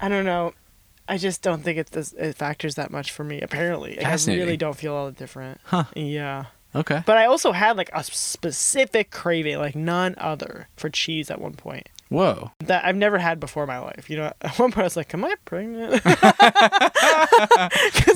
I 0.00 0.08
don't 0.10 0.24
know. 0.26 0.52
I 1.08 1.18
just 1.18 1.42
don't 1.42 1.62
think 1.62 1.78
it, 1.78 1.90
does, 1.90 2.12
it 2.12 2.36
factors 2.36 2.76
that 2.76 2.90
much 2.90 3.10
for 3.10 3.24
me, 3.24 3.40
apparently. 3.40 3.96
Like, 3.96 4.06
I 4.06 4.32
really 4.32 4.56
don't 4.56 4.76
feel 4.76 4.94
all 4.94 5.06
that 5.06 5.16
different. 5.16 5.60
Huh. 5.64 5.84
Yeah. 5.94 6.46
Okay. 6.74 7.02
But 7.04 7.18
I 7.18 7.26
also 7.26 7.52
had 7.52 7.76
like 7.76 7.90
a 7.92 8.02
specific 8.02 9.10
craving, 9.10 9.58
like 9.58 9.76
none 9.76 10.14
other, 10.16 10.68
for 10.76 10.88
cheese 10.88 11.30
at 11.30 11.40
one 11.40 11.52
point 11.52 11.88
Whoa. 12.08 12.50
that 12.60 12.84
I've 12.84 12.96
never 12.96 13.18
had 13.18 13.40
before 13.40 13.64
in 13.64 13.68
my 13.68 13.78
life. 13.78 14.08
You 14.08 14.16
know, 14.18 14.32
at 14.40 14.58
one 14.58 14.72
point 14.72 14.78
I 14.78 14.84
was 14.84 14.96
like, 14.96 15.12
"Am 15.12 15.24
I 15.24 15.34
pregnant?" 15.44 15.92
Because 16.02 16.22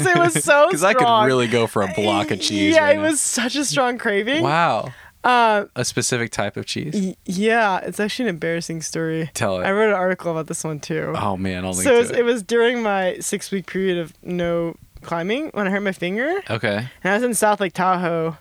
it 0.06 0.18
was 0.18 0.44
so 0.44 0.66
Because 0.68 0.84
I 0.84 0.94
could 0.94 1.24
really 1.24 1.48
go 1.48 1.66
for 1.66 1.82
a 1.82 1.92
block 1.94 2.30
of 2.30 2.40
cheese. 2.40 2.74
Yeah, 2.74 2.84
right 2.84 2.96
it 2.96 3.00
now. 3.00 3.08
was 3.08 3.20
such 3.20 3.56
a 3.56 3.64
strong 3.64 3.98
craving. 3.98 4.42
Wow. 4.42 4.92
Uh, 5.26 5.66
A 5.74 5.84
specific 5.84 6.30
type 6.30 6.56
of 6.56 6.66
cheese. 6.66 6.94
y- 6.94 7.16
yeah, 7.24 7.78
it's 7.78 7.98
actually 8.00 8.28
an 8.28 8.34
embarrassing 8.36 8.80
story. 8.82 9.30
Tell 9.34 9.58
it. 9.60 9.64
I 9.64 9.72
wrote 9.72 9.88
an 9.88 9.94
article 9.96 10.30
about 10.30 10.46
this 10.46 10.62
one 10.62 10.78
too. 10.80 11.12
oh 11.16 11.36
man, 11.36 11.64
I'll 11.64 11.72
link 11.72 11.82
so 11.82 11.94
it 11.94 11.98
was, 11.98 12.10
it 12.12 12.24
was 12.24 12.42
during 12.42 12.82
my 12.82 13.18
six 13.18 13.50
week 13.50 13.66
period 13.66 13.98
of 13.98 14.12
no 14.22 14.76
climbing 15.02 15.48
when 15.52 15.66
I 15.66 15.70
hurt 15.70 15.80
my 15.82 15.92
finger. 15.92 16.40
Okay. 16.48 16.88
And 17.02 17.12
I 17.12 17.14
was 17.14 17.22
in 17.24 17.34
South 17.34 17.60
Lake 17.60 17.72
Tahoe 17.74 18.36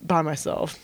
by 0.00 0.22
myself. 0.22 0.78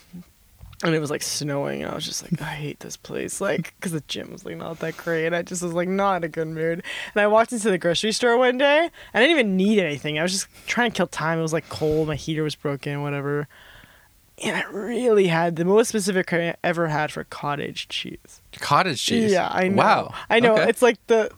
And 0.85 0.95
it 0.95 1.01
was 1.01 1.11
like 1.11 1.23
snowing. 1.23 1.83
And 1.83 1.91
I 1.91 1.95
was 1.97 2.05
just 2.05 2.23
like, 2.23 2.41
I 2.41 2.55
hate 2.55 2.79
this 2.81 2.97
place. 2.97 3.41
Like, 3.41 3.75
because 3.77 3.91
the 3.93 4.03
gym 4.07 4.31
was 4.31 4.45
like 4.45 4.57
not 4.57 4.79
that 4.79 4.97
great. 4.97 5.27
And 5.27 5.35
I 5.35 5.43
just 5.43 5.61
was 5.61 5.73
like 5.73 5.89
not 5.89 6.19
in 6.19 6.25
a 6.25 6.29
good 6.29 6.47
mood. 6.47 6.85
And 7.15 7.21
I 7.23 7.27
walked 7.27 7.53
into 7.53 7.69
the 7.71 7.79
grocery 7.79 8.13
store 8.13 8.39
one 8.39 8.59
day. 8.59 8.89
I 9.13 9.19
didn't 9.21 9.33
even 9.37 9.57
need 9.57 9.81
anything. 9.81 10.19
I 10.19 10.23
was 10.23 10.31
just 10.33 10.47
trying 10.69 10.93
to 10.93 10.97
kill 10.97 11.09
time. 11.09 11.39
It 11.39 11.43
was 11.43 11.53
like 11.53 11.69
cold. 11.69 12.07
My 12.07 12.15
heater 12.15 12.45
was 12.45 12.55
broken, 12.55 13.03
whatever. 13.03 13.49
And 14.43 14.57
I 14.57 14.65
really 14.71 15.27
had 15.27 15.57
the 15.57 15.65
most 15.65 15.89
specific 15.89 16.33
I 16.33 16.57
ever 16.63 16.89
had 16.89 17.11
for 17.13 17.25
cottage 17.25 17.89
cheese. 17.89 18.43
Cottage 18.53 19.03
cheese. 19.03 19.33
Yeah, 19.33 19.49
I 19.51 19.69
know. 19.69 19.77
Wow. 19.77 20.15
I 20.31 20.41
know. 20.41 20.55
Okay. 20.55 20.69
It's 20.69 20.83
like 20.83 21.05
the 21.07 21.31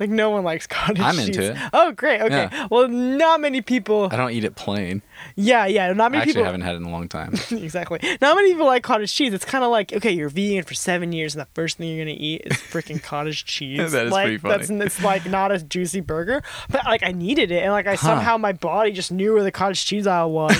like 0.00 0.10
no 0.10 0.30
one 0.30 0.42
likes 0.42 0.66
cottage 0.66 1.00
I'm 1.00 1.14
cheese. 1.14 1.28
into 1.28 1.52
it. 1.52 1.56
Oh, 1.72 1.92
great. 1.92 2.22
Okay. 2.22 2.48
Yeah. 2.50 2.68
Well, 2.70 2.88
not 2.88 3.40
many 3.40 3.60
people. 3.60 4.08
I 4.10 4.16
don't 4.16 4.32
eat 4.32 4.44
it 4.44 4.56
plain. 4.56 5.02
Yeah, 5.36 5.66
yeah. 5.66 5.92
Not 5.92 6.10
many 6.10 6.10
people. 6.10 6.16
I 6.16 6.20
actually 6.20 6.32
people. 6.32 6.44
haven't 6.44 6.60
had 6.62 6.74
it 6.74 6.78
in 6.78 6.84
a 6.84 6.90
long 6.90 7.06
time. 7.06 7.34
exactly. 7.50 8.00
Not 8.20 8.34
many 8.34 8.52
people 8.52 8.66
like 8.66 8.82
cottage 8.82 9.14
cheese. 9.14 9.34
It's 9.34 9.44
kind 9.44 9.62
of 9.62 9.70
like 9.70 9.92
okay, 9.92 10.10
you're 10.10 10.30
vegan 10.30 10.64
for 10.64 10.74
seven 10.74 11.12
years, 11.12 11.34
and 11.34 11.42
the 11.42 11.48
first 11.54 11.76
thing 11.76 11.94
you're 11.94 12.04
gonna 12.04 12.16
eat 12.18 12.42
is 12.46 12.56
freaking 12.56 13.02
cottage 13.02 13.44
cheese. 13.44 13.92
That 13.92 14.06
is 14.06 14.12
like, 14.12 14.24
pretty 14.24 14.38
funny. 14.38 14.56
That's 14.56 14.70
it's 14.70 15.04
like 15.04 15.26
not 15.26 15.52
a 15.52 15.62
juicy 15.62 16.00
burger, 16.00 16.42
but 16.70 16.84
like 16.86 17.02
I 17.02 17.12
needed 17.12 17.50
it, 17.50 17.62
and 17.62 17.72
like 17.72 17.86
I 17.86 17.94
somehow 17.94 18.38
my 18.38 18.52
body 18.52 18.92
just 18.92 19.12
knew 19.12 19.34
where 19.34 19.44
the 19.44 19.52
cottage 19.52 19.84
cheese 19.84 20.06
aisle 20.06 20.32
was. 20.32 20.56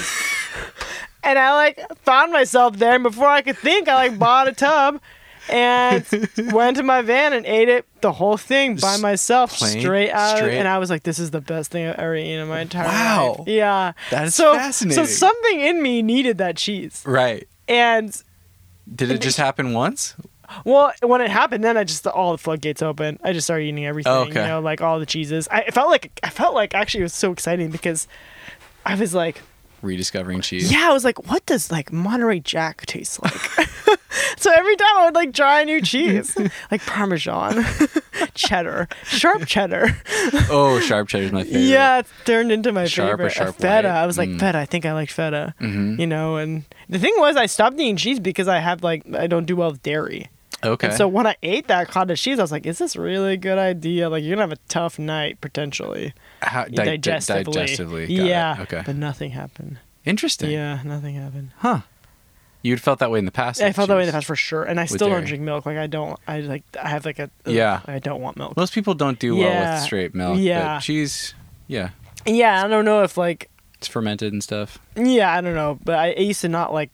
And 1.23 1.39
I 1.39 1.55
like 1.55 1.81
found 1.99 2.33
myself 2.33 2.77
there, 2.77 2.95
and 2.95 3.03
before 3.03 3.27
I 3.29 3.43
could 3.43 3.59
think, 3.59 3.89
I 3.89 3.95
like 3.95 4.19
bought 4.19 4.49
a 4.49 4.53
tub 4.53 5.01
and 5.49 6.05
went 6.53 6.77
to 6.77 6.83
my 6.83 7.03
van 7.03 7.33
and 7.33 7.45
ate 7.47 7.69
it 7.69 7.87
the 8.01 8.13
whole 8.13 8.37
thing 8.37 8.77
by 8.77 8.97
myself, 8.99 9.57
plain, 9.57 9.81
straight 9.81 10.11
out. 10.11 10.37
straight? 10.39 10.59
And 10.59 10.69
I 10.69 10.79
was 10.79 10.91
like, 10.91 11.03
"This 11.03 11.19
is 11.19 11.31
the 11.31 11.41
best 11.41 11.71
thing 11.71 11.87
I've 11.87 11.97
ever 11.97 12.15
eaten 12.17 12.41
in 12.41 12.49
my 12.49 12.61
entire 12.61 12.87
life. 12.87 12.95
Wow. 12.95 13.35
life." 13.41 13.49
Yeah, 13.49 13.93
That 14.11 14.27
is 14.29 14.35
so, 14.35 14.55
fascinating. 14.55 15.05
So 15.05 15.11
something 15.11 15.61
in 15.61 15.83
me 15.83 16.03
needed 16.03 16.39
that 16.39 16.57
cheese, 16.57 17.03
right. 17.07 17.49
and 17.69 18.23
Did 18.95 19.11
it 19.11 19.21
just 19.21 19.37
happen 19.39 19.73
once? 19.73 20.15
well, 20.65 20.93
when 21.03 21.21
it 21.21 21.31
happened, 21.31 21.63
then 21.65 21.77
I 21.77 21.85
just 21.85 22.07
all 22.07 22.33
the 22.33 22.39
floodgates 22.39 22.83
open. 22.83 23.19
I 23.23 23.33
just 23.33 23.47
started 23.47 23.65
eating 23.65 23.87
everything. 23.87 24.13
Oh, 24.13 24.23
okay. 24.23 24.43
You 24.43 24.49
know, 24.49 24.61
like 24.61 24.81
all 24.81 24.99
the 24.99 25.07
cheeses. 25.07 25.49
I 25.51 25.61
it 25.63 25.75
felt 25.75 25.91
like 25.91 26.19
I 26.23 26.31
felt 26.31 26.55
like 26.55 26.75
actually 26.75 27.01
it 27.01 27.05
was 27.05 27.15
so 27.15 27.33
exciting 27.33 27.71
because 27.71 28.09
I 28.85 28.95
was 28.95 29.15
like, 29.15 29.43
Rediscovering 29.83 30.41
cheese. 30.43 30.71
yeah, 30.73 30.89
I 30.91 30.93
was 30.93 31.05
like, 31.05 31.29
what 31.29 31.45
does 31.47 31.71
like 31.71 31.93
Monterey 31.93 32.41
Jack 32.41 32.87
taste 32.87 33.23
like? 33.23 33.33
so 34.37 34.51
every 34.53 34.77
time 34.77 34.97
I 34.99 35.05
would 35.07 35.15
like 35.15 35.33
try 35.33 35.61
a 35.61 35.65
new 35.65 35.81
cheese, 35.81 36.37
like 36.71 36.85
Parmesan, 36.87 37.65
cheddar, 38.35 38.89
sharp 39.05 39.47
cheddar. 39.47 39.97
Oh, 40.53 40.81
sharp 40.81 41.09
cheddar 41.09 41.25
is 41.25 41.33
my 41.33 41.45
favorite. 41.45 41.61
Yeah, 41.63 41.99
it's 42.01 42.11
turned 42.25 42.51
into 42.53 42.73
my 42.73 42.87
Sharp 42.87 43.15
or 43.15 43.17
favorite. 43.29 43.33
sharp 43.33 43.57
feta. 43.57 43.89
white? 43.89 43.95
I 44.03 44.07
was 44.07 44.19
like, 44.19 44.29
Mm. 44.29 44.41
feta. 44.41 44.59
I 44.59 44.67
think 44.67 44.85
I 44.87 44.93
like 44.93 45.11
feta. 45.11 45.55
Mhm. 45.61 45.99
You 45.99 46.07
know, 46.07 46.37
and 46.37 46.65
the 46.89 46.99
thing 46.99 47.15
was, 47.19 47.37
I 47.37 47.47
stopped 47.47 47.79
eating 47.79 47.97
cheese 47.97 48.21
because 48.21 48.49
I 48.49 48.59
have 48.59 48.83
like 48.83 49.03
I 49.15 49.27
don't 49.27 49.45
do 49.47 49.57
well 49.57 49.71
with 49.71 49.83
dairy. 49.83 50.29
Okay. 50.63 50.89
And 50.89 50.97
so 50.97 51.09
when 51.09 51.27
I 51.27 51.37
ate 51.43 51.69
that 51.69 51.89
cottage 51.89 52.21
cheese, 52.21 52.39
I 52.39 52.43
was 52.43 52.53
like, 52.53 52.67
is 52.67 52.79
this 52.79 52.95
really 52.97 53.33
a 53.35 53.37
good 53.37 53.59
idea? 53.59 54.11
Like, 54.11 54.23
you're 54.23 54.37
going 54.37 54.49
to 54.49 54.55
have 54.55 54.59
a 54.59 54.69
tough 54.69 54.99
night 54.99 55.41
potentially. 55.41 56.13
How, 56.43 56.65
di- 56.67 56.99
di- 56.99 56.99
digestively. 56.99 57.45
digestively. 57.55 58.01
Got 58.03 58.25
it. 58.25 58.29
yeah. 58.29 58.57
Okay. 58.61 58.83
But 58.85 58.97
nothing 58.97 59.31
happened. 59.31 59.79
Interesting. 60.05 60.51
Yeah, 60.51 60.81
nothing 60.85 61.15
happened. 61.15 61.51
Huh. 61.59 61.81
You'd 62.63 62.81
felt 62.83 62.99
that 62.99 63.11
way 63.11 63.19
in 63.19 63.25
the 63.25 63.31
past. 63.31 63.63
I 63.63 63.73
felt 63.73 63.89
that 63.89 63.95
way 63.97 64.03
in 64.03 64.07
the 64.07 64.13
past 64.13 64.27
for 64.27 64.37
sure. 64.37 64.65
And 64.65 64.79
I 64.79 64.85
still 64.85 65.09
dairy. 65.09 65.21
don't 65.21 65.27
drink 65.29 65.43
milk. 65.43 65.65
Like, 65.65 65.79
I 65.79 65.87
don't, 65.87 66.19
I 66.29 66.41
like, 66.41 66.63
I 66.83 66.89
have 66.91 67.07
like 67.07 67.19
a, 67.19 67.25
ugh, 67.47 67.53
Yeah. 67.55 67.81
I 67.87 67.99
don't 68.01 68.21
want 68.21 68.37
milk. 68.37 68.55
Most 68.57 68.75
people 68.75 68.93
don't 68.93 69.19
do 69.19 69.35
well 69.37 69.49
Yeah. 69.49 69.75
with 69.77 69.83
straight 69.85 70.15
milk. 70.15 70.39
Yeah. 70.39 70.75
But 70.77 70.81
cheese, 70.81 71.35
yeah, 71.69 71.91
Yeah, 72.27 72.63
I 72.63 72.69
don't 72.69 72.85
know 72.85 73.03
if 73.03 73.17
like, 73.17 73.49
it's 73.79 73.89
fermented 73.89 74.35
and 74.35 74.43
stuff. 74.45 74.79
yeah, 74.95 75.33
I 75.35 75.41
don't 75.41 75.55
know. 75.55 75.79
But 75.83 75.95
I, 75.99 76.09
I 76.13 76.21
used 76.21 76.43
to 76.43 76.49
not 76.51 76.75
like 76.75 76.91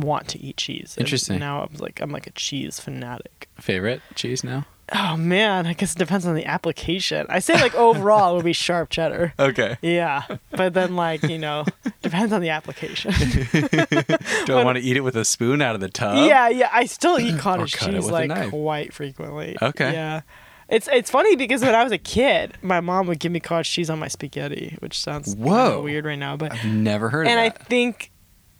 want 0.00 0.28
to 0.28 0.40
eat 0.40 0.56
cheese. 0.56 0.94
And 0.96 1.06
Interesting. 1.06 1.38
now 1.38 1.62
I'm 1.62 1.76
like, 1.78 2.00
I'm 2.00 2.10
like 2.10 2.26
a 2.26 2.32
cheese 2.32 2.80
fanatic. 2.80 3.48
Favorite 3.58 4.00
cheese 4.14 4.42
now? 4.42 4.66
Oh 4.94 5.16
man, 5.16 5.66
I 5.66 5.72
guess 5.72 5.94
it 5.94 5.98
depends 5.98 6.26
on 6.26 6.34
the 6.34 6.44
application. 6.44 7.24
I 7.30 7.38
say 7.38 7.54
like 7.54 7.74
overall 7.74 8.32
it 8.32 8.36
would 8.36 8.44
be 8.44 8.52
sharp 8.52 8.90
cheddar. 8.90 9.32
Okay. 9.38 9.78
Yeah, 9.80 10.24
but 10.50 10.74
then 10.74 10.96
like 10.96 11.22
you 11.22 11.38
know, 11.38 11.64
depends 12.02 12.32
on 12.32 12.42
the 12.42 12.50
application. 12.50 13.12
Do 14.46 14.56
I 14.56 14.64
want 14.64 14.78
to 14.78 14.84
eat 14.84 14.96
it 14.96 15.00
with 15.00 15.16
a 15.16 15.24
spoon 15.24 15.62
out 15.62 15.74
of 15.74 15.80
the 15.80 15.88
tub? 15.88 16.16
yeah, 16.26 16.48
yeah. 16.48 16.68
I 16.72 16.84
still 16.86 17.18
eat 17.18 17.38
cottage 17.38 17.72
cheese 17.72 18.10
like 18.10 18.50
quite 18.50 18.92
frequently. 18.92 19.56
Okay. 19.62 19.92
Yeah. 19.92 20.22
It's 20.68 20.88
it's 20.92 21.10
funny 21.10 21.36
because 21.36 21.62
when 21.62 21.74
I 21.74 21.82
was 21.84 21.92
a 21.92 21.98
kid, 21.98 22.54
my 22.62 22.80
mom 22.80 23.06
would 23.06 23.18
give 23.18 23.32
me 23.32 23.40
cottage 23.40 23.70
cheese 23.70 23.90
on 23.90 23.98
my 23.98 24.08
spaghetti, 24.08 24.76
which 24.80 24.98
sounds 24.98 25.34
kinda 25.34 25.48
Whoa. 25.48 25.82
weird 25.82 26.04
right 26.04 26.18
now, 26.18 26.36
but 26.36 26.52
I've 26.52 26.64
never 26.64 27.08
heard 27.10 27.26
and 27.26 27.38
of 27.38 27.44
that. 27.44 27.54
And 27.60 27.62
I 27.62 27.64
think 27.68 28.10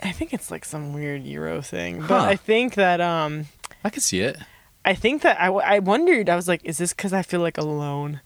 I 0.02 0.10
think 0.12 0.32
it's 0.34 0.50
like 0.50 0.64
some 0.64 0.92
weird 0.92 1.22
Euro 1.24 1.62
thing, 1.62 2.00
but 2.00 2.20
Huh. 2.20 2.26
I 2.26 2.36
think 2.36 2.74
that 2.74 3.00
um 3.00 3.46
I, 3.84 3.90
could 3.90 4.02
see 4.02 4.20
it. 4.20 4.36
I 4.84 4.94
think 4.94 5.22
that 5.22 5.40
I, 5.40 5.46
w- 5.46 5.64
I 5.64 5.78
wondered 5.78 6.28
I 6.28 6.36
was 6.36 6.48
like, 6.48 6.60
is 6.64 6.78
this 6.78 6.92
because 6.92 7.12
I 7.12 7.22
feel 7.22 7.40
like 7.40 7.56
alone 7.58 8.20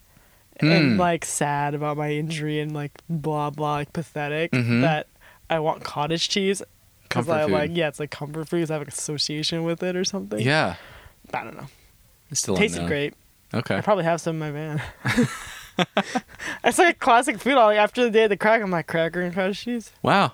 Hmm. 0.61 0.73
and 0.73 0.97
like 0.99 1.27
sad 1.27 1.75
about 1.75 1.99
my 1.99 2.13
injury 2.13 2.61
and 2.61 2.73
like 2.73 2.93
blah 3.11 3.51
blah 3.51 3.75
like 3.75 3.93
pathetic 3.93 4.53
Mhm. 4.53 4.81
that 4.81 5.07
I 5.51 5.59
want 5.59 5.85
cottage 5.85 6.31
cheese 6.31 6.63
because 7.03 7.27
Comfort 7.27 7.41
I 7.41 7.45
food. 7.45 7.53
like 7.53 7.71
yeah 7.75 7.89
it's 7.89 8.01
like 8.01 8.11
comfort 8.11 8.49
food 8.49 8.61
'cause 8.63 8.71
I 8.71 8.75
have 8.75 8.83
an 8.83 8.89
association 8.89 9.65
with 9.65 9.83
it 9.83 9.95
or 9.97 10.05
something. 10.05 10.41
Yeah. 10.41 10.77
I 11.35 11.45
don't 11.45 11.57
know. 11.57 11.67
It's 12.31 12.41
still 12.41 12.57
Tasted 12.57 12.79
unknown. 12.79 12.89
great. 12.89 13.15
Okay. 13.53 13.77
I 13.77 13.81
probably 13.83 14.05
have 14.05 14.21
some 14.21 14.37
in 14.37 14.39
my 14.41 14.51
van. 14.51 14.83
it's 16.65 16.79
like 16.79 16.97
a 16.97 16.99
classic 16.99 17.39
food. 17.39 17.55
Like, 17.57 17.77
after 17.79 18.03
the 18.05 18.11
day 18.11 18.25
of 18.25 18.31
the 18.31 18.37
crack, 18.37 18.63
I'm 18.63 18.71
like 18.71 18.87
cracker 18.87 19.21
and 19.21 19.35
cottage 19.35 19.61
cheese. 19.63 19.93
Wow. 20.03 20.33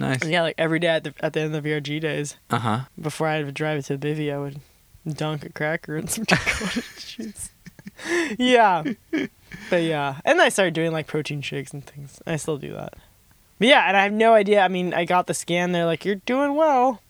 Nice. 0.00 0.22
And 0.22 0.30
yeah, 0.32 0.42
like 0.42 0.56
every 0.58 0.80
day 0.80 0.88
at 0.88 1.04
the 1.04 1.14
at 1.20 1.32
the 1.34 1.40
end 1.40 1.54
of 1.54 1.62
the 1.62 1.70
VRG 1.70 2.00
days, 2.00 2.36
Uh 2.50 2.58
huh. 2.58 2.80
before 3.00 3.28
I 3.28 3.42
would 3.44 3.54
drive 3.54 3.78
it 3.78 3.84
to 3.86 3.96
the 3.96 4.06
bivvy, 4.08 4.32
I 4.34 4.38
would 4.38 4.60
dunk 5.08 5.44
a 5.44 5.50
cracker 5.50 5.96
and 5.96 6.10
some 6.10 6.26
cottage 6.30 6.84
cheese. 6.98 7.50
yeah, 8.38 8.82
but 9.70 9.82
yeah, 9.82 10.16
and 10.24 10.40
I 10.42 10.48
started 10.48 10.74
doing 10.74 10.90
like 10.92 11.06
protein 11.06 11.42
shakes 11.42 11.72
and 11.72 11.84
things. 11.84 12.20
I 12.26 12.34
still 12.36 12.58
do 12.58 12.72
that. 12.72 12.94
But 13.58 13.68
yeah, 13.68 13.86
and 13.86 13.96
I 13.96 14.02
have 14.02 14.12
no 14.12 14.34
idea. 14.34 14.62
I 14.62 14.68
mean, 14.68 14.92
I 14.92 15.04
got 15.04 15.26
the 15.28 15.34
scan. 15.34 15.70
They're 15.72 15.86
like, 15.86 16.04
"You're 16.04 16.16
doing 16.16 16.56
well." 16.56 17.00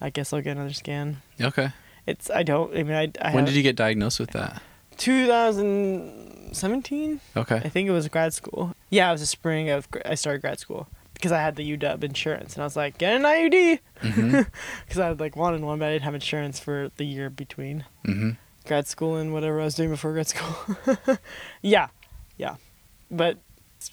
I 0.00 0.10
guess 0.10 0.32
I'll 0.34 0.42
get 0.42 0.56
another 0.56 0.72
scan. 0.74 1.22
Okay. 1.40 1.70
It's 2.06 2.28
I 2.30 2.42
don't. 2.42 2.76
I 2.76 2.82
mean, 2.82 2.94
I. 2.94 3.10
I 3.22 3.28
when 3.34 3.44
have 3.44 3.46
did 3.46 3.54
you 3.56 3.62
get 3.62 3.76
diagnosed 3.76 4.20
with 4.20 4.32
that? 4.32 4.60
2017. 4.98 7.20
Okay. 7.36 7.56
I 7.56 7.68
think 7.68 7.88
it 7.88 7.92
was 7.92 8.06
grad 8.08 8.34
school. 8.34 8.74
Yeah, 8.90 9.08
it 9.08 9.12
was 9.12 9.20
the 9.22 9.26
spring 9.26 9.70
of 9.70 9.90
gr- 9.90 10.00
I 10.04 10.14
started 10.14 10.42
grad 10.42 10.58
school 10.58 10.88
because 11.14 11.32
I 11.32 11.40
had 11.40 11.56
the 11.56 11.76
UW 11.76 12.04
insurance, 12.04 12.54
and 12.54 12.62
I 12.62 12.66
was 12.66 12.76
like, 12.76 12.98
get 12.98 13.14
an 13.14 13.22
IUD 13.22 13.80
Mm-hmm. 14.00 14.42
because 14.84 14.98
I 14.98 15.08
had 15.08 15.20
like 15.20 15.36
wanted 15.36 15.62
one, 15.62 15.78
but 15.78 15.86
I 15.86 15.92
didn't 15.92 16.04
have 16.04 16.14
insurance 16.14 16.60
for 16.60 16.90
the 16.96 17.04
year 17.04 17.30
between 17.30 17.84
mm-hmm. 18.04 18.30
grad 18.66 18.86
school 18.86 19.16
and 19.16 19.32
whatever 19.32 19.60
I 19.60 19.64
was 19.64 19.74
doing 19.74 19.90
before 19.90 20.12
grad 20.12 20.28
school. 20.28 20.76
yeah, 21.62 21.88
yeah, 22.36 22.56
but 23.10 23.38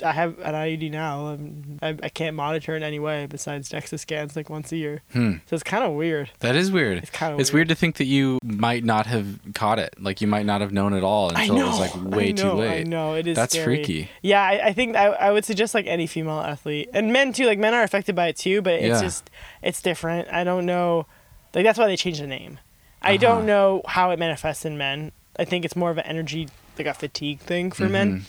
I 0.04 0.12
have 0.12 0.38
an 0.40 0.54
IUD 0.54 0.92
now. 0.92 1.28
Um, 1.28 1.80
I, 1.82 1.90
I 2.04 2.10
can't 2.10 2.36
monitor 2.36 2.76
in 2.76 2.84
any 2.84 3.00
way 3.00 3.26
besides 3.26 3.70
DEXA 3.70 4.00
scans 4.00 4.36
like 4.36 4.50
once 4.50 4.72
a 4.72 4.78
year, 4.78 5.02
Hmm. 5.14 5.34
so 5.46 5.54
it's 5.56 5.64
kind 5.64 5.84
of 5.84 5.94
weird. 5.94 6.32
That 6.40 6.56
is 6.56 6.72
weird. 6.72 6.98
It's 7.00 7.10
kinda 7.10 7.38
It's 7.40 7.52
weird. 7.52 7.68
weird 7.68 7.70
to 7.70 7.76
think 7.76 7.98
that 7.98 8.06
you 8.06 8.40
might 8.44 8.84
not 8.84 9.06
have 9.08 9.40
caught 9.54 9.80
it. 9.80 9.94
Like 10.00 10.22
you 10.22 10.28
might 10.28 10.46
not 10.46 10.62
have 10.62 10.72
known 10.72 10.94
at 10.94 11.04
all 11.04 11.30
until 11.30 11.56
know. 11.56 11.66
it 11.66 11.68
was 11.70 11.80
like 11.80 11.96
way 12.16 12.30
I 12.30 12.32
too 12.32 12.44
know, 12.46 12.56
late. 12.56 12.80
I 12.82 12.84
know 12.84 13.14
it 13.16 13.28
is. 13.28 13.36
That's 13.36 13.54
scary. 13.54 13.78
freaky. 13.78 14.10
Yeah, 14.22 14.42
I, 14.42 14.68
I 14.68 14.74
think 14.74 14.96
I, 14.96 15.08
I 15.08 15.32
would 15.32 15.46
suggest 15.46 15.74
like 15.74 15.88
any 15.88 16.08
female 16.08 16.40
athlete 16.40 16.90
and 16.94 17.12
men 17.12 17.34
too. 17.34 17.46
Like 17.46 17.60
men 17.60 17.74
are 17.74 17.84
affected 17.84 18.16
by 18.16 18.28
it 18.28 18.38
too, 18.38 18.62
but 18.62 18.74
it's 18.74 18.86
Yeah. 18.86 19.02
just 19.02 19.30
it's 19.62 19.82
different. 19.82 20.28
I 20.32 20.44
don't 20.44 20.66
know. 20.66 21.06
Like 21.54 21.64
that's 21.66 21.78
why 21.80 21.88
they 21.88 21.98
changed 21.98 22.22
the 22.22 22.28
name. 22.28 22.60
I 23.02 23.16
Uh-huh. 23.16 23.18
don't 23.18 23.46
know 23.46 23.82
how 23.88 24.12
it 24.12 24.20
manifests 24.20 24.64
in 24.64 24.78
men. 24.78 25.12
I 25.40 25.46
think 25.46 25.66
it's 25.66 25.76
more 25.76 25.90
of 25.92 25.98
an 25.98 26.06
energy, 26.06 26.50
like 26.78 26.88
a 26.88 26.94
fatigue 26.94 27.40
thing 27.40 27.72
for 27.72 27.90
men. 27.90 28.26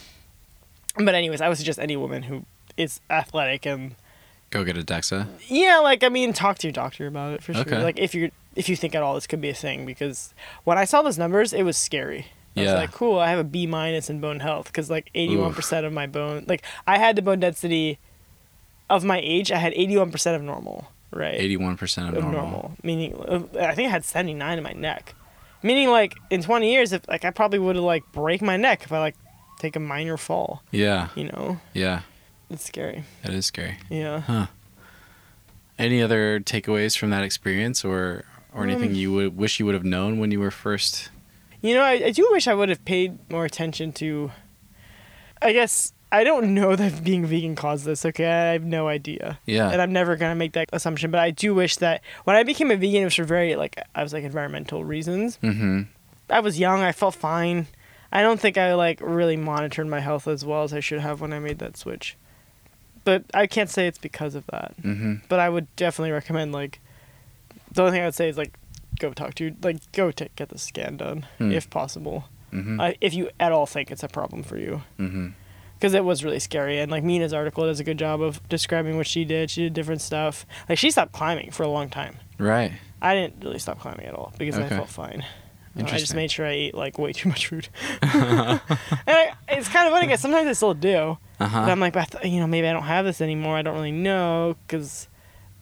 But 0.96 1.14
anyways, 1.14 1.40
I 1.40 1.48
would 1.48 1.56
suggest 1.58 1.78
any 1.78 1.96
woman 1.96 2.24
who 2.24 2.44
is 2.76 3.00
athletic 3.10 3.66
and 3.66 3.94
Go 4.50 4.64
get 4.64 4.76
a 4.76 4.82
DEXA. 4.82 5.26
yeah, 5.48 5.78
like 5.78 6.04
I 6.04 6.08
mean, 6.10 6.32
talk 6.34 6.58
to 6.58 6.66
your 6.66 6.72
doctor 6.72 7.06
about 7.06 7.32
it 7.34 7.42
for 7.42 7.54
sure. 7.54 7.62
Okay. 7.62 7.82
Like 7.82 7.98
if 7.98 8.14
you 8.14 8.30
if 8.54 8.68
you 8.68 8.76
think 8.76 8.94
at 8.94 9.02
all 9.02 9.14
this 9.14 9.26
could 9.26 9.40
be 9.40 9.48
a 9.48 9.54
thing, 9.54 9.86
because 9.86 10.34
when 10.64 10.76
I 10.76 10.84
saw 10.84 11.00
those 11.02 11.16
numbers, 11.18 11.52
it 11.54 11.62
was 11.62 11.76
scary. 11.78 12.26
I 12.54 12.60
was 12.60 12.66
Yeah. 12.68 12.74
like, 12.74 12.92
cool, 12.92 13.18
I 13.18 13.30
have 13.30 13.38
a 13.38 13.44
B 13.44 13.66
minus 13.66 14.10
in 14.10 14.20
bone 14.20 14.40
health 14.40 14.66
because 14.66 14.90
like 14.90 15.08
eighty 15.14 15.36
one 15.36 15.54
percent 15.54 15.86
of 15.86 15.92
my 15.94 16.06
bone, 16.06 16.44
like 16.46 16.62
I 16.86 16.98
had 16.98 17.16
the 17.16 17.22
bone 17.22 17.40
density 17.40 17.98
of 18.90 19.04
my 19.04 19.20
age, 19.24 19.50
I 19.50 19.56
had 19.56 19.72
eighty 19.74 19.96
one 19.96 20.10
percent 20.12 20.36
of 20.36 20.42
normal, 20.42 20.88
right? 21.12 21.34
Eighty-one 21.40 21.78
percent 21.78 22.10
of 22.10 22.14
of 22.16 22.24
normal. 22.24 22.42
normal. 22.42 22.76
Meaning, 22.82 23.14
uh, 23.16 23.44
I 23.58 23.74
think 23.74 23.88
I 23.88 23.90
had 23.90 24.04
seventy 24.04 24.34
nine 24.34 24.58
in 24.58 24.64
my 24.64 24.72
neck. 24.72 25.14
Meaning, 25.62 25.88
like 25.88 26.14
in 26.28 26.42
twenty 26.42 26.70
years, 26.70 26.92
if 26.92 27.08
like 27.08 27.24
I 27.24 27.30
probably 27.30 27.58
would 27.58 27.76
have 27.76 27.84
like 27.86 28.02
break 28.12 28.42
my 28.42 28.58
neck 28.58 28.82
if 28.84 28.92
I 28.92 28.98
like 28.98 29.16
take 29.62 29.76
a 29.76 29.80
minor 29.80 30.16
fall. 30.16 30.62
Yeah. 30.70 31.08
You 31.14 31.24
know, 31.24 31.60
Yeah. 31.72 32.00
it's 32.50 32.64
scary. 32.66 33.04
That 33.22 33.32
is 33.32 33.46
scary. 33.46 33.76
Yeah. 33.88 34.20
Huh. 34.20 34.46
Any 35.78 36.02
other 36.02 36.40
takeaways 36.40 36.96
from 36.98 37.10
that 37.10 37.24
experience, 37.24 37.84
or 37.84 38.24
or 38.54 38.64
anything 38.64 38.90
Um, 38.90 38.94
you 38.94 39.12
would 39.12 39.36
wish 39.36 39.58
you 39.58 39.64
would 39.66 39.74
have 39.74 39.84
known 39.84 40.18
when 40.18 40.30
you 40.30 40.38
were 40.40 40.50
first? 40.50 41.08
You 41.62 41.74
know, 41.74 41.82
I, 41.82 41.92
I 41.92 42.10
do 42.10 42.28
wish 42.30 42.46
I 42.46 42.54
would 42.54 42.68
have 42.68 42.84
paid 42.84 43.18
more 43.30 43.44
attention 43.46 43.92
to. 43.94 44.30
I 45.40 45.52
guess 45.52 45.92
I 46.12 46.22
don't 46.24 46.52
know 46.54 46.76
that 46.80 47.02
being 47.02 47.24
vegan 47.24 47.56
caused 47.56 47.84
this. 47.86 48.04
Okay, 48.04 48.26
I 48.26 48.52
have 48.52 48.64
no 48.64 48.86
idea, 48.88 49.38
Yeah. 49.46 49.70
and 49.70 49.80
I'm 49.80 49.92
never 49.92 50.16
gonna 50.16 50.34
make 50.34 50.52
that 50.52 50.68
assumption. 50.72 51.10
But 51.10 51.20
I 51.20 51.30
do 51.30 51.54
wish 51.54 51.76
that 51.76 52.02
when 52.24 52.36
I 52.36 52.42
became 52.42 52.70
a 52.70 52.76
vegan, 52.76 53.02
it 53.02 53.04
was 53.06 53.14
for 53.14 53.24
very 53.24 53.56
like 53.56 53.80
I 53.94 54.02
was 54.02 54.12
like 54.12 54.24
environmental 54.24 54.84
reasons. 54.84 55.38
mm-hmm. 55.42 55.82
I 56.28 56.40
was 56.40 56.58
young. 56.58 56.80
I 56.82 56.92
felt 56.92 57.14
fine. 57.14 57.66
I 58.12 58.22
don't 58.22 58.38
think 58.38 58.58
I 58.58 58.74
like 58.74 59.00
really 59.00 59.36
monitored 59.36 59.86
my 59.86 60.00
health 60.00 60.28
as 60.28 60.44
well 60.44 60.62
as 60.64 60.72
I 60.74 60.80
should 60.80 61.00
have 61.00 61.20
when 61.20 61.32
I 61.32 61.38
made 61.38 61.58
that 61.60 61.76
switch. 61.76 62.16
but 63.04 63.24
I 63.34 63.46
can't 63.46 63.70
say 63.70 63.86
it's 63.86 63.98
because 63.98 64.34
of 64.34 64.46
that. 64.46 64.74
Mm-hmm. 64.82 65.14
But 65.28 65.40
I 65.40 65.48
would 65.48 65.74
definitely 65.76 66.12
recommend 66.12 66.52
like 66.52 66.78
the 67.72 67.82
only 67.82 67.92
thing 67.92 68.02
I 68.02 68.04
would 68.06 68.14
say 68.14 68.28
is 68.28 68.36
like 68.38 68.52
go 69.00 69.12
talk 69.12 69.34
to 69.36 69.54
like 69.62 69.78
go 69.92 70.10
to 70.12 70.28
get 70.36 70.50
the 70.50 70.58
scan 70.58 70.96
done 70.98 71.26
Hmm. 71.38 71.50
if 71.52 71.68
possible. 71.70 72.24
Mm-hmm. 72.52 72.78
Uh, 72.80 72.92
if 73.00 73.14
you 73.14 73.30
at 73.40 73.50
all 73.50 73.64
think 73.66 73.90
it's 73.90 74.02
a 74.02 74.08
problem 74.08 74.42
for 74.42 74.58
you. 74.58 74.82
mm-hmm. 74.98 75.28
because 75.78 75.94
it 75.94 76.04
was 76.04 76.22
really 76.22 76.38
scary. 76.38 76.78
And 76.78 76.90
like 76.92 77.02
Mina's 77.02 77.32
article 77.32 77.64
does 77.64 77.80
a 77.80 77.84
good 77.84 77.98
job 77.98 78.20
of 78.20 78.46
describing 78.48 78.96
what 78.98 79.06
she 79.06 79.24
did. 79.24 79.50
She 79.50 79.62
did 79.62 79.72
different 79.72 80.02
stuff. 80.02 80.44
Like 80.68 80.78
she 80.78 80.90
stopped 80.90 81.12
climbing 81.12 81.50
for 81.50 81.62
a 81.62 81.68
long 81.68 81.88
time. 81.88 82.16
Right. 82.38 82.72
I 83.00 83.14
didn't 83.14 83.42
really 83.42 83.58
stop 83.58 83.80
climbing 83.80 84.06
at 84.06 84.14
all 84.14 84.32
because 84.38 84.58
I 84.58 84.68
felt 84.68 84.88
fine. 84.90 85.24
Uh, 85.78 85.84
I 85.86 85.98
just 85.98 86.14
made 86.14 86.30
sure 86.30 86.46
I 86.46 86.50
ate 86.52 86.74
like 86.74 86.98
way 86.98 87.12
too 87.12 87.28
much 87.28 87.46
food. 87.46 87.68
and 88.02 88.60
I, 89.06 89.32
it's 89.48 89.68
kind 89.68 89.86
of 89.86 89.92
funny 89.92 90.06
because 90.06 90.20
sometimes 90.20 90.46
I 90.48 90.52
still 90.52 90.74
do. 90.74 91.18
Uh-huh. 91.40 91.60
But 91.62 91.70
I'm 91.70 91.80
like, 91.80 91.92
but 91.94 92.00
I 92.14 92.18
th- 92.20 92.32
you 92.32 92.40
know, 92.40 92.46
maybe 92.46 92.68
I 92.68 92.72
don't 92.72 92.82
have 92.82 93.04
this 93.04 93.20
anymore. 93.20 93.56
I 93.56 93.62
don't 93.62 93.74
really 93.74 93.92
know 93.92 94.56
because 94.66 95.08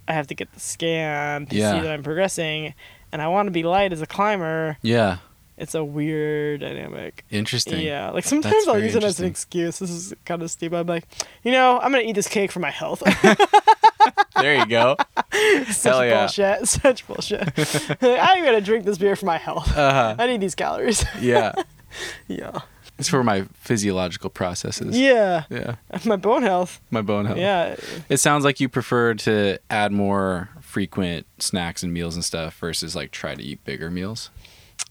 I 0.09 0.13
have 0.13 0.27
to 0.29 0.35
get 0.35 0.53
the 0.53 0.61
scan 0.61 1.47
to 1.47 1.57
Yeah. 1.57 1.73
see 1.77 1.81
that 1.83 1.93
I'm 1.93 2.03
progressing, 2.03 2.75
and 3.13 3.23
I 3.23 3.29
want 3.29 3.47
to 3.47 3.51
be 3.53 3.63
light 3.63 3.93
as 3.93 4.03
a 4.03 4.07
climber. 4.07 4.77
yeah. 4.83 5.19
It's 5.57 5.75
a 5.75 5.85
weird 5.85 6.63
dynamic. 6.63 7.23
Interesting. 7.31 7.83
Yeah, 7.83 8.09
like 8.13 8.25
sometimes 8.25 8.67
I'll 8.67 8.79
use 8.83 8.95
it 8.95 9.05
as 9.05 9.21
an 9.21 9.27
excuse. 9.27 9.79
This 9.79 9.91
is 9.91 10.15
kind 10.25 10.41
of 10.41 10.51
stupid. 10.51 10.75
I'm 10.79 10.87
like, 10.87 11.05
you 11.45 11.53
know, 11.53 11.79
I'm 11.79 11.93
gonna 11.93 12.03
eat 12.05 12.15
this 12.15 12.29
cake 12.29 12.51
for 12.51 12.61
my 12.61 12.71
health. 12.71 13.03
There 14.37 14.57
you 14.57 14.67
go. 14.67 14.97
Such 15.71 15.93
Hell 15.93 16.05
yeah. 16.05 16.21
bullshit. 16.21 16.69
Such 16.69 17.07
bullshit. 17.07 17.43
I'm 18.03 18.45
gonna 18.45 18.61
drink 18.61 18.85
this 18.85 18.99
beer 18.99 19.17
for 19.17 19.27
my 19.27 19.39
health. 19.39 19.69
Uh-huh. 19.77 20.17
I 20.19 20.27
need 20.27 20.41
these 20.41 20.55
calories. 20.55 21.05
Yeah. 21.21 21.53
yeah. 22.29 22.61
It's 22.99 23.09
for 23.09 23.25
my 23.25 23.47
physiological 23.55 24.29
processes. 24.31 24.99
Yeah. 24.99 25.45
Yeah. 25.49 25.77
My 26.05 26.17
bone 26.17 26.43
health. 26.43 26.81
My 26.91 27.01
bone 27.03 27.25
health. 27.25 27.39
Yeah. 27.39 27.77
It 28.09 28.19
sounds 28.19 28.45
like 28.45 28.61
you 28.61 28.69
prefer 28.69 29.15
to 29.15 29.59
add 29.71 29.91
more 29.91 30.51
frequent 30.61 31.27
snacks 31.39 31.83
and 31.83 31.93
meals 31.93 32.15
and 32.15 32.25
stuff 32.25 32.59
versus 32.59 32.95
like 32.95 33.11
try 33.11 33.35
to 33.35 33.43
eat 33.43 33.65
bigger 33.65 33.91
meals. 33.91 34.31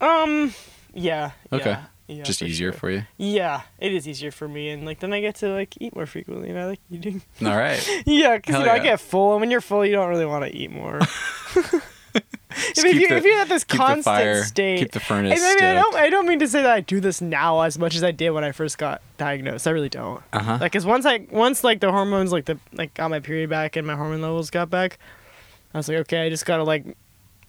Um. 0.02 0.54
Yeah. 0.94 1.32
Okay. 1.54 1.72
Yeah, 1.72 1.84
yeah, 2.10 2.24
Just 2.24 2.42
easier 2.42 2.72
sure. 2.72 2.80
for 2.80 2.90
you. 2.92 3.04
Yeah, 3.18 3.62
it 3.80 3.94
is 3.94 4.08
easier 4.08 4.32
for 4.32 4.48
me, 4.48 4.70
and 4.70 4.86
like 4.86 5.00
then 5.00 5.14
I 5.14 5.22
get 5.22 5.36
to 5.36 5.50
like 5.50 5.76
eat 5.80 5.96
more 5.96 6.06
frequently, 6.06 6.50
and 6.50 6.58
I 6.60 6.66
like 6.66 6.80
eating. 6.92 7.22
All 7.42 7.56
right. 7.56 7.80
yeah, 8.06 8.38
because 8.38 8.58
you 8.60 8.66
know 8.66 8.72
I 8.72 8.80
get 8.80 9.00
full, 9.00 9.34
and 9.34 9.42
when 9.42 9.52
you're 9.52 9.62
full, 9.62 9.86
you 9.86 9.94
don't 9.94 10.10
really 10.10 10.26
want 10.26 10.44
to 10.46 10.56
eat 10.56 10.72
more. 10.72 11.00
if, 11.56 12.74
keep 12.76 12.96
you, 12.96 13.08
the- 13.10 13.18
if 13.18 13.24
you're 13.24 13.40
at 13.40 13.48
this 13.50 13.64
constant 13.64 14.04
fire- 14.06 14.44
state, 14.44 14.80
keep 14.80 14.92
the 14.92 15.00
furnace 15.00 15.40
I, 15.42 15.56
mean, 15.56 15.64
I 15.64 15.74
don't. 15.76 15.96
I 15.96 16.10
don't 16.10 16.28
mean 16.28 16.40
to 16.40 16.48
say 16.48 16.62
that 16.64 16.72
I 16.72 16.82
do 16.82 17.00
this 17.00 17.22
now 17.22 17.62
as 17.62 17.78
much 17.78 17.96
as 17.96 18.04
I 18.04 18.12
did 18.12 18.32
when 18.32 18.44
I 18.44 18.52
first 18.52 18.78
got 18.78 19.02
diagnosed. 19.18 19.68
I 19.68 19.72
really 19.72 19.90
don't. 19.90 20.24
Uh-huh. 20.34 20.58
Like, 20.60 20.72
cause 20.72 20.86
once 20.86 21.06
I 21.06 21.28
once 21.32 21.64
like 21.64 21.80
the 21.80 21.92
hormones 21.92 22.32
like 22.32 22.46
the 22.46 22.58
like 22.74 22.94
got 22.96 23.10
my 23.10 23.20
period 23.20 23.50
back 23.50 23.76
and 23.76 23.86
my 23.86 23.96
hormone 23.96 24.22
levels 24.22 24.50
got 24.50 24.70
back, 24.70 24.98
I 25.74 25.78
was 25.78 25.88
like, 25.88 25.98
okay, 26.00 26.26
I 26.26 26.30
just 26.30 26.46
gotta 26.46 26.64
like 26.64 26.86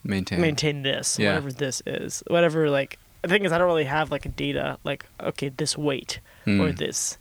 Maintain. 0.04 0.40
maintain 0.40 0.82
this, 0.82 1.18
Yeah. 1.18 1.28
whatever 1.30 1.52
this 1.52 1.82
is, 1.86 2.22
whatever. 2.26 2.68
Like 2.70 2.98
the 3.22 3.28
thing 3.28 3.44
is, 3.44 3.52
I 3.52 3.58
don't 3.58 3.66
really 3.66 3.84
have 3.84 4.10
like 4.10 4.34
data 4.36 4.78
like 4.84 5.06
okay, 5.20 5.48
this 5.50 5.76
weight 5.76 6.20
or 6.46 6.50
Mm. 6.52 6.78
this. 6.78 7.18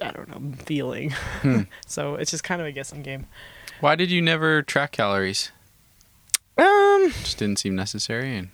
I 0.00 0.10
don't 0.10 0.28
know 0.28 0.56
feeling. 0.64 1.10
Hmm. 1.42 1.62
so 1.86 2.14
it's 2.16 2.30
just 2.30 2.42
kind 2.44 2.60
of 2.60 2.66
a 2.66 2.72
guessing 2.72 3.02
game. 3.02 3.26
Why 3.80 3.94
did 3.94 4.10
you 4.10 4.20
never 4.22 4.62
track 4.62 4.92
calories? 4.92 5.50
Um. 6.56 7.10
Just 7.22 7.38
didn't 7.38 7.58
seem 7.58 7.74
necessary. 7.74 8.36
And 8.36 8.48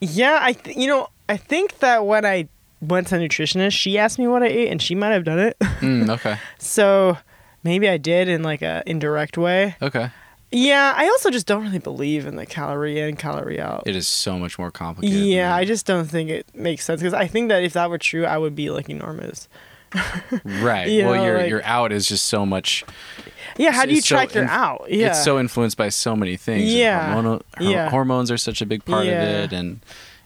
Yeah, 0.00 0.38
I 0.40 0.52
th- 0.52 0.76
you 0.76 0.86
know 0.86 1.08
I 1.28 1.36
think 1.36 1.78
that 1.80 2.06
when 2.06 2.24
I 2.24 2.48
went 2.80 3.08
to 3.08 3.16
a 3.16 3.18
nutritionist, 3.18 3.72
she 3.72 3.98
asked 3.98 4.18
me 4.18 4.26
what 4.28 4.42
I 4.42 4.46
ate, 4.46 4.68
and 4.70 4.80
she 4.80 4.94
might 4.94 5.10
have 5.10 5.24
done 5.24 5.38
it. 5.38 5.58
Mm, 5.80 6.08
okay. 6.10 6.38
so 6.58 7.18
maybe 7.64 7.88
I 7.88 7.96
did 7.98 8.28
in 8.28 8.42
like 8.42 8.62
a 8.62 8.82
indirect 8.86 9.36
way. 9.36 9.76
Okay. 9.82 10.10
Yeah, 10.50 10.94
I 10.96 11.06
also 11.08 11.30
just 11.30 11.46
don't 11.46 11.62
really 11.62 11.78
believe 11.78 12.26
in 12.26 12.36
the 12.36 12.46
calorie 12.46 13.00
in, 13.00 13.16
calorie 13.16 13.60
out. 13.60 13.82
It 13.86 13.94
is 13.94 14.08
so 14.08 14.38
much 14.38 14.58
more 14.58 14.70
complicated. 14.70 15.20
yeah, 15.26 15.54
I 15.54 15.64
just 15.66 15.84
don't 15.84 16.06
think 16.06 16.30
it 16.30 16.46
makes 16.54 16.84
sense 16.86 17.00
because 17.02 17.12
I 17.14 17.26
think 17.26 17.50
that 17.50 17.62
if 17.62 17.74
that 17.74 17.90
were 17.90 17.98
true, 17.98 18.24
I 18.24 18.38
would 18.38 18.54
be 18.54 18.70
like 18.70 18.88
enormous. 18.88 19.46
right. 20.44 20.88
you 20.88 21.04
well, 21.04 21.14
know, 21.16 21.24
your 21.24 21.38
like- 21.38 21.50
your 21.50 21.64
out 21.64 21.92
is 21.92 22.06
just 22.06 22.26
so 22.26 22.46
much. 22.46 22.84
Yeah, 23.56 23.72
how 23.72 23.84
do 23.84 23.90
you 23.92 23.98
it's 23.98 24.08
so 24.08 24.14
track 24.16 24.34
your 24.34 24.44
out? 24.46 24.86
Yeah, 24.88 25.08
It's 25.08 25.24
so 25.24 25.38
influenced 25.38 25.76
by 25.76 25.88
so 25.88 26.14
many 26.16 26.36
things. 26.36 26.72
Yeah. 26.72 27.14
hormonal- 27.14 27.42
hor- 27.56 27.66
Yeah. 27.70 27.90
Hormones 27.90 28.30
are 28.30 28.36
such 28.38 28.60
a 28.62 28.66
big 28.66 28.84
part 28.84 29.06
Yeah. 29.06 29.22
of 29.22 29.52
it, 29.52 29.56
and 29.56 29.80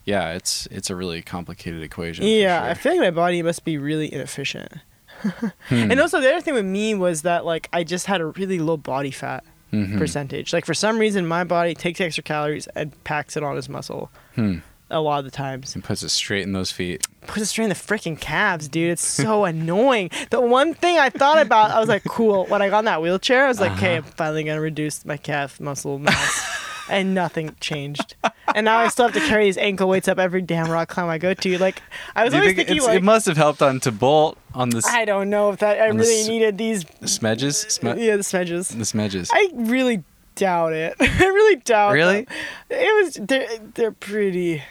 yeah, 0.05 0.33
it's 0.35 0.67
it's 0.71 0.91
a 0.91 0.97
really 0.97 1.23
complicated 1.23 1.83
equation. 1.83 2.27
Yeah, 2.27 2.63
I 2.65 2.75
feel 2.75 2.93
like 2.93 3.01
my 3.01 3.11
body 3.11 3.43
must 3.43 3.65
be 3.65 3.77
really 3.79 4.13
inefficient. 4.13 4.73
Hmm. 5.23 5.91
And 5.93 6.01
also, 6.01 6.21
the 6.21 6.29
other 6.29 6.41
thing 6.41 6.55
with 6.55 6.65
me 6.65 6.97
was 6.97 7.23
that 7.23 7.45
like 7.45 7.69
I 7.73 7.85
just 7.85 8.07
had 8.07 8.21
a 8.21 8.27
really 8.27 8.59
low 8.59 8.77
body 8.77 9.13
fat 9.13 9.45
Mhm. 9.73 9.99
percentage. 9.99 10.53
Like 10.53 10.67
for 10.67 10.75
some 10.75 10.99
reason, 10.99 11.27
my 11.27 11.45
body 11.45 11.75
takes 11.75 12.01
extra 12.01 12.23
calories 12.23 12.67
and 12.75 12.93
packs 13.05 13.37
it 13.37 13.43
on 13.43 13.57
his 13.57 13.69
muscle. 13.69 14.11
Hmm. 14.35 14.59
A 14.91 15.01
lot 15.01 15.21
of 15.21 15.25
the 15.25 15.31
times, 15.31 15.75
And 15.75 15.83
puts 15.83 16.03
it 16.03 16.11
straight 16.11 16.43
in 16.43 16.53
those 16.53 16.71
feet. 16.71 17.03
puts 17.27 17.41
it 17.41 17.47
straight 17.47 17.65
in 17.65 17.69
the 17.71 17.75
freaking 17.75 18.21
calves, 18.21 18.69
dude. 18.69 18.91
It's 18.91 19.03
so 19.07 19.45
annoying. 19.47 20.11
The 20.31 20.39
one 20.43 20.75
thing 20.75 20.99
I 20.99 21.09
thought 21.09 21.41
about, 21.41 21.71
I 21.71 21.81
was 21.81 21.89
like, 21.89 22.05
cool. 22.05 22.45
When 22.47 22.61
I 22.61 22.69
got 22.69 22.81
in 22.81 22.85
that 22.85 23.01
wheelchair, 23.01 23.47
I 23.47 23.49
was 23.49 23.59
like, 23.59 23.73
okay, 23.73 23.97
Uh-huh. 23.97 24.07
I'm 24.09 24.13
finally 24.17 24.45
gonna 24.45 24.61
reduce 24.61 25.07
my 25.07 25.17
calf 25.17 25.59
muscle 25.61 25.99
mass, 25.99 26.45
and 26.89 27.15
nothing 27.15 27.55
changed. 27.61 28.17
And 28.55 28.65
now 28.65 28.79
I 28.79 28.89
still 28.89 29.07
have 29.07 29.15
to 29.15 29.21
carry 29.29 29.45
these 29.45 29.57
ankle 29.59 29.89
weights 29.89 30.09
up 30.09 30.19
every 30.19 30.43
damn 30.43 30.71
rock 30.71 30.89
climb 30.89 31.09
I 31.09 31.19
go 31.19 31.33
to. 31.35 31.59
Like 31.59 31.83
I 32.15 32.25
was 32.25 32.35
always 32.35 32.55
think 32.55 32.69
thinking, 32.69 32.85
like, 32.87 32.97
it 32.99 33.03
must 33.03 33.27
have 33.27 33.37
helped 33.37 33.63
on 33.63 33.81
to 33.81 33.93
bolt 33.93 34.37
on 34.55 34.71
this. 34.71 34.87
I 34.87 35.05
don't 35.05 35.31
know 35.31 35.51
if 35.51 35.61
that 35.61 35.81
I 35.81 35.87
really 35.87 36.29
needed 36.29 36.59
these. 36.59 36.85
the 36.85 37.07
smedges. 37.07 37.67
Sme- 37.79 37.99
Yeah, 38.05 38.17
the 38.17 38.23
smedges. 38.23 38.69
The 38.69 38.85
smedges. 38.85 39.31
I 39.33 39.49
really 39.55 40.05
doubt 40.35 40.73
it. 40.73 40.95
I 41.01 41.25
really 41.27 41.57
doubt. 41.57 41.93
Really? 41.93 42.23
them. 42.25 42.35
It 42.71 43.05
was. 43.05 43.15
They're 43.15 43.49
they're 43.75 43.93
pretty. 43.93 44.63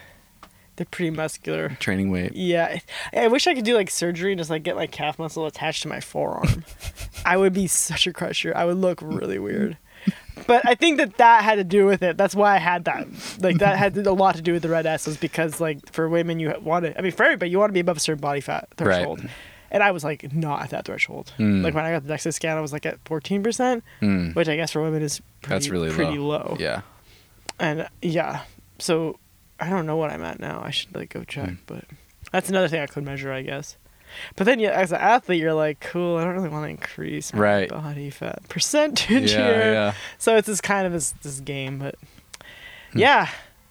They're 0.78 0.86
pretty 0.86 1.12
muscular. 1.12 1.70
Training 1.80 2.10
weight. 2.10 2.34
Yeah, 2.34 2.80
I 3.14 3.24
I 3.26 3.28
wish 3.28 3.46
I 3.46 3.54
could 3.54 3.66
do 3.66 3.76
like 3.76 3.90
surgery 3.92 4.32
and 4.32 4.40
just 4.40 4.50
like 4.50 4.64
get 4.64 4.76
my 4.76 4.88
calf 4.88 5.20
muscle 5.20 5.46
attached 5.46 5.84
to 5.84 5.88
my 5.90 6.00
forearm. 6.00 6.64
I 7.26 7.38
would 7.38 7.54
be 7.54 7.68
such 7.68 8.08
a 8.08 8.14
crusher. 8.14 8.52
I 8.56 8.66
would 8.66 8.78
look 8.78 9.00
really 9.02 9.38
weird. 9.38 9.78
But 10.48 10.68
I 10.68 10.76
think 10.76 10.98
that 10.98 11.18
that 11.18 11.44
had 11.44 11.56
to 11.56 11.64
do 11.64 11.86
with 11.86 12.02
it. 12.02 12.18
That's 12.18 12.34
why 12.36 12.56
I 12.56 12.58
had 12.58 12.86
that. 12.86 13.08
Like 13.40 13.60
that 13.60 13.78
had 13.78 13.96
a 13.98 14.14
lot 14.14 14.36
to 14.36 14.42
do 14.42 14.54
with 14.54 14.64
the 14.64 14.70
red 14.70 14.86
S 14.86 15.06
was 15.06 15.18
because 15.18 15.60
like 15.62 15.92
for 15.94 16.10
women 16.10 16.40
you 16.40 16.54
want 16.62 16.86
to. 16.86 16.98
I 16.98 17.02
mean 17.02 17.12
for 17.12 17.24
everybody 17.24 17.52
you 17.52 17.60
want 17.60 17.70
to 17.70 17.74
be 17.74 17.80
above 17.82 17.98
a 17.98 18.00
certain 18.00 18.22
body 18.22 18.42
fat 18.42 18.68
threshold. 18.78 19.20
Right. 19.22 19.30
And 19.70 19.84
I 19.84 19.92
was 19.92 20.04
like 20.04 20.34
not 20.34 20.64
at 20.64 20.70
that 20.72 20.86
threshold. 20.86 21.32
Mm. 21.38 21.64
Like 21.64 21.74
when 21.74 21.86
I 21.86 21.92
got 21.92 22.06
the 22.06 22.14
DEXA 22.14 22.34
scan, 22.34 22.58
I 22.58 22.62
was 22.62 22.74
like 22.74 22.86
at 22.86 22.98
fourteen 23.06 23.44
percent, 23.44 23.84
Mm. 24.02 24.36
which 24.36 24.48
I 24.50 24.56
guess 24.56 24.72
for 24.72 24.82
women 24.82 25.02
is 25.04 25.22
pretty, 25.42 25.56
That's 25.56 25.70
really 25.70 25.92
pretty 25.92 26.18
low. 26.18 26.28
low. 26.38 26.58
Yeah. 26.60 26.82
And 27.60 27.88
yeah, 28.02 28.42
so 28.80 29.20
I 29.60 29.70
don't 29.70 29.86
know 29.86 29.96
what 29.98 30.10
I'm 30.10 30.24
at 30.24 30.40
now. 30.40 30.62
I 30.64 30.72
should 30.72 30.94
like 30.96 31.10
go 31.14 31.24
check, 31.24 31.50
Hmm. 31.50 31.56
but 31.68 31.86
that's 32.32 32.50
another 32.50 32.68
thing 32.68 32.82
I 32.82 32.88
could 32.88 33.04
measure, 33.06 33.32
I 33.32 33.44
guess. 33.44 33.78
But 34.36 34.46
then, 34.46 34.60
yeah, 34.60 34.72
as 34.72 34.92
an 34.92 35.00
athlete, 35.00 35.40
you're 35.42 35.54
like, 35.54 35.80
cool. 35.80 36.18
I 36.18 36.24
don't 36.24 36.34
really 36.34 36.50
want 36.50 36.66
to 36.66 36.70
increase 36.70 37.34
my 37.34 37.40
Right. 37.40 37.70
body 37.70 38.10
fat 38.10 38.40
percentage 38.50 39.32
Yeah, 39.34 39.38
here. 39.46 39.74
yeah. 39.74 39.94
So 40.18 40.36
it's 40.38 40.48
this 40.48 40.62
kind 40.62 40.86
of 40.88 40.94
this, 40.94 41.12
this 41.24 41.40
game, 41.40 41.80
but 41.80 41.96
yeah, 42.94 43.28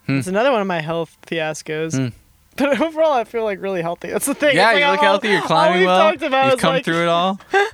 Hmm. 0.07 0.19
it's 0.19 0.27
another 0.29 0.51
one 0.53 0.61
of 0.61 0.67
my 0.67 0.81
health 0.81 1.17
fiascos. 1.27 1.97
Hmm. 1.97 2.09
But 2.57 2.81
overall, 2.83 3.13
I 3.13 3.25
feel 3.25 3.45
like 3.45 3.61
really 3.63 3.81
healthy. 3.81 4.09
That's 4.11 4.27
the 4.27 4.35
thing. 4.35 4.57
Yeah, 4.57 4.67
like 4.73 4.79
you 4.81 4.87
look 4.87 4.99
all- 4.99 5.05
healthy. 5.05 5.29
You're 5.29 5.43
climbing 5.43 5.79
we've 5.79 5.87
well. 5.87 6.11
talked 6.11 6.23
about 6.23 6.51
You've 6.53 6.61
come 6.61 6.75
like- 6.75 6.85
through 6.85 7.03
it 7.03 7.09
all. 7.09 7.41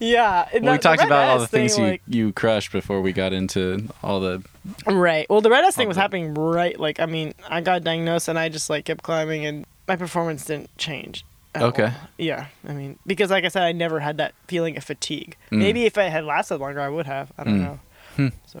Yeah, 0.00 0.48
Well, 0.60 0.72
we 0.72 0.78
talked 0.78 1.02
about 1.02 1.28
all 1.28 1.38
the 1.40 1.46
thing, 1.46 1.68
things 1.68 1.78
you, 1.78 1.84
like- 1.84 2.02
you 2.08 2.32
crushed 2.32 2.72
before 2.72 3.00
we 3.00 3.12
got 3.12 3.32
into 3.32 3.88
all 4.02 4.18
the. 4.20 4.42
Right. 4.86 5.28
Well, 5.30 5.40
the 5.40 5.50
red 5.50 5.64
S 5.64 5.76
thing 5.76 5.86
was 5.86 5.96
Okay. 5.96 6.02
happening 6.02 6.34
right. 6.34 6.78
Like, 6.78 6.98
I 6.98 7.06
mean, 7.06 7.34
I 7.48 7.60
got 7.60 7.84
diagnosed 7.84 8.26
and 8.28 8.36
I 8.38 8.48
just 8.48 8.68
like 8.68 8.86
kept 8.86 9.02
climbing, 9.04 9.44
and 9.46 9.64
my 9.86 9.94
performance 9.96 10.44
didn't 10.44 10.76
change. 10.76 11.24
Okay. 11.56 11.84
all. 11.84 11.90
Yeah. 12.18 12.46
I 12.66 12.72
mean, 12.72 12.98
because 13.06 13.30
like 13.30 13.44
I 13.44 13.48
said, 13.48 13.62
I 13.62 13.72
never 13.72 14.00
had 14.00 14.16
that 14.18 14.34
feeling 14.48 14.76
of 14.76 14.84
fatigue. 14.84 15.36
Mm. 15.50 15.58
Maybe 15.58 15.84
if 15.84 15.96
it 15.98 16.10
had 16.10 16.24
lasted 16.24 16.56
longer, 16.58 16.80
I 16.80 16.88
would 16.88 17.06
have. 17.06 17.32
I 17.38 17.44
don't 17.44 17.58
Mm. 17.58 17.62
know. 17.62 17.80
Hmm. 18.16 18.28
So. 18.46 18.58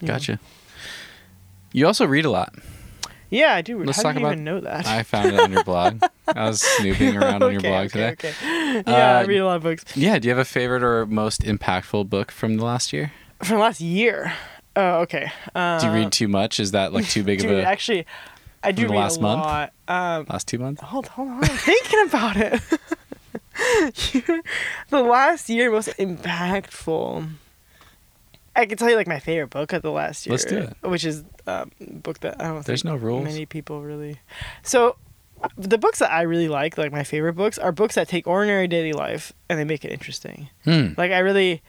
you 0.00 0.06
know. 0.08 0.14
Gotcha. 0.14 0.40
You 1.72 1.86
also 1.86 2.06
read 2.06 2.24
a 2.24 2.30
lot. 2.30 2.54
Yeah, 3.30 3.54
I 3.54 3.60
do. 3.60 3.82
Let's 3.84 3.98
How 3.98 4.04
talk 4.04 4.14
did 4.14 4.20
you 4.20 4.26
about- 4.26 4.32
even 4.34 4.44
know 4.44 4.60
that? 4.60 4.86
I 4.86 5.02
found 5.02 5.28
it 5.32 5.38
on 5.38 5.52
your 5.52 5.62
blog. 5.64 6.02
I 6.26 6.48
was 6.48 6.62
snooping 6.78 7.14
around 7.16 7.42
on 7.42 7.52
your 7.52 7.60
blog 7.60 7.86
okay, 7.94 8.14
today. 8.14 8.32
Okay. 8.32 8.82
Yeah, 8.86 9.18
I 9.18 9.22
Uh, 9.22 9.26
read 9.26 9.38
a 9.38 9.44
lot 9.46 9.56
of 9.56 9.62
books 9.62 9.84
Yeah. 9.94 10.18
Do 10.18 10.28
you 10.28 10.30
have 10.34 10.38
a 10.38 10.46
favorite 10.46 10.82
or 10.82 11.04
most 11.06 11.42
impactful 11.42 12.08
book 12.08 12.30
from 12.32 12.56
the 12.56 12.64
last 12.64 12.92
year? 12.92 13.12
from 13.42 13.58
last 13.60 13.80
year. 13.80 14.32
Oh, 14.74 15.00
okay. 15.02 15.30
Uh, 15.54 15.78
Do 15.78 15.86
you 15.88 15.92
read 15.92 16.10
too 16.12 16.26
much? 16.28 16.58
Is 16.58 16.70
that 16.72 16.92
like 16.92 17.06
too 17.08 17.22
big 17.30 17.40
Dude, 17.40 17.50
of 17.52 17.58
a 17.58 17.64
actually, 17.64 18.06
I 18.62 18.72
do 18.72 18.82
the 18.82 18.92
read 18.92 18.98
last 18.98 19.18
a 19.18 19.22
month? 19.22 19.42
lot. 19.42 19.72
Um, 19.88 20.26
last 20.28 20.48
two 20.48 20.58
months? 20.58 20.80
Hold, 20.82 21.06
hold 21.08 21.28
on. 21.28 21.44
I'm 21.44 21.50
thinking 21.50 22.04
about 22.06 22.36
it. 22.36 22.60
the 24.90 25.02
last 25.02 25.48
year 25.48 25.70
most 25.70 25.88
impactful. 25.98 27.28
I 28.56 28.66
can 28.66 28.76
tell 28.76 28.90
you 28.90 28.96
like 28.96 29.06
my 29.06 29.20
favorite 29.20 29.50
book 29.50 29.72
of 29.72 29.82
the 29.82 29.90
last 29.92 30.26
year. 30.26 30.32
Let's 30.32 30.44
do 30.44 30.58
it. 30.58 30.76
Which 30.82 31.04
is 31.04 31.24
um, 31.46 31.70
a 31.80 31.84
book 31.92 32.20
that 32.20 32.40
I 32.40 32.48
don't 32.48 32.64
There's 32.66 32.82
think 32.82 32.92
no 32.92 32.98
rules. 32.98 33.24
many 33.24 33.46
people 33.46 33.82
really. 33.82 34.18
So 34.62 34.96
the 35.56 35.78
books 35.78 36.00
that 36.00 36.10
I 36.10 36.22
really 36.22 36.48
like, 36.48 36.76
like 36.76 36.90
my 36.90 37.04
favorite 37.04 37.34
books, 37.34 37.58
are 37.58 37.70
books 37.70 37.94
that 37.94 38.08
take 38.08 38.26
ordinary 38.26 38.66
daily 38.66 38.92
life 38.92 39.32
and 39.48 39.58
they 39.58 39.64
make 39.64 39.84
it 39.84 39.92
interesting. 39.92 40.48
Hmm. 40.64 40.88
Like 40.96 41.12
I 41.12 41.18
really, 41.18 41.62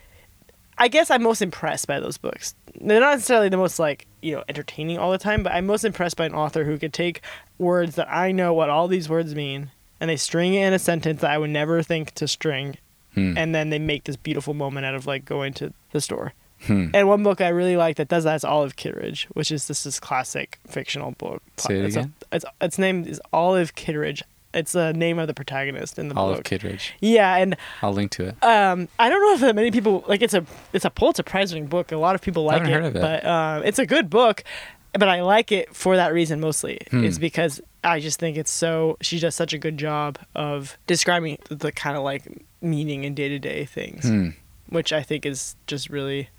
I 0.80 0.88
guess 0.88 1.12
I'm 1.12 1.22
most 1.24 1.42
impressed 1.42 1.88
by 1.88 2.00
those 2.00 2.18
books. 2.18 2.56
They're 2.80 3.00
not 3.02 3.12
necessarily 3.16 3.50
the 3.50 3.58
most 3.58 3.78
like 3.80 4.08
you 4.22 4.36
know 4.36 4.44
entertaining 4.50 4.98
all 4.98 5.12
the 5.12 5.18
time, 5.18 5.44
but 5.44 5.52
I'm 5.54 5.66
most 5.66 5.84
impressed 5.84 6.16
by 6.18 6.26
an 6.26 6.34
author 6.34 6.64
who 6.64 6.78
could 6.78 6.94
take 6.94 7.22
words 7.58 7.96
that 7.96 8.08
I 8.10 8.32
know 8.32 8.54
what 8.54 8.70
all 8.70 8.88
these 8.88 9.10
words 9.10 9.36
mean 9.36 9.72
and 10.00 10.10
they 10.10 10.16
string 10.16 10.54
it 10.54 10.66
in 10.66 10.72
a 10.74 10.80
sentence 10.80 11.20
that 11.22 11.30
I 11.32 11.38
would 11.38 11.50
never 11.50 11.84
think 11.84 12.14
to 12.16 12.28
string, 12.28 12.78
Hmm. 13.16 13.38
and 13.38 13.54
then 13.54 13.70
they 13.70 13.80
make 13.80 14.06
this 14.06 14.16
beautiful 14.16 14.54
moment 14.54 14.86
out 14.86 14.96
of 14.96 15.06
like 15.06 15.26
going 15.26 15.54
to 15.56 15.74
the 15.92 16.00
store. 16.00 16.32
Hmm. 16.62 16.88
And 16.94 17.08
one 17.08 17.24
book 17.24 17.42
I 17.42 17.50
really 17.50 17.76
like 17.76 17.98
that 17.98 18.08
does 18.08 18.24
that 18.26 18.36
is 18.36 18.44
Olive 18.46 18.76
Kitteridge, 18.76 19.26
which 19.34 19.52
is 19.52 19.68
this 19.68 19.84
this 19.84 20.00
classic 20.00 20.60
fictional 20.68 21.12
book. 21.12 21.42
Say 21.58 21.80
it 21.80 21.86
it's 21.86 21.96
a- 21.96 22.00
again? 22.00 22.14
it's 22.32 22.46
its 22.62 22.78
name 22.78 23.04
is 23.06 23.22
Olive 23.34 23.76
Kitteridge. 23.76 24.24
It's 24.54 24.72
the 24.72 24.94
name 24.94 25.20
of 25.20 25.28
the 25.28 25.34
protagonist 25.34 26.00
in 26.00 26.08
the 26.08 26.16
book. 26.16 26.22
Olive 26.22 26.38
book. 26.38 26.46
Kitteridge. 26.46 26.94
Yeah, 27.02 27.36
and 27.38 27.56
I'll 27.84 27.94
link 27.94 28.12
to 28.12 28.26
it. 28.30 28.44
um, 28.44 28.88
I 28.98 29.10
don't 29.10 29.22
know 29.22 29.34
if 29.34 29.42
that 29.42 29.56
many 29.56 29.70
people 29.72 30.04
like 30.08 30.22
it's 30.22 30.34
a 30.34 30.44
it's 30.74 30.86
a 30.86 30.90
Pulitzer 30.90 31.24
Prize 31.24 31.54
winning 31.54 31.68
book. 31.68 31.92
A 31.92 31.98
lot 31.98 32.16
of 32.16 32.22
people 32.22 32.44
like 32.44 32.64
it, 32.64 32.70
heard 32.70 32.84
of 32.86 32.96
it. 32.96 33.02
but 33.02 33.26
um, 33.26 33.64
it's 33.64 33.80
a 33.80 33.86
good 33.86 34.10
book. 34.10 34.44
But 34.94 35.08
I 35.08 35.22
like 35.22 35.52
it 35.52 35.76
for 35.76 35.96
that 35.98 36.14
reason 36.14 36.40
mostly. 36.40 36.80
Hmm. 36.90 37.04
Is 37.04 37.20
because 37.20 37.62
I 37.84 38.00
just 38.00 38.20
think 38.20 38.38
it's 38.38 38.50
so 38.52 38.98
she 39.02 39.20
does 39.20 39.36
such 39.36 39.54
a 39.54 39.60
good 39.60 39.78
job 39.78 40.18
of 40.34 40.78
describing 40.88 41.38
the 41.50 41.72
kind 41.72 41.96
of 41.96 42.04
like 42.04 42.24
meaning 42.60 43.06
and 43.06 43.16
day 43.16 43.30
to 43.30 43.38
day 43.38 43.66
things, 43.66 44.06
Hmm. 44.10 44.30
which 44.70 44.92
I 44.92 45.04
think 45.04 45.28
is 45.28 45.56
just 45.68 45.90
really 45.92 46.30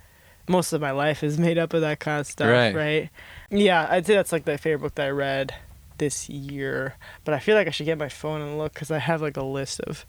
most 0.49 0.73
of 0.73 0.81
my 0.81 0.91
life 0.91 1.23
is 1.23 1.39
made 1.39 1.59
up 1.59 1.73
of 1.75 1.81
that 1.83 2.01
kind 2.01 2.19
of 2.19 2.27
stuff, 2.27 2.49
Right. 2.51 2.75
right? 2.75 3.11
Yeah, 3.51 3.87
I'd 3.89 4.05
say 4.05 4.17
that's 4.17 4.33
like 4.33 4.47
the 4.47 4.59
favorite 4.59 4.81
book 4.81 4.95
that 4.97 5.07
I 5.07 5.11
read 5.11 5.55
this 6.01 6.29
year. 6.29 6.97
But 7.25 7.35
I 7.35 7.39
feel 7.39 7.55
like 7.55 7.69
I 7.69 7.71
should 7.71 7.87
get 7.87 7.97
my 7.99 8.09
phone 8.09 8.41
and 8.41 8.59
look 8.59 8.75
because 8.75 8.91
I 8.91 8.99
have 8.99 9.23
like 9.23 9.37
a 9.37 9.45
list 9.45 9.79
of 9.81 10.05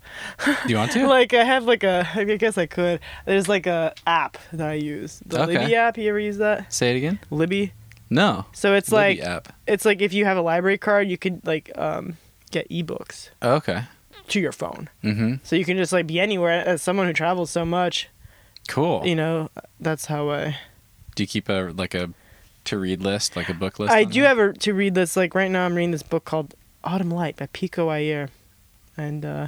Do 0.45 0.55
you 0.69 0.77
want 0.77 0.91
to? 0.93 1.05
like 1.19 1.34
I 1.35 1.43
have 1.43 1.65
like 1.65 1.84
a 1.84 2.07
I 2.15 2.23
guess 2.23 2.57
I 2.57 2.65
could. 2.65 2.99
There's 3.27 3.47
like 3.47 3.68
a 3.68 3.93
app 4.07 4.38
that 4.53 4.68
I 4.68 4.73
use. 4.73 5.22
The 5.26 5.43
Okay. 5.43 5.59
Libby 5.59 5.76
app. 5.76 5.97
You 5.97 6.09
ever 6.09 6.19
use 6.19 6.38
that? 6.38 6.73
Say 6.73 6.91
it 6.93 6.97
again. 6.97 7.19
Libby. 7.30 7.73
No. 8.09 8.45
So 8.53 8.73
it's 8.73 8.91
Libby 8.91 9.19
like 9.22 9.27
app. 9.30 9.53
it's 9.68 9.85
like 9.85 10.01
if 10.01 10.11
you 10.13 10.26
have 10.26 10.38
a 10.38 10.41
library 10.41 10.77
card, 10.80 11.07
you 11.07 11.18
could 11.18 11.45
like 11.45 11.69
um 11.77 12.18
get 12.51 12.68
ebooks 12.69 13.30
Okay. 13.43 13.84
to 14.30 14.39
your 14.39 14.51
phone. 14.51 14.89
Mm-hmm. 15.03 15.35
So 15.43 15.55
you 15.55 15.65
can 15.65 15.77
just 15.77 15.93
like 15.93 16.07
be 16.07 16.19
anywhere. 16.19 16.65
As 16.65 16.81
someone 16.81 17.05
who 17.07 17.13
travels 17.13 17.51
so 17.51 17.63
much, 17.65 18.09
Cool. 18.68 19.05
you 19.05 19.15
know, 19.15 19.49
that's 19.80 20.05
how 20.07 20.30
I. 20.31 20.57
Do 21.15 21.23
you 21.23 21.27
keep 21.27 21.49
a 21.49 21.72
like 21.76 21.93
a 21.93 22.09
to 22.66 22.78
read 22.78 23.02
list, 23.02 23.36
like 23.36 23.50
a 23.50 23.54
book 23.54 23.80
list? 23.80 23.92
I 23.94 24.04
do 24.04 24.22
there? 24.22 24.28
have 24.30 24.38
a, 24.40 24.54
to 24.54 24.74
read 24.74 24.96
this. 24.96 25.16
Like 25.18 25.36
right 25.36 25.50
now, 25.52 25.66
I'm 25.66 25.76
reading 25.76 25.92
this 25.92 26.04
book 26.04 26.26
called 26.26 26.56
Autumn 26.84 27.12
Light 27.12 27.36
by 27.38 27.48
Pico 27.54 27.90
Iyer, 27.90 28.30
and 28.98 29.26
uh, 29.26 29.48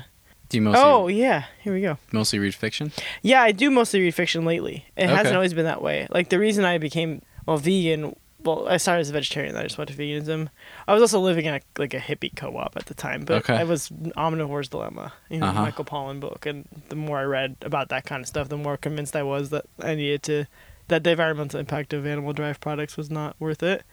Do 0.49 0.57
you 0.57 0.61
mostly 0.61 0.81
oh 0.83 1.07
yeah, 1.07 1.45
here 1.61 1.73
we 1.73 1.81
go. 1.81 1.97
mostly 2.11 2.39
read 2.39 2.55
fiction? 2.55 2.91
Yeah, 3.21 3.41
I 3.41 3.51
do 3.51 3.69
mostly 3.71 3.99
read 4.01 4.15
fiction 4.15 4.45
lately. 4.45 4.85
It 4.95 5.09
hasn't 5.09 5.35
always 5.35 5.53
been 5.53 5.65
that 5.65 5.81
way. 5.81 6.07
Like 6.09 6.29
the 6.29 6.39
reason 6.39 6.65
I 6.65 6.77
became 6.77 7.21
well 7.45 7.57
vegan. 7.57 8.15
Well, 8.45 8.67
I 8.67 8.75
started 8.75 8.99
as 8.99 9.09
a 9.09 9.13
vegetarian. 9.13 9.55
I 9.55 9.63
just 9.63 9.77
went 9.77 9.89
to 9.89 9.95
veganism. 9.95 10.49
I 10.85 10.91
was 10.93 11.01
also 11.01 11.21
living 11.21 11.45
in 11.45 11.53
a, 11.53 11.61
like 11.77 11.93
a 11.93 11.97
hippie 11.99 12.35
co-op 12.35 12.75
at 12.75 12.87
the 12.87 12.93
time, 12.93 13.23
but 13.23 13.37
Okay. 13.37 13.55
I 13.55 13.63
was 13.63 13.87
Omnivore's 14.17 14.67
Dilemma, 14.67 15.13
you 15.29 15.39
know, 15.39 15.45
Uh-huh. 15.47 15.61
Michael 15.61 15.85
Pollan 15.85 16.19
book. 16.19 16.45
And 16.45 16.67
the 16.89 16.97
more 16.97 17.19
I 17.19 17.23
read 17.23 17.55
about 17.61 17.87
that 17.87 18.03
kind 18.05 18.19
of 18.21 18.27
stuff, 18.27 18.49
the 18.49 18.57
more 18.57 18.75
convinced 18.75 19.15
I 19.15 19.23
was 19.23 19.49
that 19.51 19.63
I 19.81 19.95
needed 19.95 20.23
to 20.23 20.45
that 20.87 21.03
the 21.03 21.11
environmental 21.11 21.59
impact 21.59 21.93
of 21.93 22.05
animal 22.05 22.33
derived 22.33 22.61
products 22.61 22.97
was 22.97 23.09
not 23.09 23.35
worth 23.39 23.63
it. 23.63 23.83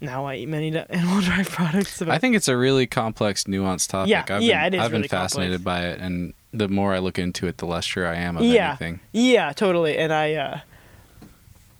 Now 0.00 0.26
I 0.26 0.36
eat 0.36 0.48
many 0.48 0.76
animal 0.90 1.20
derived 1.20 1.50
products. 1.50 2.02
I 2.02 2.18
think 2.18 2.34
it's 2.34 2.48
a 2.48 2.56
really 2.56 2.86
complex, 2.86 3.44
nuanced 3.44 3.88
topic. 3.88 4.10
Yeah, 4.10 4.24
I've 4.28 4.42
yeah, 4.42 4.64
been, 4.64 4.74
it 4.74 4.76
is 4.76 4.84
I've 4.84 4.90
been 4.90 5.00
really 5.00 5.08
fascinated 5.08 5.62
by 5.64 5.86
it, 5.86 6.00
and 6.00 6.34
the 6.52 6.68
more 6.68 6.92
I 6.92 6.98
look 6.98 7.18
into 7.18 7.46
it, 7.46 7.58
the 7.58 7.66
less 7.66 7.84
sure 7.84 8.06
I 8.06 8.16
am 8.16 8.36
of 8.36 8.44
yeah, 8.44 8.70
anything. 8.70 9.00
Yeah, 9.12 9.52
totally. 9.52 9.96
And 9.96 10.12
I 10.12 10.34
uh 10.34 10.60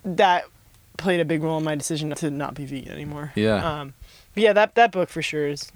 that 0.05 0.45
played 0.97 1.21
a 1.21 1.25
big 1.25 1.43
role 1.43 1.59
in 1.59 1.65
my 1.65 1.75
decision 1.75 2.11
to 2.11 2.31
not 2.31 2.55
be 2.55 2.65
vegan 2.65 2.93
anymore. 2.93 3.33
Yeah. 3.35 3.81
Um 3.81 3.95
yeah, 4.35 4.53
that 4.53 4.75
that 4.77 4.93
book 4.93 5.09
for 5.09 5.21
sure 5.21 5.49
is 5.49 5.71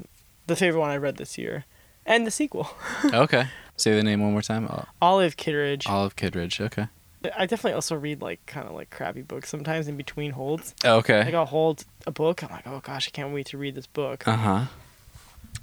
the 0.46 0.56
favorite 0.56 0.80
one 0.80 0.90
I 0.90 0.96
read 0.96 1.16
this 1.16 1.36
year. 1.36 1.64
And 2.06 2.26
the 2.26 2.30
sequel. 2.30 2.70
okay. 3.12 3.48
Say 3.76 3.94
the 3.94 4.02
name 4.02 4.20
one 4.22 4.32
more 4.32 4.42
time. 4.42 4.68
Olive 5.02 5.36
Kitteridge. 5.36 5.86
Olive 5.88 6.16
Kitteridge. 6.16 6.60
Okay. 6.60 6.86
I 7.36 7.46
definitely 7.46 7.72
also 7.74 7.94
read 7.96 8.20
like 8.22 8.44
kind 8.46 8.66
of 8.68 8.74
like 8.74 8.90
crappy 8.90 9.22
books 9.22 9.48
sometimes 9.48 9.88
in 9.88 9.96
between 9.96 10.32
holds. 10.32 10.74
Okay. 10.84 11.24
Like 11.24 11.34
I'll 11.34 11.46
hold 11.46 11.84
a 12.06 12.10
book, 12.10 12.42
I'm 12.44 12.50
like, 12.50 12.66
"Oh 12.66 12.80
gosh, 12.80 13.08
I 13.08 13.10
can't 13.10 13.32
wait 13.32 13.46
to 13.46 13.58
read 13.58 13.74
this 13.74 13.86
book." 13.86 14.26
Uh 14.28 14.36
huh. 14.36 14.64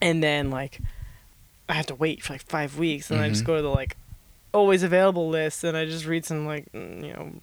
and 0.02 0.24
then 0.24 0.50
like 0.50 0.80
I 1.70 1.74
have 1.74 1.86
to 1.88 1.96
wait 1.96 2.24
for 2.24 2.34
like 2.34 2.44
five 2.44 2.78
weeks, 2.78 3.10
and 3.12 3.20
I 3.22 3.30
just 3.30 3.44
Mhm. 3.44 3.48
go 3.48 3.56
to 3.58 3.62
the 3.62 3.70
like 3.70 3.96
always 4.54 4.84
available 4.84 5.30
list, 5.30 5.64
and 5.64 5.76
I 5.78 5.86
just 5.86 6.06
read 6.06 6.26
some 6.26 6.46
like 6.46 6.66
you 6.74 7.14
know 7.14 7.34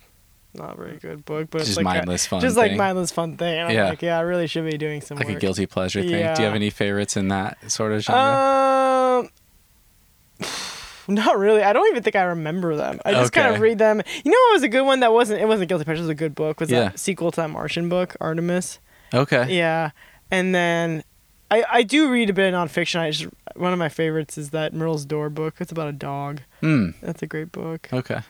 not 0.52 0.76
very 0.76 0.96
good 0.98 1.24
book, 1.24 1.48
but 1.50 1.58
Just 1.58 1.70
it's 1.70 1.76
like 1.76 1.84
a- 1.84 1.88
mindless 1.98 2.26
fun. 2.26 2.40
just 2.40 2.56
like 2.56 2.74
mindless 2.74 3.12
fun 3.12 3.36
thing. 3.36 3.56
And 3.58 3.68
I'm 3.68 3.74
Yeah. 3.74 3.88
like, 3.88 4.02
yeah, 4.02 4.18
I 4.18 4.22
really 4.22 4.48
should 4.48 4.64
be 4.68 4.76
doing 4.76 5.00
some 5.00 5.16
like 5.16 5.28
a 5.28 5.34
guilty 5.36 5.64
pleasure 5.66 6.02
thing. 6.02 6.10
Yeah. 6.10 6.34
Do 6.34 6.42
you 6.42 6.46
have 6.46 6.56
any 6.56 6.70
favorites 6.70 7.16
in 7.16 7.28
that 7.28 7.70
sort 7.70 7.92
of 7.92 8.02
genre? 8.02 9.20
Um. 10.40 10.48
Not 11.10 11.38
really. 11.38 11.62
I 11.62 11.72
don't 11.72 11.86
even 11.88 12.02
think 12.02 12.16
I 12.16 12.22
remember 12.22 12.76
them. 12.76 13.00
I 13.04 13.12
just 13.12 13.32
kind 13.32 13.54
of 13.54 13.60
read 13.60 13.78
them. 13.78 14.00
You 14.24 14.30
know 14.30 14.38
what 14.48 14.52
was 14.54 14.62
a 14.62 14.68
good 14.68 14.82
one 14.82 15.00
that 15.00 15.12
wasn't 15.12 15.40
it 15.40 15.46
wasn't 15.48 15.68
guilty 15.68 15.84
pleasure, 15.84 15.98
it 15.98 16.02
was 16.02 16.08
a 16.10 16.14
good 16.14 16.34
book. 16.34 16.60
Was 16.60 16.70
Yeah. 16.70 16.80
that 16.90 16.98
sequel 16.98 17.30
to 17.32 17.36
that 17.42 17.50
Martian 17.50 17.88
book, 17.88 18.16
Artemis? 18.20 18.78
okay. 19.12 19.46
Yeah, 19.54 19.90
and 20.30 20.54
then 20.54 21.02
I 21.50 21.64
I 21.70 21.82
do 21.82 22.10
read 22.10 22.30
a 22.30 22.32
bit 22.32 22.54
of 22.54 22.58
nonfiction. 22.68 23.00
I 23.00 23.10
just 23.10 23.28
one 23.56 23.72
of 23.72 23.78
my 23.78 23.88
favorites 23.88 24.38
is 24.38 24.50
that 24.50 24.72
Merle's 24.72 25.04
Door 25.04 25.30
book. 25.30 25.56
It's 25.58 25.72
about 25.72 25.88
a 25.88 25.92
dog. 25.92 26.42
Hmm. 26.60 26.90
That's 27.02 27.22
a 27.22 27.26
great 27.26 27.50
book. 27.52 27.88
Okay. 27.92 28.20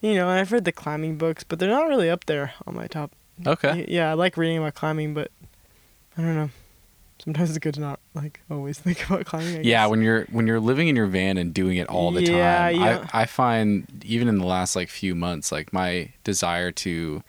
You 0.00 0.14
know, 0.14 0.28
and 0.28 0.38
I've 0.38 0.52
read 0.52 0.64
the 0.64 0.70
climbing 0.72 1.16
books, 1.18 1.42
but 1.44 1.58
they're 1.58 1.68
not 1.70 1.88
really 1.88 2.08
up 2.10 2.26
there 2.26 2.52
on 2.66 2.74
my 2.76 2.86
top. 2.86 3.10
Okay. 3.46 3.84
Yeah, 3.88 4.10
I 4.10 4.14
like 4.14 4.36
reading 4.36 4.58
about 4.58 4.74
climbing, 4.74 5.14
but 5.14 5.30
I 6.16 6.22
don't 6.22 6.34
know. 6.36 6.50
Sometimes 7.22 7.50
it's 7.50 7.58
good 7.58 7.74
to 7.74 7.80
not 7.80 8.00
like 8.14 8.40
always 8.50 8.78
think 8.78 9.04
about 9.06 9.26
climbing. 9.26 9.56
I 9.58 9.60
Yeah, 9.62 9.86
when 9.86 10.02
you're 10.02 10.24
when 10.26 10.46
you're 10.46 10.60
living 10.60 10.88
in 10.88 10.96
your 10.96 11.06
van 11.06 11.36
and 11.36 11.52
doing 11.52 11.76
it 11.76 11.88
all 11.88 12.12
the 12.12 12.22
Yeah, 12.22 12.66
time, 12.68 12.76
yeah. 12.80 13.06
I 13.12 13.22
I 13.22 13.26
find 13.26 13.86
even 14.04 14.28
in 14.28 14.38
the 14.38 14.46
last 14.46 14.76
like 14.76 14.88
few 14.88 15.14
months, 15.14 15.50
like 15.50 15.72
my 15.72 16.10
desire 16.24 16.70
to 16.72 17.22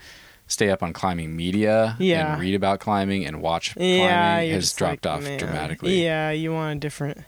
stay 0.48 0.70
up 0.70 0.82
on 0.84 0.94
climbing 0.94 1.36
media 1.36 1.96
Yeah. 2.00 2.34
and 2.34 2.42
read 2.42 2.56
about 2.56 2.80
climbing 2.80 3.26
and 3.26 3.42
watch 3.42 3.76
yeah, 3.78 3.98
climbing 3.98 4.52
has 4.52 4.74
dropped 4.74 5.06
like, 5.06 5.16
off 5.16 5.24
man. 5.24 5.40
dramatically. 5.40 6.04
Yeah, 6.04 6.32
you 6.32 6.54
want 6.54 6.78
a 6.78 6.80
different. 6.80 7.20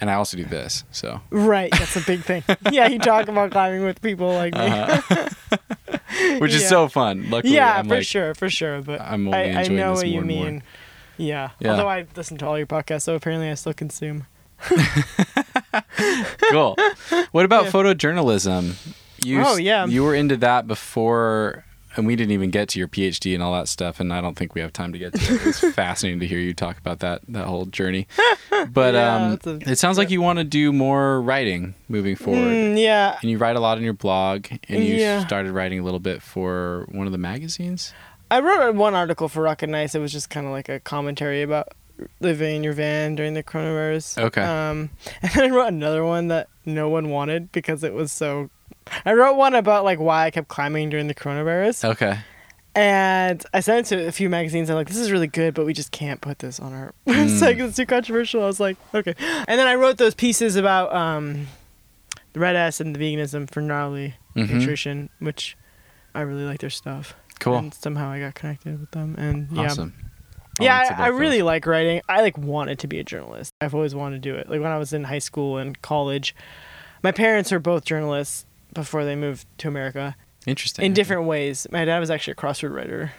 And 0.00 0.08
I 0.10 0.14
also 0.14 0.38
do 0.38 0.46
this, 0.46 0.84
so 0.90 1.20
Right, 1.28 1.70
that's 1.70 1.94
a 1.96 2.00
big 2.00 2.22
thing. 2.22 2.42
yeah, 2.70 2.88
you 2.88 2.98
talk 2.98 3.28
about 3.28 3.50
climbing 3.50 3.84
with 3.84 4.00
people 4.00 4.32
like 4.32 4.54
me. 4.54 4.60
Uh-huh. 4.60 5.28
which 6.40 6.54
is 6.54 6.62
Yeah. 6.62 6.68
so 6.68 6.88
fun. 6.88 7.28
Luckily, 7.30 7.54
yeah, 7.54 7.76
I'm 7.78 7.88
for 7.88 7.96
like, 7.96 8.04
sure, 8.04 8.34
for 8.34 8.48
sure. 8.48 8.80
But 8.80 9.02
I'm 9.02 9.26
only 9.28 9.38
I, 9.38 9.42
I 9.42 9.46
enjoying 9.60 9.76
know 9.76 9.90
this 9.90 9.98
what 9.98 10.06
you 10.08 10.12
more 10.22 10.46
and 10.46 10.54
more. 10.56 10.62
Yeah. 11.20 11.50
Yeah. 11.60 11.72
Although 11.72 11.88
I 11.88 12.06
listen 12.16 12.36
to 12.38 12.46
all 12.46 12.56
your 12.58 12.66
podcasts, 12.66 13.02
so 13.02 13.14
apparently 13.14 13.50
I 13.50 13.54
still 13.54 13.74
consume. 13.74 14.26
cool. 16.50 16.76
What 17.32 17.44
about 17.44 17.64
Yeah. 17.66 17.70
photojournalism? 17.70 18.94
You, 19.24 19.42
Oh, 19.44 19.56
yeah. 19.56 19.86
You 19.86 20.02
were 20.04 20.14
into 20.14 20.36
that 20.38 20.66
before, 20.66 21.64
and 21.96 22.06
we 22.06 22.16
didn't 22.16 22.32
even 22.32 22.50
get 22.50 22.68
to 22.70 22.78
your 22.78 22.88
PhD 22.88 23.34
and 23.34 23.42
all 23.42 23.52
that 23.54 23.68
stuff, 23.68 24.00
and 24.00 24.12
I 24.12 24.20
don't 24.20 24.34
think 24.36 24.54
we 24.54 24.60
have 24.62 24.72
time 24.72 24.92
to 24.92 24.98
get 24.98 25.12
to 25.14 25.34
it. 25.34 25.46
It's 25.46 25.60
fascinating 25.74 26.20
to 26.20 26.26
hear 26.26 26.38
you 26.38 26.54
talk 26.54 26.78
about 26.78 27.00
that 27.00 27.20
that 27.28 27.46
whole 27.46 27.66
journey. 27.66 28.06
But 28.70 28.94
Yeah, 28.94 29.16
um, 29.16 29.38
a- 29.44 29.70
it 29.72 29.78
sounds 29.78 29.98
like 29.98 30.10
you 30.10 30.22
want 30.22 30.38
to 30.38 30.44
do 30.44 30.72
more 30.72 31.20
writing 31.20 31.74
moving 31.88 32.16
forward. 32.16 32.40
Mm, 32.48 32.78
yeah. 32.82 33.18
And 33.20 33.30
you 33.30 33.36
write 33.38 33.56
a 33.56 33.60
lot 33.60 33.76
in 33.78 33.84
your 33.84 33.92
blog, 33.92 34.46
and 34.68 34.84
you 34.84 34.94
Yeah. 34.94 35.24
started 35.26 35.52
writing 35.52 35.80
a 35.80 35.82
little 35.82 36.00
bit 36.00 36.22
for 36.22 36.86
one 36.90 37.06
of 37.06 37.12
the 37.12 37.18
magazines. 37.18 37.92
I 38.30 38.40
wrote 38.40 38.74
one 38.74 38.94
article 38.94 39.28
for 39.28 39.42
Rock 39.42 39.62
and 39.62 39.74
Ice. 39.74 39.94
It 39.94 39.98
was 40.00 40.12
just 40.12 40.30
kind 40.30 40.46
of 40.46 40.52
like 40.52 40.68
a 40.68 40.80
commentary 40.80 41.42
about 41.42 41.68
living 42.20 42.56
in 42.56 42.64
your 42.64 42.72
van 42.72 43.14
during 43.14 43.34
the 43.34 43.42
coronavirus. 43.42 44.22
Okay. 44.24 44.42
Um, 44.42 44.90
and 45.22 45.30
then 45.32 45.52
I 45.52 45.54
wrote 45.54 45.68
another 45.68 46.04
one 46.04 46.28
that 46.28 46.48
no 46.64 46.88
one 46.88 47.10
wanted 47.10 47.50
because 47.52 47.82
it 47.84 47.92
was 47.92 48.12
so. 48.12 48.50
I 49.04 49.12
wrote 49.12 49.34
one 49.36 49.54
about 49.54 49.84
like 49.84 49.98
why 49.98 50.26
I 50.26 50.30
kept 50.30 50.48
climbing 50.48 50.90
during 50.90 51.06
the 51.08 51.14
coronavirus, 51.14 51.90
Okay. 51.90 52.18
and 52.74 53.44
I 53.52 53.60
sent 53.60 53.86
it 53.92 53.96
to 53.96 54.06
a 54.08 54.12
few 54.12 54.28
magazines. 54.30 54.70
I'm 54.70 54.76
like, 54.76 54.88
this 54.88 54.96
is 54.96 55.10
really 55.12 55.26
good, 55.26 55.54
but 55.54 55.66
we 55.66 55.72
just 55.72 55.90
can't 55.92 56.20
put 56.20 56.38
this 56.38 56.58
on 56.60 56.72
our 56.72 56.94
website 57.06 57.58
'cause 57.58 57.68
it's 57.68 57.76
too 57.76 57.86
controversial. 57.86 58.42
I 58.42 58.46
was 58.46 58.60
like, 58.60 58.76
okay. 58.94 59.14
And 59.18 59.58
then 59.60 59.66
I 59.66 59.74
wrote 59.74 59.98
those 59.98 60.14
pieces 60.14 60.56
about 60.56 60.94
um, 60.94 61.48
the 62.32 62.40
red 62.40 62.56
S 62.56 62.80
and 62.80 62.94
the 62.94 62.98
veganism 62.98 63.50
for 63.50 63.60
gnarly 63.60 64.14
Mhm. 64.36 64.50
nutrition, 64.50 65.10
which 65.18 65.56
I 66.14 66.20
really 66.22 66.44
like 66.44 66.60
their 66.60 66.70
stuff. 66.70 67.14
Cool. 67.40 67.56
And 67.56 67.74
somehow 67.74 68.10
I 68.10 68.20
got 68.20 68.34
connected 68.34 68.80
with 68.80 68.90
them, 68.92 69.16
and 69.18 69.48
yeah. 69.50 69.64
Awesome. 69.64 69.94
I'll 70.58 70.64
Yeah, 70.64 70.96
I, 70.96 71.04
I 71.04 71.06
really 71.08 71.42
like 71.42 71.66
writing. 71.66 72.02
I 72.08 72.20
like 72.20 72.38
wanted 72.38 72.78
to 72.80 72.86
be 72.86 72.98
a 72.98 73.04
journalist. 73.04 73.52
I've 73.60 73.74
always 73.74 73.94
wanted 73.94 74.22
to 74.22 74.30
do 74.30 74.36
it. 74.36 74.48
Like 74.48 74.60
when 74.60 74.70
I 74.70 74.78
was 74.78 74.92
in 74.92 75.04
high 75.04 75.18
school 75.18 75.58
and 75.58 75.80
college, 75.82 76.34
my 77.02 77.12
parents 77.12 77.50
were 77.50 77.58
both 77.58 77.84
journalists 77.84 78.46
before 78.72 79.04
they 79.04 79.16
moved 79.16 79.46
to 79.58 79.68
America 79.68 80.16
interesting. 80.46 80.84
in 80.84 80.92
different 80.92 81.24
ways. 81.24 81.66
My 81.70 81.84
dad 81.84 81.98
was 81.98 82.10
actually 82.10 82.32
a 82.32 82.36
crossword 82.36 82.74
writer, 82.74 83.12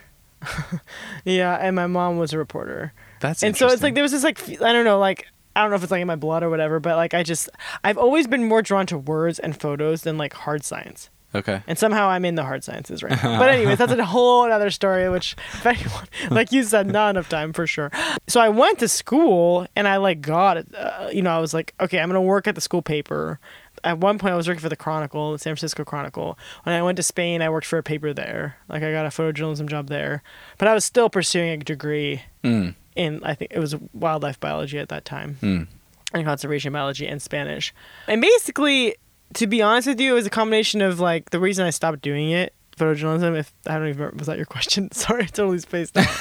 Yeah, 1.26 1.56
and 1.56 1.76
my 1.76 1.88
mom 1.88 2.18
was 2.18 2.34
a 2.34 2.38
reporter. 2.38 2.94
That's 3.20 3.44
and 3.44 3.56
so 3.56 3.68
it's 3.68 3.84
like 3.84 3.94
there 3.94 4.04
was 4.04 4.12
this 4.12 4.24
like 4.24 4.40
I 4.62 4.74
don't 4.74 4.86
know 4.86 5.00
like 5.00 5.28
I 5.56 5.62
don't 5.62 5.70
know 5.70 5.76
if 5.76 5.84
it's 5.84 5.92
like 5.92 6.02
in 6.02 6.08
my 6.08 6.16
blood 6.16 6.44
or 6.44 6.50
whatever, 6.50 6.80
but 6.80 6.96
like 6.96 7.14
I 7.14 7.24
just 7.24 7.50
I've 7.84 7.98
always 7.98 8.28
been 8.28 8.46
more 8.46 8.62
drawn 8.62 8.86
to 8.88 8.98
words 8.98 9.40
and 9.40 9.60
photos 9.60 10.02
than 10.02 10.18
like 10.18 10.34
hard 10.34 10.64
science. 10.64 11.10
Okay. 11.34 11.62
And 11.68 11.78
somehow 11.78 12.10
I'm 12.10 12.26
in 12.26 12.36
the 12.36 12.44
hard 12.44 12.64
sciences 12.64 13.04
right 13.04 13.12
now. 13.24 13.40
But 13.40 13.50
anyways, 13.50 13.78
that's 13.78 13.92
a 13.92 14.06
whole 14.06 14.52
other 14.52 14.70
story. 14.70 15.10
Which, 15.10 15.36
if 15.54 15.66
anyone, 15.66 16.08
like 16.30 16.52
you 16.52 16.64
said, 16.64 16.88
not 16.88 17.12
enough 17.12 17.30
time 17.30 17.54
for 17.54 17.68
sure. 17.68 17.92
So 18.28 18.40
I 18.40 18.50
went 18.50 18.80
to 18.80 18.88
school 18.88 19.68
and 19.76 19.88
I 19.88 19.98
like 19.98 20.22
got 20.22 20.58
it. 20.58 20.68
Uh, 20.76 21.10
you 21.12 21.22
know, 21.22 21.32
I 21.32 21.40
was 21.40 21.54
like, 21.54 21.74
okay, 21.80 22.00
I'm 22.00 22.10
gonna 22.10 22.22
work 22.22 22.48
at 22.48 22.56
the 22.56 22.62
school 22.62 22.82
paper. 22.82 23.40
At 23.84 23.98
one 23.98 24.20
point, 24.20 24.34
I 24.34 24.38
was 24.38 24.48
working 24.48 24.62
for 24.62 24.70
the 24.70 24.76
Chronicle, 24.76 25.32
the 25.32 25.40
San 25.40 25.52
Francisco 25.52 25.84
Chronicle. 25.84 26.38
When 26.64 26.76
I 26.76 26.84
went 26.84 26.98
to 26.98 27.04
Spain, 27.04 27.42
I 27.42 27.50
worked 27.50 27.66
for 27.66 27.80
a 27.80 27.84
paper 27.84 28.14
there. 28.14 28.58
Like 28.70 28.84
I 28.84 28.92
got 28.92 29.06
a 29.06 29.10
photojournalism 29.10 29.68
job 29.68 29.88
there, 29.88 30.22
but 30.58 30.68
I 30.68 30.74
was 30.74 30.86
still 30.86 31.10
pursuing 31.10 31.50
a 31.50 31.58
degree 31.58 32.22
Mm, 32.44 32.76
in 32.96 33.24
I 33.24 33.36
think 33.36 33.52
it 33.54 33.60
was 33.60 33.76
wildlife 33.94 34.40
biology 34.40 34.80
at 34.80 34.90
that 34.90 35.06
time 35.06 35.38
mm. 35.42 35.68
and 36.14 36.26
conservation 36.26 36.74
biology 36.74 37.08
and 37.08 37.22
Spanish. 37.22 37.74
And 38.08 38.20
basically, 38.22 38.96
to 39.36 39.48
be 39.48 39.62
honest 39.62 39.88
with 39.88 40.00
you, 40.00 40.12
it 40.12 40.16
was 40.16 40.26
a 40.26 40.30
combination 40.30 40.82
of 40.82 41.00
like 41.00 41.30
the 41.32 41.40
reason 41.40 41.66
I 41.66 41.70
stopped 41.70 42.02
doing 42.02 42.32
it, 42.32 42.54
photojournalism. 42.78 43.38
If 43.38 43.54
I 43.68 43.74
don't 43.78 43.88
even 43.90 44.00
remember, 44.00 44.18
was 44.18 44.28
that 44.28 44.38
your 44.38 44.46
question? 44.46 44.92
Sorry, 44.94 45.24
I 45.24 45.28
totally 45.28 45.60
spaced 45.60 45.98
out. 45.98 46.08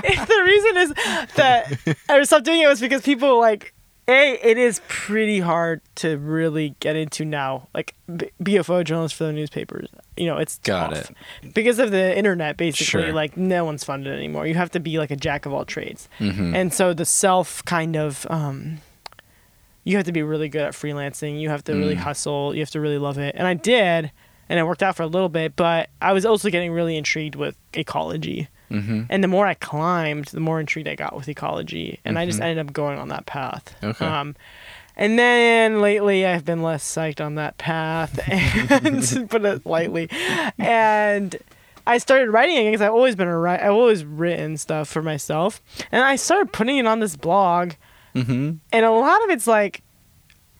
If 0.00 0.28
the 0.28 0.42
reason 0.44 0.76
is 0.76 0.92
that 1.36 1.96
I 2.08 2.22
stopped 2.24 2.44
doing 2.44 2.60
it 2.60 2.68
was 2.68 2.80
because 2.80 3.02
people 3.02 3.38
like. 3.40 3.74
A, 4.10 4.38
it 4.42 4.56
is 4.56 4.80
pretty 4.88 5.38
hard 5.40 5.82
to 5.96 6.16
really 6.16 6.74
get 6.80 6.96
into 6.96 7.26
now. 7.26 7.68
Like, 7.74 7.94
be 8.42 8.56
a 8.56 8.62
photojournalist 8.62 9.12
for 9.12 9.24
the 9.24 9.34
newspapers. 9.34 9.90
You 10.16 10.24
know, 10.28 10.38
it's 10.38 10.56
Got 10.60 10.94
tough. 10.94 11.10
because 11.52 11.78
of 11.78 11.90
the 11.90 12.16
internet. 12.16 12.56
Basically, 12.56 12.86
Sure. 12.86 13.12
like 13.12 13.36
no 13.36 13.66
one's 13.66 13.84
funded 13.84 14.14
anymore. 14.16 14.46
You 14.46 14.54
have 14.54 14.70
to 14.70 14.80
be 14.80 14.96
like 14.98 15.10
a 15.10 15.16
jack 15.16 15.44
of 15.44 15.52
all 15.52 15.66
trades 15.66 16.08
Mhm. 16.20 16.54
and 16.56 16.72
so 16.72 16.94
the 16.94 17.04
self 17.04 17.62
kind 17.66 17.96
of 17.96 18.26
um 18.30 18.78
you 19.88 19.96
have 19.96 20.06
to 20.06 20.12
be 20.12 20.22
really 20.22 20.48
good 20.48 20.62
at 20.62 20.72
freelancing 20.74 21.40
you 21.40 21.48
have 21.48 21.64
to 21.64 21.72
really 21.72 21.94
Mm. 21.96 21.98
hustle 22.00 22.54
you 22.54 22.60
have 22.60 22.70
to 22.70 22.80
really 22.80 22.98
love 22.98 23.16
it 23.18 23.34
and 23.38 23.46
i 23.46 23.54
did 23.54 24.10
and 24.48 24.58
it 24.58 24.62
worked 24.64 24.82
out 24.82 24.96
for 24.96 25.02
a 25.02 25.06
little 25.06 25.28
bit 25.28 25.56
but 25.56 25.88
i 26.02 26.12
was 26.12 26.24
also 26.26 26.50
getting 26.50 26.72
really 26.72 26.96
intrigued 26.96 27.34
with 27.36 27.56
ecology 27.74 28.48
Mhm. 28.70 29.06
and 29.08 29.24
the 29.24 29.28
more 29.28 29.46
i 29.46 29.54
climbed 29.54 30.26
the 30.26 30.40
more 30.40 30.60
intrigued 30.60 30.88
i 30.88 30.94
got 30.94 31.16
with 31.16 31.28
ecology 31.28 32.00
and 32.04 32.18
i 32.18 32.26
just 32.26 32.38
Mhm. 32.38 32.44
ended 32.44 32.66
up 32.66 32.72
going 32.74 32.98
on 32.98 33.08
that 33.08 33.24
path 33.26 33.74
Okay. 33.82 34.04
um 34.04 34.36
and 35.00 35.16
then 35.18 35.80
lately 35.80 36.26
I've 36.26 36.44
been 36.44 36.60
less 36.60 36.82
psyched 36.82 37.24
on 37.24 37.36
that 37.36 37.56
path, 37.56 38.18
and 38.28 39.30
put 39.30 39.44
it 39.44 39.64
lightly. 39.64 40.08
And 40.58 41.36
I 41.86 41.98
started 41.98 42.30
writing 42.30 42.56
again 42.58 42.72
because 42.72 42.82
I've 42.84 42.92
always 42.92 43.14
been 43.14 43.28
a 43.28 43.38
writer. 43.38 43.62
I've 43.64 43.72
always 43.72 44.04
written 44.04 44.56
stuff 44.56 44.88
for 44.88 45.00
myself, 45.00 45.62
and 45.92 46.02
I 46.02 46.16
started 46.16 46.52
putting 46.52 46.78
it 46.78 46.86
on 46.86 46.98
this 46.98 47.14
blog. 47.16 47.74
Mhm. 48.24 48.58
And 48.72 48.84
a 48.84 48.90
lot 48.90 49.22
of 49.24 49.30
it's 49.30 49.46
like 49.46 49.82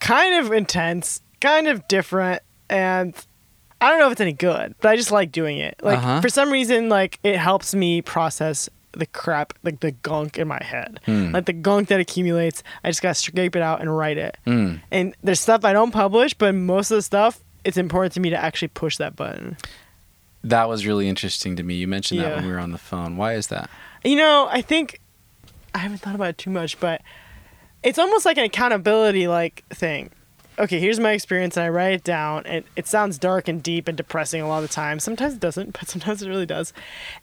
kind 0.01 0.35
of 0.45 0.53
intense, 0.53 1.21
kind 1.41 1.67
of 1.69 1.87
different, 1.89 2.43
and 2.71 3.15
I 3.81 3.91
don't 3.91 3.99
know 4.01 4.07
if 4.07 4.13
it's 4.13 4.21
any 4.21 4.33
good, 4.33 4.75
but 4.81 4.89
I 4.89 4.97
just 4.97 5.13
like 5.13 5.31
doing 5.33 5.59
it. 5.59 5.77
Like 5.83 5.99
Uh-huh. 5.99 6.21
for 6.21 6.29
some 6.29 6.51
reason, 6.51 6.89
like 6.89 7.19
it 7.23 7.37
helps 7.37 7.75
me 7.75 8.03
process 8.03 8.69
the 8.93 9.07
crap, 9.07 9.53
like 9.63 9.81
the 9.81 9.93
gunk 9.93 10.39
in 10.39 10.49
my 10.49 10.61
head, 10.63 10.99
Hmm. 11.05 11.31
like 11.33 11.45
the 11.47 11.53
gunk 11.53 11.89
that 11.89 12.01
accumulates. 12.01 12.63
I 12.83 12.89
just 12.91 13.03
gotta 13.03 13.15
scrape 13.15 13.55
it 13.55 13.63
out 13.63 13.81
and 13.81 13.97
write 13.97 14.19
it. 14.19 14.37
Mm. 14.47 14.81
And 14.91 15.15
there's 15.23 15.39
stuff 15.41 15.65
I 15.65 15.73
don't 15.73 15.93
publish, 15.93 16.35
but 16.35 16.55
most 16.55 16.91
of 16.91 16.97
the 16.97 17.03
stuff, 17.03 17.39
it's 17.65 17.77
important 17.77 18.15
to 18.15 18.21
me 18.21 18.31
to 18.31 18.37
actually 18.37 18.69
push 18.69 18.97
that 18.97 19.15
button. 19.15 19.57
That 20.43 20.69
was 20.69 20.87
really 20.87 21.09
interesting 21.09 21.55
to 21.57 21.63
me. 21.63 21.75
You 21.75 21.87
mentioned 21.87 22.21
that 22.21 22.29
Yeah. 22.31 22.35
when 22.37 22.47
we 22.47 22.53
were 22.53 22.59
on 22.59 22.73
the 22.73 22.79
phone. 22.79 23.17
Why 23.17 23.35
is 23.35 23.49
that? 23.49 23.69
You 24.05 24.17
know, 24.17 24.49
I 24.51 24.63
think 24.63 25.01
I 25.75 25.79
haven't 25.79 25.99
thought 25.99 26.15
about 26.15 26.29
it 26.31 26.39
too 26.39 26.51
much, 26.51 26.81
but 26.81 27.03
it's 27.83 27.99
almost 27.99 28.25
like 28.27 28.39
an 28.39 28.45
accountability 28.45 29.29
like 29.29 29.65
thing. 29.71 30.11
Okay, 30.59 30.81
here's 30.81 30.99
my 30.99 31.13
experience, 31.13 31.57
and 31.57 31.65
I 31.65 31.69
write 31.69 31.93
it 31.93 32.03
down, 32.03 32.45
and 32.45 32.65
it 32.75 32.89
sounds 32.89 33.17
dark 33.17 33.47
and 33.47 33.63
deep 33.63 33.87
and 33.87 33.97
depressing 33.97 34.43
a 34.43 34.49
lot 34.49 34.65
of 34.65 34.69
the 34.69 34.75
time. 34.75 34.99
Sometimes 34.99 35.35
it 35.35 35.41
doesn't, 35.41 35.73
but 35.79 35.89
sometimes 35.89 36.21
it 36.21 36.29
really 36.29 36.47
does. 36.47 36.73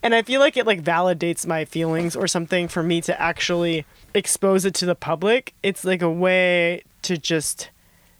And 0.01 0.15
I 0.15 0.21
feel 0.21 0.39
like 0.39 0.55
it 0.55 0.65
like 0.65 0.83
validates 0.83 1.45
my 1.45 1.65
feelings 1.65 2.15
or 2.15 2.27
something 2.27 2.69
for 2.69 2.81
me 2.81 3.01
to 3.01 3.21
actually 3.21 3.85
expose 4.13 4.63
it 4.63 4.73
to 4.75 4.85
the 4.85 4.95
public. 4.95 5.53
It's 5.63 5.83
like 5.83 6.01
a 6.01 6.09
way 6.09 6.83
to 7.01 7.17
just 7.17 7.71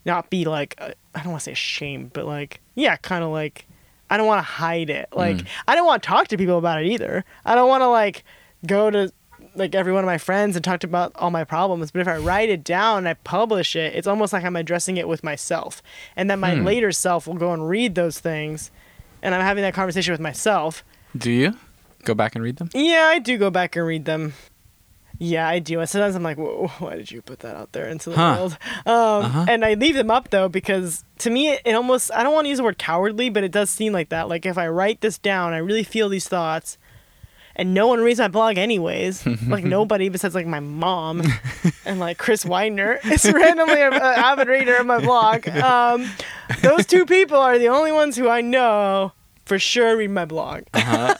not 0.03 0.29
be 0.29 0.43
like 0.45 0.75
uh, 0.77 0.91
I 1.15 1.19
don't 1.23 1.31
want 1.31 1.41
to 1.41 1.45
say 1.45 1.51
ashamed, 1.53 2.11
but 2.11 2.25
like 2.25 2.59
yeah, 2.75 2.97
kind 2.97 3.23
of 3.23 3.29
like 3.29 3.65
I 4.09 4.17
don't 4.17 4.27
want 4.27 4.39
to 4.39 4.43
hide 4.51 4.89
it. 4.89 5.07
Like 5.13 5.37
Mm. 5.37 5.47
I 5.67 5.75
don't 5.75 5.85
want 5.85 6.03
to 6.03 6.07
talk 6.07 6.27
to 6.27 6.37
people 6.37 6.57
about 6.57 6.83
it 6.83 6.87
either. 6.87 7.23
I 7.45 7.55
don't 7.55 7.69
want 7.69 7.81
to 7.81 7.87
like 7.87 8.23
go 8.67 8.91
to 8.91 9.11
like 9.55 9.73
every 9.75 9.93
one 9.93 10.03
of 10.03 10.07
my 10.07 10.17
friends 10.17 10.55
and 10.55 10.63
talked 10.65 10.83
about 10.83 11.11
all 11.15 11.31
my 11.31 11.43
problems. 11.43 11.91
But 11.91 12.01
if 12.01 12.07
I 12.07 12.17
write 12.17 12.49
it 12.49 12.63
down 12.63 12.99
and 12.99 13.07
I 13.07 13.13
publish 13.15 13.75
it, 13.75 13.93
it's 13.95 14.07
almost 14.07 14.33
like 14.33 14.43
I'm 14.43 14.55
addressing 14.55 14.97
it 14.97 15.07
with 15.07 15.23
myself, 15.23 15.81
and 16.15 16.29
then 16.29 16.39
my 16.39 16.55
Hmm. 16.55 16.65
later 16.65 16.91
self 16.91 17.27
will 17.27 17.35
go 17.35 17.51
and 17.53 17.67
read 17.69 17.95
those 17.95 18.19
things, 18.19 18.71
and 19.21 19.33
I'm 19.33 19.41
having 19.41 19.61
that 19.63 19.73
conversation 19.73 20.11
with 20.11 20.21
myself. 20.21 20.83
Do 21.17 21.31
you 21.31 21.57
go 22.03 22.13
back 22.13 22.35
and 22.35 22.43
read 22.43 22.57
them? 22.57 22.69
Yeah, 22.73 23.09
I 23.11 23.19
do 23.19 23.37
go 23.37 23.49
back 23.49 23.75
and 23.75 23.85
read 23.87 24.05
them. 24.05 24.33
Yeah, 25.17 25.47
I 25.47 25.59
do. 25.59 25.79
And 25.79 25.89
sometimes 25.89 26.13
I'm 26.15 26.23
like, 26.23 26.37
Whoa, 26.37 26.67
why 26.79 26.97
did 26.97 27.09
you 27.09 27.21
put 27.21 27.39
that 27.39 27.55
out 27.55 27.71
there 27.71 27.87
into 27.87 28.09
the 28.09 28.17
Huh. 28.17 28.35
world? 28.35 28.57
Um, 28.85 29.25
Uh-huh. 29.25 29.45
And 29.47 29.63
I 29.63 29.75
leave 29.75 29.95
them 29.95 30.11
up 30.11 30.29
though 30.29 30.49
because 30.49 31.05
to 31.19 31.29
me, 31.29 31.51
it, 31.51 31.61
it 31.63 31.73
almost, 31.73 32.11
I 32.13 32.21
don't 32.21 32.33
want 32.33 32.45
to 32.45 32.49
use 32.49 32.57
the 32.57 32.65
word 32.65 32.77
cowardly, 32.77 33.29
but 33.29 33.43
it 33.45 33.51
does 33.53 33.69
seem 33.69 33.93
like 33.93 34.09
that. 34.09 34.27
Like 34.27 34.45
if 34.45 34.57
I 34.57 34.67
write 34.67 34.99
this 34.99 35.17
down, 35.17 35.53
I 35.53 35.57
really 35.59 35.83
feel 35.83 36.09
these 36.09 36.27
thoughts. 36.27 36.77
And 37.57 37.73
no 37.73 37.87
one 37.87 38.01
reads 38.01 38.19
my 38.19 38.27
blog 38.27 38.57
anyways. 38.57 39.25
like 39.47 39.63
nobody 39.63 40.09
besides 40.09 40.35
like 40.35 40.47
my 40.47 40.59
mom 40.59 41.23
and 41.85 41.99
like 41.99 42.17
Chris 42.17 42.43
Weidner 42.43 42.99
is 43.09 43.25
randomly 43.31 43.81
an 43.81 43.93
avid 43.93 44.47
reader 44.47 44.75
of 44.75 44.85
my 44.85 44.99
blog. 44.99 45.47
Um, 45.47 46.09
those 46.61 46.85
two 46.85 47.05
people 47.05 47.37
are 47.37 47.57
the 47.57 47.69
only 47.69 47.91
ones 47.91 48.17
who 48.17 48.27
I 48.27 48.41
know 48.41 49.13
for 49.45 49.59
sure 49.59 49.95
read 49.95 50.09
my 50.09 50.25
blog. 50.25 50.63
and 50.73 51.17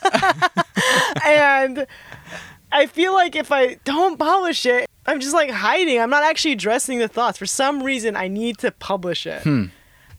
I 2.72 2.88
feel 2.88 3.14
like 3.14 3.36
if 3.36 3.52
I 3.52 3.76
don't 3.86 4.18
publish 4.18 4.66
it, 4.66 4.90
I'm 5.06 5.20
just 5.20 5.34
like 5.34 5.52
hiding. 5.52 6.00
I'm 6.00 6.10
not 6.10 6.24
actually 6.24 6.54
addressing 6.54 7.00
the 7.00 7.08
thoughts. 7.08 7.38
For 7.38 7.46
some 7.46 7.84
reason, 7.84 8.16
I 8.16 8.28
need 8.28 8.58
to 8.60 8.72
publish 8.72 9.26
it. 9.26 9.44
Hmm. 9.44 9.66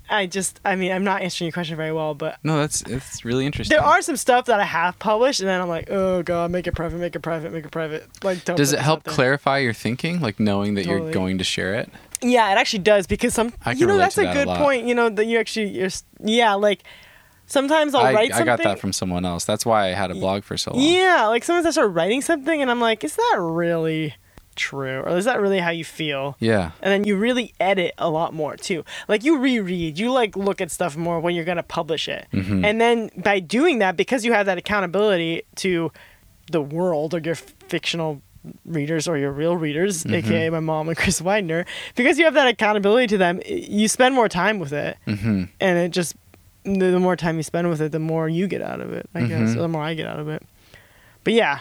I 0.09 0.27
just, 0.27 0.61
I 0.65 0.77
mean, 0.77 0.93
I'm 0.93 1.05
not 1.05 1.23
answering 1.23 1.47
your 1.47 1.53
question 1.53 1.77
very 1.77 1.93
well, 1.93 2.15
but 2.15 2.39
No, 2.45 2.59
that's 2.59 2.83
it's 2.83 3.24
really 3.24 3.45
interesting. 3.47 3.77
there 3.77 3.85
are 3.85 4.01
some 4.03 4.16
stuff 4.16 4.47
that 4.47 4.61
I 4.61 4.65
have 4.65 4.99
published, 4.99 5.41
and 5.41 5.49
then 5.49 5.61
I'm 5.61 5.69
like, 5.69 5.91
oh 5.91 6.23
god, 6.23 6.51
make 6.51 6.66
it 6.66 6.74
private, 6.74 6.99
make 6.99 7.16
it 7.16 7.20
private, 7.20 7.53
make 7.53 7.65
it 7.65 7.70
private. 7.70 8.09
Like, 8.23 8.45
Does 8.45 8.73
it 8.73 8.78
help 8.78 9.05
clarify 9.05 9.59
your 9.59 9.73
thinking, 9.73 10.20
like 10.20 10.39
knowing 10.39 10.74
that 10.74 10.87
you're 10.87 11.11
going 11.11 11.39
to 11.39 11.45
share 11.45 11.74
it? 11.74 11.91
Yeah, 12.23 12.51
it 12.53 12.57
actually 12.57 12.78
does 12.81 13.07
because 13.07 13.35
some, 13.35 13.53
you 13.74 13.87
know, 13.87 13.99
that's 13.99 14.16
a 14.16 14.23
that 14.23 14.31
a 14.31 14.35
good 14.35 14.47
lot. 14.47 14.59
point. 14.59 14.87
You 14.87 14.95
know, 14.95 15.09
that 15.09 15.27
you 15.27 15.39
actually, 15.39 15.69
you're, 15.69 15.91
yeah, 16.20 16.55
like 16.55 16.83
sometimes 17.47 17.95
I'll 17.95 18.07
I, 18.07 18.12
write 18.12 18.31
something. 18.31 18.49
I 18.49 18.57
got 18.57 18.62
that 18.65 18.78
from 18.78 18.93
someone 18.93 19.24
else. 19.24 19.45
That's 19.45 19.66
why 19.66 19.87
I 19.89 19.89
had 19.89 20.11
a 20.11 20.15
blog 20.15 20.43
for 20.45 20.57
so 20.57 20.73
long. 20.73 20.83
Yeah, 20.83 21.27
like 21.27 21.45
sometimes 21.45 21.66
I 21.66 21.70
start 21.73 21.93
writing 21.93 22.23
something, 22.23 22.62
and 22.62 22.70
I'm 22.70 22.81
like, 22.81 23.05
is 23.05 23.16
that 23.16 23.37
really 23.39 24.15
true, 24.57 25.01
or 25.01 25.16
is 25.16 25.24
that 25.27 25.41
really 25.41 25.59
how 25.61 25.70
you 25.70 25.85
feel? 25.85 26.37
Yeah. 26.41 26.70
and 26.83 26.91
then 26.93 27.05
you 27.05 27.16
really 27.16 27.53
edit 27.61 27.93
a 27.99 28.09
lot 28.11 28.33
more 28.35 28.57
too 28.57 28.85
like 29.09 29.23
you 29.24 29.39
reread 29.39 29.99
you 29.99 30.11
like 30.11 30.37
look 30.37 30.61
at 30.61 30.70
stuff 30.70 30.97
more 30.97 31.20
when 31.20 31.35
you're 31.35 31.45
gonna 31.45 31.62
publish 31.62 32.09
it 32.09 32.27
Mhm. 32.33 32.65
and 32.65 32.81
then 32.81 33.11
by 33.16 33.39
doing 33.41 33.78
that 33.81 33.97
because 33.97 34.24
you 34.24 34.33
have 34.33 34.47
that 34.47 34.59
accountability 34.59 35.43
to 35.57 35.93
the 36.51 36.61
world 36.62 37.15
or 37.15 37.19
your 37.19 37.35
fictional 37.35 38.20
readers 38.65 39.09
or 39.09 39.19
your 39.19 39.33
real 39.33 39.57
readers 39.57 40.05
Mm-hmm. 40.05 40.15
aka 40.15 40.51
my 40.51 40.61
mom 40.61 40.89
and 40.89 40.97
chris 40.97 41.20
weidner 41.20 41.65
because 41.97 42.19
you 42.19 42.24
have 42.24 42.35
that 42.35 42.47
accountability 42.47 43.09
to 43.09 43.19
them 43.19 43.41
you 43.47 43.89
spend 43.89 44.15
more 44.15 44.28
time 44.28 44.59
with 44.59 44.73
it 44.73 44.97
hmm 45.05 45.45
and 45.61 45.78
it 45.78 45.91
just 45.91 46.15
the, 46.65 46.99
more 46.99 47.16
time 47.16 47.37
you 47.37 47.43
spend 47.43 47.69
with 47.69 47.81
it 47.81 47.93
the 47.93 47.99
more 47.99 48.28
you 48.28 48.47
get 48.49 48.62
out 48.62 48.81
of 48.81 48.93
it 48.93 49.09
i 49.15 49.20
guess 49.23 49.51
Mhm. 49.51 49.57
or 49.57 49.61
the 49.62 49.69
more 49.69 49.83
i 49.83 49.95
get 49.95 50.07
out 50.07 50.19
of 50.20 50.28
it 50.28 50.43
but 51.24 51.33
yeah 51.33 51.61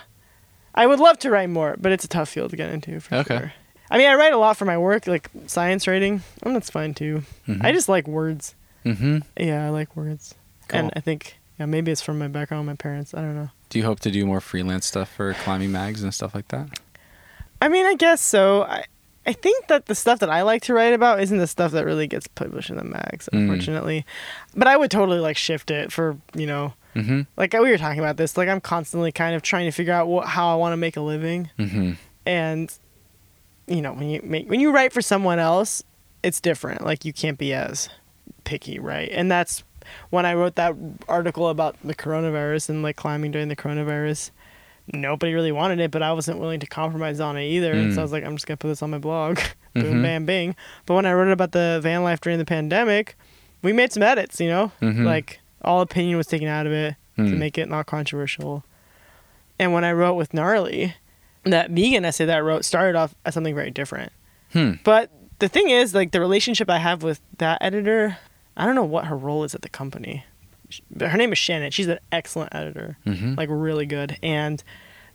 i 0.76 0.86
would 0.86 1.00
love 1.00 1.18
to 1.20 1.30
write 1.32 1.50
more 1.50 1.76
but 1.80 1.92
it's 1.92 2.04
a 2.06 2.08
tough 2.08 2.30
field 2.30 2.52
to 2.52 2.56
get 2.56 2.70
into 2.72 3.00
for 3.00 3.16
Okay. 3.16 3.38
sure 3.38 3.54
i 3.90 3.98
mean 3.98 4.08
i 4.08 4.14
write 4.16 4.34
a 4.34 4.38
lot 4.38 4.56
for 4.58 4.66
my 4.66 4.78
work 4.78 5.08
like 5.08 5.30
science 5.48 5.88
writing 5.88 6.22
and 6.44 6.56
that's 6.56 6.70
fine 6.70 6.94
too 6.94 7.24
Mhm. 7.48 7.64
i 7.64 7.72
just 7.72 7.90
like 7.90 8.08
words 8.08 8.56
hmm 8.84 9.20
yeah 9.40 9.66
i 9.66 9.70
like 9.70 9.96
words 9.96 10.36
and 10.70 10.92
i 10.96 11.00
think 11.00 11.38
yeah 11.60 11.66
maybe 11.66 11.92
it's 11.92 12.02
from 12.02 12.20
my 12.20 12.28
background 12.28 12.68
my 12.68 12.76
parents 12.76 13.14
i 13.14 13.22
don't 13.22 13.36
know 13.36 13.50
Do 13.70 13.80
you 13.80 13.86
hope 13.86 14.00
to 14.02 14.12
do 14.12 14.26
more 14.26 14.42
freelance 14.42 14.86
stuff 14.86 15.10
for 15.12 15.34
climbing 15.34 15.72
mags 15.72 16.04
and 16.04 16.14
stuff 16.14 16.36
like 16.36 16.50
that? 16.50 16.68
i 17.62 17.68
mean 17.70 17.86
i 17.86 17.96
guess 17.96 18.22
so 18.22 18.64
i 18.64 18.86
I 19.28 19.34
think 19.34 19.66
that 19.70 19.88
the 19.88 19.96
stuff 19.96 20.20
that 20.20 20.30
I 20.30 20.44
like 20.44 20.62
to 20.66 20.74
write 20.76 20.94
about 20.94 21.20
isn't 21.20 21.40
the 21.40 21.48
stuff 21.48 21.72
that 21.72 21.84
really 21.84 22.06
gets 22.06 22.28
published 22.28 22.70
in 22.70 22.78
the 22.78 22.84
mags, 22.84 23.28
Mm. 23.34 23.40
unfortunately. 23.40 24.06
But 24.56 24.68
I 24.68 24.78
would 24.78 24.92
totally 24.92 25.18
like 25.18 25.36
shift 25.36 25.72
it 25.72 25.92
for, 25.92 26.16
you 26.36 26.46
know, 26.46 26.74
hmm 26.96 27.22
like 27.38 27.54
we 27.54 27.60
were 27.70 27.78
talking 27.78 28.00
about 28.00 28.18
this 28.18 28.38
like 28.38 28.48
i'm 28.50 28.62
constantly 28.62 29.12
kind 29.12 29.36
of 29.36 29.42
trying 29.42 29.66
to 29.66 29.72
figure 29.72 29.94
out 29.94 30.08
what, 30.08 30.28
how 30.28 30.52
i 30.52 30.56
want 30.56 30.74
to 30.74 30.78
make 30.78 30.96
a 30.98 31.02
living 31.02 31.50
hmm 31.58 31.92
and 32.26 32.74
you 33.68 33.82
know 33.82 33.94
when 33.94 34.10
you 34.10 34.22
make 34.24 34.50
when 34.50 34.60
you 34.60 34.72
write 34.72 34.92
for 34.94 35.02
someone 35.02 35.38
else 35.40 35.84
it's 36.24 36.40
different 36.40 36.84
like 36.84 37.04
you 37.06 37.12
can't 37.14 37.38
be 37.38 37.54
as 37.54 37.90
picky 38.44 38.80
right 38.80 39.10
and 39.12 39.30
that's 39.32 39.64
when 40.10 40.26
I 40.26 40.34
wrote 40.34 40.56
that 40.56 40.74
article 41.08 41.48
about 41.50 41.76
the 41.84 41.94
coronavirus 41.94 42.70
and 42.70 42.82
like 42.82 42.96
climbing 42.96 43.30
during 43.30 43.50
the 43.50 43.56
coronavirus, 43.56 44.32
nobody 44.92 45.36
really 45.36 45.52
wanted 45.52 45.80
it, 45.80 45.92
but 45.92 46.02
I 46.02 46.12
wasn't 46.12 46.40
willing 46.40 46.60
to 46.62 46.66
compromise 46.66 47.20
on 47.20 47.38
it 47.38 47.44
either. 47.46 47.72
And 47.74 47.94
so 47.94 48.02
I 48.02 48.04
was 48.04 48.12
like, 48.12 48.26
I'm 48.26 48.36
just 48.36 48.48
gonna 48.48 48.58
put 48.58 48.70
this 48.70 48.82
on 48.82 48.90
my 48.90 48.98
blog. 48.98 49.38
Boom, 49.76 50.00
Mhm. 50.00 50.02
bam, 50.02 50.26
bing. 50.26 50.56
But 50.88 50.96
when 50.96 51.06
I 51.06 51.14
wrote 51.14 51.32
about 51.32 51.52
the 51.52 51.80
van 51.84 52.04
life 52.04 52.20
during 52.20 52.40
the 52.40 52.46
pandemic, 52.46 53.16
we 53.62 53.74
made 53.74 53.94
some 53.94 54.02
edits. 54.02 54.40
You 54.42 54.48
know, 54.50 54.72
Mhm. 54.82 55.06
like 55.06 55.40
all 55.66 55.82
opinion 55.82 56.18
was 56.18 56.28
taken 56.28 56.48
out 56.48 56.66
of 56.68 56.72
it 56.74 56.96
to 57.18 57.24
Hmm. 57.24 57.40
make 57.40 57.58
it 57.58 57.68
not 57.70 57.86
controversial. 57.86 58.64
And 59.60 59.74
when 59.74 59.84
I 59.84 59.92
wrote 59.94 60.16
with 60.16 60.34
gnarly, 60.34 60.96
that 61.44 61.70
vegan 61.72 62.04
essay 62.06 62.26
that 62.26 62.38
I 62.38 62.42
wrote 62.42 62.66
started 62.66 62.96
off 62.98 63.16
as 63.26 63.34
something 63.34 63.56
very 63.56 63.72
different. 63.72 64.12
Hmm. 64.54 64.74
But 64.84 65.12
the 65.40 65.48
thing 65.48 65.70
is, 65.70 65.94
like 65.94 66.12
the 66.12 66.20
relationship 66.20 66.70
I 66.70 66.80
have 66.80 67.04
with 67.04 67.22
that 67.38 67.58
editor, 67.62 68.18
I 68.58 68.66
don't 68.66 68.76
know 68.76 68.84
what 68.84 69.06
her 69.06 69.16
role 69.18 69.44
is 69.44 69.54
at 69.56 69.62
the 69.62 69.70
company. 69.70 70.26
But 70.92 71.10
her 71.10 71.18
name 71.18 71.32
is 71.32 71.38
Shannon. 71.38 71.72
She's 71.72 71.88
an 71.88 72.00
excellent 72.12 72.54
editor, 72.56 72.98
Mhm. 73.06 73.38
like 73.38 73.50
really 73.52 73.86
good. 73.86 74.18
And 74.24 74.64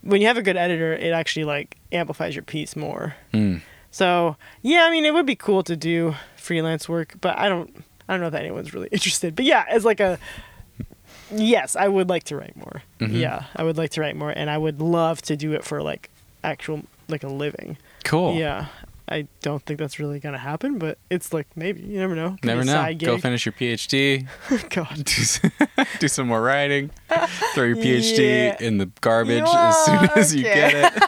when 0.02 0.20
you 0.20 0.26
have 0.28 0.36
a 0.38 0.42
good 0.42 0.56
editor, 0.56 0.92
it 0.94 1.12
actually 1.12 1.44
like 1.44 1.76
amplifies 1.92 2.34
your 2.34 2.44
piece 2.44 2.76
more. 2.76 3.14
Hmm. 3.32 3.56
So 3.90 4.36
yeah, 4.62 4.84
I 4.84 4.90
mean, 4.90 5.04
it 5.04 5.12
would 5.12 5.26
be 5.26 5.34
cool 5.36 5.62
to 5.64 5.76
do 5.76 6.14
freelance 6.36 6.88
work, 6.88 7.14
but 7.20 7.36
I 7.38 7.48
don't, 7.48 7.84
I 8.10 8.14
don't 8.14 8.20
know 8.22 8.26
if 8.26 8.34
anyone's 8.34 8.74
really 8.74 8.88
interested. 8.92 9.36
But 9.36 9.44
yeah, 9.44 9.64
as 9.68 9.84
like 9.84 10.00
a, 10.00 10.18
yes, 11.30 11.76
I 11.76 11.86
would 11.88 12.08
like 12.08 12.24
to 12.24 12.36
write 12.36 12.56
more. 12.56 12.82
Mhm. 13.00 13.12
Yeah, 13.18 13.44
I 13.54 13.62
would 13.62 13.78
like 13.78 13.90
to 13.92 14.00
write 14.00 14.16
more, 14.16 14.30
and 14.30 14.50
I 14.50 14.58
would 14.58 14.80
love 14.80 15.22
to 15.22 15.36
do 15.36 15.52
it 15.52 15.64
for 15.64 15.80
like 15.82 16.10
actual 16.42 16.82
like 17.08 17.22
a 17.22 17.28
living. 17.28 17.76
Cool. 18.04 18.34
Yeah, 18.34 18.66
I 19.08 19.26
don't 19.42 19.64
think 19.64 19.78
that's 19.78 19.98
really 19.98 20.18
gonna 20.20 20.38
happen, 20.38 20.78
but 20.78 20.98
it's 21.08 21.32
like 21.32 21.46
maybe 21.56 21.82
you 21.82 21.98
never 21.98 22.14
know. 22.16 22.36
Never 22.42 22.64
know. 22.64 22.92
Go 22.98 23.18
finish 23.18 23.46
your 23.46 23.52
PhD. 23.52 24.26
God. 24.70 24.94
do, 25.04 25.22
s- 25.22 25.40
do 26.00 26.08
some 26.08 26.26
more 26.28 26.42
writing. 26.42 26.90
Throw 27.54 27.64
your 27.64 27.76
PhD 27.76 28.18
Yeah. 28.18 28.56
in 28.66 28.78
the 28.78 28.86
garbage 29.00 29.44
Yeah, 29.46 29.68
as 29.68 29.84
soon 29.84 30.08
as 30.16 30.34
you 30.34 30.42
get 30.42 30.74
it. 30.74 31.02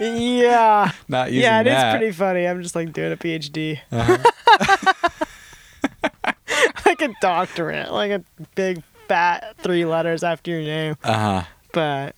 Yeah. 0.00 0.92
Not 1.08 1.32
using 1.32 1.42
yeah, 1.44 1.60
it 1.60 1.66
is 1.66 1.72
that. 1.72 1.96
pretty 1.98 2.12
funny. 2.12 2.46
I'm 2.46 2.62
just 2.62 2.74
like 2.74 2.92
doing 2.92 3.12
a 3.12 3.16
PhD, 3.16 3.80
Uh-huh. 3.90 4.92
Like 7.00 7.10
a 7.10 7.14
doctorate, 7.20 7.92
like 7.92 8.10
a 8.10 8.22
big 8.54 8.82
fat 9.08 9.56
three 9.58 9.84
letters 9.84 10.22
after 10.22 10.50
your 10.50 10.60
name. 10.62 10.96
Uh-huh. 11.04 11.42
But 11.72 12.14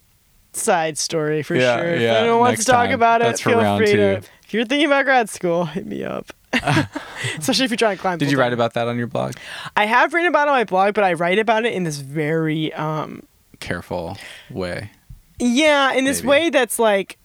side 0.52 0.98
story 0.98 1.42
for 1.42 1.54
Yeah, 1.56 1.76
sure. 1.78 1.94
If 1.94 2.00
yeah, 2.02 2.14
anyone 2.14 2.38
wants 2.40 2.52
next 2.58 2.64
to 2.66 2.72
talk 2.72 2.86
time. 2.86 2.94
about 2.94 3.20
it, 3.20 3.24
That's 3.24 3.40
feel 3.42 3.76
free 3.76 3.86
to. 3.86 4.20
two. 4.20 4.26
If 4.44 4.54
you're 4.54 4.64
thinking 4.64 4.86
about 4.86 5.04
grad 5.04 5.28
school, 5.28 5.66
hit 5.66 5.86
me 5.86 6.02
up. 6.04 6.32
Especially 7.38 7.64
if 7.66 7.70
you're 7.70 7.76
trying 7.76 7.96
to 7.96 8.00
climb. 8.00 8.18
Did 8.18 8.26
you 8.26 8.36
full-time. 8.36 8.40
write 8.46 8.52
about 8.54 8.74
that 8.74 8.88
on 8.88 8.96
your 8.96 9.06
blog? 9.06 9.34
I 9.76 9.84
have 9.84 10.14
written 10.14 10.28
about 10.28 10.48
it 10.48 10.52
on 10.52 10.56
my 10.56 10.64
blog, 10.64 10.94
but 10.94 11.04
I 11.04 11.12
write 11.12 11.38
about 11.38 11.64
it 11.66 11.74
in 11.74 11.84
this 11.84 11.98
very 11.98 12.72
um 12.74 13.22
Careful 13.60 14.16
way. 14.50 14.90
yeah, 15.40 15.92
in 15.92 16.04
this 16.04 16.22
Maybe. 16.22 16.28
way 16.28 16.50
that's 16.50 16.78
like 16.78 17.18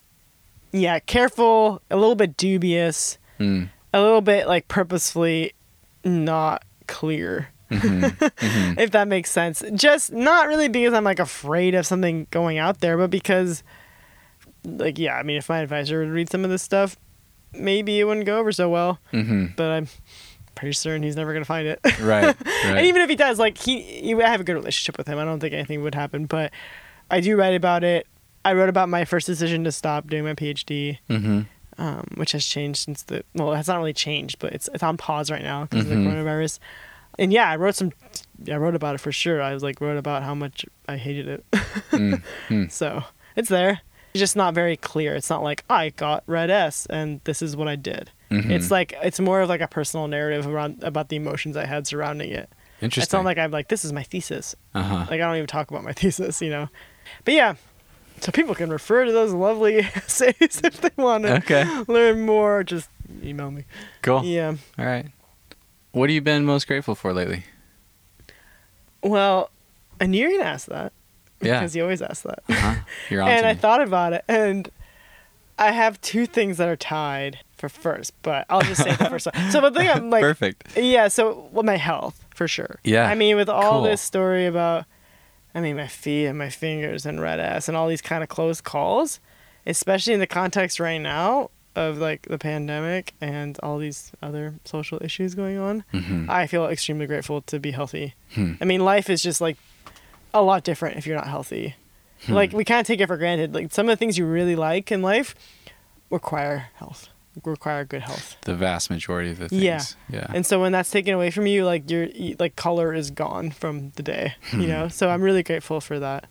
yeah, 0.71 0.97
careful, 0.99 1.81
a 1.91 1.95
little 1.95 2.15
bit 2.15 2.35
dubious, 2.35 3.17
Mm. 3.39 3.69
a 3.93 4.01
little 4.01 4.21
bit 4.21 4.47
like 4.47 4.67
purposefully 4.67 5.53
not 6.03 6.63
clear. 6.87 7.49
Mm-hmm. 7.71 8.77
if 8.79 8.91
that 8.91 9.07
makes 9.07 9.31
sense. 9.31 9.63
Just 9.73 10.11
not 10.11 10.47
really 10.47 10.67
because 10.67 10.93
I'm 10.93 11.03
like 11.03 11.19
afraid 11.19 11.75
of 11.75 11.85
something 11.85 12.27
going 12.31 12.57
out 12.57 12.81
there, 12.81 12.97
but 12.97 13.09
because 13.09 13.63
like 14.63 14.97
yeah, 14.97 15.15
I 15.15 15.23
mean 15.23 15.37
if 15.37 15.49
my 15.49 15.59
advisor 15.59 15.99
would 15.99 16.09
read 16.09 16.29
some 16.29 16.43
of 16.43 16.49
this 16.49 16.61
stuff, 16.61 16.95
maybe 17.53 17.99
it 17.99 18.05
wouldn't 18.05 18.25
go 18.25 18.39
over 18.39 18.51
so 18.51 18.69
well. 18.69 18.99
Mm-hmm. 19.11 19.47
But 19.55 19.71
I'm 19.71 19.87
pretty 20.55 20.73
certain 20.73 21.03
he's 21.03 21.15
never 21.15 21.33
gonna 21.33 21.45
find 21.45 21.67
it. 21.67 21.79
Right. 21.99 22.35
and 22.65 22.85
even 22.85 23.01
if 23.01 23.09
he 23.09 23.15
does, 23.15 23.39
like 23.39 23.57
he, 23.57 23.81
he, 23.81 24.13
I 24.15 24.29
have 24.29 24.41
a 24.41 24.43
good 24.43 24.55
relationship 24.55 24.97
with 24.97 25.07
him. 25.07 25.17
I 25.17 25.25
don't 25.25 25.39
think 25.39 25.53
anything 25.53 25.81
would 25.83 25.95
happen, 25.95 26.25
but 26.25 26.51
I 27.09 27.19
do 27.19 27.37
write 27.37 27.55
about 27.55 27.83
it. 27.83 28.07
I 28.45 28.53
wrote 28.53 28.69
about 28.69 28.89
my 28.89 29.05
first 29.05 29.25
decision 29.25 29.63
to 29.63 29.71
stop 29.71 30.07
doing 30.07 30.25
my 30.25 30.33
PhD, 30.33 30.97
mm-hmm. 31.09 31.41
Um, 31.77 32.05
which 32.15 32.31
has 32.33 32.45
changed 32.45 32.79
since 32.85 33.03
the 33.03 33.23
well, 33.33 33.53
it's 33.53 33.67
not 33.67 33.77
really 33.77 33.93
changed, 33.93 34.39
but 34.39 34.53
it's 34.53 34.69
it's 34.73 34.83
on 34.83 34.97
pause 34.97 35.29
right 35.31 35.41
now 35.43 35.63
because 35.65 35.85
Mhm. 35.85 35.91
of 35.91 36.03
the 36.03 36.09
coronavirus. 36.09 36.59
And 37.19 37.31
yeah, 37.31 37.49
I 37.49 37.55
wrote 37.57 37.75
some. 37.75 37.91
I 38.51 38.55
wrote 38.55 38.75
about 38.75 38.95
it 38.95 38.97
for 38.99 39.11
sure. 39.11 39.41
I 39.41 39.53
was 39.53 39.61
like 39.63 39.79
wrote 39.81 39.97
about 39.97 40.23
how 40.23 40.33
much 40.35 40.65
I 40.87 40.97
hated 40.97 41.27
it. 41.27 41.45
Mm. 41.91 42.21
so 42.71 43.03
it's 43.35 43.49
there. 43.49 43.81
It's 44.13 44.19
just 44.19 44.35
not 44.35 44.53
very 44.53 44.77
clear. 44.77 45.15
It's 45.15 45.29
not 45.29 45.43
like 45.43 45.63
I 45.69 45.89
got 45.89 46.23
red 46.27 46.49
S 46.49 46.85
and 46.87 47.21
this 47.23 47.41
is 47.41 47.55
what 47.55 47.67
I 47.67 47.75
did. 47.75 48.11
Mhm. 48.31 48.49
It's 48.51 48.71
like 48.71 48.93
it's 49.03 49.19
more 49.19 49.41
of 49.41 49.49
like 49.49 49.61
a 49.61 49.67
personal 49.67 50.07
narrative 50.07 50.47
around 50.47 50.83
about 50.83 51.09
the 51.09 51.15
emotions 51.15 51.55
I 51.57 51.65
had 51.65 51.85
surrounding 51.87 52.31
it. 52.31 52.49
Interesting. 52.81 53.03
It's 53.03 53.13
not 53.13 53.25
like 53.25 53.37
I'm 53.37 53.51
like 53.51 53.67
this 53.69 53.85
is 53.85 53.93
my 53.93 54.03
thesis. 54.03 54.55
uh-huh. 54.73 54.95
Like 55.09 55.11
I 55.21 55.25
don't 55.25 55.35
even 55.35 55.47
talk 55.47 55.69
about 55.69 55.83
my 55.83 55.93
thesis, 56.01 56.41
you 56.41 56.49
know. 56.49 56.67
But 57.25 57.33
yeah, 57.35 57.55
so 58.23 58.31
people 58.31 58.55
can 58.55 58.69
refer 58.69 59.05
to 59.05 59.11
those 59.11 59.33
lovely 59.33 59.77
essays 59.95 60.61
if 60.63 60.81
they 60.81 60.89
want 60.97 61.25
to 61.25 61.35
Okay. 61.37 61.65
learn 61.87 62.21
more. 62.21 62.63
Just 62.63 62.89
email 63.23 63.51
me. 63.51 63.65
Cool. 64.01 64.23
Yeah. 64.23 64.55
All 64.79 64.85
right. 64.85 65.07
What 65.91 66.09
have 66.09 66.13
you 66.15 66.21
been 66.21 66.45
most 66.45 66.65
grateful 66.67 66.95
for 66.95 67.13
lately? 67.13 67.43
Well, 69.01 69.49
I 69.99 70.05
knew 70.05 70.21
you 70.27 70.31
were 70.33 70.37
gonna 70.43 70.49
ask 70.49 70.67
that 70.67 70.93
Yeah. 71.41 71.59
because 71.59 71.75
you 71.75 71.83
always 71.83 72.01
ask 72.01 72.23
that. 72.23 72.39
Uh-huh. 72.49 72.75
You're 73.09 73.21
on 73.23 73.29
and 73.29 73.45
I 73.45 73.53
me. 73.53 73.59
thought 73.59 73.81
about 73.81 74.13
it, 74.13 74.23
and 74.27 74.69
I 75.59 75.71
have 75.71 75.99
two 76.01 76.25
things 76.25 76.57
that 76.57 76.67
are 76.69 76.75
tied 76.75 77.39
for 77.57 77.69
first, 77.69 78.13
but 78.23 78.45
I'll 78.49 78.61
just 78.61 78.81
say 78.83 78.95
the 78.95 79.05
first 79.05 79.27
one. 79.31 79.51
So 79.51 79.61
the 79.61 79.71
thing 79.71 79.89
I'm 79.89 80.09
like, 80.09 80.21
Perfect. 80.31 80.77
yeah. 80.77 81.07
So 81.09 81.49
well, 81.51 81.63
my 81.63 81.77
health 81.77 82.25
for 82.33 82.47
sure. 82.47 82.79
Yeah. 82.83 83.07
I 83.07 83.15
mean, 83.15 83.35
with 83.35 83.49
all 83.49 83.73
Cool. 83.73 83.83
this 83.83 84.01
story 84.01 84.45
about, 84.45 84.85
I 85.55 85.61
mean, 85.61 85.75
my 85.77 85.87
feet 85.87 86.25
and 86.27 86.37
my 86.37 86.49
fingers 86.49 87.05
and 87.05 87.21
red 87.21 87.39
S 87.39 87.67
and 87.67 87.77
all 87.77 87.87
these 87.87 88.01
kind 88.01 88.23
of 88.23 88.29
close 88.29 88.59
calls, 88.61 89.19
especially 89.65 90.13
in 90.13 90.19
the 90.19 90.27
context 90.27 90.79
right 90.79 90.97
now 90.97 91.49
of 91.75 91.97
like 91.97 92.23
the 92.23 92.37
pandemic 92.37 93.13
and 93.21 93.57
all 93.63 93.77
these 93.77 94.11
other 94.21 94.55
social 94.65 94.99
issues 95.01 95.33
going 95.35 95.57
on, 95.57 95.83
Mhm. 95.93 96.29
I 96.29 96.47
feel 96.47 96.65
extremely 96.67 97.05
grateful 97.07 97.41
to 97.43 97.59
be 97.59 97.71
healthy. 97.71 98.13
Hmm. 98.35 98.53
I 98.61 98.65
mean, 98.65 98.83
life 98.85 99.09
is 99.09 99.21
just 99.23 99.41
like 99.41 99.57
a 100.33 100.41
lot 100.41 100.63
different 100.63 100.97
if 100.97 101.05
you're 101.07 101.15
not 101.17 101.27
healthy. 101.27 101.75
Hmm. 102.25 102.33
Like 102.33 102.53
we 102.53 102.63
kind 102.63 102.79
of 102.81 102.87
take 102.87 102.99
it 103.01 103.07
for 103.07 103.17
granted. 103.17 103.53
Like 103.53 103.71
some 103.73 103.87
of 103.89 103.91
the 103.93 103.97
things 103.97 104.17
you 104.17 104.25
really 104.25 104.55
like 104.55 104.91
in 104.91 105.01
life 105.01 105.35
require 106.09 106.67
health, 106.75 107.09
require 107.45 107.83
good 107.85 108.01
health. 108.03 108.37
The 108.41 108.55
vast 108.55 108.89
majority 108.89 109.31
of 109.31 109.39
the 109.39 109.49
things. 109.49 109.61
Yeah. 109.61 109.81
Yeah. 110.09 110.27
And 110.33 110.45
so 110.45 110.59
when 110.61 110.71
that's 110.71 110.91
taken 110.91 111.13
away 111.13 111.31
from 111.31 111.47
you, 111.47 111.65
like 111.65 111.89
your 111.89 112.07
like 112.39 112.55
color 112.55 112.93
is 112.93 113.09
gone 113.11 113.51
from 113.51 113.91
the 113.95 114.03
day, 114.03 114.35
you 114.53 114.67
know. 114.67 114.87
So 114.87 115.09
I'm 115.09 115.21
really 115.21 115.43
grateful 115.43 115.81
for 115.81 115.99
that. 115.99 116.25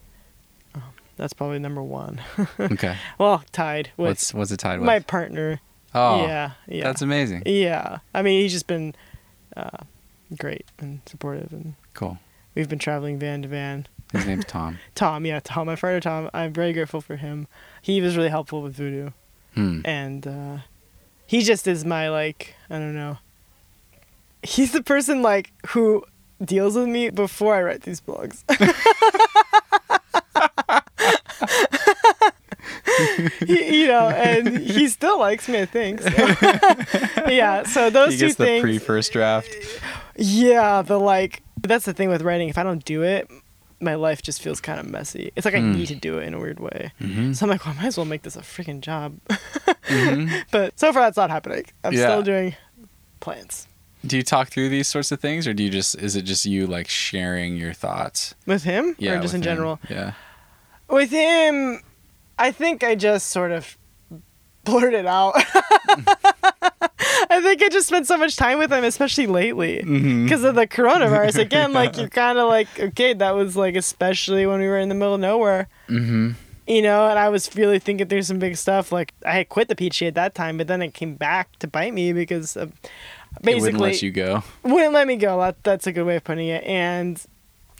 Um, 0.74 0.82
that's 1.16 1.32
probably 1.32 1.58
number 1.58 1.82
one. 1.82 2.20
okay. 2.60 2.96
well, 3.18 3.42
tied 3.52 3.90
with 3.96 4.08
What's 4.08 4.34
what's 4.34 4.50
it 4.52 4.58
tied 4.58 4.78
with? 4.78 4.86
my 4.86 5.00
partner. 5.00 5.60
oh, 5.94 6.22
yeah, 6.24 6.52
yeah, 6.66 6.84
That's 6.84 7.02
amazing. 7.02 7.42
yeah. 7.46 7.98
I 8.14 8.22
mean, 8.22 8.40
he's 8.40 8.52
just 8.52 8.66
been 8.66 8.94
uh, 9.56 9.78
great 10.38 10.64
and 10.78 11.00
supportive, 11.06 11.52
and 11.52 11.74
Cool. 11.94 12.18
we've 12.54 12.68
been 12.68 12.78
traveling 12.78 13.18
van 13.18 13.42
to 13.42 13.48
van. 13.48 13.86
His 14.12 14.26
name's 14.26 14.44
Tom. 14.46 14.78
Tom, 14.94 15.26
yeah, 15.26 15.40
Tom, 15.42 15.66
my 15.66 15.76
partner 15.76 16.00
Tom. 16.00 16.30
I'm 16.32 16.52
very 16.52 16.72
grateful 16.72 17.00
for 17.00 17.16
him. 17.16 17.46
He 17.82 18.00
was 18.00 18.16
really 18.16 18.28
helpful 18.30 18.62
with 18.62 18.74
voodoo, 18.74 19.10
Hmm. 19.54 19.80
and 19.84 20.26
uh, 20.26 20.58
he 21.32 21.42
just 21.42 21.66
is 21.66 21.82
my 21.82 22.10
like 22.10 22.54
I 22.68 22.78
don't 22.78 22.94
know. 22.94 23.16
He's 24.42 24.72
the 24.72 24.82
person 24.82 25.22
like 25.22 25.50
who 25.68 26.04
deals 26.44 26.76
with 26.76 26.88
me 26.88 27.08
before 27.08 27.54
I 27.54 27.62
write 27.62 27.82
these 27.84 28.02
blogs. 28.02 28.42
he, 33.46 33.80
you 33.82 33.86
know, 33.86 34.10
and 34.10 34.58
he 34.58 34.88
still 34.88 35.18
likes 35.18 35.48
me, 35.48 35.62
I 35.62 35.64
think. 35.64 36.02
So. 36.02 36.10
yeah, 37.30 37.62
so 37.62 37.88
those 37.88 38.12
He 38.12 38.18
two 38.18 38.26
gets 38.26 38.36
the 38.36 38.44
things. 38.44 38.62
pre 38.62 38.78
first 38.78 39.14
draft. 39.14 39.56
Yeah, 40.16 40.82
the 40.82 41.00
like 41.00 41.42
that's 41.62 41.86
the 41.86 41.94
thing 41.94 42.10
with 42.10 42.20
writing. 42.20 42.50
If 42.50 42.58
I 42.58 42.62
don't 42.62 42.84
do 42.84 43.02
it, 43.02 43.30
my 43.82 43.94
life 43.96 44.22
just 44.22 44.40
feels 44.40 44.60
kind 44.60 44.78
of 44.80 44.86
messy. 44.86 45.32
It's 45.36 45.44
like 45.44 45.54
I 45.54 45.60
Hmm. 45.60 45.72
need 45.72 45.88
to 45.88 45.94
do 45.94 46.18
it 46.18 46.24
in 46.26 46.34
a 46.34 46.38
weird 46.38 46.60
way. 46.60 46.92
Mhm. 47.00 47.34
So 47.36 47.44
I'm 47.44 47.50
like, 47.50 47.64
well, 47.66 47.74
I 47.76 47.82
might 47.82 47.88
as 47.88 47.96
well 47.96 48.06
make 48.06 48.22
this 48.22 48.36
a 48.36 48.40
freaking 48.40 48.80
job. 48.80 49.18
Mhm. 49.88 50.44
but 50.50 50.78
so 50.78 50.92
far, 50.92 51.02
that's 51.02 51.16
not 51.16 51.30
happening. 51.30 51.64
I'm 51.84 51.92
Yeah. 51.92 52.06
still 52.06 52.22
doing 52.22 52.54
plants. 53.20 53.66
Do 54.06 54.16
you 54.16 54.22
talk 54.22 54.48
through 54.48 54.68
these 54.68 54.88
sorts 54.88 55.12
of 55.12 55.20
things, 55.20 55.46
or 55.46 55.54
do 55.54 55.62
you 55.62 55.70
just 55.70 55.94
is 55.96 56.16
it 56.16 56.22
just 56.22 56.44
you 56.44 56.66
like 56.66 56.88
sharing 56.88 57.56
your 57.56 57.72
thoughts? 57.72 58.34
with 58.46 58.64
him, 58.64 58.96
Yeah. 58.98 59.12
or 59.12 59.20
just 59.22 59.34
in 59.34 59.40
him. 59.40 59.44
general. 59.44 59.80
Yeah. 59.88 60.12
With 60.88 61.10
him, 61.10 61.80
I 62.38 62.50
think 62.50 62.82
I 62.82 62.94
just 62.96 63.28
sort 63.28 63.52
of 63.52 63.76
blurt 64.64 64.94
it 64.94 65.06
out. 65.06 65.34
I 67.44 67.48
think 67.48 67.62
I 67.62 67.68
just 67.68 67.88
spent 67.88 68.06
so 68.06 68.16
much 68.16 68.36
time 68.36 68.58
with 68.58 68.72
him, 68.72 68.84
especially 68.84 69.26
lately. 69.26 69.82
Because 69.82 70.44
of 70.44 70.54
the 70.54 70.66
coronavirus 70.66 71.38
again 71.38 71.72
like 71.72 71.96
you're 71.96 72.08
kind 72.24 72.38
of 72.38 72.48
like 72.48 72.68
okay 72.78 73.12
that 73.14 73.34
was 73.34 73.56
like 73.56 73.74
especially 73.76 74.46
when 74.46 74.60
we 74.60 74.66
were 74.66 74.78
in 74.78 74.88
the 74.88 74.94
middle 74.94 75.14
of 75.14 75.20
nowhere 75.20 75.68
Mm-hmm. 75.88 76.30
you 76.66 76.80
know, 76.82 77.08
and 77.08 77.18
I 77.18 77.28
was 77.28 77.54
really 77.56 77.78
thinking 77.78 78.06
through 78.08 78.22
some 78.22 78.38
big 78.38 78.56
stuff. 78.56 78.92
Like 78.92 79.12
I 79.26 79.32
had 79.32 79.48
quit 79.48 79.68
the 79.68 79.74
PhD 79.74 80.06
at 80.08 80.14
that 80.14 80.34
time, 80.34 80.56
but 80.58 80.68
then 80.68 80.80
it 80.80 80.94
came 80.94 81.14
back 81.16 81.58
to 81.58 81.66
bite 81.66 81.92
me 81.92 82.12
because 82.12 82.56
of, 82.56 82.70
It 82.70 83.42
basically 83.42 83.60
wouldn't 83.60 83.80
let 83.82 84.02
you 84.02 84.10
go. 84.12 84.42
wouldn't 84.62 84.92
let 84.94 85.06
me 85.06 85.16
go. 85.16 85.38
That, 85.40 85.62
that's 85.64 85.86
a 85.86 85.92
good 85.92 86.04
way 86.06 86.16
of 86.16 86.24
putting 86.24 86.48
it. 86.48 86.62
And 86.64 87.20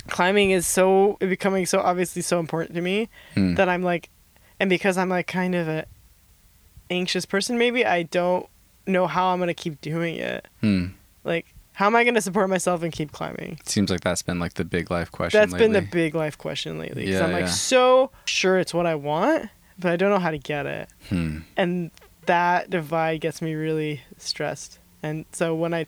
climbing 0.08 0.50
is 0.50 0.66
so 0.66 1.16
becoming 1.20 1.64
so 1.64 1.78
obviously 1.80 2.22
so 2.22 2.40
important 2.40 2.74
to 2.74 2.80
me 2.82 3.08
Hmm. 3.34 3.54
that 3.54 3.68
I'm 3.68 3.82
like, 3.82 4.10
and 4.58 4.68
because 4.68 4.98
I'm 4.98 5.08
like 5.08 5.26
kind 5.28 5.54
of 5.54 5.68
a 5.68 5.86
anxious 6.90 7.24
person, 7.24 7.56
maybe 7.58 7.86
I 7.86 8.02
don't 8.02 8.46
know 8.86 9.06
how 9.06 9.28
I'm 9.28 9.38
gonna 9.38 9.54
keep 9.54 9.80
doing 9.80 10.16
it. 10.16 10.46
Hmm. 10.60 10.86
Like, 11.24 11.54
how 11.72 11.86
am 11.86 11.96
I 11.96 12.04
gonna 12.04 12.20
support 12.20 12.50
myself 12.50 12.82
and 12.82 12.92
keep 12.92 13.12
climbing? 13.12 13.58
It 13.60 13.68
seems 13.68 13.90
like 13.90 14.00
that's 14.00 14.22
been 14.22 14.38
like 14.38 14.54
the 14.54 14.64
big 14.64 14.90
life 14.90 15.10
question. 15.10 15.40
That's 15.40 15.54
been 15.54 15.72
the 15.72 15.82
big 15.82 16.14
life 16.14 16.38
question 16.38 16.78
lately. 16.78 17.10
Yeah, 17.10 17.24
I'm 17.24 17.32
like 17.32 17.42
yeah. 17.42 17.50
so 17.50 18.10
sure 18.24 18.58
it's 18.58 18.74
what 18.74 18.86
I 18.86 18.94
want, 18.94 19.48
but 19.78 19.92
I 19.92 19.96
don't 19.96 20.10
know 20.10 20.18
how 20.18 20.30
to 20.30 20.38
get 20.38 20.66
it. 20.66 20.88
Hmm. 21.08 21.38
and 21.56 21.90
that 22.26 22.70
divide 22.70 23.20
gets 23.20 23.42
me 23.42 23.54
really 23.54 24.02
stressed. 24.18 24.78
And 25.02 25.24
so 25.32 25.54
when 25.54 25.74
I, 25.74 25.86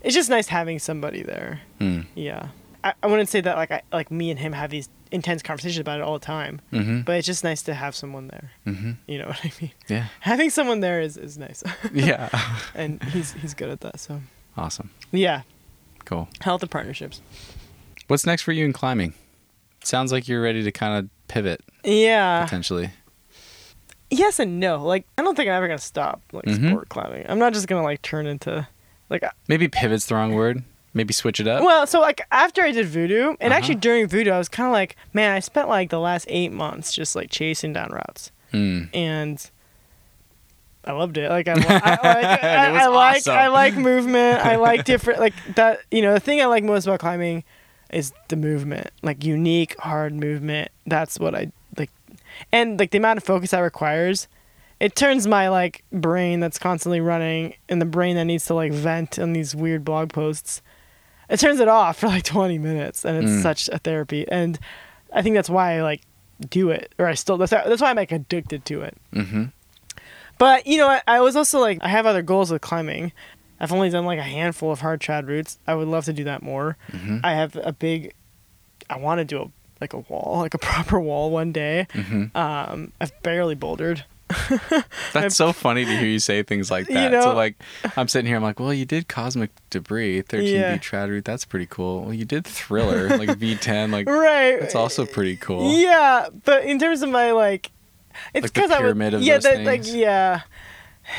it's 0.00 0.14
just 0.14 0.30
nice 0.30 0.48
having 0.48 0.78
somebody 0.78 1.22
there. 1.22 1.60
Hmm. 1.78 2.02
Yeah, 2.14 2.48
I, 2.82 2.94
I 3.02 3.06
wouldn't 3.06 3.28
say 3.28 3.40
that 3.42 3.56
like 3.56 3.70
I 3.70 3.82
like 3.92 4.10
me 4.10 4.30
and 4.30 4.38
him 4.38 4.52
have 4.52 4.70
these 4.70 4.88
intense 5.12 5.42
conversations 5.42 5.78
about 5.80 5.98
it 5.98 6.02
all 6.02 6.14
the 6.18 6.24
time, 6.24 6.60
Mm-hmm. 6.72 7.00
but 7.02 7.16
it's 7.16 7.26
just 7.26 7.42
nice 7.44 7.62
to 7.62 7.74
have 7.74 7.94
someone 7.94 8.28
there. 8.28 8.50
Mm-hmm. 8.66 8.92
You 9.06 9.18
know 9.18 9.26
what 9.28 9.40
I 9.44 9.52
mean? 9.60 9.72
Yeah. 9.88 10.06
Having 10.20 10.50
someone 10.50 10.80
there 10.80 11.00
is 11.00 11.16
is 11.16 11.36
nice, 11.38 11.62
Yeah. 11.92 12.28
and 12.74 13.02
he's 13.04 13.32
he's 13.32 13.54
good 13.54 13.68
at 13.70 13.80
that. 13.80 14.00
So 14.00 14.20
awesome. 14.56 14.90
yeah, 15.12 15.42
Cool. 16.04 16.28
health 16.40 16.62
and 16.62 16.70
partnerships. 16.70 17.20
What's 18.08 18.26
next 18.26 18.42
for 18.42 18.52
you 18.52 18.64
in 18.64 18.72
climbing? 18.72 19.14
Sounds 19.82 20.12
like 20.12 20.28
you're 20.28 20.42
ready 20.42 20.62
to 20.62 20.72
kind 20.72 20.98
of 21.04 21.10
pivot 21.28 21.60
Yeah. 21.84 22.44
potentially. 22.44 22.90
Yes 24.10 24.40
and 24.40 24.58
no. 24.58 24.84
Like 24.84 25.06
I 25.16 25.22
don't 25.22 25.36
think 25.36 25.48
I'm 25.48 25.54
ever 25.54 25.68
gonna 25.68 25.78
stop 25.78 26.20
like 26.32 26.44
Mhm. 26.44 26.68
sport 26.70 26.88
climbing. 26.88 27.24
I'm 27.28 27.38
not 27.38 27.52
just 27.52 27.68
gonna 27.68 27.82
like 27.84 28.02
turn 28.02 28.26
into 28.26 28.66
like 29.08 29.22
Maybe 29.48 29.68
pivot's 29.68 30.06
the 30.06 30.14
wrong 30.16 30.34
word. 30.34 30.62
Maybe 30.92 31.12
switch 31.12 31.38
it 31.38 31.46
up. 31.46 31.62
Well, 31.62 31.86
so 31.86 32.00
like 32.00 32.20
after 32.32 32.62
I 32.62 32.72
did 32.72 32.86
voodoo, 32.86 33.34
and 33.40 33.52
Uh-huh. 33.52 33.58
actually 33.58 33.76
during 33.76 34.08
voodoo, 34.08 34.32
I 34.32 34.38
was 34.38 34.48
kind 34.48 34.66
of 34.66 34.72
like, 34.72 34.96
man, 35.12 35.30
I 35.32 35.38
spent 35.40 35.68
like 35.68 35.90
the 35.90 36.00
last 36.00 36.26
eight 36.28 36.50
months 36.52 36.92
just 36.92 37.14
like 37.14 37.30
chasing 37.30 37.72
down 37.72 37.90
routes, 37.90 38.32
Hmm. 38.50 38.84
and 38.92 39.50
I 40.84 40.92
loved 40.92 41.16
it. 41.18 41.30
Like 41.30 41.46
I, 41.46 41.54
li- 41.54 41.64
I, 41.68 41.90
like, 41.90 42.44
I, 42.44 42.82
I 42.82 42.86
like 42.86 43.16
awesome. 43.18 43.34
I 43.36 43.46
like 43.48 43.74
movement. 43.90 44.44
I 44.44 44.56
like 44.56 44.84
different 44.84 45.20
like 45.20 45.34
that. 45.54 45.80
You 45.90 46.02
know, 46.02 46.14
the 46.14 46.20
thing 46.20 46.40
I 46.40 46.46
like 46.46 46.64
most 46.64 46.86
about 46.86 47.00
climbing 47.00 47.44
is 47.92 48.12
the 48.28 48.36
movement, 48.36 48.90
like 49.02 49.22
unique, 49.24 49.78
hard 49.78 50.14
movement. 50.14 50.70
That's 50.86 51.20
what 51.20 51.34
I 51.34 51.52
like, 51.76 51.90
and 52.50 52.78
like 52.80 52.90
the 52.90 52.98
amount 52.98 53.18
of 53.18 53.24
focus 53.24 53.50
that 53.52 53.60
requires. 53.60 54.26
It 54.80 54.96
turns 54.96 55.26
my 55.26 55.50
like 55.50 55.84
brain 55.92 56.40
that's 56.40 56.58
constantly 56.58 57.02
running 57.02 57.54
and 57.68 57.82
the 57.82 57.86
brain 57.86 58.16
that 58.16 58.24
needs 58.24 58.46
to 58.46 58.54
like 58.54 58.72
vent 58.72 59.18
on 59.18 59.34
these 59.34 59.54
weird 59.54 59.84
blog 59.84 60.10
posts 60.10 60.62
it 61.30 61.40
turns 61.40 61.60
it 61.60 61.68
off 61.68 61.98
for 62.00 62.08
like 62.08 62.24
20 62.38 62.58
minutes 62.58 63.04
and 63.06 63.16
it's 63.24 63.32
Mm. 63.32 63.42
such 63.42 63.68
a 63.68 63.78
therapy 63.78 64.26
and 64.28 64.58
i 65.12 65.22
think 65.22 65.34
that's 65.34 65.48
why 65.50 65.78
i 65.78 65.82
like 65.82 66.02
do 66.48 66.70
it 66.70 66.92
or 66.98 67.06
i 67.06 67.14
still 67.14 67.36
that's, 67.38 67.50
that's 67.50 67.80
why 67.80 67.90
i'm 67.90 67.96
like 67.96 68.12
addicted 68.12 68.64
to 68.66 68.82
it 68.82 68.96
Mm-hmm. 69.14 69.44
but 70.38 70.66
you 70.66 70.78
know 70.78 70.88
I, 70.88 71.02
I 71.06 71.20
was 71.20 71.36
also 71.36 71.60
like 71.60 71.78
i 71.82 71.88
have 71.88 72.06
other 72.06 72.22
goals 72.22 72.50
with 72.50 72.60
climbing 72.62 73.12
i've 73.60 73.72
only 73.72 73.90
done 73.90 74.04
like 74.06 74.18
a 74.18 74.22
handful 74.22 74.70
of 74.72 74.80
hard 74.80 75.00
trad 75.00 75.26
routes 75.28 75.58
i 75.66 75.74
would 75.74 75.88
love 75.88 76.04
to 76.06 76.12
do 76.12 76.24
that 76.24 76.42
more 76.42 76.76
Mm-hmm. 76.92 77.18
i 77.24 77.32
have 77.34 77.56
a 77.56 77.72
big 77.72 78.14
i 78.88 78.96
want 78.96 79.18
to 79.18 79.24
do 79.24 79.42
a 79.42 79.46
like 79.80 79.92
a 79.94 79.98
wall 79.98 80.38
like 80.40 80.54
a 80.54 80.58
proper 80.70 80.98
wall 81.00 81.30
one 81.30 81.52
day 81.52 81.86
Mm-hmm. 81.92 82.36
um 82.36 82.92
i've 83.00 83.12
barely 83.22 83.54
bouldered 83.54 84.04
That's 85.12 85.34
so 85.36 85.52
funny 85.52 85.84
to 85.84 85.90
hear 85.96 86.06
you 86.08 86.18
say 86.18 86.42
things 86.42 86.70
like 86.70 86.88
You 86.88 86.94
that. 86.94 87.12
know- 87.12 87.20
so 87.22 87.34
like, 87.34 87.56
I'm 87.96 88.08
sitting 88.08 88.26
here. 88.26 88.36
I'm 88.36 88.42
like, 88.42 88.60
well, 88.60 88.72
you 88.72 88.84
did 88.84 89.08
cosmic 89.08 89.50
debris, 89.70 90.22
13 90.22 90.54
Yeah. 90.54 90.74
V 90.74 90.78
trad 90.80 91.08
route. 91.08 91.24
That's 91.24 91.44
pretty 91.44 91.66
cool. 91.66 92.02
Well, 92.02 92.14
you 92.14 92.24
did 92.24 92.44
thriller, 92.46 93.08
like 93.16 93.28
V10. 93.38 93.90
Like 93.92 94.08
right 94.08 94.60
that's 94.60 94.74
also 94.74 95.06
pretty 95.06 95.36
cool. 95.36 95.72
Yeah, 95.80 96.28
but 96.44 96.64
in 96.64 96.78
terms 96.78 97.02
of 97.02 97.10
my 97.10 97.32
like, 97.32 97.70
it's 98.34 98.44
Like 98.44 98.52
because 98.54 98.70
I 98.70 98.78
pyramid 98.78 99.12
would, 99.12 99.20
of 99.20 99.26
yeah, 99.26 99.38
that, 99.38 99.64
like 99.64 99.82
yeah. 99.86 100.42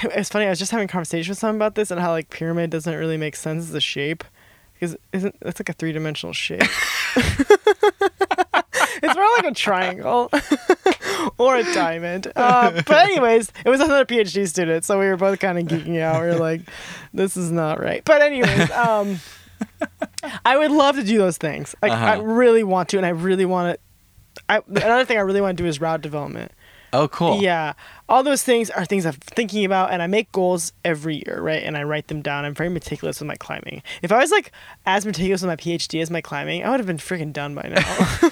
It's 0.03 0.29
funny. 0.29 0.45
I 0.45 0.49
was 0.49 0.59
just 0.59 0.71
having 0.71 0.85
a 0.85 0.87
conversation 0.91 1.31
with 1.31 1.39
someone 1.39 1.55
about 1.57 1.75
this 1.75 1.91
and 1.91 1.99
how 1.99 2.11
like 2.11 2.29
pyramid 2.29 2.69
doesn't 2.69 2.95
really 2.95 3.17
make 3.17 3.35
sense 3.35 3.67
as 3.67 3.75
a 3.75 3.81
shape 3.81 4.23
because 4.73 4.95
isn't 5.11 5.35
that's 5.41 5.59
like 5.59 5.69
a 5.69 5.73
three 5.73 5.91
dimensional 5.91 6.33
shape. 6.33 6.61
it's 9.03 9.15
more 9.15 9.27
like 9.37 9.45
a 9.45 9.53
triangle 9.53 10.29
or 11.37 11.55
a 11.57 11.63
diamond. 11.73 12.31
Uh, 12.35 12.71
but 12.85 12.91
anyways, 13.09 13.51
it 13.65 13.69
was 13.69 13.79
another 13.79 14.05
PhD 14.05 14.47
student, 14.47 14.83
so 14.85 14.99
we 14.99 15.05
were 15.07 15.17
both 15.17 15.39
kind 15.39 15.57
of 15.59 15.65
geeking 15.65 15.99
out. 15.99 16.21
We 16.21 16.27
were 16.27 16.35
like, 16.35 16.61
"This 17.13 17.37
is 17.37 17.51
not 17.51 17.79
right." 17.79 18.03
But 18.05 18.21
anyways, 18.21 18.71
um, 18.71 19.19
I 20.45 20.57
would 20.57 20.71
love 20.71 20.95
to 20.95 21.03
do 21.03 21.17
those 21.17 21.37
things. 21.37 21.75
Like 21.81 21.91
I 21.91 22.13
Uh-huh. 22.15 22.23
really 22.23 22.63
want 22.63 22.89
to, 22.89 22.97
and 22.97 23.05
I 23.05 23.09
really 23.09 23.45
want 23.45 23.75
to. 23.75 23.79
I, 24.49 24.61
another 24.67 25.05
thing 25.05 25.17
I 25.17 25.21
really 25.21 25.41
want 25.41 25.57
to 25.57 25.63
do 25.63 25.67
is 25.67 25.81
route 25.81 26.01
development. 26.01 26.51
Oh, 26.93 27.07
cool. 27.07 27.41
Yeah, 27.41 27.73
all 28.09 28.23
those 28.23 28.43
things 28.43 28.69
are 28.69 28.83
things 28.85 29.05
I'm 29.05 29.13
thinking 29.13 29.63
about, 29.63 29.91
and 29.91 30.01
I 30.01 30.07
make 30.07 30.31
goals 30.31 30.73
every 30.83 31.23
year, 31.25 31.39
right? 31.41 31.63
And 31.63 31.77
I 31.77 31.83
write 31.83 32.07
them 32.07 32.21
down. 32.21 32.43
I'm 32.43 32.53
very 32.53 32.69
meticulous 32.69 33.19
with 33.19 33.27
my 33.27 33.35
climbing. 33.35 33.81
If 34.01 34.11
I 34.11 34.17
was 34.17 34.31
like 34.31 34.51
as 34.85 35.05
meticulous 35.05 35.41
with 35.41 35.47
my 35.49 35.55
PhD 35.55 36.01
as 36.01 36.11
my 36.11 36.21
climbing, 36.21 36.63
I 36.63 36.69
would 36.69 36.79
have 36.79 36.87
been 36.87 36.97
freaking 36.97 37.31
done 37.31 37.55
by 37.55 37.63
now. 37.63 38.29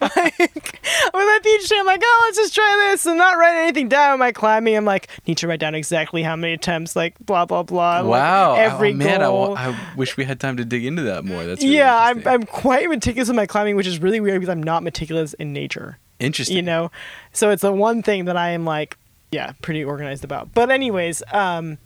like, 0.00 0.38
with 0.38 1.12
my 1.12 1.40
PhD, 1.44 1.72
I'm 1.78 1.86
like, 1.86 2.00
oh, 2.04 2.22
let's 2.26 2.38
just 2.38 2.54
try 2.54 2.90
this, 2.90 3.04
and 3.06 3.18
not 3.18 3.36
write 3.36 3.56
anything 3.56 3.88
down. 3.88 4.12
With 4.12 4.20
my 4.20 4.32
climbing, 4.32 4.76
I'm 4.76 4.84
like, 4.84 5.08
need 5.26 5.38
to 5.38 5.48
write 5.48 5.60
down 5.60 5.74
exactly 5.74 6.22
how 6.22 6.36
many 6.36 6.52
attempts, 6.52 6.94
like 6.94 7.18
blah 7.18 7.46
blah 7.46 7.64
blah. 7.64 8.00
like, 8.00 8.10
Wow. 8.10 8.52
Oh, 8.52 8.54
every 8.54 8.92
oh, 8.92 8.96
man, 8.96 9.22
I, 9.22 9.26
goal. 9.26 9.50
wa- 9.50 9.56
I 9.56 9.76
wish 9.96 10.16
we 10.16 10.24
had 10.24 10.38
time 10.38 10.56
to 10.58 10.64
dig 10.64 10.84
into 10.84 11.02
that 11.02 11.24
more. 11.24 11.44
That's 11.44 11.62
really 11.62 11.76
yeah, 11.76 11.96
I'm. 11.96 12.26
I'm 12.26 12.44
quite 12.44 12.88
meticulous 12.88 13.28
with 13.28 13.36
my 13.36 13.46
climbing, 13.46 13.74
which 13.74 13.88
is 13.88 13.98
really 13.98 14.20
weird 14.20 14.40
because 14.40 14.52
I'm 14.52 14.62
not 14.62 14.84
meticulous 14.84 15.34
in 15.34 15.52
nature. 15.52 15.98
Interesting. 16.20 16.56
you 16.56 16.62
know 16.62 16.90
so 17.32 17.50
it's 17.50 17.62
the 17.62 17.72
one 17.72 18.02
thing 18.02 18.24
that 18.26 18.36
i 18.36 18.50
am 18.50 18.64
like 18.64 18.96
yeah 19.32 19.52
pretty 19.62 19.82
organized 19.84 20.24
about 20.24 20.52
but 20.54 20.70
anyways 20.70 21.22
um 21.32 21.78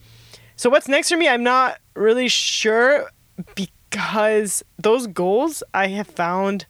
so 0.57 0.69
what's 0.71 0.89
next 0.89 1.09
for 1.09 1.17
me 1.17 1.29
i'm 1.29 1.43
not 1.43 1.79
really 1.95 2.29
sure 2.29 3.09
because 3.55 4.63
those 4.79 5.07
goals 5.07 5.63
i 5.75 5.87
have 5.89 6.07
found 6.07 6.67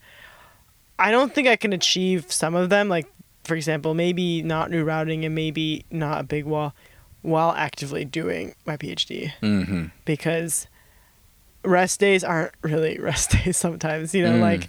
i 0.98 1.10
don't 1.10 1.34
think 1.34 1.48
i 1.48 1.56
can 1.56 1.72
achieve 1.72 2.30
some 2.30 2.54
of 2.54 2.68
them 2.70 2.88
like 2.88 3.06
for 3.44 3.54
example 3.56 3.94
maybe 3.94 4.42
not 4.42 4.70
new 4.70 4.84
routing 4.84 5.24
and 5.24 5.34
maybe 5.34 5.84
not 5.90 6.20
a 6.20 6.24
big 6.24 6.44
wall 6.44 6.74
while 7.22 7.50
actively 7.52 8.04
doing 8.04 8.54
my 8.66 8.76
phd 8.76 9.32
Mm-hmm. 9.42 9.86
because 10.04 10.66
rest 11.64 11.98
days 11.98 12.22
aren't 12.22 12.52
really 12.62 12.98
rest 13.00 13.30
days 13.32 13.56
sometimes 13.56 14.14
you 14.14 14.22
know 14.22 14.34
Mm. 14.34 14.40
like 14.40 14.68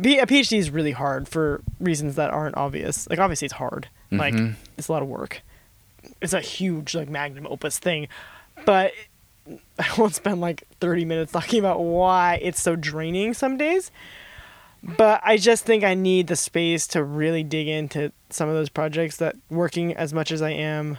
a 0.00 0.26
phd 0.26 0.56
is 0.56 0.70
really 0.70 0.92
hard 0.92 1.28
for 1.28 1.60
reasons 1.78 2.16
that 2.16 2.30
aren't 2.30 2.56
obvious. 2.56 3.08
Like 3.08 3.18
obviously 3.18 3.46
it's 3.46 3.54
hard. 3.54 3.88
Like 4.10 4.34
Mhm. 4.34 4.54
it's 4.78 4.88
a 4.88 4.92
lot 4.92 5.02
of 5.02 5.08
work. 5.08 5.42
It's 6.20 6.32
a 6.32 6.40
huge 6.40 6.94
like 6.94 7.08
magnum 7.08 7.46
opus 7.46 7.78
thing. 7.78 8.08
But 8.64 8.92
i 9.78 9.86
won't 9.98 10.14
spend 10.14 10.40
like 10.40 10.64
30 10.80 11.04
minutes 11.04 11.32
talking 11.32 11.58
about 11.58 11.80
why 11.80 12.38
it's 12.42 12.60
so 12.60 12.76
draining 12.76 13.34
some 13.34 13.56
days. 13.56 13.90
But 14.82 15.20
i 15.24 15.36
just 15.36 15.64
think 15.64 15.84
i 15.84 15.94
need 15.94 16.26
the 16.28 16.36
space 16.36 16.86
to 16.88 17.02
really 17.04 17.42
dig 17.42 17.68
into 17.68 18.12
some 18.30 18.48
of 18.48 18.54
those 18.54 18.68
projects 18.68 19.16
that 19.18 19.36
working 19.50 19.94
as 19.94 20.12
much 20.14 20.30
as 20.32 20.40
i 20.42 20.50
am. 20.50 20.98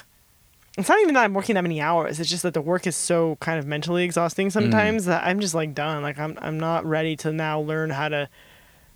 It's 0.77 0.88
not 0.88 1.01
even 1.01 1.16
that 1.16 1.26
I'm 1.26 1.34
working 1.34 1.56
that 1.56 1.64
many 1.64 1.82
hours. 1.82 2.17
It's 2.19 2.30
just 2.30 2.43
that 2.43 2.53
the 2.53 2.61
work 2.61 2.88
is 2.88 2.95
so 2.95 3.35
kind 3.42 3.59
of 3.59 3.66
mentally 3.67 4.06
exhausting 4.06 4.50
sometimes 4.50 5.03
that 5.03 5.22
I'm 5.27 5.42
just 5.42 5.53
like 5.53 5.74
done. 5.76 6.01
Like 6.01 6.17
I'm 6.17 6.38
I'm 6.42 6.58
not 6.58 6.85
ready 6.85 7.16
to 7.17 7.34
now 7.34 7.59
learn 7.59 7.90
how 7.90 8.08
to 8.08 8.30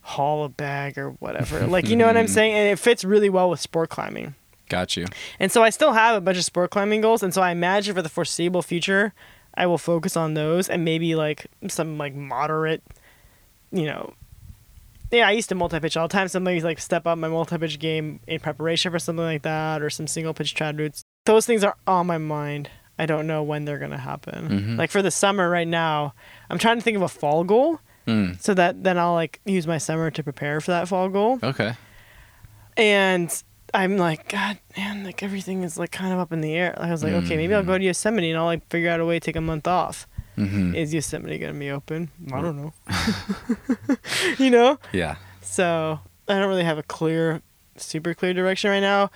haul 0.06 0.46
a 0.46 0.50
bag 0.50 1.00
or 1.00 1.10
whatever. 1.14 1.66
like 1.68 1.90
you 1.90 1.96
know 1.96 2.06
what 2.06 2.16
I'm 2.16 2.28
saying? 2.28 2.54
And 2.54 2.70
it 2.72 2.78
fits 2.78 3.04
really 3.04 3.30
well 3.30 3.50
with 3.50 3.60
sport 3.60 3.90
climbing. 3.90 4.36
Got 4.70 4.96
you. 4.96 5.06
And 5.40 5.52
so 5.52 5.64
I 5.64 5.72
still 5.72 5.94
have 5.94 6.16
a 6.16 6.22
bunch 6.22 6.38
of 6.38 6.46
sport 6.46 6.70
climbing 6.70 7.02
goals. 7.02 7.24
And 7.24 7.34
so 7.34 7.42
I 7.42 7.50
imagine 7.52 7.96
for 7.96 8.02
the 8.04 8.10
foreseeable 8.10 8.62
future, 8.62 9.14
I 9.56 9.66
will 9.66 9.80
focus 9.80 10.16
on 10.16 10.36
those 10.36 10.70
and 10.70 10.86
maybe 10.86 11.16
like 11.16 11.48
some 11.68 11.98
like 11.98 12.14
moderate, 12.14 12.84
you 13.72 13.86
know. 13.86 14.14
Yeah, 15.12 15.28
I 15.28 15.32
used 15.32 15.50
to 15.50 15.56
multi 15.56 15.80
pitch 15.80 15.98
all 15.98 16.08
the 16.08 16.12
time. 16.14 16.28
So 16.28 16.40
maybe 16.40 16.62
like 16.62 16.80
step 16.80 17.08
up 17.08 17.18
my 17.18 17.28
multi 17.28 17.58
pitch 17.58 17.80
game 17.80 18.20
in 18.28 18.40
preparation 18.40 18.92
for 18.92 19.00
something 19.00 19.26
like 19.26 19.42
that 19.42 19.82
or 19.82 19.90
some 19.90 20.06
single 20.06 20.36
pitch 20.36 20.54
trad 20.54 20.78
routes. 20.78 21.04
Those 21.26 21.48
things 21.48 21.64
are 21.64 21.78
on 21.88 22.06
my 22.06 22.20
mind. 22.20 22.70
I 23.00 23.08
don't 23.08 23.26
know 23.26 23.42
when 23.42 23.66
they're 23.66 23.80
gonna 23.80 23.98
happen. 23.98 24.50
Mhm. 24.50 24.78
Like 24.78 24.92
for 24.92 25.02
the 25.02 25.12
summer 25.12 25.50
right 25.50 25.68
now, 25.68 26.14
I'm 26.50 26.60
trying 26.60 26.78
to 26.78 26.82
think 26.84 26.96
of 26.96 27.02
a 27.04 27.08
fall 27.10 27.44
goal 27.44 27.80
Mm. 28.08 28.40
so 28.42 28.54
that 28.54 28.84
then 28.84 28.98
I'll 29.00 29.14
like 29.14 29.40
use 29.46 29.66
my 29.66 29.78
summer 29.80 30.12
to 30.12 30.22
prepare 30.24 30.62
for 30.62 30.72
that 30.72 30.88
fall 30.88 31.10
goal 31.10 31.40
Okay. 31.42 31.74
and 32.78 33.44
I'm 33.74 33.98
like, 33.98 34.30
God, 34.30 34.58
man, 34.78 35.04
like 35.04 35.22
everything 35.24 35.64
is 35.64 35.78
like 35.78 35.92
kind 35.92 36.14
of 36.14 36.20
up 36.20 36.32
in 36.32 36.40
the 36.40 36.54
air. 36.54 36.76
Like, 36.78 36.88
I 36.88 36.92
was 36.92 37.04
like, 37.04 37.12
okay, 37.14 37.36
maybe 37.36 37.54
I'll 37.54 37.64
go 37.64 37.78
to 37.78 37.84
Yosemite 37.84 38.30
and 38.30 38.40
I'll 38.40 38.46
like 38.46 38.66
figure 38.70 38.90
out 38.90 39.00
a 39.02 39.06
way 39.06 39.20
to 39.20 39.26
take 39.26 39.36
a 39.36 39.42
month 39.42 39.68
off. 39.68 40.08
Mm-hmm. 40.38 40.76
Is 40.76 40.94
Yosemite 40.94 41.38
gonna 41.40 41.54
be 41.60 41.72
open? 41.72 42.10
I 42.32 42.42
don't 42.42 42.58
know. 42.58 42.74
you 44.38 44.50
know. 44.50 44.80
Yeah. 44.94 45.16
So 45.42 46.00
I 46.28 46.34
don't 46.40 46.48
really 46.48 46.64
have 46.64 46.78
a 46.78 46.84
clear, 46.84 47.42
super 47.78 48.14
clear 48.14 48.34
direction 48.34 48.70
right 48.70 48.80
now. 48.82 49.12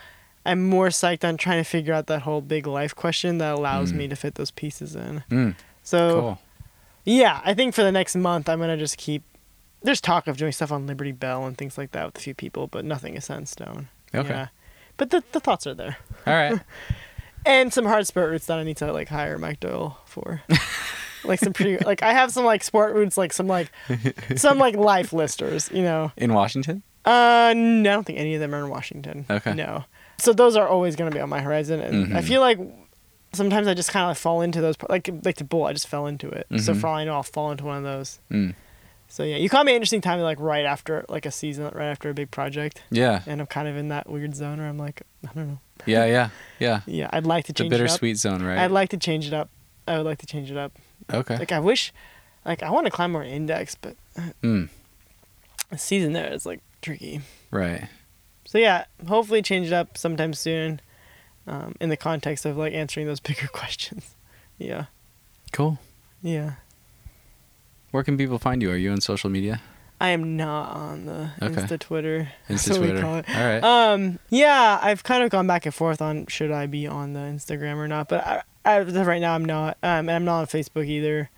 I'm 0.46 0.64
more 0.68 0.88
psyched 0.88 1.28
on 1.28 1.38
trying 1.38 1.64
to 1.64 1.70
figure 1.70 1.94
out 1.94 2.08
that 2.08 2.22
whole 2.24 2.42
big 2.42 2.66
life 2.68 2.96
question 2.96 3.38
that 3.40 3.54
allows 3.56 3.92
Mm. 3.94 3.96
me 3.98 4.08
to 4.10 4.16
fit 4.16 4.36
those 4.36 4.52
pieces 4.52 4.96
in. 4.96 5.24
Mm, 5.30 5.56
So 5.84 6.20
cool. 6.22 6.40
Yeah, 7.06 7.42
I 7.44 7.54
think 7.54 7.74
for 7.74 7.84
the 7.84 7.92
next 7.92 8.16
month 8.16 8.50
I'm 8.50 8.60
gonna 8.60 8.78
just 8.78 8.98
keep. 8.98 9.24
There's 9.82 10.02
talk 10.02 10.28
of 10.28 10.36
doing 10.38 10.52
stuff 10.52 10.72
on 10.72 10.86
Liberty 10.88 11.14
Bell 11.14 11.46
and 11.46 11.58
things 11.58 11.78
like 11.78 11.92
that 11.94 12.06
with 12.06 12.18
a 12.18 12.20
few 12.22 12.34
people, 12.36 12.68
but 12.68 12.84
nothing 12.84 13.16
is 13.16 13.26
set 13.26 13.38
in 13.38 13.46
stone. 13.46 13.88
Okay. 14.14 14.30
Yeah. 14.30 14.48
But 14.98 15.10
the 15.12 15.24
the 15.32 15.40
thoughts 15.40 15.66
are 15.68 15.74
there, 15.74 15.98
All 16.28 16.34
right. 16.34 16.60
and 17.46 17.72
some 17.74 17.86
hard 17.86 18.06
sport 18.06 18.30
routes 18.30 18.48
that 18.48 18.60
I 18.60 18.64
need 18.64 18.78
to 18.78 18.92
like 18.92 19.08
hire 19.08 19.38
Mike 19.38 19.60
Doyle 19.62 19.98
for. 20.06 20.42
like 21.24 21.40
some 21.40 21.54
pretty 21.54 21.78
like 21.86 22.04
I 22.04 22.12
have 22.14 22.32
some 22.32 22.44
like 22.46 22.64
sport 22.64 22.94
routes 22.96 23.18
like 23.18 23.32
some 23.34 23.48
like 23.48 23.72
some 24.36 24.58
like 24.58 24.76
life 24.76 25.14
listers, 25.14 25.70
you 25.74 25.82
know. 25.84 26.12
In 26.18 26.34
Washington? 26.34 26.84
Uh, 27.06 27.54
no, 27.56 27.92
I 27.92 27.94
don't 27.96 28.04
think 28.06 28.20
any 28.20 28.34
of 28.36 28.42
them 28.42 28.54
are 28.54 28.60
in 28.60 28.70
Washington. 28.70 29.26
Okay. 29.30 29.54
No. 29.54 29.86
So 30.18 30.34
those 30.34 30.58
are 30.58 30.68
always 30.68 30.98
going 30.98 31.10
to 31.10 31.16
be 31.16 31.22
on 31.22 31.30
my 31.30 31.40
horizon, 31.40 31.80
and 31.80 32.16
I 32.16 32.20
Mhm. 32.22 32.26
feel 32.26 32.42
like 32.42 32.60
sometimes 33.34 33.68
I 33.68 33.74
just 33.74 33.92
kind 33.92 34.04
of 34.04 34.10
like 34.10 34.18
fall 34.18 34.42
into 34.42 34.62
those. 34.62 34.76
Like 34.90 35.10
like 35.24 35.38
the 35.38 35.44
bull, 35.44 35.66
I 35.66 35.74
just 35.74 35.88
fell 35.88 36.08
into 36.08 36.30
it. 36.30 36.48
So 36.60 36.74
Mhm. 36.74 36.82
for 36.82 36.88
all 36.88 36.96
I 36.96 37.06
know, 37.06 37.14
I'll 37.14 37.24
fall 37.24 37.52
into 37.52 37.64
one 37.66 37.78
of 37.78 37.84
those. 37.84 38.20
Mm. 38.32 38.56
So 39.08 39.24
yeah, 39.24 39.38
you 39.38 39.50
caught 39.50 39.66
me 39.66 39.72
an 39.72 39.76
interesting 39.78 40.02
time, 40.02 40.20
like 40.20 40.40
right 40.40 40.66
after 40.66 41.04
like 41.10 41.26
a 41.26 41.32
season, 41.32 41.66
right 41.74 41.88
after 41.90 42.10
a 42.10 42.14
big 42.14 42.30
project, 42.32 42.84
Yeah. 42.92 43.22
and 43.26 43.42
I'm 43.42 43.48
kind 43.48 43.68
of 43.68 43.76
in 43.76 43.88
that 43.90 44.08
weird 44.10 44.36
zone 44.36 44.60
where 44.60 44.68
I'm 44.68 44.78
like, 44.78 45.02
I 45.28 45.32
don't 45.34 45.48
know. 45.48 45.60
Yeah, 45.86 46.06
yeah. 46.06 46.30
Yeah. 46.60 46.82
Yeah, 46.86 47.10
I'd 47.12 47.26
like 47.26 47.46
to 47.46 47.54
The 47.54 47.64
change 47.64 47.74
it 47.74 47.76
up. 47.76 47.80
bittersweet 47.82 48.18
zone, 48.18 48.44
right? 48.44 48.60
I'd 48.60 48.70
like 48.72 48.90
to 48.90 48.98
change 48.98 49.26
it 49.26 49.34
up. 49.34 49.50
I 49.88 49.98
would 49.98 50.06
like 50.06 50.20
to 50.20 50.28
change 50.28 50.52
it 50.52 50.58
up. 50.58 50.74
okay. 51.12 51.38
Like 51.38 51.52
I 51.52 51.60
wish, 51.60 51.92
like 52.46 52.62
I 52.62 52.70
want 52.70 52.86
to 52.86 52.92
climb 52.92 53.12
more 53.12 53.24
index, 53.24 53.74
but 53.76 53.96
Mm. 54.44 54.70
the 55.72 55.78
season 55.80 56.14
there 56.14 56.32
is 56.32 56.46
like 56.46 56.62
tricky. 56.82 57.22
Right. 57.52 57.88
So 58.46 58.58
yeah, 58.60 58.86
hopefully 59.08 59.42
change 59.42 59.68
it 59.68 59.74
up 59.74 59.98
sometime 59.98 60.34
soon, 60.34 60.82
um, 61.48 61.76
in 61.80 61.90
the 61.90 61.98
context 61.98 62.46
of 62.46 62.58
like 62.58 62.74
answering 62.74 63.08
those 63.08 63.20
bigger 63.30 63.48
questions. 63.48 64.16
Yeah, 64.58 64.86
Cool. 65.52 65.80
yeah. 66.22 66.54
Where 67.92 68.04
can 68.04 68.18
people 68.18 68.38
find 68.38 68.62
you? 68.62 68.70
Are 68.72 68.76
you 68.78 68.92
on 68.92 69.02
social 69.02 69.30
media? 69.30 69.62
I 70.02 70.10
am 70.10 70.38
not 70.38 70.70
on 70.76 71.06
the 71.06 71.32
Okay. 71.42 71.56
Insta 71.62 71.80
Twitter. 71.80 72.30
Insta 72.50 72.66
That's 72.66 72.70
what 72.70 72.82
we 72.82 72.88
Twitter. 72.88 73.06
All 73.06 73.22
right. 73.24 73.64
Um, 73.64 74.20
yeah, 74.30 74.80
I've 74.82 75.04
kind 75.04 75.24
of 75.24 75.30
gone 75.30 75.48
back 75.48 75.66
and 75.66 75.74
forth 75.76 76.02
on 76.02 76.28
should 76.28 76.52
I 76.52 76.68
be 76.68 76.88
on 76.88 77.14
the 77.14 77.20
Instagram 77.20 77.76
or 77.78 77.88
not, 77.88 78.08
but 78.08 78.46
I, 78.64 78.76
of 78.78 79.08
right 79.08 79.20
now 79.20 79.34
I'm 79.34 79.44
not. 79.44 79.78
Um, 79.84 80.08
and 80.08 80.12
I'm 80.12 80.26
not 80.26 80.40
on 80.42 80.46
Facebook 80.48 80.86
either. 80.86 81.30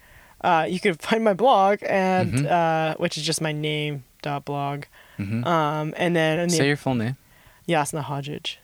Uh, 0.41 0.65
you 0.69 0.79
can 0.79 0.93
find 0.99 1.23
my 1.23 1.33
blog 1.33 1.79
and 1.87 2.33
Mhm. 2.33 2.51
uh, 2.51 2.95
which 2.97 3.17
is 3.17 3.23
just 3.23 3.41
my 3.41 3.51
name 3.51 4.03
dot 4.21 4.45
blog. 4.45 4.83
Mhm. 5.17 5.45
Um, 5.45 5.93
and 5.97 6.15
then 6.15 6.49
the, 6.49 6.55
Say 6.55 6.67
your 6.67 6.77
full 6.77 6.95
name. 6.95 7.17
Jasna 7.67 8.03
Hodžić. 8.03 8.57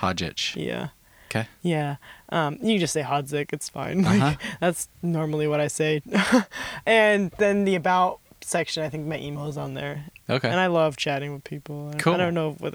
Hodžić. 0.00 0.56
Yeah. 0.56 0.88
Okay. 1.30 1.46
Yeah. 1.62 1.96
Um, 2.28 2.58
you 2.62 2.78
just 2.78 2.92
say 2.92 3.02
Hodzik, 3.02 3.52
it's 3.52 3.68
fine. 3.68 4.02
Like, 4.02 4.22
Uh-huh. 4.22 4.36
That's 4.60 4.88
normally 5.02 5.48
what 5.48 5.60
I 5.60 5.66
say. 5.68 6.00
and 6.86 7.30
then 7.38 7.64
the 7.64 7.74
about 7.74 8.20
section, 8.40 8.84
I 8.84 8.88
think 8.88 9.06
my 9.06 9.18
email 9.18 9.46
is 9.48 9.56
on 9.56 9.74
there. 9.74 10.04
Okay. 10.30 10.48
And 10.48 10.60
I 10.60 10.68
love 10.68 10.96
chatting 10.96 11.32
with 11.32 11.44
people. 11.44 11.92
Cool. 11.98 12.14
I 12.14 12.16
don't 12.18 12.34
know 12.34 12.52
what. 12.58 12.74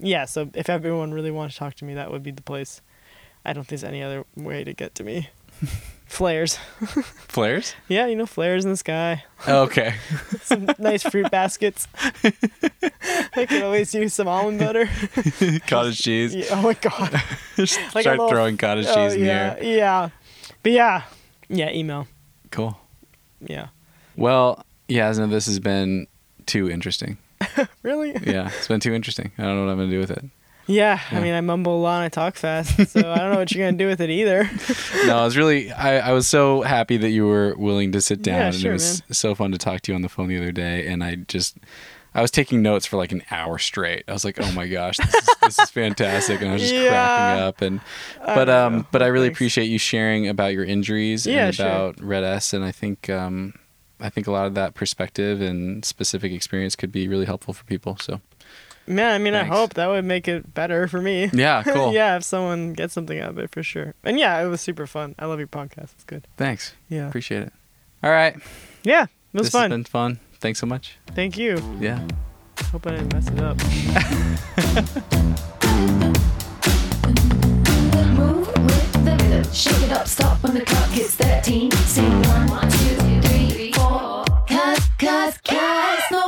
Yeah, 0.00 0.24
so 0.26 0.50
if 0.54 0.68
everyone 0.68 1.12
really 1.12 1.30
wants 1.30 1.54
to 1.54 1.58
talk 1.60 1.74
to 1.76 1.84
me, 1.84 1.94
that 1.94 2.10
would 2.10 2.22
be 2.22 2.30
the 2.32 2.42
place. 2.42 2.82
I 3.44 3.52
don't 3.52 3.62
think 3.64 3.80
there's 3.80 3.84
any 3.84 4.02
other 4.02 4.24
way 4.36 4.64
to 4.64 4.72
get 4.72 4.94
to 4.96 5.04
me. 5.04 5.28
flares. 6.08 6.56
Flares? 7.28 7.74
Yeah, 7.88 8.06
you 8.06 8.16
know, 8.16 8.26
flares 8.26 8.64
in 8.64 8.70
the 8.70 8.76
sky. 8.76 9.24
Oh, 9.46 9.62
okay. 9.64 9.94
Some 10.42 10.66
nice 10.78 11.02
fruit 11.02 11.30
baskets. 11.30 11.86
I 13.36 13.46
could 13.46 13.62
always 13.62 13.94
use 13.94 14.14
some 14.14 14.26
almond 14.26 14.58
butter. 14.58 14.86
cottage 15.66 16.00
cheese. 16.00 16.34
Yeah, 16.34 16.46
oh 16.52 16.62
my 16.62 16.74
god. 16.74 17.22
Just 17.56 17.78
Like 17.94 18.02
start 18.02 18.18
little- 18.18 18.30
throwing 18.30 18.56
cottage 18.56 18.86
Oh, 18.88 18.94
cheese 18.94 19.14
in 19.14 19.20
oh, 19.20 19.24
the 19.24 19.26
yeah, 19.26 19.56
air. 19.58 19.62
Yeah. 19.62 20.08
But 20.62 20.72
yeah. 20.72 21.02
Yeah, 21.48 21.70
email. 21.70 22.08
Cool. 22.50 22.78
Yeah. 23.40 23.68
Well, 24.16 24.64
yeah, 24.88 25.12
no, 25.12 25.26
this 25.26 25.46
has 25.46 25.60
been 25.60 26.06
too 26.46 26.68
interesting. 26.70 27.18
Really? 27.82 28.16
Yeah, 28.24 28.48
it's 28.48 28.68
been 28.68 28.80
too 28.80 28.94
interesting. 28.94 29.32
I 29.38 29.42
don't 29.42 29.56
know 29.56 29.64
what 29.66 29.70
I'm 29.72 29.78
gonna 29.78 29.90
do 29.90 30.00
with 30.00 30.10
it. 30.10 30.24
Yeah, 30.68 31.00
Yeah. 31.10 31.18
I 31.18 31.22
mean, 31.22 31.34
I 31.34 31.40
mumble 31.40 31.76
a 31.76 31.80
lot 31.82 31.96
and 31.96 32.04
I 32.04 32.08
talk 32.10 32.36
fast, 32.36 32.76
so 32.90 33.00
I 33.10 33.16
don't 33.18 33.32
know 33.32 33.38
what 33.38 33.50
you're 33.52 33.66
gonna 33.66 33.76
do 33.78 33.86
with 33.88 34.00
it 34.00 34.10
either. 34.10 34.48
No, 35.06 35.18
I 35.18 35.24
was 35.24 35.36
really, 35.36 35.72
I, 35.72 36.10
I 36.10 36.12
was 36.12 36.28
so 36.28 36.60
happy 36.62 36.96
that 36.98 37.08
you 37.10 37.26
were 37.26 37.54
willing 37.56 37.92
to 37.92 38.00
sit 38.00 38.22
down, 38.22 38.36
Yeah, 38.38 38.46
and 38.48 38.54
sure, 38.54 38.70
it 38.72 38.74
was 38.74 39.02
so 39.10 39.34
fun 39.34 39.50
to 39.52 39.58
talk 39.58 39.80
to 39.82 39.92
you 39.92 39.96
on 39.96 40.02
the 40.02 40.08
phone 40.08 40.28
the 40.28 40.36
other 40.36 40.52
day. 40.52 40.86
And 40.86 41.02
I 41.02 41.14
just, 41.16 41.56
I 42.14 42.20
was 42.20 42.30
taking 42.30 42.60
notes 42.62 42.84
for 42.84 42.96
like 42.98 43.12
an 43.12 43.22
hour 43.30 43.58
straight. 43.58 44.04
I 44.08 44.12
was 44.12 44.24
like, 44.24 44.38
oh 44.40 44.52
my 44.52 44.66
gosh, 44.66 44.96
this 44.98 45.14
is, 45.14 45.28
this 45.42 45.58
is 45.58 45.70
fantastic, 45.70 46.40
and 46.42 46.50
I 46.50 46.52
was 46.54 46.62
just 46.62 46.74
Yeah. 46.74 46.88
cracking 46.88 47.42
up. 47.42 47.60
And 47.62 47.80
but 48.24 48.48
um, 48.50 48.76
know. 48.78 48.86
but 48.90 49.02
I 49.02 49.06
really 49.06 49.28
Thanks. 49.28 49.38
appreciate 49.38 49.66
you 49.66 49.78
sharing 49.78 50.28
about 50.28 50.52
your 50.52 50.64
injuries 50.64 51.26
and 51.26 51.54
sure. 51.54 51.66
about 51.66 52.00
Red 52.02 52.24
S, 52.24 52.52
and 52.52 52.64
I 52.64 52.72
think 52.72 53.08
um, 53.08 53.54
I 54.00 54.10
think 54.10 54.26
a 54.26 54.32
lot 54.32 54.46
of 54.46 54.54
that 54.54 54.74
perspective 54.74 55.40
and 55.40 55.84
specific 55.84 56.32
experience 56.32 56.76
could 56.76 56.92
be 56.92 57.08
really 57.08 57.26
helpful 57.26 57.54
for 57.54 57.64
people. 57.64 57.96
So 58.00 58.20
Man, 58.88 59.14
I 59.14 59.18
mean, 59.18 59.34
Thanks. 59.34 59.50
I 59.50 59.54
hope 59.54 59.74
that 59.74 59.86
would 59.88 60.04
make 60.04 60.26
it 60.28 60.54
better 60.54 60.88
for 60.88 61.00
me. 61.02 61.28
yeah, 61.32 61.62
cool. 61.66 61.92
yeah, 61.92 62.16
if 62.16 62.24
someone 62.24 62.72
gets 62.72 62.94
something 62.94 63.18
out 63.20 63.30
of 63.30 63.38
it 63.38 63.50
for 63.50 63.62
sure. 63.62 63.94
And 64.02 64.18
yeah, 64.18 64.40
it 64.42 64.46
was 64.48 64.60
super 64.62 64.86
fun. 64.86 65.14
I 65.18 65.26
love 65.26 65.38
your 65.38 65.48
podcast. 65.48 65.92
It's 65.94 66.04
good. 66.04 66.26
Thanks, 66.36 66.74
Yeah. 66.88 67.06
appreciate 67.08 67.42
it. 67.42 67.52
All 68.02 68.10
right, 68.10 68.36
Yeah, 68.84 69.02
it 69.04 69.08
was 69.34 69.46
this 69.48 69.52
fun. 69.52 69.70
has 69.70 69.76
been 69.78 69.84
fun. 69.84 70.20
Thanks 70.40 70.58
so 70.60 70.66
much. 70.66 70.96
Thank 71.08 71.36
you. 71.36 71.58
Yeah. 71.80 72.00
Hope 72.72 72.86
I 72.86 72.92
didn't 72.92 73.12
mess 73.12 73.28
it 73.28 73.40
up. 73.40 73.58
Move 78.16 78.46
with 78.46 78.92
the 79.04 79.16
rhythm. 79.20 79.52
Shake 79.52 79.82
it 79.82 79.92
up, 79.92 80.06
stop 80.06 80.42
when 80.42 80.54
the 80.54 80.64
clock 80.64 80.88
hits 80.90 81.14
13. 81.16 81.70
Sing 81.72 82.22
one, 82.22 82.48
two, 82.70 83.20
three, 83.28 83.72
four. 83.72 84.24
Cause, 84.48 84.88
cause, 84.98 85.38
cause 85.44 86.00
no 86.12 86.27